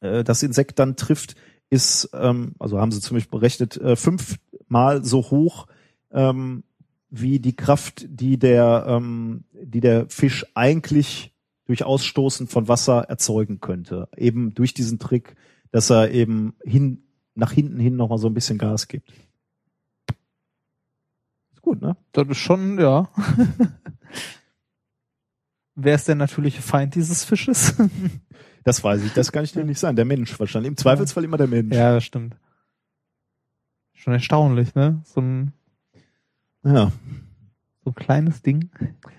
äh, 0.00 0.24
das 0.24 0.42
Insekt 0.42 0.78
dann 0.78 0.96
trifft, 0.96 1.34
ist, 1.68 2.08
ähm, 2.14 2.54
also 2.58 2.80
haben 2.80 2.90
sie 2.90 3.00
Beispiel 3.00 3.38
berechnet, 3.38 3.76
äh, 3.76 3.96
fünfmal 3.96 5.04
so 5.04 5.30
hoch 5.30 5.66
ähm, 6.10 6.64
wie 7.14 7.38
die 7.38 7.54
Kraft, 7.54 8.06
die 8.08 8.38
der, 8.38 8.86
ähm, 8.88 9.44
die 9.52 9.80
der 9.80 10.08
Fisch 10.08 10.46
eigentlich 10.54 11.34
durch 11.66 11.84
Ausstoßen 11.84 12.48
von 12.48 12.68
Wasser 12.68 13.02
erzeugen 13.02 13.60
könnte. 13.60 14.08
Eben 14.16 14.54
durch 14.54 14.72
diesen 14.72 14.98
Trick, 14.98 15.36
dass 15.70 15.90
er 15.90 16.10
eben 16.10 16.54
hin, 16.64 17.02
nach 17.34 17.52
hinten 17.52 17.78
hin 17.78 17.96
nochmal 17.96 18.16
so 18.16 18.28
ein 18.28 18.34
bisschen 18.34 18.56
Gas 18.56 18.88
gibt. 18.88 19.12
Ist 21.52 21.60
gut, 21.60 21.82
ne? 21.82 21.98
Das 22.12 22.26
ist 22.28 22.38
schon, 22.38 22.80
ja. 22.80 23.10
Wer 25.74 25.94
ist 25.94 26.08
der 26.08 26.14
natürliche 26.14 26.62
Feind 26.62 26.94
dieses 26.94 27.24
Fisches? 27.24 27.74
Das 28.64 28.84
weiß 28.84 29.02
ich, 29.02 29.12
das 29.12 29.32
kann 29.32 29.42
ich 29.42 29.50
dir 29.50 29.64
nicht 29.64 29.80
sagen. 29.80 29.96
Der 29.96 30.04
Mensch 30.04 30.38
wahrscheinlich. 30.38 30.68
Im 30.68 30.76
Zweifelsfall 30.76 31.24
immer 31.24 31.36
der 31.36 31.48
Mensch. 31.48 31.74
ja, 31.74 31.94
das 31.94 32.04
stimmt. 32.04 32.36
Schon 33.92 34.12
erstaunlich, 34.12 34.76
ne? 34.76 35.02
So 35.04 35.20
ein, 35.20 35.52
ja. 36.64 36.92
so 37.84 37.90
ein 37.90 37.94
kleines 37.94 38.42
Ding. 38.42 38.70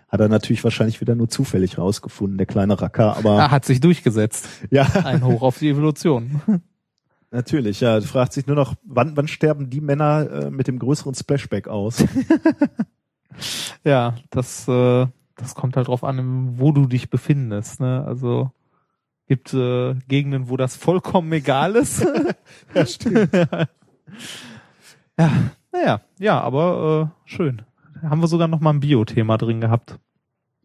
Hat 0.09 0.19
er 0.19 0.29
natürlich 0.29 0.63
wahrscheinlich 0.63 1.01
wieder 1.01 1.15
nur 1.15 1.27
zufällig 1.29 1.77
rausgefunden, 1.77 2.37
der 2.37 2.45
kleine 2.47 2.79
Racker. 2.79 3.17
Aber 3.17 3.43
Ah, 3.43 3.51
hat 3.51 3.65
sich 3.65 3.79
durchgesetzt. 3.79 4.47
ja, 4.69 4.83
Ein 5.03 5.23
Hoch 5.25 5.41
auf 5.41 5.57
die 5.59 5.69
Evolution. 5.69 6.41
natürlich. 7.31 7.81
Ja, 7.81 7.99
fragt 8.01 8.33
sich 8.33 8.45
nur 8.45 8.55
noch, 8.55 8.75
wann, 8.83 9.17
wann 9.17 9.27
sterben 9.27 9.69
die 9.71 9.81
Männer 9.81 10.29
äh, 10.29 10.51
mit 10.51 10.67
dem 10.67 10.77
größeren 10.79 11.13
Splashback 11.15 11.67
aus? 11.67 12.03
Ja, 13.83 14.15
das, 14.29 14.67
äh, 14.67 15.07
das 15.35 15.55
kommt 15.55 15.75
halt 15.75 15.87
drauf 15.87 16.03
an, 16.03 16.59
wo 16.59 16.71
du 16.71 16.85
dich 16.85 17.09
befindest. 17.09 17.79
Ne? 17.79 18.03
Also 18.05 18.51
gibt 19.27 19.53
äh, 19.55 19.95
Gegenden, 20.07 20.49
wo 20.49 20.55
das 20.55 20.75
vollkommen 20.75 21.31
egal 21.33 21.75
ist. 21.75 22.05
ja, 22.75 22.85
stimmt. 22.85 23.29
ja, 25.17 25.31
naja, 25.73 26.01
ja, 26.19 26.39
aber 26.39 27.11
äh, 27.11 27.29
schön. 27.29 27.63
Haben 28.01 28.21
wir 28.21 28.27
sogar 28.27 28.47
noch 28.47 28.61
mal 28.61 28.71
ein 28.71 28.79
Bio-Thema 28.79 29.37
drin 29.37 29.59
gehabt. 29.59 29.99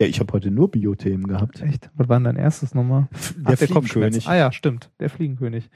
Ja, 0.00 0.06
ich 0.06 0.20
habe 0.20 0.32
heute 0.32 0.52
nur 0.52 0.70
Biothemen 0.70 1.26
gehabt. 1.26 1.60
Echt? 1.60 1.90
Was 1.96 2.08
war 2.08 2.18
denn 2.18 2.24
dein 2.24 2.36
erstes 2.36 2.72
nochmal? 2.72 3.08
Der 3.36 3.54
Ach, 3.54 3.58
Kopfschmerz. 3.58 3.88
Fliegenkönig. 3.90 4.28
Ah 4.28 4.36
ja, 4.36 4.52
stimmt. 4.52 4.92
Der 5.00 5.10
Fliegenkönig. 5.10 5.70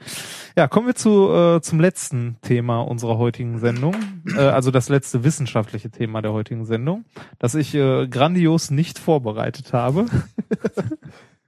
Ja, 0.55 0.69
kommen 0.69 0.87
wir 0.87 0.95
zu 0.95 1.29
äh, 1.29 1.61
zum 1.61 1.81
letzten 1.81 2.37
Thema 2.41 2.79
unserer 2.79 3.17
heutigen 3.17 3.59
Sendung. 3.59 3.95
Äh, 4.33 4.39
also 4.39 4.71
das 4.71 4.87
letzte 4.87 5.25
wissenschaftliche 5.25 5.91
Thema 5.91 6.21
der 6.21 6.31
heutigen 6.31 6.63
Sendung, 6.63 7.03
das 7.37 7.53
ich 7.55 7.75
äh, 7.75 8.07
grandios 8.07 8.71
nicht 8.71 8.97
vorbereitet 8.97 9.73
habe. 9.73 10.05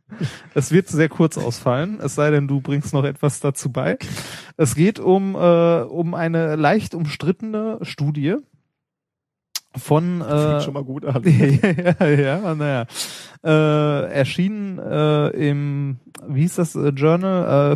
Es 0.53 0.72
wird 0.72 0.88
sehr 0.88 1.10
kurz 1.10 1.38
ausfallen, 1.38 1.99
es 2.02 2.15
sei 2.15 2.32
denn, 2.32 2.48
du 2.48 2.61
bringst 2.61 2.94
noch 2.94 3.03
etwas 3.03 3.40
dazu 3.40 3.72
bei. 3.72 3.98
Es 4.57 4.76
geht 4.76 4.99
um, 4.99 5.36
äh, 5.36 5.82
um 5.82 6.14
eine 6.14 6.56
leicht 6.56 6.95
umstrittene 6.95 7.80
Studie 7.82 8.38
von 9.77 10.22
äh, 10.22 10.61
schon 10.61 10.73
mal 10.73 10.84
gut 10.84 11.06
an. 11.06 11.23
ja, 11.99 12.07
ja, 12.07 12.56
naja. 12.56 12.86
Äh, 13.44 14.14
erschienen 14.14 14.80
äh, 14.80 15.27
im, 15.49 15.99
wie 16.27 16.41
hieß 16.41 16.56
das 16.56 16.76
äh, 16.76 16.90
Journal? 16.90 17.73
Äh, 17.73 17.76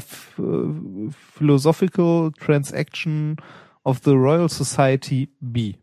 Philosophical 1.36 2.32
Transaction 2.40 3.36
of 3.84 4.00
the 4.06 4.12
Royal 4.12 4.50
Society 4.50 5.30
B. 5.42 5.74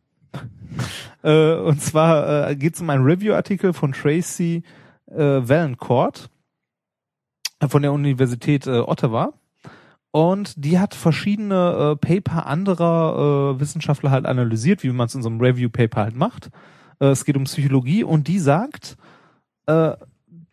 äh, 1.23 1.55
und 1.55 1.83
zwar 1.83 2.49
äh, 2.49 2.57
geht 2.57 2.75
es 2.75 2.81
um 2.81 2.89
einen 2.91 3.05
Review-Artikel 3.05 3.73
von 3.73 3.93
Tracy 3.93 4.63
äh, 5.11 5.17
Valancourt 5.19 6.31
von 7.69 7.83
der 7.83 7.93
Universität 7.93 8.67
äh, 8.67 8.79
Ottawa. 8.81 9.33
Und 10.11 10.65
die 10.65 10.79
hat 10.79 10.95
verschiedene 10.95 11.93
äh, 11.93 11.97
Paper 11.97 12.47
anderer 12.47 13.55
äh, 13.57 13.61
Wissenschaftler 13.61 14.11
halt 14.11 14.25
analysiert, 14.25 14.83
wie 14.83 14.91
man 14.91 15.07
es 15.07 15.15
in 15.15 15.23
so 15.23 15.29
einem 15.29 15.41
Review-Paper 15.41 16.01
halt 16.01 16.17
macht. 16.17 16.51
Äh, 17.01 17.09
es 17.09 17.25
geht 17.25 17.37
um 17.37 17.45
Psychologie 17.45 18.03
und 18.03 18.29
die 18.29 18.39
sagt, 18.39 18.97
äh, 19.67 19.93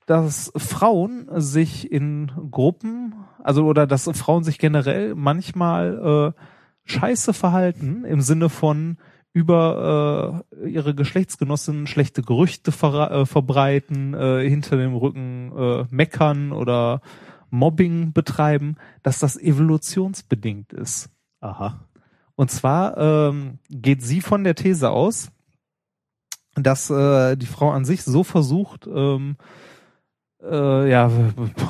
dass 0.06 0.52
Frauen 0.58 1.30
sich 1.36 1.92
in 1.92 2.32
Gruppen, 2.52 3.16
also 3.42 3.66
oder 3.66 3.88
dass 3.88 4.10
Frauen 4.18 4.44
sich 4.44 4.60
generell 4.60 5.16
manchmal 5.16 6.34
äh, 6.36 6.42
scheiße 6.84 7.34
verhalten 7.34 8.04
im 8.04 8.20
Sinne 8.20 8.50
von 8.50 8.98
über 9.34 10.46
äh, 10.62 10.70
ihre 10.70 10.94
Geschlechtsgenossinnen 10.94 11.88
schlechte 11.88 12.22
Gerüchte 12.22 12.72
ver 12.72 13.12
äh, 13.12 13.26
verbreiten, 13.26 14.14
äh, 14.14 14.48
hinter 14.48 14.78
dem 14.78 14.96
Rücken 14.96 15.52
äh, 15.58 15.86
meckern 15.90 16.52
oder 16.52 17.02
Mobbing 17.50 18.14
betreiben, 18.14 18.78
dass 19.02 19.20
das 19.20 19.38
evolutionsbedingt 19.38 20.72
ist. 20.74 21.10
Aha. 21.40 21.80
Und 22.36 22.52
zwar 22.52 22.98
ähm, 22.98 23.60
geht 23.70 24.02
sie 24.04 24.22
von 24.22 24.44
der 24.44 24.56
These 24.56 24.90
aus, 24.90 25.32
dass 26.56 26.90
äh, 26.90 27.36
die 27.36 27.46
Frau 27.46 27.72
an 27.72 27.86
sich 27.86 28.04
so 28.04 28.24
versucht, 28.24 28.88
ähm, 28.88 29.38
äh, 30.42 30.90
ja, 30.90 31.12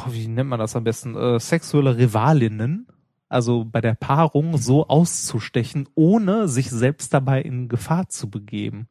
wie 0.10 0.27
nennt 0.27 0.49
man 0.49 0.60
das 0.60 0.76
am 0.76 0.84
besten, 0.84 1.15
äh, 1.15 1.40
sexuelle 1.40 1.98
Rivalinnen, 1.98 2.88
also 3.34 3.65
bei 3.65 3.81
der 3.81 3.95
Paarung 3.95 4.57
so 4.57 4.88
auszustechen, 4.88 5.89
ohne 5.95 6.47
sich 6.47 6.69
selbst 6.69 7.14
dabei 7.14 7.41
in 7.41 7.68
Gefahr 7.68 8.07
zu 8.10 8.30
begeben. 8.30 8.88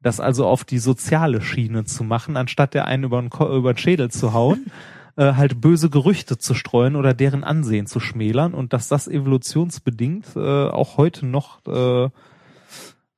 Das 0.00 0.20
also 0.20 0.46
auf 0.46 0.64
die 0.64 0.78
soziale 0.78 1.40
Schiene 1.40 1.84
zu 1.84 2.04
machen, 2.04 2.36
anstatt 2.36 2.74
der 2.74 2.86
einen 2.86 3.04
über 3.04 3.20
den, 3.20 3.30
Ko 3.30 3.56
über 3.56 3.72
den 3.72 3.78
Schädel 3.78 4.10
zu 4.10 4.32
hauen, 4.32 4.66
äh, 5.16 5.34
halt 5.34 5.60
böse 5.60 5.90
Gerüchte 5.90 6.38
zu 6.38 6.54
streuen 6.54 6.96
oder 6.96 7.14
deren 7.14 7.44
Ansehen 7.44 7.86
zu 7.86 8.00
schmälern 8.00 8.54
und 8.54 8.72
dass 8.72 8.88
das 8.88 9.08
evolutionsbedingt 9.08 10.36
äh, 10.36 10.40
auch 10.40 10.96
heute 10.96 11.26
noch 11.26 11.60
äh, 11.66 12.08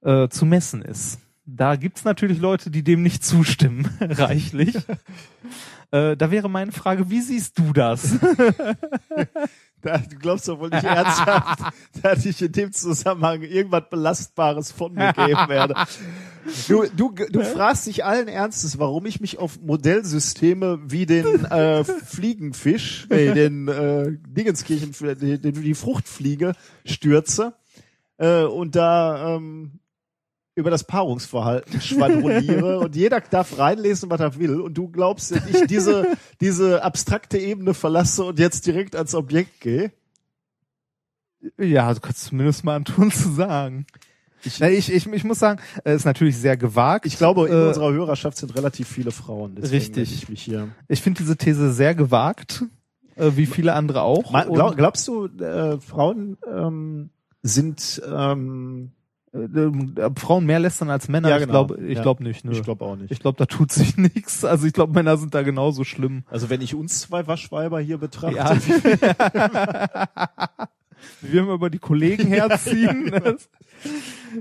äh, 0.03 0.29
zu 0.29 0.47
messen 0.47 0.83
ist. 0.83 1.21
Da 1.47 1.77
gibt's 1.77 2.05
natürlich 2.05 2.39
Leute, 2.39 2.71
die 2.71 2.83
dem 2.83 3.03
nicht 3.03 3.25
zustimmen, 3.25 3.89
reichlich. 4.01 4.77
äh, 5.91 6.17
da 6.17 6.31
wäre 6.31 6.49
meine 6.49 6.73
Frage, 6.73 7.11
wie 7.11 7.21
siehst 7.21 7.59
du 7.59 7.73
das? 7.73 8.19
Da, 9.85 9.99
du 9.99 10.17
glaubst 10.17 10.49
doch 10.49 10.59
wohl 10.59 10.71
nicht 10.71 10.85
ernsthaft, 10.85 11.61
dass 12.03 12.25
ich 12.25 12.41
in 12.41 12.53
dem 12.53 12.73
Zusammenhang 12.73 13.43
irgendwas 13.43 13.85
Belastbares 13.91 14.73
von 14.73 14.95
mir 14.95 15.13
geben 15.13 15.49
werde. 15.49 15.75
Du, 16.69 16.85
du, 16.95 17.15
du 17.31 17.43
fragst 17.43 17.87
dich 17.87 18.05
allen 18.05 18.29
Ernstes, 18.29 18.79
warum 18.79 19.07
ich 19.07 19.21
mich 19.21 19.39
auf 19.39 19.61
Modellsysteme 19.61 20.79
wie 20.85 21.07
den 21.07 21.45
äh, 21.45 21.85
Fliegenfisch, 21.85 23.07
nee, 23.11 23.33
den 23.33 23.69
äh, 23.69 24.13
Dingenskirchen, 24.27 24.93
die, 25.21 25.39
die, 25.39 25.53
die 25.53 25.75
Fruchtfliege 25.75 26.55
stürze 26.85 27.55
äh, 28.19 28.43
und 28.43 28.77
da 28.77 29.37
ähm, 29.37 29.81
über 30.55 30.71
das 30.71 30.85
Paarungsverhalten 30.85 31.81
schwadroniere 31.81 32.79
und 32.81 32.95
jeder 32.95 33.21
darf 33.21 33.59
reinlesen, 33.59 34.11
was 34.11 34.21
er 34.21 34.39
will 34.39 34.61
und 34.61 34.75
du 34.75 34.89
glaubst, 34.89 35.33
dass 35.33 35.47
ich 35.49 35.67
diese, 35.67 36.17
diese 36.41 36.83
abstrakte 36.83 37.39
Ebene 37.39 37.75
verlasse 37.75 38.25
und 38.25 38.39
jetzt 38.39 38.67
direkt 38.67 38.95
ans 38.95 39.15
Objekt 39.15 39.61
gehe? 39.61 39.93
Ja, 41.59 41.93
du 41.93 42.01
kannst 42.01 42.25
zumindest 42.25 42.65
mal 42.65 42.77
antun 42.77 43.11
zu 43.11 43.31
sagen. 43.33 43.87
Ich, 44.45 44.61
ich, 44.61 44.93
ich, 44.93 45.07
ich 45.07 45.25
muss 45.25 45.39
sagen, 45.39 45.61
es 45.85 45.97
ist 45.97 46.05
natürlich 46.05 46.37
sehr 46.37 46.57
gewagt. 46.57 47.07
Ich 47.07 47.17
glaube, 47.17 47.49
in 47.49 47.53
Äh, 47.53 47.67
unserer 47.69 47.93
Hörerschaft 47.93 48.37
sind 48.37 48.55
relativ 48.55 48.89
viele 48.89 49.11
Frauen. 49.11 49.55
Deswegen 49.57 49.75
Richtig. 49.75 50.15
Ich 50.15 50.29
mich 50.29 50.43
hier. 50.43 50.69
Ich 50.89 51.01
finde 51.01 51.19
diese 51.19 51.37
These 51.37 51.73
sehr 51.73 51.95
gewagt, 51.95 52.65
äh, 53.17 53.33
wie 53.35 53.47
viele 53.47 53.73
andere 53.73 54.03
auch. 54.03 54.33
Glaub, 54.53 54.77
glaubst 54.77 55.09
du, 55.09 55.27
äh, 55.27 55.79
Frauen 55.81 56.37
ähm, 56.47 57.11
sind 57.43 58.03
ähm, 58.07 58.91
äh, 58.91 58.91
äh, 58.91 59.04
Frauen 60.17 60.47
mehr 60.47 60.61
lästern 60.61 60.91
als 60.91 61.09
Männer? 61.09 61.29
Ja, 61.29 61.37
Ich 61.39 61.47
genau. 61.47 61.67
glaube 61.67 61.83
ich 61.85 61.97
Ja. 61.97 62.03
glaub 62.03 62.21
nicht. 62.21 62.45
Nö. 62.45 62.53
ich 62.53 62.63
glaube 62.63 62.85
auch 62.85 62.97
nicht. 62.97 63.11
Ich 63.11 63.21
glaube, 63.21 63.37
da 63.39 63.47
tut 63.47 63.73
sich 63.73 63.97
nichts. 63.97 64.45
Also 64.45 64.67
ich 64.67 64.73
glaube, 64.73 64.93
Männer 64.93 65.17
sind 65.17 65.35
da 65.35 65.43
genauso 65.43 65.85
schlimm. 65.85 66.25
also 66.31 66.51
wenn 66.51 66.61
ich 66.61 66.75
uns 66.75 67.01
zwei 67.01 67.27
Waschweiber 67.27 67.81
hier 67.81 67.99
betrachte, 67.99 68.37
Ja. 68.37 68.57
Wir 71.21 71.43
immer 71.43 71.55
über 71.55 71.69
die 71.71 71.79
Kollegen 71.79 72.29
herziehen. 72.29 73.11
Das- 73.25 73.49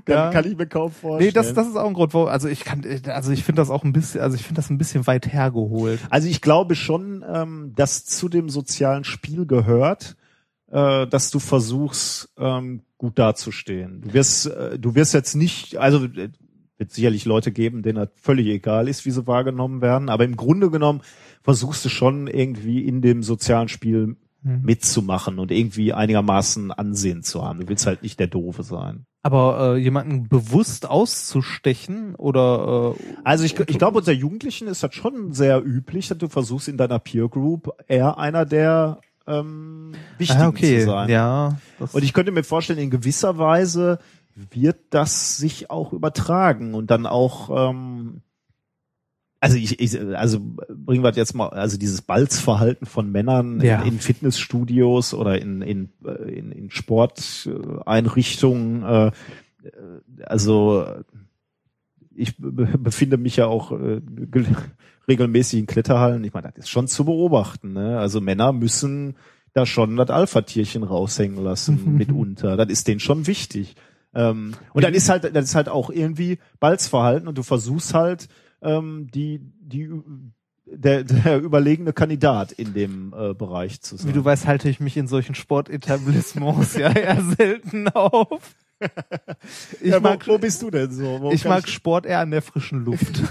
dann 0.05 0.15
ja. 0.15 0.29
kann 0.31 0.49
ich 0.49 0.57
mir 0.57 0.67
kaum 0.67 0.89
vorstellen. 0.89 1.27
Nee, 1.27 1.33
das, 1.33 1.53
das 1.53 1.67
ist 1.67 1.75
auch 1.75 1.85
ein 1.87 1.93
Grund, 1.93 2.13
wo, 2.13 2.23
also 2.25 2.47
ich 2.47 2.63
kann, 2.63 2.81
also 3.07 3.31
ich 3.33 3.43
finde 3.43 3.61
das 3.61 3.69
auch 3.69 3.83
ein 3.83 3.91
bisschen, 3.91 4.21
also 4.21 4.35
ich 4.37 4.43
finde 4.43 4.61
das 4.61 4.69
ein 4.69 4.77
bisschen 4.77 5.05
weit 5.05 5.27
hergeholt. 5.33 5.99
Also 6.09 6.29
ich 6.29 6.39
glaube 6.41 6.75
schon, 6.75 7.25
ähm, 7.29 7.73
dass 7.75 8.05
zu 8.05 8.29
dem 8.29 8.47
sozialen 8.47 9.03
Spiel 9.03 9.45
gehört, 9.45 10.15
äh, 10.73 11.05
dass 11.07 11.29
du 11.29 11.39
versuchst, 11.39 12.33
ähm, 12.37 12.81
gut 12.97 13.19
dazustehen. 13.19 14.01
Du 14.01 14.13
wirst, 14.13 14.47
äh, 14.47 14.79
du 14.79 14.95
wirst 14.95 15.13
jetzt 15.13 15.35
nicht, 15.35 15.77
also 15.77 16.05
äh, 16.05 16.29
wird 16.77 16.91
sicherlich 16.91 17.25
Leute 17.25 17.51
geben, 17.51 17.83
denen 17.83 17.97
das 17.97 18.09
völlig 18.15 18.47
egal 18.47 18.87
ist, 18.87 19.05
wie 19.05 19.11
sie 19.11 19.27
wahrgenommen 19.27 19.81
werden, 19.81 20.09
aber 20.09 20.25
im 20.25 20.35
Grunde 20.35 20.71
genommen 20.71 21.01
versuchst 21.43 21.85
du 21.85 21.89
schon 21.89 22.27
irgendwie 22.27 22.83
in 22.83 23.01
dem 23.01 23.21
sozialen 23.21 23.69
Spiel 23.69 24.17
mitzumachen 24.45 25.39
und 25.39 25.51
irgendwie 25.51 25.93
einigermaßen 25.93 26.71
Ansehen 26.71 27.23
zu 27.23 27.45
haben. 27.45 27.61
Du 27.61 27.69
willst 27.69 27.85
halt 27.85 28.03
nicht 28.03 28.19
der 28.19 28.27
Doofe 28.27 28.63
sein. 28.63 29.05
Aber 29.21 29.75
äh, 29.75 29.77
jemanden 29.77 30.27
bewusst 30.27 30.89
auszustechen 30.89 32.13
oder 32.15 32.93
äh, 32.97 33.13
Also 33.23 33.45
ich, 33.45 33.57
ich 33.57 33.77
glaube, 33.77 33.99
unter 33.99 34.11
Jugendlichen 34.11 34.67
ist 34.67 34.83
das 34.83 34.93
schon 34.93 35.31
sehr 35.31 35.65
üblich, 35.65 36.09
dass 36.09 36.17
du 36.17 36.27
versuchst 36.27 36.67
in 36.67 36.75
deiner 36.75 36.99
Peer 36.99 37.29
Group 37.29 37.69
eher 37.87 38.17
einer 38.17 38.45
der 38.45 38.99
ähm, 39.27 39.93
Wichtigen 40.17 40.41
ah, 40.41 40.47
okay, 40.49 40.79
zu 40.81 40.87
sein. 40.87 41.09
ja. 41.09 41.57
Und 41.79 42.03
ich 42.03 42.13
könnte 42.13 42.31
mir 42.31 42.43
vorstellen, 42.43 42.79
in 42.79 42.89
gewisser 42.89 43.37
Weise 43.37 43.99
wird 44.35 44.77
das 44.89 45.37
sich 45.37 45.69
auch 45.69 45.93
übertragen 45.93 46.73
und 46.73 46.89
dann 46.91 47.05
auch, 47.05 47.69
ähm, 47.69 48.21
also 49.39 49.55
ich, 49.57 49.79
ich 49.79 49.99
also 50.15 50.39
bringen 50.39 51.03
wir 51.03 51.11
das 51.11 51.17
jetzt 51.17 51.35
mal, 51.35 51.49
also 51.49 51.77
dieses 51.77 52.01
Balzverhalten 52.01 52.87
von 52.87 53.11
Männern 53.11 53.61
Ja. 53.61 53.81
in, 53.81 53.93
in 53.93 53.99
Fitnessstudios 53.99 55.13
oder 55.13 55.39
in 55.39 55.61
in 55.61 55.89
äh, 56.05 56.31
in, 56.31 56.51
in 56.51 56.71
Sporteinrichtungen, 56.71 58.83
äh, 58.83 59.11
also 60.25 60.85
ich 62.15 62.37
be- 62.37 62.77
befinde 62.77 63.17
mich 63.17 63.37
ja 63.37 63.47
auch 63.47 63.71
äh, 63.71 64.01
ge- 65.05 65.13
regelmäßig 65.13 65.59
in 65.59 65.65
Kletterhallen. 65.67 66.23
Ich 66.23 66.33
meine, 66.33 66.47
das 66.49 66.65
ist 66.65 66.69
schon 66.69 66.87
zu 66.87 67.05
beobachten. 67.05 67.73
Ne? 67.73 67.97
Also 67.99 68.21
Männer 68.21 68.53
müssen 68.53 69.15
da 69.53 69.65
schon 69.65 69.95
das 69.97 70.09
Alpha-Tierchen 70.09 70.83
raushängen 70.83 71.43
lassen 71.43 71.95
mitunter. 71.97 72.57
Das 72.57 72.69
ist 72.69 72.87
denen 72.87 72.99
schon 72.99 73.27
wichtig. 73.27 73.75
Ähm, 74.15 74.53
und 74.73 74.83
dann 74.83 74.93
ist 74.93 75.09
halt, 75.09 75.23
das 75.35 75.45
ist 75.45 75.55
halt 75.55 75.69
auch 75.69 75.89
irgendwie 75.89 76.39
Balzverhalten 76.59 77.27
und 77.27 77.37
du 77.37 77.43
versuchst 77.43 77.93
halt 77.93 78.27
ähm, 78.61 79.07
die 79.13 79.39
die 79.59 79.89
der, 80.65 81.03
der 81.03 81.39
überlegene 81.41 81.91
Kandidat 81.93 82.51
in 82.53 82.73
dem 82.73 83.13
äh, 83.15 83.33
Bereich 83.33 83.81
zu 83.81 83.97
sein. 83.97 84.07
wie 84.07 84.13
du 84.13 84.23
weißt, 84.23 84.47
halte 84.47 84.69
ich 84.69 84.79
mich 84.79 84.95
in 84.97 85.07
solchen 85.07 85.35
Sportetablissements 85.35 86.73
ja 86.77 86.91
eher 86.91 87.21
selten 87.37 87.87
auf. 87.89 88.55
Ich 89.81 89.91
ja, 89.91 89.97
wo, 89.99 90.01
mag, 90.03 90.27
wo 90.27 90.37
bist 90.37 90.61
du 90.61 90.69
denn 90.69 90.91
so? 90.91 91.21
Wo 91.21 91.31
ich 91.31 91.45
mag 91.45 91.69
Sport 91.69 92.05
eher 92.05 92.19
an 92.19 92.31
der 92.31 92.41
frischen 92.41 92.83
Luft. 92.83 93.21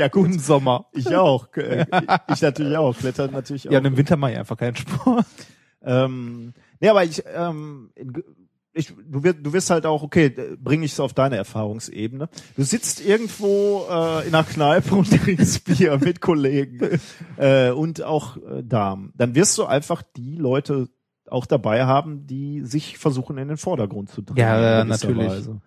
Ja 0.00 0.08
gut, 0.08 0.26
Im 0.26 0.38
Sommer. 0.38 0.86
ich 0.94 1.14
auch. 1.14 1.54
Äh, 1.56 1.84
Ich 2.32 2.40
natürlich 2.40 2.76
auch. 2.76 2.96
Klettern 2.96 3.32
natürlich 3.32 3.68
auch. 3.68 3.72
Ja, 3.72 3.80
und 3.80 3.84
im 3.84 3.96
Winter 3.98 4.16
mache 4.16 4.32
ich 4.32 4.38
einfach 4.38 4.56
keinen 4.56 4.76
Sport. 4.76 5.26
Ähm, 5.82 6.54
nee, 6.80 6.88
aber 6.88 7.04
ich, 7.04 7.22
ähm, 7.34 7.90
ich 8.72 8.94
du, 9.06 9.22
wirst, 9.22 9.38
du 9.42 9.52
wirst 9.52 9.68
halt 9.68 9.84
auch, 9.84 10.02
okay, 10.02 10.34
bring 10.58 10.82
ich 10.82 10.92
es 10.92 11.00
auf 11.00 11.12
deine 11.12 11.36
Erfahrungsebene. 11.36 12.30
Du 12.56 12.62
sitzt 12.62 13.04
irgendwo 13.04 13.86
äh, 13.90 14.26
in 14.26 14.34
einer 14.34 14.44
Kneipe 14.44 14.94
und 14.96 15.10
trinkst 15.10 15.64
Bier 15.64 15.98
mit 15.98 16.22
Kollegen 16.22 16.98
äh, 17.36 17.70
und 17.70 18.02
auch 18.02 18.38
äh, 18.38 18.62
Damen. 18.62 19.12
Dann 19.16 19.34
wirst 19.34 19.58
du 19.58 19.66
einfach 19.66 20.02
die 20.16 20.36
Leute 20.36 20.88
auch 21.28 21.44
dabei 21.44 21.84
haben, 21.84 22.26
die 22.26 22.62
sich 22.62 22.96
versuchen 22.96 23.36
in 23.36 23.48
den 23.48 23.58
Vordergrund 23.58 24.08
zu 24.08 24.22
drängen. 24.22 24.40
Ja, 24.40 24.84
natürlich. 24.84 25.28
Weise. 25.28 25.60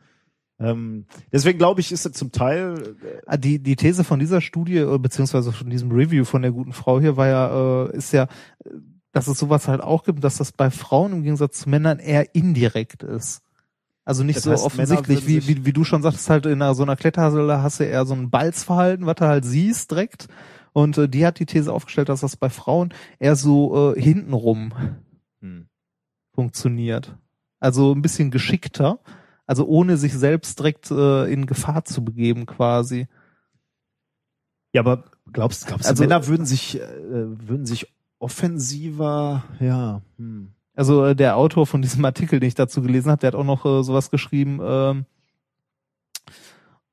Ähm, 0.60 1.06
deswegen 1.32 1.58
glaube 1.58 1.82
ich, 1.82 1.92
ist 1.92 2.06
es 2.06 2.14
zum 2.14 2.32
Teil 2.32 2.96
äh, 3.04 3.22
Ah, 3.26 3.38
Die, 3.38 3.60
die 3.60 3.76
These 3.76 4.04
von 4.04 4.20
dieser 4.20 4.42
Studie, 4.42 4.78
äh, 4.78 4.98
beziehungsweise 4.98 5.52
von 5.52 5.70
diesem 5.70 5.92
Review 5.92 6.26
von 6.26 6.42
der 6.42 6.52
guten 6.52 6.74
Frau 6.74 7.00
hier 7.00 7.18
war 7.18 7.28
ja, 7.28 7.86
äh, 7.86 7.98
ist 7.98 8.14
ja, 8.14 8.24
äh, 8.24 8.70
dass 9.12 9.28
es 9.28 9.40
sowas 9.40 9.68
halt 9.68 9.82
auch 9.82 10.04
gibt, 10.04 10.24
dass 10.24 10.38
das 10.38 10.52
bei 10.52 10.72
Frauen 10.72 11.14
im 11.14 11.24
Gegensatz 11.24 11.60
zu 11.60 11.70
Männern 11.70 12.00
eher 12.00 12.36
indirekt 12.36 13.04
ist. 13.04 13.42
Also 14.06 14.24
nicht 14.24 14.38
Das 14.38 14.44
so 14.44 14.52
heißt, 14.52 14.66
offensichtlich, 14.66 15.28
wie, 15.28 15.48
wie, 15.48 15.66
wie 15.66 15.74
du 15.74 15.84
schon 15.84 16.02
sagtest, 16.02 16.30
halt 16.30 16.46
in 16.46 16.62
einer, 16.62 16.76
so 16.76 16.84
einer 16.84 16.96
Kletterhalle 16.98 17.64
hast 17.64 17.80
du 17.80 17.86
eher 17.86 18.06
so 18.06 18.14
ein 18.14 18.30
Balzverhalten, 18.30 19.06
was 19.06 19.16
du 19.16 19.26
halt 19.26 19.46
siehst 19.46 19.92
direkt. 19.92 20.28
Und 20.74 20.98
äh, 20.98 21.08
die 21.08 21.26
hat 21.26 21.40
die 21.40 21.46
These 21.46 21.72
aufgestellt, 21.72 22.10
dass 22.10 22.22
das 22.22 22.36
bei 22.36 22.50
Frauen 22.50 22.94
eher 23.20 23.36
so 23.36 23.94
äh, 23.94 24.02
hintenrum 24.02 24.74
hm. 25.40 25.68
funktioniert. 26.34 27.16
Also 27.60 27.94
ein 27.94 28.02
bisschen 28.02 28.30
geschickter, 28.32 29.00
also 29.46 29.66
ohne 29.68 29.98
sich 29.98 30.14
selbst 30.14 30.60
direkt 30.60 30.92
äh, 30.92 31.32
in 31.32 31.46
Gefahr 31.46 31.86
zu 31.86 32.04
begeben 32.04 32.46
quasi. 32.46 33.08
Ja, 34.74 34.82
aber 34.82 35.06
glaubst, 35.32 35.68
glaubst 35.68 35.88
Also- 35.88 36.04
du, 36.04 36.10
Männer 36.10 36.28
würden 36.28 36.46
sich, 36.46 36.80
äh, 36.80 36.82
würden 37.48 37.66
sich 37.66 37.94
offensiver, 38.20 39.44
ja, 39.60 40.02
hm. 40.18 40.54
Also 40.76 41.06
äh, 41.06 41.16
der 41.16 41.38
Autor 41.38 41.68
von 41.68 41.84
diesem 41.84 42.04
Artikel, 42.04 42.40
den 42.40 42.48
ich 42.48 42.56
dazu 42.56 42.82
gelesen 42.82 43.12
habe, 43.12 43.20
der 43.20 43.28
hat 43.28 43.36
auch 43.36 43.44
noch 43.44 43.64
äh, 43.66 43.84
sowas 43.84 44.10
geschrieben. 44.10 44.60
Ähm, 44.64 45.06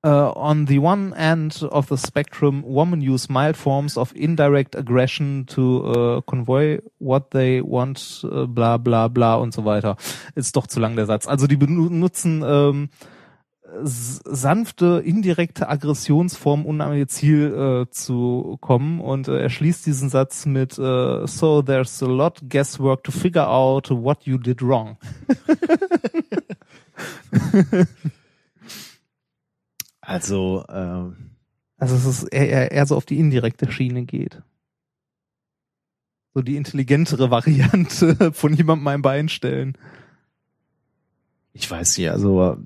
uh, 0.04 0.32
on 0.34 0.66
the 0.66 0.78
one 0.78 1.14
end 1.14 1.62
of 1.70 1.88
the 1.88 1.96
spectrum, 1.96 2.62
women 2.64 3.00
use 3.00 3.28
mild 3.28 3.56
forms 3.56 3.96
of 3.96 4.12
indirect 4.14 4.74
aggression 4.74 5.46
to 5.46 5.84
uh, 5.84 6.20
convey 6.22 6.80
what 6.98 7.30
they 7.30 7.60
want, 7.60 8.24
uh, 8.24 8.46
bla 8.46 8.78
bla 8.78 9.08
bla 9.08 9.34
und 9.36 9.52
so 9.52 9.64
weiter. 9.64 9.96
Ist 10.34 10.56
doch 10.56 10.66
zu 10.66 10.80
lang 10.80 10.96
der 10.96 11.06
Satz. 11.06 11.26
Also 11.26 11.46
die 11.46 11.56
benutzen 11.56 12.42
ähm, 12.46 12.88
sanfte, 13.82 15.02
indirekte 15.04 15.68
Aggressionsformen, 15.68 16.66
um 16.66 16.80
an 16.80 16.96
ihr 16.96 17.08
Ziel 17.08 17.86
äh, 17.86 17.90
zu 17.90 18.58
kommen. 18.60 19.00
Und 19.00 19.28
äh, 19.28 19.42
er 19.42 19.50
schließt 19.50 19.86
diesen 19.86 20.08
Satz 20.08 20.46
mit 20.46 20.78
äh, 20.78 21.26
So 21.26 21.62
there's 21.62 22.02
a 22.02 22.06
lot 22.06 22.40
guesswork 22.48 23.04
to 23.04 23.12
figure 23.12 23.46
out 23.46 23.90
what 23.90 24.24
you 24.24 24.38
did 24.38 24.62
wrong. 24.62 24.96
Also, 30.10 30.64
ähm, 30.68 31.14
Also 31.78 31.94
es 31.94 32.04
ist 32.04 32.24
eher, 32.24 32.72
eher, 32.72 32.84
so 32.86 32.96
auf 32.96 33.06
die 33.06 33.20
indirekte 33.20 33.70
Schiene 33.70 34.04
geht. 34.04 34.42
So 36.34 36.42
die 36.42 36.56
intelligentere 36.56 37.30
Variante 37.30 38.16
von 38.32 38.52
jemandem 38.52 38.88
ein 38.88 39.02
Bein 39.02 39.28
stellen. 39.28 39.78
ich 41.52 41.70
weiß 41.70 41.98
nicht, 41.98 42.10
also 42.10 42.56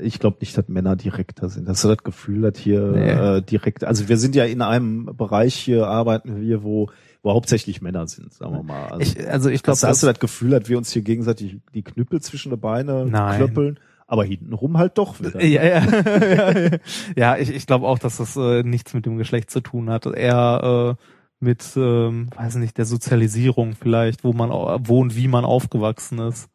ich 0.00 0.20
glaube 0.20 0.36
nicht, 0.40 0.56
dass 0.56 0.68
Männer 0.68 0.94
direkter 0.94 1.48
sind. 1.48 1.68
Hast 1.68 1.82
du 1.82 1.88
das 1.88 1.98
Gefühl, 2.04 2.42
dass 2.42 2.58
hier 2.58 2.80
Nee. 2.92 3.10
äh, 3.10 3.42
direkt, 3.42 3.82
also 3.82 4.08
wir 4.08 4.16
sind 4.16 4.36
ja 4.36 4.44
in 4.44 4.62
einem 4.62 5.06
Bereich 5.16 5.56
hier, 5.56 5.88
arbeiten 5.88 6.40
wir, 6.40 6.62
wo, 6.62 6.90
wo 7.22 7.32
hauptsächlich 7.32 7.82
Männer 7.82 8.06
sind, 8.06 8.32
sagen 8.32 8.54
wir 8.54 8.62
mal. 8.62 8.86
Also, 8.92 9.02
Ich, 9.18 9.28
also 9.28 9.48
ich 9.50 9.64
glaube, 9.64 9.72
hast, 9.78 9.82
hast 9.84 10.02
du 10.04 10.06
das 10.06 10.20
Gefühl, 10.20 10.50
dass 10.50 10.68
wir 10.68 10.78
uns 10.78 10.92
hier 10.92 11.02
gegenseitig 11.02 11.58
die 11.74 11.82
Knüppel 11.82 12.20
zwischen 12.20 12.50
die 12.50 12.56
Beine 12.56 13.04
Nein. 13.06 13.36
klöppeln, 13.36 13.80
aber 14.08 14.24
hintenrum 14.24 14.78
halt 14.78 14.98
doch 14.98 15.20
wieder. 15.20 15.40
Ja, 15.44 15.62
ja, 15.62 15.84
ja, 15.84 16.78
ja. 17.16 17.36
ich, 17.36 17.50
ich 17.50 17.66
glaube 17.66 17.86
auch, 17.86 17.98
dass 17.98 18.16
das 18.16 18.36
äh, 18.36 18.62
nichts 18.62 18.94
mit 18.94 19.06
dem 19.06 19.18
Geschlecht 19.18 19.50
zu 19.50 19.60
tun 19.60 19.90
hat. 19.90 20.06
Eher 20.06 20.96
äh, 20.98 21.04
mit, 21.40 21.62
ähm, 21.76 22.30
weiß 22.34 22.56
nicht, 22.56 22.78
der 22.78 22.86
Sozialisierung 22.86 23.74
vielleicht, 23.76 24.24
wo 24.24 24.32
man 24.32 24.50
wo 24.50 25.00
und 25.00 25.14
wie 25.14 25.28
man 25.28 25.44
aufgewachsen 25.44 26.18
ist. 26.20 26.48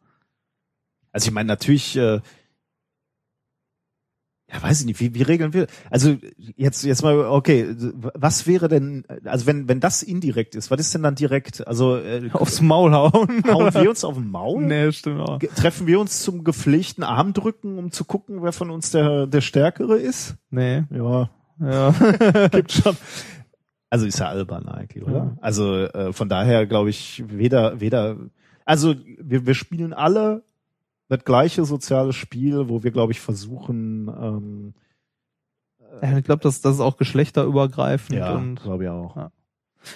Also 1.12 1.28
ich 1.28 1.32
meine, 1.32 1.46
natürlich, 1.46 1.96
äh, 1.96 2.20
Ja, 4.52 4.62
weiß 4.62 4.80
ich 4.80 4.86
nicht, 4.86 5.00
wie, 5.00 5.14
wie 5.14 5.22
regeln 5.22 5.54
wir? 5.54 5.66
Also 5.90 6.16
jetzt 6.56 6.84
jetzt 6.84 7.02
mal 7.02 7.18
okay, 7.18 7.74
was 8.14 8.46
wäre 8.46 8.68
denn 8.68 9.04
also 9.24 9.46
wenn 9.46 9.68
wenn 9.68 9.80
das 9.80 10.02
indirekt 10.02 10.54
ist, 10.54 10.70
was 10.70 10.78
ist 10.80 10.94
denn 10.94 11.02
dann 11.02 11.14
direkt? 11.14 11.66
Also 11.66 11.96
äh, 11.96 12.28
Aufs 12.32 12.60
Maul 12.60 12.92
hauen. 12.92 13.42
hauen 13.50 13.74
wir 13.74 13.88
uns 13.88 14.04
auf 14.04 14.14
den 14.14 14.28
Maul? 14.30 14.62
nee, 14.62 14.92
stimmt 14.92 15.22
auch. 15.22 15.38
Treffen 15.56 15.86
wir 15.86 15.98
uns 15.98 16.22
zum 16.22 16.44
gepflegten 16.44 17.04
Armdrücken, 17.04 17.78
um 17.78 17.90
zu 17.90 18.04
gucken, 18.04 18.42
wer 18.42 18.52
von 18.52 18.70
uns 18.70 18.90
der 18.90 19.26
der 19.26 19.40
stärkere 19.40 19.96
ist? 19.96 20.36
Nee. 20.50 20.84
Ja, 20.90 21.30
Ja. 21.58 21.94
gibt 22.52 22.70
schon. 22.72 22.96
Also 23.88 24.06
ist 24.06 24.18
ja 24.18 24.28
albern 24.28 24.68
eigentlich, 24.68 25.04
oder? 25.04 25.14
Ja. 25.16 25.36
Also 25.40 25.84
äh, 25.84 26.12
von 26.12 26.28
daher 26.28 26.66
glaube 26.66 26.90
ich 26.90 27.24
weder 27.28 27.80
weder 27.80 28.16
also 28.66 28.94
wir 29.18 29.46
wir 29.46 29.54
spielen 29.54 29.94
alle 29.94 30.42
das 31.08 31.24
gleiche 31.24 31.64
soziale 31.64 32.12
Spiel, 32.12 32.68
wo 32.68 32.82
wir 32.82 32.90
glaube 32.90 33.12
ich 33.12 33.20
versuchen 33.20 34.08
ähm, 34.08 34.74
ja 36.02 36.18
ich 36.18 36.24
glaube, 36.24 36.42
das, 36.42 36.60
das 36.60 36.74
ist 36.74 36.80
auch 36.80 36.96
geschlechterübergreifend 36.96 38.18
ja, 38.18 38.42
glaube 38.62 38.84
ich 38.84 38.90
auch. 38.90 39.30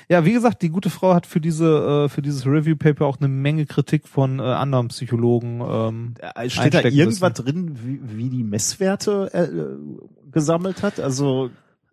Ja, 0.08 0.24
wie 0.24 0.32
gesagt, 0.32 0.62
die 0.62 0.68
gute 0.68 0.90
Frau 0.90 1.14
hat 1.14 1.26
für 1.26 1.40
diese 1.40 2.04
äh, 2.04 2.08
für 2.08 2.22
dieses 2.22 2.46
Review 2.46 2.76
Paper 2.76 3.06
auch 3.06 3.18
eine 3.18 3.28
Menge 3.28 3.66
Kritik 3.66 4.06
von 4.06 4.38
äh, 4.38 4.42
anderen 4.42 4.88
Psychologen. 4.88 5.60
Ähm, 5.60 6.14
Äh, 6.34 6.50
Steht 6.50 6.74
da 6.74 6.82
irgendwas 6.84 7.32
drin, 7.32 7.78
wie, 7.82 8.00
wie 8.02 8.28
die 8.28 8.44
Messwerte 8.44 9.30
äh, 9.32 10.30
gesammelt 10.30 10.82
hat? 10.82 11.00
Also 11.00 11.50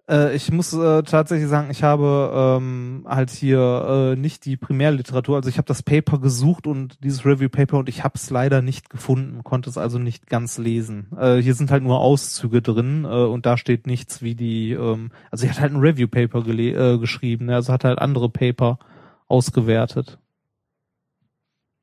äh, 0.10 0.36
ich 0.36 0.52
muss 0.52 0.74
äh, 0.74 1.04
tatsächlich 1.04 1.50
sagen, 1.50 1.70
ich 1.72 1.84
habe 1.84 2.58
ähm, 2.60 3.06
halt 3.08 3.32
hier 3.32 4.14
äh, 4.14 4.20
nicht 4.20 4.46
die 4.46 4.58
Primärliteratur, 4.58 5.36
also 5.36 5.50
ich 5.50 5.58
habe 5.58 5.68
das 5.68 5.84
Paper 5.84 6.20
gesucht 6.20 6.68
und 6.68 7.04
dieses 7.04 7.26
Review 7.26 7.50
Paper 7.50 7.78
und 7.78 7.90
ich 7.90 8.04
habe 8.04 8.14
es 8.16 8.30
leider 8.30 8.62
nicht 8.62 8.90
gefunden, 8.90 9.44
konnte 9.44 9.70
es 9.70 9.78
also 9.78 9.98
nicht 9.98 10.28
ganz 10.28 10.58
lesen. 10.58 11.08
Äh, 11.18 11.38
hier 11.38 11.56
sind 11.56 11.72
halt 11.72 11.84
nur 11.84 12.00
Auszüge 12.00 12.62
drin 12.62 13.06
äh, 13.06 13.08
und 13.08 13.46
da 13.46 13.58
steht 13.58 13.88
nichts 13.88 14.22
wie 14.22 14.36
die, 14.36 14.72
ähm, 14.74 15.12
also 15.32 15.44
sie 15.44 15.50
hat 15.50 15.60
halt 15.60 15.74
ein 15.74 15.80
Review 15.80 16.08
Paper 16.08 16.48
äh, 16.48 16.98
geschrieben, 16.98 17.46
ne? 17.46 17.56
also 17.56 17.74
hat 17.74 17.84
halt 17.84 18.00
andere 18.00 18.30
Paper 18.30 18.80
ausgewertet. 19.28 20.20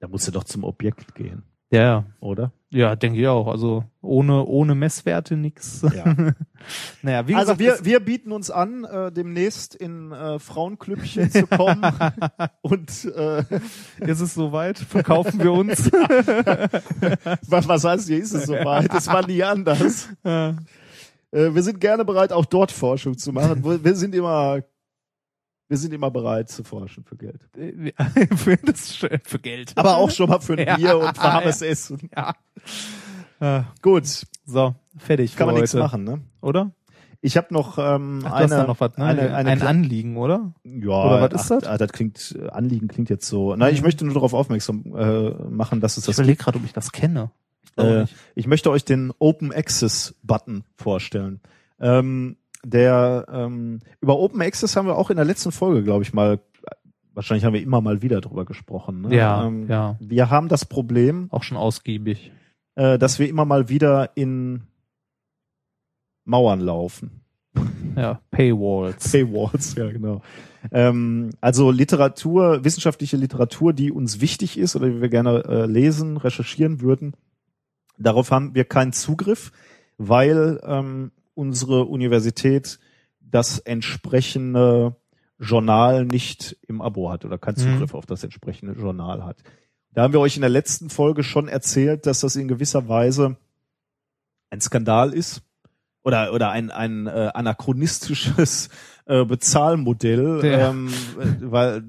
da 0.00 0.08
musst 0.08 0.28
du 0.28 0.32
doch 0.32 0.44
zum 0.44 0.64
Objekt 0.64 1.14
gehen, 1.14 1.42
Ja, 1.72 1.80
ja. 1.80 2.04
oder? 2.20 2.52
Ja, 2.70 2.96
denke 2.96 3.18
ich 3.18 3.26
auch. 3.26 3.48
Also 3.48 3.84
ohne 4.00 4.44
ohne 4.44 4.74
Messwerte 4.74 5.36
nix. 5.36 5.82
Ja. 5.82 6.04
naja, 7.02 7.26
wie 7.26 7.34
Also 7.34 7.56
gesagt, 7.56 7.84
wir, 7.84 7.92
wir 7.92 8.00
bieten 8.00 8.30
uns 8.32 8.50
an, 8.50 8.84
äh, 8.84 9.10
demnächst 9.10 9.74
in 9.74 10.12
äh, 10.12 10.38
Frauenklüppchen 10.38 11.30
zu 11.30 11.46
kommen 11.46 11.82
und 12.62 13.04
äh, 13.04 13.44
ist 13.98 14.20
es 14.20 14.34
soweit, 14.34 14.78
verkaufen 14.78 15.40
wir 15.40 15.52
uns. 15.52 15.90
was, 17.48 17.68
was 17.68 17.84
heißt, 17.84 18.08
hier 18.08 18.18
ist 18.18 18.32
es 18.32 18.44
soweit? 18.44 18.92
Es 18.94 19.06
war 19.08 19.26
nie 19.26 19.42
anders. 19.42 20.08
Ja. 20.24 20.50
Äh, 21.30 21.54
wir 21.54 21.62
sind 21.62 21.80
gerne 21.80 22.04
bereit, 22.04 22.32
auch 22.32 22.44
dort 22.44 22.70
Forschung 22.70 23.16
zu 23.16 23.32
machen. 23.32 23.64
Wir 23.64 23.94
sind 23.94 24.14
immer, 24.14 24.62
wir 25.72 25.78
sind 25.78 25.94
immer 25.94 26.10
bereit 26.10 26.50
zu 26.50 26.64
forschen 26.64 27.02
für 27.02 27.16
Geld. 27.16 27.48
für, 28.36 28.58
das, 28.58 28.92
für 28.94 29.38
Geld. 29.38 29.72
Aber 29.76 29.96
auch 29.96 30.10
schon 30.10 30.28
mal 30.28 30.38
für 30.40 30.52
ein 30.52 30.58
Ja. 30.68 30.76
Bier 30.76 30.98
und 30.98 31.18
warmes 31.18 31.62
Essen. 31.62 32.10
Ja. 32.14 32.34
Äh, 33.40 33.62
Gut, 33.80 34.04
so, 34.44 34.74
fertig. 34.98 35.34
kann 35.34 35.46
man 35.46 35.54
nichts 35.56 35.72
machen, 35.72 36.04
ne? 36.04 36.20
Oder? 36.42 36.72
Ich 37.22 37.36
habe 37.38 37.54
noch 37.54 37.78
ähm, 37.78 38.20
Ach, 38.26 38.32
eine, 38.32 38.64
noch 38.66 38.80
was, 38.80 38.98
ne? 38.98 39.04
eine, 39.06 39.34
eine 39.34 39.50
ein 39.50 39.60
Kle- 39.60 39.66
Anliegen, 39.66 40.16
oder? 40.18 40.52
Ja, 40.64 40.90
Oder 40.90 41.20
was 41.30 41.42
ist 41.42 41.52
ach, 41.52 41.60
das? 41.60 41.68
ah, 41.70 41.78
das 41.78 41.92
klingt, 41.92 42.36
äh, 42.38 42.48
Anliegen 42.50 42.88
klingt 42.88 43.08
jetzt 43.10 43.26
so. 43.26 43.56
Nein, 43.56 43.72
ich 43.72 43.80
möchte 43.80 44.04
nur 44.04 44.12
darauf 44.12 44.34
aufmerksam 44.34 44.84
äh, 44.94 45.30
machen, 45.48 45.80
dass 45.80 45.96
es 45.96 46.02
Ich 46.04 46.06
das 46.08 46.18
überlege 46.18 46.42
gerade, 46.42 46.58
ob 46.58 46.64
ich 46.66 46.72
das 46.74 46.92
kenne. 46.92 47.30
Ich 47.78 47.82
Äh, 47.82 48.00
nicht. 48.02 48.14
ich 48.34 48.46
möchte 48.46 48.70
euch 48.70 48.84
den 48.84 49.12
Open 49.18 49.52
Access 49.54 50.14
Button 50.22 50.64
vorstellen. 50.76 51.40
Ähm, 51.80 52.36
der 52.64 53.26
ähm, 53.32 53.80
über 54.00 54.18
Open 54.18 54.40
Access 54.42 54.76
haben 54.76 54.86
wir 54.86 54.96
auch 54.96 55.10
in 55.10 55.16
der 55.16 55.24
letzten 55.24 55.52
Folge, 55.52 55.82
glaube 55.82 56.02
ich, 56.02 56.12
mal. 56.12 56.40
Wahrscheinlich 57.14 57.44
haben 57.44 57.52
wir 57.52 57.62
immer 57.62 57.82
mal 57.82 58.00
wieder 58.00 58.22
drüber 58.22 58.46
gesprochen. 58.46 59.02
Ne? 59.02 59.14
Ja, 59.14 59.46
ähm, 59.46 59.68
ja. 59.68 59.96
Wir 60.00 60.30
haben 60.30 60.48
das 60.48 60.64
Problem, 60.64 61.28
Auch 61.30 61.42
schon 61.42 61.58
ausgiebig. 61.58 62.32
äh, 62.74 62.98
dass 62.98 63.18
wir 63.18 63.28
immer 63.28 63.44
mal 63.44 63.68
wieder 63.68 64.16
in 64.16 64.62
Mauern 66.24 66.60
laufen. 66.60 67.20
Ja, 67.96 68.20
Paywalls. 68.30 69.12
Paywalls, 69.12 69.74
ja 69.74 69.90
genau. 69.90 70.22
Ähm, 70.70 71.30
also 71.42 71.70
Literatur, 71.70 72.64
wissenschaftliche 72.64 73.18
Literatur, 73.18 73.74
die 73.74 73.92
uns 73.92 74.22
wichtig 74.22 74.56
ist 74.56 74.74
oder 74.76 74.88
die 74.88 75.02
wir 75.02 75.10
gerne 75.10 75.44
äh, 75.44 75.66
lesen, 75.66 76.16
recherchieren 76.16 76.80
würden. 76.80 77.14
Darauf 77.98 78.30
haben 78.30 78.54
wir 78.54 78.64
keinen 78.64 78.92
Zugriff, 78.92 79.52
weil 79.98 80.60
ähm, 80.64 81.10
unsere 81.34 81.84
Universität 81.84 82.78
das 83.20 83.58
entsprechende 83.58 84.96
Journal 85.38 86.04
nicht 86.04 86.56
im 86.68 86.80
Abo 86.80 87.10
hat 87.10 87.24
oder 87.24 87.38
keinen 87.38 87.56
Mhm. 87.56 87.72
Zugriff 87.74 87.94
auf 87.94 88.06
das 88.06 88.22
entsprechende 88.22 88.72
Journal 88.74 89.24
hat. 89.24 89.38
Da 89.92 90.02
haben 90.02 90.12
wir 90.12 90.20
euch 90.20 90.36
in 90.36 90.42
der 90.42 90.50
letzten 90.50 90.88
Folge 90.90 91.22
schon 91.22 91.48
erzählt, 91.48 92.06
dass 92.06 92.20
das 92.20 92.36
in 92.36 92.48
gewisser 92.48 92.88
Weise 92.88 93.36
ein 94.50 94.60
Skandal 94.60 95.12
ist 95.12 95.42
oder 96.04 96.32
oder 96.32 96.50
ein 96.50 96.70
ein 96.70 97.06
äh, 97.06 97.30
anachronistisches 97.34 98.68
äh, 99.06 99.24
Bezahlmodell, 99.24 100.40
Ja. 100.44 100.70
ähm, 100.70 100.88
äh, 101.18 101.50
weil 101.50 101.82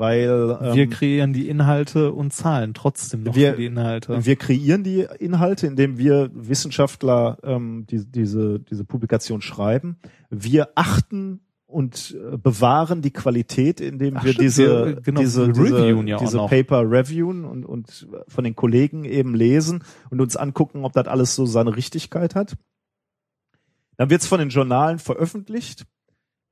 weil 0.00 0.58
ähm, 0.62 0.74
wir 0.74 0.86
kreieren 0.88 1.34
die 1.34 1.46
Inhalte 1.48 2.12
und 2.12 2.32
zahlen 2.32 2.72
trotzdem 2.72 3.22
noch 3.22 3.36
wir- 3.36 3.50
für 3.52 3.56
die 3.58 3.66
Inhalte. 3.66 4.24
wir 4.24 4.36
kreieren 4.36 4.82
die 4.82 5.06
Inhalte, 5.18 5.66
indem 5.66 5.98
wir 5.98 6.30
Wissenschaftler 6.32 7.36
ähm, 7.44 7.84
die, 7.88 8.04
diese, 8.10 8.58
diese 8.60 8.84
Publikation 8.86 9.42
schreiben. 9.42 9.98
Wir 10.30 10.70
achten 10.74 11.40
und 11.66 12.16
äh, 12.18 12.36
bewahren 12.38 13.02
die 13.02 13.12
Qualität, 13.12 13.80
indem 13.80 14.16
Ach, 14.16 14.24
wir 14.24 14.32
stimmt, 14.32 14.44
diese, 14.44 14.86
wir- 14.86 15.00
genau, 15.02 15.20
diese, 15.20 15.52
diese, 15.52 15.88
ja 16.08 16.16
diese. 16.16 16.38
Paper 16.46 16.90
reviewen 16.90 17.44
und, 17.44 17.64
und 17.66 18.08
von 18.26 18.42
den 18.42 18.56
Kollegen 18.56 19.04
eben 19.04 19.34
lesen 19.34 19.84
und 20.10 20.20
uns 20.22 20.34
angucken, 20.36 20.84
ob 20.84 20.94
das 20.94 21.06
alles 21.08 21.34
so 21.34 21.44
seine 21.46 21.76
Richtigkeit 21.76 22.34
hat. 22.34 22.56
Dann 23.98 24.08
wird 24.08 24.22
es 24.22 24.26
von 24.26 24.38
den 24.40 24.48
Journalen 24.48 24.98
veröffentlicht. 24.98 25.84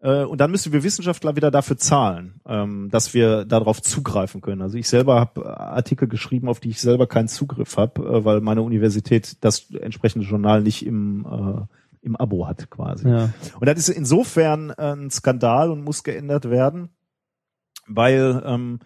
Äh, 0.00 0.24
und 0.24 0.40
dann 0.40 0.50
müssen 0.50 0.72
wir 0.72 0.82
Wissenschaftler 0.82 1.36
wieder 1.36 1.50
dafür 1.50 1.76
zahlen, 1.76 2.40
ähm, 2.46 2.88
dass 2.90 3.14
wir 3.14 3.44
darauf 3.44 3.82
zugreifen 3.82 4.40
können. 4.40 4.62
Also 4.62 4.78
ich 4.78 4.88
selber 4.88 5.18
habe 5.20 5.58
Artikel 5.58 6.08
geschrieben, 6.08 6.48
auf 6.48 6.60
die 6.60 6.70
ich 6.70 6.80
selber 6.80 7.06
keinen 7.06 7.28
Zugriff 7.28 7.76
habe, 7.76 8.02
äh, 8.02 8.24
weil 8.24 8.40
meine 8.40 8.62
Universität 8.62 9.36
das 9.40 9.70
entsprechende 9.70 10.26
Journal 10.26 10.62
nicht 10.62 10.86
im, 10.86 11.26
äh, 11.26 12.06
im 12.06 12.16
Abo 12.16 12.46
hat 12.46 12.70
quasi. 12.70 13.08
ja. 13.08 13.32
Und 13.58 13.66
das 13.68 13.78
ist 13.78 13.88
insofern 13.88 14.70
ein 14.70 15.10
Skandal 15.10 15.70
und 15.70 15.82
muss 15.82 16.04
geändert 16.04 16.48
werden, 16.48 16.90
weil 17.88 18.40
ähm, 18.46 18.78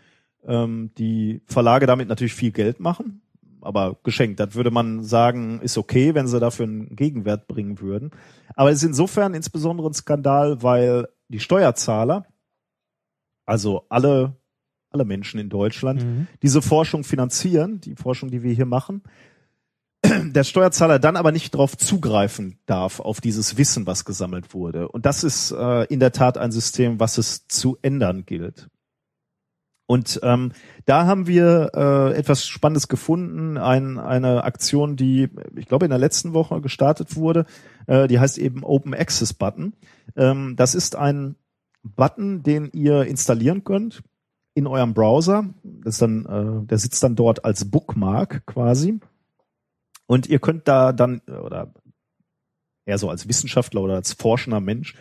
ähm, 0.44 0.92
die 0.97 1.42
Verlage 1.47 1.86
damit 1.86 2.08
natürlich 2.08 2.34
viel 2.34 2.52
Geld 2.52 2.81
machen, 2.81 3.20
aber 3.65 3.97
geschenkt. 4.02 4.41
Das 4.41 4.55
würde 4.55 4.70
man 4.70 5.02
sagen, 5.05 5.60
ist 5.60 5.78
okay, 5.78 6.15
wenn 6.15 6.26
sie 6.26 6.41
dafür 6.41 6.66
einen 6.66 6.94
Gegenwert 6.97 7.47
bringen 7.49 7.81
würden. 7.81 8.10
Aber 8.55 8.70
es 8.70 8.78
ist 8.78 8.89
insofern 8.89 9.34
insbesondere 9.34 9.89
ein 9.89 9.94
Skandal, 9.94 10.62
weil 10.62 11.08
die 11.28 11.41
Steuerzahler, 11.41 12.26
also 13.47 13.84
alle, 13.89 14.36
alle 14.91 15.05
Menschen 15.05 15.41
in 15.41 15.49
Deutschland, 15.49 16.02
Mhm. 16.05 16.26
diese 16.42 16.62
Forschung 16.62 17.05
finanzieren, 17.05 17.81
die 17.81 17.97
Forschung, 17.97 18.31
die 18.31 18.42
wir 18.42 18.52
hier 18.52 18.66
machen, 18.66 19.02
der 20.05 20.44
Steuerzahler 20.44 20.99
dann 20.99 21.16
aber 21.16 21.32
nicht 21.32 21.55
darauf 21.55 21.76
zugreifen 21.76 22.58
darf, 22.66 23.00
auf 23.00 23.20
dieses 23.20 23.57
Wissen, 23.57 23.86
was 23.86 24.05
gesammelt 24.05 24.52
wurde. 24.52 24.89
Und 24.89 25.07
das 25.07 25.23
ist 25.24 25.52
äh, 25.52 25.84
in 25.84 26.00
der 26.00 26.12
Tat 26.12 26.39
ein 26.39 26.52
System, 26.52 26.99
was 27.00 27.18
es 27.18 27.47
zu 27.49 27.78
ändern 27.82 28.24
gilt. 28.26 28.68
Und 29.86 30.20
ähm, 30.23 30.52
da 30.86 31.07
haben 31.07 31.27
wir 31.27 31.73
äh, 31.75 32.15
etwas 32.17 32.47
Spannendes 32.47 32.89
gefunden, 32.89 33.59
ein, 33.59 33.99
eine 33.99 34.44
Aktion, 34.44 34.97
die 34.97 35.28
ich 35.57 35.67
glaube 35.67 35.86
in 35.86 35.91
der 35.91 35.99
letzten 35.99 36.33
Woche 36.35 36.61
gestartet 36.61 37.17
wurde. 37.17 37.47
Äh, 37.86 38.09
die 38.09 38.19
heißt 38.19 38.39
eben 38.39 38.65
Open 38.65 38.94
Access 38.94 39.35
Button. 39.35 39.75
Ähm, 40.17 40.55
das 40.57 40.75
ist 40.75 40.97
ein 40.97 41.36
Button, 41.83 42.43
den 42.43 42.70
ihr 42.73 43.05
installieren 43.05 43.65
könnt 43.65 44.02
in 44.55 44.67
eurem 44.67 44.94
Browser. 44.94 45.47
Das 45.62 45.94
ist 45.94 46.02
dann, 46.02 46.27
äh, 46.27 46.67
der 46.67 46.78
sitzt 46.78 47.02
dann 47.02 47.17
dort 47.17 47.44
als 47.44 47.70
Bookmark 47.70 48.47
quasi. 48.47 49.01
Und 50.07 50.28
ihr 50.28 50.39
könnt 50.39 50.69
da 50.69 50.93
dann, 50.93 51.20
oder 51.20 51.73
eher 52.85 52.99
so 52.99 53.09
als 53.09 53.28
Wissenschaftler 53.28 53.81
oder 53.81 53.94
als 53.94 54.12
forschender 54.12 54.61
Mensch, 54.61 54.94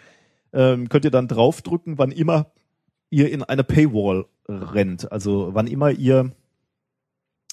ähm, 0.53 0.89
könnt 0.89 1.05
ihr 1.05 1.11
dann 1.11 1.27
draufdrücken, 1.27 1.97
wann 1.97 2.11
immer 2.11 2.51
ihr 3.09 3.31
in 3.31 3.43
eine 3.43 3.63
Paywall 3.63 4.25
rennt. 4.51 5.11
Also 5.11 5.49
wann 5.53 5.67
immer 5.67 5.91
ihr 5.91 6.31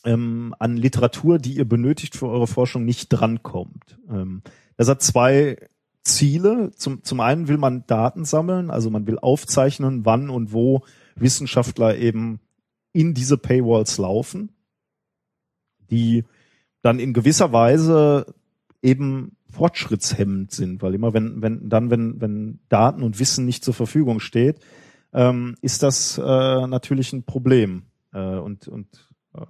ähm, 0.04 0.54
an 0.58 0.76
Literatur, 0.76 1.38
die 1.38 1.54
ihr 1.54 1.68
benötigt 1.68 2.16
für 2.16 2.28
eure 2.28 2.46
Forschung, 2.46 2.84
nicht 2.84 3.08
drankommt. 3.08 3.98
Ähm, 4.10 4.42
das 4.76 4.88
hat 4.88 5.02
zwei 5.02 5.56
Ziele. 6.02 6.70
Zum, 6.76 7.02
zum 7.04 7.20
einen 7.20 7.48
will 7.48 7.58
man 7.58 7.84
Daten 7.86 8.24
sammeln, 8.24 8.70
also 8.70 8.90
man 8.90 9.06
will 9.06 9.18
aufzeichnen, 9.18 10.04
wann 10.04 10.30
und 10.30 10.52
wo 10.52 10.82
Wissenschaftler 11.16 11.96
eben 11.96 12.40
in 12.92 13.14
diese 13.14 13.36
Paywalls 13.38 13.98
laufen, 13.98 14.50
die 15.90 16.24
dann 16.82 16.98
in 16.98 17.12
gewisser 17.12 17.52
Weise 17.52 18.34
eben 18.82 19.36
fortschrittshemmend 19.50 20.52
sind, 20.52 20.82
weil 20.82 20.94
immer 20.94 21.14
wenn, 21.14 21.42
wenn, 21.42 21.68
dann, 21.68 21.90
wenn, 21.90 22.20
wenn 22.20 22.60
Daten 22.68 23.02
und 23.02 23.18
Wissen 23.18 23.44
nicht 23.44 23.64
zur 23.64 23.74
Verfügung 23.74 24.20
steht, 24.20 24.60
ähm, 25.12 25.56
ist 25.62 25.82
das 25.82 26.18
äh, 26.18 26.22
natürlich 26.66 27.12
ein 27.12 27.24
Problem. 27.24 27.84
Äh, 28.12 28.18
und, 28.18 28.68
und 28.68 28.86
äh, 29.34 29.46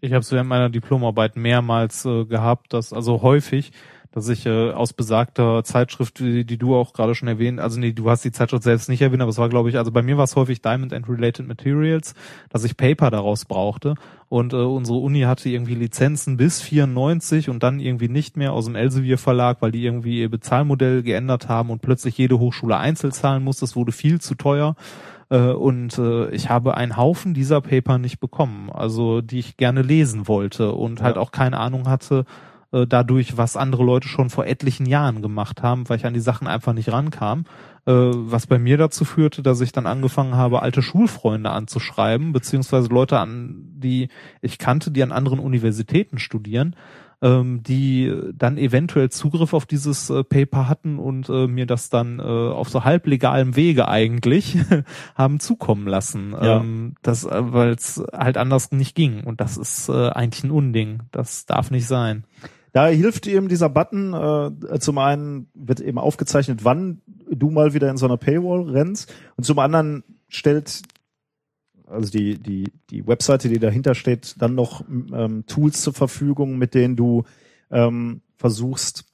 Ich 0.00 0.12
habe 0.12 0.20
es 0.20 0.32
während 0.32 0.48
meiner 0.48 0.70
Diplomarbeit 0.70 1.36
mehrmals 1.36 2.04
äh, 2.04 2.24
gehabt, 2.24 2.72
dass 2.72 2.92
also 2.92 3.22
häufig, 3.22 3.72
dass 4.12 4.28
ich 4.28 4.46
äh, 4.46 4.70
aus 4.70 4.92
besagter 4.92 5.62
Zeitschrift, 5.64 6.18
die, 6.18 6.44
die 6.44 6.58
du 6.58 6.74
auch 6.74 6.92
gerade 6.92 7.14
schon 7.14 7.28
erwähnt, 7.28 7.60
also 7.60 7.78
nee, 7.78 7.92
du 7.92 8.08
hast 8.08 8.24
die 8.24 8.32
Zeitschrift 8.32 8.62
selbst 8.62 8.88
nicht 8.88 9.02
erwähnt, 9.02 9.22
aber 9.22 9.30
es 9.30 9.38
war 9.38 9.48
glaube 9.48 9.68
ich, 9.68 9.78
also 9.78 9.92
bei 9.92 10.02
mir 10.02 10.16
war 10.16 10.24
es 10.24 10.36
häufig 10.36 10.62
Diamond 10.62 10.92
and 10.92 11.08
Related 11.08 11.46
Materials, 11.46 12.14
dass 12.48 12.64
ich 12.64 12.76
Paper 12.76 13.10
daraus 13.10 13.44
brauchte. 13.44 13.94
Und 14.30 14.52
äh, 14.52 14.56
unsere 14.56 14.98
Uni 14.98 15.22
hatte 15.22 15.48
irgendwie 15.48 15.74
Lizenzen 15.74 16.36
bis 16.36 16.60
94 16.60 17.48
und 17.48 17.62
dann 17.62 17.80
irgendwie 17.80 18.08
nicht 18.08 18.36
mehr 18.36 18.52
aus 18.52 18.66
dem 18.66 18.74
Elsevier 18.74 19.16
Verlag, 19.16 19.58
weil 19.60 19.72
die 19.72 19.84
irgendwie 19.84 20.20
ihr 20.20 20.30
Bezahlmodell 20.30 21.02
geändert 21.02 21.48
haben 21.48 21.70
und 21.70 21.80
plötzlich 21.80 22.18
jede 22.18 22.38
Hochschule 22.38 22.76
einzeln 22.76 23.12
zahlen 23.12 23.42
musste, 23.42 23.64
es 23.64 23.74
wurde 23.74 23.92
viel 23.92 24.20
zu 24.20 24.34
teuer. 24.34 24.76
Äh, 25.30 25.52
und 25.52 25.98
äh, 25.98 26.30
ich 26.30 26.50
habe 26.50 26.76
einen 26.76 26.96
Haufen 26.96 27.34
dieser 27.34 27.60
Paper 27.60 27.98
nicht 27.98 28.20
bekommen, 28.20 28.70
also 28.70 29.20
die 29.20 29.38
ich 29.38 29.56
gerne 29.56 29.82
lesen 29.82 30.28
wollte 30.28 30.72
und 30.72 31.02
halt 31.02 31.16
auch 31.16 31.32
keine 31.32 31.58
Ahnung 31.58 31.88
hatte 31.88 32.24
äh, 32.72 32.86
dadurch, 32.86 33.36
was 33.36 33.56
andere 33.56 33.84
Leute 33.84 34.08
schon 34.08 34.30
vor 34.30 34.46
etlichen 34.46 34.86
Jahren 34.86 35.22
gemacht 35.22 35.62
haben, 35.62 35.88
weil 35.88 35.96
ich 35.98 36.06
an 36.06 36.14
die 36.14 36.20
Sachen 36.20 36.46
einfach 36.46 36.72
nicht 36.72 36.92
rankam, 36.92 37.44
äh, 37.86 37.92
was 37.92 38.46
bei 38.46 38.58
mir 38.58 38.76
dazu 38.76 39.04
führte, 39.04 39.42
dass 39.42 39.60
ich 39.60 39.72
dann 39.72 39.86
angefangen 39.86 40.34
habe, 40.34 40.62
alte 40.62 40.82
Schulfreunde 40.82 41.50
anzuschreiben, 41.50 42.32
beziehungsweise 42.32 42.88
Leute 42.88 43.18
an, 43.18 43.64
die 43.76 44.08
ich 44.42 44.58
kannte, 44.58 44.90
die 44.90 45.02
an 45.02 45.12
anderen 45.12 45.38
Universitäten 45.38 46.18
studieren, 46.18 46.76
ähm, 47.20 47.62
die 47.64 48.12
dann 48.32 48.58
eventuell 48.58 49.10
Zugriff 49.10 49.52
auf 49.52 49.66
dieses 49.66 50.08
äh, 50.08 50.22
Paper 50.22 50.68
hatten 50.68 50.98
und 51.00 51.28
äh, 51.28 51.48
mir 51.48 51.66
das 51.66 51.90
dann 51.90 52.20
äh, 52.20 52.22
auf 52.22 52.68
so 52.68 52.84
halblegalem 52.84 53.56
Wege 53.56 53.88
eigentlich 53.88 54.56
haben 55.16 55.40
zukommen 55.40 55.88
lassen, 55.88 56.32
Ja. 56.32 56.60
ähm, 56.60 56.94
das, 57.02 57.24
äh, 57.24 57.52
weil 57.52 57.70
es 57.70 58.00
halt 58.12 58.36
anders 58.36 58.70
nicht 58.70 58.94
ging 58.94 59.24
und 59.24 59.40
das 59.40 59.56
ist 59.56 59.88
äh, 59.88 60.10
eigentlich 60.10 60.44
ein 60.44 60.52
Unding, 60.52 61.00
das 61.10 61.44
darf 61.46 61.70
nicht 61.72 61.86
sein. 61.88 62.22
Da 62.78 62.86
hilft 62.86 63.26
eben 63.26 63.48
dieser 63.48 63.68
Button, 63.68 64.14
äh, 64.14 64.78
zum 64.78 64.98
einen 64.98 65.48
wird 65.52 65.80
eben 65.80 65.98
aufgezeichnet, 65.98 66.60
wann 66.62 67.02
du 67.28 67.50
mal 67.50 67.74
wieder 67.74 67.90
in 67.90 67.96
so 67.96 68.06
einer 68.06 68.18
Paywall 68.18 68.70
rennst 68.70 69.12
und 69.36 69.42
zum 69.42 69.58
anderen 69.58 70.04
stellt 70.28 70.82
also 71.88 72.12
die, 72.12 72.38
die, 72.38 72.70
die 72.90 73.04
Webseite, 73.04 73.48
die 73.48 73.58
dahinter 73.58 73.96
steht, 73.96 74.36
dann 74.38 74.54
noch 74.54 74.84
ähm, 74.88 75.44
Tools 75.48 75.82
zur 75.82 75.92
Verfügung, 75.92 76.56
mit 76.56 76.74
denen 76.74 76.94
du 76.94 77.24
ähm, 77.72 78.20
versuchst, 78.36 79.06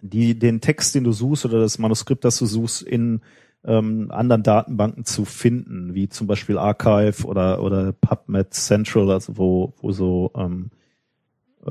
die, 0.00 0.36
den 0.36 0.60
Text, 0.60 0.96
den 0.96 1.04
du 1.04 1.12
suchst 1.12 1.44
oder 1.44 1.60
das 1.60 1.78
Manuskript, 1.78 2.24
das 2.24 2.36
du 2.38 2.46
suchst, 2.46 2.82
in 2.82 3.20
ähm, 3.62 4.10
anderen 4.10 4.42
Datenbanken 4.42 5.04
zu 5.04 5.24
finden, 5.24 5.94
wie 5.94 6.08
zum 6.08 6.26
Beispiel 6.26 6.58
Archive 6.58 7.24
oder, 7.28 7.62
oder 7.62 7.92
PubMed 7.92 8.52
Central, 8.54 9.08
also 9.08 9.36
wo, 9.36 9.72
wo 9.80 9.92
so 9.92 10.32
ähm, 10.34 10.70
äh, 10.72 10.79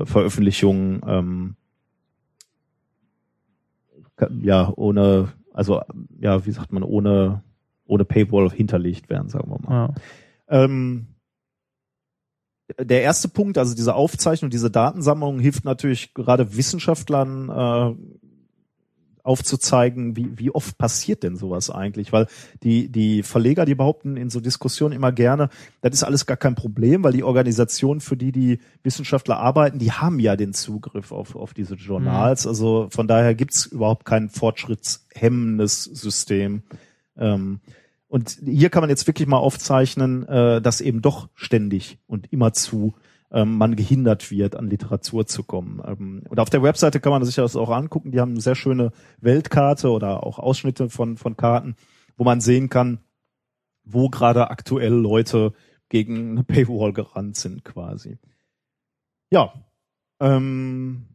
Veröffentlichungen 0.04 1.00
ähm, 1.06 1.56
ja 4.42 4.72
ohne 4.76 5.32
also 5.52 5.80
ja 6.18 6.44
wie 6.46 6.52
sagt 6.52 6.72
man 6.72 6.82
ohne 6.82 7.42
ohne 7.86 8.04
Paywall 8.04 8.50
hinterlegt 8.50 9.08
werden 9.08 9.28
sagen 9.28 9.50
wir 9.50 9.58
mal 9.60 9.88
Ja. 9.88 9.94
ähm, 10.64 11.06
der 12.78 13.02
erste 13.02 13.28
Punkt 13.28 13.58
also 13.58 13.74
diese 13.74 13.94
Aufzeichnung 13.94 14.50
diese 14.50 14.70
Datensammlung 14.70 15.40
hilft 15.40 15.64
natürlich 15.64 16.14
gerade 16.14 16.56
Wissenschaftlern 16.56 17.48
äh, 17.48 17.94
aufzuzeigen, 19.22 20.16
wie, 20.16 20.38
wie 20.38 20.50
oft 20.50 20.78
passiert 20.78 21.22
denn 21.22 21.36
sowas 21.36 21.70
eigentlich? 21.70 22.12
Weil 22.12 22.26
die, 22.62 22.88
die 22.88 23.22
Verleger, 23.22 23.64
die 23.64 23.74
behaupten 23.74 24.16
in 24.16 24.30
so 24.30 24.40
Diskussionen 24.40 24.94
immer 24.94 25.12
gerne, 25.12 25.48
das 25.80 25.94
ist 25.94 26.04
alles 26.04 26.26
gar 26.26 26.36
kein 26.36 26.54
Problem, 26.54 27.04
weil 27.04 27.12
die 27.12 27.22
Organisationen, 27.22 28.00
für 28.00 28.16
die 28.16 28.32
die 28.32 28.60
Wissenschaftler 28.82 29.38
arbeiten, 29.38 29.78
die 29.78 29.92
haben 29.92 30.18
ja 30.20 30.36
den 30.36 30.52
Zugriff 30.52 31.12
auf, 31.12 31.36
auf 31.36 31.54
diese 31.54 31.74
Journals. 31.74 32.46
Also 32.46 32.88
von 32.90 33.08
daher 33.08 33.34
gibt's 33.34 33.66
überhaupt 33.66 34.04
kein 34.04 34.28
fortschrittshemmendes 34.28 35.84
System. 35.84 36.62
Ähm, 37.16 37.60
und 38.08 38.38
hier 38.44 38.70
kann 38.70 38.82
man 38.82 38.90
jetzt 38.90 39.06
wirklich 39.06 39.28
mal 39.28 39.38
aufzeichnen, 39.38 40.26
äh, 40.26 40.60
dass 40.60 40.80
eben 40.80 41.00
doch 41.00 41.28
ständig 41.34 41.98
und 42.08 42.32
immerzu 42.32 42.94
ähm, 43.32 43.56
man 43.56 43.76
gehindert 43.76 44.30
wird, 44.30 44.56
an 44.56 44.68
Literatur 44.68 45.26
zu 45.26 45.44
kommen. 45.44 45.82
Ähm, 45.86 46.22
und 46.28 46.40
auf 46.40 46.50
der 46.50 46.62
Webseite 46.62 47.00
kann 47.00 47.12
man 47.12 47.24
sich 47.24 47.36
das 47.36 47.56
auch 47.56 47.70
angucken. 47.70 48.10
Die 48.10 48.20
haben 48.20 48.32
eine 48.32 48.40
sehr 48.40 48.56
schöne 48.56 48.92
Weltkarte 49.20 49.90
oder 49.90 50.24
auch 50.24 50.38
Ausschnitte 50.38 50.90
von, 50.90 51.16
von 51.16 51.36
Karten, 51.36 51.76
wo 52.16 52.24
man 52.24 52.40
sehen 52.40 52.68
kann, 52.68 53.00
wo 53.84 54.08
gerade 54.08 54.50
aktuell 54.50 54.92
Leute 54.92 55.52
gegen 55.88 56.30
eine 56.30 56.44
Paywall 56.44 56.92
gerannt 56.92 57.36
sind 57.36 57.64
quasi. 57.64 58.18
Ja, 59.30 59.52
ähm, 60.20 61.06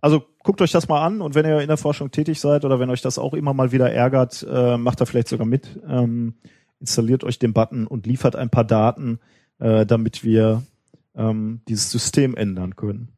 also 0.00 0.24
guckt 0.42 0.60
euch 0.60 0.72
das 0.72 0.88
mal 0.88 1.04
an 1.04 1.20
und 1.20 1.34
wenn 1.36 1.46
ihr 1.46 1.60
in 1.60 1.68
der 1.68 1.76
Forschung 1.76 2.10
tätig 2.10 2.40
seid 2.40 2.64
oder 2.64 2.80
wenn 2.80 2.90
euch 2.90 3.02
das 3.02 3.18
auch 3.18 3.34
immer 3.34 3.54
mal 3.54 3.70
wieder 3.70 3.92
ärgert, 3.92 4.44
äh, 4.48 4.76
macht 4.76 5.00
da 5.00 5.04
vielleicht 5.04 5.28
sogar 5.28 5.46
mit, 5.46 5.80
ähm, 5.88 6.34
installiert 6.80 7.22
euch 7.22 7.38
den 7.38 7.52
Button 7.52 7.86
und 7.86 8.06
liefert 8.06 8.34
ein 8.34 8.50
paar 8.50 8.64
Daten, 8.64 9.20
äh, 9.60 9.86
damit 9.86 10.24
wir 10.24 10.64
ähm, 11.14 11.62
dieses 11.68 11.90
System 11.90 12.34
ändern 12.34 12.76
können. 12.76 13.16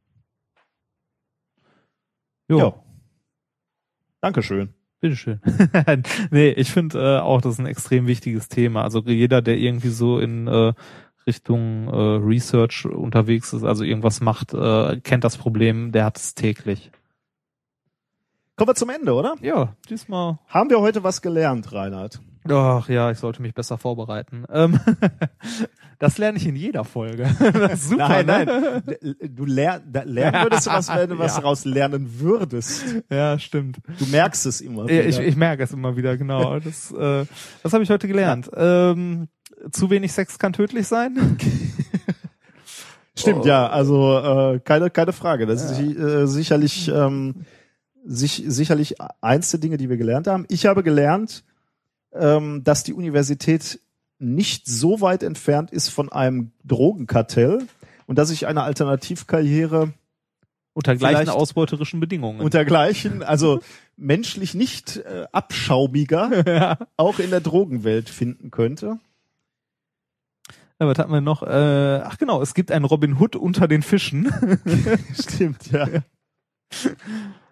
Jo, 2.48 2.58
Ja. 2.58 2.74
Dankeschön. 4.20 4.74
bitteschön. 5.00 5.40
nee, 6.30 6.48
ich 6.50 6.70
finde 6.70 6.98
äh, 6.98 7.20
auch, 7.20 7.40
das 7.42 7.54
ist 7.54 7.58
ein 7.58 7.66
extrem 7.66 8.06
wichtiges 8.06 8.48
Thema. 8.48 8.82
Also 8.82 9.00
jeder, 9.00 9.42
der 9.42 9.58
irgendwie 9.58 9.88
so 9.88 10.18
in 10.18 10.46
äh, 10.46 10.72
Richtung 11.26 11.88
äh, 11.88 11.96
Research 12.24 12.86
unterwegs 12.86 13.52
ist, 13.52 13.64
also 13.64 13.84
irgendwas 13.84 14.20
macht, 14.20 14.54
äh, 14.54 15.00
kennt 15.00 15.24
das 15.24 15.36
Problem, 15.36 15.92
der 15.92 16.06
hat 16.06 16.16
es 16.16 16.34
täglich. 16.34 16.90
Kommen 18.56 18.68
wir 18.68 18.74
zum 18.74 18.90
Ende, 18.90 19.12
oder? 19.14 19.34
Ja, 19.42 19.76
diesmal. 19.90 20.38
Haben 20.46 20.70
wir 20.70 20.80
heute 20.80 21.02
was 21.02 21.20
gelernt, 21.22 21.72
Reinhard? 21.72 22.20
Ach 22.48 22.88
ja, 22.88 23.10
ich 23.10 23.18
sollte 23.18 23.40
mich 23.40 23.54
besser 23.54 23.78
vorbereiten. 23.78 24.44
Ähm, 24.52 24.78
das 25.98 26.18
lerne 26.18 26.36
ich 26.36 26.46
in 26.46 26.56
jeder 26.56 26.84
Folge. 26.84 27.26
Super, 27.76 28.22
nein, 28.22 28.46
ne? 28.46 28.82
nein. 28.84 29.14
Du 29.34 29.46
lern, 29.46 29.82
da 29.90 30.02
lernen 30.02 30.42
würdest 30.42 30.66
du 30.66 30.70
was, 30.70 30.88
wenn 30.94 31.08
du 31.10 31.18
was 31.18 31.34
Ja. 31.36 31.40
daraus 31.40 31.64
lernen 31.64 32.20
würdest. 32.20 32.84
Ja, 33.10 33.38
stimmt. 33.38 33.78
Du 33.98 34.06
merkst 34.06 34.44
es 34.46 34.60
immer. 34.60 34.90
Ja, 34.90 35.00
ich, 35.02 35.16
wieder. 35.16 35.26
ich 35.26 35.36
merke 35.36 35.62
es 35.62 35.72
immer 35.72 35.96
wieder, 35.96 36.16
genau. 36.16 36.58
Das, 36.60 36.90
äh, 36.92 37.24
das 37.62 37.72
habe 37.72 37.82
ich 37.82 37.90
heute 37.90 38.08
gelernt. 38.08 38.50
Ähm, 38.54 39.28
zu 39.70 39.88
wenig 39.88 40.12
Sex 40.12 40.38
kann 40.38 40.52
tödlich 40.52 40.86
sein. 40.86 41.38
Stimmt, 43.16 43.44
ja, 43.44 43.68
also 43.68 44.18
äh, 44.54 44.60
keine, 44.60 44.90
keine 44.90 45.12
Frage. 45.12 45.46
Das 45.46 45.62
ist 45.70 45.78
äh, 45.80 46.26
sicherlich, 46.26 46.88
ähm, 46.88 47.46
sich, 48.04 48.42
sicherlich 48.46 48.96
eins 49.20 49.50
der 49.52 49.60
Dinge, 49.60 49.76
die 49.76 49.88
wir 49.88 49.96
gelernt 49.96 50.26
haben. 50.26 50.44
Ich 50.48 50.66
habe 50.66 50.82
gelernt, 50.82 51.44
ähm, 52.14 52.62
dass 52.64 52.84
die 52.84 52.92
Universität 52.92 53.80
nicht 54.18 54.66
so 54.66 55.00
weit 55.00 55.22
entfernt 55.22 55.70
ist 55.70 55.88
von 55.88 56.10
einem 56.10 56.52
Drogenkartell 56.64 57.66
und 58.06 58.18
dass 58.18 58.30
ich 58.30 58.46
eine 58.46 58.62
Alternativkarriere 58.62 59.92
Unter 60.72 60.96
gleichen 60.96 61.28
ausbeuterischen 61.28 62.00
Bedingungen. 62.00 62.40
untergleichen, 62.40 63.22
also 63.22 63.60
menschlich 63.96 64.54
nicht 64.54 64.96
äh, 64.98 65.26
abschaumiger, 65.32 66.78
auch 66.96 67.18
in 67.18 67.30
der 67.30 67.40
Drogenwelt 67.40 68.08
finden 68.08 68.50
könnte. 68.50 68.98
Ja, 70.80 70.88
was 70.88 70.98
hatten 70.98 71.12
wir 71.12 71.20
noch? 71.20 71.42
Äh, 71.42 72.02
ach 72.04 72.18
genau, 72.18 72.42
es 72.42 72.54
gibt 72.54 72.72
einen 72.72 72.84
Robin 72.84 73.18
Hood 73.20 73.36
unter 73.36 73.68
den 73.68 73.82
Fischen. 73.82 74.32
Stimmt, 75.14 75.70
ja. 75.70 75.86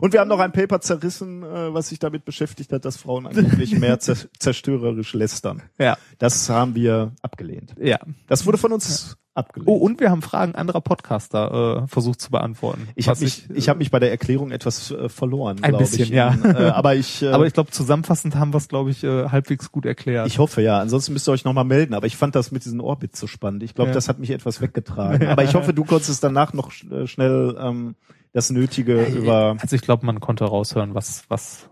Und 0.00 0.12
wir 0.12 0.20
haben 0.20 0.28
noch 0.28 0.38
ein 0.40 0.52
Paper 0.52 0.80
zerrissen, 0.80 1.42
äh, 1.42 1.72
was 1.74 1.88
sich 1.88 1.98
damit 1.98 2.24
beschäftigt 2.24 2.72
hat, 2.72 2.84
dass 2.84 2.96
Frauen 2.96 3.26
angeblich 3.26 3.78
mehr 3.78 3.98
zer 4.00 4.16
zerstörerisch 4.38 5.12
lästern. 5.14 5.62
ja, 5.78 5.96
Das 6.18 6.48
haben 6.48 6.74
wir 6.74 7.12
abgelehnt. 7.22 7.74
ja. 7.80 7.98
Das 8.26 8.46
wurde 8.46 8.58
von 8.58 8.72
uns 8.72 9.16
abgelehnt. 9.34 9.68
Oh, 9.68 9.76
und 9.76 10.00
wir 10.00 10.10
haben 10.10 10.22
Fragen 10.22 10.54
anderer 10.56 10.80
Podcaster 10.80 11.82
äh, 11.84 11.88
versucht 11.88 12.20
zu 12.20 12.30
beantworten. 12.30 12.88
ich 12.96 13.08
habe 13.08 13.20
mich, 13.20 13.48
ich 13.54 13.68
hab 13.68 13.78
mich 13.78 13.90
bei 13.92 14.00
der 14.00 14.10
Erklärung 14.10 14.50
etwas 14.50 14.90
äh, 14.90 15.08
verloren, 15.08 15.62
Ein 15.62 15.76
bisschen, 15.78 16.02
ich. 16.02 16.08
ja. 16.10 16.34
Äh, 16.44 16.70
aber 16.70 16.96
ich, 16.96 17.22
äh, 17.22 17.28
aber 17.28 17.46
ich 17.46 17.52
glaube, 17.52 17.70
zusammenfassend 17.70 18.34
haben 18.34 18.52
wir 18.52 18.58
es, 18.58 18.68
glaube 18.68 18.90
ich, 18.90 19.04
äh, 19.04 19.28
halbwegs 19.28 19.70
gut 19.70 19.86
erklärt. 19.86 20.26
ich 20.26 20.38
hoffe 20.38 20.62
ja. 20.62 20.80
Ansonsten 20.80 21.12
müsst 21.12 21.28
ihr 21.28 21.32
euch 21.32 21.44
nochmal 21.44 21.64
melden. 21.64 21.94
Aber 21.94 22.06
ich 22.06 22.16
fand 22.16 22.34
das 22.34 22.50
mit 22.50 22.64
diesem 22.64 22.80
Orbit 22.80 23.14
so 23.16 23.26
spannend. 23.28 23.62
Ich 23.62 23.74
glaube, 23.74 23.90
Ja. 23.90 23.94
das 23.94 24.08
hat 24.08 24.18
mich 24.18 24.30
etwas 24.30 24.60
weggetragen. 24.60 25.28
Aber 25.28 25.44
ich 25.44 25.54
hoffe, 25.54 25.72
du 25.72 25.84
konntest 25.84 26.22
danach 26.24 26.52
noch 26.52 26.72
äh, 26.90 27.06
schnell 27.06 27.56
ähm, 27.58 27.94
das 28.32 28.50
Nötige 28.50 29.04
über. 29.06 29.56
also 29.60 29.74
ich 29.76 29.82
glaube, 29.82 30.06
man 30.06 30.20
konnte 30.20 30.44
raushören, 30.44 30.94
was, 30.94 31.24
was 31.28 31.68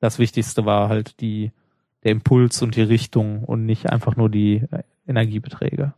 das 0.00 0.18
Wichtigste 0.18 0.64
war, 0.66 0.88
halt 0.88 1.20
die, 1.20 1.52
der 2.02 2.12
Impuls 2.12 2.60
und 2.62 2.76
die 2.76 2.82
Richtung 2.82 3.44
und 3.44 3.64
nicht 3.66 3.90
einfach 3.90 4.16
nur 4.16 4.28
die 4.28 4.62
Energiebeträge. 5.06 5.94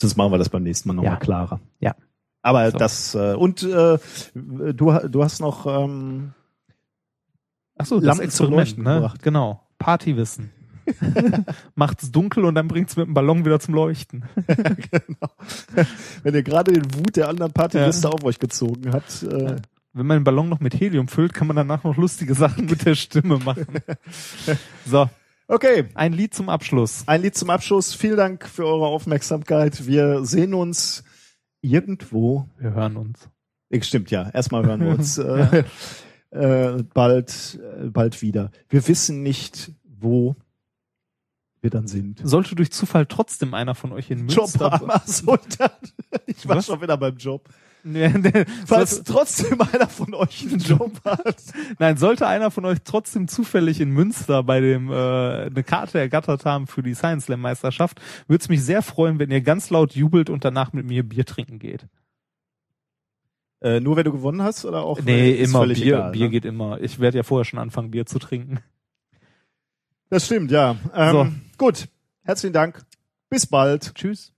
Sonst 0.00 0.16
machen 0.16 0.32
wir 0.32 0.38
das 0.38 0.48
beim 0.48 0.62
nächsten 0.62 0.88
Mal 0.88 0.94
nochmal 0.94 1.12
Ja. 1.14 1.18
klarer. 1.18 1.60
Ja. 1.80 1.94
Aber 2.42 2.70
So. 2.70 2.78
das 2.78 3.14
äh, 3.14 3.34
und 3.34 3.62
äh, 3.64 3.98
du, 4.34 4.98
du 5.08 5.22
hast 5.24 5.40
noch 5.40 5.66
ähm, 5.66 6.32
Ach 7.76 7.86
so, 7.86 7.96
das 8.00 8.06
Lampen 8.18 8.30
zum 8.30 8.46
Experiment, 8.58 8.78
ne? 8.78 8.94
gebracht. 8.94 9.22
Genau. 9.22 9.60
Partywissen. 9.78 10.50
Macht's 11.74 12.10
dunkel 12.10 12.44
und 12.44 12.54
dann 12.54 12.68
bringt's 12.68 12.96
mit 12.96 13.06
dem 13.06 13.14
Ballon 13.14 13.44
wieder 13.44 13.60
zum 13.60 13.74
Leuchten. 13.74 14.24
genau. 14.46 15.30
wenn 16.22 16.34
ihr 16.34 16.42
gerade 16.42 16.72
den 16.72 16.94
Wut 16.94 17.16
der 17.16 17.28
anderen 17.28 17.52
Partyliste 17.52 18.08
Ja. 18.08 18.12
auf 18.14 18.24
euch 18.24 18.38
gezogen 18.38 18.92
hat. 18.92 19.22
Äh, 19.22 19.56
Wenn 19.92 20.06
man 20.06 20.18
den 20.18 20.24
Ballon 20.24 20.48
noch 20.48 20.60
mit 20.60 20.74
Helium 20.78 21.08
füllt, 21.08 21.34
kann 21.34 21.46
man 21.46 21.56
danach 21.56 21.82
noch 21.84 21.96
lustige 21.96 22.34
Sachen 22.34 22.66
mit 22.66 22.84
der 22.86 22.94
Stimme 22.94 23.38
machen. 23.38 23.66
So, 24.86 25.08
Okay, 25.52 25.86
ein 25.94 26.12
Lied 26.12 26.32
zum 26.32 26.48
Abschluss. 26.48 27.02
ein 27.08 27.22
Lied 27.22 27.34
zum 27.34 27.50
Abschluss. 27.50 27.92
Vielen 27.92 28.16
Dank 28.16 28.46
für 28.46 28.64
eure 28.64 28.86
Aufmerksamkeit. 28.86 29.84
Wir 29.84 30.24
sehen 30.24 30.54
uns 30.54 31.02
irgendwo. 31.60 32.48
Wir 32.58 32.72
hören 32.72 32.96
uns. 32.96 33.28
Eh, 33.68 33.82
Stimmt 33.82 34.12
ja. 34.12 34.30
Erstmal 34.30 34.64
hören 34.64 34.80
wir 34.80 34.90
uns 34.90 35.18
äh, 35.18 35.64
äh, 36.30 36.82
bald, 36.94 37.58
äh, 37.80 37.86
bald 37.88 38.22
wieder. 38.22 38.52
Wir 38.68 38.86
wissen 38.86 39.24
nicht, 39.24 39.72
wo 39.84 40.36
wir 41.60 41.70
dann 41.70 41.86
sind. 41.86 42.20
Sollte 42.22 42.54
durch 42.54 42.70
Zufall 42.72 43.06
trotzdem 43.06 43.54
einer 43.54 43.74
von 43.74 43.92
euch 43.92 44.10
in 44.10 44.28
Job 44.28 44.46
Münster... 44.46 44.70
haben. 44.70 44.86
Ach 44.90 45.06
so, 45.06 45.36
dann, 45.58 45.70
ich 46.26 46.48
war 46.48 46.56
Was? 46.56 46.66
schon 46.66 46.80
wieder 46.80 46.96
beim 46.96 47.16
Job. 47.16 47.48
Nee, 47.82 48.08
nee, 48.08 48.44
Falls 48.66 48.96
sollte, 48.96 49.12
trotzdem 49.12 49.60
einer 49.60 49.88
von 49.88 50.12
euch 50.14 50.42
einen 50.42 50.58
Job 50.58 51.00
hat. 51.04 51.42
nein, 51.78 51.96
sollte 51.96 52.26
einer 52.26 52.50
von 52.50 52.64
euch 52.66 52.78
trotzdem 52.84 53.26
zufällig 53.26 53.80
in 53.80 53.90
Münster 53.90 54.42
bei 54.42 54.60
dem 54.60 54.90
äh, 54.90 55.46
eine 55.46 55.62
Karte 55.64 55.98
ergattert 55.98 56.44
haben 56.44 56.66
für 56.66 56.82
die 56.82 56.94
Science 56.94 57.24
Slam 57.24 57.40
Meisterschaft, 57.40 58.00
würde 58.28 58.42
es 58.42 58.48
mich 58.48 58.62
sehr 58.62 58.82
freuen, 58.82 59.18
wenn 59.18 59.30
ihr 59.30 59.40
ganz 59.40 59.70
laut 59.70 59.94
jubelt 59.94 60.28
und 60.28 60.44
danach 60.44 60.72
mit 60.72 60.86
mir 60.86 61.02
Bier 61.08 61.24
trinken 61.24 61.58
geht. 61.58 61.86
Äh, 63.62 63.80
nur 63.80 63.96
wenn 63.96 64.04
du 64.04 64.12
gewonnen 64.12 64.42
hast 64.42 64.64
oder 64.64 64.82
auch? 64.82 65.00
Nee, 65.00 65.32
immer 65.32 65.66
Bier, 65.66 65.76
egal, 65.76 66.12
Bier 66.12 66.24
ne? 66.26 66.30
geht 66.30 66.44
immer. 66.44 66.80
Ich 66.80 66.98
werde 66.98 67.18
ja 67.18 67.22
vorher 67.22 67.44
schon 67.44 67.58
anfangen, 67.58 67.90
Bier 67.90 68.06
zu 68.06 68.18
trinken. 68.18 68.60
Das 70.10 70.26
stimmt, 70.26 70.50
ja. 70.50 70.76
Ähm, 70.94 71.40
Gut, 71.56 71.88
herzlichen 72.24 72.52
Dank. 72.52 72.84
Bis 73.28 73.46
bald. 73.46 73.94
Tschüss. 73.94 74.32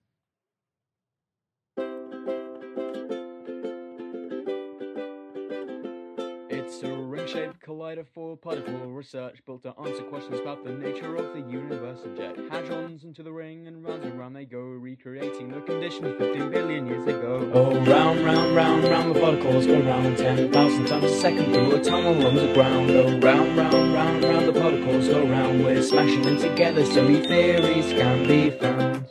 Ring-shaped 7.35 7.65
collider 7.65 8.05
for 8.15 8.37
particle 8.37 8.75
research 8.91 9.39
built 9.47 9.63
to 9.63 9.75
answer 9.79 10.03
questions 10.03 10.41
about 10.41 10.65
the 10.65 10.73
nature 10.73 11.17
of 11.17 11.33
the 11.33 11.41
universe. 11.41 12.01
Inject 12.05 12.39
hadrons 12.51 13.05
into 13.05 13.23
the 13.23 13.33
ring 13.33 13.67
and 13.67 13.83
round 13.83 14.05
and 14.05 14.19
round 14.19 14.37
they 14.37 14.45
go, 14.45 14.61
recreating 14.61 15.51
the 15.51 15.61
conditions 15.61 16.19
15 16.19 16.51
billion 16.51 16.87
years 16.87 17.07
ago. 17.07 17.51
Oh, 17.55 17.75
round, 17.85 18.21
round, 18.25 18.55
round, 18.55 18.85
round 18.85 19.15
the 19.15 19.21
particles 19.21 19.67
go 19.67 19.81
round 19.81 20.19
10,000 20.19 20.87
times 20.87 21.05
a 21.05 21.21
second 21.21 21.55
through 21.55 21.77
a 21.77 21.83
tunnel 21.83 22.27
underground. 22.27 22.91
Oh, 22.91 23.19
round, 23.21 23.57
round, 23.57 23.95
round, 23.95 24.25
round 24.25 24.49
the 24.49 24.61
particles 24.61 25.09
go 25.09 25.27
round. 25.27 25.65
We're 25.65 25.83
smashing 25.83 26.23
them 26.23 26.39
together 26.39 26.85
so 26.85 27.07
new 27.07 27.23
theories 27.23 27.93
can 27.93 28.27
be 28.27 28.51
found. 28.51 29.07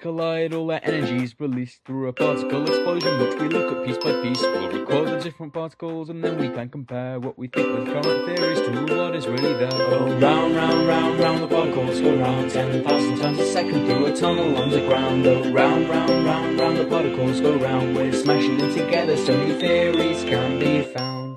Collide, 0.00 0.54
all 0.54 0.66
their 0.66 0.80
energy 0.82 1.22
is 1.22 1.38
released 1.38 1.80
through 1.84 2.08
a 2.08 2.12
particle 2.12 2.66
explosion, 2.66 3.20
which 3.20 3.38
we 3.40 3.48
look 3.48 3.76
at 3.76 3.86
piece 3.86 3.98
by 3.98 4.20
piece. 4.22 4.40
We'll 4.40 4.70
record 4.70 5.08
the 5.08 5.20
different 5.20 5.52
particles, 5.52 6.08
and 6.08 6.24
then 6.24 6.38
we 6.38 6.48
can 6.48 6.68
compare 6.68 7.20
what 7.20 7.38
we 7.38 7.48
think 7.48 7.68
with 7.78 7.86
current 7.86 8.26
theories 8.26 8.60
to 8.60 8.94
what 8.96 9.14
is 9.14 9.26
really 9.26 9.52
there. 9.54 9.70
Oh, 9.72 10.18
round, 10.18 10.56
round, 10.56 10.88
round, 10.88 11.20
round 11.20 11.42
the 11.42 11.48
particles 11.48 12.00
go 12.00 12.16
round 12.16 12.50
10,000 12.50 13.18
times 13.18 13.38
a 13.38 13.46
second 13.46 13.86
through 13.86 14.06
a 14.06 14.16
tunnel 14.16 14.56
underground. 14.56 15.26
Oh, 15.26 15.52
round, 15.52 15.88
round, 15.88 16.24
round, 16.24 16.58
round 16.58 16.76
the 16.78 16.86
particles 16.86 17.40
go 17.40 17.56
round. 17.58 17.94
We're 17.94 18.12
smashing 18.12 18.56
them 18.58 18.72
together 18.72 19.16
so 19.16 19.36
new 19.36 19.58
theories 19.58 20.24
can 20.24 20.58
be 20.58 20.82
found. 20.82 21.36